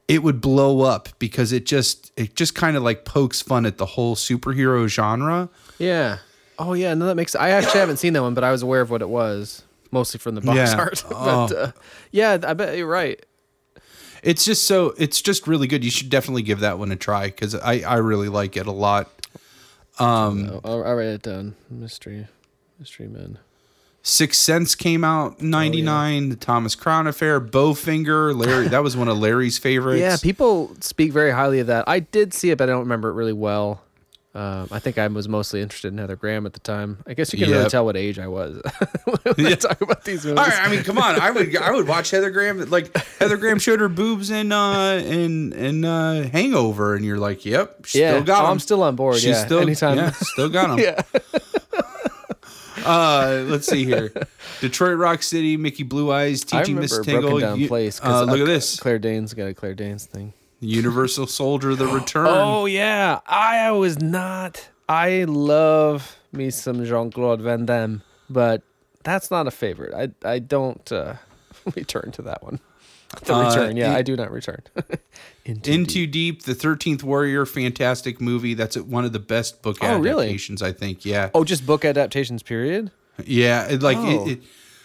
it 0.07 0.23
would 0.23 0.39
blow 0.41 0.81
up 0.81 1.09
because 1.19 1.51
it 1.51 1.65
just 1.67 2.11
it 2.17 2.33
just 2.35 2.55
kind 2.55 2.75
of 2.77 2.81
like 2.81 3.03
pokes 3.05 3.41
fun 3.43 3.65
at 3.65 3.77
the 3.77 3.85
whole 3.85 4.15
superhero 4.15 4.87
genre. 4.87 5.49
Yeah. 5.77 6.17
Oh 6.59 6.73
yeah, 6.73 6.93
no, 6.93 7.05
that 7.07 7.15
makes. 7.15 7.35
I 7.35 7.49
actually 7.49 7.79
haven't 7.79 7.97
seen 7.97 8.13
that 8.13 8.21
one, 8.21 8.33
but 8.33 8.43
I 8.43 8.51
was 8.51 8.61
aware 8.63 8.81
of 8.81 8.89
what 8.89 9.01
it 9.01 9.09
was, 9.09 9.63
mostly 9.91 10.19
from 10.19 10.35
the 10.35 10.41
box 10.41 10.57
Yeah. 10.57 10.75
art. 10.77 11.03
but 11.09 11.15
Oh. 11.17 11.55
uh, 11.55 11.71
yeah, 12.11 12.37
I 12.43 12.53
bet 12.53 12.77
you're 12.77 12.87
right. 12.87 13.23
It's 14.23 14.43
just 14.43 14.65
so 14.65 14.93
it's 14.97 15.21
just 15.21 15.47
really 15.47 15.67
good. 15.67 15.83
You 15.83 15.91
should 15.91 16.09
definitely 16.09 16.41
give 16.41 16.59
that 16.61 16.79
one 16.79 16.91
a 16.91 16.95
try 16.95 17.27
because 17.27 17.53
I 17.55 17.81
I 17.81 17.95
really 17.97 18.29
like 18.29 18.57
it 18.57 18.65
a 18.67 18.71
lot. 18.71 19.09
I'll, 19.99 20.61
I'll 20.63 20.79
write 20.95 21.07
it 21.07 21.21
down. 21.23 21.55
Mystery, 21.69 22.27
mystery 22.79 23.07
man. 23.07 23.39
Sixth 24.03 24.39
Sense 24.41 24.73
came 24.75 25.03
out 25.03 25.39
in 25.41 25.49
'99. 25.49 26.29
The 26.29 26.35
Thomas 26.35 26.75
Crown 26.75 27.07
Affair, 27.07 27.41
Bowfinger, 27.41 28.35
Larry. 28.35 28.67
that 28.69 28.81
was 28.83 28.95
one 28.95 29.07
of 29.09 29.17
Larry's 29.17 29.57
favorites. 29.57 29.99
Yeah, 29.99 30.15
people 30.21 30.75
speak 30.79 31.11
very 31.11 31.31
highly 31.31 31.59
of 31.59 31.67
that. 31.67 31.83
I 31.87 31.99
did 31.99 32.33
see 32.33 32.49
it, 32.51 32.57
but 32.57 32.69
I 32.69 32.71
don't 32.71 32.81
remember 32.81 33.09
it 33.09 33.13
really 33.13 33.33
well. 33.33 33.81
Um, 34.35 34.67
I 34.71 34.77
think 34.79 34.99
I 34.99 35.07
was 35.07 35.27
mostly 35.27 35.61
interested 35.61 35.91
in 35.91 35.97
Heather 35.97 36.15
Graham 36.15 36.45
at 36.45 36.53
the 36.53 36.59
time. 36.59 36.99
I 37.07 37.15
guess 37.15 37.33
you 37.33 37.39
can 37.39 37.49
really 37.49 37.69
tell 37.69 37.85
what 37.85 37.97
age 37.97 38.19
I 38.19 38.27
was 38.27 38.61
when 39.05 39.47
I 39.47 39.55
talk 39.55 39.81
about 39.81 40.03
these 40.03 40.25
movies. 40.25 40.37
All 40.37 40.45
right, 40.45 40.61
I 40.61 40.69
mean, 40.69 40.83
come 40.83 40.99
on. 40.99 41.19
I 41.19 41.31
would 41.31 41.55
I 41.57 41.71
would 41.71 41.87
watch 41.87 42.11
Heather 42.11 42.29
Graham. 42.29 42.69
Like 42.69 42.95
Heather 43.19 43.37
Graham 43.37 43.57
showed 43.57 43.79
her 43.79 43.89
boobs 43.89 44.29
in 44.29 44.51
uh 44.51 45.01
in 45.03 45.53
in 45.53 45.85
uh, 45.85 46.29
Hangover, 46.29 46.93
and 46.95 47.03
you're 47.03 47.17
like, 47.17 47.45
yep, 47.45 47.85
yeah, 47.93 48.11
still 48.11 48.23
got 48.23 48.43
oh, 48.43 48.45
'em. 48.45 48.51
I'm 48.51 48.59
still 48.59 48.83
on 48.83 48.95
board. 48.95 49.15
She's 49.15 49.25
yeah, 49.25 49.45
still 49.45 49.59
anytime. 49.59 49.97
yeah, 49.97 50.11
still 50.11 50.49
got 50.49 50.75
them. 50.75 50.79
yeah. 50.79 51.01
Uh, 52.85 53.43
let's 53.47 53.65
see 53.67 53.85
here. 53.85 54.13
Detroit 54.61 54.97
Rock 54.97 55.23
City, 55.23 55.57
Mickey 55.57 55.83
Blue 55.83 56.11
Eyes, 56.11 56.45
I 56.53 56.59
teaching 56.59 56.75
Miss 56.79 56.97
Tingle. 56.99 57.39
Down 57.39 57.59
You- 57.59 57.67
Place. 57.67 57.99
uh, 58.03 58.23
look 58.23 58.39
at 58.39 58.45
this. 58.45 58.79
Claire 58.79 58.99
Danes 58.99 59.33
got 59.33 59.47
a 59.47 59.53
Claire 59.53 59.73
Danes 59.73 60.05
thing. 60.05 60.33
Universal 60.59 61.27
Soldier: 61.27 61.75
The 61.75 61.87
Return. 61.99 62.27
Oh 62.29 62.65
yeah, 62.65 63.19
I 63.27 63.71
was 63.71 63.99
not. 63.99 64.69
I 64.89 65.25
love 65.25 66.15
me 66.31 66.49
some 66.49 66.83
Jean 66.85 67.11
Claude 67.11 67.41
Van 67.41 67.65
Damme, 67.65 68.01
but 68.29 68.61
that's 69.03 69.29
not 69.31 69.47
a 69.47 69.51
favorite. 69.51 69.93
I 69.93 70.27
I 70.27 70.39
don't 70.39 70.91
uh, 70.91 71.15
return 71.75 72.11
to 72.13 72.21
that 72.23 72.43
one. 72.43 72.59
The 73.23 73.33
Uh, 73.35 73.49
return, 73.49 73.77
yeah, 73.77 73.91
in- 73.91 73.95
I 73.95 74.01
do 74.01 74.15
not 74.15 74.31
return. 74.31 74.61
Into, 75.45 75.71
Into 75.71 76.07
Deep, 76.07 76.43
the 76.43 76.53
Thirteenth 76.53 77.03
Warrior, 77.05 77.45
fantastic 77.45 78.19
movie. 78.19 78.53
That's 78.53 78.77
one 78.77 79.05
of 79.05 79.13
the 79.13 79.19
best 79.19 79.61
book 79.61 79.77
Oh, 79.81 79.97
really? 79.97 80.25
adaptations, 80.25 80.61
I 80.61 80.73
think. 80.73 81.05
Yeah, 81.05 81.29
oh, 81.33 81.45
just 81.45 81.65
book 81.65 81.85
adaptations. 81.85 82.43
Period. 82.43 82.91
yeah. 83.25 83.65
It, 83.67 83.81
like 83.81 83.97
Oh. 83.97 84.27
it, 84.27 84.31
it, 84.33 84.43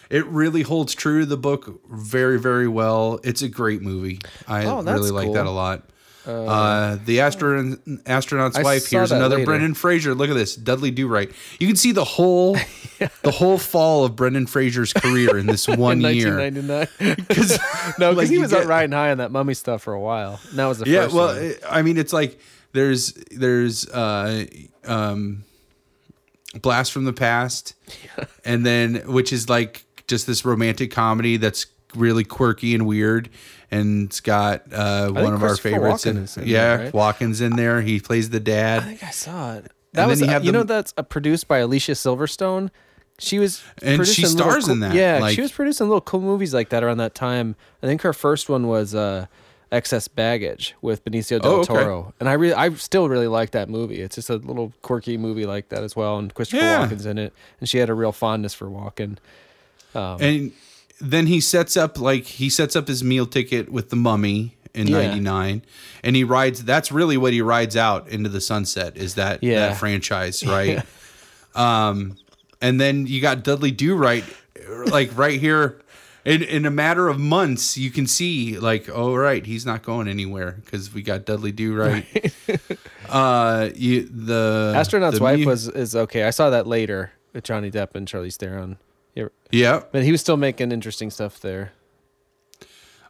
it 0.09 0.25
really 0.27 0.61
holds 0.61 0.93
true 0.95 1.21
to 1.21 1.25
the 1.25 1.37
book 1.37 1.81
very, 1.89 2.39
very 2.39 2.67
well. 2.67 3.19
It's 3.23 3.41
a 3.41 3.49
great 3.49 3.81
movie. 3.81 4.19
I 4.47 4.65
Oh, 4.65 4.81
really 4.83 5.11
like 5.11 5.33
that 5.33 5.45
a 5.45 5.51
lot. 5.51 5.83
Uh, 6.25 6.97
the 7.03 7.19
astronaut, 7.19 7.79
astronaut's 8.05 8.57
I 8.57 8.63
wife. 8.63 8.89
Here's 8.89 9.11
another 9.11 9.35
later. 9.35 9.45
Brendan 9.45 9.73
Fraser. 9.73 10.15
Look 10.15 10.29
at 10.29 10.35
this, 10.35 10.55
Dudley 10.55 10.89
Do 10.89 11.05
Right. 11.09 11.29
You 11.59 11.67
can 11.67 11.75
see 11.75 11.91
the 11.91 12.05
whole, 12.05 12.53
the 13.23 13.31
whole 13.31 13.57
fall 13.57 14.05
of 14.05 14.15
Brendan 14.15 14.47
Fraser's 14.47 14.93
career 14.93 15.37
in 15.37 15.47
this 15.47 15.67
one 15.67 16.05
In 16.05 16.15
year. 16.15 16.37
1999. 16.37 17.15
Because 17.27 17.51
no, 17.99 18.11
because 18.11 18.15
like, 18.15 18.29
he 18.29 18.37
was 18.37 18.51
get- 18.51 18.67
riding 18.67 18.93
high 18.93 19.11
on 19.11 19.17
that 19.17 19.31
mummy 19.31 19.53
stuff 19.53 19.81
for 19.81 19.93
a 19.93 19.99
while. 19.99 20.39
And 20.49 20.59
that 20.59 20.65
was 20.67 20.79
the 20.79 20.89
yeah 20.89 21.07
well 21.07 21.35
one. 21.35 21.55
i 21.69 21.81
mean 21.81 21.97
it's 21.97 22.13
like 22.13 22.39
there's 22.71 23.11
there's 23.31 23.85
uh 23.89 24.45
um 24.85 25.43
blast 26.61 26.91
from 26.93 27.03
the 27.05 27.13
past 27.13 27.73
and 28.45 28.65
then 28.65 28.95
which 29.11 29.33
is 29.33 29.49
like 29.49 29.83
just 30.13 30.27
this 30.27 30.45
romantic 30.45 30.91
comedy 30.91 31.37
that's 31.37 31.65
really 31.95 32.23
quirky 32.23 32.73
and 32.73 32.85
weird 32.87 33.29
and 33.69 34.07
it's 34.07 34.19
got 34.19 34.61
uh 34.73 35.09
one 35.11 35.33
of 35.33 35.43
our 35.43 35.55
favorites 35.57 36.05
in, 36.05 36.17
in 36.17 36.27
yeah 36.45 36.77
there, 36.77 36.91
right? 36.93 37.21
In 37.41 37.55
there 37.55 37.81
he 37.81 37.99
plays 37.99 38.29
the 38.29 38.39
dad. 38.39 38.81
I 38.83 38.85
think 38.85 39.03
I 39.03 39.09
saw 39.11 39.55
it. 39.55 39.63
That 39.63 39.71
then 39.93 40.07
was 40.09 40.19
you 40.21 40.25
you, 40.27 40.31
have 40.31 40.43
you 40.45 40.51
know 40.51 40.63
that's 40.63 40.93
uh, 40.97 41.03
produced 41.03 41.47
by 41.47 41.59
Alicia 41.59 41.91
Silverstone. 41.93 42.69
She 43.19 43.37
was 43.37 43.61
And 43.83 44.05
she 44.07 44.25
stars 44.25 44.65
cool- 44.65 44.73
in 44.73 44.79
that, 44.79 44.95
Yeah, 44.95 45.19
like- 45.19 45.35
she 45.35 45.41
was 45.41 45.51
producing 45.51 45.87
little 45.87 46.01
cool 46.01 46.19
movies 46.21 46.51
like 46.53 46.69
that 46.69 46.83
around 46.83 46.97
that 46.97 47.13
time. 47.13 47.55
I 47.83 47.85
think 47.85 48.01
her 48.01 48.11
first 48.11 48.49
one 48.49 48.67
was 48.67 48.95
uh, 48.95 49.27
Excess 49.71 50.07
Baggage 50.07 50.73
with 50.81 51.05
Benicio 51.05 51.39
del 51.39 51.51
Oh, 51.51 51.59
okay. 51.59 51.73
Toro, 51.73 52.13
and 52.19 52.27
I 52.27 52.33
really, 52.33 52.55
I 52.55 52.73
still 52.73 53.07
really 53.09 53.27
like 53.27 53.51
that 53.51 53.69
movie. 53.69 54.01
It's 54.01 54.15
just 54.15 54.31
a 54.31 54.37
little 54.37 54.73
quirky 54.81 55.15
movie 55.17 55.45
like 55.45 55.69
that 55.69 55.83
as 55.83 55.95
well, 55.95 56.17
and 56.17 56.33
Christopher 56.33 56.63
Yeah. 56.63 56.87
Walken's 56.87 57.05
in 57.05 57.19
it, 57.19 57.33
and 57.59 57.69
she 57.69 57.77
had 57.77 57.89
a 57.89 57.93
real 57.93 58.11
fondness 58.11 58.55
for 58.55 58.65
Walken. 58.67 59.17
And 59.95 60.51
then 61.01 61.27
he 61.27 61.41
sets 61.41 61.75
up 61.77 61.99
like 61.99 62.23
he 62.25 62.49
sets 62.49 62.75
up 62.75 62.87
his 62.87 63.03
meal 63.03 63.25
ticket 63.25 63.71
with 63.71 63.89
the 63.89 63.95
mummy 63.95 64.55
in 64.73 64.87
Yeah. 64.87 65.03
99 65.07 65.61
and 66.03 66.15
he 66.15 66.23
rides 66.23 66.63
that's 66.63 66.91
really 66.91 67.15
what 67.17 67.31
he 67.33 67.41
rides 67.41 67.75
out 67.77 68.07
into 68.09 68.29
the 68.29 68.41
sunset 68.41 68.97
is 68.97 69.15
that 69.15 69.43
Yeah. 69.43 69.67
that 69.69 69.77
franchise 69.77 70.45
right 70.47 70.83
um 71.55 72.17
and 72.61 72.79
then 72.81 73.05
you 73.05 73.21
got 73.21 73.43
dudley 73.43 73.71
do 73.71 73.95
right 73.95 74.23
like 74.87 75.15
right 75.17 75.39
here 75.39 75.79
in, 76.25 76.41
in 76.41 76.65
a 76.65 76.71
matter 76.71 77.07
of 77.09 77.19
months 77.19 77.77
you 77.77 77.91
can 77.91 78.07
see 78.07 78.57
like 78.57 78.89
oh 78.91 79.13
right 79.13 79.45
he's 79.45 79.65
not 79.65 79.83
going 79.83 80.07
anywhere 80.07 80.57
because 80.65 80.91
we 80.93 81.01
got 81.03 81.25
dudley 81.25 81.51
do 81.51 81.75
right 81.77 82.33
uh 83.09 83.69
you 83.75 84.03
the 84.09 84.73
Astronaut's 84.75 85.17
the 85.17 85.23
Wife 85.23 85.39
mu- 85.39 85.45
was 85.47 85.67
is 85.67 85.95
okay. 85.95 86.23
I 86.23 86.29
saw 86.31 86.49
that 86.49 86.65
later 86.65 87.11
with 87.33 87.43
Johnny 87.43 87.69
Depp 87.69 87.93
and 87.95 88.07
Charlize 88.07 88.37
Theron. 88.37 88.77
Yeah, 89.51 89.81
but 89.91 90.03
he 90.03 90.11
was 90.11 90.19
still 90.21 90.37
making 90.37 90.71
interesting 90.71 91.11
stuff 91.11 91.39
there. 91.39 91.73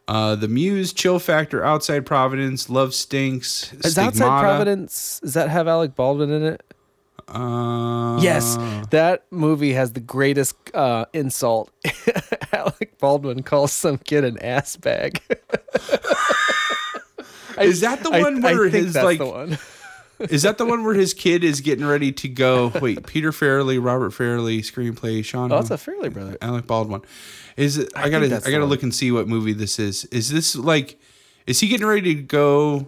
uh 0.09 0.35
the 0.35 0.49
muse 0.49 0.91
chill 0.91 1.17
factor 1.19 1.63
outside 1.63 2.05
providence 2.05 2.69
love 2.69 2.93
stinks 2.93 3.71
Is 3.85 3.97
Outside 3.97 4.27
Providence? 4.41 5.21
Does 5.21 5.33
that 5.35 5.49
have 5.49 5.67
Alec 5.69 5.95
Baldwin 5.95 6.31
in 6.31 6.43
it? 6.43 6.61
Uh, 7.29 8.19
Yes, 8.21 8.57
that 8.91 9.23
movie 9.31 9.71
has 9.73 9.93
the 9.93 10.01
greatest 10.01 10.55
uh, 10.73 11.05
insult. 11.13 11.71
Alec 12.51 12.97
Baldwin 12.99 13.43
calls 13.43 13.71
some 13.71 13.97
kid 13.97 14.25
an 14.25 14.37
ass 14.39 14.75
bag. 14.75 15.21
Is 17.59 17.79
that 17.81 18.03
the 18.03 18.09
one 18.11 18.43
I 18.43 18.53
where 18.53 18.69
think 18.69 18.85
his 18.85 18.93
that's 18.93 19.19
like? 19.19 19.19
Is 20.29 20.43
that 20.43 20.57
the 20.57 20.65
one 20.65 20.83
where 20.83 20.93
his 20.93 21.13
kid 21.13 21.43
is 21.43 21.61
getting 21.61 21.85
ready 21.85 22.11
to 22.11 22.27
go? 22.29 22.71
Wait, 22.81 23.05
Peter 23.05 23.31
Farrelly, 23.31 23.83
Robert 23.83 24.11
Farrelly, 24.11 24.59
screenplay, 24.59 25.23
Sean. 25.23 25.51
Oh, 25.51 25.57
it's 25.59 25.71
a 25.71 25.75
Farrelly 25.75 26.11
brother. 26.13 26.37
Alec 26.41 26.67
Baldwin. 26.67 27.01
Is 27.57 27.77
it? 27.77 27.91
I, 27.95 28.09
think 28.09 28.29
gotta. 28.31 28.47
I 28.47 28.51
gotta 28.51 28.65
look 28.65 28.83
and 28.83 28.93
see 28.93 29.11
what 29.11 29.27
movie 29.27 29.53
this 29.53 29.79
is. 29.79 30.05
Is 30.05 30.29
this 30.29 30.55
like? 30.55 30.99
Is 31.45 31.59
he 31.59 31.67
getting 31.67 31.87
ready 31.87 32.15
to 32.15 32.21
go? 32.21 32.87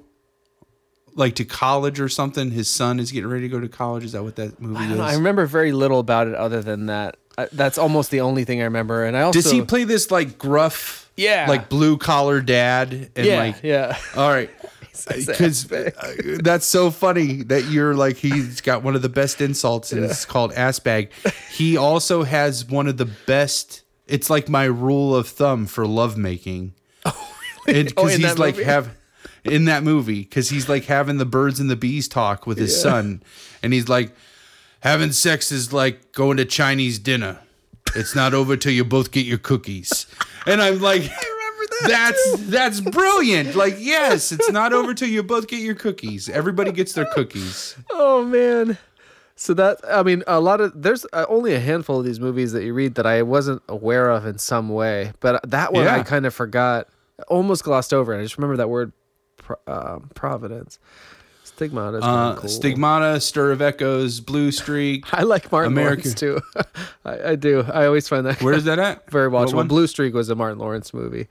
Like 1.17 1.35
to 1.35 1.45
college 1.45 1.99
or 2.01 2.09
something? 2.09 2.51
His 2.51 2.67
son 2.67 2.99
is 2.99 3.11
getting 3.11 3.29
ready 3.29 3.43
to 3.43 3.49
go 3.49 3.59
to 3.61 3.69
college. 3.69 4.03
Is 4.03 4.11
that 4.11 4.23
what 4.23 4.35
that 4.35 4.59
movie 4.59 4.79
I, 4.79 4.91
is? 4.91 4.97
know, 4.97 5.03
I 5.03 5.13
remember 5.13 5.45
very 5.45 5.71
little 5.71 5.99
about 5.99 6.27
it 6.27 6.35
other 6.35 6.61
than 6.61 6.87
that. 6.87 7.15
I, 7.37 7.47
that's 7.51 7.77
almost 7.77 8.11
the 8.11 8.21
only 8.21 8.43
thing 8.43 8.61
I 8.61 8.65
remember. 8.65 9.05
And 9.05 9.15
I 9.15 9.21
also 9.21 9.39
Does 9.41 9.49
he 9.51 9.61
play 9.61 9.85
this 9.85 10.11
like 10.11 10.37
gruff, 10.37 11.09
Yeah. 11.15 11.45
like 11.47 11.69
blue 11.69 11.97
collar 11.97 12.41
dad 12.41 13.11
and 13.15 13.25
yeah, 13.25 13.39
like 13.39 13.63
yeah. 13.63 13.97
all 14.17 14.29
right 14.29 14.49
because 15.27 15.71
uh, 15.71 15.91
uh, 15.97 16.11
that's 16.41 16.65
so 16.65 16.91
funny 16.91 17.43
that 17.43 17.65
you're 17.65 17.93
like 17.95 18.17
he's 18.17 18.61
got 18.61 18.83
one 18.83 18.95
of 18.95 19.01
the 19.01 19.09
best 19.09 19.41
insults 19.41 19.91
and 19.91 20.03
it's 20.03 20.25
called 20.25 20.53
ass 20.53 20.79
bag. 20.79 21.11
He 21.51 21.77
also 21.77 22.23
has 22.23 22.65
one 22.65 22.87
of 22.87 22.97
the 22.97 23.05
best 23.05 23.83
it's 24.07 24.29
like 24.29 24.47
my 24.49 24.65
rule 24.65 25.15
of 25.15 25.27
thumb 25.27 25.65
for 25.65 25.85
lovemaking. 25.87 26.73
Because 27.65 27.93
Oh, 27.97 28.05
he's 28.07 28.37
like 28.37 28.55
movie? 28.55 28.65
have 28.65 28.95
in 29.43 29.65
that 29.65 29.83
movie 29.83 30.21
because 30.21 30.49
he's 30.49 30.69
like 30.69 30.85
having 30.85 31.17
the 31.17 31.25
birds 31.25 31.59
and 31.59 31.69
the 31.69 31.75
bees 31.75 32.07
talk 32.07 32.47
with 32.47 32.57
his 32.57 32.79
son 32.79 33.21
and 33.61 33.73
he's 33.73 33.87
like 33.87 34.15
having 34.79 35.11
sex 35.11 35.51
is 35.51 35.71
like 35.71 36.11
going 36.11 36.37
to 36.37 36.45
chinese 36.45 36.99
dinner. 36.99 37.39
It's 37.95 38.15
not 38.15 38.33
over 38.33 38.57
till 38.57 38.71
you 38.73 38.83
both 38.83 39.11
get 39.11 39.25
your 39.25 39.37
cookies. 39.37 40.07
And 40.45 40.61
i'm 40.61 40.79
like. 40.79 41.03
that's 41.87 42.35
that's 42.47 42.79
brilliant 42.81 43.55
like 43.55 43.75
yes 43.79 44.31
it's 44.31 44.49
not 44.51 44.73
over 44.73 44.93
till 44.93 45.09
you 45.09 45.21
both 45.23 45.47
get 45.47 45.59
your 45.59 45.75
cookies 45.75 46.29
everybody 46.29 46.71
gets 46.71 46.93
their 46.93 47.05
cookies 47.13 47.75
Oh 47.91 48.23
man. 48.25 48.77
So 49.37 49.53
that 49.55 49.79
I 49.89 50.01
mean, 50.03 50.23
a 50.27 50.39
lot 50.39 50.61
of 50.61 50.81
there's 50.81 51.05
uh, 51.11 51.25
only 51.27 51.53
a 51.53 51.59
handful 51.59 51.99
of 51.99 52.05
these 52.05 52.21
movies 52.21 52.53
that 52.53 52.63
you 52.63 52.73
read 52.73 52.95
that 52.95 53.05
I 53.05 53.21
wasn't 53.21 53.61
aware 53.67 54.09
of 54.09 54.25
in 54.25 54.37
some 54.37 54.69
way, 54.69 55.11
but 55.19 55.41
that 55.51 55.73
one 55.73 55.87
I 55.87 56.03
kind 56.03 56.25
of 56.25 56.33
forgot, 56.33 56.87
almost 57.27 57.65
glossed 57.65 57.93
over. 57.93 58.17
I 58.17 58.23
just 58.23 58.37
remember 58.37 58.55
that 58.55 58.69
word, 58.69 58.93
um, 59.67 60.09
providence, 60.15 60.79
stigmata. 61.43 61.99
uh 62.01 62.35
cool. 62.37 62.49
stigmata 62.49 63.19
stir 63.19 63.51
of 63.51 63.61
echoes 63.61 64.21
blue 64.21 64.51
streak 64.51 65.03
I 65.13 65.23
like 65.23 65.51
Martin 65.51 65.73
American- 65.73 66.13
Lawrence 66.13 66.13
too. 66.19 66.39
I, 67.05 67.31
I 67.31 67.35
do. 67.35 67.61
I 67.61 67.87
always 67.87 68.07
find 68.07 68.25
that 68.25 68.41
where's 68.41 68.63
that 68.63 68.79
at 68.79 69.11
very 69.11 69.29
watchable. 69.29 69.67
Blue 69.67 69.87
Streak 69.87 70.13
was 70.13 70.29
a 70.29 70.35
Martin 70.35 70.59
Lawrence 70.59 70.93
movie. 70.93 71.27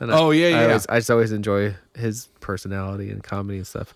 And 0.00 0.10
Oh, 0.12 0.30
yeah, 0.30 0.46
I, 0.46 0.50
yeah. 0.50 0.56
I, 0.58 0.64
always, 0.66 0.86
I 0.88 0.98
just 0.98 1.10
always 1.10 1.32
enjoy 1.32 1.74
his 1.96 2.28
personality 2.40 3.10
and 3.10 3.22
comedy 3.22 3.58
and 3.58 3.66
stuff. 3.66 3.94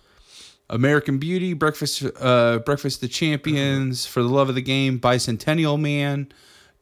American 0.70 1.18
Beauty, 1.18 1.52
Breakfast, 1.52 2.04
uh, 2.20 2.58
Breakfast 2.60 3.02
of 3.02 3.10
Champions, 3.10 4.06
For 4.06 4.22
the 4.22 4.28
Love 4.28 4.48
of 4.48 4.54
the 4.54 4.62
Game, 4.62 5.00
Bicentennial 5.00 5.78
Man, 5.80 6.30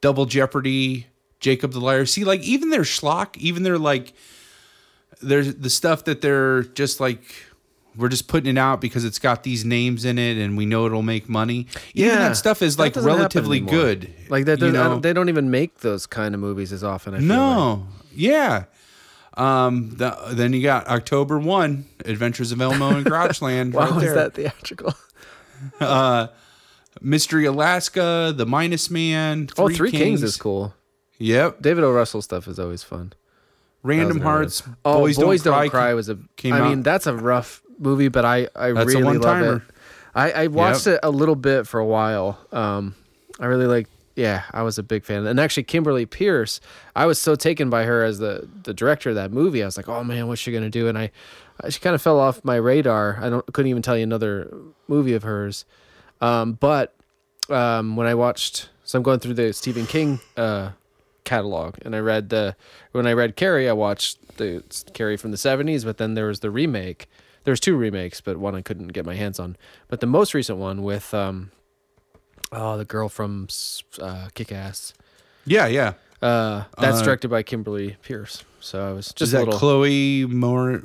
Double 0.00 0.26
Jeopardy, 0.26 1.06
Jacob 1.40 1.72
the 1.72 1.80
Liar. 1.80 2.05
See, 2.06 2.22
like 2.24 2.42
even 2.42 2.70
their 2.70 2.82
schlock, 2.82 3.36
even 3.38 3.62
their 3.62 3.78
like, 3.78 4.12
there's 5.22 5.55
the 5.55 5.70
stuff 5.70 6.05
that 6.05 6.20
they're 6.20 6.62
just 6.62 7.00
like, 7.00 7.22
we're 7.97 8.08
just 8.08 8.28
putting 8.28 8.56
it 8.56 8.60
out 8.60 8.80
because 8.80 9.05
it's 9.05 9.18
got 9.18 9.42
these 9.42 9.64
names 9.64 10.05
in 10.05 10.18
it 10.18 10.36
and 10.36 10.56
we 10.56 10.66
know 10.66 10.86
it'll 10.86 11.02
make 11.02 11.28
money. 11.28 11.66
Even 11.94 12.14
that 12.18 12.36
stuff 12.36 12.62
is 12.62 12.78
like 12.78 12.94
relatively 12.94 13.58
good. 13.58 14.12
Like 14.28 14.44
that, 14.44 14.60
you 14.60 14.70
know? 14.70 14.84
don't- 14.90 15.02
they 15.02 15.12
don't 15.12 15.28
even 15.28 15.50
make 15.50 15.78
those 15.78 16.06
kind 16.06 16.34
of 16.34 16.40
movies 16.40 16.72
as 16.72 16.84
often. 16.84 17.14
I 17.14 17.18
feel 17.18 17.26
like. 17.28 17.36
No, 17.38 17.86
yeah. 18.14 18.64
Um, 19.39 19.91
the, 19.97 20.17
then 20.33 20.52
you 20.52 20.62
got 20.62 20.89
October 20.89 21.39
one, 21.39 21.86
Adventures 22.05 22.50
of 22.52 22.60
Elmo 22.60 22.97
and 22.97 23.07
Grouchland. 23.07 23.73
Wow, 23.75 23.91
right 23.92 24.02
is 24.02 24.15
that 24.15 24.34
theatrical? 24.34 24.94
Mystery 27.00 27.44
Alaska, 27.44 28.33
The 28.36 28.44
Minus 28.47 28.91
Man. 28.91 29.49
oh, 29.57 29.68
Three 29.68 29.91
Kings. 29.92 30.23
is 30.23 30.36
cool. 30.36 30.75
Yep. 31.18 31.62
David 31.62 31.84
O. 31.84 31.92
Russell 31.92 32.23
stuff 32.23 32.49
is 32.49 32.58
always 32.58 32.83
fun. 32.83 33.12
Random 33.84 34.20
Hearts. 34.20 34.62
Oh, 34.84 35.00
Boys, 35.00 35.17
Don't, 35.17 35.52
Cry. 35.55 35.68
Cry 35.68 35.94
was 35.94 36.08
a. 36.08 36.18
came 36.36 36.52
I 36.55 36.60
out- 36.60 36.68
mean, 36.68 36.83
that's 36.83 37.07
a 37.07 37.15
rough 37.15 37.62
movie, 37.78 38.08
but 38.08 38.25
I 38.25 38.49
I 38.57 38.73
That's 38.73 38.92
a 38.94 38.99
really 38.99 39.18
love 39.18 39.42
it. 39.42 39.62
I 40.15 40.31
I 40.33 40.47
watched 40.49 40.86
it 40.89 40.99
a 41.02 41.10
little 41.10 41.36
bit 41.36 41.67
for 41.67 41.78
a 41.78 41.86
while. 41.86 42.39
Um, 42.50 42.94
I 43.39 43.47
really 43.47 43.67
like. 43.67 43.86
Yeah, 44.18 44.42
I 44.52 44.62
was 44.62 44.78
a 44.78 44.82
big 44.82 45.05
fan, 45.05 45.28
and 45.28 45.38
actually 45.38 45.62
Kimberly 45.62 46.05
Peirce. 46.05 46.60
I 46.97 47.06
was 47.06 47.20
so 47.20 47.36
taken 47.36 47.70
by 47.70 47.84
her 47.84 48.02
as 48.02 48.18
the 48.18 48.48
the 48.64 48.74
director 48.74 49.10
of 49.10 49.14
that 49.14 49.30
movie. 49.30 49.62
I 49.62 49.66
was 49.66 49.76
like, 49.76 49.88
oh 49.88 50.02
man, 50.02 50.26
what's 50.26 50.40
she 50.40 50.50
gonna 50.50 50.68
do? 50.68 50.88
And 50.88 50.98
I, 50.98 51.12
she 51.68 51.78
kind 51.78 51.94
of 51.94 52.02
fell 52.02 52.18
off 52.18 52.44
my 52.44 52.56
radar. 52.56 53.20
I 53.22 53.30
don't 53.30 53.47
couldn't 53.52 53.70
even 53.70 53.80
tell 53.80 53.97
you 53.97 54.02
another 54.02 54.52
movie 54.88 55.14
of 55.14 55.22
hers. 55.22 55.64
Um, 56.20 56.55
but 56.55 56.97
um, 57.48 57.94
when 57.94 58.08
I 58.08 58.16
watched, 58.16 58.70
so 58.82 58.98
I'm 58.98 59.05
going 59.05 59.20
through 59.20 59.34
the 59.34 59.52
Stephen 59.52 59.86
King 59.86 60.18
uh, 60.36 60.72
catalog, 61.22 61.76
and 61.82 61.94
I 61.94 62.00
read 62.00 62.30
the 62.30 62.56
when 62.90 63.06
I 63.06 63.12
read 63.12 63.36
Carrie, 63.36 63.68
I 63.68 63.72
watched 63.72 64.36
the 64.36 64.64
Carrie 64.94 65.16
from 65.16 65.30
the 65.30 65.36
'70s, 65.36 65.84
but 65.84 65.98
then 65.98 66.14
there 66.14 66.26
was 66.26 66.40
the 66.40 66.50
remake. 66.50 67.06
There 67.44 67.52
was 67.52 67.60
two 67.60 67.76
remakes, 67.76 68.20
but 68.20 68.36
one 68.36 68.56
I 68.56 68.62
couldn't 68.62 68.88
get 68.88 69.06
my 69.06 69.14
hands 69.14 69.38
on. 69.38 69.56
But 69.86 70.00
the 70.00 70.08
most 70.08 70.34
recent 70.34 70.58
one 70.58 70.82
with 70.82 71.14
um, 71.14 71.52
oh, 72.52 72.77
the 72.78 72.85
girl 72.85 73.09
from 73.09 73.49
uh, 74.01 74.28
Kick 74.35 74.52
Ass. 74.52 74.94
Yeah, 75.44 75.67
yeah. 75.67 75.94
Uh, 76.20 76.65
that's 76.78 77.01
Uh, 77.01 77.05
directed 77.05 77.28
by 77.28 77.43
Kimberly 77.43 77.97
Peirce. 78.02 78.44
So 78.60 78.89
I 78.89 78.93
was 78.93 79.07
Is 79.09 79.12
just 79.12 79.33
a 79.33 79.36
that 79.36 79.44
little. 79.44 79.59
Chloe 79.59 80.25
Mor- 80.27 80.83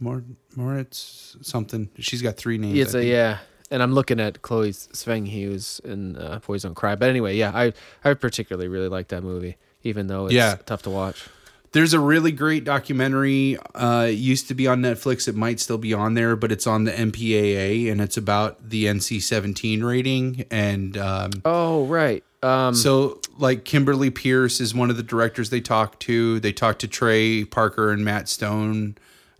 Mor- 0.00 0.24
Moretz 0.56 1.36
something? 1.44 1.88
She's 1.98 2.20
got 2.22 2.36
three 2.36 2.58
names. 2.58 2.78
It's 2.78 2.94
I 2.94 2.98
a 2.98 3.02
think. 3.02 3.12
yeah, 3.12 3.38
and 3.70 3.82
I'm 3.82 3.92
looking 3.94 4.18
at 4.20 4.42
Chloe 4.42 4.70
Sevigny 4.72 5.80
in 5.84 6.16
uh, 6.16 6.40
Boys 6.46 6.62
Don't 6.64 6.74
Cry. 6.74 6.96
But 6.96 7.08
anyway, 7.10 7.36
yeah, 7.36 7.52
I 7.54 7.72
I 8.04 8.14
particularly 8.14 8.68
really 8.68 8.88
like 8.88 9.08
that 9.08 9.22
movie, 9.22 9.56
even 9.84 10.08
though 10.08 10.26
it's 10.26 10.34
Yeah. 10.34 10.56
tough 10.66 10.82
to 10.82 10.90
watch. 10.90 11.28
There's 11.72 11.92
a 11.94 12.00
really 12.00 12.32
great 12.32 12.64
documentary. 12.64 13.56
Uh, 13.74 14.06
it 14.08 14.18
used 14.18 14.48
to 14.48 14.54
be 14.54 14.66
on 14.66 14.80
Netflix. 14.82 15.28
It 15.28 15.36
might 15.36 15.60
still 15.60 15.78
be 15.78 15.94
on 15.94 16.14
there, 16.14 16.34
but 16.34 16.50
it's 16.50 16.66
on 16.66 16.82
the 16.84 16.90
MPAA 16.90 17.90
and 17.92 18.00
it's 18.00 18.16
about 18.16 18.70
the 18.70 18.86
NC-17 18.86 19.82
rating. 19.84 20.46
And 20.50 20.96
um, 20.98 21.30
Oh 21.44 21.86
right, 21.86 22.24
um, 22.42 22.74
so, 22.74 23.20
like 23.38 23.64
Kimberly 23.64 24.10
Peirce 24.10 24.60
is 24.60 24.74
one 24.74 24.90
of 24.90 24.96
the 24.96 25.02
directors 25.04 25.50
they 25.50 25.60
talk 25.60 25.98
to. 26.00 26.40
They 26.40 26.52
talk 26.52 26.78
to 26.80 26.88
Trey 26.88 27.44
Parker 27.44 27.92
and 27.92 28.04
Matt 28.04 28.28
Stone, 28.28 28.96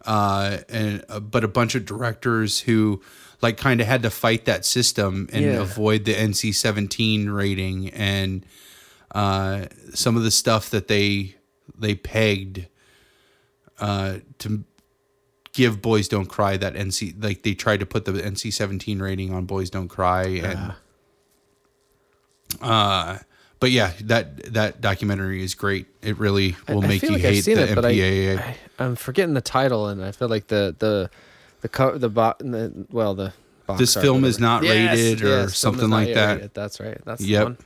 uh, 0.06 0.58
and 0.68 1.04
uh, 1.08 1.18
but 1.20 1.42
a 1.42 1.48
bunch 1.48 1.74
of 1.74 1.84
directors 1.84 2.60
who 2.60 3.00
like 3.42 3.56
kind 3.56 3.80
of 3.80 3.86
had 3.86 4.02
to 4.02 4.10
fight 4.10 4.44
that 4.44 4.64
system 4.66 5.28
and 5.32 5.44
Yeah. 5.46 5.60
avoid 5.62 6.04
the 6.04 6.12
NC-17 6.14 7.34
rating 7.34 7.88
and 7.88 8.44
uh, 9.14 9.64
some 9.94 10.16
of 10.16 10.22
the 10.22 10.30
stuff 10.30 10.68
that 10.70 10.86
they 10.88 11.36
they 11.80 11.94
pegged 11.94 12.66
uh, 13.80 14.18
to 14.38 14.64
give 15.52 15.82
Boys 15.82 16.06
Don't 16.08 16.26
Cry 16.26 16.56
that 16.56 16.74
NC 16.74 17.22
like 17.22 17.42
they 17.42 17.54
tried 17.54 17.80
to 17.80 17.86
put 17.86 18.04
the 18.04 18.12
NC-17 18.12 19.00
rating 19.00 19.32
on 19.34 19.46
Boys 19.46 19.68
Don't 19.70 19.88
Cry 19.88 20.22
and 20.22 20.74
uh 22.60 23.18
but 23.60 23.70
yeah 23.70 23.92
that 24.02 24.52
that 24.54 24.80
documentary 24.80 25.42
is 25.42 25.54
great 25.54 25.86
it 26.02 26.18
really 26.18 26.56
will 26.68 26.84
I 26.84 26.88
make 26.88 27.00
feel 27.00 27.10
you 27.10 27.16
like 27.16 27.24
hate 27.24 27.44
the 27.44 27.52
it, 27.52 27.78
I- 27.78 27.82
MPAA 27.82 28.38
I, 28.38 28.56
I'm 28.78 28.96
forgetting 28.96 29.34
the 29.34 29.40
title, 29.40 29.88
and 29.88 30.04
I 30.04 30.12
feel 30.12 30.28
like 30.28 30.46
the 30.48 30.74
the 30.78 31.10
the 31.60 31.68
co- 31.68 31.98
the 31.98 32.08
bot 32.08 32.38
the 32.38 32.86
well 32.90 33.14
the 33.14 33.32
This 33.76 33.94
film 33.94 34.24
is 34.24 34.38
not 34.38 34.62
rated 34.62 35.22
or 35.22 35.40
is 35.44 35.56
something 35.56 35.90
like 35.90 36.14
that. 36.14 36.34
rated. 36.36 36.54
That's 36.54 36.80
right. 36.80 36.98
That's 37.04 37.20
Yep. 37.22 37.38
the 37.40 37.44
one. 37.44 37.58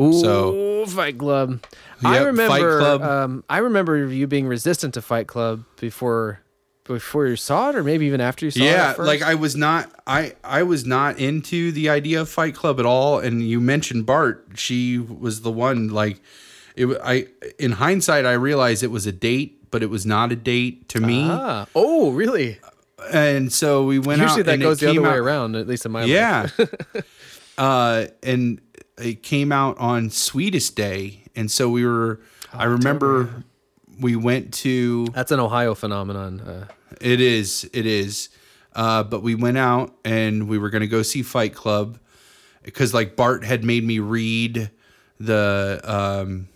Ooh, 0.00 0.12
So- 0.20 0.84
Fight 0.86 1.18
Club. 1.18 1.60
I 2.04 2.12
Yep, 2.14 2.20
Fight 2.20 2.26
remember. 2.26 2.78
Club. 2.78 3.02
Um, 3.02 3.44
I 3.50 3.58
remember 3.58 4.06
you 4.06 4.26
being 4.28 4.46
resistant 4.46 4.94
to 4.94 5.02
Fight 5.02 5.26
Club 5.26 5.64
before 5.80 6.40
before 6.84 7.26
you 7.26 7.34
saw 7.34 7.70
it, 7.70 7.74
or 7.74 7.82
maybe 7.82 8.06
even 8.06 8.20
after 8.20 8.44
you 8.44 8.50
saw 8.52 8.62
it. 8.62 8.66
yeah 8.66 8.94
like 8.98 9.20
i 9.20 9.34
was 9.34 9.56
not 9.56 9.90
i 10.06 10.32
i 10.44 10.62
was 10.62 10.86
not 10.86 11.18
into 11.18 11.72
the 11.72 11.88
idea 11.88 12.20
of 12.20 12.28
fight 12.28 12.54
club 12.54 12.78
at 12.78 12.86
all 12.86 13.18
and 13.18 13.42
you 13.42 13.60
mentioned 13.60 14.06
bart 14.06 14.46
she 14.54 14.96
was 14.96 15.40
the 15.40 15.50
one 15.50 15.88
like 15.88 16.20
it 16.76 16.86
i 17.02 17.26
in 17.58 17.72
hindsight 17.72 18.24
i 18.24 18.30
realized 18.34 18.84
it 18.84 18.92
was 18.92 19.04
a 19.04 19.10
date 19.10 19.68
but 19.72 19.82
it 19.82 19.90
was 19.90 20.06
not 20.06 20.30
a 20.30 20.36
date 20.36 20.88
to 20.88 21.00
me 21.00 21.26
Ah. 21.28 21.66
Oh, 21.74 22.12
really? 22.12 22.60
and 23.12 23.52
so 23.52 23.82
we 23.84 23.98
went 23.98 24.20
Usually 24.20 24.42
out 24.42 24.46
that 24.46 24.52
and 24.54 24.62
it 24.62 24.64
goes 24.66 24.78
the 24.78 24.86
other 24.90 25.02
way 25.02 25.08
out- 25.08 25.16
around, 25.18 25.56
at 25.56 25.66
least 25.66 25.84
in 25.86 25.90
my 25.90 26.02
life. 26.02 26.08
Yeah. 26.08 26.46
uh, 27.58 28.06
and 28.22 28.60
it 28.98 29.22
came 29.22 29.52
out 29.52 29.78
on 29.78 30.10
Sweetest 30.10 30.74
Day. 30.76 31.22
And 31.34 31.50
so 31.50 31.68
we 31.68 31.84
were, 31.84 32.20
I 32.52 32.64
remember 32.64 33.44
we 34.00 34.16
went 34.16 34.52
to, 34.54 35.06
That's 35.08 35.30
an 35.32 35.40
Ohio 35.40 35.74
phenomenon. 35.74 36.40
Uh, 36.40 36.66
it 37.00 37.20
is, 37.20 37.68
it 37.72 37.86
is. 37.86 38.28
Uh, 38.74 39.02
but 39.02 39.22
we 39.22 39.34
went 39.34 39.58
out 39.58 39.94
and 40.04 40.48
we 40.48 40.58
were 40.58 40.70
going 40.70 40.82
to 40.82 40.86
go 40.86 41.02
see 41.02 41.22
Fight 41.22 41.54
Club 41.54 41.98
because 42.62 42.92
like 42.92 43.16
Bart 43.16 43.44
had 43.44 43.64
made 43.64 43.84
me 43.84 43.98
read 43.98 44.70
the, 45.20 45.80
um, 45.84 46.48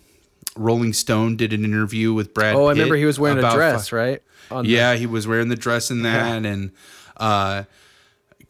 Rolling 0.57 0.91
Stone 0.93 1.37
did 1.37 1.53
an 1.53 1.63
interview 1.63 2.13
with 2.13 2.33
Brad. 2.33 2.55
oh, 2.55 2.65
I 2.65 2.71
remember 2.71 2.95
he 2.95 3.05
was 3.05 3.17
wearing 3.17 3.37
a 3.37 3.51
dress, 3.53 3.87
Fi- 3.89 3.95
right? 3.95 4.23
On 4.51 4.65
the- 4.65 4.69
yeah, 4.69 4.95
he 4.95 5.05
was 5.05 5.25
wearing 5.27 5.47
the 5.47 5.55
dress 5.55 5.89
in 5.89 6.01
that, 6.01 6.45
and 6.45 6.71
uh, 7.15 7.63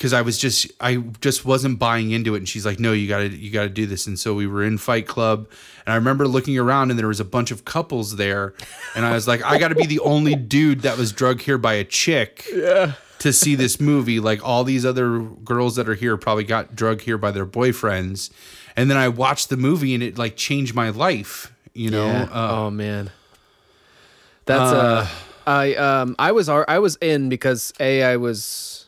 because 0.01 0.13
I 0.13 0.23
was 0.23 0.39
just 0.39 0.65
I 0.81 0.95
just 1.21 1.45
wasn't 1.45 1.77
buying 1.77 2.09
into 2.09 2.33
it, 2.33 2.39
and 2.39 2.49
she's 2.49 2.65
like, 2.65 2.79
"No, 2.79 2.91
you 2.91 3.07
gotta 3.07 3.29
you 3.29 3.51
gotta 3.51 3.69
do 3.69 3.85
this." 3.85 4.07
And 4.07 4.17
so 4.17 4.33
we 4.33 4.47
were 4.47 4.63
in 4.63 4.79
Fight 4.79 5.05
Club, 5.07 5.47
and 5.85 5.93
I 5.93 5.95
remember 5.95 6.27
looking 6.27 6.57
around, 6.57 6.89
and 6.89 6.97
there 6.97 7.07
was 7.07 7.19
a 7.19 7.23
bunch 7.25 7.51
of 7.51 7.65
couples 7.65 8.15
there, 8.15 8.55
and 8.95 9.05
I 9.05 9.13
was 9.13 9.27
like, 9.27 9.43
"I 9.45 9.59
got 9.59 9.67
to 9.67 9.75
be 9.75 9.85
the 9.85 9.99
only 9.99 10.33
dude 10.33 10.81
that 10.81 10.97
was 10.97 11.11
drugged 11.11 11.43
here 11.43 11.59
by 11.59 11.75
a 11.75 11.83
chick." 11.83 12.45
Yeah. 12.51 12.93
To 13.19 13.31
see 13.31 13.53
this 13.53 13.79
movie, 13.79 14.19
like 14.19 14.43
all 14.43 14.63
these 14.63 14.83
other 14.83 15.19
girls 15.19 15.75
that 15.75 15.87
are 15.87 15.93
here 15.93 16.17
probably 16.17 16.45
got 16.45 16.75
drugged 16.75 17.01
here 17.01 17.19
by 17.19 17.29
their 17.29 17.45
boyfriends, 17.45 18.31
and 18.75 18.89
then 18.89 18.97
I 18.97 19.07
watched 19.09 19.49
the 19.49 19.57
movie 19.57 19.93
and 19.93 20.01
it 20.01 20.17
like 20.17 20.35
changed 20.35 20.73
my 20.73 20.89
life. 20.89 21.53
You 21.75 21.91
know, 21.91 22.07
Yeah. 22.07 22.23
uh, 22.31 22.55
oh 22.55 22.71
man. 22.71 23.11
That's 24.45 24.71
uh, 24.71 25.07
I 25.45 25.75
um 25.75 26.15
I 26.17 26.31
was 26.31 26.49
I 26.49 26.79
was 26.79 26.95
in 26.95 27.29
because 27.29 27.71
a 27.79 28.01
I 28.01 28.15
was 28.17 28.80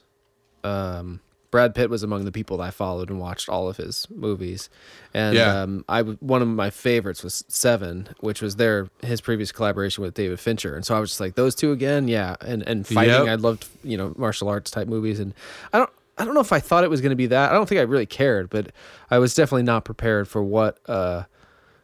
um 0.63 1.19
Brad 1.51 1.75
Pitt 1.75 1.91
was 1.91 2.01
among 2.01 2.25
the 2.25 2.31
people 2.31 2.57
that 2.57 2.63
I 2.63 2.71
followed 2.71 3.11
and 3.11 3.19
watched 3.19 3.47
all 3.47 3.69
of 3.69 3.77
his 3.77 4.07
movies, 4.09 4.69
and 5.13 5.35
Yeah. 5.35 5.61
um 5.61 5.85
I 5.87 6.01
one 6.01 6.41
of 6.41 6.47
my 6.47 6.69
favorites 6.71 7.23
was 7.23 7.45
Seven, 7.47 8.09
which 8.21 8.41
was 8.41 8.55
their 8.55 8.87
his 9.03 9.21
previous 9.21 9.51
collaboration 9.51 10.03
with 10.03 10.15
David 10.15 10.39
Fincher, 10.39 10.75
and 10.75 10.83
so 10.85 10.95
I 10.95 10.99
was 10.99 11.11
just 11.11 11.19
like 11.19 11.35
those 11.35 11.53
two 11.53 11.71
again, 11.71 12.07
yeah, 12.07 12.35
and 12.41 12.63
and 12.67 12.87
fighting 12.87 13.13
Yep. 13.13 13.27
I 13.27 13.35
loved 13.35 13.67
you 13.83 13.97
know 13.97 14.13
martial 14.17 14.49
arts 14.49 14.71
type 14.71 14.87
movies, 14.87 15.19
and 15.19 15.33
I 15.71 15.77
don't. 15.79 15.89
I 16.15 16.25
don't 16.25 16.35
know 16.35 16.41
if 16.41 16.53
I 16.53 16.59
thought 16.59 16.83
it 16.83 16.91
was 16.91 17.01
going 17.01 17.09
to 17.09 17.15
be 17.15 17.25
that. 17.25 17.49
I 17.51 17.55
don't 17.55 17.67
think 17.67 17.79
I 17.79 17.83
really 17.83 18.05
cared, 18.05 18.51
but 18.51 18.71
I 19.09 19.17
was 19.17 19.33
definitely 19.33 19.63
not 19.63 19.83
prepared 19.83 20.27
for 20.27 20.43
what 20.43 20.77
uh, 20.87 21.23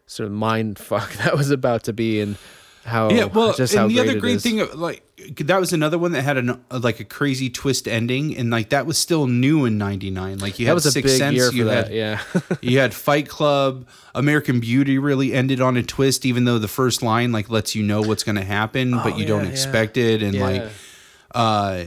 sort 0.06 0.28
of 0.28 0.34
mind 0.34 0.78
fuck 0.92 1.12
that 1.14 1.36
was 1.36 1.50
about 1.50 1.84
to 1.86 1.94
be, 1.94 2.22
and 2.22 2.38
how 2.86 3.10
yeah, 3.10 3.26
well, 3.26 3.54
just 3.54 3.74
how 3.74 3.84
and 3.86 3.92
the 3.92 3.96
great 3.96 4.10
other 4.10 4.20
great 4.20 4.42
thing, 4.42 4.64
like 4.76 5.02
that 5.38 5.60
was 5.60 5.74
another 5.74 5.98
one 5.98 6.12
that 6.14 6.24
had 6.24 6.38
an 6.38 6.64
like 6.72 7.00
a 7.00 7.04
crazy 7.04 7.50
twist 7.50 7.88
ending, 7.88 8.36
and 8.36 8.50
like 8.50 8.70
that 8.70 8.86
was 8.86 8.98
still 8.98 9.28
new 9.28 9.66
in 9.66 9.78
'99. 9.78 10.40
Like 10.40 10.60
you 10.60 10.66
that 10.66 10.72
had 10.72 10.74
was 10.76 10.86
a 10.86 10.92
Sixth 10.92 11.12
big 11.12 11.18
Sense, 11.18 11.36
year 11.36 11.50
for 11.50 11.56
you 11.56 11.64
that. 11.66 11.88
had 11.88 11.94
Yeah, 11.94 12.22
you 12.62 12.80
had 12.80 12.94
Fight 12.94 13.28
Club, 13.28 13.88
American 14.16 14.60
Beauty 14.60 14.98
really 14.98 15.34
ended 15.34 15.62
on 15.62 15.78
a 15.78 15.84
twist, 15.84 16.26
even 16.26 16.46
though 16.46 16.60
the 16.60 16.68
first 16.68 17.02
line 17.02 17.32
like 17.32 17.50
lets 17.50 17.76
you 17.76 17.84
know 17.84 18.02
what's 18.02 18.24
going 18.24 18.38
to 18.38 18.46
happen, 18.46 18.92
but 18.92 19.16
you 19.16 19.24
yeah, 19.24 19.28
don't 19.28 19.46
yeah. 19.46 19.52
expect 19.52 19.98
it, 19.98 20.22
and 20.24 20.40
like 20.40 20.64
uh, 21.36 21.86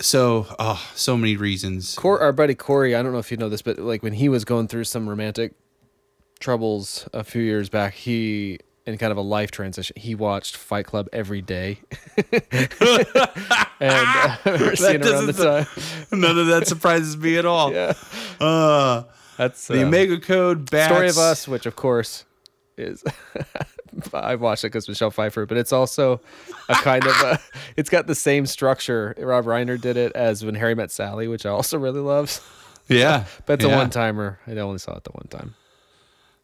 so 0.00 0.46
oh, 0.58 0.90
so 0.94 1.16
many 1.16 1.36
reasons. 1.36 1.94
Cor- 1.94 2.20
our 2.20 2.32
buddy 2.32 2.54
Corey, 2.54 2.94
I 2.94 3.02
don't 3.02 3.12
know 3.12 3.18
if 3.18 3.30
you 3.30 3.36
know 3.36 3.48
this, 3.48 3.62
but 3.62 3.78
like 3.78 4.02
when 4.02 4.14
he 4.14 4.28
was 4.28 4.44
going 4.44 4.68
through 4.68 4.84
some 4.84 5.08
romantic 5.08 5.52
troubles 6.40 7.08
a 7.12 7.24
few 7.24 7.42
years 7.42 7.68
back, 7.68 7.94
he 7.94 8.58
in 8.88 8.98
kind 8.98 9.12
of 9.12 9.18
a 9.18 9.22
life 9.22 9.50
transition, 9.50 9.94
he 9.98 10.14
watched 10.14 10.56
Fight 10.56 10.86
Club 10.86 11.08
every 11.12 11.42
day. 11.42 11.80
and 12.16 13.06
uh, 13.80 14.36
seeing 14.74 15.02
around 15.04 15.26
the 15.26 15.32
doesn't- 15.34 15.66
time. 15.66 15.66
None 16.20 16.38
of 16.38 16.46
that 16.48 16.66
surprises 16.66 17.16
me 17.16 17.36
at 17.36 17.44
all. 17.44 17.72
Yeah, 17.72 17.92
Uh, 18.40 19.04
that's 19.36 19.66
the 19.68 19.82
uh, 19.82 19.86
Omega 19.86 20.18
Code, 20.18 20.70
Bats, 20.70 20.92
Story 20.92 21.08
of 21.08 21.18
Us, 21.18 21.46
which 21.46 21.66
of 21.66 21.76
course 21.76 22.24
is 22.76 23.02
I 24.14 24.36
watched 24.36 24.64
it 24.64 24.68
because 24.68 24.88
Michelle 24.88 25.10
Pfeiffer, 25.10 25.46
but 25.46 25.56
it's 25.58 25.72
also 25.72 26.20
a 26.68 26.74
kind 26.74 27.04
of 27.04 27.12
a, 27.22 27.38
it's 27.76 27.90
got 27.90 28.06
the 28.06 28.14
same 28.14 28.46
structure. 28.46 29.14
Rob 29.18 29.44
Reiner 29.44 29.80
did 29.80 29.96
it 29.96 30.12
as 30.12 30.44
when 30.44 30.54
Harry 30.54 30.74
Met 30.74 30.90
Sally, 30.90 31.26
which 31.28 31.44
I 31.46 31.50
also 31.50 31.78
really 31.78 32.00
love. 32.00 32.40
Yeah, 32.88 33.24
But 33.46 33.54
it's 33.54 33.64
a 33.64 33.68
one 33.76 33.90
timer. 33.90 34.38
I 34.46 34.52
only 34.52 34.78
saw 34.78 34.96
it 34.96 35.04
the 35.04 35.10
one 35.10 35.26
time. 35.28 35.54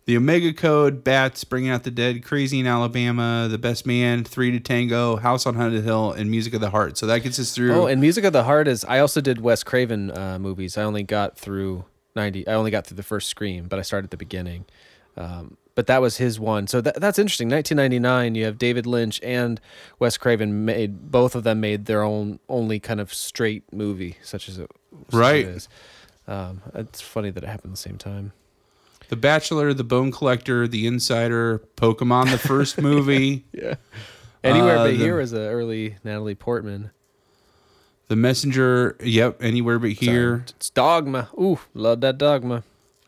The 0.06 0.18
Omega 0.18 0.52
Code, 0.52 1.02
Bats, 1.02 1.44
Bringing 1.44 1.70
Out 1.70 1.84
the 1.84 1.90
Dead, 1.90 2.22
Crazy 2.24 2.60
in 2.60 2.66
Alabama, 2.66 3.48
The 3.50 3.56
Best 3.56 3.86
Man, 3.86 4.22
Three 4.22 4.50
to 4.50 4.60
Tango, 4.60 5.16
House 5.16 5.46
on 5.46 5.54
Haunted 5.54 5.82
Hill, 5.82 6.12
and 6.12 6.30
Music 6.30 6.52
of 6.52 6.60
the 6.60 6.68
Heart. 6.70 6.98
So 6.98 7.06
that 7.06 7.20
gets 7.20 7.38
us 7.38 7.54
through. 7.54 7.72
Oh, 7.72 7.86
and 7.86 8.02
Music 8.02 8.24
of 8.24 8.34
the 8.34 8.44
Heart 8.44 8.68
is. 8.68 8.84
I 8.84 8.98
also 8.98 9.22
did 9.22 9.40
Wes 9.40 9.64
Craven 9.64 10.10
uh, 10.10 10.38
movies. 10.38 10.76
I 10.76 10.82
only 10.82 11.04
got 11.04 11.38
through 11.38 11.86
ninety. 12.14 12.46
I 12.46 12.52
only 12.52 12.70
got 12.70 12.86
through 12.86 12.96
the 12.96 13.02
first 13.02 13.28
Scream, 13.30 13.66
but 13.66 13.78
I 13.78 13.82
started 13.82 14.06
at 14.06 14.10
the 14.10 14.18
beginning. 14.18 14.66
Um, 15.16 15.56
but 15.74 15.86
that 15.86 16.00
was 16.00 16.18
his 16.18 16.38
one. 16.38 16.66
So 16.66 16.80
that, 16.80 17.00
that's 17.00 17.18
interesting. 17.18 17.48
1999. 17.48 18.34
You 18.34 18.44
have 18.44 18.58
David 18.58 18.86
Lynch 18.86 19.20
and 19.22 19.60
Wes 19.98 20.16
Craven 20.16 20.64
made 20.64 21.10
both 21.10 21.34
of 21.34 21.44
them 21.44 21.60
made 21.60 21.86
their 21.86 22.02
own 22.02 22.38
only 22.48 22.78
kind 22.78 23.00
of 23.00 23.12
straight 23.12 23.64
movie, 23.72 24.16
such 24.22 24.48
as 24.48 24.58
it, 24.58 24.70
such 25.10 25.14
Right. 25.14 25.44
It 25.44 25.48
is. 25.48 25.68
Um, 26.26 26.62
it's 26.74 27.00
funny 27.00 27.30
that 27.30 27.42
it 27.42 27.46
happened 27.46 27.72
at 27.72 27.76
the 27.76 27.82
same 27.82 27.98
time. 27.98 28.32
The 29.08 29.16
Bachelor, 29.16 29.72
The 29.74 29.84
Bone 29.84 30.10
Collector, 30.12 30.66
The 30.68 30.86
Insider, 30.86 31.62
Pokemon, 31.76 32.30
the 32.30 32.38
first 32.38 32.78
movie, 32.80 33.44
Yeah. 33.52 33.74
Anywhere 34.42 34.76
Uh, 34.78 34.84
but 34.84 34.90
the- 34.92 34.96
here 34.98 35.16
was 35.16 35.32
a 35.32 35.38
early 35.40 35.96
Natalie 36.04 36.34
Portman. 36.34 36.90
The 38.08 38.16
Messenger. 38.16 38.96
Yep, 39.02 39.42
Anywhere 39.42 39.78
But 39.78 39.92
Here, 39.92 40.44
It's 40.48 40.68
Dogma. 40.70 41.28
Ooh, 41.40 41.58
love 41.72 42.02
that 42.02 42.18
Dogma. 42.18 42.62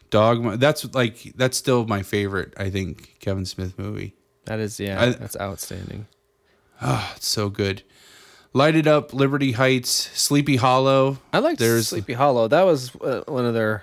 Dogma. 0.08 0.56
That's 0.56 0.94
like 0.94 1.32
that's 1.36 1.58
still 1.58 1.84
my 1.84 2.02
favorite. 2.02 2.54
I 2.56 2.70
think 2.70 3.16
Kevin 3.20 3.44
Smith 3.44 3.78
movie. 3.78 4.14
That 4.46 4.58
is 4.60 4.80
yeah, 4.80 5.02
I- 5.02 5.10
that's 5.10 5.36
outstanding. 5.38 6.06
Ah, 6.80 7.12
it's 7.16 7.26
so 7.28 7.50
good. 7.50 7.82
Light 8.54 8.74
It 8.76 8.86
Up, 8.86 9.12
Liberty 9.12 9.52
Heights, 9.52 9.90
Sleepy 10.18 10.56
Hollow. 10.56 11.18
I 11.32 11.40
liked 11.40 11.58
There's- 11.58 11.88
Sleepy 11.88 12.14
Hollow. 12.14 12.48
That 12.48 12.62
was 12.62 12.94
uh, 12.96 13.22
one 13.26 13.44
of 13.44 13.52
their 13.52 13.82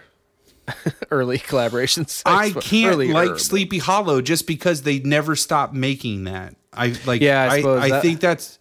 early 1.12 1.40
collaborations. 1.40 2.22
I 2.26 2.52
can't 2.52 3.10
like 3.10 3.40
Sleepy 3.40 3.80
Hollow 3.80 4.22
just 4.22 4.48
because 4.48 4.84
they 4.84 5.00
never 5.00 5.36
stopped 5.36 5.74
making 5.74 6.24
that. 6.26 6.56
I 6.72 6.96
like. 7.06 7.22
Yeah, 7.22 7.44
I 7.52 7.60
I, 7.62 7.80
I, 7.86 7.90
that- 7.90 8.02
think 8.02 8.20
that's. 8.20 8.60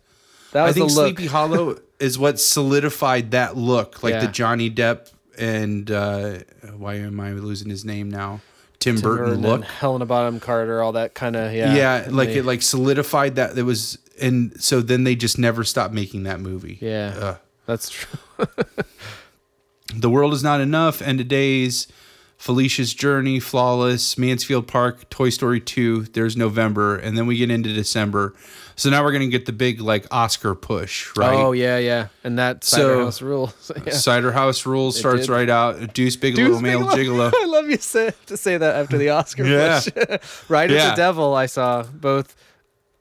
That 0.53 0.67
I 0.67 0.73
think. 0.73 0.91
Sleepy 0.91 1.27
Hollow 1.27 1.79
is 2.01 2.19
what 2.19 2.39
solidified 2.41 3.31
that 3.31 3.57
look, 3.57 4.03
like 4.03 4.13
Yeah. 4.15 4.27
the 4.27 4.33
Johnny 4.33 4.71
Depp 4.71 5.11
and 5.39 5.91
uh, 5.91 6.39
why 6.77 6.97
am 6.97 7.19
I 7.21 7.33
losing 7.33 7.71
his 7.71 7.85
name 7.87 8.11
now? 8.11 8.41
Tim, 8.79 8.97
Tim 8.97 9.03
Burton 9.03 9.27
Burton 9.27 9.43
look. 9.43 9.65
Helena 9.65 10.05
Bonham 10.05 10.41
Carter, 10.41 10.83
all 10.83 10.93
that 10.93 11.15
kind 11.15 11.37
of 11.37 11.55
yeah. 11.55 11.75
Yeah, 11.75 12.07
like 12.11 12.29
they- 12.31 12.39
it 12.39 12.45
like 12.45 12.61
solidified 12.63 13.37
that 13.37 13.57
it 13.57 13.63
was, 13.63 13.97
and 14.21 14.61
so 14.63 14.81
then 14.83 15.05
they 15.05 15.15
just 15.15 15.39
never 15.39 15.65
stopped 15.65 15.95
making 15.95 16.25
that 16.25 16.41
movie. 16.41 16.79
yeah, 16.83 17.15
Ugh. 17.17 17.39
that's 17.65 17.89
true. 17.89 18.19
The 19.95 20.11
World 20.11 20.33
Is 20.33 20.43
Not 20.43 20.61
Enough, 20.61 21.03
End 21.03 21.21
of 21.21 21.29
Days, 21.29 21.87
Felicia's 22.39 22.93
Journey, 22.95 23.39
Flawless, 23.41 24.17
Mansfield 24.19 24.67
Park, 24.67 25.09
Toy 25.11 25.29
Story 25.31 25.61
2. 25.61 26.05
There's 26.13 26.37
November, 26.37 26.97
and 26.97 27.17
then 27.17 27.27
we 27.27 27.37
get 27.37 27.51
into 27.51 27.73
December. 27.73 28.35
So 28.75 28.89
now 28.91 29.05
we're 29.05 29.13
gonna 29.13 29.29
get 29.29 29.45
the 29.47 29.53
big 29.53 29.81
like 29.81 30.07
Oscar 30.11 30.55
push, 30.55 31.15
right? 31.17 31.35
Oh 31.39 31.53
yeah, 31.53 31.77
yeah, 31.79 32.09
and 32.25 32.39
that 32.39 32.65
Cider 32.65 32.83
So- 32.83 33.05
House 33.05 33.23
Rules. 33.23 33.73
yeah. 33.87 33.93
Cider 33.93 34.33
House 34.33 34.65
Rules 34.65 34.99
starts 34.99 35.27
did. 35.27 35.33
right 35.33 35.49
out. 35.51 35.93
Deuce 35.93 36.17
Big 36.17 36.35
Deuce 36.35 36.61
Little 36.61 36.63
Male. 36.63 36.87
Gigolo. 36.87 37.31
I 37.37 37.45
love 37.45 37.69
you 37.69 37.77
say, 37.77 38.13
to 38.27 38.37
say 38.37 38.57
that 38.57 38.75
after 38.77 38.97
the 38.99 39.11
Oscar 39.11 39.45
Yeah. 39.47 39.81
push. 39.81 40.29
right 40.49 40.71
Yeah. 40.71 40.91
the 40.91 40.97
Devil, 40.97 41.35
I 41.35 41.47
saw 41.47 41.83
both. 41.83 42.35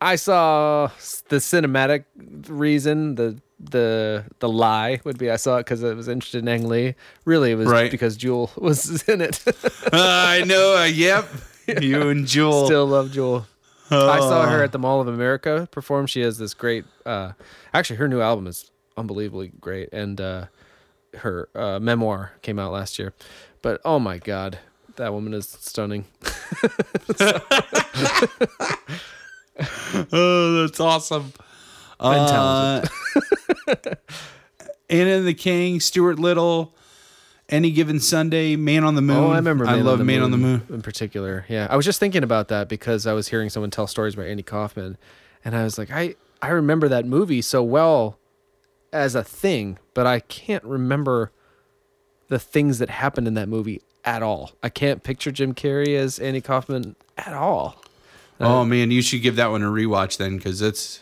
I 0.02 0.18
saw 0.18 0.90
the 1.30 1.38
cinematic 1.38 2.03
reason, 2.50 3.16
the 3.16 3.40
the 3.64 4.26
the 4.40 4.50
lie 4.50 5.00
would 5.04 5.18
be 5.18 5.30
I 5.30 5.36
saw 5.36 5.58
it 5.58 5.62
because 5.62 5.84
I 5.84 5.94
was 5.94 6.08
interested 6.08 6.40
in 6.40 6.48
Ang 6.48 6.68
Lee. 6.68 6.96
Really, 7.26 7.52
it 7.52 7.56
was 7.56 7.68
Right. 7.68 7.92
because 7.92 8.18
Jewel 8.18 8.52
was 8.58 9.04
in 9.08 9.22
it. 9.22 9.44
I 9.94 10.44
know. 10.46 10.78
Uh, 10.78 10.84
yep. 10.86 11.28
You 11.82 12.10
and 12.10 12.26
Jewel. 12.28 12.66
Still 12.66 12.88
love 12.88 13.12
Jewel. 13.12 13.46
I 13.90 14.20
saw 14.20 14.46
her 14.50 14.64
at 14.64 14.72
the 14.72 14.80
Mall 14.80 15.02
of 15.02 15.08
America 15.08 15.68
perform. 15.72 16.08
She 16.08 16.22
has 16.22 16.38
this 16.38 16.54
great. 16.54 16.86
Uh, 17.06 17.34
actually, 17.74 17.98
her 17.98 18.08
new 18.08 18.22
album 18.22 18.48
is 18.48 18.72
unbelievably 18.98 19.52
great, 19.60 19.90
and 19.92 20.20
uh, 20.22 20.46
her 21.18 21.50
uh, 21.54 21.78
memoir 21.80 22.32
came 22.42 22.58
out 22.58 22.72
last 22.72 22.98
year. 22.98 23.14
But 23.62 23.82
oh 23.86 24.00
my 24.00 24.18
god, 24.18 24.60
that 24.96 25.12
woman 25.14 25.34
is 25.34 25.48
stunning. 25.48 26.06
Oh, 30.14 30.62
that's 30.62 30.80
awesome. 30.80 31.34
And 32.02 32.30
Uh, 32.30 32.82
Anna 34.90 35.12
and 35.12 35.28
the 35.28 35.34
King, 35.34 35.80
Stuart 35.80 36.20
Little, 36.20 36.74
Any 37.50 37.72
Given 37.72 38.00
Sunday, 38.00 38.56
Man 38.56 38.84
on 38.84 38.96
the 38.96 39.02
Moon. 39.02 39.18
Oh, 39.18 39.30
I 39.32 39.36
remember. 39.38 39.66
I 39.66 39.76
love 39.76 39.94
on 39.94 40.00
the 40.00 40.06
Man 40.06 40.22
on 40.22 40.32
the 40.32 40.38
Moon. 40.38 40.64
in 40.70 40.82
particular. 40.82 41.46
Yeah, 41.48 41.68
I 41.70 41.76
was 41.76 41.86
just 41.86 42.00
thinking 42.00 42.24
about 42.24 42.50
that 42.50 42.68
because 42.68 43.08
I 43.08 43.14
was 43.14 43.30
hearing 43.30 43.50
someone 43.50 43.72
tell 43.72 43.88
stories 43.88 44.14
about 44.16 44.26
Andy 44.28 44.44
Kaufman, 44.44 44.98
and 45.46 45.56
I 45.56 45.64
was 45.64 45.78
like, 45.78 45.92
I 45.92 46.16
I 46.42 46.50
remember 46.50 46.88
that 46.90 47.06
movie 47.06 47.42
so 47.42 47.64
well 47.64 48.18
as 48.92 49.16
a 49.16 49.24
thing, 49.24 49.78
but 49.94 50.06
I 50.06 50.20
can't 50.20 50.64
remember 50.66 51.32
the 52.28 52.40
things 52.40 52.80
that 52.80 52.90
happened 52.90 53.28
in 53.28 53.36
that 53.36 53.48
movie 53.48 53.82
at 54.04 54.24
all. 54.24 54.52
I 54.64 54.70
can't 54.70 55.04
picture 55.04 55.32
Jim 55.32 55.54
Carrey 55.54 55.96
as 55.96 56.18
Andy 56.20 56.42
Kaufman 56.42 56.96
at 57.18 57.34
all. 57.34 57.82
Oh 58.42 58.66
man, 58.66 58.90
you 58.92 59.02
should 59.02 59.22
give 59.22 59.36
that 59.38 59.52
one 59.52 59.62
a 59.62 59.68
rewatch 59.68 60.18
then, 60.18 60.36
because 60.38 60.62
it's 60.62 61.02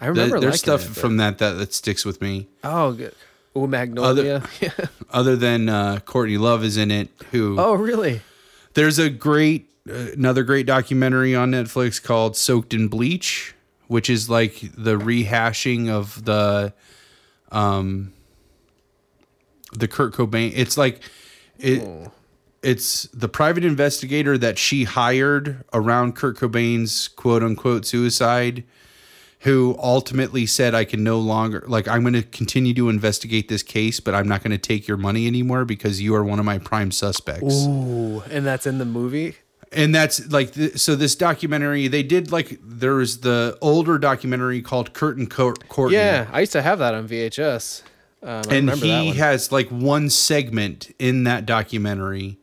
I 0.00 0.06
remember 0.06 0.40
there's 0.40 0.58
stuff 0.58 0.84
it, 0.84 1.00
from 1.00 1.18
that, 1.18 1.38
that 1.38 1.52
that 1.52 1.74
sticks 1.74 2.04
with 2.04 2.20
me. 2.20 2.48
oh 2.64 2.92
good. 2.92 3.14
Oh 3.54 3.66
Magnolia. 3.66 4.42
Other 5.10 5.36
than 5.36 5.68
uh, 5.68 6.00
Courtney 6.00 6.38
Love 6.38 6.64
is 6.64 6.76
in 6.76 6.90
it, 6.90 7.08
who 7.32 7.56
oh 7.58 7.74
really? 7.74 8.22
there's 8.74 8.98
a 8.98 9.10
great 9.10 9.70
uh, 9.88 10.12
another 10.14 10.42
great 10.42 10.66
documentary 10.66 11.34
on 11.34 11.50
Netflix 11.50 12.02
called 12.02 12.36
Soaked 12.36 12.72
in 12.72 12.88
Bleach, 12.88 13.54
which 13.88 14.08
is 14.08 14.30
like 14.30 14.60
the 14.76 14.96
rehashing 14.98 15.88
of 15.88 16.24
the 16.24 16.72
um 17.50 18.12
the 19.72 19.88
Kurt 19.88 20.14
Cobain. 20.14 20.52
It's 20.54 20.78
like 20.78 21.00
it 21.58 21.86
it's 22.62 23.04
the 23.12 23.28
private 23.28 23.64
investigator 23.64 24.38
that 24.38 24.58
she 24.58 24.84
hired 24.84 25.64
around 25.72 26.14
Kurt 26.14 26.36
Cobain's 26.36 27.08
quote 27.08 27.42
unquote 27.42 27.84
suicide 27.84 28.64
who 29.40 29.74
ultimately 29.78 30.44
said 30.46 30.74
I 30.74 30.84
can 30.84 31.02
no 31.02 31.18
longer 31.18 31.64
like 31.66 31.88
I'm 31.88 32.02
going 32.02 32.14
to 32.14 32.22
continue 32.22 32.74
to 32.74 32.88
investigate 32.88 33.48
this 33.48 33.62
case 33.62 33.98
but 34.00 34.14
I'm 34.14 34.28
not 34.28 34.42
going 34.42 34.50
to 34.52 34.58
take 34.58 34.86
your 34.86 34.96
money 34.96 35.26
anymore 35.26 35.64
because 35.64 36.00
you 36.00 36.14
are 36.14 36.22
one 36.24 36.38
of 36.38 36.44
my 36.44 36.58
prime 36.58 36.90
suspects. 36.90 37.66
Ooh, 37.66 38.22
and 38.30 38.44
that's 38.46 38.66
in 38.66 38.78
the 38.78 38.84
movie. 38.84 39.36
and 39.72 39.94
that's 39.94 40.30
like 40.30 40.52
so 40.76 40.94
this 40.96 41.14
documentary 41.14 41.88
they 41.88 42.02
did 42.02 42.30
like 42.30 42.58
there 42.62 42.94
was 42.94 43.20
the 43.20 43.56
older 43.60 43.98
documentary 43.98 44.60
called 44.62 44.92
Kurt 44.92 45.16
and 45.16 45.30
Court 45.30 45.68
Courtney. 45.68 45.96
Yeah, 45.96 46.28
I 46.32 46.40
used 46.40 46.52
to 46.52 46.62
have 46.62 46.78
that 46.80 46.94
on 46.94 47.08
VHS. 47.08 47.82
Um, 48.22 48.42
and 48.50 48.70
he 48.72 49.12
has 49.12 49.50
like 49.50 49.68
one 49.68 50.10
segment 50.10 50.94
in 50.98 51.24
that 51.24 51.46
documentary 51.46 52.38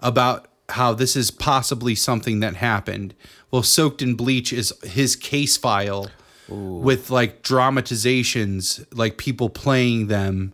about 0.00 0.48
how 0.70 0.94
this 0.94 1.14
is 1.16 1.30
possibly 1.30 1.94
something 1.94 2.40
that 2.40 2.56
happened. 2.56 3.12
Well, 3.50 3.62
soaked 3.62 4.00
in 4.00 4.14
bleach 4.14 4.54
is 4.54 4.72
his 4.82 5.14
case 5.14 5.58
file 5.58 6.08
with 6.52 7.10
like 7.10 7.42
dramatizations, 7.42 8.84
like 8.92 9.16
people 9.16 9.48
playing 9.50 10.06
them 10.08 10.52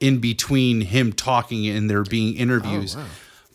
in 0.00 0.18
between 0.18 0.80
him 0.82 1.12
talking 1.12 1.66
and 1.68 1.88
there 1.88 2.02
being 2.04 2.34
interviews. 2.36 2.96
Oh, 2.98 3.04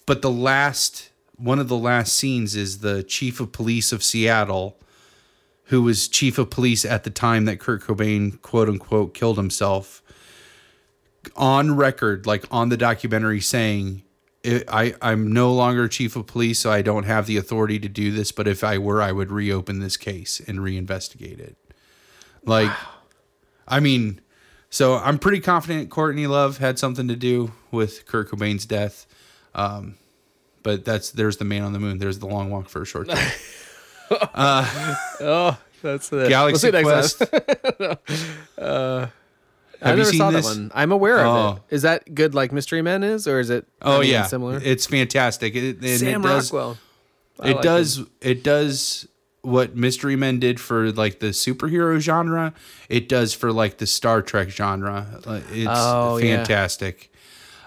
but 0.06 0.22
the 0.22 0.32
last 0.32 1.10
one 1.36 1.60
of 1.60 1.68
the 1.68 1.78
last 1.78 2.14
scenes 2.14 2.56
is 2.56 2.80
the 2.80 3.04
chief 3.04 3.40
of 3.40 3.52
police 3.52 3.92
of 3.92 4.04
Seattle, 4.04 4.78
who 5.66 5.82
was 5.84 6.08
chief 6.08 6.38
of 6.38 6.50
police 6.50 6.84
at 6.86 7.04
the 7.04 7.10
time 7.10 7.46
that 7.46 7.60
Kurt 7.60 7.84
Cobain 7.84 8.42
quote 8.42 8.70
unquote 8.70 9.14
killed 9.14 9.38
himself 9.38 10.02
on 11.36 11.76
record, 11.76 12.26
like 12.26 12.46
on 12.50 12.70
the 12.70 12.78
documentary, 12.78 13.42
saying, 13.42 14.04
I, 14.46 14.64
I- 14.70 14.94
I'm 15.12 15.32
no 15.34 15.54
longer 15.54 15.88
chief 15.90 16.16
of 16.16 16.26
police, 16.26 16.60
so 16.60 16.72
I 16.72 16.82
don't 16.82 17.04
have 17.04 17.26
the 17.28 17.38
authority 17.38 17.80
to 17.80 17.90
do 17.90 18.12
this. 18.12 18.32
But 18.32 18.48
if 18.48 18.64
I 18.64 18.78
were, 18.78 19.02
I 19.02 19.12
would 19.12 19.30
reopen 19.32 19.80
this 19.80 19.98
case 19.98 20.40
and 20.48 20.60
reinvestigate 20.60 21.40
it. 21.40 21.58
Like, 22.48 22.72
I 23.68 23.80
mean, 23.80 24.20
so 24.72 24.96
I'm 24.96 25.20
pretty 25.20 25.40
confident 25.42 25.90
Courtney 25.92 26.26
Love 26.26 26.58
had 26.58 26.80
something 26.80 27.08
to 27.10 27.16
do 27.16 27.52
with 27.72 28.06
Kurt 28.08 28.30
Cobain's 28.32 28.66
death. 28.66 29.06
Um, 29.54 29.96
but 30.64 30.84
that's 30.86 31.12
there's 31.12 31.38
the 31.38 31.46
man 31.46 31.62
on 31.64 31.74
the 31.74 31.80
moon. 31.80 31.98
There's 32.00 32.20
the 32.20 32.26
long 32.28 32.50
walk 32.50 32.70
for 32.70 32.82
a 32.82 32.86
short 32.86 33.10
trip. 33.10 33.20
Oh, 34.40 35.58
that's 35.82 36.08
the 36.10 36.30
Galaxy 36.30 36.72
Quest. 36.72 37.22
I 38.58 39.10
Have 39.82 39.98
you 39.98 39.98
never 39.98 40.06
seen 40.06 40.18
saw 40.18 40.32
this? 40.32 40.48
that 40.48 40.58
one. 40.58 40.72
I'm 40.74 40.92
aware 40.92 41.20
of 41.20 41.28
Oh. 41.28 41.52
it. 41.70 41.76
Is 41.76 41.82
that 41.84 42.16
good 42.16 42.34
like 42.34 42.52
Mystery 42.52 42.82
Men 42.82 43.04
is, 43.04 43.28
or 43.28 43.40
is 43.40 43.50
it? 43.50 43.68
Oh 43.82 44.02
yeah, 44.02 44.24
similar. 44.26 44.60
It's 44.64 44.86
fantastic. 44.88 45.56
It, 45.56 45.84
Sam 46.00 46.22
it 46.22 46.28
does, 46.28 46.52
Rockwell. 46.52 46.78
I 47.40 47.50
it 47.50 47.54
like 47.56 47.62
does 47.64 48.02
it 48.22 48.44
does 48.44 49.08
what 49.48 49.76
mystery 49.76 50.16
men 50.16 50.40
did 50.40 50.60
for 50.60 50.92
like 50.92 51.20
the 51.20 51.28
superhero 51.28 51.98
genre 52.00 52.54
it 52.90 53.08
does 53.08 53.34
for 53.34 53.52
like 53.54 53.78
the 53.78 53.88
star 53.88 54.22
trek 54.22 54.50
genre 54.50 55.06
Uh, 55.26 55.40
it's 55.52 55.70
Oh, 55.72 56.18
yeah. 56.18 56.38
fantastic 56.38 57.12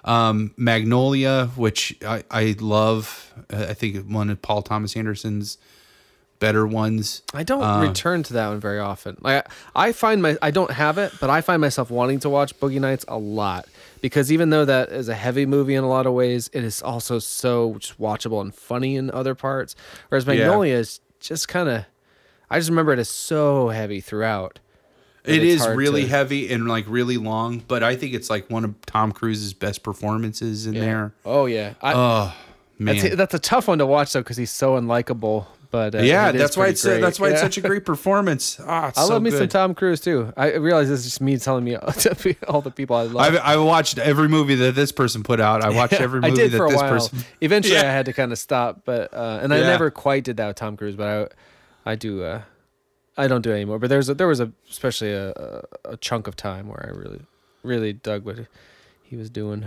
um 0.05 0.53
magnolia 0.57 1.47
which 1.57 1.95
i 2.07 2.23
i 2.31 2.55
love 2.61 3.33
i 3.51 3.75
think 3.75 4.07
one 4.09 4.31
of 4.31 4.41
paul 4.41 4.63
thomas 4.63 4.97
anderson's 4.97 5.59
better 6.39 6.67
ones 6.67 7.21
I 7.35 7.43
don't 7.43 7.63
Uh, 7.63 7.81
return 7.83 8.23
to 8.23 8.33
that 8.33 8.49
one 8.49 8.61
very 8.61 8.79
often. 8.79 9.19
Like 9.21 9.47
I 9.75 9.93
find 9.93 10.23
my 10.23 10.39
I 10.41 10.51
don't 10.51 10.71
have 10.71 10.97
it, 10.97 11.13
but 11.21 11.29
I 11.29 11.43
find 11.43 11.61
myself 11.61 11.91
wanting 11.91 12.19
to 12.21 12.31
watch 12.31 12.59
Boogie 12.59 12.81
Nights 12.81 13.05
a 13.09 13.19
lot 13.19 13.67
because 14.01 14.33
even 14.33 14.49
though 14.49 14.65
that 14.65 14.89
is 14.89 15.11
a 15.11 15.15
heavy 15.15 15.45
movie 15.45 15.75
in 15.75 15.85
a 15.85 15.89
lot 15.89 16.07
of 16.07 16.15
ways, 16.15 16.49
it 16.55 16.65
is 16.65 16.81
also 16.81 17.19
so 17.19 17.75
just 17.79 18.01
watchable 18.01 18.41
and 18.41 18.55
funny 18.55 18.97
in 18.97 19.11
other 19.11 19.35
parts. 19.35 19.77
Whereas 20.09 20.25
Magnolia 20.27 20.77
is 20.77 21.01
just 21.21 21.49
kind 21.49 21.69
of 21.69 21.85
I 22.51 22.59
just 22.59 22.71
remember 22.71 22.93
it 22.93 22.99
as 22.99 23.09
so 23.09 23.69
heavy 23.69 24.01
throughout. 24.01 24.59
it's 25.25 25.67
really 25.67 26.03
to- 26.03 26.09
heavy 26.09 26.53
and 26.53 26.67
like 26.67 26.87
really 26.89 27.19
long 27.19 27.59
but 27.69 27.83
i 27.83 27.95
think 27.95 28.15
it's 28.15 28.31
like 28.31 28.49
one 28.51 28.65
of 28.65 28.75
tom 28.87 29.13
cruise's 29.13 29.53
best 29.53 29.83
performances 29.83 30.67
in 30.67 30.75
there 30.75 31.13
Oh 31.27 31.45
yeah. 31.47 31.75
I, 31.83 31.93
oh 31.95 32.35
man 32.79 32.97
that's, 32.97 33.15
that's 33.17 33.35
a 33.35 33.39
tough 33.39 33.69
one 33.69 33.79
to 33.79 33.87
watch 33.87 34.13
though 34.15 34.21
because 34.23 34.39
he's 34.39 34.51
so 34.51 34.81
unlikable. 34.81 35.47
But 35.73 35.95
uh, 35.95 35.99
yeah 35.99 36.33
that's 36.33 36.57
why 36.57 36.67
it's 36.67 36.83
great. 36.83 37.01
that's 37.01 37.21
why 37.21 37.29
it's 37.31 37.41
such 37.41 37.57
a 37.57 37.61
great 37.61 37.85
performance 37.85 38.59
ah, 38.67 38.91
I 38.97 39.03
so 39.03 39.07
love 39.15 39.23
me 39.23 39.31
some. 39.31 39.47
Tom 39.47 39.75
Cruise 39.75 40.01
too. 40.01 40.33
I 40.37 40.55
realize 40.55 40.89
this 40.89 40.99
is 41.01 41.05
just 41.05 41.21
me 41.21 41.37
telling 41.39 41.63
me 41.63 41.77
all 42.49 42.61
the 42.61 42.73
people 42.75 42.97
I 42.97 43.03
love. 43.03 43.17
I've, 43.35 43.37
I 43.37 43.57
watched 43.57 43.97
every 43.99 44.27
movie 44.29 44.57
that 44.57 44.75
this 44.75 44.91
person 44.91 45.23
put 45.23 45.39
out. 45.41 45.63
I 45.63 45.71
watched 45.71 45.93
every 46.01 46.21
movie 46.21 46.33
I 46.33 46.35
did 46.37 46.51
that 46.53 46.57
for 46.57 46.67
a 46.67 46.71
this 46.71 46.77
while. 46.81 46.91
person. 46.91 47.19
Eventually, 47.41 47.77
Yeah. 47.77 47.83
I 47.89 47.93
had 47.93 48.07
to 48.07 48.13
kind 48.13 48.33
of 48.33 48.39
stop, 48.39 48.83
but 48.85 49.15
uh, 49.15 49.39
and 49.43 49.55
I 49.55 49.59
Yeah. 49.59 49.67
never 49.69 49.91
quite 49.93 50.25
did 50.25 50.39
that 50.39 50.49
with 50.49 50.57
Tom 50.57 50.77
Cruise, 50.77 50.97
but 50.97 51.33
I, 51.87 51.93
I 51.93 51.95
do. 51.95 52.25
Uh, 52.25 52.43
I 53.17 53.29
don't 53.29 53.43
do 53.43 53.51
it 53.53 53.55
anymore. 53.57 53.79
But 53.79 53.91
there's 53.91 54.09
a, 54.09 54.15
there 54.15 54.27
was 54.29 54.41
a 54.41 54.51
especially 54.71 55.13
a, 55.13 55.31
a, 55.31 55.63
a 55.91 55.97
chunk 55.99 56.27
of 56.27 56.35
time 56.35 56.67
where 56.69 56.85
I 56.85 56.97
really 56.97 57.21
really 57.63 57.93
dug 57.93 58.25
what 58.25 58.39
he 59.05 59.15
was 59.17 59.31
doing, 59.31 59.67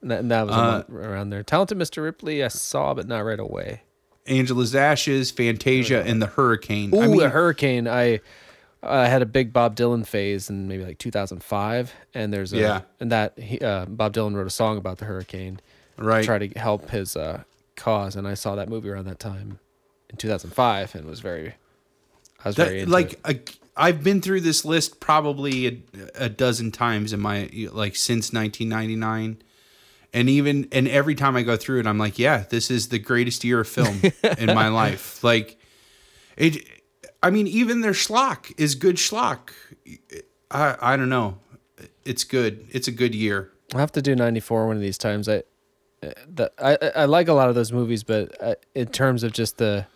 and 0.00 0.10
that, 0.10 0.20
and 0.20 0.30
that 0.30 0.46
was 0.46 0.54
Uh, 0.56 0.84
around 0.90 1.30
there. 1.30 1.42
Talented 1.42 1.76
Mr. 1.76 2.02
Ripley, 2.02 2.42
I 2.42 2.48
saw, 2.48 2.94
but 2.94 3.06
not 3.08 3.20
right 3.26 3.40
away. 3.40 3.82
Angela's 4.26 4.74
Ashes, 4.74 5.30
Fantasia, 5.30 6.02
and 6.02 6.20
the 6.22 6.26
Hurricane. 6.26 6.94
Ooh, 6.94 7.00
I 7.00 7.06
mean, 7.06 7.18
the 7.18 7.28
Hurricane. 7.30 7.86
I 7.88 8.20
I 8.82 9.06
had 9.08 9.22
a 9.22 9.26
big 9.26 9.52
Bob 9.52 9.76
Dylan 9.76 10.06
phase 10.06 10.50
in 10.50 10.68
maybe 10.68 10.84
like 10.84 10.98
2005, 10.98 11.92
and 12.14 12.32
there's 12.32 12.52
a, 12.52 12.58
Yeah. 12.58 12.80
and 13.00 13.10
that 13.12 13.38
he, 13.38 13.58
uh, 13.58 13.86
Bob 13.86 14.12
Dylan 14.12 14.34
wrote 14.34 14.46
a 14.46 14.50
song 14.50 14.76
about 14.76 14.98
the 14.98 15.06
hurricane. 15.06 15.60
right? 15.96 16.24
try 16.24 16.38
to 16.38 16.48
help 16.58 16.90
his 16.90 17.16
uh, 17.16 17.44
cause, 17.76 18.14
and 18.16 18.28
I 18.28 18.34
saw 18.34 18.54
that 18.56 18.68
movie 18.68 18.90
around 18.90 19.06
that 19.06 19.18
time 19.18 19.58
in 20.10 20.16
2005, 20.18 20.94
and 20.94 21.06
was 21.06 21.20
very, 21.20 21.54
I 22.44 22.48
was 22.48 22.56
very 22.56 22.70
That, 22.70 22.78
into 22.80 22.92
like. 22.92 23.18
I, 23.24 23.40
I've 23.76 24.04
been 24.04 24.20
through 24.20 24.42
this 24.42 24.64
list 24.64 25.00
probably 25.00 25.66
a, 25.66 25.78
a 26.26 26.28
dozen 26.28 26.70
times 26.70 27.12
in 27.12 27.18
my 27.20 27.48
like 27.72 27.96
since 27.96 28.32
1999, 28.32 29.38
and 30.14 30.30
even 30.30 30.68
and 30.72 30.88
every 30.88 31.14
time 31.14 31.36
I 31.36 31.42
go 31.42 31.56
through 31.58 31.80
it, 31.80 31.86
I'm 31.86 31.98
like, 31.98 32.18
yeah, 32.18 32.44
this 32.48 32.70
is 32.70 32.88
the 32.88 32.98
greatest 32.98 33.44
year 33.44 33.60
of 33.60 33.68
film 33.68 34.00
in 34.38 34.46
my 34.54 34.68
life. 34.82 35.22
Like 35.22 35.58
it. 36.38 36.66
I 37.22 37.30
mean, 37.30 37.46
even 37.46 37.80
their 37.80 37.92
schlock 37.92 38.52
is 38.58 38.74
good 38.74 38.96
schlock. 38.96 39.50
I 40.50 40.76
I 40.80 40.96
don't 40.96 41.08
know. 41.08 41.38
It's 42.04 42.22
good. 42.24 42.66
It's 42.70 42.86
a 42.88 42.92
good 42.92 43.14
year. 43.14 43.50
I'll 43.72 43.80
have 43.80 43.92
to 43.92 44.02
do 44.02 44.14
94 44.14 44.66
one 44.66 44.76
of 44.76 44.82
these 44.82 44.98
times. 44.98 45.28
I, 45.28 45.42
the, 46.00 46.52
I, 46.58 46.74
I- 46.80 46.92
I 47.02 47.04
like 47.06 47.28
a 47.28 47.32
lot 47.32 47.48
of 47.48 47.54
those 47.54 47.72
movies, 47.72 48.04
but 48.04 48.36
uh, 48.42 48.54
in 48.74 48.88
terms 48.88 49.22
of 49.22 49.32
just 49.32 49.56
the 49.56 49.86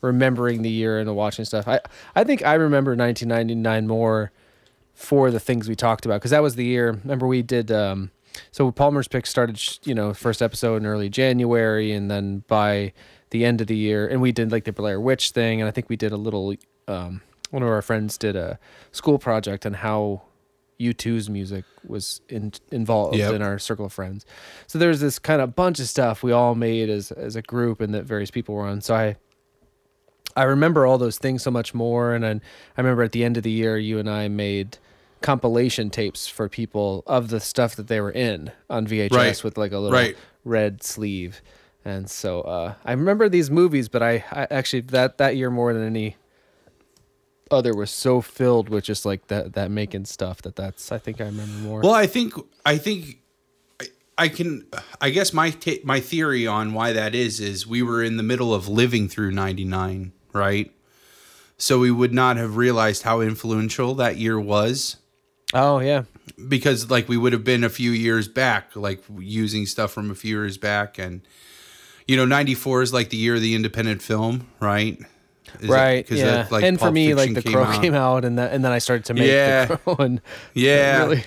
remembering 0.00 0.62
the 0.62 0.70
year 0.70 0.98
and 0.98 1.08
the 1.08 1.12
watching 1.12 1.44
stuff, 1.44 1.66
I, 1.66 1.80
I 2.14 2.22
think 2.24 2.44
I 2.44 2.54
remember 2.54 2.92
1999 2.94 3.86
more 3.86 4.30
for 4.94 5.30
the 5.30 5.40
things 5.40 5.68
we 5.68 5.74
talked 5.74 6.06
about 6.06 6.20
because 6.20 6.30
that 6.30 6.42
was 6.42 6.54
the 6.54 6.64
year. 6.64 6.92
Remember 6.92 7.26
we 7.26 7.42
did. 7.42 7.70
Um, 7.72 8.10
so 8.50 8.70
Palmer's 8.70 9.08
Pick 9.08 9.26
started, 9.26 9.60
you 9.84 9.94
know, 9.94 10.12
first 10.14 10.42
episode 10.42 10.76
in 10.76 10.86
early 10.86 11.08
January, 11.08 11.92
and 11.92 12.10
then 12.10 12.44
by 12.48 12.92
the 13.30 13.44
end 13.44 13.60
of 13.60 13.66
the 13.66 13.76
year, 13.76 14.06
and 14.06 14.20
we 14.20 14.32
did 14.32 14.50
like 14.52 14.64
the 14.64 14.72
Blair 14.72 15.00
Witch 15.00 15.30
thing, 15.30 15.60
and 15.60 15.68
I 15.68 15.70
think 15.70 15.88
we 15.88 15.96
did 15.96 16.12
a 16.12 16.16
little. 16.16 16.54
Um, 16.86 17.20
one 17.50 17.62
of 17.62 17.68
our 17.68 17.82
friends 17.82 18.18
did 18.18 18.36
a 18.36 18.58
school 18.92 19.18
project 19.18 19.64
on 19.66 19.74
how 19.74 20.22
U2's 20.80 21.28
music 21.30 21.64
was 21.86 22.20
in, 22.28 22.52
involved 22.70 23.16
Yep. 23.16 23.34
in 23.34 23.42
our 23.42 23.58
circle 23.58 23.86
of 23.86 23.92
friends. 23.92 24.24
So 24.66 24.78
there's 24.78 25.00
this 25.00 25.18
kind 25.18 25.40
of 25.42 25.56
bunch 25.56 25.80
of 25.80 25.88
stuff 25.88 26.22
we 26.22 26.30
all 26.32 26.54
made 26.54 26.88
as 26.90 27.10
as 27.12 27.36
a 27.36 27.42
group 27.42 27.80
and 27.80 27.92
that 27.94 28.04
various 28.04 28.30
people 28.30 28.54
were 28.54 28.66
on. 28.66 28.80
So 28.80 28.94
I 28.94 29.16
I 30.36 30.44
remember 30.44 30.86
all 30.86 30.98
those 30.98 31.18
things 31.18 31.42
so 31.42 31.50
much 31.50 31.74
more 31.74 32.14
and 32.14 32.22
then 32.22 32.40
I 32.76 32.80
remember 32.80 33.02
at 33.02 33.12
the 33.12 33.24
end 33.24 33.36
of 33.36 33.42
the 33.42 33.50
year 33.50 33.76
you 33.76 33.98
and 33.98 34.08
I 34.08 34.28
made 34.28 34.78
compilation 35.20 35.90
tapes 35.90 36.26
for 36.26 36.48
people 36.48 37.02
of 37.06 37.28
the 37.28 37.40
stuff 37.40 37.76
that 37.76 37.88
they 37.88 38.00
were 38.00 38.10
in 38.10 38.50
on 38.70 38.86
VHS 38.86 39.12
Right. 39.12 39.44
with 39.44 39.58
like 39.58 39.72
a 39.72 39.78
little 39.78 39.96
Right. 39.98 40.16
red 40.44 40.82
sleeve. 40.82 41.42
And 41.84 42.10
so 42.10 42.42
uh, 42.42 42.74
I 42.84 42.92
remember 42.92 43.28
these 43.28 43.50
movies, 43.50 43.88
but 43.88 44.02
I, 44.02 44.24
I 44.30 44.46
actually 44.50 44.82
that 44.82 45.18
that 45.18 45.36
year 45.36 45.50
more 45.50 45.72
than 45.72 45.84
any 45.84 46.16
other 47.50 47.74
was 47.74 47.90
so 47.90 48.20
filled 48.20 48.68
with 48.68 48.84
just 48.84 49.06
like 49.06 49.28
that 49.28 49.54
that 49.54 49.70
making 49.70 50.04
stuff 50.04 50.42
that 50.42 50.54
that's 50.56 50.92
I 50.92 50.98
think 50.98 51.20
I 51.20 51.24
remember 51.24 51.52
more. 51.60 51.80
Well, 51.80 51.94
I 51.94 52.06
think 52.06 52.34
I 52.66 52.76
think 52.76 53.18
I- 53.80 53.86
I 54.18 54.28
can. 54.28 54.66
I 55.00 55.10
guess 55.10 55.32
my 55.32 55.50
ta- 55.50 55.80
my 55.84 56.00
theory 56.00 56.46
on 56.46 56.74
why 56.74 56.92
that 56.92 57.14
is 57.14 57.40
is 57.40 57.66
we 57.66 57.82
were 57.82 58.02
in 58.02 58.16
the 58.18 58.22
middle 58.22 58.52
of 58.52 58.68
living 58.68 59.08
through 59.08 59.30
'99, 59.30 60.12
right? 60.32 60.72
So 61.56 61.78
we 61.78 61.90
would 61.90 62.12
not 62.12 62.36
have 62.36 62.56
realized 62.56 63.04
how 63.04 63.20
influential 63.20 63.94
that 63.94 64.16
year 64.18 64.38
was 64.38 64.96
oh 65.54 65.80
yeah, 65.80 66.02
because 66.48 66.90
like 66.90 67.08
we 67.08 67.16
would 67.16 67.32
have 67.32 67.44
been 67.44 67.64
a 67.64 67.68
few 67.70 67.90
years 67.90 68.28
back, 68.28 68.74
like 68.76 69.02
using 69.18 69.66
stuff 69.66 69.92
from 69.92 70.10
a 70.10 70.14
few 70.14 70.36
years 70.38 70.58
back, 70.58 70.98
and 70.98 71.22
you 72.06 72.16
know, 72.16 72.24
'94 72.24 72.82
is 72.82 72.92
like 72.92 73.10
the 73.10 73.16
year 73.16 73.34
of 73.36 73.40
the 73.40 73.54
independent 73.54 74.02
film, 74.02 74.46
right? 74.60 74.98
Is 75.60 75.68
right. 75.70 76.06
'cause 76.06 76.18
yeah. 76.18 76.24
that, 76.26 76.52
like, 76.52 76.62
and 76.64 76.78
for 76.78 76.84
Pulp 76.86 76.94
me, 76.94 77.14
like 77.14 77.32
Fiction 77.32 77.52
the 77.52 77.56
Crow 77.64 77.80
came 77.80 77.94
out, 77.94 78.24
and 78.26 78.38
that, 78.38 78.52
and 78.52 78.62
then 78.64 78.70
I 78.72 78.78
started 78.78 79.06
to 79.06 79.14
make 79.14 79.28
Yeah. 79.28 79.64
the 79.64 79.76
Crow, 79.78 79.96
and 79.98 80.20
Yeah. 80.52 81.04
really, 81.04 81.24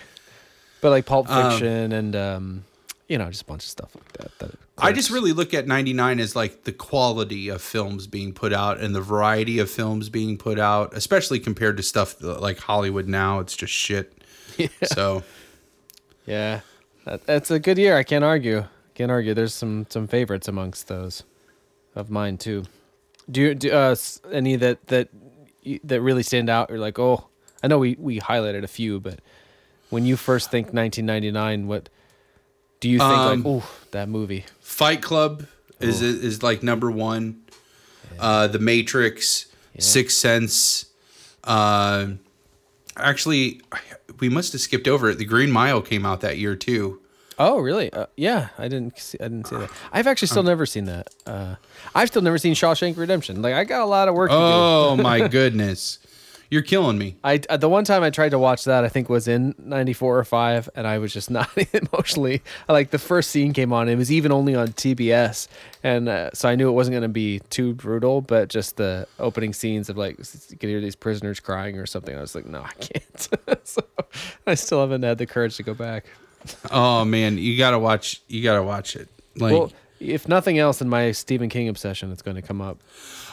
but 0.80 0.92
like 0.92 1.06
Pulp 1.08 1.28
Um, 1.30 1.52
Fiction 1.52 1.92
and 1.92 2.16
um, 2.16 2.64
you 3.12 3.18
know, 3.18 3.30
just 3.30 3.42
a 3.42 3.46
bunch 3.46 3.66
of 3.66 3.70
stuff 3.70 3.94
like 3.94 4.14
that. 4.14 4.40
that 4.40 4.52
I 4.78 4.94
just 4.94 5.10
really 5.10 5.34
look 5.34 5.54
at 5.54 5.68
99 5.68 6.22
as 6.22 6.34
like 6.34 6.64
the 6.64 6.72
quality 6.72 7.50
of 7.50 7.62
films 7.62 8.08
being 8.08 8.32
put 8.32 8.54
out 8.54 8.80
and 8.80 8.96
the 8.96 9.02
variety 9.02 9.60
of 9.60 9.70
films 9.70 10.08
being 10.08 10.38
put 10.38 10.58
out, 10.58 10.96
especially 10.96 11.38
compared 11.38 11.76
to 11.76 11.84
stuff 11.84 12.22
like 12.22 12.58
Hollywood 12.60 13.10
now. 13.10 13.40
It's 13.40 13.56
just 13.56 13.74
shit. 13.74 14.14
So, 14.84 15.24
yeah, 16.28 16.60
that, 17.06 17.26
that's 17.26 17.50
a 17.50 17.58
good 17.58 17.80
year. 17.80 17.98
I 17.98 18.04
can't 18.04 18.24
argue. 18.24 18.66
Can't 18.94 19.10
argue. 19.10 19.34
There's 19.34 19.56
some 19.56 19.88
some 19.90 20.08
favorites 20.08 20.48
amongst 20.48 20.88
those. 20.88 21.24
of 21.96 22.12
mine 22.12 22.38
too. 22.38 22.66
Do 23.30 23.42
you 23.42 23.56
do 23.56 23.72
uh, 23.72 23.96
any 24.32 24.56
that 24.58 24.86
that 24.88 25.10
that 25.84 26.02
really 26.02 26.22
stand 26.22 26.50
out? 26.50 26.70
You're 26.70 26.78
like, 26.78 27.00
oh, 27.00 27.28
I 27.64 27.68
know 27.68 27.80
we 27.80 27.96
we 27.98 28.20
highlighted 28.20 28.64
a 28.64 28.68
few, 28.68 29.00
but 29.00 29.20
when 29.90 30.06
you 30.06 30.16
first 30.16 30.52
think 30.52 30.74
1999, 30.74 31.68
what 31.68 31.90
do 32.82 32.90
you 32.90 33.00
think? 33.00 33.12
Um, 33.12 33.44
like, 33.44 33.64
oh, 33.64 33.70
that 33.92 34.10
movie. 34.10 34.44
Fight 34.60 35.02
Club 35.02 35.46
is 35.80 36.02
is 36.02 36.44
like 36.44 36.62
number 36.62 36.92
one. 36.92 37.42
Uh, 38.20 38.48
the 38.48 38.60
Matrix, 38.60 39.46
Sixth 39.80 40.18
Sense. 40.18 40.86
Uh, 41.44 42.08
actually, 42.98 43.62
we 44.20 44.28
must 44.30 44.52
have 44.52 44.62
skipped 44.62 44.88
over 44.88 45.10
it. 45.10 45.18
The 45.18 45.26
Green 45.26 45.52
Mile 45.52 45.82
came 45.82 46.06
out 46.06 46.22
that 46.22 46.38
year 46.38 46.56
too. 46.56 47.00
Oh, 47.40 47.58
really? 47.60 47.92
Uh, 47.92 48.06
yeah, 48.18 48.50
I 48.60 48.68
didn't. 48.68 49.00
See, 49.00 49.18
I 49.20 49.24
didn't 49.24 49.48
see 49.48 49.56
that. 49.56 49.72
I've 49.92 50.06
actually 50.06 50.28
still 50.28 50.44
never 50.44 50.68
seen 50.68 50.86
that. 50.86 51.08
Uh, 51.26 51.56
I've 51.96 52.10
still 52.10 52.22
never 52.22 52.38
seen 52.38 52.54
Shawshank 52.54 52.98
Redemption. 52.98 53.42
Like, 53.42 53.56
I 53.56 53.64
got 53.64 53.82
a 53.82 53.86
lot 53.86 54.08
of 54.08 54.14
work 54.14 54.30
to 54.30 54.36
do. 54.36 54.40
Oh 54.40 54.96
my 54.98 55.28
goodness, 55.28 55.98
you're 56.52 56.62
killing 56.62 56.98
me. 56.98 57.16
I 57.24 57.40
uh, 57.50 57.56
the 57.56 57.70
one 57.70 57.86
time 57.86 58.04
I 58.04 58.10
tried 58.10 58.30
to 58.30 58.40
watch 58.40 58.66
that 58.66 58.84
I 58.84 58.90
think 58.90 59.10
was 59.10 59.28
in 59.28 59.56
'94 59.58 60.20
or 60.20 60.24
five, 60.26 60.70
and 60.76 60.86
I 60.86 61.00
was 61.00 61.14
just 61.14 61.32
not 61.40 61.50
emotionally. 61.74 62.44
Like 62.70 62.92
the 62.92 63.00
first 63.00 63.32
scene 63.32 63.54
came 63.54 63.74
on, 63.74 63.88
it 63.90 63.96
was 63.96 64.12
even 64.12 64.32
only 64.32 64.54
on 64.54 64.68
TBS, 64.68 65.48
and 65.82 66.10
uh, 66.10 66.30
so 66.34 66.50
I 66.50 66.56
knew 66.56 66.68
it 66.68 66.74
wasn't 66.74 66.94
going 66.94 67.04
to 67.04 67.10
be 67.10 67.40
too 67.50 67.74
brutal. 67.74 68.22
But 68.22 68.50
just 68.50 68.76
the 68.76 69.08
opening 69.18 69.54
scenes 69.54 69.90
of 69.90 69.98
like 69.98 70.20
you 70.20 70.58
could 70.58 70.70
hear 70.70 70.82
these 70.82 70.96
prisoners 70.96 71.40
crying 71.40 71.80
or 71.80 71.86
something. 71.86 72.16
I 72.16 72.22
was 72.22 72.36
like, 72.36 72.46
no, 72.46 72.62
I 72.62 72.74
can't. 72.74 73.30
so 73.68 73.82
I 74.46 74.54
still 74.56 74.82
haven't 74.82 75.04
had 75.04 75.18
the 75.18 75.26
courage 75.26 75.56
to 75.58 75.64
go 75.64 75.74
back. 75.74 76.06
Oh 76.70 77.06
man, 77.06 77.38
you 77.38 77.58
gotta 77.58 77.80
watch. 77.80 78.22
You 78.28 78.44
gotta 78.44 78.64
watch 78.64 78.98
it. 78.98 79.08
Like, 79.38 79.54
Well, 79.54 79.72
if 80.02 80.28
nothing 80.28 80.60
else, 80.60 80.82
in 80.82 80.90
my 80.90 81.12
Stephen 81.12 81.48
King 81.48 81.70
obsession, 81.70 82.12
it's 82.12 82.22
going 82.22 82.36
to 82.36 82.42
come 82.42 82.60
up. 82.62 82.80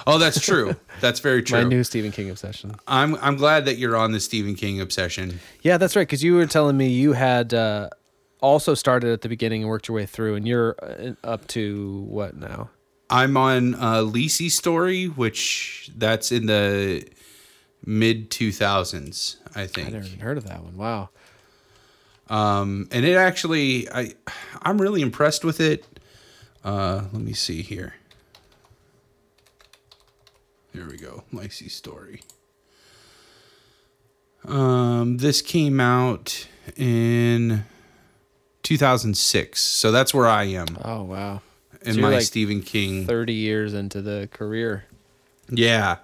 Oh, 0.09 0.19
that's 0.19 0.41
true. 0.41 0.75
That's 1.01 1.21
very 1.21 1.43
true. 1.45 1.59
My 1.59 1.65
new 1.65 1.85
Stephen 1.85 2.11
King 2.11 2.31
obsession. 2.31 2.75
I'm 2.89 3.15
I'm 3.17 3.37
glad 3.37 3.67
that 3.67 3.77
you're 3.77 3.97
on 3.97 4.13
the 4.13 4.21
Stephen 4.21 4.55
King 4.55 4.81
obsession. 4.81 5.39
Yeah, 5.63 5.77
that's 5.77 5.95
right. 5.95 6.03
Because 6.09 6.25
you 6.25 6.35
were 6.35 6.47
telling 6.47 6.77
me 6.77 6.89
you 6.89 7.13
had 7.13 7.53
uh, 7.53 7.91
also 8.41 8.75
started 8.75 9.13
at 9.13 9.21
the 9.21 9.29
beginning 9.29 9.63
and 9.63 9.69
worked 9.69 9.87
your 9.87 9.95
way 9.97 10.07
through, 10.07 10.37
and 10.37 10.49
you're 10.49 10.77
uh, 10.83 11.13
up 11.23 11.47
to 11.49 12.07
what 12.09 12.37
now? 12.37 12.71
I'm 13.11 13.37
on 13.37 13.75
uh, 13.75 14.03
Lisey's 14.03 14.55
Story, 14.55 15.07
which 15.07 15.91
that's 15.97 16.33
in 16.33 16.47
the 16.47 17.07
mid 17.85 18.31
2000s, 18.31 19.37
I 19.55 19.67
think. 19.67 19.89
I 19.89 19.91
never 19.91 20.07
even 20.07 20.19
heard 20.21 20.39
of 20.39 20.45
that 20.45 20.63
one. 20.63 20.77
Wow. 20.77 21.11
Um, 22.29 22.89
and 22.93 23.07
it 23.07 23.15
actually, 23.15 23.91
I, 23.91 24.13
I'm 24.61 24.81
really 24.81 25.01
impressed 25.01 25.45
with 25.45 25.61
it. 25.61 25.87
Uh, 26.63 27.05
let 27.13 27.23
me 27.23 27.33
see 27.33 27.63
here. 27.63 27.95
There 30.75 30.87
we 30.87 30.97
go, 30.97 31.25
Lisey's 31.33 31.75
Story. 31.75 32.21
Um, 34.45 35.19
this 35.19 35.43
came 35.43 35.81
out 35.81 36.47
in 36.77 37.65
2006, 38.63 39.61
so 39.61 39.91
that's 39.91 40.15
where 40.15 40.27
I 40.27 40.45
am 40.45 40.67
Oh 40.85 41.03
wow. 41.03 41.41
in 41.83 41.95
So 41.95 42.01
you're 42.01 42.09
my 42.09 42.17
like 42.17 42.25
Stephen 42.25 42.63
King. 42.63 43.07
Thirty 43.07 43.35
years 43.35 43.75
into 43.75 44.01
the 44.01 44.29
career. 44.33 44.85
Yeah. 45.51 45.97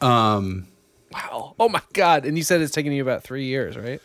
Um, 0.00 0.66
Wow. 1.12 1.54
Oh 1.60 1.68
my 1.68 1.80
God. 1.92 2.24
And 2.26 2.36
you 2.36 2.42
said 2.42 2.60
it's 2.60 2.72
taken 2.72 2.90
you 2.92 3.00
about 3.00 3.22
three 3.22 3.44
years, 3.44 3.76
right? 3.76 4.00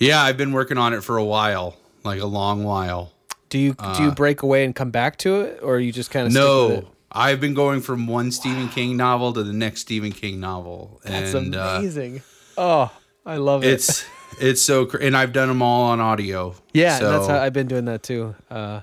yeah, 0.00 0.20
I've 0.22 0.36
been 0.36 0.52
working 0.52 0.78
on 0.78 0.92
it 0.94 1.04
for 1.04 1.16
a 1.16 1.24
while, 1.24 1.76
like 2.02 2.20
a 2.20 2.26
long 2.26 2.64
while. 2.64 3.12
Do 3.50 3.58
you 3.58 3.74
do 3.94 4.02
you 4.04 4.10
break 4.12 4.42
away 4.42 4.64
and 4.64 4.74
come 4.74 4.90
back 4.90 5.16
to 5.18 5.40
it, 5.42 5.60
or 5.62 5.78
you 5.80 5.92
just 5.92 6.10
kind 6.10 6.26
of 6.26 6.32
No, 6.32 6.88
I've 7.12 7.40
been 7.40 7.54
going 7.54 7.80
from 7.80 8.06
one 8.06 8.30
Stephen 8.30 8.68
King 8.68 8.96
novel 8.96 9.32
to 9.32 9.42
the 9.42 9.52
next 9.52 9.80
Stephen 9.82 10.12
King 10.12 10.40
novel, 10.40 11.00
That's 11.04 11.34
and 11.34 11.54
uh, 11.56 11.76
amazing. 11.78 12.22
oh, 12.56 12.92
I 13.26 13.36
love 13.36 13.64
it. 13.64 13.72
it's 13.72 14.04
it's 14.40 14.62
so 14.62 14.86
cr- 14.86 14.98
and 14.98 15.16
I've 15.16 15.32
done 15.32 15.48
them 15.48 15.60
all 15.62 15.82
on 15.84 16.00
audio. 16.00 16.54
yeah, 16.72 16.98
so, 16.98 17.10
that's 17.10 17.26
how 17.26 17.38
I've 17.40 17.52
been 17.52 17.66
doing 17.66 17.86
that 17.86 18.02
too. 18.02 18.34
Uh, 18.50 18.80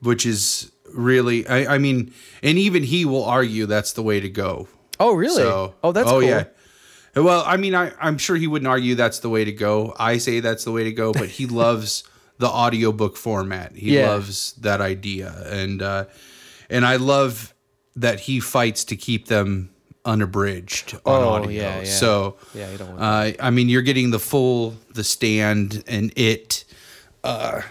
which 0.00 0.24
is 0.26 0.70
really, 0.94 1.46
I, 1.48 1.74
I 1.74 1.78
mean, 1.78 2.12
and 2.42 2.58
even 2.58 2.82
he 2.84 3.04
will 3.04 3.24
argue 3.24 3.66
that's 3.66 3.92
the 3.92 4.02
way 4.02 4.20
to 4.20 4.28
go. 4.28 4.68
oh, 5.00 5.14
really? 5.14 5.34
So, 5.36 5.74
oh, 5.82 5.92
that's 5.92 6.08
oh 6.08 6.20
cool. 6.20 6.22
yeah. 6.28 6.44
Well, 7.16 7.42
I 7.46 7.56
mean, 7.56 7.74
I, 7.74 7.92
I'm 8.00 8.18
sure 8.18 8.36
he 8.36 8.46
wouldn't 8.46 8.68
argue 8.68 8.94
that's 8.94 9.20
the 9.20 9.30
way 9.30 9.44
to 9.44 9.52
go. 9.52 9.94
I 9.98 10.18
say 10.18 10.40
that's 10.40 10.64
the 10.64 10.72
way 10.72 10.84
to 10.84 10.92
go, 10.92 11.12
but 11.12 11.28
he 11.30 11.46
loves 11.64 12.04
the 12.38 12.46
audiobook 12.46 13.16
format. 13.16 13.74
He 13.74 13.96
Yeah. 13.96 14.10
loves 14.10 14.52
that 14.60 14.80
idea, 14.82 15.34
and 15.50 15.80
uh, 15.82 16.04
and 16.70 16.84
I 16.86 16.96
love 16.96 17.54
that 17.94 18.20
he 18.20 18.40
fights 18.40 18.84
to 18.86 18.96
keep 18.96 19.26
them 19.28 19.70
unabridged 20.04 20.94
on 21.04 21.22
Oh, 21.22 21.28
audio. 21.44 21.50
yeah, 21.50 21.78
yeah. 21.78 21.84
So 21.84 22.36
Yeah, 22.54 22.70
you 22.70 22.78
don't 22.78 22.88
want 22.90 23.02
uh, 23.02 23.32
I 23.40 23.50
mean, 23.50 23.68
you're 23.68 23.82
getting 23.82 24.10
the 24.10 24.18
full, 24.20 24.74
the 24.94 25.04
stand, 25.04 25.82
and 25.86 26.12
it. 26.16 26.64
Uh, 27.24 27.62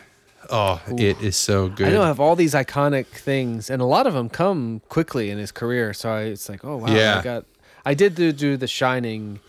oh, 0.50 0.82
it 0.98 1.22
is 1.22 1.36
so 1.38 1.70
good. 1.70 1.88
I 1.88 1.92
know 1.92 2.04
I 2.04 2.08
have 2.08 2.20
all 2.20 2.36
these 2.36 2.54
iconic 2.54 3.08
things, 3.08 3.70
and 3.70 3.82
a 3.82 3.86
lot 3.86 4.06
of 4.08 4.14
them 4.14 4.30
come 4.30 4.82
quickly 4.90 5.30
in 5.30 5.38
his 5.38 5.52
career. 5.52 5.94
So 5.94 6.10
I, 6.12 6.22
it's 6.24 6.50
like, 6.50 6.66
oh 6.66 6.78
wow, 6.78 6.94
Yeah. 6.94 7.20
I 7.20 7.24
got. 7.24 7.46
I 7.88 7.94
did 7.94 8.16
do, 8.16 8.32
do 8.32 8.58
The 8.58 8.68
Shining 8.68 9.40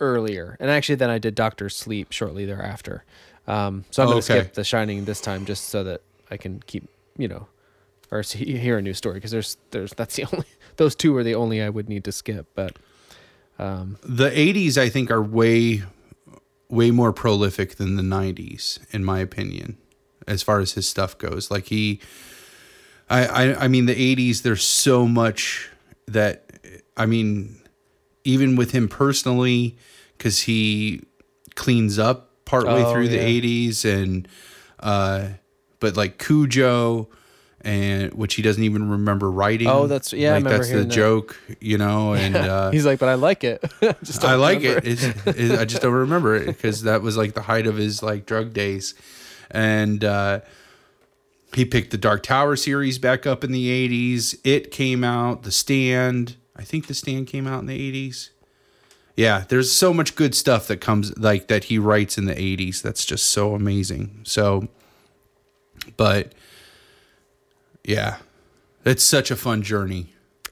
earlier, 0.00 0.56
and 0.60 0.70
actually 0.70 0.94
then 0.94 1.10
I 1.10 1.18
did 1.18 1.34
Doctor 1.34 1.68
Sleep 1.68 2.12
shortly 2.12 2.44
thereafter. 2.44 3.04
Um, 3.46 3.84
so 3.90 4.02
I'm 4.02 4.08
gonna 4.08 4.18
Okay. 4.18 4.40
skip 4.40 4.54
The 4.54 4.64
Shining 4.64 5.04
this 5.04 5.20
time 5.20 5.44
just 5.44 5.68
so 5.68 5.82
that 5.84 6.00
I 6.30 6.36
can 6.36 6.62
keep, 6.66 6.88
you 7.18 7.28
know, 7.28 7.48
or 8.12 8.22
see, 8.22 8.56
hear 8.58 8.78
a 8.78 8.82
new 8.82 8.94
story 8.94 9.14
because 9.14 9.30
there's 9.32 9.56
there's 9.70 9.92
that's 9.94 10.14
the 10.16 10.24
only 10.32 10.46
those 10.76 10.94
two 10.94 11.16
are 11.16 11.24
the 11.24 11.34
only 11.34 11.60
I 11.62 11.68
would 11.68 11.88
need 11.88 12.04
to 12.04 12.12
skip. 12.12 12.46
But 12.54 12.76
um, 13.58 13.98
the 14.02 14.30
80s 14.30 14.76
i 14.78 14.88
think 14.88 15.10
are 15.10 15.22
way 15.22 15.82
way 16.68 16.90
more 16.90 17.12
prolific 17.12 17.76
than 17.76 17.96
the 17.96 18.02
90s 18.02 18.78
in 18.92 19.04
my 19.04 19.18
opinion 19.20 19.76
as 20.26 20.42
far 20.42 20.58
as 20.60 20.72
his 20.72 20.88
stuff 20.88 21.16
goes 21.18 21.50
like 21.50 21.66
he 21.66 22.00
i 23.10 23.26
i, 23.26 23.64
I 23.64 23.68
mean 23.68 23.84
the 23.86 23.94
80s 24.16 24.40
there's 24.42 24.64
so 24.64 25.06
much 25.06 25.70
that 26.08 26.50
i 26.96 27.04
mean 27.06 27.60
even 28.24 28.56
with 28.56 28.70
him 28.72 28.88
personally 28.88 29.76
because 30.16 30.42
he 30.42 31.02
cleans 31.54 31.98
up 31.98 32.30
partway 32.46 32.82
Oh, 32.84 32.92
through 32.92 33.04
yeah. 33.08 33.22
the 33.22 33.40
80s 33.68 33.84
and 33.84 34.26
uh 34.80 35.28
but 35.78 35.96
like 35.96 36.18
cujo 36.18 37.08
and 37.64 38.12
which 38.14 38.34
he 38.34 38.42
doesn't 38.42 38.62
even 38.64 38.90
remember 38.90 39.30
writing 39.30 39.68
Oh, 39.68 39.86
that's- 39.86 40.12
yeah, 40.12 40.34
I 40.34 40.38
like 40.38 40.44
that's 40.44 40.68
the 40.70 40.78
that. 40.78 40.86
joke 40.86 41.38
you 41.60 41.78
know 41.78 42.14
and 42.22 42.34
uh 42.36 42.70
he's 42.70 42.84
like, 42.84 42.98
but 42.98 43.08
I 43.08 43.14
like 43.14 43.44
it. 43.44 43.62
just 44.02 44.24
I 44.24 44.34
like 44.34 44.58
remember. 44.62 44.78
it. 44.78 44.86
It's, 44.86 45.02
it. 45.26 45.58
I 45.58 45.64
just 45.64 45.82
don't 45.82 45.92
remember 45.92 46.34
it 46.36 46.46
because 46.46 46.82
that 46.82 47.02
was 47.02 47.16
like 47.16 47.34
the 47.34 47.42
height 47.42 47.66
of 47.66 47.76
his 47.76 48.02
like 48.02 48.26
drug 48.26 48.52
days, 48.52 48.94
and 49.50 50.02
uh, 50.04 50.40
he 51.54 51.64
picked 51.64 51.90
the 51.90 51.98
Dark 51.98 52.22
Tower 52.22 52.56
series 52.56 52.98
back 52.98 53.26
up 53.26 53.44
in 53.44 53.52
the 53.52 53.68
'80s. 53.88 54.36
It 54.44 54.70
came 54.70 55.04
out. 55.04 55.42
The 55.42 55.52
Stand. 55.52 56.36
I 56.56 56.62
think 56.64 56.86
The 56.86 56.94
Stand 56.94 57.26
came 57.28 57.46
out 57.46 57.60
in 57.60 57.66
the 57.66 57.78
'80s. 58.10 58.30
Yeah, 59.16 59.44
there's 59.48 59.70
so 59.70 59.92
much 59.92 60.14
good 60.16 60.34
stuff 60.34 60.66
that 60.68 60.78
comes 60.80 61.16
like 61.18 61.48
that 61.48 61.64
he 61.64 61.78
writes 61.78 62.16
in 62.18 62.24
the 62.24 62.34
'80s. 62.34 62.80
That's 62.82 63.04
just 63.04 63.26
so 63.26 63.54
amazing. 63.54 64.20
So, 64.24 64.68
but 65.96 66.32
yeah, 67.84 68.18
it's 68.84 69.02
such 69.04 69.30
a 69.30 69.36
fun 69.36 69.62
journey. 69.62 70.08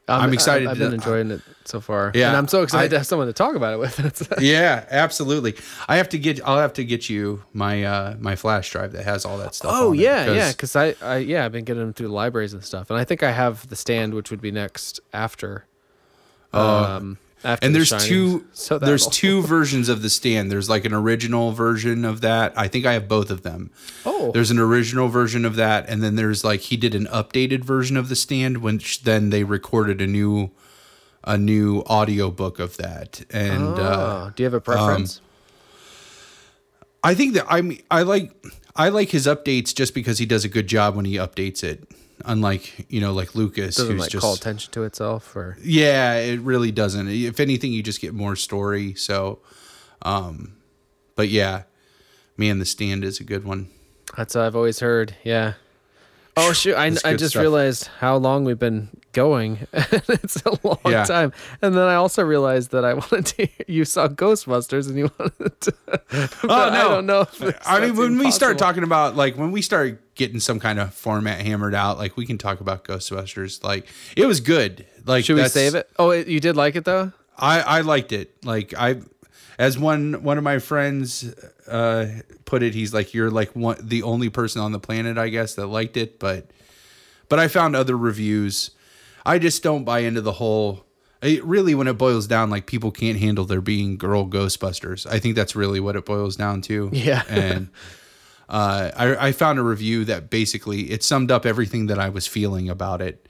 I'm 0.09 0.33
excited 0.33 0.67
I've, 0.67 0.73
I've 0.73 0.79
to- 0.79 0.85
been 0.87 0.95
enjoying 0.95 1.31
it 1.31 1.41
so 1.65 1.81
far. 1.81 2.11
Yeah, 2.17 2.29
and 2.29 2.37
I'm 2.37 2.49
so 2.49 2.63
excited 2.65 2.87
I- 2.87 2.89
to 2.89 2.99
have 2.99 3.07
someone 3.07 3.29
to 3.29 3.33
talk 3.33 3.55
about 3.55 3.75
it 3.75 3.79
with. 3.79 4.33
Yeah, 4.41 4.85
absolutely. 4.91 5.55
I 5.89 5.97
have 5.99 6.09
to 6.09 6.19
get. 6.19 6.41
I'll 6.45 6.59
have 6.59 6.73
to 6.75 6.85
get 6.85 7.09
you 7.09 7.45
my 7.53 7.85
uh 7.85 8.17
my 8.19 8.35
flash 8.35 8.71
drive 8.73 8.91
that 8.93 9.05
has 9.05 9.25
all 9.25 9.39
that 9.39 9.55
stuff. 9.55 9.71
Oh 9.73 9.91
on 9.91 9.95
it, 9.95 10.01
yeah, 10.01 10.27
'cause- 10.27 10.37
yeah. 10.37 10.51
Because 10.53 10.75
I, 10.77 10.95
I, 11.01 11.17
yeah, 11.19 11.45
I've 11.45 11.53
been 11.53 11.65
getting 11.65 11.83
them 11.83 11.93
through 11.93 12.09
the 12.09 12.15
libraries 12.15 12.53
and 12.53 12.65
stuff, 12.65 12.91
and 12.91 12.99
I 12.99 13.05
think 13.05 13.23
I 13.23 13.31
have 13.31 13.69
the 13.69 13.77
stand, 13.77 14.15
which 14.15 14.31
would 14.33 14.41
be 14.41 14.51
next 14.51 14.99
after. 15.13 15.65
Um, 16.53 17.19
after. 17.45 17.65
And 17.67 17.75
The 17.75 17.79
there's 17.79 17.89
Shining. 17.89 18.09
two. 18.09 18.47
So 18.53 18.79
there's 18.79 19.07
two 19.07 19.43
versions 19.43 19.89
of 19.89 20.03
the 20.03 20.11
stand. 20.11 20.51
There's 20.53 20.69
like 20.69 20.85
an 20.85 20.93
original 20.93 21.53
version 21.53 22.05
of 22.05 22.21
that. 22.21 22.53
I 22.57 22.69
think 22.69 22.85
I 22.87 22.93
have 22.93 23.09
both 23.09 23.31
of 23.31 23.43
them. 23.43 23.71
Oh, 24.05 24.31
There's 24.33 24.51
an 24.51 24.59
original 24.59 25.09
version 25.09 25.45
of 25.45 25.57
that, 25.57 25.89
and 25.89 26.03
then 26.03 26.17
there's 26.17 26.45
like 26.45 26.61
he 26.61 26.77
did 26.77 26.95
an 26.95 27.07
updated 27.07 27.65
version 27.65 27.97
of 27.97 28.09
the 28.09 28.17
stand, 28.17 28.59
which 28.59 29.03
then 29.05 29.31
they 29.31 29.45
recorded 29.45 30.01
a 30.01 30.07
new 30.07 30.51
a 31.25 31.37
new 31.39 31.83
audio 31.87 32.31
book 32.31 32.59
of 32.59 32.77
that. 32.79 33.25
And 33.31 33.79
uh, 33.79 34.27
Oh, 34.29 34.33
do 34.37 34.43
you 34.43 34.47
have 34.47 34.55
a 34.55 34.61
preference? 34.61 35.21
I 37.03 37.15
think 37.15 37.35
that 37.35 37.47
I 37.49 37.63
mean 37.63 37.81
I 37.91 38.03
like 38.03 38.33
I 38.77 38.89
like 38.91 39.11
his 39.11 39.27
updates 39.27 39.75
just 39.75 39.95
because 39.95 40.19
he 40.19 40.27
does 40.27 40.45
a 40.45 40.49
good 40.49 40.67
job 40.67 40.95
when 40.95 41.05
he 41.07 41.15
updates 41.17 41.65
it. 41.65 41.89
Unlike 42.25 42.87
you 42.89 43.01
know 43.01 43.13
like 43.13 43.35
Lucas, 43.35 43.77
Doesn't 43.77 43.93
who's 43.93 44.01
like 44.03 44.11
just 44.11 44.23
call 44.23 44.35
attention 44.35 44.73
to 44.73 44.85
itself, 44.85 45.35
or 45.35 45.57
yeah, 45.63 46.15
it 46.15 46.41
really 46.41 46.71
doesn't. 46.71 47.09
If 47.09 47.41
anything, 47.41 47.73
you 47.73 47.83
just 47.83 48.01
get 48.01 48.15
more 48.15 48.37
story. 48.37 48.95
So, 48.95 49.41
um, 50.03 50.57
but 51.17 51.29
yeah, 51.29 51.63
man, 52.37 52.59
the 52.59 52.67
stand 52.67 53.05
is 53.05 53.21
a 53.21 53.25
good 53.25 53.45
one. 53.45 53.69
that's 54.17 54.35
what 54.35 54.45
I've 54.45 54.57
always 54.57 54.81
heard. 54.81 55.15
Yeah. 55.25 55.55
Oh 56.43 56.53
shoot! 56.53 56.75
I, 56.75 56.87
I 57.05 57.15
just 57.15 57.31
stuff. 57.31 57.41
realized 57.43 57.87
how 57.99 58.17
long 58.17 58.45
we've 58.45 58.59
been 58.59 58.89
going. 59.13 59.67
it's 59.73 60.43
a 60.47 60.59
long 60.67 60.79
Yeah. 60.87 61.05
time, 61.05 61.33
and 61.63 61.75
then 61.75 61.83
I 61.87 61.95
also 61.97 62.23
realized 62.23 62.71
that 62.71 62.85
I 62.85 62.95
wanted 63.03 63.27
to. 63.27 63.49
You 63.73 63.85
saw 63.85 64.09
Ghostbusters, 64.09 64.89
and 64.89 64.97
you 64.99 65.11
wanted 65.19 65.61
to. 65.63 65.75
Oh 66.45 66.47
no, 66.49 66.55
I 66.55 66.83
don't 66.89 67.07
know. 67.07 67.27
I 67.65 67.81
mean, 67.81 67.97
when 67.97 68.19
we 68.19 68.31
start 68.31 68.59
talking 68.59 68.83
about 68.83 69.17
like 69.17 69.37
when 69.37 69.53
we 69.53 69.63
start 69.63 70.15
getting 70.15 70.41
some 70.41 70.59
kind 70.61 70.79
of 70.81 70.93
format 70.95 71.41
hammered 71.41 71.75
out, 71.75 71.99
like 71.99 72.17
we 72.17 72.27
can 72.27 72.39
talk 72.39 72.61
about 72.61 72.85
Ghostbusters. 72.85 73.63
Like 73.63 73.87
it 74.17 74.27
was 74.27 74.41
good. 74.41 74.87
Like 75.07 75.25
should 75.25 75.37
we 75.37 75.47
save 75.49 75.75
it? 75.75 75.89
Oh, 75.99 76.11
it, 76.11 76.27
you 76.27 76.41
did 76.41 76.57
like 76.57 76.77
it 76.77 76.85
though. 76.85 77.13
I 77.39 77.61
I 77.61 77.81
liked 77.83 78.13
it. 78.13 78.45
Like 78.45 78.75
I, 78.77 79.01
as 79.61 79.79
one 79.79 80.23
one 80.23 80.39
of 80.39 80.43
my 80.43 80.59
friends 80.59 81.23
uh, 81.69 82.07
put 82.47 82.63
it, 82.63 82.73
he's 82.73 82.95
like, 82.95 83.13
"You're 83.13 83.31
like 83.31 83.55
one 83.55 83.77
the 83.79 84.03
only 84.03 84.31
person 84.31 84.63
on 84.63 84.73
the 84.73 84.81
planet, 84.81 85.19
I 85.19 85.29
guess, 85.29 85.55
that 85.57 85.67
liked 85.67 85.99
it." 85.99 86.19
But 86.19 86.51
but 87.29 87.39
I 87.39 87.47
found 87.47 87.77
other 87.77 87.97
reviews. 87.97 88.71
I 89.27 89.39
just 89.39 89.63
don't 89.63 89.85
buy 89.85 89.99
into 90.01 90.23
the 90.23 90.33
whole. 90.33 90.87
It 91.21 91.45
really, 91.45 91.75
when 91.75 91.89
it 91.89 91.99
boils 91.99 92.27
down, 92.27 92.49
like 92.49 92.65
people 92.65 92.91
can't 92.91 93.19
handle 93.19 93.45
there 93.45 93.61
being 93.61 93.99
girl 93.99 94.27
Ghostbusters. 94.27 95.07
I 95.07 95.19
think 95.19 95.37
that's 95.37 95.55
really 95.55 95.79
what 95.79 95.95
it 95.95 96.07
boils 96.07 96.37
down 96.37 96.63
to. 96.63 96.89
Yeah. 96.93 97.23
and. 97.29 97.69
Uh, 98.49 98.91
I, 98.97 99.29
I 99.29 99.31
found 99.31 99.61
a 99.61 99.63
review 99.63 100.05
that 100.07 100.29
basically 100.29 100.91
it 100.91 101.05
summed 101.05 101.31
up 101.31 101.47
everything 101.47 101.87
that 101.87 102.01
I 102.01 102.09
was 102.09 102.27
feeling 102.27 102.69
about 102.69 103.01
it. 103.01 103.29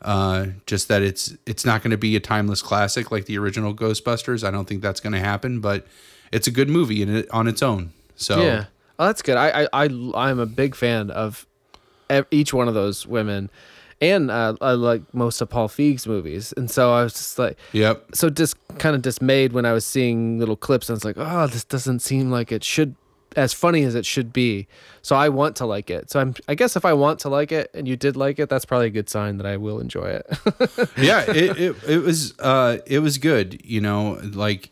Uh, 0.00 0.46
just 0.66 0.86
that 0.88 1.02
it's 1.02 1.36
it's 1.44 1.64
not 1.64 1.82
going 1.82 1.90
to 1.90 1.98
be 1.98 2.14
a 2.14 2.20
timeless 2.20 2.62
classic 2.62 3.10
like 3.10 3.24
the 3.24 3.36
original 3.36 3.74
Ghostbusters. 3.74 4.46
I 4.46 4.50
don't 4.50 4.68
think 4.68 4.80
that's 4.80 5.00
going 5.00 5.12
to 5.12 5.18
happen, 5.18 5.60
but 5.60 5.86
it's 6.30 6.46
a 6.46 6.52
good 6.52 6.68
movie 6.68 7.02
in 7.02 7.14
it 7.14 7.30
on 7.30 7.48
its 7.48 7.62
own. 7.62 7.92
So 8.14 8.40
Yeah. 8.42 8.64
Oh, 8.98 9.06
that's 9.06 9.22
good. 9.22 9.36
I 9.36 9.64
I, 9.64 9.68
I 9.72 10.10
I'm 10.14 10.38
a 10.38 10.46
big 10.46 10.74
fan 10.74 11.10
of 11.10 11.46
each 12.30 12.54
one 12.54 12.68
of 12.68 12.74
those 12.74 13.06
women, 13.06 13.50
and 14.00 14.30
uh, 14.30 14.54
I 14.60 14.72
like 14.72 15.02
most 15.12 15.40
of 15.40 15.50
Paul 15.50 15.68
Feig's 15.68 16.06
movies, 16.06 16.54
and 16.56 16.70
so 16.70 16.92
I 16.92 17.02
was 17.02 17.12
just 17.14 17.38
like, 17.38 17.58
yep, 17.72 18.04
so 18.14 18.30
just 18.30 18.56
kind 18.78 18.94
of 18.94 19.02
dismayed 19.02 19.52
when 19.52 19.66
I 19.66 19.72
was 19.72 19.84
seeing 19.84 20.38
little 20.38 20.56
clips, 20.56 20.88
and 20.88 20.96
it's 20.96 21.04
like, 21.04 21.16
oh, 21.18 21.46
this 21.48 21.64
doesn't 21.64 22.00
seem 22.00 22.30
like 22.30 22.52
it 22.52 22.64
should 22.64 22.94
as 23.36 23.52
funny 23.52 23.84
as 23.84 23.94
it 23.94 24.06
should 24.06 24.32
be. 24.32 24.66
So 25.02 25.14
I 25.16 25.28
want 25.28 25.56
to 25.56 25.66
like 25.66 25.90
it. 25.90 26.10
So 26.10 26.20
I'm 26.20 26.34
I 26.48 26.54
guess 26.54 26.76
if 26.76 26.84
I 26.84 26.92
want 26.92 27.20
to 27.20 27.28
like 27.28 27.52
it 27.52 27.70
and 27.74 27.86
you 27.88 27.96
did 27.96 28.16
like 28.16 28.38
it, 28.38 28.48
that's 28.48 28.64
probably 28.64 28.86
a 28.88 28.90
good 28.90 29.08
sign 29.08 29.36
that 29.38 29.46
I 29.46 29.56
will 29.56 29.80
enjoy 29.80 30.06
it. 30.20 30.26
yeah, 30.98 31.24
it, 31.30 31.58
it 31.58 31.76
it 31.88 31.98
was 32.02 32.38
uh 32.40 32.78
it 32.86 32.98
was 33.00 33.18
good. 33.18 33.60
You 33.64 33.80
know, 33.80 34.18
like 34.22 34.70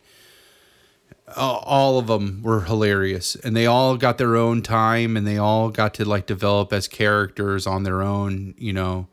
all- 1.37 1.63
all 1.67 1.99
of 1.99 2.07
them 2.07 2.41
were 2.43 2.63
hilarious, 2.63 3.35
and 3.37 3.57
they 3.57 3.67
all 3.67 3.97
got 3.97 4.19
their 4.19 4.37
own 4.37 4.63
time, 4.63 5.17
and 5.17 5.27
they 5.27 5.39
all 5.39 5.71
got 5.71 5.95
to 5.95 6.05
like 6.05 6.27
develop 6.27 6.73
as 6.73 6.87
characters 6.89 7.67
on 7.67 7.83
their 7.83 8.03
own. 8.03 8.55
You 8.59 8.73
know, 8.73 9.09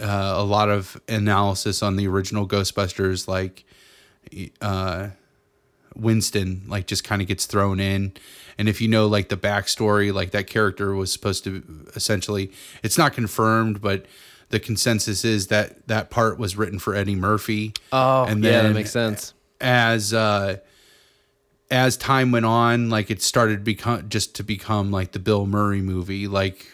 uh, 0.00 0.34
a 0.36 0.44
lot 0.44 0.68
of 0.68 1.00
analysis 1.08 1.82
on 1.82 1.96
the 1.96 2.06
original 2.06 2.46
Ghostbusters, 2.46 3.26
like 3.28 3.64
uh, 4.60 5.08
Winston, 5.94 6.62
like 6.66 6.86
just 6.86 7.04
kind 7.04 7.22
of 7.22 7.28
gets 7.28 7.46
thrown 7.46 7.80
in. 7.80 8.12
And 8.58 8.68
if 8.68 8.80
you 8.80 8.88
know 8.88 9.06
like 9.06 9.28
the 9.28 9.36
backstory, 9.36 10.12
like 10.12 10.32
that 10.32 10.46
character 10.46 10.94
was 10.94 11.12
supposed 11.12 11.44
to 11.44 11.62
essentially, 11.94 12.52
it's 12.82 12.98
not 12.98 13.12
confirmed, 13.12 13.80
but 13.80 14.06
the 14.50 14.60
consensus 14.60 15.24
is 15.24 15.46
that 15.46 15.86
that 15.88 16.10
part 16.10 16.38
was 16.38 16.56
written 16.56 16.78
for 16.78 16.94
Eddie 16.94 17.14
Murphy. 17.14 17.72
Oh, 17.92 18.24
And 18.24 18.44
yeah, 18.44 18.62
that 18.62 18.74
makes 18.74 18.90
sense. 18.90 19.32
As 19.60 20.12
uh, 20.12 20.58
as 21.70 21.96
time 21.96 22.32
went 22.32 22.46
on, 22.46 22.90
like 22.90 23.10
it 23.10 23.22
started 23.22 23.62
become 23.64 24.08
just 24.08 24.34
to 24.36 24.42
become 24.42 24.90
like 24.90 25.12
the 25.12 25.18
Bill 25.18 25.46
Murray 25.46 25.80
movie. 25.80 26.26
Like, 26.26 26.66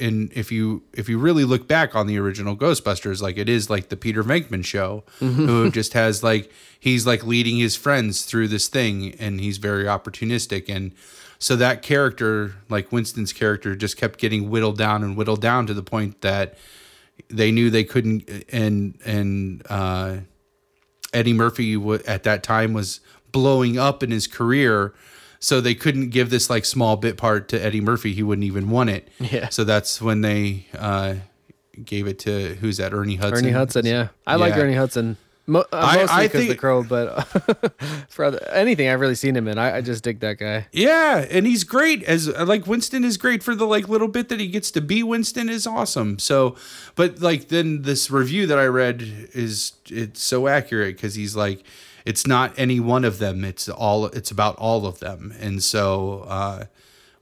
and 0.00 0.32
if 0.34 0.50
you 0.50 0.82
if 0.92 1.08
you 1.08 1.18
really 1.18 1.44
look 1.44 1.68
back 1.68 1.94
on 1.94 2.06
the 2.06 2.18
original 2.18 2.56
Ghostbusters, 2.56 3.20
like 3.20 3.36
it 3.36 3.48
is 3.48 3.68
like 3.68 3.88
the 3.88 3.96
Peter 3.96 4.24
Venkman 4.24 4.64
show, 4.64 5.04
who 5.18 5.70
just 5.70 5.92
has 5.92 6.22
like 6.22 6.50
he's 6.78 7.06
like 7.06 7.24
leading 7.24 7.58
his 7.58 7.76
friends 7.76 8.22
through 8.22 8.48
this 8.48 8.68
thing, 8.68 9.14
and 9.18 9.40
he's 9.40 9.58
very 9.58 9.84
opportunistic, 9.84 10.68
and 10.68 10.92
so 11.38 11.56
that 11.56 11.82
character, 11.82 12.56
like 12.68 12.92
Winston's 12.92 13.32
character, 13.32 13.74
just 13.74 13.96
kept 13.96 14.18
getting 14.18 14.50
whittled 14.50 14.76
down 14.76 15.02
and 15.02 15.16
whittled 15.16 15.40
down 15.40 15.66
to 15.66 15.74
the 15.74 15.82
point 15.82 16.20
that 16.20 16.56
they 17.28 17.50
knew 17.50 17.70
they 17.70 17.84
couldn't, 17.84 18.28
and 18.50 18.98
and 19.04 19.62
uh, 19.68 20.18
Eddie 21.12 21.32
Murphy 21.32 21.74
at 22.06 22.22
that 22.24 22.42
time 22.42 22.72
was 22.72 23.00
blowing 23.32 23.78
up 23.78 24.02
in 24.02 24.10
his 24.10 24.26
career, 24.26 24.92
so 25.40 25.60
they 25.60 25.74
couldn't 25.74 26.10
give 26.10 26.30
this 26.30 26.50
like 26.50 26.64
small 26.64 26.96
bit 26.96 27.16
part 27.16 27.48
to 27.48 27.62
Eddie 27.62 27.80
Murphy. 27.80 28.12
He 28.12 28.22
wouldn't 28.22 28.44
even 28.44 28.70
want 28.70 28.90
it. 28.90 29.08
Yeah. 29.18 29.48
So 29.48 29.64
that's 29.64 30.00
when 30.00 30.20
they 30.20 30.66
uh, 30.78 31.16
gave 31.82 32.06
it 32.06 32.18
to 32.20 32.54
who's 32.56 32.76
that? 32.76 32.92
Ernie 32.92 33.16
Hudson. 33.16 33.44
Ernie 33.44 33.52
Hudson, 33.52 33.86
yeah. 33.86 34.08
I 34.26 34.36
like 34.36 34.56
Ernie 34.56 34.74
Hudson. 34.74 35.16
Mo- 35.46 35.64
uh, 35.72 35.94
mostly 35.96 36.28
because 36.28 36.46
the 36.46 36.54
crow, 36.54 36.84
but 36.84 37.24
for 38.08 38.24
other, 38.26 38.46
anything 38.52 38.88
I've 38.88 39.00
really 39.00 39.16
seen 39.16 39.34
him 39.34 39.48
in, 39.48 39.58
I, 39.58 39.78
I 39.78 39.80
just 39.80 40.04
dig 40.04 40.20
that 40.20 40.38
guy. 40.38 40.68
Yeah, 40.70 41.26
and 41.28 41.44
he's 41.44 41.64
great 41.64 42.04
as 42.04 42.28
like 42.28 42.68
Winston 42.68 43.02
is 43.02 43.16
great 43.16 43.42
for 43.42 43.56
the 43.56 43.66
like 43.66 43.88
little 43.88 44.06
bit 44.06 44.28
that 44.28 44.38
he 44.38 44.46
gets 44.46 44.70
to 44.72 44.80
be 44.80 45.02
Winston 45.02 45.48
is 45.48 45.66
awesome. 45.66 46.20
So, 46.20 46.54
but 46.94 47.20
like 47.20 47.48
then 47.48 47.82
this 47.82 48.12
review 48.12 48.46
that 48.46 48.58
I 48.58 48.66
read 48.66 49.02
is 49.32 49.72
it's 49.86 50.22
so 50.22 50.46
accurate 50.46 50.96
because 50.96 51.16
he's 51.16 51.34
like 51.34 51.64
it's 52.04 52.26
not 52.26 52.52
any 52.56 52.80
one 52.80 53.04
of 53.04 53.18
them. 53.18 53.44
It's 53.44 53.68
all 53.68 54.06
it's 54.06 54.30
about 54.30 54.56
all 54.56 54.86
of 54.86 54.98
them, 55.00 55.32
and 55.40 55.62
so 55.62 56.24
uh, 56.28 56.64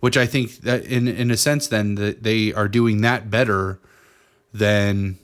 which 0.01 0.17
I 0.17 0.27
think 0.27 0.59
that 0.59 0.85
in 0.85 1.09
in 1.09 1.31
a 1.31 1.37
sense 1.37 1.67
then 1.69 1.95
that 1.97 2.23
they 2.23 2.53
are 2.53 2.69
doing 2.69 3.01
that 3.03 3.31
better 3.31 3.81
than 4.53 5.19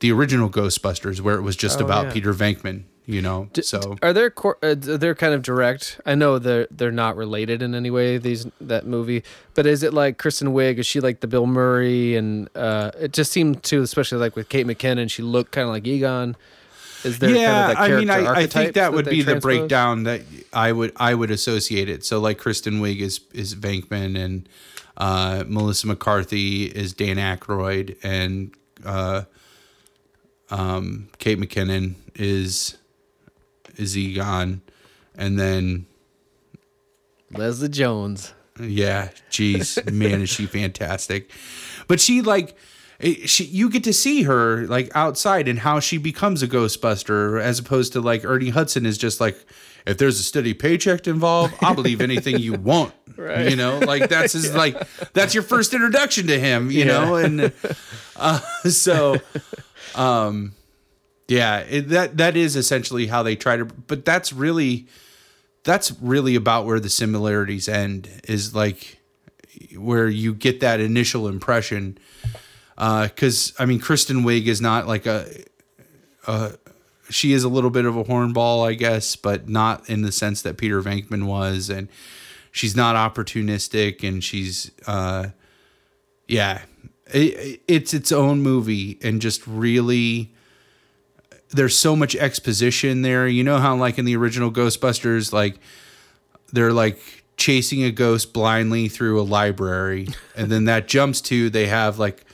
the 0.00 0.12
original 0.12 0.48
Ghostbusters 0.50 1.20
where 1.20 1.36
it 1.36 1.42
was 1.42 1.56
just 1.56 1.80
Oh, 1.80 1.84
about 1.84 2.06
yeah. 2.06 2.12
Peter 2.12 2.32
Venkman. 2.34 2.84
You 3.04 3.20
know, 3.20 3.48
so 3.62 3.96
Are 4.00 4.12
there 4.12 4.30
cor- 4.30 4.58
uh, 4.62 4.76
they're 4.78 5.16
kind 5.16 5.34
of 5.34 5.42
direct? 5.42 6.00
I 6.06 6.14
know 6.14 6.38
they're 6.38 6.68
they're 6.70 6.92
not 6.92 7.16
related 7.16 7.60
in 7.60 7.74
any 7.74 7.90
way. 7.90 8.16
These 8.16 8.46
that 8.60 8.86
movie, 8.86 9.24
but 9.54 9.66
is 9.66 9.82
it 9.82 9.92
like 9.92 10.18
Kristen 10.18 10.54
Wiig? 10.54 10.78
Is 10.78 10.86
she 10.86 11.00
like 11.00 11.18
the 11.18 11.26
Bill 11.26 11.46
Murray? 11.48 12.14
And 12.14 12.48
uh, 12.54 12.92
it 13.00 13.12
just 13.12 13.32
seemed 13.32 13.64
to, 13.64 13.82
especially 13.82 14.18
like 14.18 14.36
with 14.36 14.48
Kate 14.48 14.64
McKinnon, 14.68 15.10
she 15.10 15.22
looked 15.22 15.50
kind 15.50 15.66
of 15.66 15.72
like 15.74 15.84
Egon. 15.84 16.36
Is 17.04 17.18
there 17.18 17.30
yeah, 17.30 17.46
kind 17.46 17.70
of 17.72 17.76
that 17.76 17.82
I 17.82 17.96
mean, 17.98 18.10
I, 18.10 18.14
I 18.14 18.18
think 18.18 18.28
archetypes 18.28 18.74
that 18.74 18.92
would 18.92 19.04
they 19.06 19.10
be 19.10 19.22
the 19.22 19.36
breakdown 19.36 20.04
that 20.04 20.22
I 20.52 20.72
would 20.72 20.92
I 20.96 21.14
would 21.14 21.30
associate 21.30 21.88
it. 21.88 22.04
So 22.04 22.20
like 22.20 22.38
Kristen 22.38 22.80
Wiig 22.80 23.00
is 23.00 23.20
is 23.32 23.54
Venkman 23.54 24.16
and 24.16 24.48
uh, 24.96 25.44
Melissa 25.46 25.86
McCarthy 25.86 26.64
is 26.64 26.92
Dan 26.92 27.16
Aykroyd 27.16 27.96
and 28.02 28.54
uh, 28.84 29.22
um, 30.50 31.08
Kate 31.18 31.38
McKinnon 31.38 31.94
is 32.14 32.76
is 33.76 33.96
Egon, 33.96 34.60
and 35.16 35.38
then 35.38 35.86
Leslie 37.32 37.68
Jones. 37.68 38.34
yeah, 38.60 39.08
jeez, 39.30 39.90
man, 39.92 40.22
is 40.22 40.28
she 40.28 40.46
fantastic. 40.46 41.30
But 41.88 42.00
she 42.00 42.22
like 42.22 42.56
it- 43.02 43.28
she 43.28 43.44
you 43.44 43.68
get 43.68 43.84
to 43.84 43.92
see 43.92 44.22
her 44.22 44.66
like 44.66 44.90
outside 44.94 45.48
and 45.48 45.58
how 45.58 45.80
she 45.80 45.98
becomes 45.98 46.42
a 46.42 46.48
ghostbuster 46.48 47.40
as 47.40 47.58
opposed 47.58 47.92
to 47.92 48.00
like 48.00 48.24
Ernie 48.24 48.50
Hudson 48.50 48.86
is 48.86 48.96
just 48.96 49.20
like 49.20 49.36
if 49.84 49.98
there's 49.98 50.20
a 50.20 50.22
steady 50.22 50.54
paycheck 50.54 51.08
involved, 51.08 51.54
I'll 51.60 51.74
believe 51.74 52.00
anything 52.10 52.38
you 52.38 52.52
want. 52.52 52.94
Right. 53.16 53.50
You 53.50 53.56
know, 53.56 53.80
like 53.80 54.08
that's 54.08 54.32
his 54.32 54.54
like 54.54 54.76
that's 55.12 55.34
your 55.34 55.42
first 55.42 55.74
introduction 55.74 56.28
to 56.28 56.38
him, 56.38 56.70
you 56.70 56.84
know, 56.84 57.16
and 57.16 57.52
uh, 58.16 58.38
so 58.68 59.16
um 59.94 60.54
yeah, 61.28 61.58
it, 61.60 61.88
that 61.88 62.16
that 62.18 62.36
is 62.36 62.56
essentially 62.56 63.06
how 63.08 63.22
they 63.22 63.36
try 63.36 63.56
to 63.56 63.64
but 63.64 64.04
that's 64.04 64.32
really 64.32 64.86
that's 65.64 65.92
really 66.00 66.34
about 66.34 66.66
where 66.66 66.80
the 66.80 66.90
similarities 66.90 67.68
end 67.68 68.08
is 68.28 68.54
like 68.54 68.98
where 69.76 70.08
you 70.08 70.34
get 70.34 70.60
that 70.60 70.80
initial 70.80 71.28
impression 71.28 71.98
because 72.76 73.52
i 73.58 73.64
mean 73.64 73.78
kristen 73.78 74.24
wiig 74.24 74.46
is 74.46 74.60
not 74.60 74.86
like 74.86 75.06
a, 75.06 75.26
a 76.26 76.52
she 77.10 77.32
is 77.32 77.44
a 77.44 77.48
little 77.48 77.70
bit 77.70 77.84
of 77.84 77.96
a 77.96 78.04
hornball 78.04 78.66
i 78.66 78.74
guess 78.74 79.16
but 79.16 79.48
not 79.48 79.88
in 79.88 80.02
the 80.02 80.12
sense 80.12 80.42
that 80.42 80.56
peter 80.56 80.82
venkman 80.82 81.26
was 81.26 81.68
and 81.68 81.88
she's 82.50 82.76
not 82.76 82.96
opportunistic 82.96 84.06
and 84.06 84.24
she's 84.24 84.70
uh 84.86 85.28
yeah 86.28 86.62
it, 87.06 87.60
it's 87.68 87.92
its 87.92 88.12
own 88.12 88.42
movie 88.42 88.98
and 89.02 89.20
just 89.20 89.46
really 89.46 90.32
there's 91.52 91.76
so 91.76 91.94
much 91.94 92.16
exposition 92.16 93.02
there. 93.02 93.28
You 93.28 93.44
know 93.44 93.58
how 93.58 93.76
like 93.76 93.98
in 93.98 94.04
the 94.04 94.16
original 94.16 94.50
Ghostbusters, 94.50 95.32
like 95.32 95.58
they're 96.52 96.72
like 96.72 97.24
chasing 97.36 97.82
a 97.84 97.90
ghost 97.90 98.32
blindly 98.32 98.88
through 98.88 99.20
a 99.20 99.22
library, 99.22 100.08
and 100.36 100.50
then 100.50 100.64
that 100.64 100.88
jumps 100.88 101.20
to 101.22 101.50
they 101.50 101.66
have 101.66 101.98
like 101.98 102.24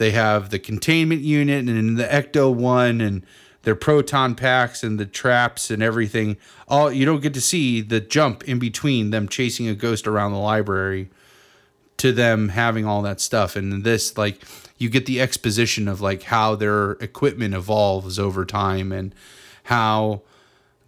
they 0.00 0.12
have 0.12 0.48
the 0.48 0.58
containment 0.58 1.20
unit 1.20 1.68
and 1.68 1.98
the 1.98 2.04
Ecto 2.04 2.50
one 2.54 3.02
and 3.02 3.22
their 3.64 3.74
proton 3.74 4.34
packs 4.34 4.82
and 4.82 4.98
the 4.98 5.04
traps 5.04 5.70
and 5.70 5.82
everything. 5.82 6.38
All 6.68 6.90
you 6.90 7.04
don't 7.04 7.20
get 7.20 7.34
to 7.34 7.40
see 7.42 7.82
the 7.82 8.00
jump 8.00 8.42
in 8.44 8.58
between 8.58 9.10
them 9.10 9.28
chasing 9.28 9.68
a 9.68 9.74
ghost 9.74 10.06
around 10.06 10.32
the 10.32 10.38
library 10.38 11.10
to 11.98 12.12
them 12.12 12.48
having 12.48 12.86
all 12.86 13.02
that 13.02 13.20
stuff 13.20 13.56
and 13.56 13.84
this 13.84 14.16
like 14.16 14.42
you 14.78 14.88
get 14.88 15.04
the 15.04 15.20
exposition 15.20 15.86
of 15.86 16.00
like 16.00 16.22
how 16.22 16.54
their 16.54 16.92
equipment 16.92 17.52
evolves 17.52 18.18
over 18.18 18.46
time 18.46 18.92
and 18.92 19.14
how 19.64 20.22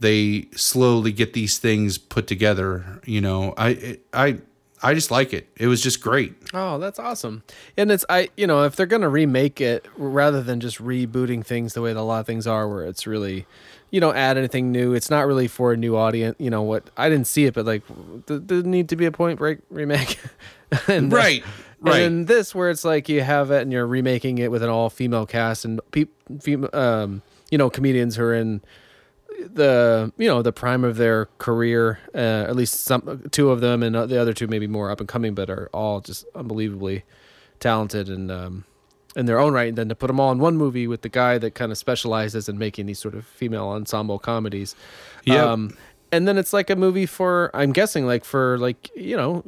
they 0.01 0.49
slowly 0.53 1.13
get 1.13 1.35
these 1.35 1.59
things 1.59 1.99
put 1.99 2.27
together 2.27 2.99
you 3.05 3.21
know 3.21 3.53
i 3.59 3.99
i 4.15 4.39
i 4.83 4.95
just 4.95 5.11
like 5.11 5.33
it 5.33 5.49
it 5.57 5.67
was 5.67 5.83
just 5.83 6.01
great 6.01 6.35
Oh, 6.55 6.79
that's 6.79 6.99
awesome. 6.99 7.43
And 7.79 7.91
it's 7.91 8.05
I 8.11 8.29
you 8.37 8.47
know, 8.47 8.65
if 8.65 8.77
they're 8.77 8.85
gonna 8.85 9.09
remake 9.09 9.61
it 9.61 9.87
rather 9.97 10.43
than 10.43 10.61
just 10.61 10.79
rebooting 10.83 11.45
things 11.45 11.73
the 11.73 11.81
way 11.81 11.93
that 11.95 11.99
a 11.99 12.03
lot 12.03 12.21
of 12.21 12.27
things 12.27 12.47
are 12.47 12.69
where 12.69 12.85
it's 12.85 13.07
really 13.07 13.47
you 13.91 14.01
don't 14.01 14.17
add 14.17 14.37
anything 14.37 14.71
new. 14.73 14.93
It's 14.95 15.09
not 15.11 15.27
really 15.27 15.49
for 15.49 15.73
a 15.73 15.77
new 15.77 15.97
audience. 15.97 16.37
You 16.39 16.51
know 16.51 16.63
what? 16.63 16.91
I 16.97 17.09
didn't 17.09 17.27
see 17.27 17.45
it, 17.45 17.55
but 17.55 17.67
like, 17.67 17.83
th- 18.27 18.43
there 18.45 18.63
need 18.63 18.89
to 18.89 18.97
be 18.97 19.05
a 19.07 19.13
Point 19.13 19.39
Break 19.39 19.59
remake, 19.71 20.19
and 20.89 21.13
uh, 21.13 21.17
right 21.17 21.45
right 21.81 22.03
And 22.03 22.27
this, 22.27 22.55
where 22.55 22.71
it's 22.71 22.85
like 22.85 23.09
you 23.09 23.23
have 23.23 23.51
it 23.51 23.63
and 23.63 23.73
you're 23.73 23.87
remaking 23.87 24.39
it 24.39 24.51
with 24.51 24.63
an 24.63 24.69
all 24.71 24.89
female 24.91 25.27
cast 25.27 25.65
and 25.65 25.81
pe- 25.91 26.07
fem- 26.41 26.69
um, 26.73 27.23
you 27.51 27.59
know, 27.59 27.69
comedians 27.71 28.17
who 28.17 28.25
are 28.25 28.35
in 28.35 28.61
the 29.53 30.13
you 30.19 30.27
know 30.29 30.43
the 30.43 30.53
prime 30.53 30.85
of 30.85 30.97
their 30.97 31.27
career. 31.39 31.99
Uh, 32.15 32.19
at 32.49 32.57
least 32.57 32.81
some 32.81 33.23
two 33.31 33.51
of 33.51 33.61
them, 33.61 33.83
and 33.83 33.95
the 33.95 34.21
other 34.21 34.33
two 34.33 34.47
maybe 34.47 34.67
more 34.67 34.91
up 34.91 35.01
and 35.01 35.09
coming, 35.09 35.35
but 35.35 35.49
are 35.51 35.69
all 35.73 36.01
just 36.01 36.25
unbelievably 36.35 37.05
talented 37.61 38.09
and 38.09 38.31
um, 38.31 38.65
in 39.15 39.27
their 39.27 39.39
own 39.39 39.53
right. 39.53 39.69
And 39.69 39.77
then 39.79 39.89
to 39.89 39.95
put 39.95 40.09
them 40.09 40.19
all 40.21 40.33
in 40.33 40.39
one 40.39 40.57
movie 40.57 40.87
with 40.87 41.03
the 41.03 41.09
guy 41.09 41.39
that 41.39 41.55
kind 41.55 41.71
of 41.73 41.79
specializes 41.79 42.49
in 42.49 42.59
making 42.59 42.87
these 42.87 42.99
sort 42.99 43.15
of 43.15 43.25
female 43.27 43.69
ensemble 43.69 44.19
comedies. 44.19 44.75
Yeah. 45.25 45.45
Um, 45.45 45.77
and 46.11 46.27
then 46.29 46.37
it's 46.39 46.53
like 46.53 46.69
a 46.71 46.77
movie 46.77 47.07
for 47.07 47.51
I'm 47.55 47.73
guessing 47.73 48.07
like 48.07 48.25
for 48.25 48.59
like 48.59 48.91
you 48.97 49.17
know 49.17 49.45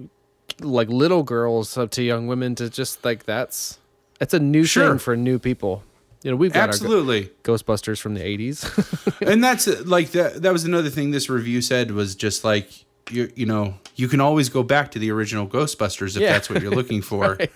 like 0.61 0.89
little 0.89 1.23
girls 1.23 1.77
up 1.77 1.91
to 1.93 2.03
young 2.03 2.27
women 2.27 2.55
to 2.55 2.71
just 2.71 3.05
like 3.05 3.25
that's 3.25 3.79
it's 4.21 4.33
a 4.33 4.39
new 4.39 4.65
Sure. 4.65 4.91
thing 4.91 4.99
for 4.99 5.17
new 5.17 5.39
people. 5.39 5.83
You 6.25 6.31
know, 6.31 6.37
we've 6.37 6.53
got 6.53 6.69
absolutely 6.71 7.25
our 7.25 7.29
Ghostbusters 7.55 8.01
from 8.01 8.15
the 8.15 8.21
80s. 8.23 9.21
and 9.31 9.45
that's 9.45 9.67
like 9.85 10.11
that 10.13 10.43
that 10.43 10.53
was 10.53 10.65
another 10.65 10.91
thing 10.91 11.11
this 11.13 11.29
review 11.31 11.61
said 11.63 11.91
was 11.93 12.15
just 12.17 12.43
like 12.45 12.71
you 13.11 13.31
you 13.37 13.45
know 13.47 13.75
you 13.95 14.09
can 14.09 14.21
always 14.21 14.49
go 14.49 14.63
back 14.63 14.91
to 14.93 14.99
the 14.99 15.11
original 15.11 15.47
ghostbusters 15.47 16.17
if 16.17 16.23
Yeah. 16.23 16.33
that's 16.33 16.49
what 16.49 16.63
you're 16.63 16.75
looking 16.75 17.03
for 17.11 17.37
Right. 17.39 17.53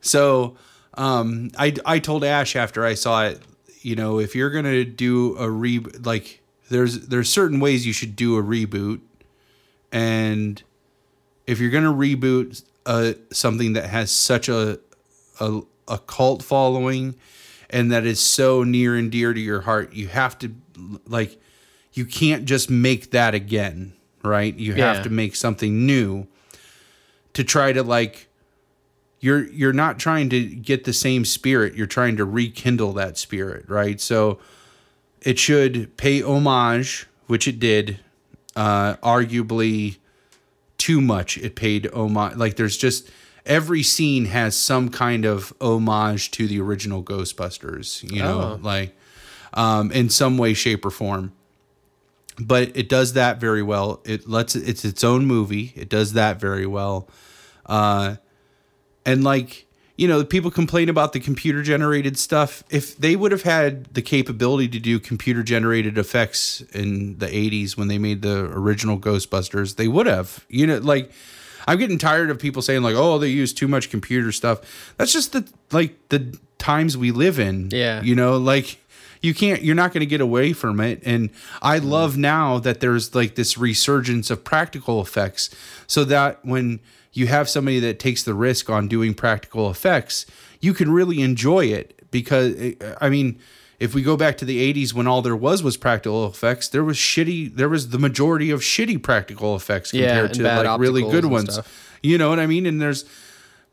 so 0.00 0.56
um 0.94 1.52
i 1.56 1.72
i 1.86 2.00
told 2.00 2.24
ash 2.24 2.56
after 2.56 2.84
i 2.84 2.94
saw 2.94 3.26
it 3.26 3.40
you 3.82 3.94
know 3.94 4.18
if 4.18 4.34
you're 4.34 4.50
gonna 4.50 4.84
do 4.84 5.36
a 5.38 5.48
re 5.48 5.78
like 6.02 6.40
there's 6.68 7.06
there's 7.06 7.30
certain 7.30 7.60
ways 7.60 7.86
you 7.86 7.92
should 7.92 8.16
do 8.16 8.36
a 8.36 8.42
reboot 8.42 9.00
and 9.92 10.62
if 11.46 11.60
you're 11.60 11.70
gonna 11.70 11.92
reboot 11.92 12.64
uh 12.86 13.12
something 13.30 13.74
that 13.74 13.88
has 13.88 14.10
such 14.10 14.48
a 14.48 14.80
a, 15.40 15.60
a 15.86 15.98
cult 15.98 16.42
following 16.42 17.14
and 17.72 17.90
that 17.90 18.04
is 18.06 18.20
so 18.20 18.62
near 18.64 18.94
and 18.96 19.10
dear 19.10 19.32
to 19.32 19.40
your 19.40 19.62
heart 19.62 19.92
you 19.94 20.08
have 20.08 20.38
to 20.38 20.52
like 21.06 21.40
you 21.92 22.04
can't 22.04 22.44
just 22.44 22.70
make 22.70 23.10
that 23.10 23.34
again 23.34 23.92
right 24.22 24.54
you 24.56 24.74
Yeah. 24.74 24.94
have 24.94 25.02
to 25.04 25.10
make 25.10 25.34
something 25.36 25.86
new 25.86 26.26
to 27.34 27.42
try 27.44 27.72
to 27.72 27.82
like 27.82 28.28
you're 29.20 29.44
you're 29.50 29.72
not 29.72 29.98
trying 29.98 30.28
to 30.30 30.44
get 30.44 30.84
the 30.84 30.92
same 30.92 31.24
spirit 31.24 31.74
you're 31.74 31.86
trying 31.86 32.16
to 32.16 32.24
rekindle 32.24 32.92
that 32.94 33.16
spirit 33.18 33.64
right 33.68 34.00
so 34.00 34.38
it 35.20 35.38
should 35.38 35.96
pay 35.96 36.22
homage 36.22 37.06
which 37.26 37.46
it 37.48 37.58
did 37.58 37.98
uh 38.56 38.94
arguably 38.96 39.96
too 40.78 41.00
much 41.00 41.38
it 41.38 41.54
paid 41.54 41.86
homage 41.94 42.36
like 42.36 42.56
there's 42.56 42.76
just 42.76 43.10
every 43.46 43.82
scene 43.82 44.26
has 44.26 44.56
some 44.56 44.88
kind 44.88 45.24
of 45.24 45.52
homage 45.60 46.30
to 46.32 46.46
the 46.46 46.60
original 46.60 47.02
ghostbusters 47.02 48.02
you 48.10 48.22
know 48.22 48.40
Oh. 48.40 48.60
like 48.62 48.96
um 49.54 49.90
in 49.92 50.08
some 50.08 50.38
way 50.38 50.54
shape 50.54 50.84
or 50.84 50.90
form. 50.90 51.32
But 52.38 52.74
it 52.74 52.88
does 52.88 53.12
that 53.12 53.38
very 53.40 53.62
well. 53.62 54.00
It 54.06 54.26
lets 54.28 54.56
it's 54.56 54.84
its 54.86 55.04
own 55.04 55.26
movie. 55.26 55.72
It 55.76 55.90
does 55.90 56.14
that 56.14 56.40
very 56.40 56.66
well. 56.66 57.06
Uh 57.66 58.16
and 59.04 59.22
like 59.22 59.66
you 59.96 60.08
know 60.08 60.24
people 60.24 60.50
complain 60.50 60.88
about 60.88 61.12
the 61.12 61.20
computer 61.20 61.62
generated 61.62 62.16
stuff. 62.18 62.64
If 62.70 62.96
they 62.96 63.16
would 63.16 63.32
have 63.32 63.42
had 63.42 63.92
the 63.92 64.00
capability 64.02 64.68
to 64.68 64.78
do 64.80 64.98
computer 64.98 65.42
generated 65.42 65.98
effects 65.98 66.62
in 66.72 67.18
the 67.18 67.26
80s 67.26 67.76
when 67.76 67.88
they 67.88 67.98
made 67.98 68.22
the 68.22 68.44
original 68.46 68.98
ghostbusters 68.98 69.76
they 69.76 69.88
would 69.88 70.06
have. 70.06 70.46
You 70.48 70.66
know 70.66 70.78
like 70.78 71.10
i'm 71.66 71.78
getting 71.78 71.98
tired 71.98 72.30
of 72.30 72.38
people 72.38 72.62
saying 72.62 72.82
like 72.82 72.94
oh 72.94 73.18
they 73.18 73.28
use 73.28 73.52
too 73.52 73.68
much 73.68 73.90
computer 73.90 74.32
stuff. 74.32 74.60
That's 74.96 75.12
just 75.12 75.32
the 75.32 75.48
like 75.70 75.96
the 76.08 76.38
times 76.58 76.96
we 76.96 77.10
live 77.10 77.38
in 77.38 77.68
Yeah. 77.72 78.02
you 78.02 78.14
know? 78.14 78.36
Like 78.36 78.78
you 79.20 79.34
can't 79.34 79.62
you're 79.62 79.74
not 79.74 79.92
going 79.92 80.00
to 80.00 80.06
get 80.06 80.20
away 80.20 80.52
from 80.52 80.80
it. 80.80 81.02
And 81.04 81.30
i 81.60 81.78
mm. 81.78 81.84
love 81.84 82.16
now 82.16 82.58
that 82.58 82.80
there's 82.80 83.14
like 83.14 83.34
this 83.34 83.56
resurgence 83.56 84.30
of 84.30 84.44
practical 84.44 85.00
effects 85.00 85.50
so 85.86 86.04
that 86.04 86.44
when 86.44 86.80
you 87.12 87.26
have 87.26 87.48
somebody 87.48 87.78
that 87.80 87.98
takes 87.98 88.22
the 88.22 88.34
risk 88.34 88.70
on 88.70 88.88
doing 88.88 89.14
practical 89.14 89.70
effects 89.70 90.26
you 90.60 90.72
can 90.72 90.90
really 90.90 91.20
enjoy 91.20 91.66
it 91.66 92.06
because 92.10 92.54
eh, 92.58 92.74
i 93.00 93.08
mean 93.08 93.38
if 93.82 93.94
we 93.94 94.02
go 94.02 94.16
back 94.16 94.36
to 94.38 94.44
the 94.44 94.72
80s 94.72 94.92
when 94.94 95.06
all 95.06 95.22
there 95.22 95.36
was 95.36 95.62
was 95.62 95.76
practical 95.76 96.26
effects 96.26 96.68
there 96.68 96.84
was 96.84 96.96
shitty 96.96 97.54
there 97.54 97.68
was 97.68 97.88
the 97.90 97.98
majority 97.98 98.50
of 98.50 98.60
shitty 98.60 99.02
practical 99.02 99.56
effects 99.56 99.90
compared 99.90 100.26
and 100.30 100.34
to 100.34 100.42
like 100.42 100.78
really 100.80 101.02
good 101.02 101.24
ones 101.26 101.52
stuff. 101.52 101.98
you 102.02 102.16
know 102.18 102.28
what 102.30 102.38
i 102.38 102.46
mean 102.46 102.64
and 102.66 102.80
there's 102.80 103.04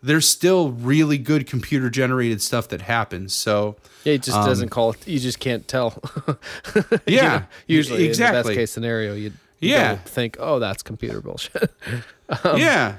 there's 0.02 0.28
still 0.28 0.72
really 0.72 1.18
good 1.18 1.46
computer 1.46 1.90
generated 1.90 2.42
stuff 2.42 2.68
that 2.70 2.82
happens 2.82 3.34
so 3.34 3.76
Yeah, 4.06 4.14
it 4.14 4.24
just 4.24 4.38
doesn't 4.46 4.70
call 4.70 4.92
it. 4.92 5.06
You 5.08 5.20
just 5.20 5.40
can't 5.40 5.68
tell. 5.68 6.02
You 6.26 6.34
Um, 6.76 7.00
Yeah, 7.06 7.38
know, 7.40 7.46
usually 7.68 8.06
in 8.06 8.12
the 8.14 8.18
best 8.18 8.50
case 8.54 8.72
scenario, 8.72 9.14
you 9.14 9.34
Yeah. 9.60 9.98
think, 9.98 10.38
oh, 10.40 10.58
that's 10.60 10.84
computer 10.84 11.20
bullshit. 11.22 11.70
yeah. 12.56 12.96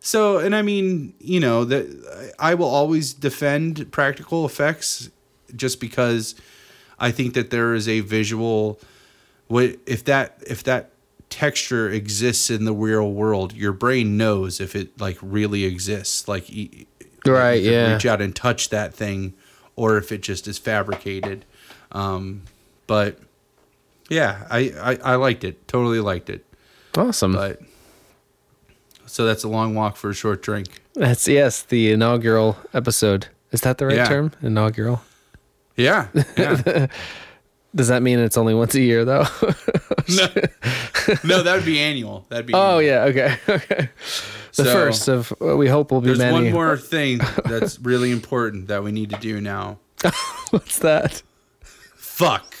So, 0.00 0.38
and 0.38 0.54
I 0.54 0.62
mean, 0.62 1.12
you 1.18 1.40
know, 1.40 1.64
that 1.64 2.32
I 2.38 2.54
will 2.54 2.68
always 2.68 3.12
defend 3.14 3.90
practical 3.90 4.46
effects 4.46 5.10
just 5.56 5.80
because 5.80 6.34
I 6.98 7.10
think 7.10 7.34
that 7.34 7.50
there 7.50 7.74
is 7.74 7.88
a 7.88 8.00
visual 8.00 8.80
what 9.46 9.76
if 9.86 10.04
that 10.04 10.42
if 10.46 10.62
that 10.64 10.90
texture 11.30 11.88
exists 11.90 12.50
in 12.50 12.64
the 12.64 12.72
real 12.72 13.10
world, 13.12 13.52
your 13.52 13.72
brain 13.72 14.16
knows 14.16 14.60
if 14.60 14.74
it 14.76 14.98
like 15.00 15.18
really 15.22 15.64
exists. 15.64 16.26
Like 16.28 16.48
Right, 17.26 17.62
you 17.62 17.70
yeah. 17.70 17.92
Reach 17.94 18.06
out 18.06 18.20
and 18.22 18.34
touch 18.34 18.70
that 18.70 18.94
thing 18.94 19.34
or 19.76 19.96
if 19.98 20.12
it 20.12 20.22
just 20.22 20.46
is 20.48 20.58
fabricated. 20.58 21.44
Um 21.92 22.42
but 22.86 23.18
yeah, 24.08 24.46
I, 24.50 24.72
I 24.80 25.12
I 25.12 25.14
liked 25.16 25.44
it. 25.44 25.68
Totally 25.68 26.00
liked 26.00 26.30
it. 26.30 26.44
awesome. 26.96 27.32
But 27.32 27.60
so 29.06 29.24
that's 29.26 29.44
a 29.44 29.48
long 29.48 29.74
walk 29.74 29.96
for 29.96 30.10
a 30.10 30.14
short 30.14 30.42
drink. 30.42 30.68
That's 30.94 31.26
yes, 31.28 31.62
the 31.62 31.92
inaugural 31.92 32.56
episode. 32.74 33.28
Is 33.52 33.60
that 33.62 33.78
the 33.78 33.86
right 33.86 33.96
Yeah. 33.96 34.08
term? 34.08 34.32
Inaugural. 34.42 35.00
Yeah. 35.78 36.08
yeah. 36.36 36.88
Does 37.74 37.88
that 37.88 38.02
mean 38.02 38.18
it's 38.18 38.36
only 38.36 38.54
once 38.54 38.74
a 38.74 38.80
year 38.80 39.04
though? 39.04 39.24
no. 40.08 40.26
no, 41.24 41.42
that 41.42 41.54
would 41.54 41.64
be 41.64 41.78
annual. 41.78 42.26
That'd 42.28 42.46
be. 42.46 42.54
Oh 42.54 42.78
yeah. 42.78 43.04
Okay. 43.04 43.36
Okay. 43.48 43.90
The 44.54 44.64
so, 44.64 44.72
first 44.72 45.08
of 45.08 45.32
we 45.40 45.68
hope 45.68 45.92
will 45.92 46.00
be 46.00 46.06
there's 46.06 46.18
many. 46.18 46.32
one 46.32 46.50
more 46.50 46.76
thing 46.76 47.20
that's 47.44 47.78
really 47.78 48.10
important 48.10 48.66
that 48.68 48.82
we 48.82 48.90
need 48.90 49.10
to 49.10 49.16
do 49.18 49.40
now. 49.40 49.78
What's 50.50 50.80
that? 50.80 51.22
Fuck. 51.94 52.54